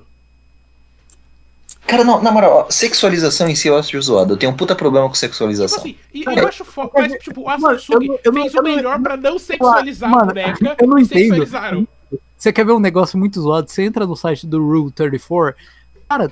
Cara, 1.88 2.03
não, 2.03 2.22
na 2.22 2.32
moral, 2.32 2.66
ó, 2.68 2.72
sexualização 2.72 3.49
em 3.49 3.56
si 3.56 3.68
eu 3.68 3.76
acho 3.78 3.99
zoado. 4.02 4.34
Eu 4.34 4.38
tenho 4.38 4.52
um 4.52 4.56
puta 4.56 4.76
problema 4.76 5.08
com 5.08 5.14
Tipo 5.14 5.20
sexualização. 5.20 5.80
assim, 5.80 5.98
e 6.14 6.24
Cara, 6.24 6.41
eu 6.41 6.48
acho 6.48 6.64
foda, 6.64 6.91
mas 6.94 7.14
tipo, 7.24 7.49
a 7.49 7.58
mano, 7.58 7.80
Samsung 7.80 7.94
eu 7.94 7.99
não- 8.08 8.20
eu 8.24 8.32
não- 8.32 8.41
fez 8.44 8.53
eu 8.53 8.60
o 8.62 8.64
não- 8.64 8.76
melhor 8.76 8.99
pra 9.02 9.18
não 9.18 9.40
sexualizar 9.40 10.10
Mano, 10.10 10.24
a 10.24 10.26
boneca 10.28 10.76
eu 10.80 10.88
não 10.88 10.99
e 10.99 11.02
entendo. 11.03 11.18
sexualizaram. 11.20 11.88
Você 12.38 12.53
quer 12.53 12.66
ver 12.66 12.72
um 12.72 12.80
negócio 12.80 13.18
muito 13.18 13.41
zoado? 13.41 13.70
Você 13.70 13.84
entra 13.84 14.06
no 14.06 14.16
site 14.16 14.48
do 14.48 14.60
Rule 14.64 14.91
34, 14.91 15.56
cara, 16.08 16.32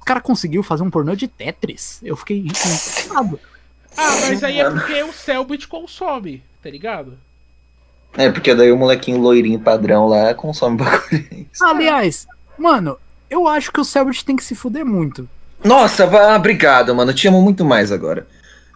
o 0.00 0.04
cara 0.04 0.20
conseguiu 0.20 0.62
fazer 0.62 0.82
um 0.82 0.90
pornô 0.90 1.14
de 1.14 1.28
Tetris. 1.28 2.00
Eu 2.02 2.16
fiquei 2.16 2.38
impressionado. 2.46 3.38
Ah, 3.96 4.10
mas 4.28 4.42
aí 4.44 4.60
é 4.60 4.70
porque 4.70 5.02
o 5.02 5.12
Cellbit 5.12 5.66
consome, 5.68 6.42
tá 6.62 6.70
ligado? 6.70 7.18
É, 8.16 8.30
porque 8.30 8.54
daí 8.54 8.72
o 8.72 8.76
molequinho 8.76 9.20
loirinho 9.20 9.60
padrão 9.60 10.06
lá 10.06 10.32
consome 10.34 10.78
bagulho. 10.82 11.46
Aliás, 11.60 12.26
mano, 12.58 12.96
eu 13.28 13.46
acho 13.46 13.70
que 13.70 13.80
o 13.80 13.84
Selbit 13.84 14.24
tem 14.24 14.36
que 14.36 14.44
se 14.44 14.54
fuder 14.54 14.84
muito. 14.84 15.28
Nossa, 15.64 16.06
vá, 16.06 16.36
obrigado, 16.36 16.94
mano. 16.94 17.10
Eu 17.10 17.14
te 17.14 17.28
amo 17.28 17.42
muito 17.42 17.64
mais 17.64 17.92
agora. 17.92 18.26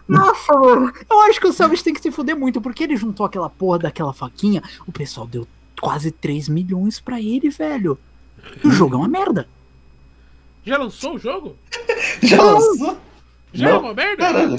Nossa, 0.07 0.53
mano, 0.53 0.91
eu 1.09 1.21
acho 1.21 1.39
que 1.39 1.47
o 1.47 1.53
Selbit 1.53 1.83
tem 1.83 1.93
que 1.93 2.01
se 2.01 2.11
fuder 2.11 2.35
muito, 2.37 2.61
porque 2.61 2.83
ele 2.83 2.95
juntou 2.97 3.25
aquela 3.25 3.49
porra 3.49 3.79
daquela 3.79 4.13
faquinha, 4.13 4.61
o 4.85 4.91
pessoal 4.91 5.25
deu 5.25 5.47
quase 5.79 6.11
3 6.11 6.49
milhões 6.49 6.99
pra 6.99 7.19
ele, 7.19 7.49
velho. 7.49 7.97
E 8.63 8.67
o 8.67 8.71
jogo 8.71 8.95
é 8.95 8.97
uma 8.97 9.07
merda. 9.07 9.47
Já 10.63 10.77
lançou 10.77 11.15
o 11.15 11.19
jogo? 11.19 11.55
Já 12.21 12.41
lançou? 12.41 12.97
Já 13.53 13.69
é 13.69 13.71
Não. 13.71 13.79
uma 13.79 13.93
merda? 13.93 14.17
Caralho. 14.23 14.55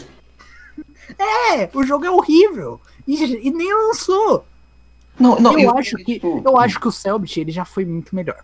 É, 1.18 1.68
o 1.72 1.84
jogo 1.84 2.04
é 2.04 2.10
horrível. 2.10 2.80
E, 3.06 3.46
e 3.46 3.50
nem 3.50 3.72
lançou. 3.72 4.44
Não, 5.22 5.38
não, 5.38 5.58
eu, 5.58 5.76
acho 5.78 5.96
que, 5.96 6.20
eu 6.22 6.58
acho 6.58 6.80
que 6.80 6.88
o 6.88 6.92
Selbit, 6.92 7.40
ele 7.40 7.52
já 7.52 7.64
foi 7.64 7.84
muito 7.84 8.14
melhor. 8.14 8.38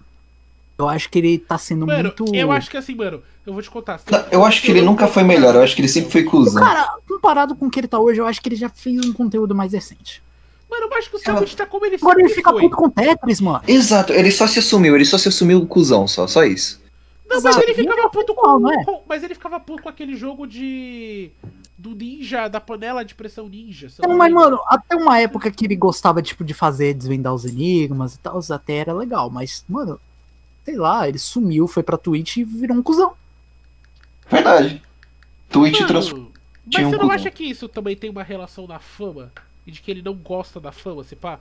Eu 0.78 0.88
acho 0.88 1.10
que 1.10 1.18
ele 1.18 1.38
tá 1.38 1.58
sendo 1.58 1.86
Mano, 1.86 2.14
muito. 2.16 2.34
eu 2.34 2.52
acho 2.52 2.70
que 2.70 2.76
assim, 2.76 2.94
mano, 2.94 3.20
eu 3.44 3.52
vou 3.52 3.60
te 3.60 3.68
contar. 3.68 4.00
não, 4.08 4.24
eu 4.30 4.44
acho 4.44 4.62
que 4.62 4.70
ele 4.70 4.80
nunca 4.80 5.08
foi 5.08 5.24
melhor. 5.24 5.54
Eu 5.56 5.62
acho 5.62 5.74
que 5.74 5.80
ele 5.80 5.88
sempre 5.88 6.10
foi 6.12 6.22
cuzão. 6.22 6.62
Cara, 6.62 6.88
comparado 7.08 7.56
com 7.56 7.66
o 7.66 7.70
que 7.70 7.80
ele 7.80 7.88
tá 7.88 7.98
hoje, 7.98 8.20
eu 8.20 8.26
acho 8.26 8.40
que 8.40 8.48
ele 8.48 8.54
já 8.56 8.68
fez 8.68 9.04
um 9.04 9.12
conteúdo 9.12 9.54
mais 9.56 9.72
decente. 9.72 10.22
Mano, 10.70 10.86
eu 10.88 10.98
acho 10.98 11.10
que 11.10 11.16
o 11.16 11.18
Cellbit 11.18 11.56
tá 11.56 11.66
como 11.66 11.84
ele 11.84 11.96
Agora 11.96 12.20
ele 12.20 12.28
fica 12.28 12.50
foi. 12.52 12.60
puto 12.62 12.76
com 12.76 12.88
Tetris, 12.90 13.40
mano. 13.40 13.60
Exato, 13.66 14.12
ele 14.12 14.30
só 14.30 14.46
se 14.46 14.60
assumiu. 14.60 14.94
Ele 14.94 15.04
só 15.04 15.18
se 15.18 15.26
assumiu 15.28 15.66
cuzão, 15.66 16.06
só. 16.06 16.26
Só 16.28 16.44
isso. 16.44 16.80
Não, 17.28 17.36
mas 17.42 17.56
Exato. 17.56 17.64
ele 17.64 17.74
ficava 17.74 18.08
puto 18.08 18.34
com, 18.34 18.58
não 18.60 18.72
é? 18.72 18.84
com- 18.84 19.02
Mas 19.08 19.22
ele 19.24 19.34
ficava 19.34 19.58
puto 19.58 19.82
com 19.82 19.88
aquele 19.88 20.14
jogo 20.14 20.46
de. 20.46 21.30
Do 21.78 21.94
ninja, 21.94 22.48
da 22.48 22.60
panela 22.60 23.04
de 23.04 23.14
pressão 23.14 23.48
ninja. 23.48 23.86
Não, 24.00 24.16
mas, 24.16 24.32
mano, 24.32 24.58
até 24.66 24.96
uma 24.96 25.20
época 25.20 25.48
que 25.48 25.64
ele 25.64 25.76
gostava, 25.76 26.20
tipo, 26.20 26.42
de 26.42 26.52
fazer, 26.52 26.92
desvendar 26.92 27.32
os 27.32 27.44
enigmas 27.44 28.16
e 28.16 28.18
tal, 28.18 28.40
até 28.50 28.78
era 28.78 28.92
legal. 28.92 29.30
Mas, 29.30 29.64
mano, 29.68 30.00
sei 30.64 30.76
lá, 30.76 31.08
ele 31.08 31.20
sumiu, 31.20 31.68
foi 31.68 31.84
pra 31.84 31.96
Twitch 31.96 32.38
e 32.38 32.44
virou 32.44 32.76
um 32.76 32.82
cuzão. 32.82 33.14
Verdade. 34.28 34.82
Twitch 35.48 35.76
Mano, 35.76 35.86
trans... 35.86 36.12
Mas 36.12 36.26
tinha 36.68 36.86
um 36.86 36.90
você 36.90 36.96
não 36.96 37.04
cuzão. 37.04 37.10
acha 37.14 37.30
que 37.30 37.44
isso 37.44 37.68
também 37.68 37.94
tem 37.96 38.10
uma 38.10 38.24
relação 38.24 38.66
da 38.66 38.80
fama? 38.80 39.32
E 39.64 39.70
de 39.70 39.80
que 39.80 39.90
ele 39.90 40.02
não 40.02 40.14
gosta 40.14 40.58
da 40.58 40.72
fama, 40.72 41.04
se 41.04 41.14
pá? 41.14 41.38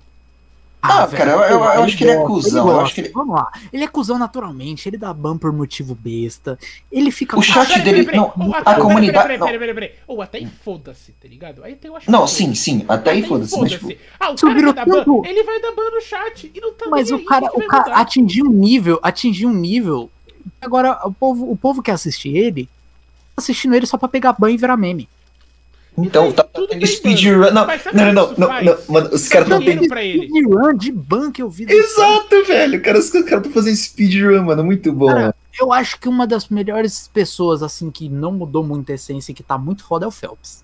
Ah, 0.80 1.08
cara, 1.08 1.32
eu- 1.32 1.40
eu- 1.41 1.49
eu 1.60 1.84
acho 1.84 1.98
que 1.98 2.04
ele 2.04 2.12
é 2.12 2.24
cuzão, 2.24 2.60
eu 2.68 2.74
gosta, 2.74 2.84
acho 2.86 2.94
que 2.95 3.02
ele- 3.02 3.10
Vamos 3.10 3.36
lá. 3.36 3.52
Ele 3.74 3.84
é 3.84 3.88
cuzão 3.88 4.18
naturalmente, 4.18 4.88
ele 4.88 4.98
dá 4.98 5.12
ban 5.12 5.38
por 5.38 5.52
motivo 5.52 5.95
besta. 5.95 6.58
Ele 6.91 7.10
fica. 7.12 7.38
O 7.38 7.41
chat 7.41 7.68
peraí, 7.68 7.84
dele- 7.84 8.04
peraí, 8.06 8.20
não, 8.20 8.30
peraí. 8.30 8.48
Ou 8.48 8.56
a 8.56 8.62
peraí, 8.62 8.82
comunidade- 8.82 9.24
Peraí, 9.24 9.38
não. 9.40 9.45
peraí, 9.48 9.60
peraí, 9.60 9.74
peraí. 9.74 9.91
Ou 10.08 10.22
até 10.22 10.38
aí 10.38 10.48
foda-se, 10.64 11.12
tá 11.14 11.28
ligado? 11.28 11.64
Aí 11.64 11.76
tem, 11.76 11.90
eu 11.90 11.98
acho 11.98 12.10
Não, 12.10 12.26
que 12.26 12.32
sim, 12.32 12.54
sim. 12.54 12.86
Até 12.88 13.12
aí 13.12 13.24
foda-se. 13.24 13.60
Mas, 13.60 13.72
tipo. 13.72 13.91
Ah, 14.20 14.32
o 14.32 14.36
cara 14.36 14.54
vai 14.74 14.86
ban, 14.86 15.22
ele 15.26 15.44
vai 15.44 15.62
dar 15.62 15.72
ban 15.76 15.90
no 15.91 16.02
chat. 16.02 16.52
E 16.54 16.62
não 16.62 16.72
tá 16.74 16.86
Mas 16.90 17.12
o 17.12 17.20
cara, 17.26 17.45
o 17.54 17.68
cara 17.68 17.95
atingiu 17.95 18.45
um 18.45 18.49
nível, 18.52 18.99
atingiu 19.02 19.49
um 19.49 19.54
nível. 19.54 20.10
Agora, 20.62 20.99
o 21.04 21.12
povo, 21.12 21.52
o 21.52 21.58
povo 21.58 21.82
que 21.82 21.91
assiste 21.91 22.30
ele, 22.30 22.66
tá 23.36 23.41
assistindo 23.41 23.74
ele 23.76 23.86
só 23.86 23.98
pra 23.98 24.08
pegar 24.08 24.34
banho 24.34 24.54
e 24.54 24.58
virar 24.58 24.78
meme. 24.78 25.10
Então, 25.98 26.32
tá 26.32 26.44
tendo 26.44 26.86
speedrun. 26.86 27.52
Não, 27.52 27.65
não, 27.94 28.14
não, 28.14 28.34
não, 28.34 28.64
não, 28.64 28.78
mano, 28.88 29.10
os 29.11 29.28
caras 29.28 29.48
estão 29.48 29.64
tendo. 29.64 29.84
Speedrun 29.84 30.78
de 30.78 30.91
ban 30.91 31.32
que 31.32 31.41
eu 31.41 31.49
vi. 31.49 31.65
Exato, 31.68 32.45
velho. 32.45 32.80
Cara, 32.84 32.99
os 32.99 33.10
caras 33.10 33.32
estão 33.32 33.52
fazendo 33.52 33.76
speedrun, 33.76 34.44
mano. 34.44 34.64
Muito 34.64 34.94
bom, 34.94 35.07
Cara, 35.07 35.22
mano. 35.22 35.34
Eu 35.60 35.74
acho 35.74 35.99
que 35.99 36.07
uma 36.07 36.28
das 36.28 36.49
melhores 36.49 37.07
pessoas, 37.07 37.64
assim, 37.64 37.90
que 37.90 38.07
não 38.07 38.32
mudou 38.32 38.64
muito 38.64 38.91
a 38.91 38.95
essência 38.95 39.32
e 39.32 39.36
que 39.36 39.41
tá 39.41 39.57
muito 39.57 39.84
foda 39.84 40.06
é 40.06 40.07
o 40.07 40.11
Phelps. 40.11 40.64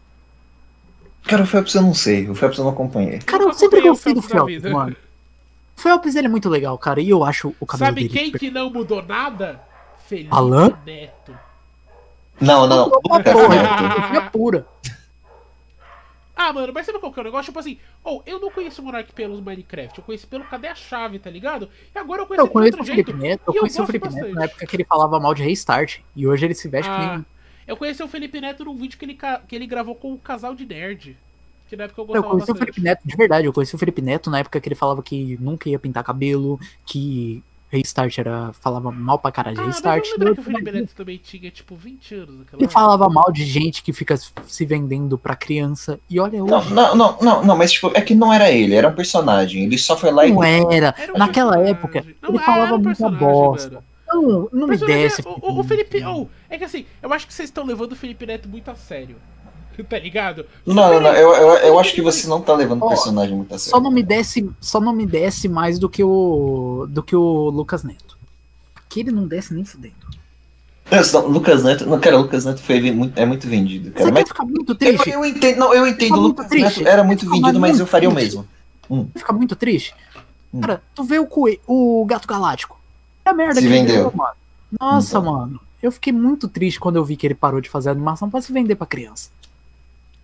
Cara, 1.24 1.42
o 1.42 1.48
Phelps 1.48 1.74
eu 1.74 1.82
não 1.82 1.96
sei. 1.96 2.30
O 2.30 2.36
Phelps 2.36 2.60
eu 2.60 2.66
não 2.66 2.72
acompanhei. 2.72 3.18
Cara, 3.20 3.44
eu 3.44 3.54
sempre 3.54 3.82
gostei 3.82 4.14
do 4.14 4.22
Phelps 4.22 4.62
mano. 4.64 4.96
O 5.76 5.82
Phelps, 5.82 6.16
ele 6.16 6.28
é 6.28 6.30
muito 6.30 6.48
legal, 6.48 6.78
cara, 6.78 7.02
e 7.02 7.10
eu 7.10 7.24
acho 7.24 7.56
o 7.60 7.66
cabelo 7.66 7.88
Sabe 7.90 8.08
dele... 8.08 8.14
quem 8.14 8.32
que 8.32 8.52
não 8.52 8.70
mudou 8.70 9.02
nada? 9.02 9.60
Felipe 10.08 10.30
Alan? 10.30 10.78
Neto. 10.86 11.36
Não, 12.40 12.68
não, 12.68 12.90
não. 12.90 13.02
Porra, 13.02 13.24
é 14.16 14.30
pura. 14.30 14.68
Ah, 16.46 16.52
mano, 16.52 16.74
mas 16.74 16.86
sabe 16.86 17.00
qual 17.00 17.14
que 17.14 17.20
é 17.20 17.22
o 17.22 17.26
negócio? 17.26 17.46
Tipo 17.46 17.60
assim, 17.60 17.78
ou 18.04 18.22
eu 18.26 18.38
não 18.40 18.52
conheço 18.52 18.82
o 18.82 18.86
Monark 18.86 19.14
pelos 19.14 19.40
Minecraft, 19.40 19.98
eu 19.98 20.04
conheci 20.04 20.28
pelo 20.28 20.44
Cadê 20.44 20.68
a 20.68 20.76
Chave, 20.76 21.18
tá 21.20 21.30
ligado? 21.30 21.70
E 21.96 21.98
agora 21.98 22.22
eu 22.22 22.28
conheço 22.28 22.46
Eu 22.46 22.50
conheço 22.50 22.82
o 22.82 22.86
Felipe 22.86 23.12
jeito. 23.12 23.14
Neto, 23.14 23.44
eu 23.48 23.54
eu 23.54 23.60
conheci 23.62 23.82
o 23.82 23.86
Felipe 23.86 24.08
Neto 24.10 24.16
bastante. 24.16 24.36
na 24.36 24.44
época 24.44 24.66
que 24.68 24.76
ele 24.76 24.84
falava 24.84 25.20
mal 25.20 25.34
de 25.34 25.42
Restart, 25.44 26.00
e 26.16 26.28
hoje 26.28 26.46
ele 26.46 26.54
se 26.54 26.68
veste 26.68 26.92
Ah, 26.92 27.16
nem... 27.18 27.26
eu 27.66 27.78
conheci 27.78 28.04
o 28.04 28.08
Felipe 28.10 28.42
Neto 28.42 28.66
num 28.66 28.76
vídeo 28.76 28.98
que 29.00 29.06
ele, 29.06 29.18
que 29.48 29.56
ele 29.56 29.66
gravou 29.68 29.96
com 29.96 30.12
um 30.12 30.18
casal 30.18 30.54
de 30.54 30.66
nerd. 30.66 31.16
Que 31.70 31.78
na 31.78 31.86
época 31.86 32.02
eu 32.02 32.04
Eu 32.04 32.08
gostava 32.08 32.28
conheci 32.30 32.52
o 32.52 32.54
bastante. 32.54 32.60
Felipe 32.74 32.82
Neto, 32.82 33.02
de 33.06 33.16
verdade, 33.16 33.48
eu 33.48 33.54
conheci 33.54 33.76
o 33.76 33.78
Felipe 33.80 34.02
Neto 34.02 34.30
na 34.30 34.40
época 34.40 34.60
que 34.60 34.68
ele 34.68 34.76
falava 34.76 35.02
que 35.02 35.38
nunca 35.40 35.70
ia 35.70 35.80
pintar 35.80 36.04
cabelo, 36.04 36.60
que 36.86 37.42
Restart 37.78 38.18
era. 38.18 38.52
falava 38.54 38.92
mal 38.92 39.18
pra 39.20 39.32
caralho 39.32 39.56
de 39.56 39.62
Ah, 39.62 39.66
mas 39.66 39.76
Restart. 39.76 40.04
vamos 40.04 40.18
lembrar 40.20 40.34
que 40.36 40.40
o 40.40 40.44
Felipe 40.44 40.72
Neto 40.72 40.96
também 40.96 41.18
tinha, 41.18 41.52
tipo, 41.52 41.76
20 41.76 42.16
anos 42.16 42.40
naquela 42.40 42.58
Ele 42.60 42.66
época. 42.66 42.70
falava 42.80 43.10
mal 43.10 43.32
de 43.32 43.46
gente 43.46 43.82
que 43.84 43.92
fica 43.94 44.16
se 44.18 44.66
vendendo 44.66 45.18
pra 45.18 45.36
criança. 45.36 46.00
E 46.10 46.20
olha 46.20 46.40
Não, 46.44 46.58
hoje. 46.60 46.74
não, 46.74 46.96
não, 46.96 47.18
não, 47.22 47.46
não, 47.46 47.58
mas 47.58 47.72
tipo, 47.72 47.92
é 47.94 48.02
que 48.02 48.14
não 48.16 48.32
era 48.34 48.52
ele, 48.52 48.76
era 48.76 48.88
um 48.90 48.94
personagem. 48.94 49.64
Ele 49.64 49.78
só 49.78 49.98
foi 49.98 50.12
lá 50.12 50.26
e. 50.26 50.32
Não 50.32 50.44
era. 50.44 50.94
Era 50.98 51.14
um 51.14 51.18
Naquela 51.18 51.60
época, 51.60 52.04
Não, 52.22 52.30
ele 52.30 52.38
era 52.38 52.46
falava 52.46 52.78
muita 52.78 53.10
bosta. 53.10 53.70
mano. 53.72 53.84
Não, 54.14 54.50
não 54.54 54.68
me 54.68 54.78
desce. 54.78 55.24
o, 55.26 55.30
o- 55.42 55.60
o 55.60 55.64
Felipe. 55.64 56.06
Oh, 56.06 56.28
é 56.48 56.56
que 56.58 56.64
assim, 56.64 56.86
eu 57.02 57.12
acho 57.12 57.26
que 57.26 57.34
vocês 57.34 57.50
estão 57.50 57.66
levando 57.66 57.94
o 57.94 57.96
Felipe 57.96 58.26
Neto 58.28 58.48
muito 58.48 58.70
a 58.70 58.76
sério. 58.76 59.16
Tá 59.90 59.98
ligado? 60.00 60.46
Não, 60.66 60.76
não, 60.76 61.00
não, 61.02 61.14
eu, 61.14 61.34
eu, 61.34 61.50
eu 61.58 61.80
acho 61.80 61.94
que 61.94 62.02
você 62.02 62.28
não 62.28 62.42
tá 62.42 62.54
levando 62.54 62.84
o 62.84 62.88
personagem 62.90 63.36
muito 63.36 63.54
a 63.54 63.58
Só 63.58 63.72
sério. 63.72 63.84
não 63.84 63.92
me 63.92 64.04
desce, 64.04 64.50
só 64.62 64.80
não 64.80 64.94
me 64.94 65.06
desce 65.06 65.48
mais 65.50 65.80
do 65.80 65.90
que 65.90 66.04
o 66.04 66.86
do 66.90 67.02
que 67.02 67.16
o 67.16 67.50
Lucas 67.50 67.84
Neto. 67.84 68.18
Aquele 68.76 69.12
não 69.12 69.28
desce 69.28 69.54
nem 69.54 69.66
fudendo. 69.66 69.96
Não, 71.14 71.28
Lucas 71.28 71.64
Neto, 71.64 71.86
não, 71.88 72.00
cara, 72.00 72.18
Lucas 72.18 72.46
Neto 72.46 72.62
foi, 72.62 72.78
é 73.16 73.26
muito 73.26 73.48
vendido, 73.48 73.90
cara. 73.92 74.06
Você 74.06 74.12
Mas 74.12 74.26
muito 74.48 74.72
eu, 74.74 74.76
triste? 74.76 75.10
eu 75.10 75.26
entendo, 75.26 75.58
não, 75.58 75.74
eu 75.74 75.88
entendo, 75.88 76.20
Lucas 76.20 76.48
triste. 76.48 76.80
Neto 76.80 76.88
era 76.88 77.04
muito 77.04 77.28
vendido, 77.30 77.60
mas 77.60 77.80
eu 77.80 77.88
faria 77.88 78.10
o 78.10 78.14
mesmo. 78.14 78.46
Fica 79.16 79.34
muito 79.34 79.56
triste. 79.56 79.96
Hum. 80.54 80.62
Cara, 80.62 80.84
tu 80.94 81.04
vê 81.04 81.18
o, 81.18 81.28
o 81.66 82.06
Gato 82.06 82.28
Galáctico. 82.28 82.80
É 83.26 83.30
a 83.32 83.34
merda 83.34 83.56
Se 83.56 83.62
que 83.62 83.66
ele 83.68 83.74
vendeu. 83.80 83.96
virou, 83.96 84.14
mano. 84.16 84.36
Nossa, 84.80 85.18
Então. 85.18 85.34
mano. 85.34 85.60
Eu 85.82 85.92
fiquei 85.92 86.14
muito 86.14 86.48
triste 86.48 86.80
quando 86.80 86.96
eu 86.98 87.04
vi 87.04 87.18
que 87.18 87.26
ele 87.28 87.34
parou 87.36 87.60
de 87.60 87.70
fazer 87.70 87.90
animação 87.90 88.30
pra 88.30 88.42
se 88.42 88.54
vender 88.54 88.76
pra 88.76 88.86
criança. 88.86 89.30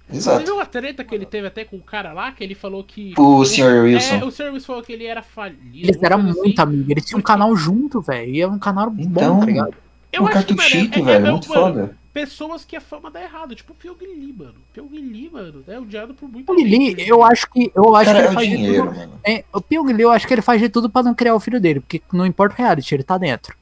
Você 0.10 0.18
Exato. 0.18 0.44
viu 0.44 0.60
a 0.60 0.66
treta 0.66 1.04
que 1.04 1.14
ele 1.14 1.26
teve 1.26 1.46
até 1.48 1.64
com 1.64 1.78
o 1.78 1.82
cara 1.82 2.12
lá, 2.14 2.32
que 2.32 2.44
ele 2.44 2.56
falou 2.56 2.84
que. 2.84 3.14
O 3.18 3.46
Sr. 3.46 3.84
Wilson. 3.84 4.16
É, 4.16 4.24
o 4.26 4.32
Sr. 4.32 4.52
Wilson 4.54 4.66
falou 4.66 4.82
que 4.84 4.92
ele 4.92 5.06
era 5.06 5.22
falido. 5.22 5.70
Eles 5.88 6.02
eram 6.02 6.18
muito 6.24 6.40
assim. 6.40 6.56
amigos, 6.62 6.90
eles 6.90 7.06
tinham 7.06 7.20
um 7.20 7.24
canal 7.24 7.56
junto, 7.56 8.02
velho. 8.02 8.32
E 8.34 8.42
é 8.42 8.48
um 8.48 8.58
canal 8.58 8.90
bom, 8.90 9.02
Então, 9.04 9.40
tá 9.40 9.46
ligado? 9.46 9.74
Eu 10.12 10.24
um 10.24 10.28
acho 10.28 10.46
que, 10.48 10.54
mano, 10.56 10.70
é- 10.70 10.78
é- 10.80 11.04
velho. 11.04 11.28
é- 11.28 11.32
muito 11.32 11.50
mano, 11.50 11.62
foda. 11.62 12.00
Pessoas 12.12 12.66
que 12.66 12.76
a 12.76 12.82
fama 12.82 13.12
dá 13.12 13.22
errado, 13.22 13.54
tipo 13.54 13.72
o 13.72 13.76
Pyong 13.76 13.98
Lee, 14.02 14.34
mano. 14.36 14.56
Pyong 14.74 14.90
Lee, 14.92 15.30
mano, 15.32 15.64
é 15.68 15.78
odiado 15.80 16.16
por 16.16 16.28
muita 16.28 16.52
O 16.52 16.58
gente. 16.58 16.68
Lili, 16.68 16.96
né? 16.96 17.04
eu 17.06 17.24
acho 17.24 17.48
que 17.52 17.72
eu 17.76 17.96
acho 17.96 18.06
Cara, 18.12 18.18
que 18.20 18.24
é 18.24 18.26
ele 18.26 18.32
o 18.32 18.34
faz 18.34 18.50
de 18.50 18.58
dinheiro, 18.58 18.86
tudo. 18.88 18.96
mano. 18.98 19.20
É, 19.24 19.44
o 19.54 19.62
Pyong 19.62 19.94
Lee, 19.94 20.02
eu 20.02 20.12
acho 20.12 20.28
que 20.28 20.34
ele 20.34 20.42
faz 20.42 20.60
de 20.60 20.70
tudo 20.70 20.90
pra 20.90 21.04
não 21.04 21.14
criar 21.14 21.36
o 21.36 21.40
filho 21.40 21.62
dele, 21.62 21.80
porque 21.82 22.02
não 22.12 22.26
importa 22.26 22.56
o 22.56 22.58
reality, 22.58 22.96
ele 22.96 23.04
tá 23.04 23.16
dentro. 23.20 23.56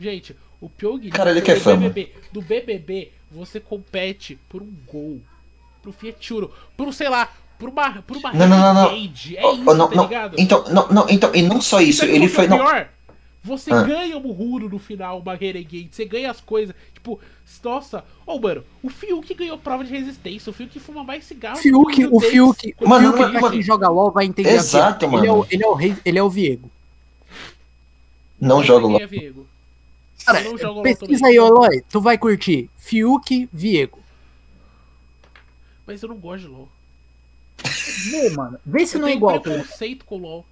Gente, 0.00 0.36
o 0.60 0.68
Pyong 0.68 1.00
Lee 1.02 1.10
Cara, 1.10 1.30
ele 1.32 1.40
do 1.40 1.44
quer 1.44 1.58
fama. 1.58 1.88
BBB, 1.88 2.12
do 2.32 2.40
BBB, 2.40 3.10
você 3.34 3.58
compete 3.60 4.38
por 4.48 4.62
um 4.62 4.72
gol, 4.86 5.20
pro 5.82 5.92
Fiaturo, 5.92 6.52
por, 6.76 6.86
um, 6.88 6.92
sei 6.92 7.08
lá, 7.08 7.28
por 7.58 7.68
uma, 7.68 8.02
por 8.02 8.16
uma 8.16 8.32
Não, 8.32 8.48
não, 8.48 8.58
não, 8.58 8.74
não. 8.74 8.90
É 8.90 8.94
Oh, 8.94 8.96
isso, 8.96 9.62
oh, 9.66 9.74
não, 9.74 9.88
tá 9.88 9.96
não. 9.96 10.04
ligado? 10.04 10.36
Então, 10.38 10.64
não, 10.70 10.88
não, 10.88 11.06
então, 11.08 11.34
e 11.34 11.42
não 11.42 11.60
só 11.60 11.80
isso, 11.80 12.00
Sabe 12.00 12.12
ele 12.12 12.28
que 12.28 12.34
foi. 12.34 12.44
é 12.44 12.46
o 12.48 12.50
Não, 12.50 12.58
pior? 12.58 12.88
Você 13.42 13.70
Ah. 13.72 13.82
ganha 13.82 14.16
um 14.16 14.32
Ruro 14.32 14.70
no 14.70 14.78
final, 14.78 15.18
uma 15.20 15.34
Renegade, 15.34 15.90
você 15.92 16.06
ganha 16.06 16.30
as 16.30 16.40
coisas. 16.40 16.74
Tipo, 16.94 17.20
nossa, 17.62 18.02
ô 18.26 18.38
mano, 18.38 18.64
o 18.82 18.88
Fiuk 18.88 19.34
ganhou 19.34 19.58
prova 19.58 19.84
de 19.84 19.90
resistência, 19.90 20.48
o 20.48 20.52
Fiuk 20.54 20.80
fuma 20.80 21.04
mais 21.04 21.24
cigarro. 21.24 21.58
Fiuk, 21.58 21.94
que 21.94 22.06
o 22.06 22.20
Fiuk, 22.20 22.74
o 22.80 22.88
Mano, 22.88 23.08
Fiuk, 23.12 23.18
mano, 23.20 23.38
pra 23.40 23.50
quem 23.50 23.60
joga 23.62 23.88
LOL, 23.88 24.10
vai 24.10 24.24
entender 24.24 24.50
Exato, 24.50 25.00
piada. 25.00 25.16
Ele 25.18 25.26
é, 25.26 25.32
o, 25.32 25.36
mano. 25.38 25.46
ele 25.50 25.62
é 25.64 25.68
o 25.68 25.74
rei, 25.74 25.96
ele 26.06 26.18
é 26.18 26.22
o 26.22 26.30
Viego. 26.30 26.70
não 28.40 28.62
joga 28.62 28.86
LOL. 28.86 29.00
é 29.00 29.06
Viego? 29.06 29.46
Cara, 30.24 30.40
Eu 30.40 30.50
não 30.52 30.58
jogo 30.58 30.74
LOL 30.74 30.82
pesquisa 30.82 31.26
aí, 31.26 31.38
Oloy, 31.38 31.82
tu 31.90 32.00
vai 32.00 32.16
curtir. 32.18 32.70
Fiuk, 32.78 33.48
Viego. 33.52 33.98
Mas 35.86 36.02
eu 36.02 36.08
não 36.08 36.16
gosto 36.16 36.42
de 36.42 36.48
LOL. 36.48 36.68
Vê, 38.10 38.30
mano. 38.30 38.58
Vê 38.64 38.86
se 38.86 38.96
eu 38.96 39.00
não 39.00 39.08
é 39.08 39.10
tenho 39.10 39.18
igual. 39.18 39.40
cara. 39.40 39.58
preconceito 39.58 40.04
com 40.04 40.16
LOL. 40.18 40.46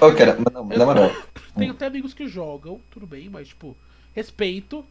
Ô, 0.00 0.12
cara, 0.12 0.36
mas 0.38 0.54
não, 0.54 0.64
na 0.64 0.84
moral. 0.84 1.10
Tenho 1.56 1.72
até 1.72 1.86
amigos 1.86 2.14
que 2.14 2.28
jogam, 2.28 2.80
tudo 2.90 3.06
bem, 3.06 3.28
mas 3.28 3.48
tipo, 3.48 3.76
respeito. 4.14 4.84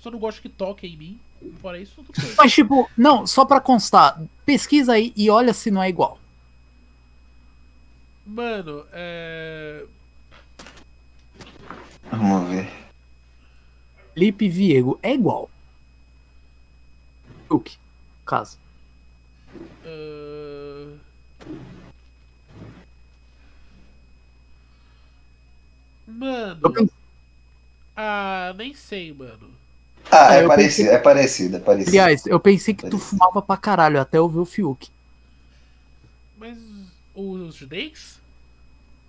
Só 0.00 0.10
não 0.10 0.18
gosto 0.18 0.40
que 0.40 0.48
toquem 0.48 0.92
em 0.92 0.96
mim. 0.96 1.20
Fora 1.60 1.78
isso, 1.78 2.02
tudo 2.04 2.12
bem. 2.20 2.34
Mas, 2.36 2.52
tipo, 2.52 2.88
não, 2.96 3.26
só 3.26 3.44
pra 3.44 3.60
constar, 3.60 4.20
pesquisa 4.46 4.92
aí 4.92 5.12
e 5.16 5.28
olha 5.28 5.52
se 5.52 5.70
não 5.70 5.82
é 5.82 5.88
igual. 5.88 6.18
Mano, 8.24 8.84
é. 8.92 9.84
Vamos 12.10 12.48
ver. 12.48 12.83
Felipe 14.14 14.48
Viego 14.48 14.98
é 15.02 15.12
igual. 15.14 15.50
Fiuk, 17.48 17.76
caso. 18.24 18.56
ah, 19.84 20.94
Mano. 26.06 26.60
Pensei, 26.72 26.88
Ah, 27.96 28.54
nem 28.56 28.74
sei, 28.74 29.12
mano. 29.12 29.50
Ah, 30.10 30.34
É, 30.34 30.44
é 30.44 30.46
parecido, 30.46 30.90
é 30.90 30.98
parecido, 30.98 31.56
é 31.56 31.60
parecido. 31.60 31.90
aliás, 31.90 32.26
eu 32.26 32.38
pensei 32.38 32.74
que 32.74 32.88
tu 32.88 32.98
fumava 32.98 33.40
pra 33.42 33.56
caralho 33.56 34.00
até 34.00 34.20
ouvir 34.20 34.38
o 34.38 34.44
Fiuk. 34.44 34.88
Mas 36.36 36.58
os 37.14 37.54
judeus? 37.54 38.18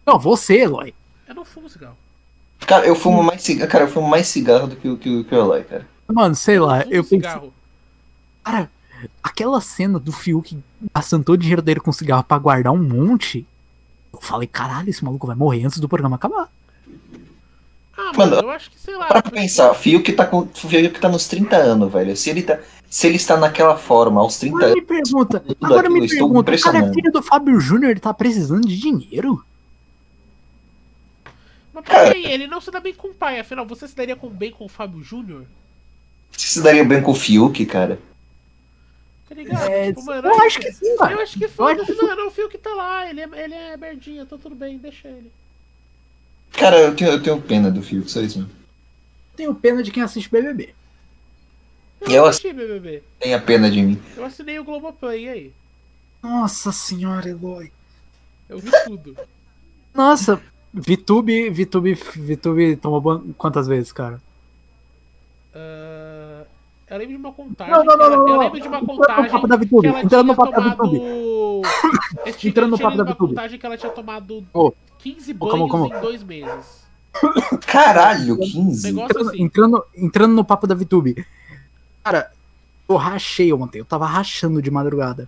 Não, 0.06 0.18
você, 0.19 0.61
Eloy. 0.61 0.94
Eu 1.27 1.36
não 1.36 1.44
fumo 1.45 1.69
cigarro. 1.69 1.98
Cara, 2.61 2.86
eu 2.86 2.95
fumo 2.95 3.22
mais 3.23 3.41
cigarro, 3.44 3.69
cara, 3.72 3.84
eu 3.84 3.88
fumo 3.88 4.07
mais 4.07 4.27
cigarro 4.27 4.68
do 4.68 4.76
que, 4.76 4.88
o- 4.88 4.98
que, 4.98 5.10
o- 5.10 5.23
que 5.23 5.36
o 5.36 5.38
Eloy, 5.38 5.64
cara. 5.64 5.88
Mano, 6.11 6.36
sei 6.36 6.60
lá, 6.60 6.82
eu 6.84 7.03
pensei. 7.03 7.19
cigarro. 7.19 7.53
Cara, 8.44 8.69
aquela 9.23 9.61
cena 9.61 9.99
do 9.99 10.11
Fiuk 10.11 10.57
gastando 10.95 11.23
todo 11.23 11.36
o 11.36 11.38
dinheiro 11.38 11.61
dele 11.61 11.80
com 11.80 11.91
cigarro 11.91 12.23
pra 12.23 12.38
guardar 12.40 12.73
um 12.73 12.82
monte. 12.82 13.45
Eu 14.14 14.22
falei, 14.22 14.48
caralho, 14.48 14.90
esse 14.90 15.03
maluco 15.03 15.27
vai 15.27 15.36
morrer 15.36 15.65
antes 15.65 15.80
do 15.80 15.90
programa 15.90 16.15
acabar. 16.15 16.48
Ah, 17.98 18.11
mano, 18.18 18.36
Mano, 18.36 18.48
eu 18.48 18.49
acho 18.52 18.69
que 18.72 18.80
sei 18.80 18.95
lá. 18.95 19.07
Para 19.07 19.22
pra 19.22 19.32
pensar, 19.32 19.72
o 19.72 19.76
Fiuk 19.76 20.11
tá 20.14 20.26
com. 20.26 20.40
O 20.40 20.45
Fiuk 20.53 20.99
tá 20.99 21.07
nos 21.10 21.27
30 21.27 21.56
anos, 21.56 21.91
velho. 21.91 22.15
Se 22.15 22.30
ele 22.30 22.44
tá. 22.44 22.60
Se 22.90 23.07
ele 23.07 23.15
está 23.18 23.36
naquela 23.38 23.77
forma 23.77 24.22
aos 24.22 24.38
30 24.38 24.56
Agora 24.57 24.72
anos. 24.72 24.80
me 24.82 24.86
pergunta, 24.88 25.44
agora 25.61 25.80
aquilo, 25.88 25.94
me 26.02 26.07
pergunta, 26.10 26.52
o 26.56 26.60
cara 26.61 26.77
é 26.80 26.94
filho 26.94 27.11
do 27.11 27.22
Fábio 27.22 27.60
Júnior, 27.60 27.91
ele 27.91 27.99
tá 27.99 28.14
precisando 28.14 28.65
de 28.68 28.77
dinheiro? 28.77 29.44
Mas 31.76 31.84
peraí, 31.86 32.26
ele 32.26 32.48
não 32.48 32.62
se 32.62 32.72
dá 32.72 32.80
bem 32.80 32.94
com 32.94 33.10
o 33.10 33.14
pai. 33.14 33.40
Afinal, 33.40 33.66
você 33.66 33.86
se 33.88 33.96
daria 33.96 34.16
com 34.16 34.30
bem 34.30 34.50
com 34.52 34.64
o 34.66 34.70
Fábio 34.70 35.04
Júnior? 35.04 35.46
Você 36.32 36.48
se 36.48 36.62
daria 36.64 36.84
bem 36.86 37.02
com 37.02 37.12
o 37.12 37.16
Fiuk, 37.16 37.66
cara? 37.66 38.00
Tá 39.28 39.36
ligado? 39.36 39.70
É, 39.70 39.88
Tipo, 39.88 40.06
mano, 40.06 40.28
eu 40.30 40.42
acho 40.42 40.60
que 40.60 40.72
sim, 40.72 40.96
cara. 40.98 41.14
Eu 41.14 41.22
acho 41.22 41.38
que 41.38 41.48
foda-se, 41.48 41.94
mano. 41.96 42.28
O 42.28 42.32
Fio 42.32 42.48
que 42.50 42.58
tá 42.58 42.74
lá, 42.74 43.10
ele 43.10 43.22
é, 43.22 43.30
ele 43.44 43.54
é 43.54 43.76
merdinha, 43.78 44.26
tá 44.26 44.38
tudo 44.38 44.56
bem, 44.56 44.78
deixa 44.78 45.08
ele. 45.10 45.32
Cara, 46.54 46.78
eu 46.80 46.96
tenho, 46.96 47.12
eu 47.12 47.22
tenho 47.22 47.42
pena 47.42 47.70
do 47.70 47.82
Fiuk, 47.82 48.10
só 48.10 48.22
isso 48.22 48.40
mesmo. 48.40 48.54
Tenho 49.36 49.54
pena 49.54 49.84
de 49.84 49.92
quem 49.92 50.02
assiste 50.04 50.30
BBB. 50.32 50.74
Eu, 52.02 52.12
Eu 52.12 52.26
assisti 52.26 52.54
BBB. 52.54 53.04
Tenha 53.20 53.42
pena 53.42 53.70
de 53.70 53.82
mim. 53.82 54.02
Eu 54.16 54.24
assinei 54.24 54.58
o 54.60 54.64
Globoplay, 54.64 55.26
e 55.26 55.30
aí? 55.30 55.54
Nossa 56.24 56.72
senhora, 56.72 57.28
Eloy. 57.30 57.72
Eu 58.48 58.60
vi 58.60 58.72
tudo. 58.86 59.18
Nossa, 59.94 60.42
Vitube, 60.76 61.50
Vitube, 61.50 61.94
Vitube 61.94 62.76
tomou 62.76 63.00
ban... 63.02 63.22
quantas 63.38 63.68
vezes, 63.68 63.92
cara? 63.92 64.22
Ah, 65.54 66.44
eu 66.90 66.98
lembro 66.98 67.14
de 67.14 67.20
uma 67.20 67.32
contagem. 67.32 67.74
Não, 67.74 67.84
não, 67.86 67.98
não, 67.98 68.06
ela- 68.06 68.16
não, 68.18 68.28
Eu 68.28 68.34
não. 68.34 68.40
lembro 68.40 68.60
de 68.62 68.68
uma 68.68 68.78
Entrando 68.78 68.92
no 68.94 68.98
contagem. 69.00 69.32
papo 69.32 69.48
da 69.48 69.58
ela 69.88 70.02
entrando 70.02 70.28
no 70.28 70.36
papo 70.36 70.52
da 70.52 70.60
tinha- 72.38 72.50
Entrando 72.50 72.72
no 72.72 72.78
papo 72.80 72.98
da 72.98 73.04
Vitube. 73.04 73.30
contagem 73.36 73.60
que 73.60 73.66
ela 73.66 73.78
tinha 73.78 73.92
tomado 73.92 74.46
Ô, 74.54 74.74
15 75.00 75.32
Ô, 75.32 75.36
banhos 75.36 75.52
como, 75.52 75.70
como? 75.70 75.96
em 75.96 76.02
dois 76.02 76.24
meses. 76.24 76.86
Caralho, 77.66 78.38
15. 78.38 78.92
Negócio 78.92 79.06
Entrando, 79.12 79.30
assim. 79.30 79.42
entrando, 79.44 79.84
entrando 79.96 80.34
no 80.34 80.44
papo 80.44 80.68
da 80.68 80.76
Vitube. 80.76 81.26
Cara, 82.04 82.30
eu 82.90 82.96
rachei 82.98 83.52
ontem, 83.54 83.80
eu 83.80 83.86
tava 83.86 84.06
rachando 84.06 84.62
de 84.62 84.70
madrugada. 84.70 85.28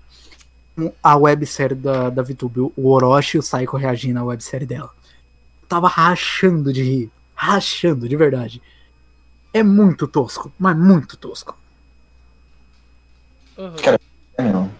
A 1.01 1.15
websérie 1.15 1.75
da, 1.75 2.09
da 2.11 2.21
Vitube, 2.21 2.59
o 2.59 2.89
Orochi 2.91 3.37
e 3.37 3.39
o 3.39 3.43
Saiko 3.43 3.77
reagindo 3.77 4.19
à 4.19 4.23
websérie 4.23 4.67
dela. 4.67 4.91
Eu 5.67 5.69
tava 5.69 5.89
rachando 5.89 6.71
de 6.71 6.81
rir. 6.81 7.11
Rachando, 7.35 8.07
de 8.07 8.15
verdade. 8.15 8.61
É 9.53 9.61
muito 9.61 10.07
tosco, 10.07 10.51
mas 10.57 10.77
muito 10.77 11.17
tosco. 11.17 11.57
Aham. 13.57 13.75
Cara, 13.75 13.99
Não. 14.39 14.71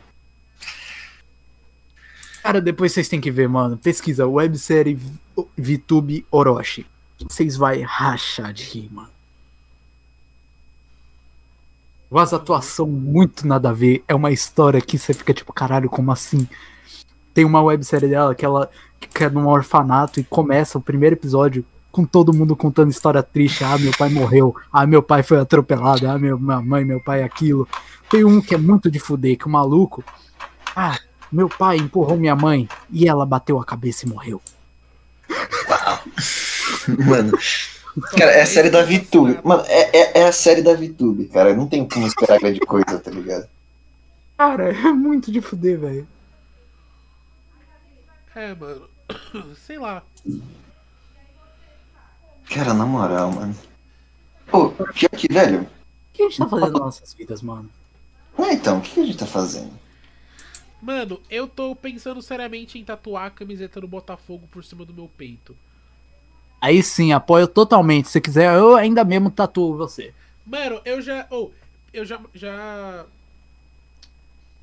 Cara, 2.41 2.61
depois 2.61 2.93
vocês 2.93 3.09
têm 3.09 3.19
que 3.19 3.30
ver, 3.30 3.49
mano. 3.49 3.77
Pesquisa 3.77 4.26
websérie 4.26 4.97
VTube 5.57 6.26
Orochi. 6.31 6.85
Vocês 7.30 7.57
vai 7.57 7.81
rachar 7.81 8.53
de 8.53 8.64
rir, 8.64 8.89
mano. 8.89 9.09
Umas 12.09 12.31
atuação 12.31 12.88
muito 12.88 13.45
nada 13.45 13.72
a 13.72 13.73
ver. 13.73 14.05
É 14.07 14.15
uma 14.15 14.31
história 14.31 14.80
que 14.80 14.97
você 14.97 15.14
fica 15.14 15.34
tipo, 15.34 15.51
caralho, 15.51 15.89
como 15.89 16.09
assim? 16.14 16.47
Tem 17.34 17.43
uma 17.43 17.61
websérie 17.61 18.07
dela 18.07 18.34
que 18.34 18.45
ela 18.45 18.69
que 18.99 19.23
é 19.23 19.29
num 19.29 19.47
orfanato 19.47 20.19
e 20.19 20.23
começa 20.23 20.77
o 20.77 20.81
primeiro 20.81 21.15
episódio 21.15 21.65
com 21.91 22.05
todo 22.05 22.33
mundo 22.33 22.55
contando 22.55 22.91
história 22.91 23.23
triste. 23.23 23.63
Ah, 23.63 23.77
meu 23.77 23.91
pai 23.97 24.09
morreu. 24.09 24.55
Ah, 24.71 24.85
meu 24.85 25.01
pai 25.01 25.23
foi 25.23 25.39
atropelado. 25.39 26.07
Ah, 26.07 26.17
meu, 26.17 26.37
minha 26.37 26.61
mãe, 26.61 26.85
meu 26.85 26.99
pai 26.99 27.23
aquilo. 27.23 27.67
Tem 28.09 28.23
um 28.23 28.39
que 28.39 28.53
é 28.53 28.57
muito 28.57 28.91
de 28.91 28.99
fuder, 28.99 29.37
que 29.37 29.47
o 29.47 29.49
maluco. 29.49 30.03
Ah, 30.75 30.97
meu 31.31 31.49
pai 31.49 31.77
empurrou 31.77 32.17
minha 32.17 32.35
mãe 32.35 32.69
e 32.91 33.07
ela 33.07 33.25
bateu 33.25 33.59
a 33.59 33.65
cabeça 33.65 34.05
e 34.05 34.09
morreu. 34.09 34.41
Mano. 37.05 37.37
Cara, 38.15 38.31
é 38.31 38.43
a 38.43 38.45
série 38.45 38.69
da 38.69 38.83
VTube. 38.83 39.39
Mano, 39.43 39.63
é, 39.65 39.97
é, 39.97 40.19
é 40.21 40.27
a 40.27 40.31
série 40.31 40.61
da 40.61 40.75
VTube, 40.75 41.25
cara. 41.25 41.53
Não 41.55 41.67
tem 41.67 41.87
como 41.87 42.05
esperar 42.05 42.39
grande 42.39 42.59
coisa, 42.59 42.99
tá 42.99 43.09
ligado? 43.09 43.47
Cara, 44.37 44.69
é 44.69 44.93
muito 44.93 45.31
de 45.31 45.41
fuder, 45.41 45.79
velho. 45.79 46.07
É, 48.38 48.53
mano. 48.53 48.88
Sei 49.65 49.80
lá. 49.80 50.03
Cara, 52.47 52.72
na 52.72 52.85
moral, 52.85 53.31
mano. 53.31 53.55
Pô, 54.45 54.69
pior 54.69 55.09
que, 55.09 55.27
velho. 55.27 55.61
O 55.64 55.68
que 56.14 56.22
a 56.22 56.30
gente 56.30 56.38
tá 56.38 56.47
fazendo 56.47 56.72
nas 56.73 56.80
nossas 56.80 57.14
vidas, 57.15 57.41
mano? 57.41 57.68
Ah, 58.38 58.53
então, 58.53 58.77
o 58.77 58.81
que 58.81 58.99
a 58.99 59.05
gente 59.05 59.18
tá 59.18 59.26
fazendo? 59.26 59.73
Mano, 60.80 61.19
eu 61.31 61.47
tô 61.47 61.76
pensando 61.76 62.22
seriamente 62.22 62.77
em 62.77 62.84
tatuar 62.84 63.26
a 63.26 63.31
camiseta 63.31 63.81
do 63.81 63.88
Botafogo 63.88 64.47
por 64.51 64.64
cima 64.64 64.85
do 64.85 64.93
meu 64.93 65.09
peito. 65.18 65.57
Aí 66.61 66.84
sim, 66.84 67.14
apoio 67.14 67.47
totalmente. 67.47 68.07
Se 68.07 68.22
quiser, 68.22 68.55
eu 68.55 68.76
ainda 68.76 69.03
mesmo 69.03 69.31
tatuo 69.31 69.76
você. 69.76 70.14
Mano, 70.45 70.80
eu 70.85 71.01
já. 71.01 71.26
Ou, 71.31 71.51
eu 71.91 72.05
já. 72.05 72.22
já... 72.35 73.03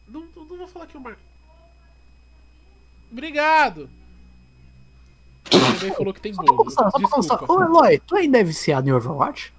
Não, 0.07 0.25
não 0.37 0.47
vou 0.47 0.69
falar 0.69 0.87
que 0.87 0.97
eu 0.97 1.01
mar... 1.01 1.17
Obrigado! 3.19 3.89
Mãe 5.81 5.93
falou 5.93 6.13
que 6.13 6.21
tem 6.21 6.35
Só 6.35 6.43
pra 6.43 6.53
bolo. 6.53 6.65
constar, 6.65 6.91
só 6.91 6.99
pra 6.99 7.09
constar. 7.09 7.45
Ô. 7.51 7.63
Eloy, 7.63 8.01
tu 8.05 8.17
ainda 8.17 8.39
é 8.41 8.43
viciado 8.43 8.89
em 8.89 8.93
Overwatch? 8.93 9.53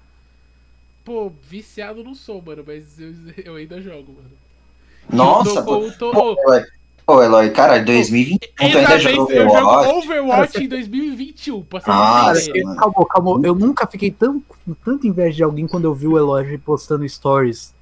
Pô, 1.02 1.32
viciado 1.48 2.04
não 2.04 2.14
sou, 2.14 2.42
mano, 2.42 2.62
mas 2.66 3.00
eu, 3.00 3.14
eu 3.44 3.54
ainda 3.56 3.80
jogo, 3.80 4.12
mano. 4.12 4.30
Nossa, 5.10 5.60
Eu 5.60 5.64
pô. 5.64 5.80
tô- 5.92 5.92
tô- 5.92 6.12
Pô, 6.12 6.36
Eloy, 6.52 6.64
Pô, 7.06 7.22
Eloy, 7.22 7.50
cara, 7.50 7.78
2021 7.78 8.38
tu 8.38 8.62
ainda 8.62 8.78
Exatamente, 8.80 9.14
jogou 9.14 9.30
eu 9.32 9.44
jogo 9.48 9.58
Overwatch. 9.70 9.96
Overwatch 10.06 10.64
em 10.64 10.68
2021, 10.68 11.62
pra 11.62 11.80
ser 11.80 11.88
Nossa, 11.90 12.52
Cara, 12.52 12.74
calma, 12.76 13.06
calma. 13.08 13.40
Eu 13.46 13.54
nunca 13.54 13.86
fiquei 13.86 14.10
tão, 14.10 14.40
com 14.40 14.74
tanta 14.84 15.06
inveja 15.06 15.36
de 15.36 15.42
alguém 15.44 15.66
quando 15.68 15.84
eu 15.84 15.94
vi 15.94 16.08
o 16.08 16.18
Eloy 16.18 16.58
postando 16.58 17.08
stories 17.08 17.72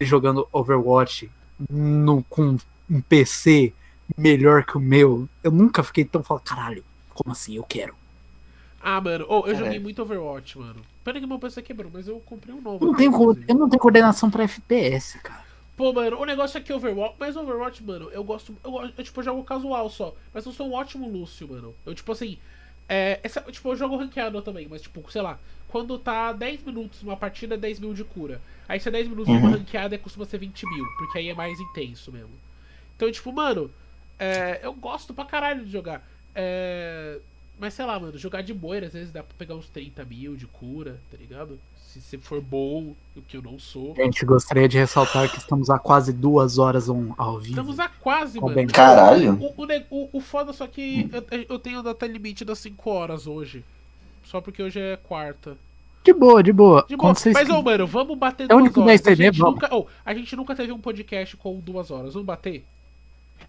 jogando 0.00 0.46
Overwatch 0.52 1.30
no, 1.70 2.22
com 2.28 2.56
um 2.90 3.00
PC 3.00 3.72
melhor 4.16 4.64
que 4.64 4.76
o 4.76 4.80
meu. 4.80 5.28
Eu 5.42 5.50
nunca 5.50 5.82
fiquei 5.82 6.04
tão 6.04 6.22
falando, 6.22 6.42
caralho, 6.44 6.84
como 7.14 7.32
assim? 7.32 7.56
Eu 7.56 7.64
quero. 7.64 7.94
Ah, 8.80 9.00
mano, 9.00 9.24
oh, 9.28 9.38
eu 9.38 9.42
Cara. 9.44 9.56
joguei 9.58 9.78
muito 9.78 10.02
Overwatch, 10.02 10.58
mano. 10.58 10.80
Pena 11.02 11.20
que 11.20 11.26
meu 11.26 11.38
PC 11.38 11.62
quebrou, 11.62 11.90
mas 11.92 12.06
eu 12.06 12.20
comprei 12.20 12.54
um 12.54 12.60
novo. 12.60 12.84
Eu 12.84 12.88
não 12.88 12.96
tenho, 12.96 13.10
inclusive. 13.10 13.46
eu 13.48 13.54
não 13.54 13.68
tenho 13.68 13.80
coordenação 13.80 14.30
pra 14.30 14.44
FPS, 14.44 15.18
cara. 15.20 15.42
Pô, 15.76 15.92
mano, 15.92 16.18
o 16.20 16.24
negócio 16.24 16.58
é 16.58 16.60
que 16.60 16.72
Overwatch. 16.72 17.16
Mas 17.18 17.36
Overwatch, 17.36 17.82
mano, 17.82 18.10
eu 18.10 18.22
gosto. 18.22 18.54
Eu, 18.62 18.70
gosto- 18.70 18.94
eu 18.96 19.04
tipo, 19.04 19.22
jogo 19.22 19.42
casual 19.42 19.88
só. 19.90 20.14
Mas 20.32 20.44
eu 20.46 20.52
sou 20.52 20.68
um 20.68 20.74
ótimo 20.74 21.08
Lúcio, 21.08 21.48
mano. 21.48 21.74
Eu, 21.84 21.94
tipo 21.94 22.12
assim. 22.12 22.38
É, 22.88 23.18
essa, 23.22 23.40
tipo, 23.40 23.70
eu 23.70 23.76
jogo 23.76 23.96
ranqueado 23.96 24.40
também, 24.42 24.68
mas, 24.68 24.82
tipo, 24.82 25.10
sei 25.10 25.22
lá. 25.22 25.38
Quando 25.68 25.98
tá 25.98 26.32
10 26.32 26.62
minutos 26.62 27.02
uma 27.02 27.16
partida, 27.16 27.54
é 27.54 27.58
10 27.58 27.80
mil 27.80 27.94
de 27.94 28.04
cura. 28.04 28.40
Aí 28.68 28.78
se 28.78 28.88
é 28.88 28.92
10 28.92 29.08
minutos 29.08 29.34
uma 29.34 29.48
Uhum. 29.48 29.50
ranqueada, 29.50 29.98
costuma 29.98 30.26
ser 30.26 30.38
20 30.38 30.64
mil. 30.66 30.84
Porque 30.98 31.18
aí 31.18 31.28
é 31.30 31.34
mais 31.34 31.58
intenso 31.58 32.12
mesmo. 32.12 32.30
Então, 32.96 33.10
tipo, 33.10 33.32
mano. 33.32 33.70
É, 34.18 34.60
eu 34.62 34.72
gosto 34.72 35.12
pra 35.14 35.24
caralho 35.24 35.64
de 35.64 35.70
jogar. 35.70 36.06
É, 36.34 37.18
mas 37.58 37.74
sei 37.74 37.84
lá, 37.84 37.98
mano, 37.98 38.18
jogar 38.18 38.42
de 38.42 38.52
boa, 38.52 38.78
às 38.78 38.92
vezes 38.92 39.12
dá 39.12 39.22
pra 39.22 39.34
pegar 39.38 39.54
uns 39.54 39.68
30 39.68 40.04
mil 40.04 40.36
de 40.36 40.46
cura, 40.46 40.98
tá 41.10 41.16
ligado? 41.16 41.58
Se 41.76 42.00
você 42.00 42.18
for 42.18 42.40
bom, 42.40 42.92
o 43.16 43.22
que 43.22 43.36
eu 43.36 43.42
não 43.42 43.56
sou. 43.56 43.94
Gente, 43.94 44.24
gostaria 44.26 44.68
de 44.68 44.76
ressaltar 44.76 45.30
que 45.30 45.38
estamos 45.38 45.70
há 45.70 45.78
quase 45.78 46.12
duas 46.12 46.58
horas 46.58 46.88
on- 46.88 47.14
ao 47.16 47.38
vivo. 47.38 47.50
Estamos 47.50 47.78
a 47.78 47.88
quase, 47.88 48.34
Tá 48.34 48.40
mano. 48.40 48.54
bem. 48.56 48.66
Caralho. 48.66 49.34
O, 49.40 49.62
o, 49.62 49.66
o, 49.90 50.08
o 50.14 50.20
foda 50.20 50.52
só 50.52 50.66
que 50.66 51.08
eu, 51.12 51.44
eu 51.50 51.58
tenho 51.60 51.82
data 51.84 52.04
limite 52.04 52.44
das 52.44 52.58
5 52.58 52.90
horas 52.90 53.28
hoje. 53.28 53.64
Só 54.24 54.40
porque 54.40 54.60
hoje 54.60 54.80
é 54.80 54.96
quarta. 54.96 55.56
De 56.02 56.12
boa, 56.12 56.42
de 56.42 56.52
boa. 56.52 56.84
De 56.88 56.96
boa. 56.96 57.14
Vocês... 57.14 57.32
Mas, 57.32 57.48
ô, 57.48 57.62
mano, 57.62 57.86
vamos 57.86 58.18
bater 58.18 58.44
É 58.44 58.48
duas 58.48 58.76
horas. 58.76 58.88
A 58.90 58.94
estender, 58.94 59.32
gente, 59.32 59.38
vamos. 59.38 59.54
nunca, 59.54 59.72
ô, 59.74 59.86
a 60.04 60.12
gente 60.12 60.34
nunca 60.34 60.56
teve 60.56 60.72
um 60.72 60.80
podcast 60.80 61.36
com 61.36 61.60
duas 61.60 61.92
horas. 61.92 62.14
Vamos 62.14 62.26
bater? 62.26 62.64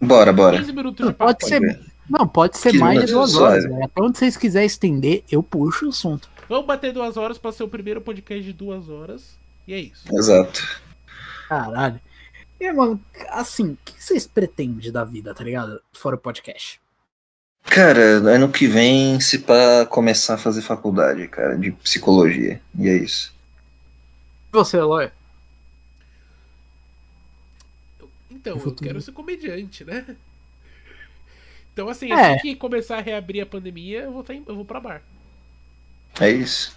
Bora, 0.01 0.31
bora. 0.33 0.57
15 0.57 0.73
minutos 0.73 1.07
de 1.07 1.13
papo. 1.13 1.33
pode 1.33 1.47
ser, 1.47 1.79
não, 2.09 2.27
pode 2.27 2.57
ser 2.57 2.71
15 2.71 2.83
mais 2.83 3.05
de 3.05 3.11
duas 3.11 3.35
horas. 3.35 3.65
né? 3.65 3.85
Até 3.85 4.01
onde 4.01 4.17
vocês 4.17 4.37
quiserem 4.37 4.67
estender, 4.67 5.23
eu 5.31 5.41
puxo 5.41 5.85
o 5.85 5.89
assunto. 5.89 6.29
Vamos 6.47 6.65
bater 6.65 6.93
duas 6.93 7.17
horas 7.17 7.37
pra 7.37 7.51
ser 7.51 7.63
o 7.63 7.67
primeiro 7.67 8.01
podcast 8.01 8.43
de 8.43 8.53
duas 8.53 8.89
horas. 8.89 9.37
E 9.67 9.73
é 9.73 9.79
isso. 9.79 10.03
Exato. 10.15 10.81
Caralho. 11.47 11.99
E, 12.59 12.71
mano, 12.71 12.99
assim, 13.29 13.71
o 13.71 13.77
que 13.83 13.93
vocês 14.01 14.25
pretendem 14.27 14.91
da 14.91 15.03
vida, 15.03 15.33
tá 15.33 15.43
ligado? 15.43 15.81
Fora 15.91 16.15
o 16.15 16.19
podcast. 16.19 16.79
Cara, 17.63 17.99
ano 17.99 18.49
que 18.49 18.67
vem, 18.67 19.19
se 19.19 19.39
pra 19.39 19.85
começar 19.87 20.35
a 20.35 20.37
fazer 20.37 20.61
faculdade, 20.61 21.27
cara, 21.27 21.57
de 21.57 21.71
psicologia. 21.71 22.61
E 22.77 22.87
é 22.87 22.95
isso. 22.95 23.33
E 24.49 24.55
você, 24.55 24.77
Eloy? 24.77 25.09
Então, 28.51 28.61
eu 28.63 28.75
quero 28.75 29.01
ser 29.01 29.11
comediante, 29.11 29.83
né? 29.83 30.05
Então, 31.73 31.89
assim, 31.89 32.09
É. 32.09 32.35
assim 32.35 32.41
que 32.41 32.55
começar 32.55 32.97
a 32.99 33.01
reabrir 33.01 33.41
a 33.41 33.45
pandemia, 33.45 34.03
eu 34.03 34.11
vou, 34.13 34.23
tá 34.23 34.33
em- 34.33 34.45
eu 34.47 34.55
vou 34.55 34.63
pra 34.63 34.79
bar. 34.79 35.01
É 36.21 36.29
isso. 36.31 36.73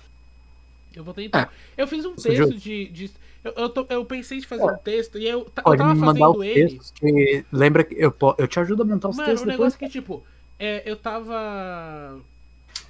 Eu 0.93 1.05
vou 1.05 1.15
tentar. 1.15 1.53
Eu 1.77 1.87
fiz 1.87 2.05
um 2.05 2.17
texto 2.17 2.55
de. 2.59 2.89
de- 2.89 3.11
eu, 3.45 3.53
eu, 3.57 3.69
tô- 3.69 3.87
eu 3.91 4.05
pensei 4.05 4.39
em 4.39 4.43
fazer 4.43 4.65
um 4.65 4.77
texto 4.79 5.17
e 5.17 5.29
eu, 5.29 5.45
ta- 5.45 5.61
eu 5.63 5.65
Pode 5.67 5.79
tava 5.79 5.95
me 5.95 6.01
mandar 6.01 6.19
fazendo 6.27 6.43
ele. 6.43 6.81
que... 6.97 7.45
Lembra 7.53 7.85
que 7.85 7.95
eu, 7.95 8.13
eu 8.39 8.49
te 8.49 8.59
ajudo 8.59 8.83
a 8.83 8.87
montar 8.87 9.09
os 9.11 9.17
Mano, 9.17 9.29
textos 9.29 9.47
depois. 9.47 9.59
negócio 9.75 9.77
é 9.77 9.87
que, 9.87 9.93
tipo, 9.93 10.25
é, 10.59 10.83
eu 10.85 10.97
tava. 10.97 12.21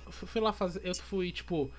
fu- 0.09 0.27
Fui 0.27 0.41
lá 0.41 0.53
fazer. 0.55 0.81
Eu 0.83 0.95
fui, 0.95 1.31
tipo. 1.31 1.71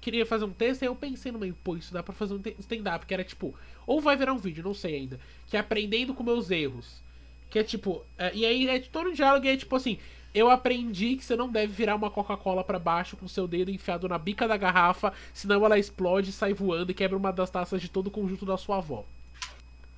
Queria 0.00 0.26
fazer 0.26 0.44
um 0.44 0.52
texto 0.52 0.82
e 0.82 0.86
eu 0.86 0.94
pensei 0.94 1.32
no 1.32 1.38
meio, 1.38 1.56
pô, 1.64 1.76
isso 1.76 1.92
dá 1.92 2.02
pra 2.02 2.14
fazer 2.14 2.34
um 2.34 2.42
stand-up, 2.58 3.06
que 3.06 3.14
era 3.14 3.24
tipo, 3.24 3.54
ou 3.86 4.00
vai 4.00 4.16
virar 4.16 4.32
um 4.32 4.38
vídeo, 4.38 4.64
não 4.64 4.74
sei 4.74 4.96
ainda, 4.96 5.20
que 5.46 5.56
é 5.56 5.60
aprendendo 5.60 6.14
com 6.14 6.22
meus 6.22 6.50
erros. 6.50 7.02
Que 7.50 7.58
é 7.58 7.64
tipo, 7.64 8.02
é, 8.18 8.32
e 8.34 8.44
aí 8.44 8.68
é 8.68 8.80
todo 8.80 9.10
um 9.10 9.12
diálogo 9.12 9.46
e 9.46 9.48
é 9.48 9.56
tipo 9.56 9.74
assim, 9.76 9.98
eu 10.34 10.50
aprendi 10.50 11.16
que 11.16 11.24
você 11.24 11.34
não 11.34 11.48
deve 11.48 11.72
virar 11.72 11.94
uma 11.94 12.10
Coca-Cola 12.10 12.62
pra 12.62 12.78
baixo 12.78 13.16
com 13.16 13.26
seu 13.26 13.48
dedo 13.48 13.70
enfiado 13.70 14.08
na 14.08 14.18
bica 14.18 14.46
da 14.46 14.56
garrafa, 14.56 15.12
senão 15.32 15.64
ela 15.64 15.78
explode, 15.78 16.32
sai 16.32 16.52
voando 16.52 16.90
e 16.90 16.94
quebra 16.94 17.16
uma 17.16 17.32
das 17.32 17.48
taças 17.48 17.80
de 17.80 17.88
todo 17.88 18.08
o 18.08 18.10
conjunto 18.10 18.44
da 18.44 18.58
sua 18.58 18.78
avó. 18.78 19.04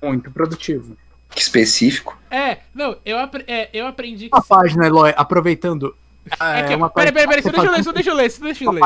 Muito 0.01 0.31
produtivo. 0.31 0.95
Que 1.29 1.41
específico. 1.41 2.17
É, 2.31 2.59
não, 2.73 2.97
eu, 3.05 3.17
é, 3.47 3.69
eu 3.73 3.85
aprendi 3.85 4.29
que. 4.29 4.35
Uma 4.35 4.41
página, 4.41 4.87
Eloy, 4.87 5.13
aproveitando. 5.15 5.95
É 6.39 6.63
que, 6.67 6.75
uma 6.75 6.89
peraí, 6.89 7.11
peraí, 7.11 7.27
peraí, 7.27 7.41
deixa 7.41 7.57
eu 7.57 7.71
ler, 7.71 7.93
deixa 7.93 8.09
eu 8.09 8.15
ler, 8.15 8.39
deixa 8.39 8.63
eu 8.65 8.71
ler. 8.71 8.83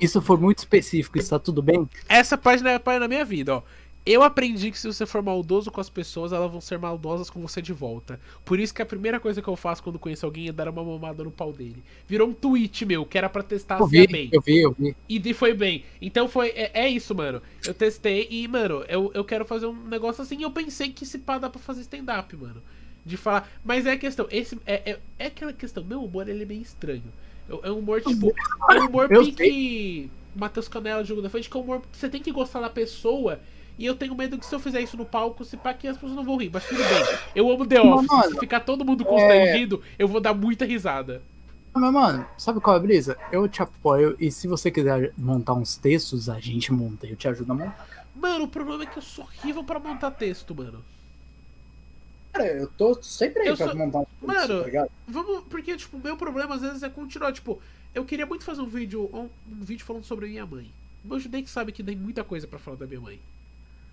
Isso 0.00 0.20
foi 0.20 0.36
muito 0.36 0.58
específico, 0.58 1.18
está 1.18 1.38
tudo 1.38 1.62
bem? 1.62 1.88
Essa 2.08 2.36
página 2.36 2.70
é 2.70 2.74
a 2.74 2.80
página 2.80 3.00
da 3.00 3.08
minha 3.08 3.24
vida, 3.24 3.56
ó. 3.56 3.62
Eu 4.06 4.22
aprendi 4.22 4.70
que 4.70 4.78
se 4.78 4.86
você 4.86 5.04
for 5.04 5.22
maldoso 5.22 5.70
com 5.70 5.82
as 5.82 5.90
pessoas, 5.90 6.32
elas 6.32 6.50
vão 6.50 6.62
ser 6.62 6.78
maldosas 6.78 7.28
com 7.28 7.42
você 7.42 7.60
de 7.60 7.74
volta. 7.74 8.18
Por 8.42 8.58
isso 8.58 8.72
que 8.72 8.80
a 8.80 8.86
primeira 8.86 9.20
coisa 9.20 9.42
que 9.42 9.48
eu 9.48 9.54
faço 9.54 9.82
quando 9.82 9.98
conheço 9.98 10.24
alguém 10.24 10.48
é 10.48 10.52
dar 10.52 10.70
uma 10.70 10.82
mamada 10.82 11.22
no 11.22 11.30
pau 11.30 11.52
dele. 11.52 11.82
Virou 12.06 12.26
um 12.26 12.32
tweet 12.32 12.86
meu, 12.86 13.04
que 13.04 13.18
era 13.18 13.28
pra 13.28 13.42
testar 13.42 13.78
Eu 13.78 13.86
se 13.86 13.98
vi, 14.00 14.06
bem. 14.06 14.30
eu 14.32 14.40
vi, 14.40 14.62
eu 14.62 14.72
vi. 14.78 14.96
E 15.06 15.34
foi 15.34 15.52
bem. 15.52 15.84
Então 16.00 16.26
foi. 16.26 16.48
É, 16.56 16.70
é 16.84 16.88
isso, 16.88 17.14
mano. 17.14 17.42
Eu 17.66 17.74
testei 17.74 18.26
e, 18.30 18.48
mano, 18.48 18.82
eu, 18.88 19.10
eu 19.12 19.24
quero 19.26 19.44
fazer 19.44 19.66
um 19.66 19.74
negócio 19.74 20.22
assim. 20.22 20.38
e 20.38 20.42
Eu 20.42 20.50
pensei 20.52 20.88
que 20.88 21.04
se 21.04 21.18
pá 21.18 21.36
dá 21.36 21.50
pra 21.50 21.60
fazer 21.60 21.82
stand-up, 21.82 22.34
mano. 22.34 22.62
De 23.08 23.16
falar. 23.16 23.48
Mas 23.64 23.86
é 23.86 23.92
a 23.92 23.96
questão. 23.98 24.26
Esse, 24.30 24.58
é, 24.66 24.92
é, 24.92 24.98
é 25.18 25.26
aquela 25.26 25.52
questão. 25.52 25.82
Meu 25.82 26.04
humor 26.04 26.28
ele 26.28 26.42
é 26.42 26.46
meio 26.46 26.60
estranho. 26.62 27.02
Eu- 27.48 27.60
É 27.64 27.70
um 27.72 27.78
humor, 27.78 28.02
tipo. 28.02 28.32
É 28.70 28.80
um 28.80 28.86
humor 28.86 29.08
Eu 29.10 29.24
pique. 29.24 30.10
Matheus 30.36 30.68
Canela, 30.68 31.02
jogo 31.02 31.22
da 31.22 31.30
frente, 31.30 31.48
que 31.50 31.56
é 31.56 31.60
um 31.60 31.62
humor. 31.64 31.82
Você 31.90 32.08
tem 32.08 32.20
que 32.22 32.30
gostar 32.30 32.60
da 32.60 32.68
pessoa. 32.70 33.40
E 33.78 33.86
eu 33.86 33.94
tenho 33.94 34.14
medo 34.14 34.36
que 34.38 34.44
se 34.44 34.54
eu 34.54 34.58
fizer 34.60 34.80
isso 34.80 34.96
no 34.96 35.04
palco, 35.04 35.44
se 35.44 35.56
pá, 35.56 35.72
que 35.72 35.86
as 35.88 35.96
pessoas 35.96 36.12
não 36.14 36.24
vão 36.24 36.36
rir. 36.36 36.50
Mas 36.52 36.66
tudo 36.66 36.78
bem. 36.78 37.18
Eu 37.34 37.50
amo 37.50 37.64
The 37.66 37.80
Office. 37.80 38.08
mano, 38.10 38.32
se 38.34 38.38
ficar 38.40 38.60
todo 38.60 38.84
mundo 38.84 39.04
é- 39.04 39.06
constrangido, 39.06 39.82
eu 39.98 40.06
vou 40.08 40.20
dar 40.20 40.34
muita 40.34 40.64
risada. 40.64 41.22
Mas, 41.72 41.92
mano, 41.92 42.26
sabe 42.36 42.60
qual 42.60 42.74
é 42.74 42.78
a 42.78 42.82
brisa? 42.82 43.16
Eu 43.30 43.48
te 43.48 43.62
apoio 43.62 44.16
e 44.18 44.30
se 44.32 44.48
você 44.48 44.70
quiser 44.70 45.12
montar 45.16 45.54
uns 45.54 45.76
textos, 45.76 46.28
a 46.28 46.40
gente 46.40 46.72
monta. 46.72 47.06
Eu 47.06 47.14
te 47.16 47.28
ajudo 47.28 47.52
a 47.52 47.54
montar. 47.54 47.88
Mano, 48.16 48.44
o 48.44 48.48
problema 48.48 48.82
é 48.82 48.86
que 48.86 48.98
eu 48.98 49.02
sou 49.02 49.24
horrível 49.24 49.62
pra 49.62 49.78
montar 49.78 50.10
texto, 50.10 50.54
mano. 50.54 50.84
Cara, 52.32 52.46
eu 52.46 52.68
tô 52.72 53.00
sempre 53.02 53.42
aí 53.42 53.48
Eu 53.48 53.56
pra 53.56 53.66
sou- 53.68 53.76
montar 53.76 54.00
um 54.00 54.06
Mano, 54.22 54.62
ligado? 54.64 54.90
Vamos, 55.06 55.44
porque, 55.48 55.76
tipo, 55.76 55.96
o 55.96 56.00
meu 56.00 56.16
problema 56.16 56.54
às 56.54 56.60
vezes 56.60 56.82
é 56.82 56.88
continuar, 56.88 57.32
tipo, 57.32 57.60
eu 57.94 58.04
queria 58.04 58.26
muito 58.26 58.44
fazer 58.44 58.60
um 58.60 58.68
vídeo, 58.68 59.08
um, 59.12 59.28
um 59.50 59.64
vídeo 59.64 59.84
falando 59.84 60.04
sobre 60.04 60.26
a 60.26 60.28
minha 60.28 60.46
mãe. 60.46 60.70
Meu 61.04 61.18
judeu 61.18 61.46
sabe 61.46 61.72
que 61.72 61.82
tem 61.82 61.96
muita 61.96 62.22
coisa 62.22 62.46
pra 62.46 62.58
falar 62.58 62.76
da 62.76 62.86
minha 62.86 63.00
mãe. 63.00 63.20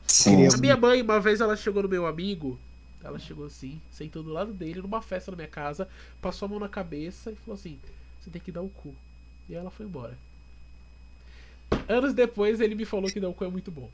Sim. 0.06 0.48
A 0.54 0.58
minha 0.58 0.78
mãe, 0.78 1.02
uma 1.02 1.20
vez 1.20 1.42
ela 1.42 1.56
chegou 1.56 1.82
no 1.84 1.90
meu 1.90 2.06
amigo, 2.06 2.60
ela 3.04 3.18
chegou 3.20 3.46
assim, 3.46 3.80
sentou 3.92 4.22
do 4.24 4.32
lado 4.32 4.52
dele, 4.54 4.82
numa 4.82 5.02
festa 5.02 5.32
na 5.32 5.38
minha 5.38 5.48
casa, 5.48 5.88
passou 6.22 6.46
a 6.48 6.50
mão 6.50 6.60
na 6.60 6.70
cabeça 6.70 7.32
e 7.32 7.36
falou 7.36 7.56
assim: 7.56 7.80
Você 8.22 8.30
tem 8.30 8.42
que 8.42 8.52
dar 8.52 8.62
o 8.62 8.70
cu. 8.70 8.94
E 9.50 9.56
ela 9.56 9.70
foi 9.72 9.86
embora. 9.86 10.18
Anos 11.88 12.14
depois 12.14 12.60
ele 12.62 12.76
me 12.76 12.86
falou 12.86 13.10
que 13.12 13.20
dar 13.20 13.30
o 13.30 13.34
cu 13.34 13.46
é 13.46 13.50
muito 13.50 13.72
bom. 13.72 13.90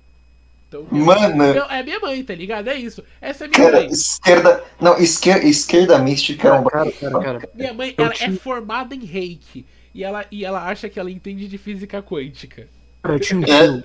Então, 0.72 0.88
Mano, 0.90 1.44
é 1.70 1.84
minha 1.84 2.00
mãe, 2.00 2.24
tá 2.24 2.34
ligado? 2.34 2.70
É 2.70 2.76
isso. 2.78 3.04
Essa 3.20 3.44
é 3.44 3.48
minha 3.50 3.60
cara, 3.60 3.76
mãe. 3.82 3.88
esquerda. 3.88 4.64
Não, 4.80 4.98
esquerda, 4.98 5.46
esquerda 5.46 6.00
mística 6.00 6.48
é 6.48 6.54
um. 6.54 6.64
Cara, 6.64 6.92
cara, 6.94 7.20
cara. 7.20 7.50
Minha 7.54 7.74
mãe, 7.74 7.94
ela 7.98 8.08
é 8.08 8.14
tinha- 8.14 8.32
formada 8.38 8.96
em 8.96 9.04
reiki. 9.04 9.66
E 9.94 10.02
ela, 10.02 10.26
e 10.32 10.46
ela 10.46 10.66
acha 10.66 10.88
que 10.88 10.98
ela 10.98 11.12
entende 11.12 11.50
de 11.50 11.58
física 11.58 12.02
quântica. 12.02 12.70
Cara, 13.04 13.16
eu 13.16 13.20
tinha 13.20 13.38
um 13.40 13.44
É. 13.44 13.48
tio. 13.68 13.84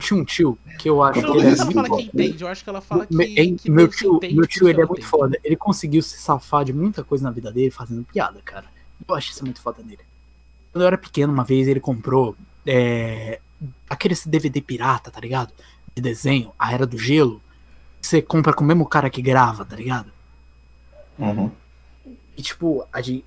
Tinha 0.00 0.20
um 0.20 0.24
tio 0.24 0.58
que 0.78 0.90
eu 0.90 1.02
acho 1.02 1.22
Não, 1.22 1.32
que 1.32 1.38
não 1.38 1.48
é 1.48 1.54
se 1.54 1.62
ela 1.62 1.72
fala 1.72 1.88
que 1.96 2.02
entende, 2.02 2.42
eu 2.42 2.48
acho 2.48 2.62
que 2.64 2.68
ela 2.68 2.80
fala 2.82 3.06
que. 3.06 3.14
Me- 3.16 3.56
que 3.56 3.70
meu 3.70 3.88
tio, 3.88 4.16
entende 4.16 4.34
meu 4.34 4.46
tio 4.46 4.68
ele 4.68 4.82
é 4.82 4.84
muito 4.84 4.98
entende. 4.98 5.06
foda. 5.06 5.38
Ele 5.42 5.56
conseguiu 5.56 6.02
se 6.02 6.18
safar 6.18 6.62
de 6.64 6.74
muita 6.74 7.02
coisa 7.02 7.24
na 7.24 7.30
vida 7.30 7.50
dele 7.50 7.70
fazendo 7.70 8.04
piada, 8.04 8.38
cara. 8.44 8.66
Eu 9.08 9.14
acho 9.14 9.30
isso 9.30 9.42
muito 9.44 9.62
foda 9.62 9.82
nele. 9.82 10.00
Quando 10.72 10.82
eu 10.82 10.86
era 10.88 10.98
pequeno, 10.98 11.32
uma 11.32 11.44
vez 11.44 11.66
ele 11.68 11.80
comprou 11.80 12.36
é, 12.66 13.40
aqueles 13.88 14.26
DVD 14.26 14.60
pirata, 14.60 15.10
tá 15.10 15.20
ligado? 15.20 15.54
De 15.98 16.02
desenho, 16.02 16.52
a 16.56 16.72
Era 16.72 16.86
do 16.86 16.96
Gelo. 16.96 17.42
Você 18.00 18.22
compra 18.22 18.52
com 18.52 18.62
o 18.62 18.66
mesmo 18.66 18.86
cara 18.86 19.10
que 19.10 19.20
grava, 19.20 19.64
tá 19.64 19.74
ligado? 19.74 20.12
Uhum. 21.18 21.50
E 22.36 22.40
tipo, 22.40 22.86
a 22.92 23.00
gente, 23.00 23.24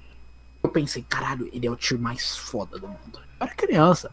eu 0.64 0.70
pensei, 0.70 1.04
caralho, 1.04 1.50
ele 1.52 1.68
é 1.68 1.70
o 1.70 1.76
tio 1.76 2.00
mais 2.00 2.38
foda 2.38 2.80
do 2.80 2.88
mundo. 2.88 3.20
Eu 3.42 3.46
era 3.46 3.54
criança. 3.54 4.10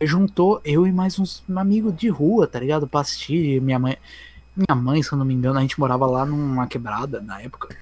Juntou 0.00 0.60
eu 0.64 0.88
e 0.88 0.92
mais 0.92 1.20
uns 1.20 1.44
amigos 1.54 1.94
de 1.94 2.08
rua, 2.08 2.48
tá 2.48 2.58
ligado? 2.58 2.88
Pra 2.88 3.02
assistir. 3.02 3.62
Minha 3.62 3.78
mãe. 3.78 3.96
Minha 4.56 4.74
mãe, 4.74 5.04
se 5.04 5.12
eu 5.12 5.16
não 5.16 5.24
me 5.24 5.32
engano, 5.32 5.60
a 5.60 5.62
gente 5.62 5.78
morava 5.78 6.04
lá 6.04 6.26
numa 6.26 6.66
quebrada 6.66 7.20
na 7.20 7.40
época. 7.40 7.76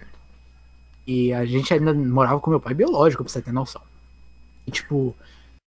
E 1.07 1.33
a 1.33 1.47
gente 1.47 1.73
ainda 1.73 1.95
morava 1.95 2.39
com 2.39 2.51
meu 2.51 2.61
pai 2.61 2.75
biológico, 2.75 3.25
pra 3.25 3.33
você 3.33 3.41
ter 3.41 3.51
noção. 3.51 3.81
E 4.67 4.71
tipo, 4.71 5.17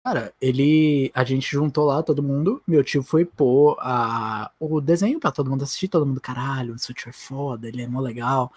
Cara, 0.02 0.32
ele. 0.40 1.10
A 1.14 1.24
gente 1.24 1.50
juntou 1.50 1.84
lá 1.84 2.02
todo 2.02 2.22
mundo. 2.22 2.62
Meu 2.66 2.82
tio 2.82 3.02
foi 3.02 3.24
pôr 3.24 3.76
a, 3.80 4.50
o 4.58 4.80
desenho 4.80 5.20
pra 5.20 5.30
todo 5.30 5.50
mundo 5.50 5.62
assistir. 5.62 5.88
Todo 5.88 6.06
mundo, 6.06 6.20
caralho, 6.20 6.74
esse 6.74 6.92
tio 6.94 7.10
é 7.10 7.12
foda, 7.12 7.68
ele 7.68 7.82
é 7.82 7.86
mó 7.86 8.00
legal. 8.00 8.52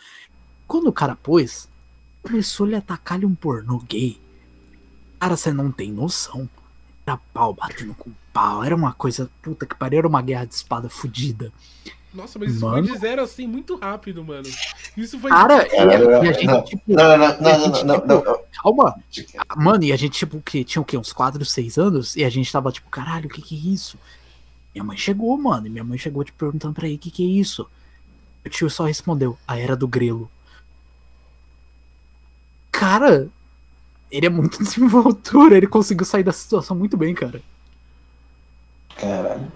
Quando 0.67 0.87
o 0.87 0.93
cara 0.93 1.15
pôs, 1.15 1.69
começou 2.21 2.65
ele 2.65 2.75
a 2.75 2.79
atacar-lhe 2.79 3.25
um 3.25 3.35
pornô 3.35 3.79
gay. 3.79 4.19
Cara, 5.19 5.35
você 5.35 5.51
não 5.51 5.71
tem 5.71 5.91
noção. 5.91 6.49
Era 7.05 7.17
pau 7.33 7.53
batendo 7.53 7.93
com 7.93 8.11
pau. 8.31 8.63
Era 8.63 8.75
uma 8.75 8.93
coisa, 8.93 9.29
puta 9.41 9.65
que 9.65 9.75
pariu, 9.75 9.99
era 9.99 10.07
uma 10.07 10.21
guerra 10.21 10.45
de 10.45 10.55
espada 10.55 10.89
fudida. 10.89 11.51
Nossa, 12.13 12.37
mas 12.37 12.53
isso 12.53 12.65
Mano. 12.65 12.85
foi 12.85 12.93
de 12.93 12.99
zero 12.99 13.23
assim 13.23 13.47
muito 13.47 13.75
rápido, 13.75 14.23
mano. 14.23 14.47
Isso 14.95 15.19
foi. 15.19 15.31
Cara, 15.31 15.67
e 15.67 15.79
a, 15.79 16.23
e 16.23 16.29
a 16.29 16.31
gente, 16.31 16.45
Não, 16.45 16.63
tipo, 16.63 16.81
Não, 16.87 16.95
não, 16.95 17.17
não, 17.17 17.25
a 17.25 17.57
não, 17.57 17.59
gente, 17.65 17.85
não, 17.85 17.97
não, 18.05 18.23
não. 18.23 18.39
calma. 18.61 18.95
Mano, 19.57 19.83
e 19.83 19.91
a 19.91 19.95
gente, 19.97 20.19
tipo, 20.19 20.39
que 20.41 20.63
tinha 20.63 20.81
o 20.81 20.85
quê? 20.85 20.95
Uns 20.97 21.11
4, 21.11 21.43
6 21.43 21.77
anos? 21.77 22.15
E 22.15 22.23
a 22.23 22.29
gente 22.29 22.51
tava, 22.51 22.71
tipo, 22.71 22.87
caralho, 22.89 23.25
o 23.25 23.29
que 23.29 23.41
que 23.41 23.55
é 23.55 23.73
isso? 23.73 23.97
Minha 24.75 24.83
mãe 24.83 24.97
chegou, 24.97 25.35
mano. 25.37 25.65
E 25.65 25.69
minha 25.71 25.83
mãe 25.83 25.97
chegou, 25.97 26.23
tipo, 26.23 26.37
perguntando 26.37 26.73
pra 26.75 26.85
ele, 26.85 26.95
o 26.95 26.99
que 26.99 27.09
que 27.09 27.23
é 27.23 27.39
isso? 27.39 27.67
O 28.45 28.49
tio 28.49 28.69
só 28.69 28.85
respondeu, 28.85 29.37
a 29.47 29.57
era 29.57 29.75
do 29.75 29.87
grelo. 29.87 30.29
Cara, 32.71 33.27
ele 34.11 34.25
é 34.27 34.29
muito 34.29 34.59
desenvoltura. 34.63 35.57
Ele 35.57 35.67
conseguiu 35.67 36.05
sair 36.05 36.23
da 36.23 36.31
situação 36.31 36.75
muito 36.75 36.95
bem, 36.95 37.15
cara. 37.15 37.41
Caralho. 38.95 39.51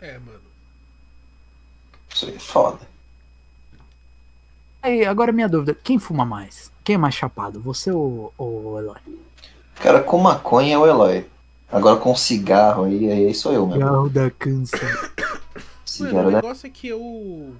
É, 0.00 0.18
mano. 0.18 0.40
Isso 2.12 2.26
aí 2.26 2.34
é 2.36 2.38
foda. 2.38 2.80
Aí, 4.82 5.04
agora 5.04 5.32
minha 5.32 5.48
dúvida, 5.48 5.74
quem 5.82 5.98
fuma 5.98 6.24
mais? 6.24 6.70
Quem 6.82 6.94
é 6.96 6.98
mais 6.98 7.14
chapado? 7.14 7.60
Você 7.60 7.90
ou 7.90 8.32
o 8.36 8.78
Eloy? 8.78 8.98
Cara, 9.76 10.02
com 10.02 10.18
maconha 10.18 10.74
é 10.74 10.78
o 10.78 10.86
Eloy. 10.86 11.24
Agora 11.72 11.96
com 11.98 12.14
cigarro 12.14 12.84
aí, 12.84 13.10
aí 13.10 13.34
sou 13.34 13.52
eu 13.52 13.66
mesmo. 13.66 13.80
Cigarro 13.82 14.08
da 14.10 14.30
câncer. 14.30 14.80
Mano, 15.54 16.10
Cigarro 16.10 16.28
o 16.28 16.30
da. 16.32 16.36
negócio 16.42 16.66
é 16.66 16.70
que 16.70 16.88
eu. 16.88 17.54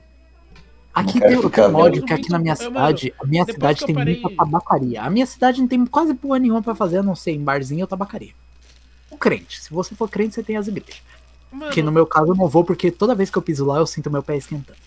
Aqui 0.92 1.20
tem 1.20 1.36
outro 1.36 1.76
ódio 1.76 2.00
vendo. 2.02 2.06
que 2.06 2.12
aqui 2.14 2.30
na 2.30 2.38
minha 2.38 2.54
mano, 2.54 2.66
cidade, 2.66 3.14
a 3.20 3.26
minha 3.26 3.44
cidade 3.44 3.84
tem 3.86 3.94
parei- 3.94 4.20
muita 4.20 4.36
tabacaria. 4.36 5.02
A 5.02 5.10
minha 5.10 5.26
cidade 5.26 5.60
não 5.60 5.68
tem 5.68 5.84
quase 5.86 6.14
porra 6.14 6.38
nenhuma 6.38 6.62
pra 6.62 6.74
fazer, 6.74 6.98
a 6.98 7.02
não 7.02 7.14
ser 7.16 7.32
em 7.32 7.42
barzinho 7.42 7.80
ou 7.82 7.86
tabacaria. 7.86 8.32
O 9.10 9.16
crente, 9.16 9.60
se 9.62 9.70
você 9.72 9.94
for 9.94 10.08
crente, 10.08 10.34
você 10.34 10.42
tem 10.42 10.56
as 10.56 10.66
igrejas. 10.68 11.00
Mano, 11.54 11.72
Que 11.72 11.82
no 11.82 11.92
meu 11.92 12.06
caso 12.06 12.32
eu 12.32 12.36
não 12.36 12.48
vou, 12.48 12.64
porque 12.64 12.90
toda 12.90 13.14
vez 13.14 13.30
que 13.30 13.38
eu 13.38 13.42
piso 13.42 13.64
lá 13.64 13.78
eu 13.78 13.86
sinto 13.86 14.10
meu 14.10 14.22
pé 14.22 14.36
esquentando. 14.36 14.78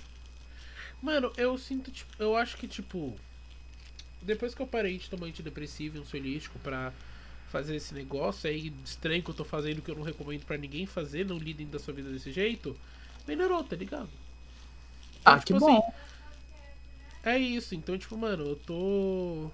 Mano, 1.02 1.32
eu 1.38 1.58
sinto, 1.58 1.92
tipo, 1.92 2.12
eu 2.20 2.36
acho 2.36 2.58
que, 2.58 2.68
tipo, 2.68 3.16
depois 4.22 4.54
que 4.56 4.62
eu 4.62 4.68
parei 4.68 4.98
de 4.98 5.10
tomar 5.10 5.28
antidepressivo 5.28 5.98
e 5.98 6.00
um 6.00 6.04
ansiolítico 6.04 6.60
pra 6.60 6.92
fazer 7.52 7.76
esse 7.76 7.94
negócio 7.94 8.50
aí 8.50 8.74
estranho 8.84 9.24
que 9.24 9.30
eu 9.30 9.36
tô 9.36 9.46
fazendo, 9.46 9.82
que 9.82 9.90
eu 9.92 9.96
não 9.96 10.04
recomendo 10.04 10.46
pra 10.46 10.58
ninguém 10.58 10.86
fazer, 10.86 11.26
não 11.26 11.38
lidem 11.38 11.68
da 11.68 11.80
sua 11.80 11.94
vida 11.94 12.10
desse 12.10 12.32
jeito, 12.32 12.76
melhorou, 13.28 13.64
tá 13.64 13.76
ligado? 13.76 14.10
Então, 15.22 15.34
Ah, 15.34 15.40
que 15.40 15.54
tipo 15.54 15.60
bom. 15.60 15.94
é 17.24 17.38
isso, 17.38 17.76
então, 17.76 17.98
tipo, 17.98 18.18
mano, 18.18 18.44
eu 18.46 18.56
tô. 18.56 19.50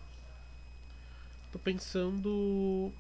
Tô 1.52 1.60
pensando. 1.60 2.92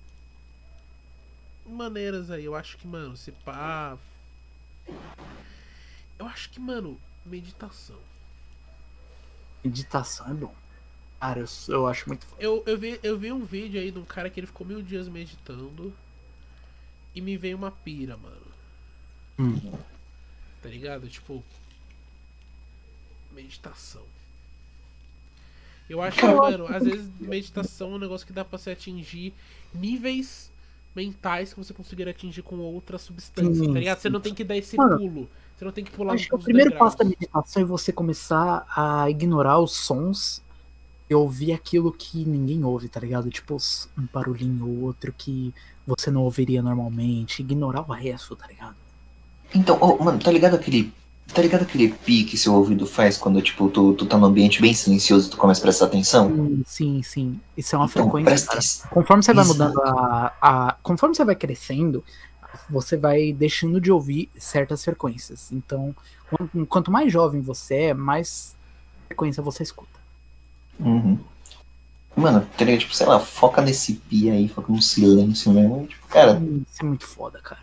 Maneiras 1.65 2.29
aí, 2.29 2.45
eu 2.45 2.55
acho 2.55 2.77
que, 2.77 2.87
mano, 2.87 3.15
se 3.15 3.31
pá. 3.31 3.97
Eu 6.19 6.25
acho 6.27 6.49
que, 6.49 6.59
mano, 6.59 6.99
meditação. 7.25 7.99
Meditação 9.63 10.29
é 10.29 10.33
bom. 10.33 10.55
Cara, 11.19 11.39
eu, 11.39 11.47
eu 11.69 11.87
acho 11.87 12.07
muito 12.07 12.25
foda. 12.25 12.41
Eu, 12.41 12.63
eu, 12.65 12.77
vi, 12.77 12.99
eu 13.01 13.17
vi 13.17 13.31
um 13.31 13.45
vídeo 13.45 13.79
aí 13.79 13.91
de 13.91 13.97
um 13.99 14.05
cara 14.05 14.29
que 14.29 14.39
ele 14.39 14.47
ficou 14.47 14.67
mil 14.67 14.81
dias 14.81 15.07
meditando 15.07 15.93
e 17.15 17.21
me 17.21 17.37
veio 17.37 17.57
uma 17.57 17.71
pira, 17.71 18.17
mano. 18.17 18.47
Hum. 19.39 19.77
Tá 20.61 20.69
ligado? 20.69 21.07
Tipo. 21.07 21.43
Meditação. 23.31 24.03
Eu 25.89 26.01
acho 26.01 26.19
que, 26.19 26.25
mano, 26.25 26.67
às 26.67 26.83
vezes 26.83 27.09
meditação 27.19 27.93
é 27.93 27.95
um 27.95 27.99
negócio 27.99 28.25
que 28.25 28.33
dá 28.33 28.43
pra 28.45 28.57
você 28.57 28.71
atingir 28.71 29.33
níveis 29.73 30.51
mentais 30.95 31.53
que 31.53 31.59
você 31.59 31.73
conseguir 31.73 32.07
atingir 32.07 32.41
com 32.41 32.57
outras 32.57 33.01
substâncias, 33.01 33.57
Sim, 33.57 33.73
tá 33.73 33.79
ligado? 33.79 33.99
Você 33.99 34.09
não 34.09 34.19
tem 34.21 34.33
que 34.33 34.43
dar 34.43 34.57
esse 34.57 34.77
Mano, 34.77 34.97
pulo. 34.97 35.29
Você 35.55 35.65
não 35.65 35.71
tem 35.71 35.83
que 35.83 35.91
pular 35.91 36.13
Acho 36.13 36.27
que 36.29 36.35
o 36.35 36.39
primeiro 36.39 36.71
degraus. 36.71 36.93
passo 36.93 37.03
da 37.03 37.09
meditação 37.09 37.61
é 37.61 37.65
você 37.65 37.91
começar 37.91 38.65
a 38.75 39.09
ignorar 39.09 39.59
os 39.59 39.71
sons 39.73 40.41
e 41.09 41.15
ouvir 41.15 41.53
aquilo 41.53 41.91
que 41.91 42.25
ninguém 42.25 42.63
ouve, 42.63 42.87
tá 42.89 42.99
ligado? 42.99 43.29
Tipo 43.29 43.57
um 43.97 44.07
barulhinho 44.13 44.67
ou 44.67 44.81
outro 44.83 45.13
que 45.17 45.53
você 45.85 46.09
não 46.09 46.23
ouviria 46.23 46.61
normalmente. 46.61 47.41
Ignorar 47.41 47.81
o 47.81 47.91
resto, 47.91 48.35
tá 48.35 48.47
ligado? 48.47 48.75
Então, 49.53 49.77
ô, 49.79 50.03
mano, 50.03 50.19
tá 50.19 50.31
ligado 50.31 50.55
aquele. 50.55 50.91
Tá 51.31 51.41
ligado 51.41 51.63
aquele 51.63 51.89
pi 51.89 52.23
que 52.25 52.37
seu 52.37 52.53
ouvido 52.53 52.85
faz 52.85 53.17
quando, 53.17 53.41
tipo, 53.41 53.67
tu, 53.69 53.93
tu 53.93 54.05
tá 54.05 54.17
num 54.17 54.25
ambiente 54.25 54.61
bem 54.61 54.73
silencioso 54.73 55.27
e 55.27 55.31
tu 55.31 55.37
começa 55.37 55.61
a 55.61 55.63
prestar 55.63 55.85
atenção? 55.85 56.29
Sim, 56.29 56.63
sim, 56.65 57.03
sim. 57.03 57.39
Isso 57.57 57.75
é 57.75 57.79
uma 57.79 57.85
Então, 57.85 58.09
frequência, 58.11 58.47
presta. 58.51 58.87
Conforme 58.89 59.23
você 59.23 59.33
vai 59.33 59.45
mudando 59.45 59.81
a, 59.81 60.33
a. 60.41 60.75
Conforme 60.83 61.15
você 61.15 61.25
vai 61.25 61.35
crescendo, 61.35 62.03
você 62.69 62.95
vai 62.97 63.33
deixando 63.33 63.81
de 63.81 63.91
ouvir 63.91 64.29
certas 64.37 64.83
frequências. 64.83 65.51
Então, 65.51 65.95
quanto, 66.69 66.91
mais 66.91 67.11
jovem 67.11 67.41
você 67.41 67.75
é, 67.75 67.93
mais 67.95 68.55
frequência 69.07 69.41
você 69.41 69.63
escuta. 69.63 69.99
Uhum. 70.79 71.17
Mano, 72.15 72.47
teria, 72.55 72.77
tipo, 72.77 72.93
sei 72.93 73.07
lá, 73.07 73.19
foca 73.19 73.59
nesse 73.59 73.93
pi 73.93 74.29
aí, 74.29 74.47
foca 74.47 74.71
no 74.71 74.79
silêncio 74.81 75.51
mesmo. 75.51 75.87
Tipo, 75.87 76.07
cara, 76.09 76.39
Isso 76.71 76.81
é 76.81 76.85
muito 76.85 77.07
foda, 77.07 77.39
cara. 77.39 77.61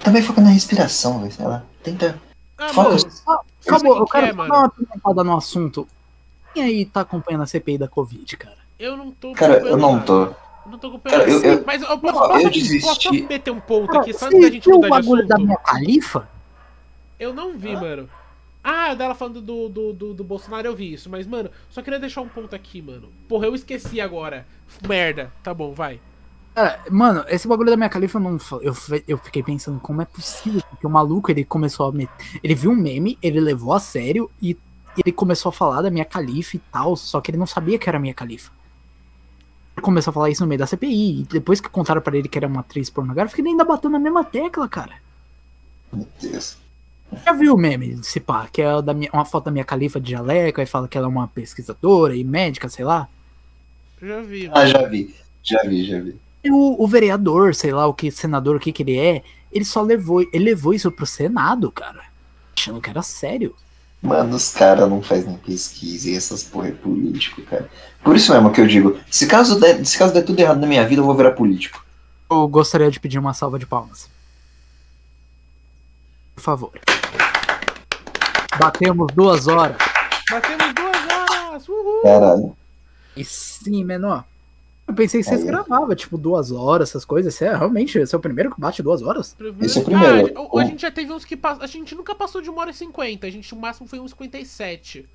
também 0.00 0.20
foca 0.22 0.40
na 0.40 0.50
respiração, 0.50 1.20
velho, 1.20 1.32
sei 1.32 1.46
lá. 1.46 1.64
Tenta. 1.84 2.20
Ah, 2.58 2.72
Foca. 2.72 2.88
mano, 2.90 3.10
Acabou, 3.66 3.94
que 3.94 4.00
eu 4.00 4.04
que 4.06 4.12
quero 4.12 4.26
é, 4.26 4.32
dar 4.32 4.58
uma 4.58 4.68
pimentada 4.68 5.24
no 5.24 5.36
assunto. 5.36 5.88
Quem 6.52 6.62
aí 6.64 6.84
tá 6.84 7.02
acompanhando 7.02 7.42
a 7.42 7.46
CPI 7.46 7.78
da 7.78 7.88
Covid, 7.88 8.36
cara? 8.36 8.58
eu 8.78 8.96
não 8.96 9.10
tô. 9.12 9.32
Cara, 9.32 9.58
eu 9.66 9.76
não 9.76 9.92
nada. 9.94 10.04
tô. 10.06 10.22
Eu 10.24 10.36
não 10.66 10.78
tô 10.78 10.86
acompanhando. 10.88 11.20
Cara, 11.20 11.30
eu- 11.30 11.42
eu- 11.42 11.64
Mas 11.64 11.82
eu 11.82 11.98
posso, 11.98 12.20
Não, 12.20 12.28
posso, 12.28 12.46
eu 12.46 12.50
desisti. 12.50 12.86
posso 12.86 13.12
meter 13.12 13.50
um 13.50 13.60
ponto 13.60 13.86
Cara, 13.90 14.00
aqui 14.02 14.12
só 14.12 14.26
antes 14.26 14.40
da 14.40 14.50
gente 14.50 14.68
o 14.68 14.74
mudar 14.74 14.86
de 14.86 14.90
bagulho 14.90 15.18
assunto? 15.24 15.28
da 15.28 15.38
minha 15.38 15.56
califa? 15.58 16.28
Eu 17.18 17.32
não 17.32 17.56
vi, 17.56 17.74
mano. 17.76 18.08
Ah, 18.62 18.92
dela 18.94 19.14
falando 19.14 19.40
do, 19.40 19.68
do, 19.68 19.92
do, 19.92 20.14
do 20.14 20.24
Bolsonaro, 20.24 20.66
eu 20.66 20.74
vi 20.76 20.92
isso. 20.92 21.08
Mas, 21.08 21.26
mano, 21.26 21.50
só 21.70 21.80
queria 21.80 21.98
deixar 21.98 22.20
um 22.20 22.28
ponto 22.28 22.54
aqui, 22.54 22.82
mano. 22.82 23.08
Porra, 23.28 23.46
eu 23.46 23.54
esqueci 23.54 24.00
agora. 24.00 24.46
Merda. 24.86 25.32
Tá 25.42 25.54
bom, 25.54 25.72
vai. 25.72 26.00
Cara, 26.58 26.80
mano, 26.90 27.24
esse 27.28 27.46
bagulho 27.46 27.70
da 27.70 27.76
minha 27.76 27.88
califa 27.88 28.18
eu 28.18 28.22
não. 28.22 28.36
Eu, 28.60 28.74
eu 29.06 29.16
fiquei 29.18 29.44
pensando 29.44 29.78
como 29.78 30.02
é 30.02 30.04
possível. 30.04 30.60
Porque 30.68 30.86
o 30.86 30.90
maluco 30.90 31.30
ele 31.30 31.44
começou 31.44 31.86
a. 31.86 31.92
met- 31.92 32.10
Ele 32.42 32.52
viu 32.54 32.72
um 32.72 32.74
meme, 32.74 33.16
ele 33.22 33.38
levou 33.38 33.72
a 33.72 33.78
sério 33.78 34.28
e 34.42 34.56
ele 34.96 35.12
começou 35.12 35.50
a 35.50 35.52
falar 35.52 35.82
da 35.82 35.90
minha 35.90 36.04
califa 36.04 36.56
e 36.56 36.58
tal. 36.58 36.96
Só 36.96 37.20
que 37.20 37.30
ele 37.30 37.38
não 37.38 37.46
sabia 37.46 37.78
que 37.78 37.88
era 37.88 37.96
a 37.96 38.00
minha 38.00 38.12
califa. 38.12 38.50
Ele 39.76 39.84
começou 39.84 40.10
a 40.10 40.14
falar 40.14 40.30
isso 40.30 40.42
no 40.42 40.48
meio 40.48 40.58
da 40.58 40.66
CPI. 40.66 41.20
E 41.20 41.22
depois 41.30 41.60
que 41.60 41.68
contaram 41.68 42.00
pra 42.00 42.16
ele 42.16 42.28
que 42.28 42.36
era 42.36 42.48
uma 42.48 42.58
atriz 42.60 42.90
pornográfica, 42.90 43.40
ele 43.40 43.50
ainda 43.50 43.64
bateu 43.64 43.88
na 43.88 44.00
mesma 44.00 44.24
tecla, 44.24 44.68
cara. 44.68 44.94
Meu 45.92 46.08
Deus. 46.20 46.56
Já 47.24 47.32
viu 47.34 47.54
o 47.54 47.56
meme 47.56 47.94
desse 47.94 48.18
pá? 48.18 48.48
Que 48.52 48.62
é 48.62 48.82
da 48.82 48.92
minha, 48.92 49.10
uma 49.12 49.24
foto 49.24 49.44
da 49.44 49.50
minha 49.52 49.64
califa 49.64 50.00
de 50.00 50.10
jaleco, 50.10 50.60
aí 50.60 50.66
fala 50.66 50.88
que 50.88 50.98
ela 50.98 51.06
é 51.06 51.08
uma 51.08 51.28
pesquisadora 51.28 52.16
e 52.16 52.24
médica, 52.24 52.68
sei 52.68 52.84
lá. 52.84 53.08
Já 54.02 54.20
vi, 54.22 54.48
Ah, 54.48 54.56
mano. 54.56 54.66
já 54.70 54.82
vi. 54.88 55.14
Já 55.44 55.62
vi, 55.62 55.84
já 55.86 56.00
vi. 56.00 56.16
E 56.48 56.50
o, 56.50 56.82
o 56.82 56.88
vereador, 56.88 57.54
sei 57.54 57.72
lá, 57.72 57.86
o 57.86 57.92
que, 57.92 58.10
senador, 58.10 58.56
o 58.56 58.58
que 58.58 58.72
que 58.72 58.82
ele 58.82 58.98
é, 58.98 59.22
ele 59.52 59.66
só 59.66 59.82
levou, 59.82 60.22
ele 60.32 60.44
levou 60.44 60.72
isso 60.72 60.90
pro 60.90 61.04
Senado, 61.04 61.70
cara. 61.70 62.04
Achando 62.56 62.80
que 62.80 62.88
era 62.88 63.02
sério. 63.02 63.54
Mano, 64.00 64.34
os 64.34 64.54
caras 64.54 64.88
não 64.88 65.02
fazem 65.02 65.26
nem 65.26 65.36
pesquisa 65.36 66.08
e 66.08 66.16
essas 66.16 66.42
porra 66.42 66.68
é 66.68 66.72
político, 66.72 67.42
cara. 67.42 67.68
Por 68.02 68.16
isso 68.16 68.32
mesmo 68.32 68.50
que 68.50 68.62
eu 68.62 68.66
digo, 68.66 68.98
se 69.10 69.26
caso 69.26 69.60
der, 69.60 69.84
se 69.84 69.98
caso 69.98 70.14
der 70.14 70.22
tudo 70.22 70.40
errado 70.40 70.58
na 70.58 70.66
minha 70.66 70.86
vida, 70.88 71.02
eu 71.02 71.04
vou 71.04 71.14
virar 71.14 71.32
político. 71.32 71.84
Eu 72.30 72.48
gostaria 72.48 72.90
de 72.90 72.98
pedir 72.98 73.18
uma 73.18 73.34
salva 73.34 73.58
de 73.58 73.66
palmas. 73.66 74.08
Por 76.34 76.40
favor. 76.40 76.72
Batemos 78.58 79.12
duas 79.14 79.46
horas. 79.48 79.76
Batemos 80.30 80.74
duas 80.74 80.96
horas! 81.12 81.68
Uhul! 81.68 82.02
Caralho. 82.02 82.56
E 83.14 83.22
sim, 83.22 83.84
menor. 83.84 84.24
Eu 84.88 84.94
pensei 84.94 85.20
que 85.20 85.28
vocês 85.28 85.44
gravavam, 85.44 85.94
tipo, 85.94 86.16
duas 86.16 86.50
horas, 86.50 86.88
essas 86.88 87.04
coisas. 87.04 87.34
Você 87.34 87.44
é 87.44 87.54
realmente 87.54 87.98
esse 87.98 88.14
é 88.14 88.18
o 88.18 88.20
primeiro 88.20 88.50
que 88.54 88.58
bate 88.60 88.82
duas 88.82 89.02
horas? 89.02 89.36
Esse 89.60 89.78
é 89.78 89.82
o 89.82 89.84
primeiro. 89.84 90.32
Ah, 90.34 90.58
a, 90.58 90.60
a 90.62 90.64
gente 90.64 90.80
já 90.80 90.90
teve 90.90 91.12
uns 91.12 91.24
que 91.26 91.36
passam. 91.36 91.62
A 91.62 91.66
gente 91.66 91.94
nunca 91.94 92.14
passou 92.14 92.40
de 92.40 92.48
uma 92.48 92.62
hora 92.62 92.70
e 92.70 92.74
cinquenta. 92.74 93.26
A 93.26 93.30
gente, 93.30 93.52
o 93.52 93.56
máximo 93.58 93.86
foi 93.86 94.00
uns 94.00 94.12
57. 94.12 95.06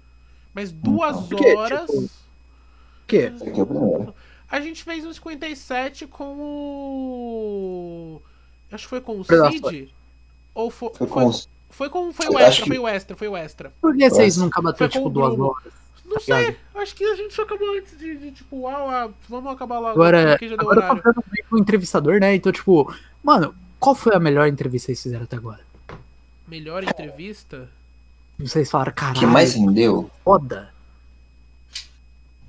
Mas 0.54 0.72
duas 0.72 1.18
Por 1.28 1.38
quê? 1.40 1.56
horas. 1.56 1.90
Tipo, 1.90 1.98
O 2.04 2.10
quê? 3.08 3.32
Esse 3.36 3.50
aqui 3.50 3.60
é 3.62 3.66
primeiro. 3.66 4.14
A 4.50 4.60
gente 4.62 4.84
fez 4.84 5.04
uns 5.06 5.16
57 5.16 6.06
com 6.06 6.36
o. 6.38 8.22
Acho 8.72 8.84
que 8.84 8.90
foi 8.90 9.02
com 9.02 9.20
o. 9.20 9.24
Cid? 9.24 9.94
Ou 10.54 10.70
foi. 10.70 10.91
Foi 10.94 11.08
Foi, 11.08 11.08
com 11.08 11.32
foi 11.70 11.90
com. 11.90 12.14
Foi 12.14 12.28
o 12.28 12.38
extra, 12.40 12.64
que- 12.64 12.70
foi 12.70 12.78
o 12.80 12.88
extra, 12.88 13.18
foi 13.18 13.28
o 13.28 13.36
extra. 13.36 13.74
Por 13.82 13.95
que 13.98 14.08
vocês 14.08 14.38
nunca 14.38 14.62
bateram, 14.62 14.90
tipo, 14.91 15.10
duas 15.10 15.38
horas? 15.40 15.74
Não 16.06 16.20
sei, 16.20 16.58
acho 16.76 16.96
que 16.96 17.04
a 17.04 17.16
gente 17.16 17.34
só 17.34 17.42
acabou 17.44 17.76
antes 17.78 17.98
de, 17.98 18.18
de, 18.18 18.32
tipo, 18.32 18.58
uau, 18.62 18.90
ah, 18.90 19.10
vamos 19.28 19.52
acabar 19.52 19.80
logo. 19.80 19.92
Agora, 19.92 20.36
agora 20.36 20.58
tá 20.58 20.66
horário. 20.66 20.98
ficando 20.98 21.24
meio 21.32 21.46
que 21.48 21.56
um 21.56 21.58
entrevistador, 21.58 22.20
né? 22.20 22.36
Então, 22.36 22.52
tipo, 22.52 22.94
mano, 23.24 23.56
qual 23.80 23.96
foi 23.96 24.14
a 24.16 24.20
melhor 24.20 24.48
entrevista 24.48 24.88
que 24.88 24.96
vocês 24.96 25.04
fizeram 25.04 25.24
até 25.24 25.38
agora? 25.38 25.62
Melhor 26.48 26.84
entrevista? 26.84 27.70
Vocês 28.38 28.70
falaram, 28.70 28.92
O 28.92 28.96
caralho, 28.96 29.20
que 29.20 29.26
mais 29.26 29.54
rendeu? 29.56 30.10
foda. 30.24 30.72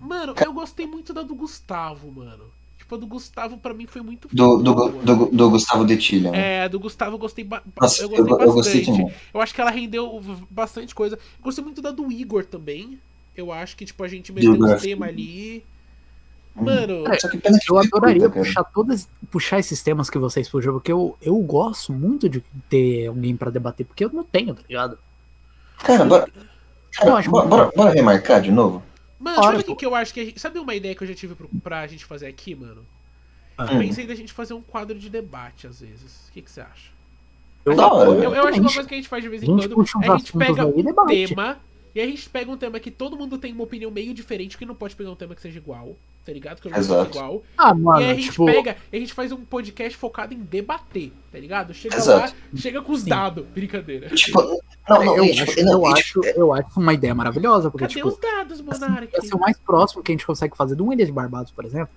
Mano, 0.01 0.35
eu 0.45 0.53
gostei 0.53 0.87
muito 0.87 1.13
da 1.15 1.23
do 1.23 1.35
Gustavo, 1.35 2.11
mano. 2.13 2.45
Tipo, 2.77 2.97
a 2.97 2.99
do 2.99 3.07
Gustavo 3.07 3.57
pra 3.57 3.73
mim 3.73 3.87
foi 3.87 4.03
muito 4.03 4.29
Do, 4.31 4.59
do, 4.59 4.75
do, 4.91 5.27
do 5.27 5.51
Gustavo 5.51 5.85
Detilha. 5.85 6.31
né? 6.33 6.39
É, 6.59 6.63
a 6.65 6.69
do 6.69 6.79
Gustavo 6.79 7.15
eu 7.15 7.19
gostei, 7.19 7.45
ba 7.45 7.63
Nossa, 7.81 8.03
eu 8.03 8.11
eu, 8.13 8.25
gostei 8.27 8.33
eu 8.33 8.39
bastante. 8.39 8.55
gostei 8.55 8.81
demais. 8.83 9.15
Eu 9.33 9.41
acho 9.41 9.55
que 9.55 9.61
ela 9.61 9.71
rendeu 9.71 10.21
bastante 10.51 10.95
coisa. 10.95 11.19
Gostei 11.41 11.65
muito 11.65 11.81
da 11.81 11.91
do 11.91 12.13
Igor 12.13 12.45
também. 12.45 12.99
Eu 13.37 13.53
acho 13.53 13.77
que, 13.77 13.85
tipo, 13.85 14.03
a 14.05 14.09
gente 14.09 14.33
meteu 14.33 14.53
um 14.53 14.77
tema 14.79 15.07
ali. 15.07 15.65
Mano, 16.55 17.13
É, 17.13 17.19
Só 17.19 17.29
que 17.29 17.37
pena 17.39 17.59
que 17.59 17.71
Eu 17.71 17.79
adoraria 17.79 18.31
puxar 18.31 18.63
todas, 18.63 19.09
puxar 19.31 19.59
esses 19.59 19.83
temas 19.83 20.09
que 20.09 20.19
vocês 20.19 20.49
puxam, 20.49 20.73
porque 20.75 20.93
eu, 20.93 21.17
eu 21.21 21.37
gosto 21.39 21.93
muito 21.93 22.29
de 22.29 22.41
ter 22.69 23.09
alguém 23.09 23.37
pra 23.37 23.51
debater, 23.51 23.85
porque 23.85 24.05
eu 24.05 24.11
não 24.11 24.23
tenho, 24.23 24.55
tá 24.55 24.63
ligado? 24.69 24.97
Cara, 25.79 26.05
bora, 26.05 26.31
cara, 26.93 27.11
Eu 27.11 27.17
acho 27.17 27.31
bora, 27.31 27.49
bora, 27.49 27.73
bora 27.75 27.91
remarcar 27.91 28.41
de 28.41 28.53
novo? 28.53 28.83
mano, 29.19 29.39
Olha, 29.41 29.59
sabe 29.59 29.73
o 29.73 29.77
que, 29.77 29.85
eu 29.85 29.95
acho 29.97 30.15
que 30.15 30.21
a 30.21 30.25
gente. 30.25 30.41
Sabe 30.41 30.61
uma 30.61 30.75
ideia 30.75 30.95
que 30.95 31.03
eu 31.03 31.09
já 31.09 31.15
tive 31.15 31.35
pro, 31.35 31.49
pra 31.61 31.87
gente 31.89 32.05
fazer 32.05 32.27
aqui, 32.27 32.55
mano? 32.55 32.87
Ah. 33.59 33.73
Eu 33.73 33.81
pensei 33.81 34.07
da 34.07 34.15
gente 34.15 34.33
fazer 34.33 34.55
um 34.55 34.63
quadro 34.63 34.97
de 34.97 35.11
debate 35.11 35.67
às 35.67 35.81
vezes. 35.81 36.29
O 36.29 36.33
que, 36.33 36.43
que 36.43 36.51
você 36.51 36.61
acha? 36.61 36.91
Eu. 37.65 37.73
Eu, 37.73 37.79
eu 37.79 37.87
acho 37.87 38.05
que 38.05 38.21
uma 38.21 38.31
Exatamente. 38.31 38.75
coisa 38.75 38.89
que 38.89 38.95
a 38.95 38.97
gente 38.99 39.09
faz 39.09 39.23
de 39.23 39.29
vez 39.29 39.43
em 39.43 39.47
quando 39.47 39.63
é 39.63 40.09
a 40.09 40.17
gente 40.19 40.33
pega 40.37 40.67
um 40.67 41.07
tema 41.07 41.59
e 41.95 42.01
a 42.01 42.07
gente 42.07 42.29
pega 42.29 42.51
um 42.51 42.57
tema 42.57 42.81
que 42.81 42.91
todo 42.91 43.17
mundo 43.17 43.39
tem 43.39 43.53
uma 43.53 43.65
opinião 43.65 43.91
meio 43.91 44.13
diferente, 44.13 44.59
que 44.59 44.67
não 44.67 44.75
pode 44.75 44.97
pegar 44.97 45.11
um 45.11 45.15
tema 45.15 45.35
que 45.35 45.41
seja 45.41 45.59
igual, 45.59 45.97
tá 46.25 46.33
ligado? 46.33 46.61
Que 46.61 46.67
eu 46.67 46.73
não 46.73 46.79
Exato. 46.79 47.07
seja 47.07 47.19
igual. 47.19 47.43
Ah, 47.57 47.71
e 47.71 47.81
mano, 47.81 47.99
aí 47.99 48.11
a 48.11 48.15
gente 48.15 48.31
tipo, 48.31 48.47
pega 48.47 48.77
e 48.93 48.97
a 48.97 49.01
gente 49.01 49.15
faz 49.15 49.31
um 49.31 49.45
podcast 49.45 49.97
focado 49.97 50.35
em 50.35 50.39
debater, 50.39 51.13
tá 51.31 51.39
ligado? 51.39 51.73
Chega 51.73 51.97
Exato. 51.97 52.33
lá, 52.33 52.33
chega 52.57 52.83
com 52.83 52.93
os 52.93 53.03
Sim. 53.03 53.11
dados, 53.11 53.47
brincadeira. 53.47 54.09
Tipo, 54.11 54.61
não, 54.89 55.05
não, 55.05 55.17
eu, 55.17 55.25
e, 55.25 55.31
acho, 55.41 55.47
tipo, 55.47 55.63
não, 55.63 55.73
eu, 55.73 55.91
e, 55.91 55.93
acho, 55.93 56.25
eu 56.25 56.53
acho 56.53 56.81
uma 56.81 56.93
ideia 56.93 57.15
maravilhosa, 57.15 57.71
porque, 57.71 57.85
Cadê 57.85 57.95
tipo, 57.95 58.09
os 58.09 58.19
dados, 58.19 58.61
assim, 58.61 58.85
Monark? 58.85 59.15
ia 59.15 59.23
ser 59.23 59.35
o 59.35 59.39
mais 59.39 59.57
próximo 59.57 60.03
que 60.03 60.11
a 60.11 60.15
gente 60.15 60.27
consegue 60.27 60.57
fazer 60.57 60.75
de 60.75 60.83
um 60.83 60.93
Ilha 60.93 61.07
de 61.07 61.13
Barbados, 61.13 61.53
por 61.53 61.65
exemplo. 61.65 61.91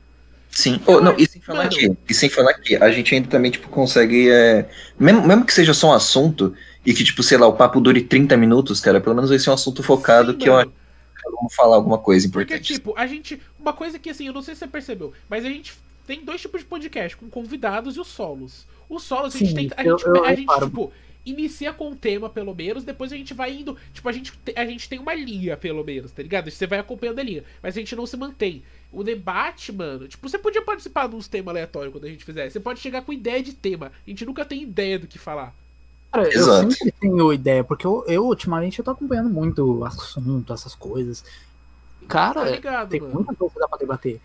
Sim. 0.49 0.79
Oh, 0.85 1.01
não, 1.01 1.15
e 1.17 1.27
sem 1.27 1.41
falar 1.41 1.67
que, 1.69 1.95
e 2.09 2.13
sem 2.13 2.29
falar 2.29 2.53
que 2.55 2.75
a 2.75 2.89
gente 2.89 3.13
ainda 3.13 3.27
também, 3.27 3.51
tipo, 3.51 3.67
consegue. 3.69 4.29
É, 4.29 4.67
mesmo, 4.99 5.25
mesmo 5.27 5.45
que 5.45 5.53
seja 5.53 5.73
só 5.73 5.89
um 5.89 5.93
assunto, 5.93 6.53
e 6.89 6.93
que, 6.93 7.03
tipo, 7.03 7.21
sei 7.21 7.37
lá, 7.37 7.45
o 7.47 7.53
papo 7.53 7.81
dure 7.81 8.01
30 8.01 8.37
minutos, 8.37 8.79
cara, 8.79 9.01
pelo 9.01 9.13
menos 9.13 9.29
vai 9.29 9.37
ser 9.37 9.49
um 9.49 9.53
assunto 9.53 9.83
focado 9.83 10.31
Sim, 10.31 10.37
que 10.37 10.47
eu 10.49 10.53
mano. 10.53 10.71
acho 10.71 11.21
que 11.23 11.31
vamos 11.31 11.53
falar 11.53 11.75
alguma 11.75 11.97
coisa 11.97 12.29
Porque, 12.29 12.53
importante. 12.55 12.73
tipo, 12.73 12.93
a 12.97 13.05
gente. 13.05 13.41
Uma 13.59 13.73
coisa 13.73 13.99
que, 13.99 14.09
assim, 14.09 14.25
eu 14.27 14.33
não 14.33 14.41
sei 14.41 14.55
se 14.55 14.59
você 14.59 14.67
percebeu, 14.67 15.11
mas 15.29 15.43
a 15.43 15.49
gente 15.49 15.73
tem 16.07 16.23
dois 16.23 16.39
tipos 16.41 16.61
de 16.61 16.65
podcast, 16.67 17.17
com 17.17 17.29
convidados 17.29 17.97
e 17.97 17.99
os 17.99 18.07
solos. 18.07 18.65
Os 18.89 19.03
solos, 19.03 19.35
a 19.35 19.37
gente 19.37 19.49
Sim, 19.49 19.55
tem. 19.55 19.71
A 19.75 19.83
eu- 19.83 19.97
gente, 19.99 20.07
eu 20.07 20.23
a 20.23 20.33
gente 20.33 20.59
tipo, 20.61 20.93
inicia 21.25 21.73
com 21.73 21.89
um 21.89 21.95
tema, 21.97 22.29
pelo 22.29 22.55
menos, 22.55 22.85
depois 22.85 23.11
a 23.11 23.17
gente 23.17 23.33
vai 23.33 23.53
indo. 23.53 23.77
Tipo, 23.93 24.07
a 24.07 24.11
gente, 24.13 24.31
te- 24.45 24.53
a 24.55 24.65
gente 24.65 24.87
tem 24.87 24.97
uma 24.97 25.13
linha, 25.13 25.57
pelo 25.57 25.83
menos, 25.83 26.13
tá 26.13 26.23
ligado? 26.23 26.49
Você 26.49 26.65
vai 26.65 26.79
acompanhando 26.79 27.19
a 27.19 27.23
linha, 27.23 27.43
mas 27.61 27.75
a 27.75 27.79
gente 27.81 27.93
não 27.97 28.05
se 28.05 28.15
mantém. 28.15 28.63
O 28.93 29.03
debate, 29.03 29.73
mano, 29.73 30.07
tipo, 30.07 30.29
você 30.29 30.37
podia 30.39 30.61
participar 30.61 31.09
de 31.09 31.15
uns 31.17 31.27
temas 31.27 31.49
aleatórios 31.49 31.91
quando 31.91 32.05
a 32.05 32.09
gente 32.09 32.23
fizer. 32.23 32.49
Você 32.49 32.61
pode 32.61 32.79
chegar 32.79 33.01
com 33.01 33.11
ideia 33.11 33.43
de 33.43 33.51
tema. 33.51 33.91
A 34.07 34.09
gente 34.09 34.25
nunca 34.25 34.45
tem 34.45 34.63
ideia 34.63 34.97
do 34.97 35.05
que 35.07 35.19
falar. 35.19 35.53
Cara, 36.11 36.27
Exato. 36.27 36.65
eu 36.65 36.71
sempre 36.71 36.91
tenho 36.99 37.33
ideia, 37.33 37.63
porque 37.63 37.85
eu, 37.85 38.03
eu 38.07 38.25
ultimamente 38.25 38.79
eu 38.79 38.85
tô 38.85 38.91
acompanhando 38.91 39.29
muito 39.29 39.83
assunto, 39.83 40.53
essas 40.53 40.73
coisas. 40.73 41.21
Tá 41.21 42.07
Cara, 42.07 42.49
ligado, 42.49 42.89
tem 42.89 43.01
mano? 43.01 43.13
muita 43.15 43.35
coisa 43.35 43.53
que 43.53 43.59
dá 43.59 43.67
pra 43.67 43.77
debater. 43.77 44.21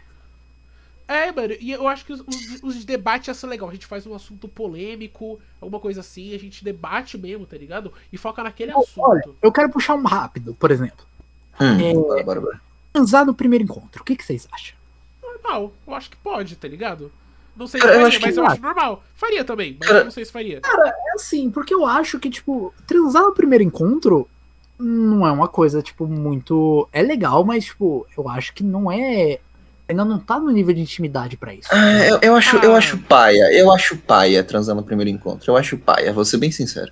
É, 1.08 1.30
mano, 1.32 1.54
e 1.60 1.72
eu 1.72 1.86
acho 1.88 2.06
que 2.06 2.12
os, 2.12 2.20
os, 2.20 2.62
os 2.62 2.84
debates 2.84 3.28
ia 3.28 3.34
ser 3.34 3.46
legal. 3.46 3.68
A 3.68 3.72
gente 3.72 3.86
faz 3.86 4.06
um 4.06 4.14
assunto 4.14 4.48
polêmico, 4.48 5.38
alguma 5.60 5.80
coisa 5.80 6.00
assim, 6.00 6.34
a 6.34 6.38
gente 6.38 6.64
debate 6.64 7.18
mesmo, 7.18 7.44
tá 7.44 7.56
ligado? 7.56 7.92
E 8.12 8.16
foca 8.16 8.42
naquele 8.42 8.70
assunto. 8.70 9.00
Olha, 9.00 9.22
eu 9.42 9.52
quero 9.52 9.68
puxar 9.68 9.94
um 9.94 10.04
rápido, 10.04 10.54
por 10.54 10.70
exemplo. 10.70 11.04
Hum, 11.60 11.80
é- 11.80 11.94
bora, 11.94 12.22
bora, 12.22 12.40
bora. 12.40 12.60
Transar 12.92 13.26
no 13.26 13.34
primeiro 13.34 13.64
encontro, 13.64 14.02
o 14.02 14.04
que, 14.04 14.16
que 14.16 14.24
vocês 14.24 14.46
acham? 14.52 14.76
Normal, 15.22 15.72
eu 15.86 15.94
acho 15.94 16.10
que 16.10 16.16
pode, 16.16 16.56
tá 16.56 16.68
ligado? 16.68 17.10
Não 17.56 17.66
sei 17.66 17.80
se 17.80 17.86
Cara, 17.86 17.98
eu 17.98 18.02
faria, 18.02 18.08
acho 18.08 18.18
que 18.18 18.26
mas 18.26 18.36
eu 18.36 18.46
acho 18.46 18.62
normal. 18.62 19.04
Faria 19.14 19.44
também, 19.44 19.76
mas 19.78 19.88
Cara- 19.88 20.00
eu 20.00 20.04
não 20.06 20.10
sei 20.10 20.24
se 20.24 20.32
faria. 20.32 20.60
É 20.64 21.12
assim, 21.14 21.50
porque 21.50 21.74
eu 21.74 21.84
acho 21.86 22.18
que, 22.18 22.30
tipo, 22.30 22.72
transar 22.86 23.22
no 23.22 23.34
primeiro 23.34 23.62
encontro 23.62 24.28
não 24.78 25.26
é 25.26 25.30
uma 25.30 25.46
coisa, 25.48 25.82
tipo, 25.82 26.06
muito. 26.06 26.88
É 26.92 27.02
legal, 27.02 27.44
mas, 27.44 27.66
tipo, 27.66 28.06
eu 28.16 28.28
acho 28.28 28.52
que 28.54 28.62
não 28.64 28.90
é. 28.90 29.38
Ainda 29.88 30.04
não 30.04 30.18
tá 30.18 30.38
no 30.40 30.50
nível 30.50 30.74
de 30.74 30.80
intimidade 30.80 31.36
pra 31.36 31.52
isso. 31.54 31.68
Ah, 31.70 32.06
eu, 32.06 32.18
eu 32.22 32.34
acho, 32.36 32.56
eu 32.56 32.74
Ah. 32.74 32.78
acho 32.78 32.96
paia. 32.98 33.52
Eu 33.52 33.70
acho 33.72 33.96
paia 33.98 34.42
transar 34.42 34.74
no 34.74 34.82
primeiro 34.82 35.10
encontro. 35.10 35.50
Eu 35.52 35.56
acho 35.56 35.76
paia, 35.76 36.12
vou 36.12 36.24
ser 36.24 36.38
bem 36.38 36.50
sincero. 36.50 36.90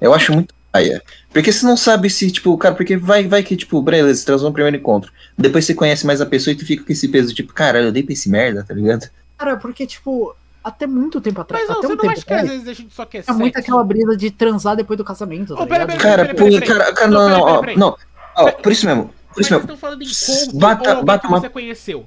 Eu 0.00 0.14
acho 0.14 0.32
muito 0.32 0.54
paia. 0.72 1.02
Porque 1.30 1.52
você 1.52 1.66
não 1.66 1.76
sabe 1.76 2.08
se, 2.08 2.30
tipo, 2.30 2.56
cara, 2.56 2.74
porque 2.74 2.96
vai, 2.96 3.28
vai 3.28 3.42
que, 3.42 3.54
tipo, 3.56 3.82
beleza, 3.82 4.24
transou 4.24 4.48
no 4.48 4.54
primeiro 4.54 4.76
encontro. 4.78 5.12
Depois 5.36 5.66
você 5.66 5.74
conhece 5.74 6.06
mais 6.06 6.20
a 6.22 6.26
pessoa 6.26 6.52
e 6.52 6.56
tu 6.56 6.64
fica 6.64 6.82
com 6.82 6.92
esse 6.92 7.06
peso, 7.08 7.34
tipo, 7.34 7.52
caralho, 7.52 7.86
eu 7.88 7.92
dei 7.92 8.02
pra 8.02 8.14
esse 8.14 8.30
merda, 8.30 8.64
tá 8.66 8.72
ligado? 8.72 9.08
Cara, 9.44 9.56
porque, 9.56 9.86
tipo, 9.86 10.34
até 10.62 10.86
muito 10.86 11.20
tempo 11.20 11.40
atrás. 11.40 11.64
Mas 11.66 11.70
não, 11.70 11.78
até 11.78 11.86
você 11.88 11.92
um 11.92 11.96
não 11.96 12.02
tempo 12.02 12.12
acha 12.12 12.24
que 12.26 12.34
às 12.34 12.48
vezes 12.48 12.68
a 12.68 12.72
gente 12.72 12.94
só 12.94 13.04
quer 13.04 13.24
é 13.26 13.32
muito 13.32 13.58
aquela 13.58 13.82
brisa 13.84 14.16
de 14.16 14.30
transar 14.30 14.76
depois 14.76 14.96
do 14.96 15.04
casamento, 15.04 15.54
tá 15.56 15.66
pera, 15.66 15.86
pera, 15.86 15.98
Cara, 15.98 16.34
cara, 16.34 16.92
cara, 16.94 17.10
Não, 17.10 17.28
não, 17.28 17.38
não, 17.38 17.40
ó, 17.42 17.62
não. 17.76 17.96
Ó, 18.36 18.50
por 18.52 18.72
isso 18.72 18.86
mesmo, 18.86 19.04
por 19.04 19.12
Mas 19.36 19.46
isso 19.46 19.48
vocês 19.48 19.50
mesmo. 19.50 19.60
estão 19.64 19.76
falando 19.76 20.04
de 20.04 20.10
encontro 20.10 20.58
Bata- 20.58 20.98
ou 20.98 21.04
bata 21.04 21.20
que 21.20 21.26
uma- 21.32 21.40
você 21.40 21.48
conheceu? 21.48 22.06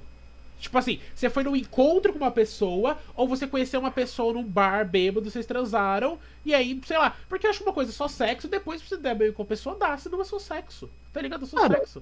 Tipo 0.60 0.78
assim, 0.80 1.00
você 1.14 1.30
foi 1.30 1.44
num 1.44 1.56
encontro 1.56 2.12
com 2.12 2.18
uma 2.18 2.32
pessoa, 2.32 2.98
ou 3.16 3.28
você 3.28 3.46
conheceu 3.46 3.80
uma 3.80 3.92
pessoa 3.92 4.34
num 4.34 4.44
bar 4.44 4.84
bêbado, 4.90 5.30
vocês 5.30 5.46
transaram, 5.46 6.18
e 6.44 6.56
aí, 6.56 6.80
sei 6.88 6.98
lá, 6.98 7.14
porque 7.30 7.46
eu 7.46 7.52
acho 7.52 7.62
uma 7.62 7.74
coisa 7.74 7.92
só 7.92 8.08
sexo, 8.08 8.48
depois 8.48 8.82
se 8.82 8.88
você 8.88 8.98
der 8.98 9.14
bem 9.14 9.32
com 9.32 9.44
a 9.44 9.46
pessoa, 9.46 9.76
dá, 9.80 9.96
senão 9.98 10.22
é 10.22 10.24
só 10.24 10.40
sexo. 10.40 10.90
Tá 11.14 11.22
ligado? 11.22 11.44
É 11.44 11.48
só 11.48 11.58
Cara, 11.58 11.78
sexo. 11.78 12.02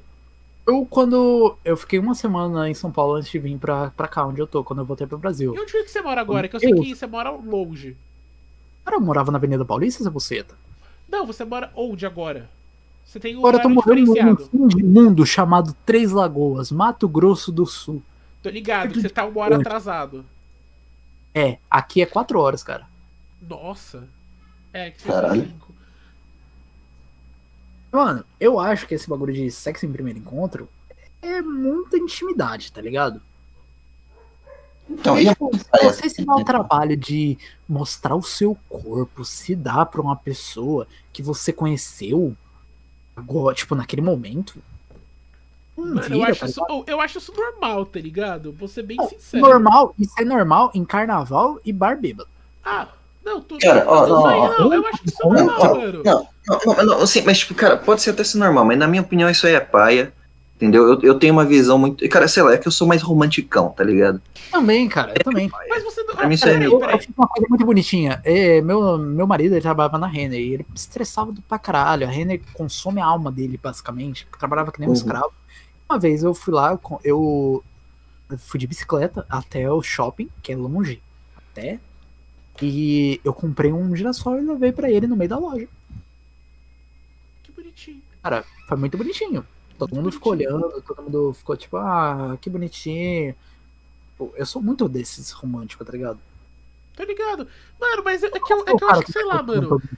Eu, 0.66 0.86
quando. 0.86 1.58
Eu 1.66 1.76
fiquei 1.76 2.00
uma 2.00 2.16
semana 2.16 2.70
em 2.70 2.74
São 2.74 2.92
Paulo 2.92 3.16
antes 3.16 3.30
de 3.30 3.38
vir 3.40 3.58
pra, 3.58 3.92
pra 3.92 4.08
cá, 4.08 4.26
onde 4.26 4.42
eu 4.42 4.48
tô, 4.48 4.64
quando 4.64 4.80
eu 4.80 4.86
voltei 4.86 5.06
pro 5.06 5.18
Brasil. 5.18 5.54
E 5.56 5.60
onde 5.60 5.76
é 5.78 5.84
que 5.84 5.90
você 5.92 6.02
mora 6.02 6.22
agora? 6.22 6.48
Que 6.48 6.56
eu 6.56 6.60
sei 6.60 6.72
Eu- 6.72 6.82
que 6.82 6.96
você 6.96 7.06
mora 7.06 7.30
longe. 7.32 7.98
Cara, 8.86 8.98
eu 8.98 9.02
morava 9.02 9.32
na 9.32 9.38
Avenida 9.38 9.66
Paulista, 9.66 10.02
essa 10.04 10.12
buceta. 10.12 10.56
Não, 11.10 11.26
você 11.26 11.44
mora 11.44 11.72
onde 11.76 12.06
agora? 12.06 12.50
Você 13.06 13.20
tem 13.20 13.36
um 13.36 13.40
Agora 13.40 13.58
eu 13.58 13.62
tô 13.62 13.70
morando 13.70 14.06
num 14.06 14.36
fim 14.38 14.68
de 14.68 14.84
mundo 14.84 15.26
chamado 15.26 15.76
Três 15.86 16.12
Lagoas, 16.12 16.72
Mato 16.72 17.08
Grosso 17.08 17.52
do 17.52 17.66
Sul. 17.66 18.02
Tô 18.42 18.50
ligado, 18.50 18.94
que 18.94 19.02
você 19.02 19.10
tá 19.10 19.26
uma 19.26 19.42
hora 19.42 19.58
atrasado. 19.58 20.26
É, 21.36 21.58
aqui 21.70 22.02
é 22.02 22.06
quatro 22.06 22.40
horas, 22.40 22.64
cara. 22.64 22.86
Nossa. 23.42 24.08
É, 24.72 24.92
que 24.92 25.02
você 25.02 25.08
Caralho. 25.08 25.42
cinco. 25.44 25.73
Mano, 27.94 28.26
eu 28.40 28.60
acho 28.60 28.88
que 28.88 28.96
esse 28.96 29.08
bagulho 29.08 29.32
de 29.32 29.52
sexo 29.52 29.86
em 29.86 29.92
primeiro 29.92 30.18
encontro 30.18 30.68
é 31.22 31.44
muita 31.44 31.96
intimidade, 31.96 32.72
tá 32.72 32.82
ligado? 32.82 33.22
Então, 34.90 35.18
e 35.20 35.28
tipo, 35.28 35.52
paia? 35.70 35.94
você 35.94 36.10
se 36.10 36.26
dá 36.26 36.36
o 36.36 36.44
trabalho 36.44 36.98
de 36.98 37.38
mostrar 37.70 38.16
o 38.16 38.24
seu 38.24 38.58
corpo, 38.68 39.24
se 39.24 39.56
dá 39.56 39.86
pra 39.86 40.02
uma 40.02 40.16
pessoa 40.16 40.88
que 41.14 41.22
você 41.22 41.54
conheceu, 41.54 42.36
agora, 43.16 43.56
tipo, 43.56 43.76
naquele 43.76 44.02
momento. 44.02 44.60
Mano, 45.78 46.02
eu 46.02 46.10
vira, 46.10 46.32
acho, 46.32 46.40
tá 46.40 46.46
isso, 46.48 46.84
eu 46.88 47.00
acho 47.00 47.18
isso 47.20 47.34
normal, 47.36 47.86
tá 47.86 48.00
ligado? 48.00 48.52
Vou 48.52 48.68
ser 48.68 48.84
bem 48.84 48.98
Não, 48.98 49.08
sincero. 49.08 49.44
Normal, 49.44 49.94
isso 50.00 50.14
é 50.20 50.26
normal 50.26 50.72
em 50.74 50.84
carnaval 50.84 51.60
e 51.64 51.72
bar 51.72 51.96
bêbado. 51.96 52.30
Ah, 52.66 52.88
não, 53.24 53.40
tudo. 53.40 53.62
Cara, 53.62 53.86
ó, 53.88 54.08
não, 54.08 54.24
não, 54.24 54.60
não, 54.60 54.74
eu 54.74 54.88
acho 54.88 55.02
que 55.02 55.10
isso 55.10 55.22
é 55.22 55.28
normal, 55.28 55.64
não, 55.64 55.76
mano. 55.76 56.04
Não, 56.04 56.33
não, 56.48 56.60
não, 56.66 56.86
não, 56.86 57.02
assim, 57.02 57.22
mas 57.22 57.40
tipo, 57.40 57.54
cara, 57.56 57.78
pode 57.78 58.02
ser 58.02 58.12
até 58.12 58.24
ser 58.24 58.38
normal, 58.38 58.66
mas 58.66 58.78
na 58.78 58.88
minha 58.88 59.02
opinião 59.02 59.30
isso 59.30 59.46
aí 59.48 59.54
é 59.54 59.60
paia. 59.60 60.14
Entendeu? 60.56 60.94
Eu, 60.94 61.02
eu 61.02 61.20
tenho 61.20 61.34
uma 61.34 61.44
visão 61.44 61.78
muito. 61.78 62.08
Cara, 62.08 62.26
sei 62.28 62.42
lá, 62.44 62.54
é 62.54 62.58
que 62.58 62.68
eu 62.68 62.72
sou 62.72 62.88
mais 62.88 63.02
romanticão, 63.02 63.70
tá 63.72 63.84
ligado? 63.84 64.22
Também, 64.50 64.88
cara, 64.88 65.12
eu 65.18 65.22
também. 65.24 65.52
Mas 65.68 65.84
você 65.84 66.04
não. 66.04 66.16
Pra 66.16 66.28
mim 66.28 66.36
isso 66.36 66.48
é 66.48 66.58
meio- 66.58 66.80
Eu, 66.82 67.00
fiz 67.00 67.10
uma 67.18 67.28
coisa 67.28 67.48
muito 67.50 67.66
bonitinha. 67.66 68.22
É, 68.24 68.62
meu, 68.62 68.98
meu 68.98 69.28
marido 69.28 69.54
ele 69.56 69.62
trabalhava 69.62 69.98
na 69.98 70.08
Renner 70.08 70.40
e 70.40 70.54
ele 70.54 70.66
estressava 70.74 71.34
do 71.34 71.42
pra 71.42 71.60
caralho. 71.60 72.08
A 72.08 72.10
Renner 72.10 72.40
consome 72.54 73.02
a 73.02 73.06
alma 73.06 73.30
dele, 73.32 73.60
basicamente. 73.62 74.26
Trabalhava 74.40 74.72
que 74.72 74.80
nem 74.80 74.88
um 74.88 74.92
Uhum. 74.92 74.96
escravo. 74.98 75.34
Uma 75.90 76.00
vez 76.00 76.24
eu 76.24 76.34
fui 76.34 76.54
lá, 76.54 76.78
com- 76.78 77.00
eu 77.04 77.62
fui 78.38 78.60
de 78.60 78.68
bicicleta 78.68 79.26
até 79.30 79.70
o 79.70 79.82
shopping, 79.82 80.30
que 80.42 80.54
é 80.54 80.56
longe, 80.56 81.02
até. 81.52 81.78
E 82.62 83.20
eu 83.26 83.34
comprei 83.34 83.74
um 83.74 83.94
girassol 83.96 84.38
e 84.40 84.42
levei 84.46 84.72
pra 84.72 84.90
ele 84.90 85.08
no 85.08 85.16
meio 85.18 85.30
da 85.30 85.38
loja. 85.40 85.68
Que 87.76 87.92
bonitinho. 87.92 88.02
Cara, 88.22 88.46
foi 88.68 88.78
muito 88.78 88.98
bonitinho. 88.98 89.48
Todo 89.78 89.96
mundo 89.96 90.12
ficou 90.12 90.34
olhando, 90.34 90.82
todo 90.82 91.02
mundo 91.02 91.34
ficou 91.34 91.58
tipo, 91.58 91.78
ah, 91.78 92.38
que 92.40 92.50
bonitinho. 92.50 93.36
Pô, 94.18 94.32
eu 94.36 94.46
sou 94.46 94.62
muito 94.62 94.88
desses 94.88 95.32
românticos, 95.32 95.86
tá 95.86 95.92
ligado? 95.92 96.20
Tá 96.96 97.04
ligado? 97.04 97.48
Mano, 97.80 98.04
mas 98.04 98.24
é 98.24 98.30
que 98.30 98.54
eu, 98.54 98.62
é 98.68 98.76
que 98.78 98.84
eu 98.84 98.90
acho 98.90 99.02
que, 99.04 99.12
sei 99.12 99.26
lá, 99.26 99.42
mano. 99.42 99.70
muito- 99.70 99.90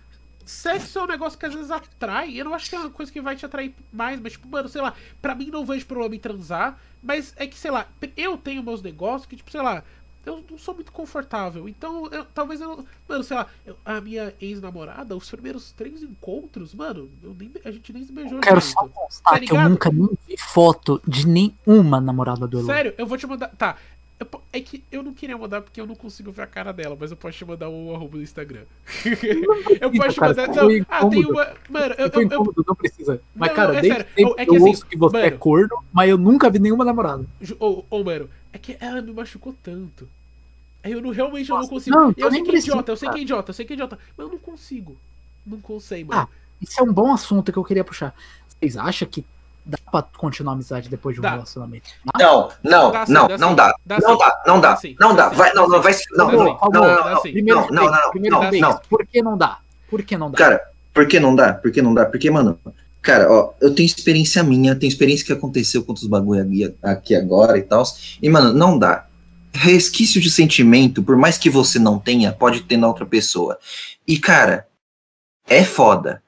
sexo 0.46 1.00
é 1.00 1.04
um 1.04 1.08
negócio 1.08 1.38
que 1.38 1.46
às 1.46 1.54
vezes 1.54 1.72
atrai. 1.72 2.40
Eu 2.40 2.46
não 2.46 2.54
acho 2.54 2.70
que 2.70 2.76
é 2.76 2.80
uma 2.80 2.90
coisa 2.90 3.12
que 3.12 3.20
vai 3.20 3.36
te 3.36 3.46
atrair 3.46 3.74
mais, 3.92 4.20
mas, 4.20 4.34
tipo, 4.34 4.48
mano, 4.48 4.70
sei 4.70 4.82
lá, 4.82 4.94
pra 5.22 5.36
mim 5.36 5.48
não 5.48 5.66
vejo 5.66 5.86
problema 5.86 6.16
em 6.16 6.20
transar. 6.20 6.80
Mas 7.04 7.34
é 7.36 7.46
que, 7.46 7.58
sei 7.58 7.72
lá, 7.72 7.88
eu 8.16 8.38
tenho 8.38 8.64
meus 8.64 8.82
negócios 8.82 9.26
que, 9.28 9.36
tipo, 9.36 9.52
sei 9.52 9.62
lá, 9.62 9.84
eu 10.26 10.44
não 10.50 10.58
sou 10.58 10.74
muito 10.74 10.92
confortável. 10.92 11.68
Então, 11.70 12.08
eu, 12.12 12.26
talvez 12.34 12.60
eu. 12.62 12.86
Mano, 13.08 13.24
sei 13.24 13.38
lá, 13.38 13.48
eu- 13.66 13.78
a 13.86 14.02
minha 14.02 14.34
ex-namorada, 14.42 15.16
os 15.16 15.30
primeiros 15.30 15.72
três 15.72 16.02
encontros, 16.04 16.74
mano, 16.74 17.10
eu 17.24 17.36
nem, 17.38 17.52
a 17.64 17.72
gente 17.72 17.94
nem 17.94 18.04
se 18.04 18.12
beijou 18.12 18.38
Eu 18.38 18.42
quero 18.42 18.62
só 18.62 18.88
constar 18.88 19.34
Tá 19.34 19.40
que 19.40 19.52
eu 19.52 19.70
nunca 19.70 19.92
nem 19.92 20.10
vi 20.28 20.38
foto 20.38 21.02
de 21.08 21.28
nenhuma 21.28 22.00
namorada 22.02 22.48
do 22.48 22.58
Eloy. 22.60 22.66
Sério, 22.74 22.94
eu 22.98 23.06
vou 23.06 23.18
te 23.18 23.28
mandar. 23.28 23.50
Tá. 23.50 23.78
eu 24.20 24.28
é 24.54 24.62
que 24.62 24.82
eu 24.90 25.04
não 25.04 25.14
queria 25.14 25.38
mandar 25.38 25.62
porque 25.62 25.82
eu 25.82 25.86
não 25.86 25.96
consigo 25.96 26.32
ver 26.32 26.44
a 26.44 26.48
cara 26.48 26.72
dela, 26.72 26.96
mas 26.98 27.12
eu 27.12 27.18
posso 27.18 27.38
te 27.38 27.44
mandar 27.46 27.68
o 27.68 27.94
arroba 27.94 28.18
do 28.18 28.24
Instagram. 28.24 28.62
eu 29.82 29.92
posso 29.92 30.14
te 30.14 30.20
cara, 30.20 30.34
mandar. 30.36 30.54
foi 30.54 30.80
Não, 30.80 30.86
ah, 30.90 31.10
tem 31.10 31.26
uma. 31.26 31.48
Mano, 31.70 31.96
eu. 31.98 32.08
Eu, 32.08 32.22
eu, 32.32 32.54
não 32.68 32.76
precisa. 32.76 33.22
Mas, 33.36 33.50
Não, 33.50 33.56
cara, 33.56 33.72
não, 33.74 33.80
é 33.80 33.82
desde 33.82 34.00
sério. 34.00 34.12
Eu- 34.18 34.36
é 34.38 34.44
eu 34.44 34.48
que 34.48 34.56
assim, 34.56 34.68
ouço 34.70 34.86
que 34.86 34.98
você 34.98 35.18
é 35.18 35.24
mano- 35.26 35.38
corno, 35.38 35.84
mas 35.92 36.10
eu 36.10 36.18
nunca 36.18 36.50
vi 36.50 36.60
nenhuma 36.60 36.86
namorada. 36.86 37.26
Ô, 37.60 37.84
ô, 37.90 38.04
mano, 38.04 38.30
é 38.56 38.58
que 38.58 38.78
ela 38.80 39.02
me 39.02 39.12
machucou 39.12 39.54
tanto. 39.62 40.08
Aí 40.82 40.94
eu 40.94 41.02
não, 41.02 41.10
realmente 41.10 41.50
eu 41.50 41.56
não 41.56 41.62
Nossa, 41.64 41.74
consigo. 41.74 41.96
não, 41.98 42.06
eu 42.06 42.12
então 42.12 42.30
sei 42.32 42.40
nem 42.42 42.50
que 42.50 42.56
é 42.56 42.60
idiota, 42.60 42.92
eu 42.92 42.96
sei 42.96 43.10
que 43.10 43.18
é 43.18 43.22
idiota, 43.22 43.50
eu 43.50 43.54
sei 43.54 43.66
que 43.66 43.74
é 43.74 43.76
idiota. 43.76 44.00
Mas 44.18 44.26
eu 44.28 44.32
não 44.32 44.40
consigo. 44.40 44.98
Não 45.46 45.60
consigo, 45.60 46.14
mano. 46.14 46.30
Ah, 46.32 46.36
Isso 46.62 46.80
é 46.80 46.84
um 46.84 46.94
bom 46.94 47.14
assunto 47.14 47.52
que 47.52 47.58
eu 47.60 47.64
queria 47.66 47.84
puxar. 47.84 48.16
Vocês 48.48 48.78
acham 48.78 49.08
que 49.10 49.26
dá 49.66 49.78
pra 49.92 50.04
continuar 50.04 50.54
a 50.54 50.56
amizade 50.56 50.88
depois 50.88 51.16
de 51.16 51.20
um 51.20 51.24
Dá. 51.24 51.32
relacionamento? 51.32 51.90
Não, 52.18 52.50
não, 52.64 52.92
Dá 52.92 53.06
sim, 53.06 53.14
não, 53.14 53.28
dá 53.28 53.38
não 53.38 53.50
sim. 53.50 53.56
dá. 53.56 53.76
Dá 53.86 54.00
Não 54.00 54.12
sim. 54.14 54.18
dá, 54.18 54.44
não 54.48 54.62
dá, 54.62 54.70
Dá 54.70 54.78
sim, 54.78 54.96
não 55.00 55.16
dá 55.16 55.30
sim, 55.30 55.36
Vai, 55.36 55.54
não, 55.54 55.68
não, 55.68 55.76
sim. 55.76 55.82
vai. 55.82 55.94
Não, 56.16 56.32
não, 56.32 56.46
sim. 56.46 56.58
não, 56.72 56.72
não, 56.72 57.10
não, 57.12 57.22
sim. 57.22 57.32
Primeiro 57.34 57.60
não, 57.60 57.68
não, 57.72 57.84
não, 57.92 58.42
não, 58.42 58.52
não. 58.62 58.78
Por 58.90 59.06
que 59.06 59.22
não 59.22 59.38
dá? 59.38 59.58
Por 59.90 60.02
que 60.02 60.18
não 60.18 60.32
dá? 60.32 60.38
Cara, 60.38 60.62
por 60.94 61.08
que 61.08 61.20
não 61.20 61.36
dá? 61.36 61.54
Por 61.56 61.72
que 61.72 61.82
não 61.82 61.94
dá? 61.94 62.06
Porque, 62.06 62.32
mano, 62.32 62.58
cara, 63.06 63.32
ó, 63.32 63.54
eu 63.62 63.74
tenho 63.74 63.86
experiência 63.86 64.44
minha, 64.44 64.76
tenho 64.76 64.90
experiência 64.90 65.26
que 65.26 65.32
aconteceu 65.32 65.86
com 65.86 65.94
os 65.94 66.08
bagulho 66.08 66.42
aqui, 66.42 66.76
aqui 66.82 67.16
agora 67.16 67.58
e 67.58 67.62
tal. 67.62 67.84
E, 68.22 68.28
mano, 68.28 68.52
não 68.52 68.78
dá. 68.78 69.08
Resquício 69.54 70.20
de 70.20 70.30
sentimento, 70.30 71.04
por 71.04 71.16
mais 71.16 71.38
que 71.38 71.50
você 71.50 71.78
não 71.78 72.00
tenha, 72.00 72.34
pode 72.34 72.64
ter 72.64 72.78
na 72.78 72.88
outra 72.88 73.06
pessoa. 73.06 73.58
E, 74.08 74.18
cara, 74.18 74.68
é 75.48 75.64
foda. 75.64 76.22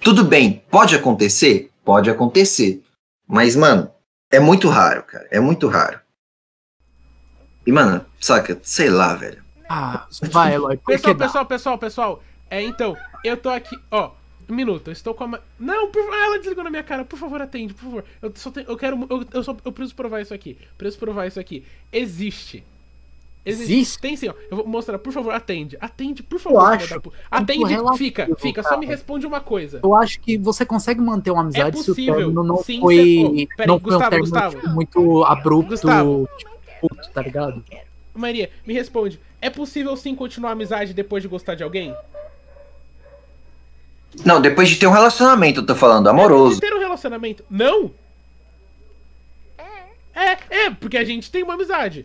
Tudo 0.00 0.24
bem, 0.24 0.62
pode 0.70 0.94
acontecer? 0.94 1.70
Pode 1.84 2.08
acontecer. 2.08 2.82
Mas, 3.26 3.56
mano, 3.56 3.90
é 4.30 4.38
muito 4.38 4.68
raro, 4.68 5.02
cara. 5.02 5.26
É 5.30 5.40
muito 5.40 5.66
raro. 5.66 6.00
E, 7.66 7.72
mano, 7.72 8.06
saca, 8.20 8.58
sei 8.62 8.88
lá, 8.88 9.14
velho. 9.16 9.44
Ah, 9.68 10.06
vai, 10.30 10.54
Eloy, 10.54 10.78
Pessoal, 10.78 11.16
pessoal, 11.16 11.46
pessoal, 11.46 11.78
pessoal. 11.78 12.22
É, 12.48 12.62
então, 12.62 12.96
eu 13.24 13.36
tô 13.36 13.50
aqui, 13.50 13.76
ó. 13.90 14.17
Um 14.48 14.54
minuto, 14.54 14.88
eu 14.88 14.92
estou 14.92 15.12
com 15.14 15.24
a. 15.24 15.28
ma- 15.28 15.40
Não, 15.60 15.88
por... 15.90 16.00
ah, 16.10 16.24
ela 16.26 16.38
desligou 16.38 16.64
na 16.64 16.70
minha 16.70 16.82
cara. 16.82 17.04
Por 17.04 17.18
favor, 17.18 17.40
atende, 17.42 17.74
por 17.74 17.82
favor. 17.84 18.04
Eu 18.22 18.32
só 18.34 18.50
tenho... 18.50 18.66
eu 18.68 18.76
quero. 18.76 19.06
Eu, 19.10 19.24
eu, 19.32 19.42
só... 19.44 19.54
eu 19.64 19.72
preciso 19.72 19.94
provar 19.94 20.20
isso 20.22 20.32
aqui. 20.32 20.56
Preciso 20.78 20.98
provar 20.98 21.26
isso 21.26 21.38
aqui. 21.38 21.64
Existe. 21.92 22.64
Existe? 23.44 23.98
Tem 24.00 24.14
sim, 24.16 24.28
ó. 24.28 24.34
Eu 24.50 24.58
vou 24.58 24.66
mostrar, 24.66 24.98
por 24.98 25.12
favor, 25.12 25.32
atende. 25.32 25.76
Atende, 25.80 26.22
por 26.22 26.38
favor. 26.38 26.58
acho 26.66 27.00
pu- 27.00 27.10
muito 27.10 27.22
Atende, 27.30 27.64
relativo, 27.64 27.96
fica, 27.96 28.28
fica. 28.38 28.62
Só 28.62 28.76
me 28.76 28.84
cara. 28.86 28.96
responde 28.96 29.26
uma 29.26 29.40
coisa. 29.40 29.80
Eu 29.82 29.94
acho 29.94 30.20
que 30.20 30.36
você 30.36 30.66
consegue 30.66 31.00
manter 31.00 31.30
uma 31.30 31.40
amizade 31.42 31.76
se 31.78 31.82
o 31.82 31.86
possível. 31.94 32.14
término 32.16 32.42
não 32.44 32.56
Sim, 32.62 32.80
foi, 32.80 33.48
peraí, 33.56 33.68
não 33.68 33.78
foi 33.80 33.90
um 33.90 33.94
Gustavo, 33.94 34.10
término 34.10 34.30
Gustavo. 34.30 34.56
tipo, 34.60 34.68
muito 34.74 35.24
abrupto, 35.24 35.70
Gustavo. 35.70 36.28
tipo, 36.36 36.50
puto, 36.80 37.10
tá 37.10 37.22
ligado? 37.22 37.64
Maria, 38.14 38.50
me 38.66 38.74
responde. 38.74 39.18
É 39.40 39.48
possível 39.48 39.96
sim 39.96 40.14
continuar 40.14 40.50
a 40.50 40.52
amizade 40.52 40.92
depois 40.92 41.22
de 41.22 41.28
gostar 41.28 41.54
de 41.54 41.62
alguém? 41.62 41.94
Não, 44.24 44.40
depois 44.40 44.68
de 44.68 44.76
ter 44.76 44.86
um 44.86 44.90
relacionamento, 44.92 45.60
eu 45.60 45.66
tô 45.66 45.74
falando, 45.74 46.08
amoroso. 46.08 46.56
De 46.56 46.60
ter 46.60 46.74
um 46.74 46.78
relacionamento? 46.78 47.44
Não? 47.48 47.90
É, 50.14 50.36
é, 50.50 50.70
porque 50.70 50.96
a 50.98 51.04
gente 51.04 51.30
tem 51.30 51.42
uma 51.44 51.54
amizade. 51.54 52.04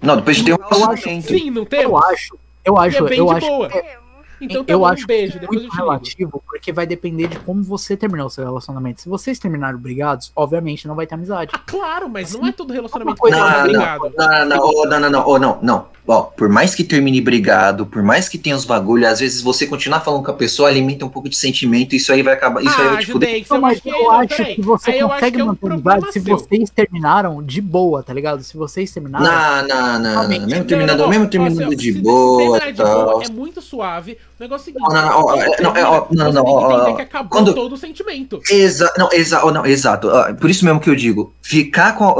Não, 0.00 0.16
depois 0.16 0.36
de 0.36 0.44
ter 0.44 0.52
um 0.52 0.56
Eu 0.56 0.64
acho- 0.64 0.80
relacionamento. 0.80 1.28
Sim, 1.28 1.50
não 1.50 1.62
Eu 1.62 1.66
temos? 1.66 2.04
acho, 2.04 2.38
eu 2.64 2.74
E 2.74 2.78
acho, 2.88 2.96
é 2.98 3.08
bem 3.08 3.18
eu 3.18 3.26
de 3.26 3.32
acho 3.34 3.46
boa. 3.46 3.68
que 3.68 3.78
é- 3.78 3.82
Temos. 3.82 4.01
Então 4.44 4.64
tá 4.64 4.72
eu 4.72 4.80
bom, 4.80 4.86
acho 4.86 5.04
um 5.04 5.06
beijo, 5.06 5.32
que 5.32 5.38
é 5.38 5.40
depois 5.40 5.60
eu 5.60 5.62
muito 5.68 5.76
relativo, 5.76 6.42
porque 6.46 6.72
vai 6.72 6.86
depender 6.86 7.28
de 7.28 7.38
como 7.40 7.62
você 7.62 7.96
terminou 7.96 8.26
o 8.26 8.30
seu 8.30 8.44
relacionamento. 8.44 9.00
Se 9.00 9.08
vocês 9.08 9.38
terminaram 9.38 9.78
brigados, 9.78 10.32
obviamente 10.34 10.86
não 10.88 10.94
vai 10.94 11.06
ter 11.06 11.14
amizade. 11.14 11.50
Ah, 11.54 11.60
claro, 11.66 12.08
mas 12.08 12.32
não 12.34 12.46
é 12.46 12.52
todo 12.52 12.72
relacionamento 12.72 13.16
que 13.16 13.20
coisa- 13.20 13.36
é 13.36 13.40
Não, 13.40 13.72
não, 13.72 14.10
não, 14.10 14.46
não, 14.46 14.58
oh, 14.68 14.86
não, 14.86 15.00
não, 15.00 15.10
não, 15.10 15.24
oh, 15.26 15.38
não, 15.38 15.58
não. 15.62 15.92
Ó, 16.04 16.22
por 16.22 16.48
mais 16.48 16.74
que 16.74 16.82
termine 16.82 17.20
brigado, 17.20 17.86
por 17.86 18.02
mais 18.02 18.28
que 18.28 18.36
tenha 18.36 18.56
os 18.56 18.64
bagulhos, 18.64 19.06
às 19.08 19.20
vezes 19.20 19.40
você 19.40 19.68
continuar 19.68 20.00
falando 20.00 20.24
com 20.24 20.32
a 20.32 20.34
pessoa 20.34 20.68
alimenta 20.68 21.06
um 21.06 21.08
pouco 21.08 21.28
de 21.28 21.36
sentimento, 21.36 21.94
isso 21.94 22.12
aí 22.12 22.22
vai 22.22 22.34
acabar. 22.34 22.60
Isso 22.60 22.80
aí 22.80 22.86
Ah, 22.88 22.92
vai 22.94 23.04
te 23.04 23.12
fuder. 23.12 23.44
Não, 23.48 23.56
eu 23.56 23.60
mas 23.62 23.72
acho 23.74 23.82
que, 23.82 23.88
eu 23.90 24.10
acho 24.10 24.44
que 24.56 24.62
você 24.62 24.90
Aí 24.90 25.00
consegue 25.00 25.40
é 25.40 25.44
um 25.44 25.46
manter 25.46 25.72
amizade 25.72 26.12
se 26.12 26.20
seu. 26.20 26.36
vocês 26.38 26.70
terminaram 26.70 27.40
de 27.40 27.60
boa, 27.60 28.02
tá 28.02 28.12
ligado? 28.12 28.42
Se 28.42 28.56
vocês 28.56 28.90
terminaram. 28.92 29.24
Não, 29.24 29.68
não, 29.68 29.98
não, 30.00 30.28
não. 30.28 30.28
Mesmo 30.28 30.64
terminando, 30.64 31.08
mesmo 31.08 31.28
terminando 31.28 31.72
e 31.72 31.76
de 31.76 31.92
boa 31.92 32.60
tal. 32.76 33.22
é 33.22 33.28
muito 33.28 33.62
suave. 33.62 34.18
O 34.42 34.48
negócio 34.48 34.70
é 34.70 34.72
o 34.72 34.74
seguinte. 34.74 34.92
Não, 34.92 35.02
não, 35.02 35.22
não, 35.22 35.36
é, 35.36 35.60
não, 35.60 35.76
é, 35.76 36.32
não, 36.32 36.96
que 36.96 37.02
acabou 37.02 37.30
quando- 37.30 37.54
todo 37.54 37.72
o 37.74 37.76
sentimento. 37.76 38.40
Exa 38.50 38.92
não, 38.98 39.08
exa 39.12 39.44
oh, 39.44 39.52
não, 39.52 39.64
exato. 39.64 40.08
por 40.40 40.50
isso 40.50 40.64
mesmo 40.64 40.80
que 40.80 40.90
eu 40.90 40.96
digo, 40.96 41.32
ficar 41.40 41.92
com. 41.96 42.12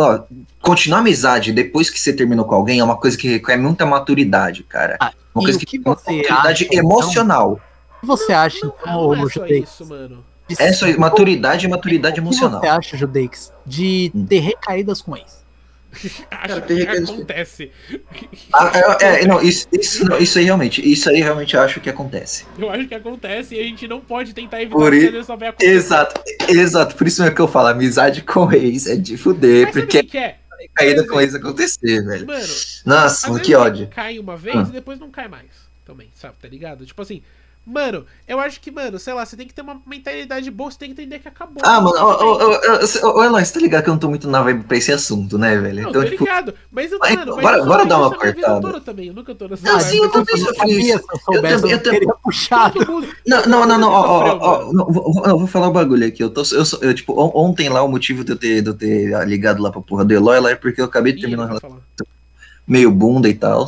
Continuar 0.61 0.99
a 0.99 1.01
amizade 1.01 1.51
depois 1.51 1.91
que 1.91 1.99
você 1.99 2.13
terminou 2.13 2.45
com 2.45 2.55
alguém 2.55 2.79
é 2.79 2.85
uma 2.85 2.97
coisa 2.97 3.19
que 3.19 3.29
requer 3.29 3.57
muita 3.57 3.85
maturidade, 3.85 4.63
cara. 4.63 4.97
Ah, 5.01 5.11
uma 5.35 5.43
coisa 5.43 5.59
que, 5.59 5.67
que 5.67 5.79
você 5.81 5.89
maturidade 5.89 6.47
acha, 6.53 6.65
então? 6.67 6.79
emocional. 6.79 7.61
O 7.97 8.01
que 8.03 8.07
você 8.07 8.33
acha, 8.33 8.65
Não, 8.67 8.73
então, 8.81 9.15
não 9.17 9.27
é 9.27 9.31
só 9.33 9.47
isso, 9.47 9.87
mano. 9.87 10.25
de- 10.49 10.63
É 10.63 10.73
só 10.73 10.87
isso, 10.87 11.01
maturidade 11.01 11.67
e 11.67 11.69
maturidade 11.69 12.13
O 12.21 12.23
que 12.23 12.29
emocional. 12.29 12.61
você 12.61 12.69
acha, 12.69 12.97
Judeix, 12.97 13.53
de 13.67 14.13
Hum. 14.15 14.25
ter 14.25 14.39
recaídas 14.39 15.03
com 15.03 15.17
ex? 15.17 15.42
Acho 16.31 16.61
tem 16.63 16.79
que 16.79 16.83
acontece. 16.89 17.71
Ah, 18.53 18.73
é, 19.01 19.23
é, 19.23 19.27
não, 19.27 19.41
isso, 19.43 19.67
isso, 19.73 20.05
não, 20.05 20.19
isso 20.19 20.39
aí 20.39 20.45
realmente, 20.45 20.81
isso 20.91 21.09
aí 21.11 21.21
realmente 21.21 21.55
eu 21.55 21.61
acho 21.61 21.81
que 21.81 21.91
acontece. 21.91 22.45
Eu 22.59 22.71
acho 22.71 22.89
que 22.89 22.95
acontece 22.95 23.55
e 23.55 23.61
a 23.61 23.63
gente 23.63 23.87
não 23.87 24.01
pode 24.01 24.33
tentar 24.35 24.61
evitar 24.63 24.77
Por 24.77 24.91
porque 24.91 25.05
i- 25.05 25.07
às 25.07 25.13
vezes 25.13 25.27
só. 25.27 25.37
Exato, 25.61 26.21
exato. 26.49 26.97
Por 26.97 27.07
isso 27.07 27.21
mesmo 27.23 27.35
que 27.37 27.43
eu 27.43 27.49
falo, 27.49 27.69
amizade 27.69 28.23
com 28.23 28.51
ex 28.53 28.87
é 28.87 28.97
de 28.97 29.17
fuder, 29.17 29.67
Mas 29.67 29.75
porque 29.75 30.03
que 30.03 30.19
é? 30.19 30.23
é 30.61 30.69
caída 30.75 31.07
com 31.07 31.21
ex 31.21 31.35
acontecer, 31.35 32.03
velho. 32.05 32.27
Mano, 32.27 32.45
Nossa, 32.87 33.41
que 33.41 33.55
ódio. 33.55 33.89
cai 33.89 34.19
uma 34.19 34.37
vez 34.37 34.57
Ah. 34.57 34.67
e 34.69 34.73
depois 34.73 34.99
não 34.99 35.11
cai 35.11 35.29
mais. 35.29 35.47
Também, 35.85 36.09
sabe? 36.15 36.35
Tá 36.41 36.49
ligado? 36.49 36.87
Tipo 36.87 37.03
assim, 37.03 37.23
mano, 37.65 38.05
eu 38.27 38.39
acho 38.41 38.61
que, 38.61 38.71
mano, 38.71 38.99
sei 38.99 39.13
lá, 39.15 39.25
você 39.25 39.37
tem 39.37 39.47
que 39.47 39.55
ter 39.55 39.63
uma 39.63 39.81
mentalidade 39.87 40.51
boa, 40.51 40.71
você 40.71 40.79
tem 40.79 40.89
que 40.93 41.01
entender 41.01 41.19
que 41.21 41.29
acabou. 41.29 41.63
Ah, 41.65 41.81
mano, 41.81 41.97
ô, 41.97 43.25
Eloy, 43.25 43.45
você 43.45 43.53
tá 43.55 43.61
ligado 43.61 43.85
que 43.85 43.89
eu 43.89 43.93
não 43.95 43.99
tô 44.01 44.09
muito 44.09 44.29
na 44.29 44.43
vibe 44.43 44.65
pra 44.65 44.77
esse 44.77 44.91
assunto, 44.93 45.39
né, 45.39 45.57
velho? 45.57 45.83
Não, 45.83 45.91
Então, 45.91 46.03
tô 46.03 46.09
tipo, 46.11 46.25
ligado. 46.25 46.55
Mas 46.71 46.91
eu, 46.93 46.99
Mas, 46.99 47.15
mano, 47.17 47.33
mas 47.37 47.43
bora- 47.45 47.59
eu 47.59 47.67
bora 47.67 47.85
dar 47.87 47.99
uma 47.99 48.11
cortada. 48.15 48.61
toda 48.61 48.81
também. 48.81 49.07
Eu 49.09 49.15
nunca 49.15 49.35
tô 49.35 49.49
nessa 49.49 49.65
Não, 49.67 49.79
vibe. 49.79 49.91
sim, 49.91 49.99
eu 49.99 50.11
também 50.11 50.35
Eu 50.35 50.39
se 50.39 50.45
eu 50.93 51.19
soubesse, 51.25 51.71
eu, 51.71 51.83
também- 51.83 52.03
eu 52.09 52.17
puxado. 52.23 52.81
Não, 53.27 53.43
não, 53.47 53.67
não, 53.67 53.79
não, 53.79 53.89
ó, 53.91 54.39
ó, 54.39 54.39
ó, 54.71 54.85
vou, 54.93 55.25
eu 55.27 55.47
falar 55.47 55.69
um 55.69 55.73
bagulho 55.73 56.07
aqui. 56.07 56.23
Eu 56.23 56.31
tô, 56.31 56.43
eu, 56.53 56.65
eu, 56.83 56.95
tipo, 56.95 57.13
on- 57.21 57.33
ontem 57.35 57.69
lá, 57.69 57.83
o 57.83 57.89
motivo 57.89 58.25
de 58.25 58.33
eu 58.33 58.37
ter, 58.37 58.63
de 58.63 58.69
eu 58.71 58.75
ter 58.75 59.27
ligado 59.27 59.63
lá 59.63 59.71
pra 59.71 59.81
porra 59.81 60.05
do 60.05 60.13
Eloy 60.13 60.41
lá 60.41 60.51
é 60.51 60.55
porque 60.57 60.81
eu 60.81 60.85
acabei 60.87 61.13
de 61.13 61.21
terminar 61.21 61.45
um 61.45 61.47
relacionamento 61.47 61.85
meio 62.67 62.91
bunda 62.91 63.29
e 63.29 63.35
tal. 63.35 63.67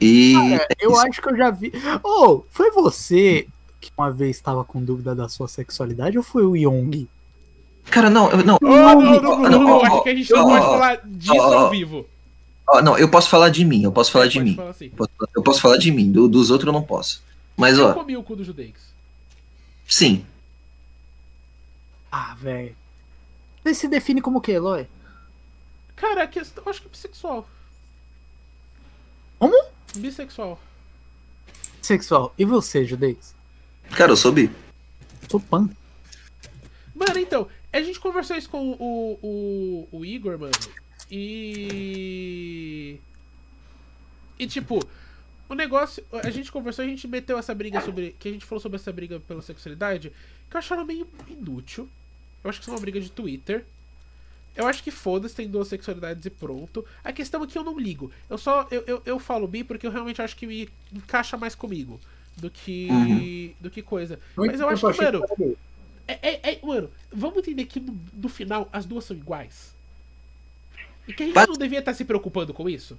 E. 0.00 0.34
Cara, 0.34 0.68
eu 0.80 0.98
acho 0.98 1.22
que 1.22 1.28
eu 1.28 1.36
já 1.36 1.50
vi. 1.50 1.72
Ô, 2.02 2.42
foi 2.50 2.70
você 2.70 3.46
que 3.80 3.90
uma 3.96 4.10
vez 4.10 4.36
estava 4.36 4.64
com 4.64 4.82
dúvida 4.82 5.14
da 5.14 5.28
sua 5.28 5.46
sexualidade 5.48 6.16
ou 6.18 6.24
foi 6.24 6.44
o 6.44 6.56
Young? 6.56 7.08
Cara, 7.90 8.08
não, 8.10 8.30
eu- 8.30 8.44
não. 8.44 8.54
Ô, 8.56 8.66
não, 8.66 9.00
não, 9.00 9.20
não, 9.20 9.38
Não, 9.50 9.60
não, 9.62 9.82
acho 9.84 10.02
que 10.02 10.08
a 10.08 10.14
gente 10.14 10.32
não 10.32 10.44
pode 10.46 10.64
falar 10.64 11.00
disso 11.04 11.32
ao 11.32 11.70
vivo. 11.70 12.06
não, 12.82 12.98
eu 12.98 13.08
posso 13.10 13.28
falar 13.28 13.50
de 13.50 13.64
mim, 13.64 13.82
eu 13.84 13.92
posso 13.92 14.10
falar 14.10 14.24
É, 14.24 14.28
de 14.28 14.40
mim. 14.40 14.54
falar 14.56 14.70
assim. 14.70 14.88
Posso- 14.90 15.10
Eu 15.36 15.42
posso 15.42 15.60
falar 15.60 15.76
de 15.76 15.90
mim, 15.92 16.10
do- 16.10 16.28
dos 16.28 16.50
outros 16.50 16.66
eu 16.66 16.72
não 16.72 16.82
posso. 16.82 17.22
Mas, 17.56 17.78
Eu 17.78 17.86
ó, 17.86 17.92
comi 17.94 18.16
o 18.16 18.22
cu 18.22 18.34
do 18.36 18.42
Judeix. 18.44 18.74
sim. 19.86 20.24
Ah, 22.10 22.34
velho. 22.38 22.74
Você 23.62 23.74
se 23.74 23.88
define 23.88 24.20
como 24.20 24.38
o 24.38 24.40
que, 24.40 24.52
Eloy? 24.52 24.86
Cara, 25.96 26.22
a 26.24 26.26
questão, 26.26 26.62
eu 26.64 26.70
acho 26.70 26.80
que 26.80 26.86
é 26.86 26.90
bissexual. 26.90 27.46
Como? 29.38 29.54
Bissexual. 29.96 30.60
Sexual. 31.80 32.34
E 32.38 32.44
você, 32.44 32.84
Judeix? 32.84 33.34
Cara, 33.90 34.12
eu 34.12 34.16
sou 34.16 34.32
bi. 34.32 34.50
Sou 35.30 35.38
pan. 35.40 35.68
Mano, 36.94 37.18
então, 37.18 37.48
a 37.72 37.82
gente 37.82 38.00
conversou 38.00 38.36
isso 38.36 38.48
com 38.48 38.70
o, 38.70 39.18
o, 39.22 39.88
o 39.98 40.04
Igor, 40.04 40.38
mano. 40.38 40.52
E. 41.10 42.98
E 44.38 44.46
tipo, 44.46 44.80
o 45.48 45.54
negócio. 45.54 46.04
A 46.12 46.30
gente 46.30 46.50
conversou, 46.50 46.84
a 46.84 46.88
gente 46.88 47.06
meteu 47.06 47.36
essa 47.38 47.54
briga 47.54 47.80
sobre. 47.80 48.14
Que 48.18 48.28
a 48.28 48.32
gente 48.32 48.44
falou 48.44 48.60
sobre 48.60 48.76
essa 48.76 48.92
briga 48.92 49.20
pela 49.20 49.42
sexualidade. 49.42 50.12
Que 50.48 50.56
eu 50.56 50.58
acharam 50.58 50.84
meio 50.84 51.06
inútil. 51.28 51.88
Eu 52.42 52.50
acho 52.50 52.58
que 52.58 52.64
isso 52.64 52.70
é 52.70 52.74
uma 52.74 52.80
briga 52.80 53.00
de 53.00 53.10
Twitter. 53.10 53.64
Eu 54.56 54.66
acho 54.68 54.82
que 54.82 54.90
foda-se, 54.90 55.34
tem 55.34 55.48
duas 55.48 55.66
sexualidades 55.68 56.24
e 56.26 56.30
pronto. 56.30 56.84
A 57.02 57.12
questão 57.12 57.42
é 57.42 57.46
que 57.46 57.58
eu 57.58 57.64
não 57.64 57.78
ligo. 57.78 58.10
Eu 58.30 58.38
só. 58.38 58.66
Eu, 58.70 58.84
eu, 58.86 59.02
eu 59.04 59.18
falo 59.18 59.48
bi 59.48 59.64
porque 59.64 59.86
eu 59.86 59.90
realmente 59.90 60.22
acho 60.22 60.36
que 60.36 60.46
me 60.46 60.68
encaixa 60.92 61.36
mais 61.36 61.54
comigo. 61.54 62.00
do 62.36 62.50
que. 62.50 62.88
Uhum. 62.90 63.52
do 63.60 63.70
que 63.70 63.80
coisa. 63.82 64.18
Muito 64.36 64.52
Mas 64.52 64.60
eu 64.60 64.68
acho 64.68 64.92
que, 64.92 65.02
mano, 65.02 65.24
é, 66.06 66.18
é- 66.30 66.52
é- 66.54 66.60
mano, 66.66 66.90
vamos 67.12 67.38
entender 67.38 67.64
que 67.66 67.78
no, 67.80 67.96
no 68.12 68.28
final 68.28 68.68
as 68.72 68.84
duas 68.84 69.04
são 69.04 69.16
iguais. 69.16 69.72
E 71.06 71.12
que 71.12 71.22
a 71.22 71.26
gente 71.26 71.34
Mas- 71.34 71.48
não 71.48 71.56
devia 71.56 71.78
estar 71.80 71.94
se 71.94 72.04
preocupando 72.04 72.52
com 72.54 72.68
isso. 72.68 72.98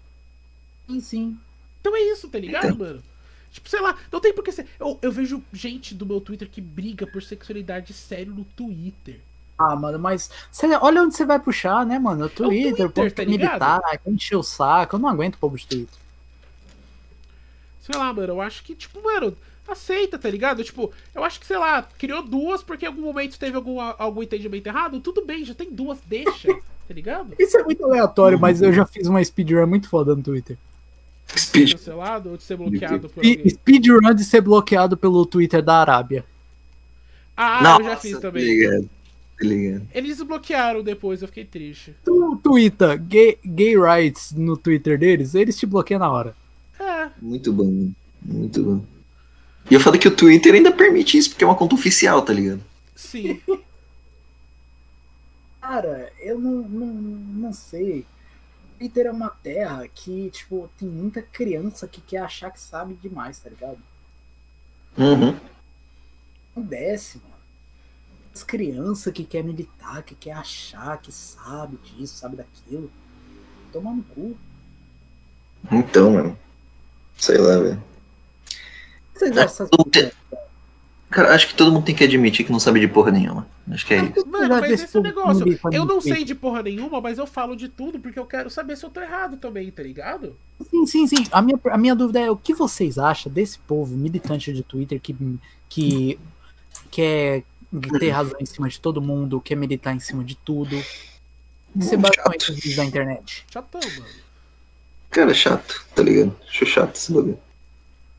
Sim, 0.88 0.99
sim. 1.02 1.38
Então 1.82 1.95
é 1.95 2.02
isso, 2.02 2.27
tá 2.30 2.40
ligado, 2.40 2.65
Então. 2.65 2.77
mano? 2.77 3.03
Tipo, 3.52 3.69
sei 3.69 3.80
lá, 3.80 3.98
não 4.11 4.19
tem 4.19 4.34
por 4.34 4.44
que 4.44 4.52
ser. 4.52 4.68
Eu, 4.80 4.99
eu 5.02 5.11
vejo 5.11 5.41
gente 5.53 5.94
do 5.95 6.06
meu 6.06 6.19
Twitter 6.19 6.49
que 6.49 6.60
briga 6.61 7.06
por 7.07 7.23
sexualidade 7.23 7.94
sério 7.94 8.34
no 8.34 8.44
Twitter. 8.44 9.19
Ah, 9.57 9.76
mano, 9.76 9.98
mas 9.98 10.30
cê- 10.52 10.68
olha 10.82 11.02
onde 11.03 11.15
você 11.15 11.26
vai 11.26 11.40
puxar, 11.40 11.86
né, 11.86 11.98
mano? 11.98 12.26
O 12.26 12.30
Twitter, 12.30 12.64
Twitter, 12.72 12.86
o 12.88 12.91
povo 12.91 13.11
tá 13.11 13.26
militar, 13.26 13.82
encher 14.06 14.36
o 14.36 14.44
saco. 14.44 14.95
Eu 14.95 14.99
não 14.99 15.07
aguento 15.10 15.36
o 15.36 15.40
povo 15.40 15.56
de 15.57 15.65
Twitter. 15.65 15.99
Sei 17.82 17.98
lá, 17.98 18.11
mano, 18.14 18.34
eu 18.34 18.41
acho 18.41 18.64
que, 18.64 18.76
tipo, 18.76 19.02
mano, 19.02 19.36
aceita, 19.68 20.18
tá 20.19 20.30
ligado? 20.30 20.64
Tipo, 20.64 20.91
eu 21.14 21.23
acho 21.23 21.40
que, 21.40 21.45
sei 21.45 21.57
lá, 21.57 21.84
criou 21.98 22.22
duas 22.22 22.64
porque 22.64 22.86
em 22.86 22.88
algum 22.88 23.02
momento 23.02 23.40
teve 23.40 23.56
algum, 23.56 23.80
algum 23.80 24.23
entendimento 24.23 24.68
errado. 24.68 24.99
Tudo 24.99 25.26
bem, 25.26 25.45
já 25.45 25.53
tem 25.53 25.72
duas, 25.72 25.99
deixa, 26.06 26.53
tá 26.88 26.94
ligado? 26.94 27.34
Isso 27.40 27.57
é 27.57 27.64
muito 27.64 27.84
aleatório, 27.86 28.40
mas 28.40 28.61
eu 28.61 28.73
já 28.73 28.86
fiz 28.86 29.07
uma 29.07 29.23
speedrun 29.23 29.68
muito 29.68 29.88
foda 29.88 30.15
no 30.15 30.22
Twitter. 30.23 30.57
Speed. 31.36 31.72
Cancelado 31.73 32.30
ou 32.32 32.38
de 32.38 32.44
ser 32.44 32.57
bloqueado 32.57 33.10
por 33.10 33.26
alguém. 33.26 33.49
Speedrun 33.49 34.14
de 34.14 34.23
ser 34.23 34.41
bloqueado 34.41 34.98
pelo 34.98 35.26
Twitter 35.26 35.61
da 35.61 35.80
Arábia. 35.80 36.26
Ah, 37.38 37.61
Nossa, 37.64 37.82
eu 37.82 37.86
já 37.86 37.98
fiz 37.98 38.19
também. 38.19 38.44
ligado. 38.44 38.90
Tá. 39.37 39.85
Eles 39.93 40.17
desbloquearam 40.17 40.81
depois, 40.81 41.21
eu 41.21 41.27
fiquei 41.27 41.45
triste. 41.45 41.93
Tu 42.03 42.39
twitta 42.41 42.95
gay, 42.95 43.37
gay 43.43 43.77
rights 43.77 44.31
no 44.31 44.55
Twitter 44.55 44.97
deles, 44.97 45.35
eles 45.35 45.57
te 45.57 45.65
bloqueiam 45.65 45.99
na 45.99 46.09
hora. 46.09 46.35
É, 46.79 47.09
Muito 47.21 47.51
bom, 47.51 47.65
mano. 47.65 47.95
Muito 48.21 48.63
bom. 48.63 48.85
E 49.69 49.73
eu 49.73 49.79
falo 49.79 49.99
que 49.99 50.07
o 50.07 50.15
Twitter 50.15 50.53
ainda 50.53 50.71
permite 50.71 51.17
isso, 51.17 51.29
porque 51.29 51.43
é 51.43 51.47
uma 51.47 51.55
conta 51.55 51.75
oficial, 51.75 52.21
tá 52.21 52.33
ligado? 52.33 52.61
sim. 52.95 53.41
Cara, 55.59 56.13
eu 56.19 56.39
não, 56.39 56.61
não, 56.69 56.85
não 56.87 57.53
sei. 57.53 58.05
Twitter 58.77 59.07
é 59.07 59.11
uma 59.11 59.29
terra 59.29 59.87
que, 59.87 60.29
tipo, 60.29 60.69
tem 60.77 60.87
muita 60.87 61.21
criança 61.23 61.87
que 61.87 61.99
quer 62.01 62.19
achar 62.19 62.51
que 62.51 62.61
sabe 62.61 62.93
demais, 62.95 63.39
tá 63.39 63.49
ligado? 63.49 63.79
Uhum. 64.97 65.35
Não 66.55 66.63
desce, 66.63 67.17
mano. 67.17 67.34
As 68.35 68.43
crianças 68.43 69.13
que 69.13 69.23
quer 69.23 69.43
militar, 69.45 70.03
que 70.03 70.13
quer 70.13 70.33
achar 70.33 70.97
que 70.97 71.09
sabe 71.09 71.77
disso, 71.85 72.17
sabe 72.17 72.35
daquilo. 72.35 72.91
Toma 73.71 73.93
no 73.93 74.03
cu. 74.03 74.35
Então, 75.71 76.11
mano. 76.11 76.37
Sei 77.17 77.37
lá, 77.37 77.57
velho. 77.57 77.81
Vocês 79.13 79.31
acham 79.31 79.45
essas 79.45 79.69
não 79.71 79.85
tem- 79.85 80.01
coisas? 80.01 80.15
Cara, 81.09 81.33
acho 81.33 81.47
que 81.47 81.53
todo 81.53 81.71
mundo 81.71 81.85
tem 81.85 81.95
que 81.95 82.03
admitir 82.03 82.45
que 82.45 82.51
não 82.51 82.59
sabe 82.59 82.81
de 82.81 82.89
porra 82.89 83.09
nenhuma. 83.09 83.47
Acho 83.71 83.85
que 83.85 83.93
é 83.93 84.03
isso. 84.03 84.27
Mano, 84.27 84.49
mas 84.49 84.81
esse 84.81 84.97
é 84.97 85.01
negócio. 85.01 85.45
Eu 85.71 85.85
não 85.85 86.01
sei 86.01 86.25
de 86.25 86.35
porra 86.35 86.61
nenhuma, 86.61 86.99
mas 86.99 87.17
eu 87.17 87.25
falo 87.25 87.55
de 87.55 87.69
tudo 87.69 87.97
porque 87.99 88.19
eu 88.19 88.25
quero 88.25 88.49
saber 88.49 88.75
se 88.75 88.85
eu 88.85 88.89
tô 88.89 88.99
errado 88.99 89.37
também, 89.37 89.71
tá 89.71 89.81
ligado? 89.81 90.35
Sim, 90.69 90.85
sim, 90.85 91.07
sim. 91.07 91.25
A 91.31 91.41
minha, 91.41 91.57
a 91.71 91.77
minha 91.77 91.95
dúvida 91.95 92.19
é 92.19 92.29
o 92.29 92.35
que 92.35 92.53
vocês 92.53 92.97
acham 92.97 93.31
desse 93.31 93.57
povo 93.59 93.95
militante 93.95 94.51
de 94.51 94.61
Twitter 94.61 94.99
que, 94.99 95.15
que 95.69 96.19
quer 96.91 97.43
ter 97.81 98.10
razão 98.10 98.38
em 98.39 98.45
cima 98.45 98.68
de 98.69 98.80
todo 98.80 99.02
mundo, 99.02 99.41
quer 99.41 99.56
militar 99.56 99.93
em 99.95 99.99
cima 99.99 100.23
de 100.23 100.35
tudo. 100.35 100.76
Ser 101.81 101.97
basicamente 101.97 102.52
os 102.52 102.56
vídeos 102.56 102.76
da 102.77 102.85
internet. 102.85 103.45
Chatão, 103.52 103.81
mano. 103.81 104.06
Cara, 105.10 105.34
chato, 105.34 105.85
tá 105.95 106.03
ligado? 106.03 106.35
Acho 106.47 106.65
chato 106.65 106.95
esse 106.95 107.11
bagulho. 107.11 107.39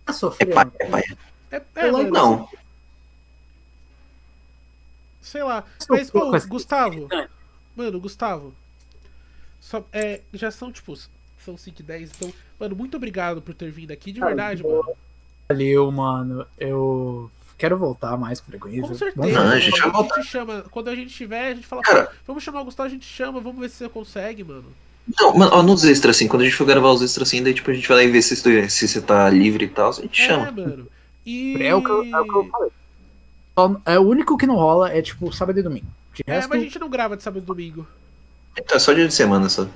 Tá 0.04 0.12
É 0.12 0.16
sofrendo? 0.16 0.54
pai, 0.54 0.70
é 0.78 0.86
pai. 0.86 1.02
É, 1.50 1.62
é 1.76 1.90
mano, 1.90 2.10
Não. 2.10 2.48
sei 5.20 5.42
lá. 5.42 5.64
Mas, 5.88 6.10
pouco 6.10 6.30
ô, 6.32 6.34
assim. 6.34 6.48
Gustavo. 6.48 7.08
Mano, 7.74 8.00
Gustavo. 8.00 8.54
Só, 9.60 9.84
é, 9.92 10.20
já 10.32 10.50
são, 10.50 10.70
tipo, 10.70 10.96
são 11.44 11.56
5 11.56 11.80
e 11.80 11.82
10, 11.82 12.12
então, 12.16 12.32
mano, 12.58 12.76
muito 12.76 12.96
obrigado 12.96 13.42
por 13.42 13.54
ter 13.54 13.70
vindo 13.70 13.90
aqui, 13.90 14.12
de 14.12 14.20
Cara, 14.20 14.30
verdade, 14.34 14.62
mano. 14.62 14.96
Valeu, 15.48 15.90
mano. 15.90 16.46
Eu 16.58 17.30
quero 17.58 17.76
voltar 17.76 18.16
mais 18.16 18.40
com 18.40 18.46
frequência. 18.50 18.82
Com 18.88 18.94
certeza. 18.94 19.40
Não, 19.44 19.50
a 19.50 19.58
gente 19.58 19.80
vai 19.80 19.90
voltar. 19.90 20.22
chama. 20.22 20.64
Quando 20.70 20.88
a 20.88 20.94
gente 20.94 21.12
tiver, 21.14 21.48
a 21.50 21.54
gente 21.54 21.66
fala, 21.66 21.82
Cara. 21.82 22.06
"Pô, 22.06 22.12
vamos 22.28 22.42
chamar 22.42 22.60
o 22.60 22.64
Gustavo, 22.64 22.86
a 22.88 22.90
gente 22.92 23.06
chama, 23.06 23.40
vamos 23.40 23.60
ver 23.60 23.68
se 23.70 23.76
você 23.76 23.88
consegue, 23.88 24.44
mano. 24.44 24.64
Não, 25.20 25.34
mano, 25.36 25.52
ó, 25.54 25.62
nos 25.62 25.84
extras, 25.84 26.16
assim, 26.16 26.26
quando 26.26 26.42
a 26.42 26.44
gente 26.46 26.56
for 26.56 26.66
gravar 26.66 26.90
os 26.90 27.00
extras 27.02 27.28
assim, 27.28 27.42
daí 27.42 27.54
tipo, 27.54 27.70
a 27.70 27.74
gente 27.74 27.86
vai 27.86 27.98
lá 27.98 28.02
e 28.02 28.08
ver 28.10 28.22
se, 28.22 28.42
tu- 28.42 28.70
se 28.70 28.88
você 28.88 29.00
tá 29.00 29.30
livre 29.30 29.64
e 29.66 29.68
tal, 29.68 29.90
a 29.90 29.92
gente 29.92 30.20
É, 30.20 30.26
chama. 30.26 30.50
mano. 30.50 30.88
E. 31.24 31.62
É 31.62 31.74
o 31.74 31.82
que 31.82 31.90
eu, 31.90 32.02
é 32.04 32.20
o 32.20 32.24
que 32.24 32.34
eu 32.36 32.48
falei. 32.50 32.70
É, 33.86 33.98
o 33.98 34.02
único 34.02 34.36
que 34.36 34.46
não 34.46 34.56
rola 34.56 34.90
é 34.92 35.00
tipo 35.00 35.32
sábado 35.32 35.58
e 35.58 35.62
domingo. 35.62 35.86
De 36.14 36.22
É, 36.26 36.32
resto, 36.34 36.48
mas 36.50 36.60
a 36.60 36.62
gente 36.64 36.78
não 36.78 36.88
grava 36.90 37.16
de 37.16 37.22
sábado 37.22 37.42
e 37.42 37.46
domingo. 37.46 37.86
Então, 38.58 38.76
é 38.76 38.80
só 38.80 38.92
dia 38.92 39.06
de 39.06 39.14
semana 39.14 39.48
só. 39.48 39.66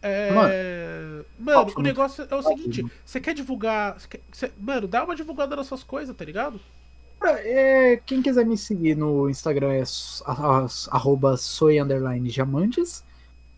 É. 0.00 0.30
Mano. 0.32 1.24
Mano, 1.38 1.72
o 1.76 1.82
negócio 1.82 2.26
é 2.30 2.34
o 2.34 2.42
seguinte: 2.42 2.84
você 3.04 3.20
quer 3.20 3.34
divulgar. 3.34 3.98
você 3.98 4.06
quer- 4.08 4.20
você- 4.32 4.52
mano, 4.60 4.86
dá 4.86 5.04
uma 5.04 5.14
divulgada 5.16 5.54
nas 5.56 5.66
suas 5.66 5.82
coisas, 5.82 6.14
tá 6.16 6.24
ligado? 6.24 6.60
É, 7.26 7.96
quem 8.06 8.22
quiser 8.22 8.44
me 8.46 8.56
seguir 8.56 8.96
no 8.96 9.28
Instagram 9.28 9.72
é 9.72 9.82
arroba 10.90 11.36
soy 11.36 11.80
underline 11.80 12.28
diamantes. 12.28 13.04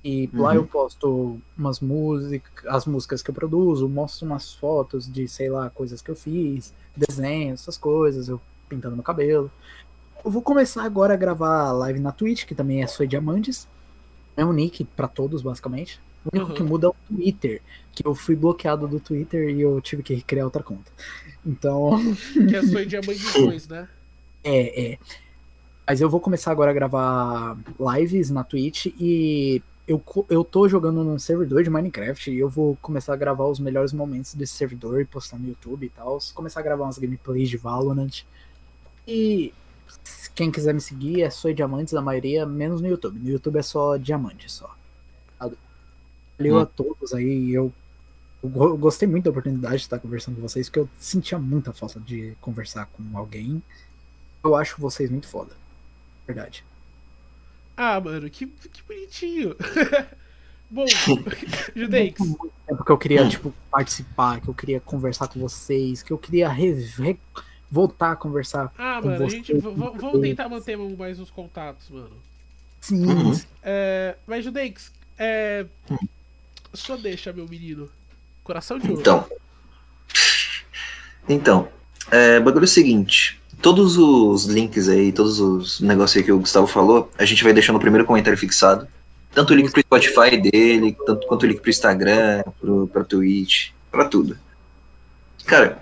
E 0.03 0.31
lá 0.33 0.51
Uhum. 0.51 0.55
eu 0.55 0.67
posto 0.67 1.39
umas 1.59 1.79
músicas, 1.81 2.65
as 2.67 2.87
músicas 2.87 3.23
que 3.23 3.31
eu 3.31 3.35
produzo, 3.35 3.87
mostro 3.87 4.25
umas 4.27 4.55
fotos 4.55 5.07
de, 5.13 5.29
sei 5.29 5.51
lá, 5.51 5.69
coisas 5.69 6.01
que 6.01 6.11
eu 6.11 6.17
fiz, 6.17 6.73
desenhos, 6.97 7.61
essas 7.61 7.77
coisas, 7.77 8.29
eu 8.29 8.41
pintando 8.67 8.97
meu 8.97 9.05
cabelo. 9.05 9.51
Eu 10.25 10.31
vou 10.31 10.41
começar 10.41 10.85
agora 10.85 11.13
a 11.13 11.17
gravar 11.19 11.71
live 11.73 12.01
na 12.01 12.13
Twitch, 12.13 12.47
que 12.47 12.55
também 12.55 12.83
é 12.83 12.87
Soy 12.87 13.07
Diamantes. 13.07 13.69
É 14.37 14.45
um 14.45 14.53
nick 14.55 14.85
pra 14.85 15.07
todos, 15.07 15.43
basicamente. 15.43 16.01
O 16.25 16.37
único 16.37 16.51
Uhum. 16.51 16.57
que 16.57 16.63
muda 16.63 16.87
é 16.87 16.91
o 16.91 16.95
Twitter, 17.09 17.63
que 17.93 18.07
eu 18.07 18.15
fui 18.15 18.37
bloqueado 18.37 18.87
do 18.87 19.01
Twitter 19.01 19.49
e 19.51 19.61
eu 19.61 19.81
tive 19.81 20.03
que 20.03 20.21
criar 20.23 20.45
outra 20.45 20.63
conta. 20.63 20.91
Então, 21.45 21.91
Que 22.35 22.57
é 22.57 22.63
sua 22.63 22.85
2, 22.85 23.69
né? 23.69 23.89
é, 24.45 24.93
é. 24.93 24.99
Mas 25.87 26.01
eu 26.01 26.09
vou 26.09 26.21
começar 26.21 26.53
agora 26.53 26.71
a 26.71 26.75
gravar 26.75 27.57
lives 27.97 28.31
na 28.31 28.45
Twitch 28.45 28.87
e 28.99 29.61
eu, 29.89 30.01
eu 30.29 30.45
tô 30.45 30.69
jogando 30.69 31.03
num 31.03 31.19
servidor 31.19 31.65
de 31.65 31.71
Minecraft 31.71 32.31
e 32.31 32.39
eu 32.39 32.49
vou 32.49 32.77
começar 32.81 33.13
a 33.13 33.17
gravar 33.17 33.47
os 33.47 33.59
melhores 33.59 33.93
momentos 33.93 34.35
desse 34.35 34.53
servidor 34.55 35.01
e 35.01 35.05
postar 35.05 35.37
no 35.39 35.49
YouTube 35.49 35.87
e 35.87 35.91
tal. 35.91 36.19
Começar 36.33 36.61
a 36.61 36.63
gravar 36.63 36.85
umas 36.85 36.99
gameplays 36.99 37.49
de 37.49 37.57
Valorant. 37.57 38.23
E 39.07 39.53
quem 40.37 40.51
quiser 40.53 40.73
me 40.73 40.81
seguir 40.81 41.23
é 41.23 41.31
só 41.31 41.51
Diamantes, 41.51 41.93
a 41.95 42.01
maioria, 42.01 42.47
menos 42.47 42.81
no 42.81 42.87
YouTube. 42.87 43.19
No 43.19 43.29
YouTube 43.29 43.57
é 43.59 43.63
só 43.63 43.97
Diamante 43.97 44.51
só. 44.53 44.73
Valeu 46.41 46.57
Hum. 46.57 46.61
a 46.61 46.67
todos 46.67 47.13
aí. 47.13 47.53
Eu, 47.53 47.71
eu 48.43 48.49
go- 48.49 48.77
gostei 48.79 49.07
muito 49.07 49.25
da 49.25 49.31
oportunidade 49.31 49.77
de 49.77 49.83
estar 49.83 49.99
conversando 49.99 50.37
com 50.37 50.43
vocês, 50.43 50.69
porque 50.69 50.81
eu 50.81 50.89
sentia 50.99 51.39
muita 51.39 51.73
falta 51.73 52.01
de 52.01 52.35
conversar 52.41 52.87
com 52.87 53.03
alguém. 53.17 53.63
Eu 54.43 54.57
acho 54.57 54.81
vocês 54.81 55.11
muito 55.11 55.29
foda. 55.29 55.53
Verdade. 56.27 56.65
Ah, 57.77 58.01
mano, 58.01 58.29
que, 58.31 58.47
que 58.47 58.83
bonitinho. 58.83 59.55
Bom, 60.73 60.87
Judeix, 61.75 62.15
É 62.69 62.75
porque 62.75 62.93
eu 62.93 62.97
queria, 62.99 63.25
Hum. 63.25 63.29
tipo, 63.29 63.55
participar, 63.71 64.41
que 64.41 64.49
eu 64.49 64.55
queria 64.55 64.81
conversar 64.81 65.27
com 65.29 65.41
vocês, 65.41 66.03
que 66.03 66.13
eu 66.13 66.17
queria 66.19 66.49
voltar 67.71 68.13
a 68.13 68.17
conversar. 68.17 68.73
ah, 68.79 68.99
com 69.03 69.09
mano, 69.09 69.27
a 69.27 69.29
gente. 69.29 69.53
Vamos 69.59 70.21
tentar 70.21 70.49
manter 70.49 70.77
mais 70.77 71.19
uns 71.21 71.31
contatos, 71.31 71.91
mano. 71.91 72.17
Sim, 72.81 73.05
Uhum. 73.05 73.41
É, 73.63 74.17
mas, 74.27 74.45
Judeix, 74.45 74.91
é. 75.19 75.67
Só 76.73 76.97
deixa, 76.97 77.33
meu 77.33 77.49
menino. 77.49 77.89
Coração 78.43 78.79
de 78.79 78.89
ouro. 78.89 79.01
Então. 79.01 79.27
Então, 81.29 81.69
é, 82.11 82.39
o 82.39 82.43
bagulho 82.43 82.65
é 82.65 82.67
o 82.67 82.69
seguinte. 82.69 83.41
Todos 83.63 83.99
os 83.99 84.47
links 84.47 84.89
aí, 84.89 85.13
todos 85.13 85.39
os 85.39 85.81
negócios 85.81 86.17
aí 86.17 86.25
que 86.25 86.33
o 86.33 86.39
Gustavo 86.39 86.67
falou, 86.67 87.11
a 87.19 87.25
gente 87.25 87.45
vai 87.45 87.53
deixar 87.53 87.73
no 87.73 87.81
primeiro 87.81 88.07
comentário 88.07 88.39
fixado. 88.39 88.89
Tanto 89.33 89.53
o 89.53 89.57
link 89.57 89.71
pro 89.71 89.81
Spotify 89.81 90.37
dele, 90.37 90.97
tanto 91.07 91.27
quanto 91.27 91.45
o 91.45 91.47
link 91.47 91.61
pro 91.61 91.71
Instagram, 91.71 92.43
pro, 92.61 92.89
pra 92.89 93.05
Twitch, 93.05 93.71
pra 93.91 94.07
tudo. 94.07 94.37
Cara, 95.45 95.81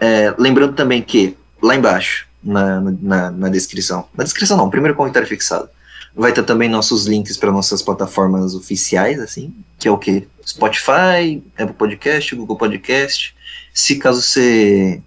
é, 0.00 0.34
lembrando 0.38 0.74
também 0.74 1.00
que 1.00 1.36
lá 1.62 1.74
embaixo, 1.74 2.26
na, 2.42 2.80
na, 2.80 3.30
na 3.30 3.48
descrição, 3.48 4.08
na 4.14 4.24
descrição 4.24 4.56
não, 4.56 4.68
primeiro 4.68 4.96
comentário 4.96 5.28
fixado, 5.28 5.70
vai 6.16 6.32
ter 6.32 6.42
também 6.42 6.68
nossos 6.68 7.06
links 7.06 7.36
para 7.36 7.52
nossas 7.52 7.82
plataformas 7.82 8.54
oficiais, 8.54 9.20
assim, 9.20 9.54
que 9.78 9.86
é 9.86 9.90
o 9.90 9.98
que? 9.98 10.26
Spotify, 10.44 11.42
Apple 11.58 11.74
Podcast, 11.74 12.34
Google 12.34 12.56
Podcast. 12.56 13.36
Se 13.74 13.96
caso 13.96 14.22
você 14.22 15.02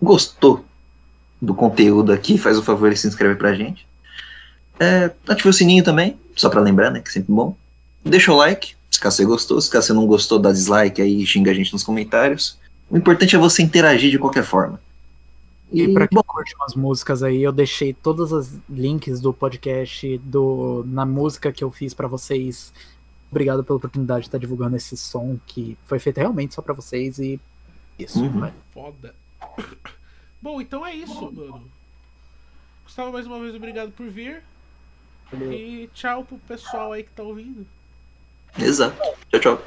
gostou 0.00 0.64
do 1.42 1.54
conteúdo 1.54 2.12
aqui, 2.12 2.38
faz 2.38 2.56
o 2.56 2.62
favor 2.62 2.92
e 2.92 2.96
se 2.96 3.08
inscreve 3.08 3.34
pra 3.34 3.54
gente. 3.54 3.86
É, 4.78 5.10
ativa 5.26 5.48
o 5.48 5.52
sininho 5.52 5.82
também, 5.82 6.16
só 6.36 6.48
pra 6.48 6.60
lembrar, 6.60 6.90
né, 6.90 7.00
que 7.00 7.08
é 7.08 7.12
sempre 7.12 7.32
bom. 7.32 7.56
Deixa 8.04 8.32
o 8.32 8.36
like, 8.36 8.74
se 8.90 9.00
caso 9.00 9.16
você 9.16 9.24
gostou. 9.24 9.60
Se 9.60 9.68
caso 9.68 9.88
você 9.88 9.92
não 9.92 10.06
gostou, 10.06 10.38
dá 10.38 10.52
dislike 10.52 11.02
aí 11.02 11.22
e 11.22 11.26
xinga 11.26 11.50
a 11.50 11.54
gente 11.54 11.72
nos 11.72 11.82
comentários. 11.82 12.56
O 12.88 12.96
importante 12.96 13.34
é 13.34 13.38
você 13.38 13.62
interagir 13.62 14.10
de 14.10 14.18
qualquer 14.18 14.44
forma. 14.44 14.80
E, 15.70 15.82
E, 15.82 15.92
pra 15.92 16.08
quem 16.08 16.16
bom, 16.16 16.22
curte 16.26 16.54
umas 16.56 16.74
músicas 16.74 17.22
aí, 17.22 17.42
eu 17.42 17.52
deixei 17.52 17.92
todos 17.92 18.32
os 18.32 18.52
links 18.68 19.20
do 19.20 19.32
podcast 19.34 20.16
do, 20.18 20.82
na 20.86 21.04
música 21.04 21.52
que 21.52 21.62
eu 21.62 21.70
fiz 21.70 21.92
pra 21.92 22.08
vocês. 22.08 22.72
Obrigado 23.30 23.62
pela 23.62 23.76
oportunidade 23.76 24.22
de 24.22 24.28
estar 24.28 24.38
divulgando 24.38 24.76
esse 24.76 24.96
som 24.96 25.38
que 25.46 25.76
foi 25.86 25.98
feito 25.98 26.16
realmente 26.18 26.54
só 26.54 26.62
pra 26.62 26.72
vocês 26.72 27.18
e 27.18 27.38
isso, 27.98 28.20
Uhum. 28.22 28.40
né? 28.40 28.54
Foda. 28.72 29.14
Bom, 30.40 30.60
então 30.60 30.86
é 30.86 30.94
isso, 30.94 31.20
mano. 31.32 31.62
Gustavo, 32.84 33.12
mais 33.12 33.26
uma 33.26 33.38
vez, 33.40 33.54
obrigado 33.54 33.90
por 33.92 34.06
vir. 34.08 34.42
E 35.34 35.90
tchau 35.92 36.24
pro 36.24 36.38
pessoal 36.38 36.92
aí 36.92 37.02
que 37.02 37.10
tá 37.10 37.22
ouvindo. 37.22 37.66
exato. 38.58 38.96
Tchau, 39.30 39.40
tchau. 39.40 39.62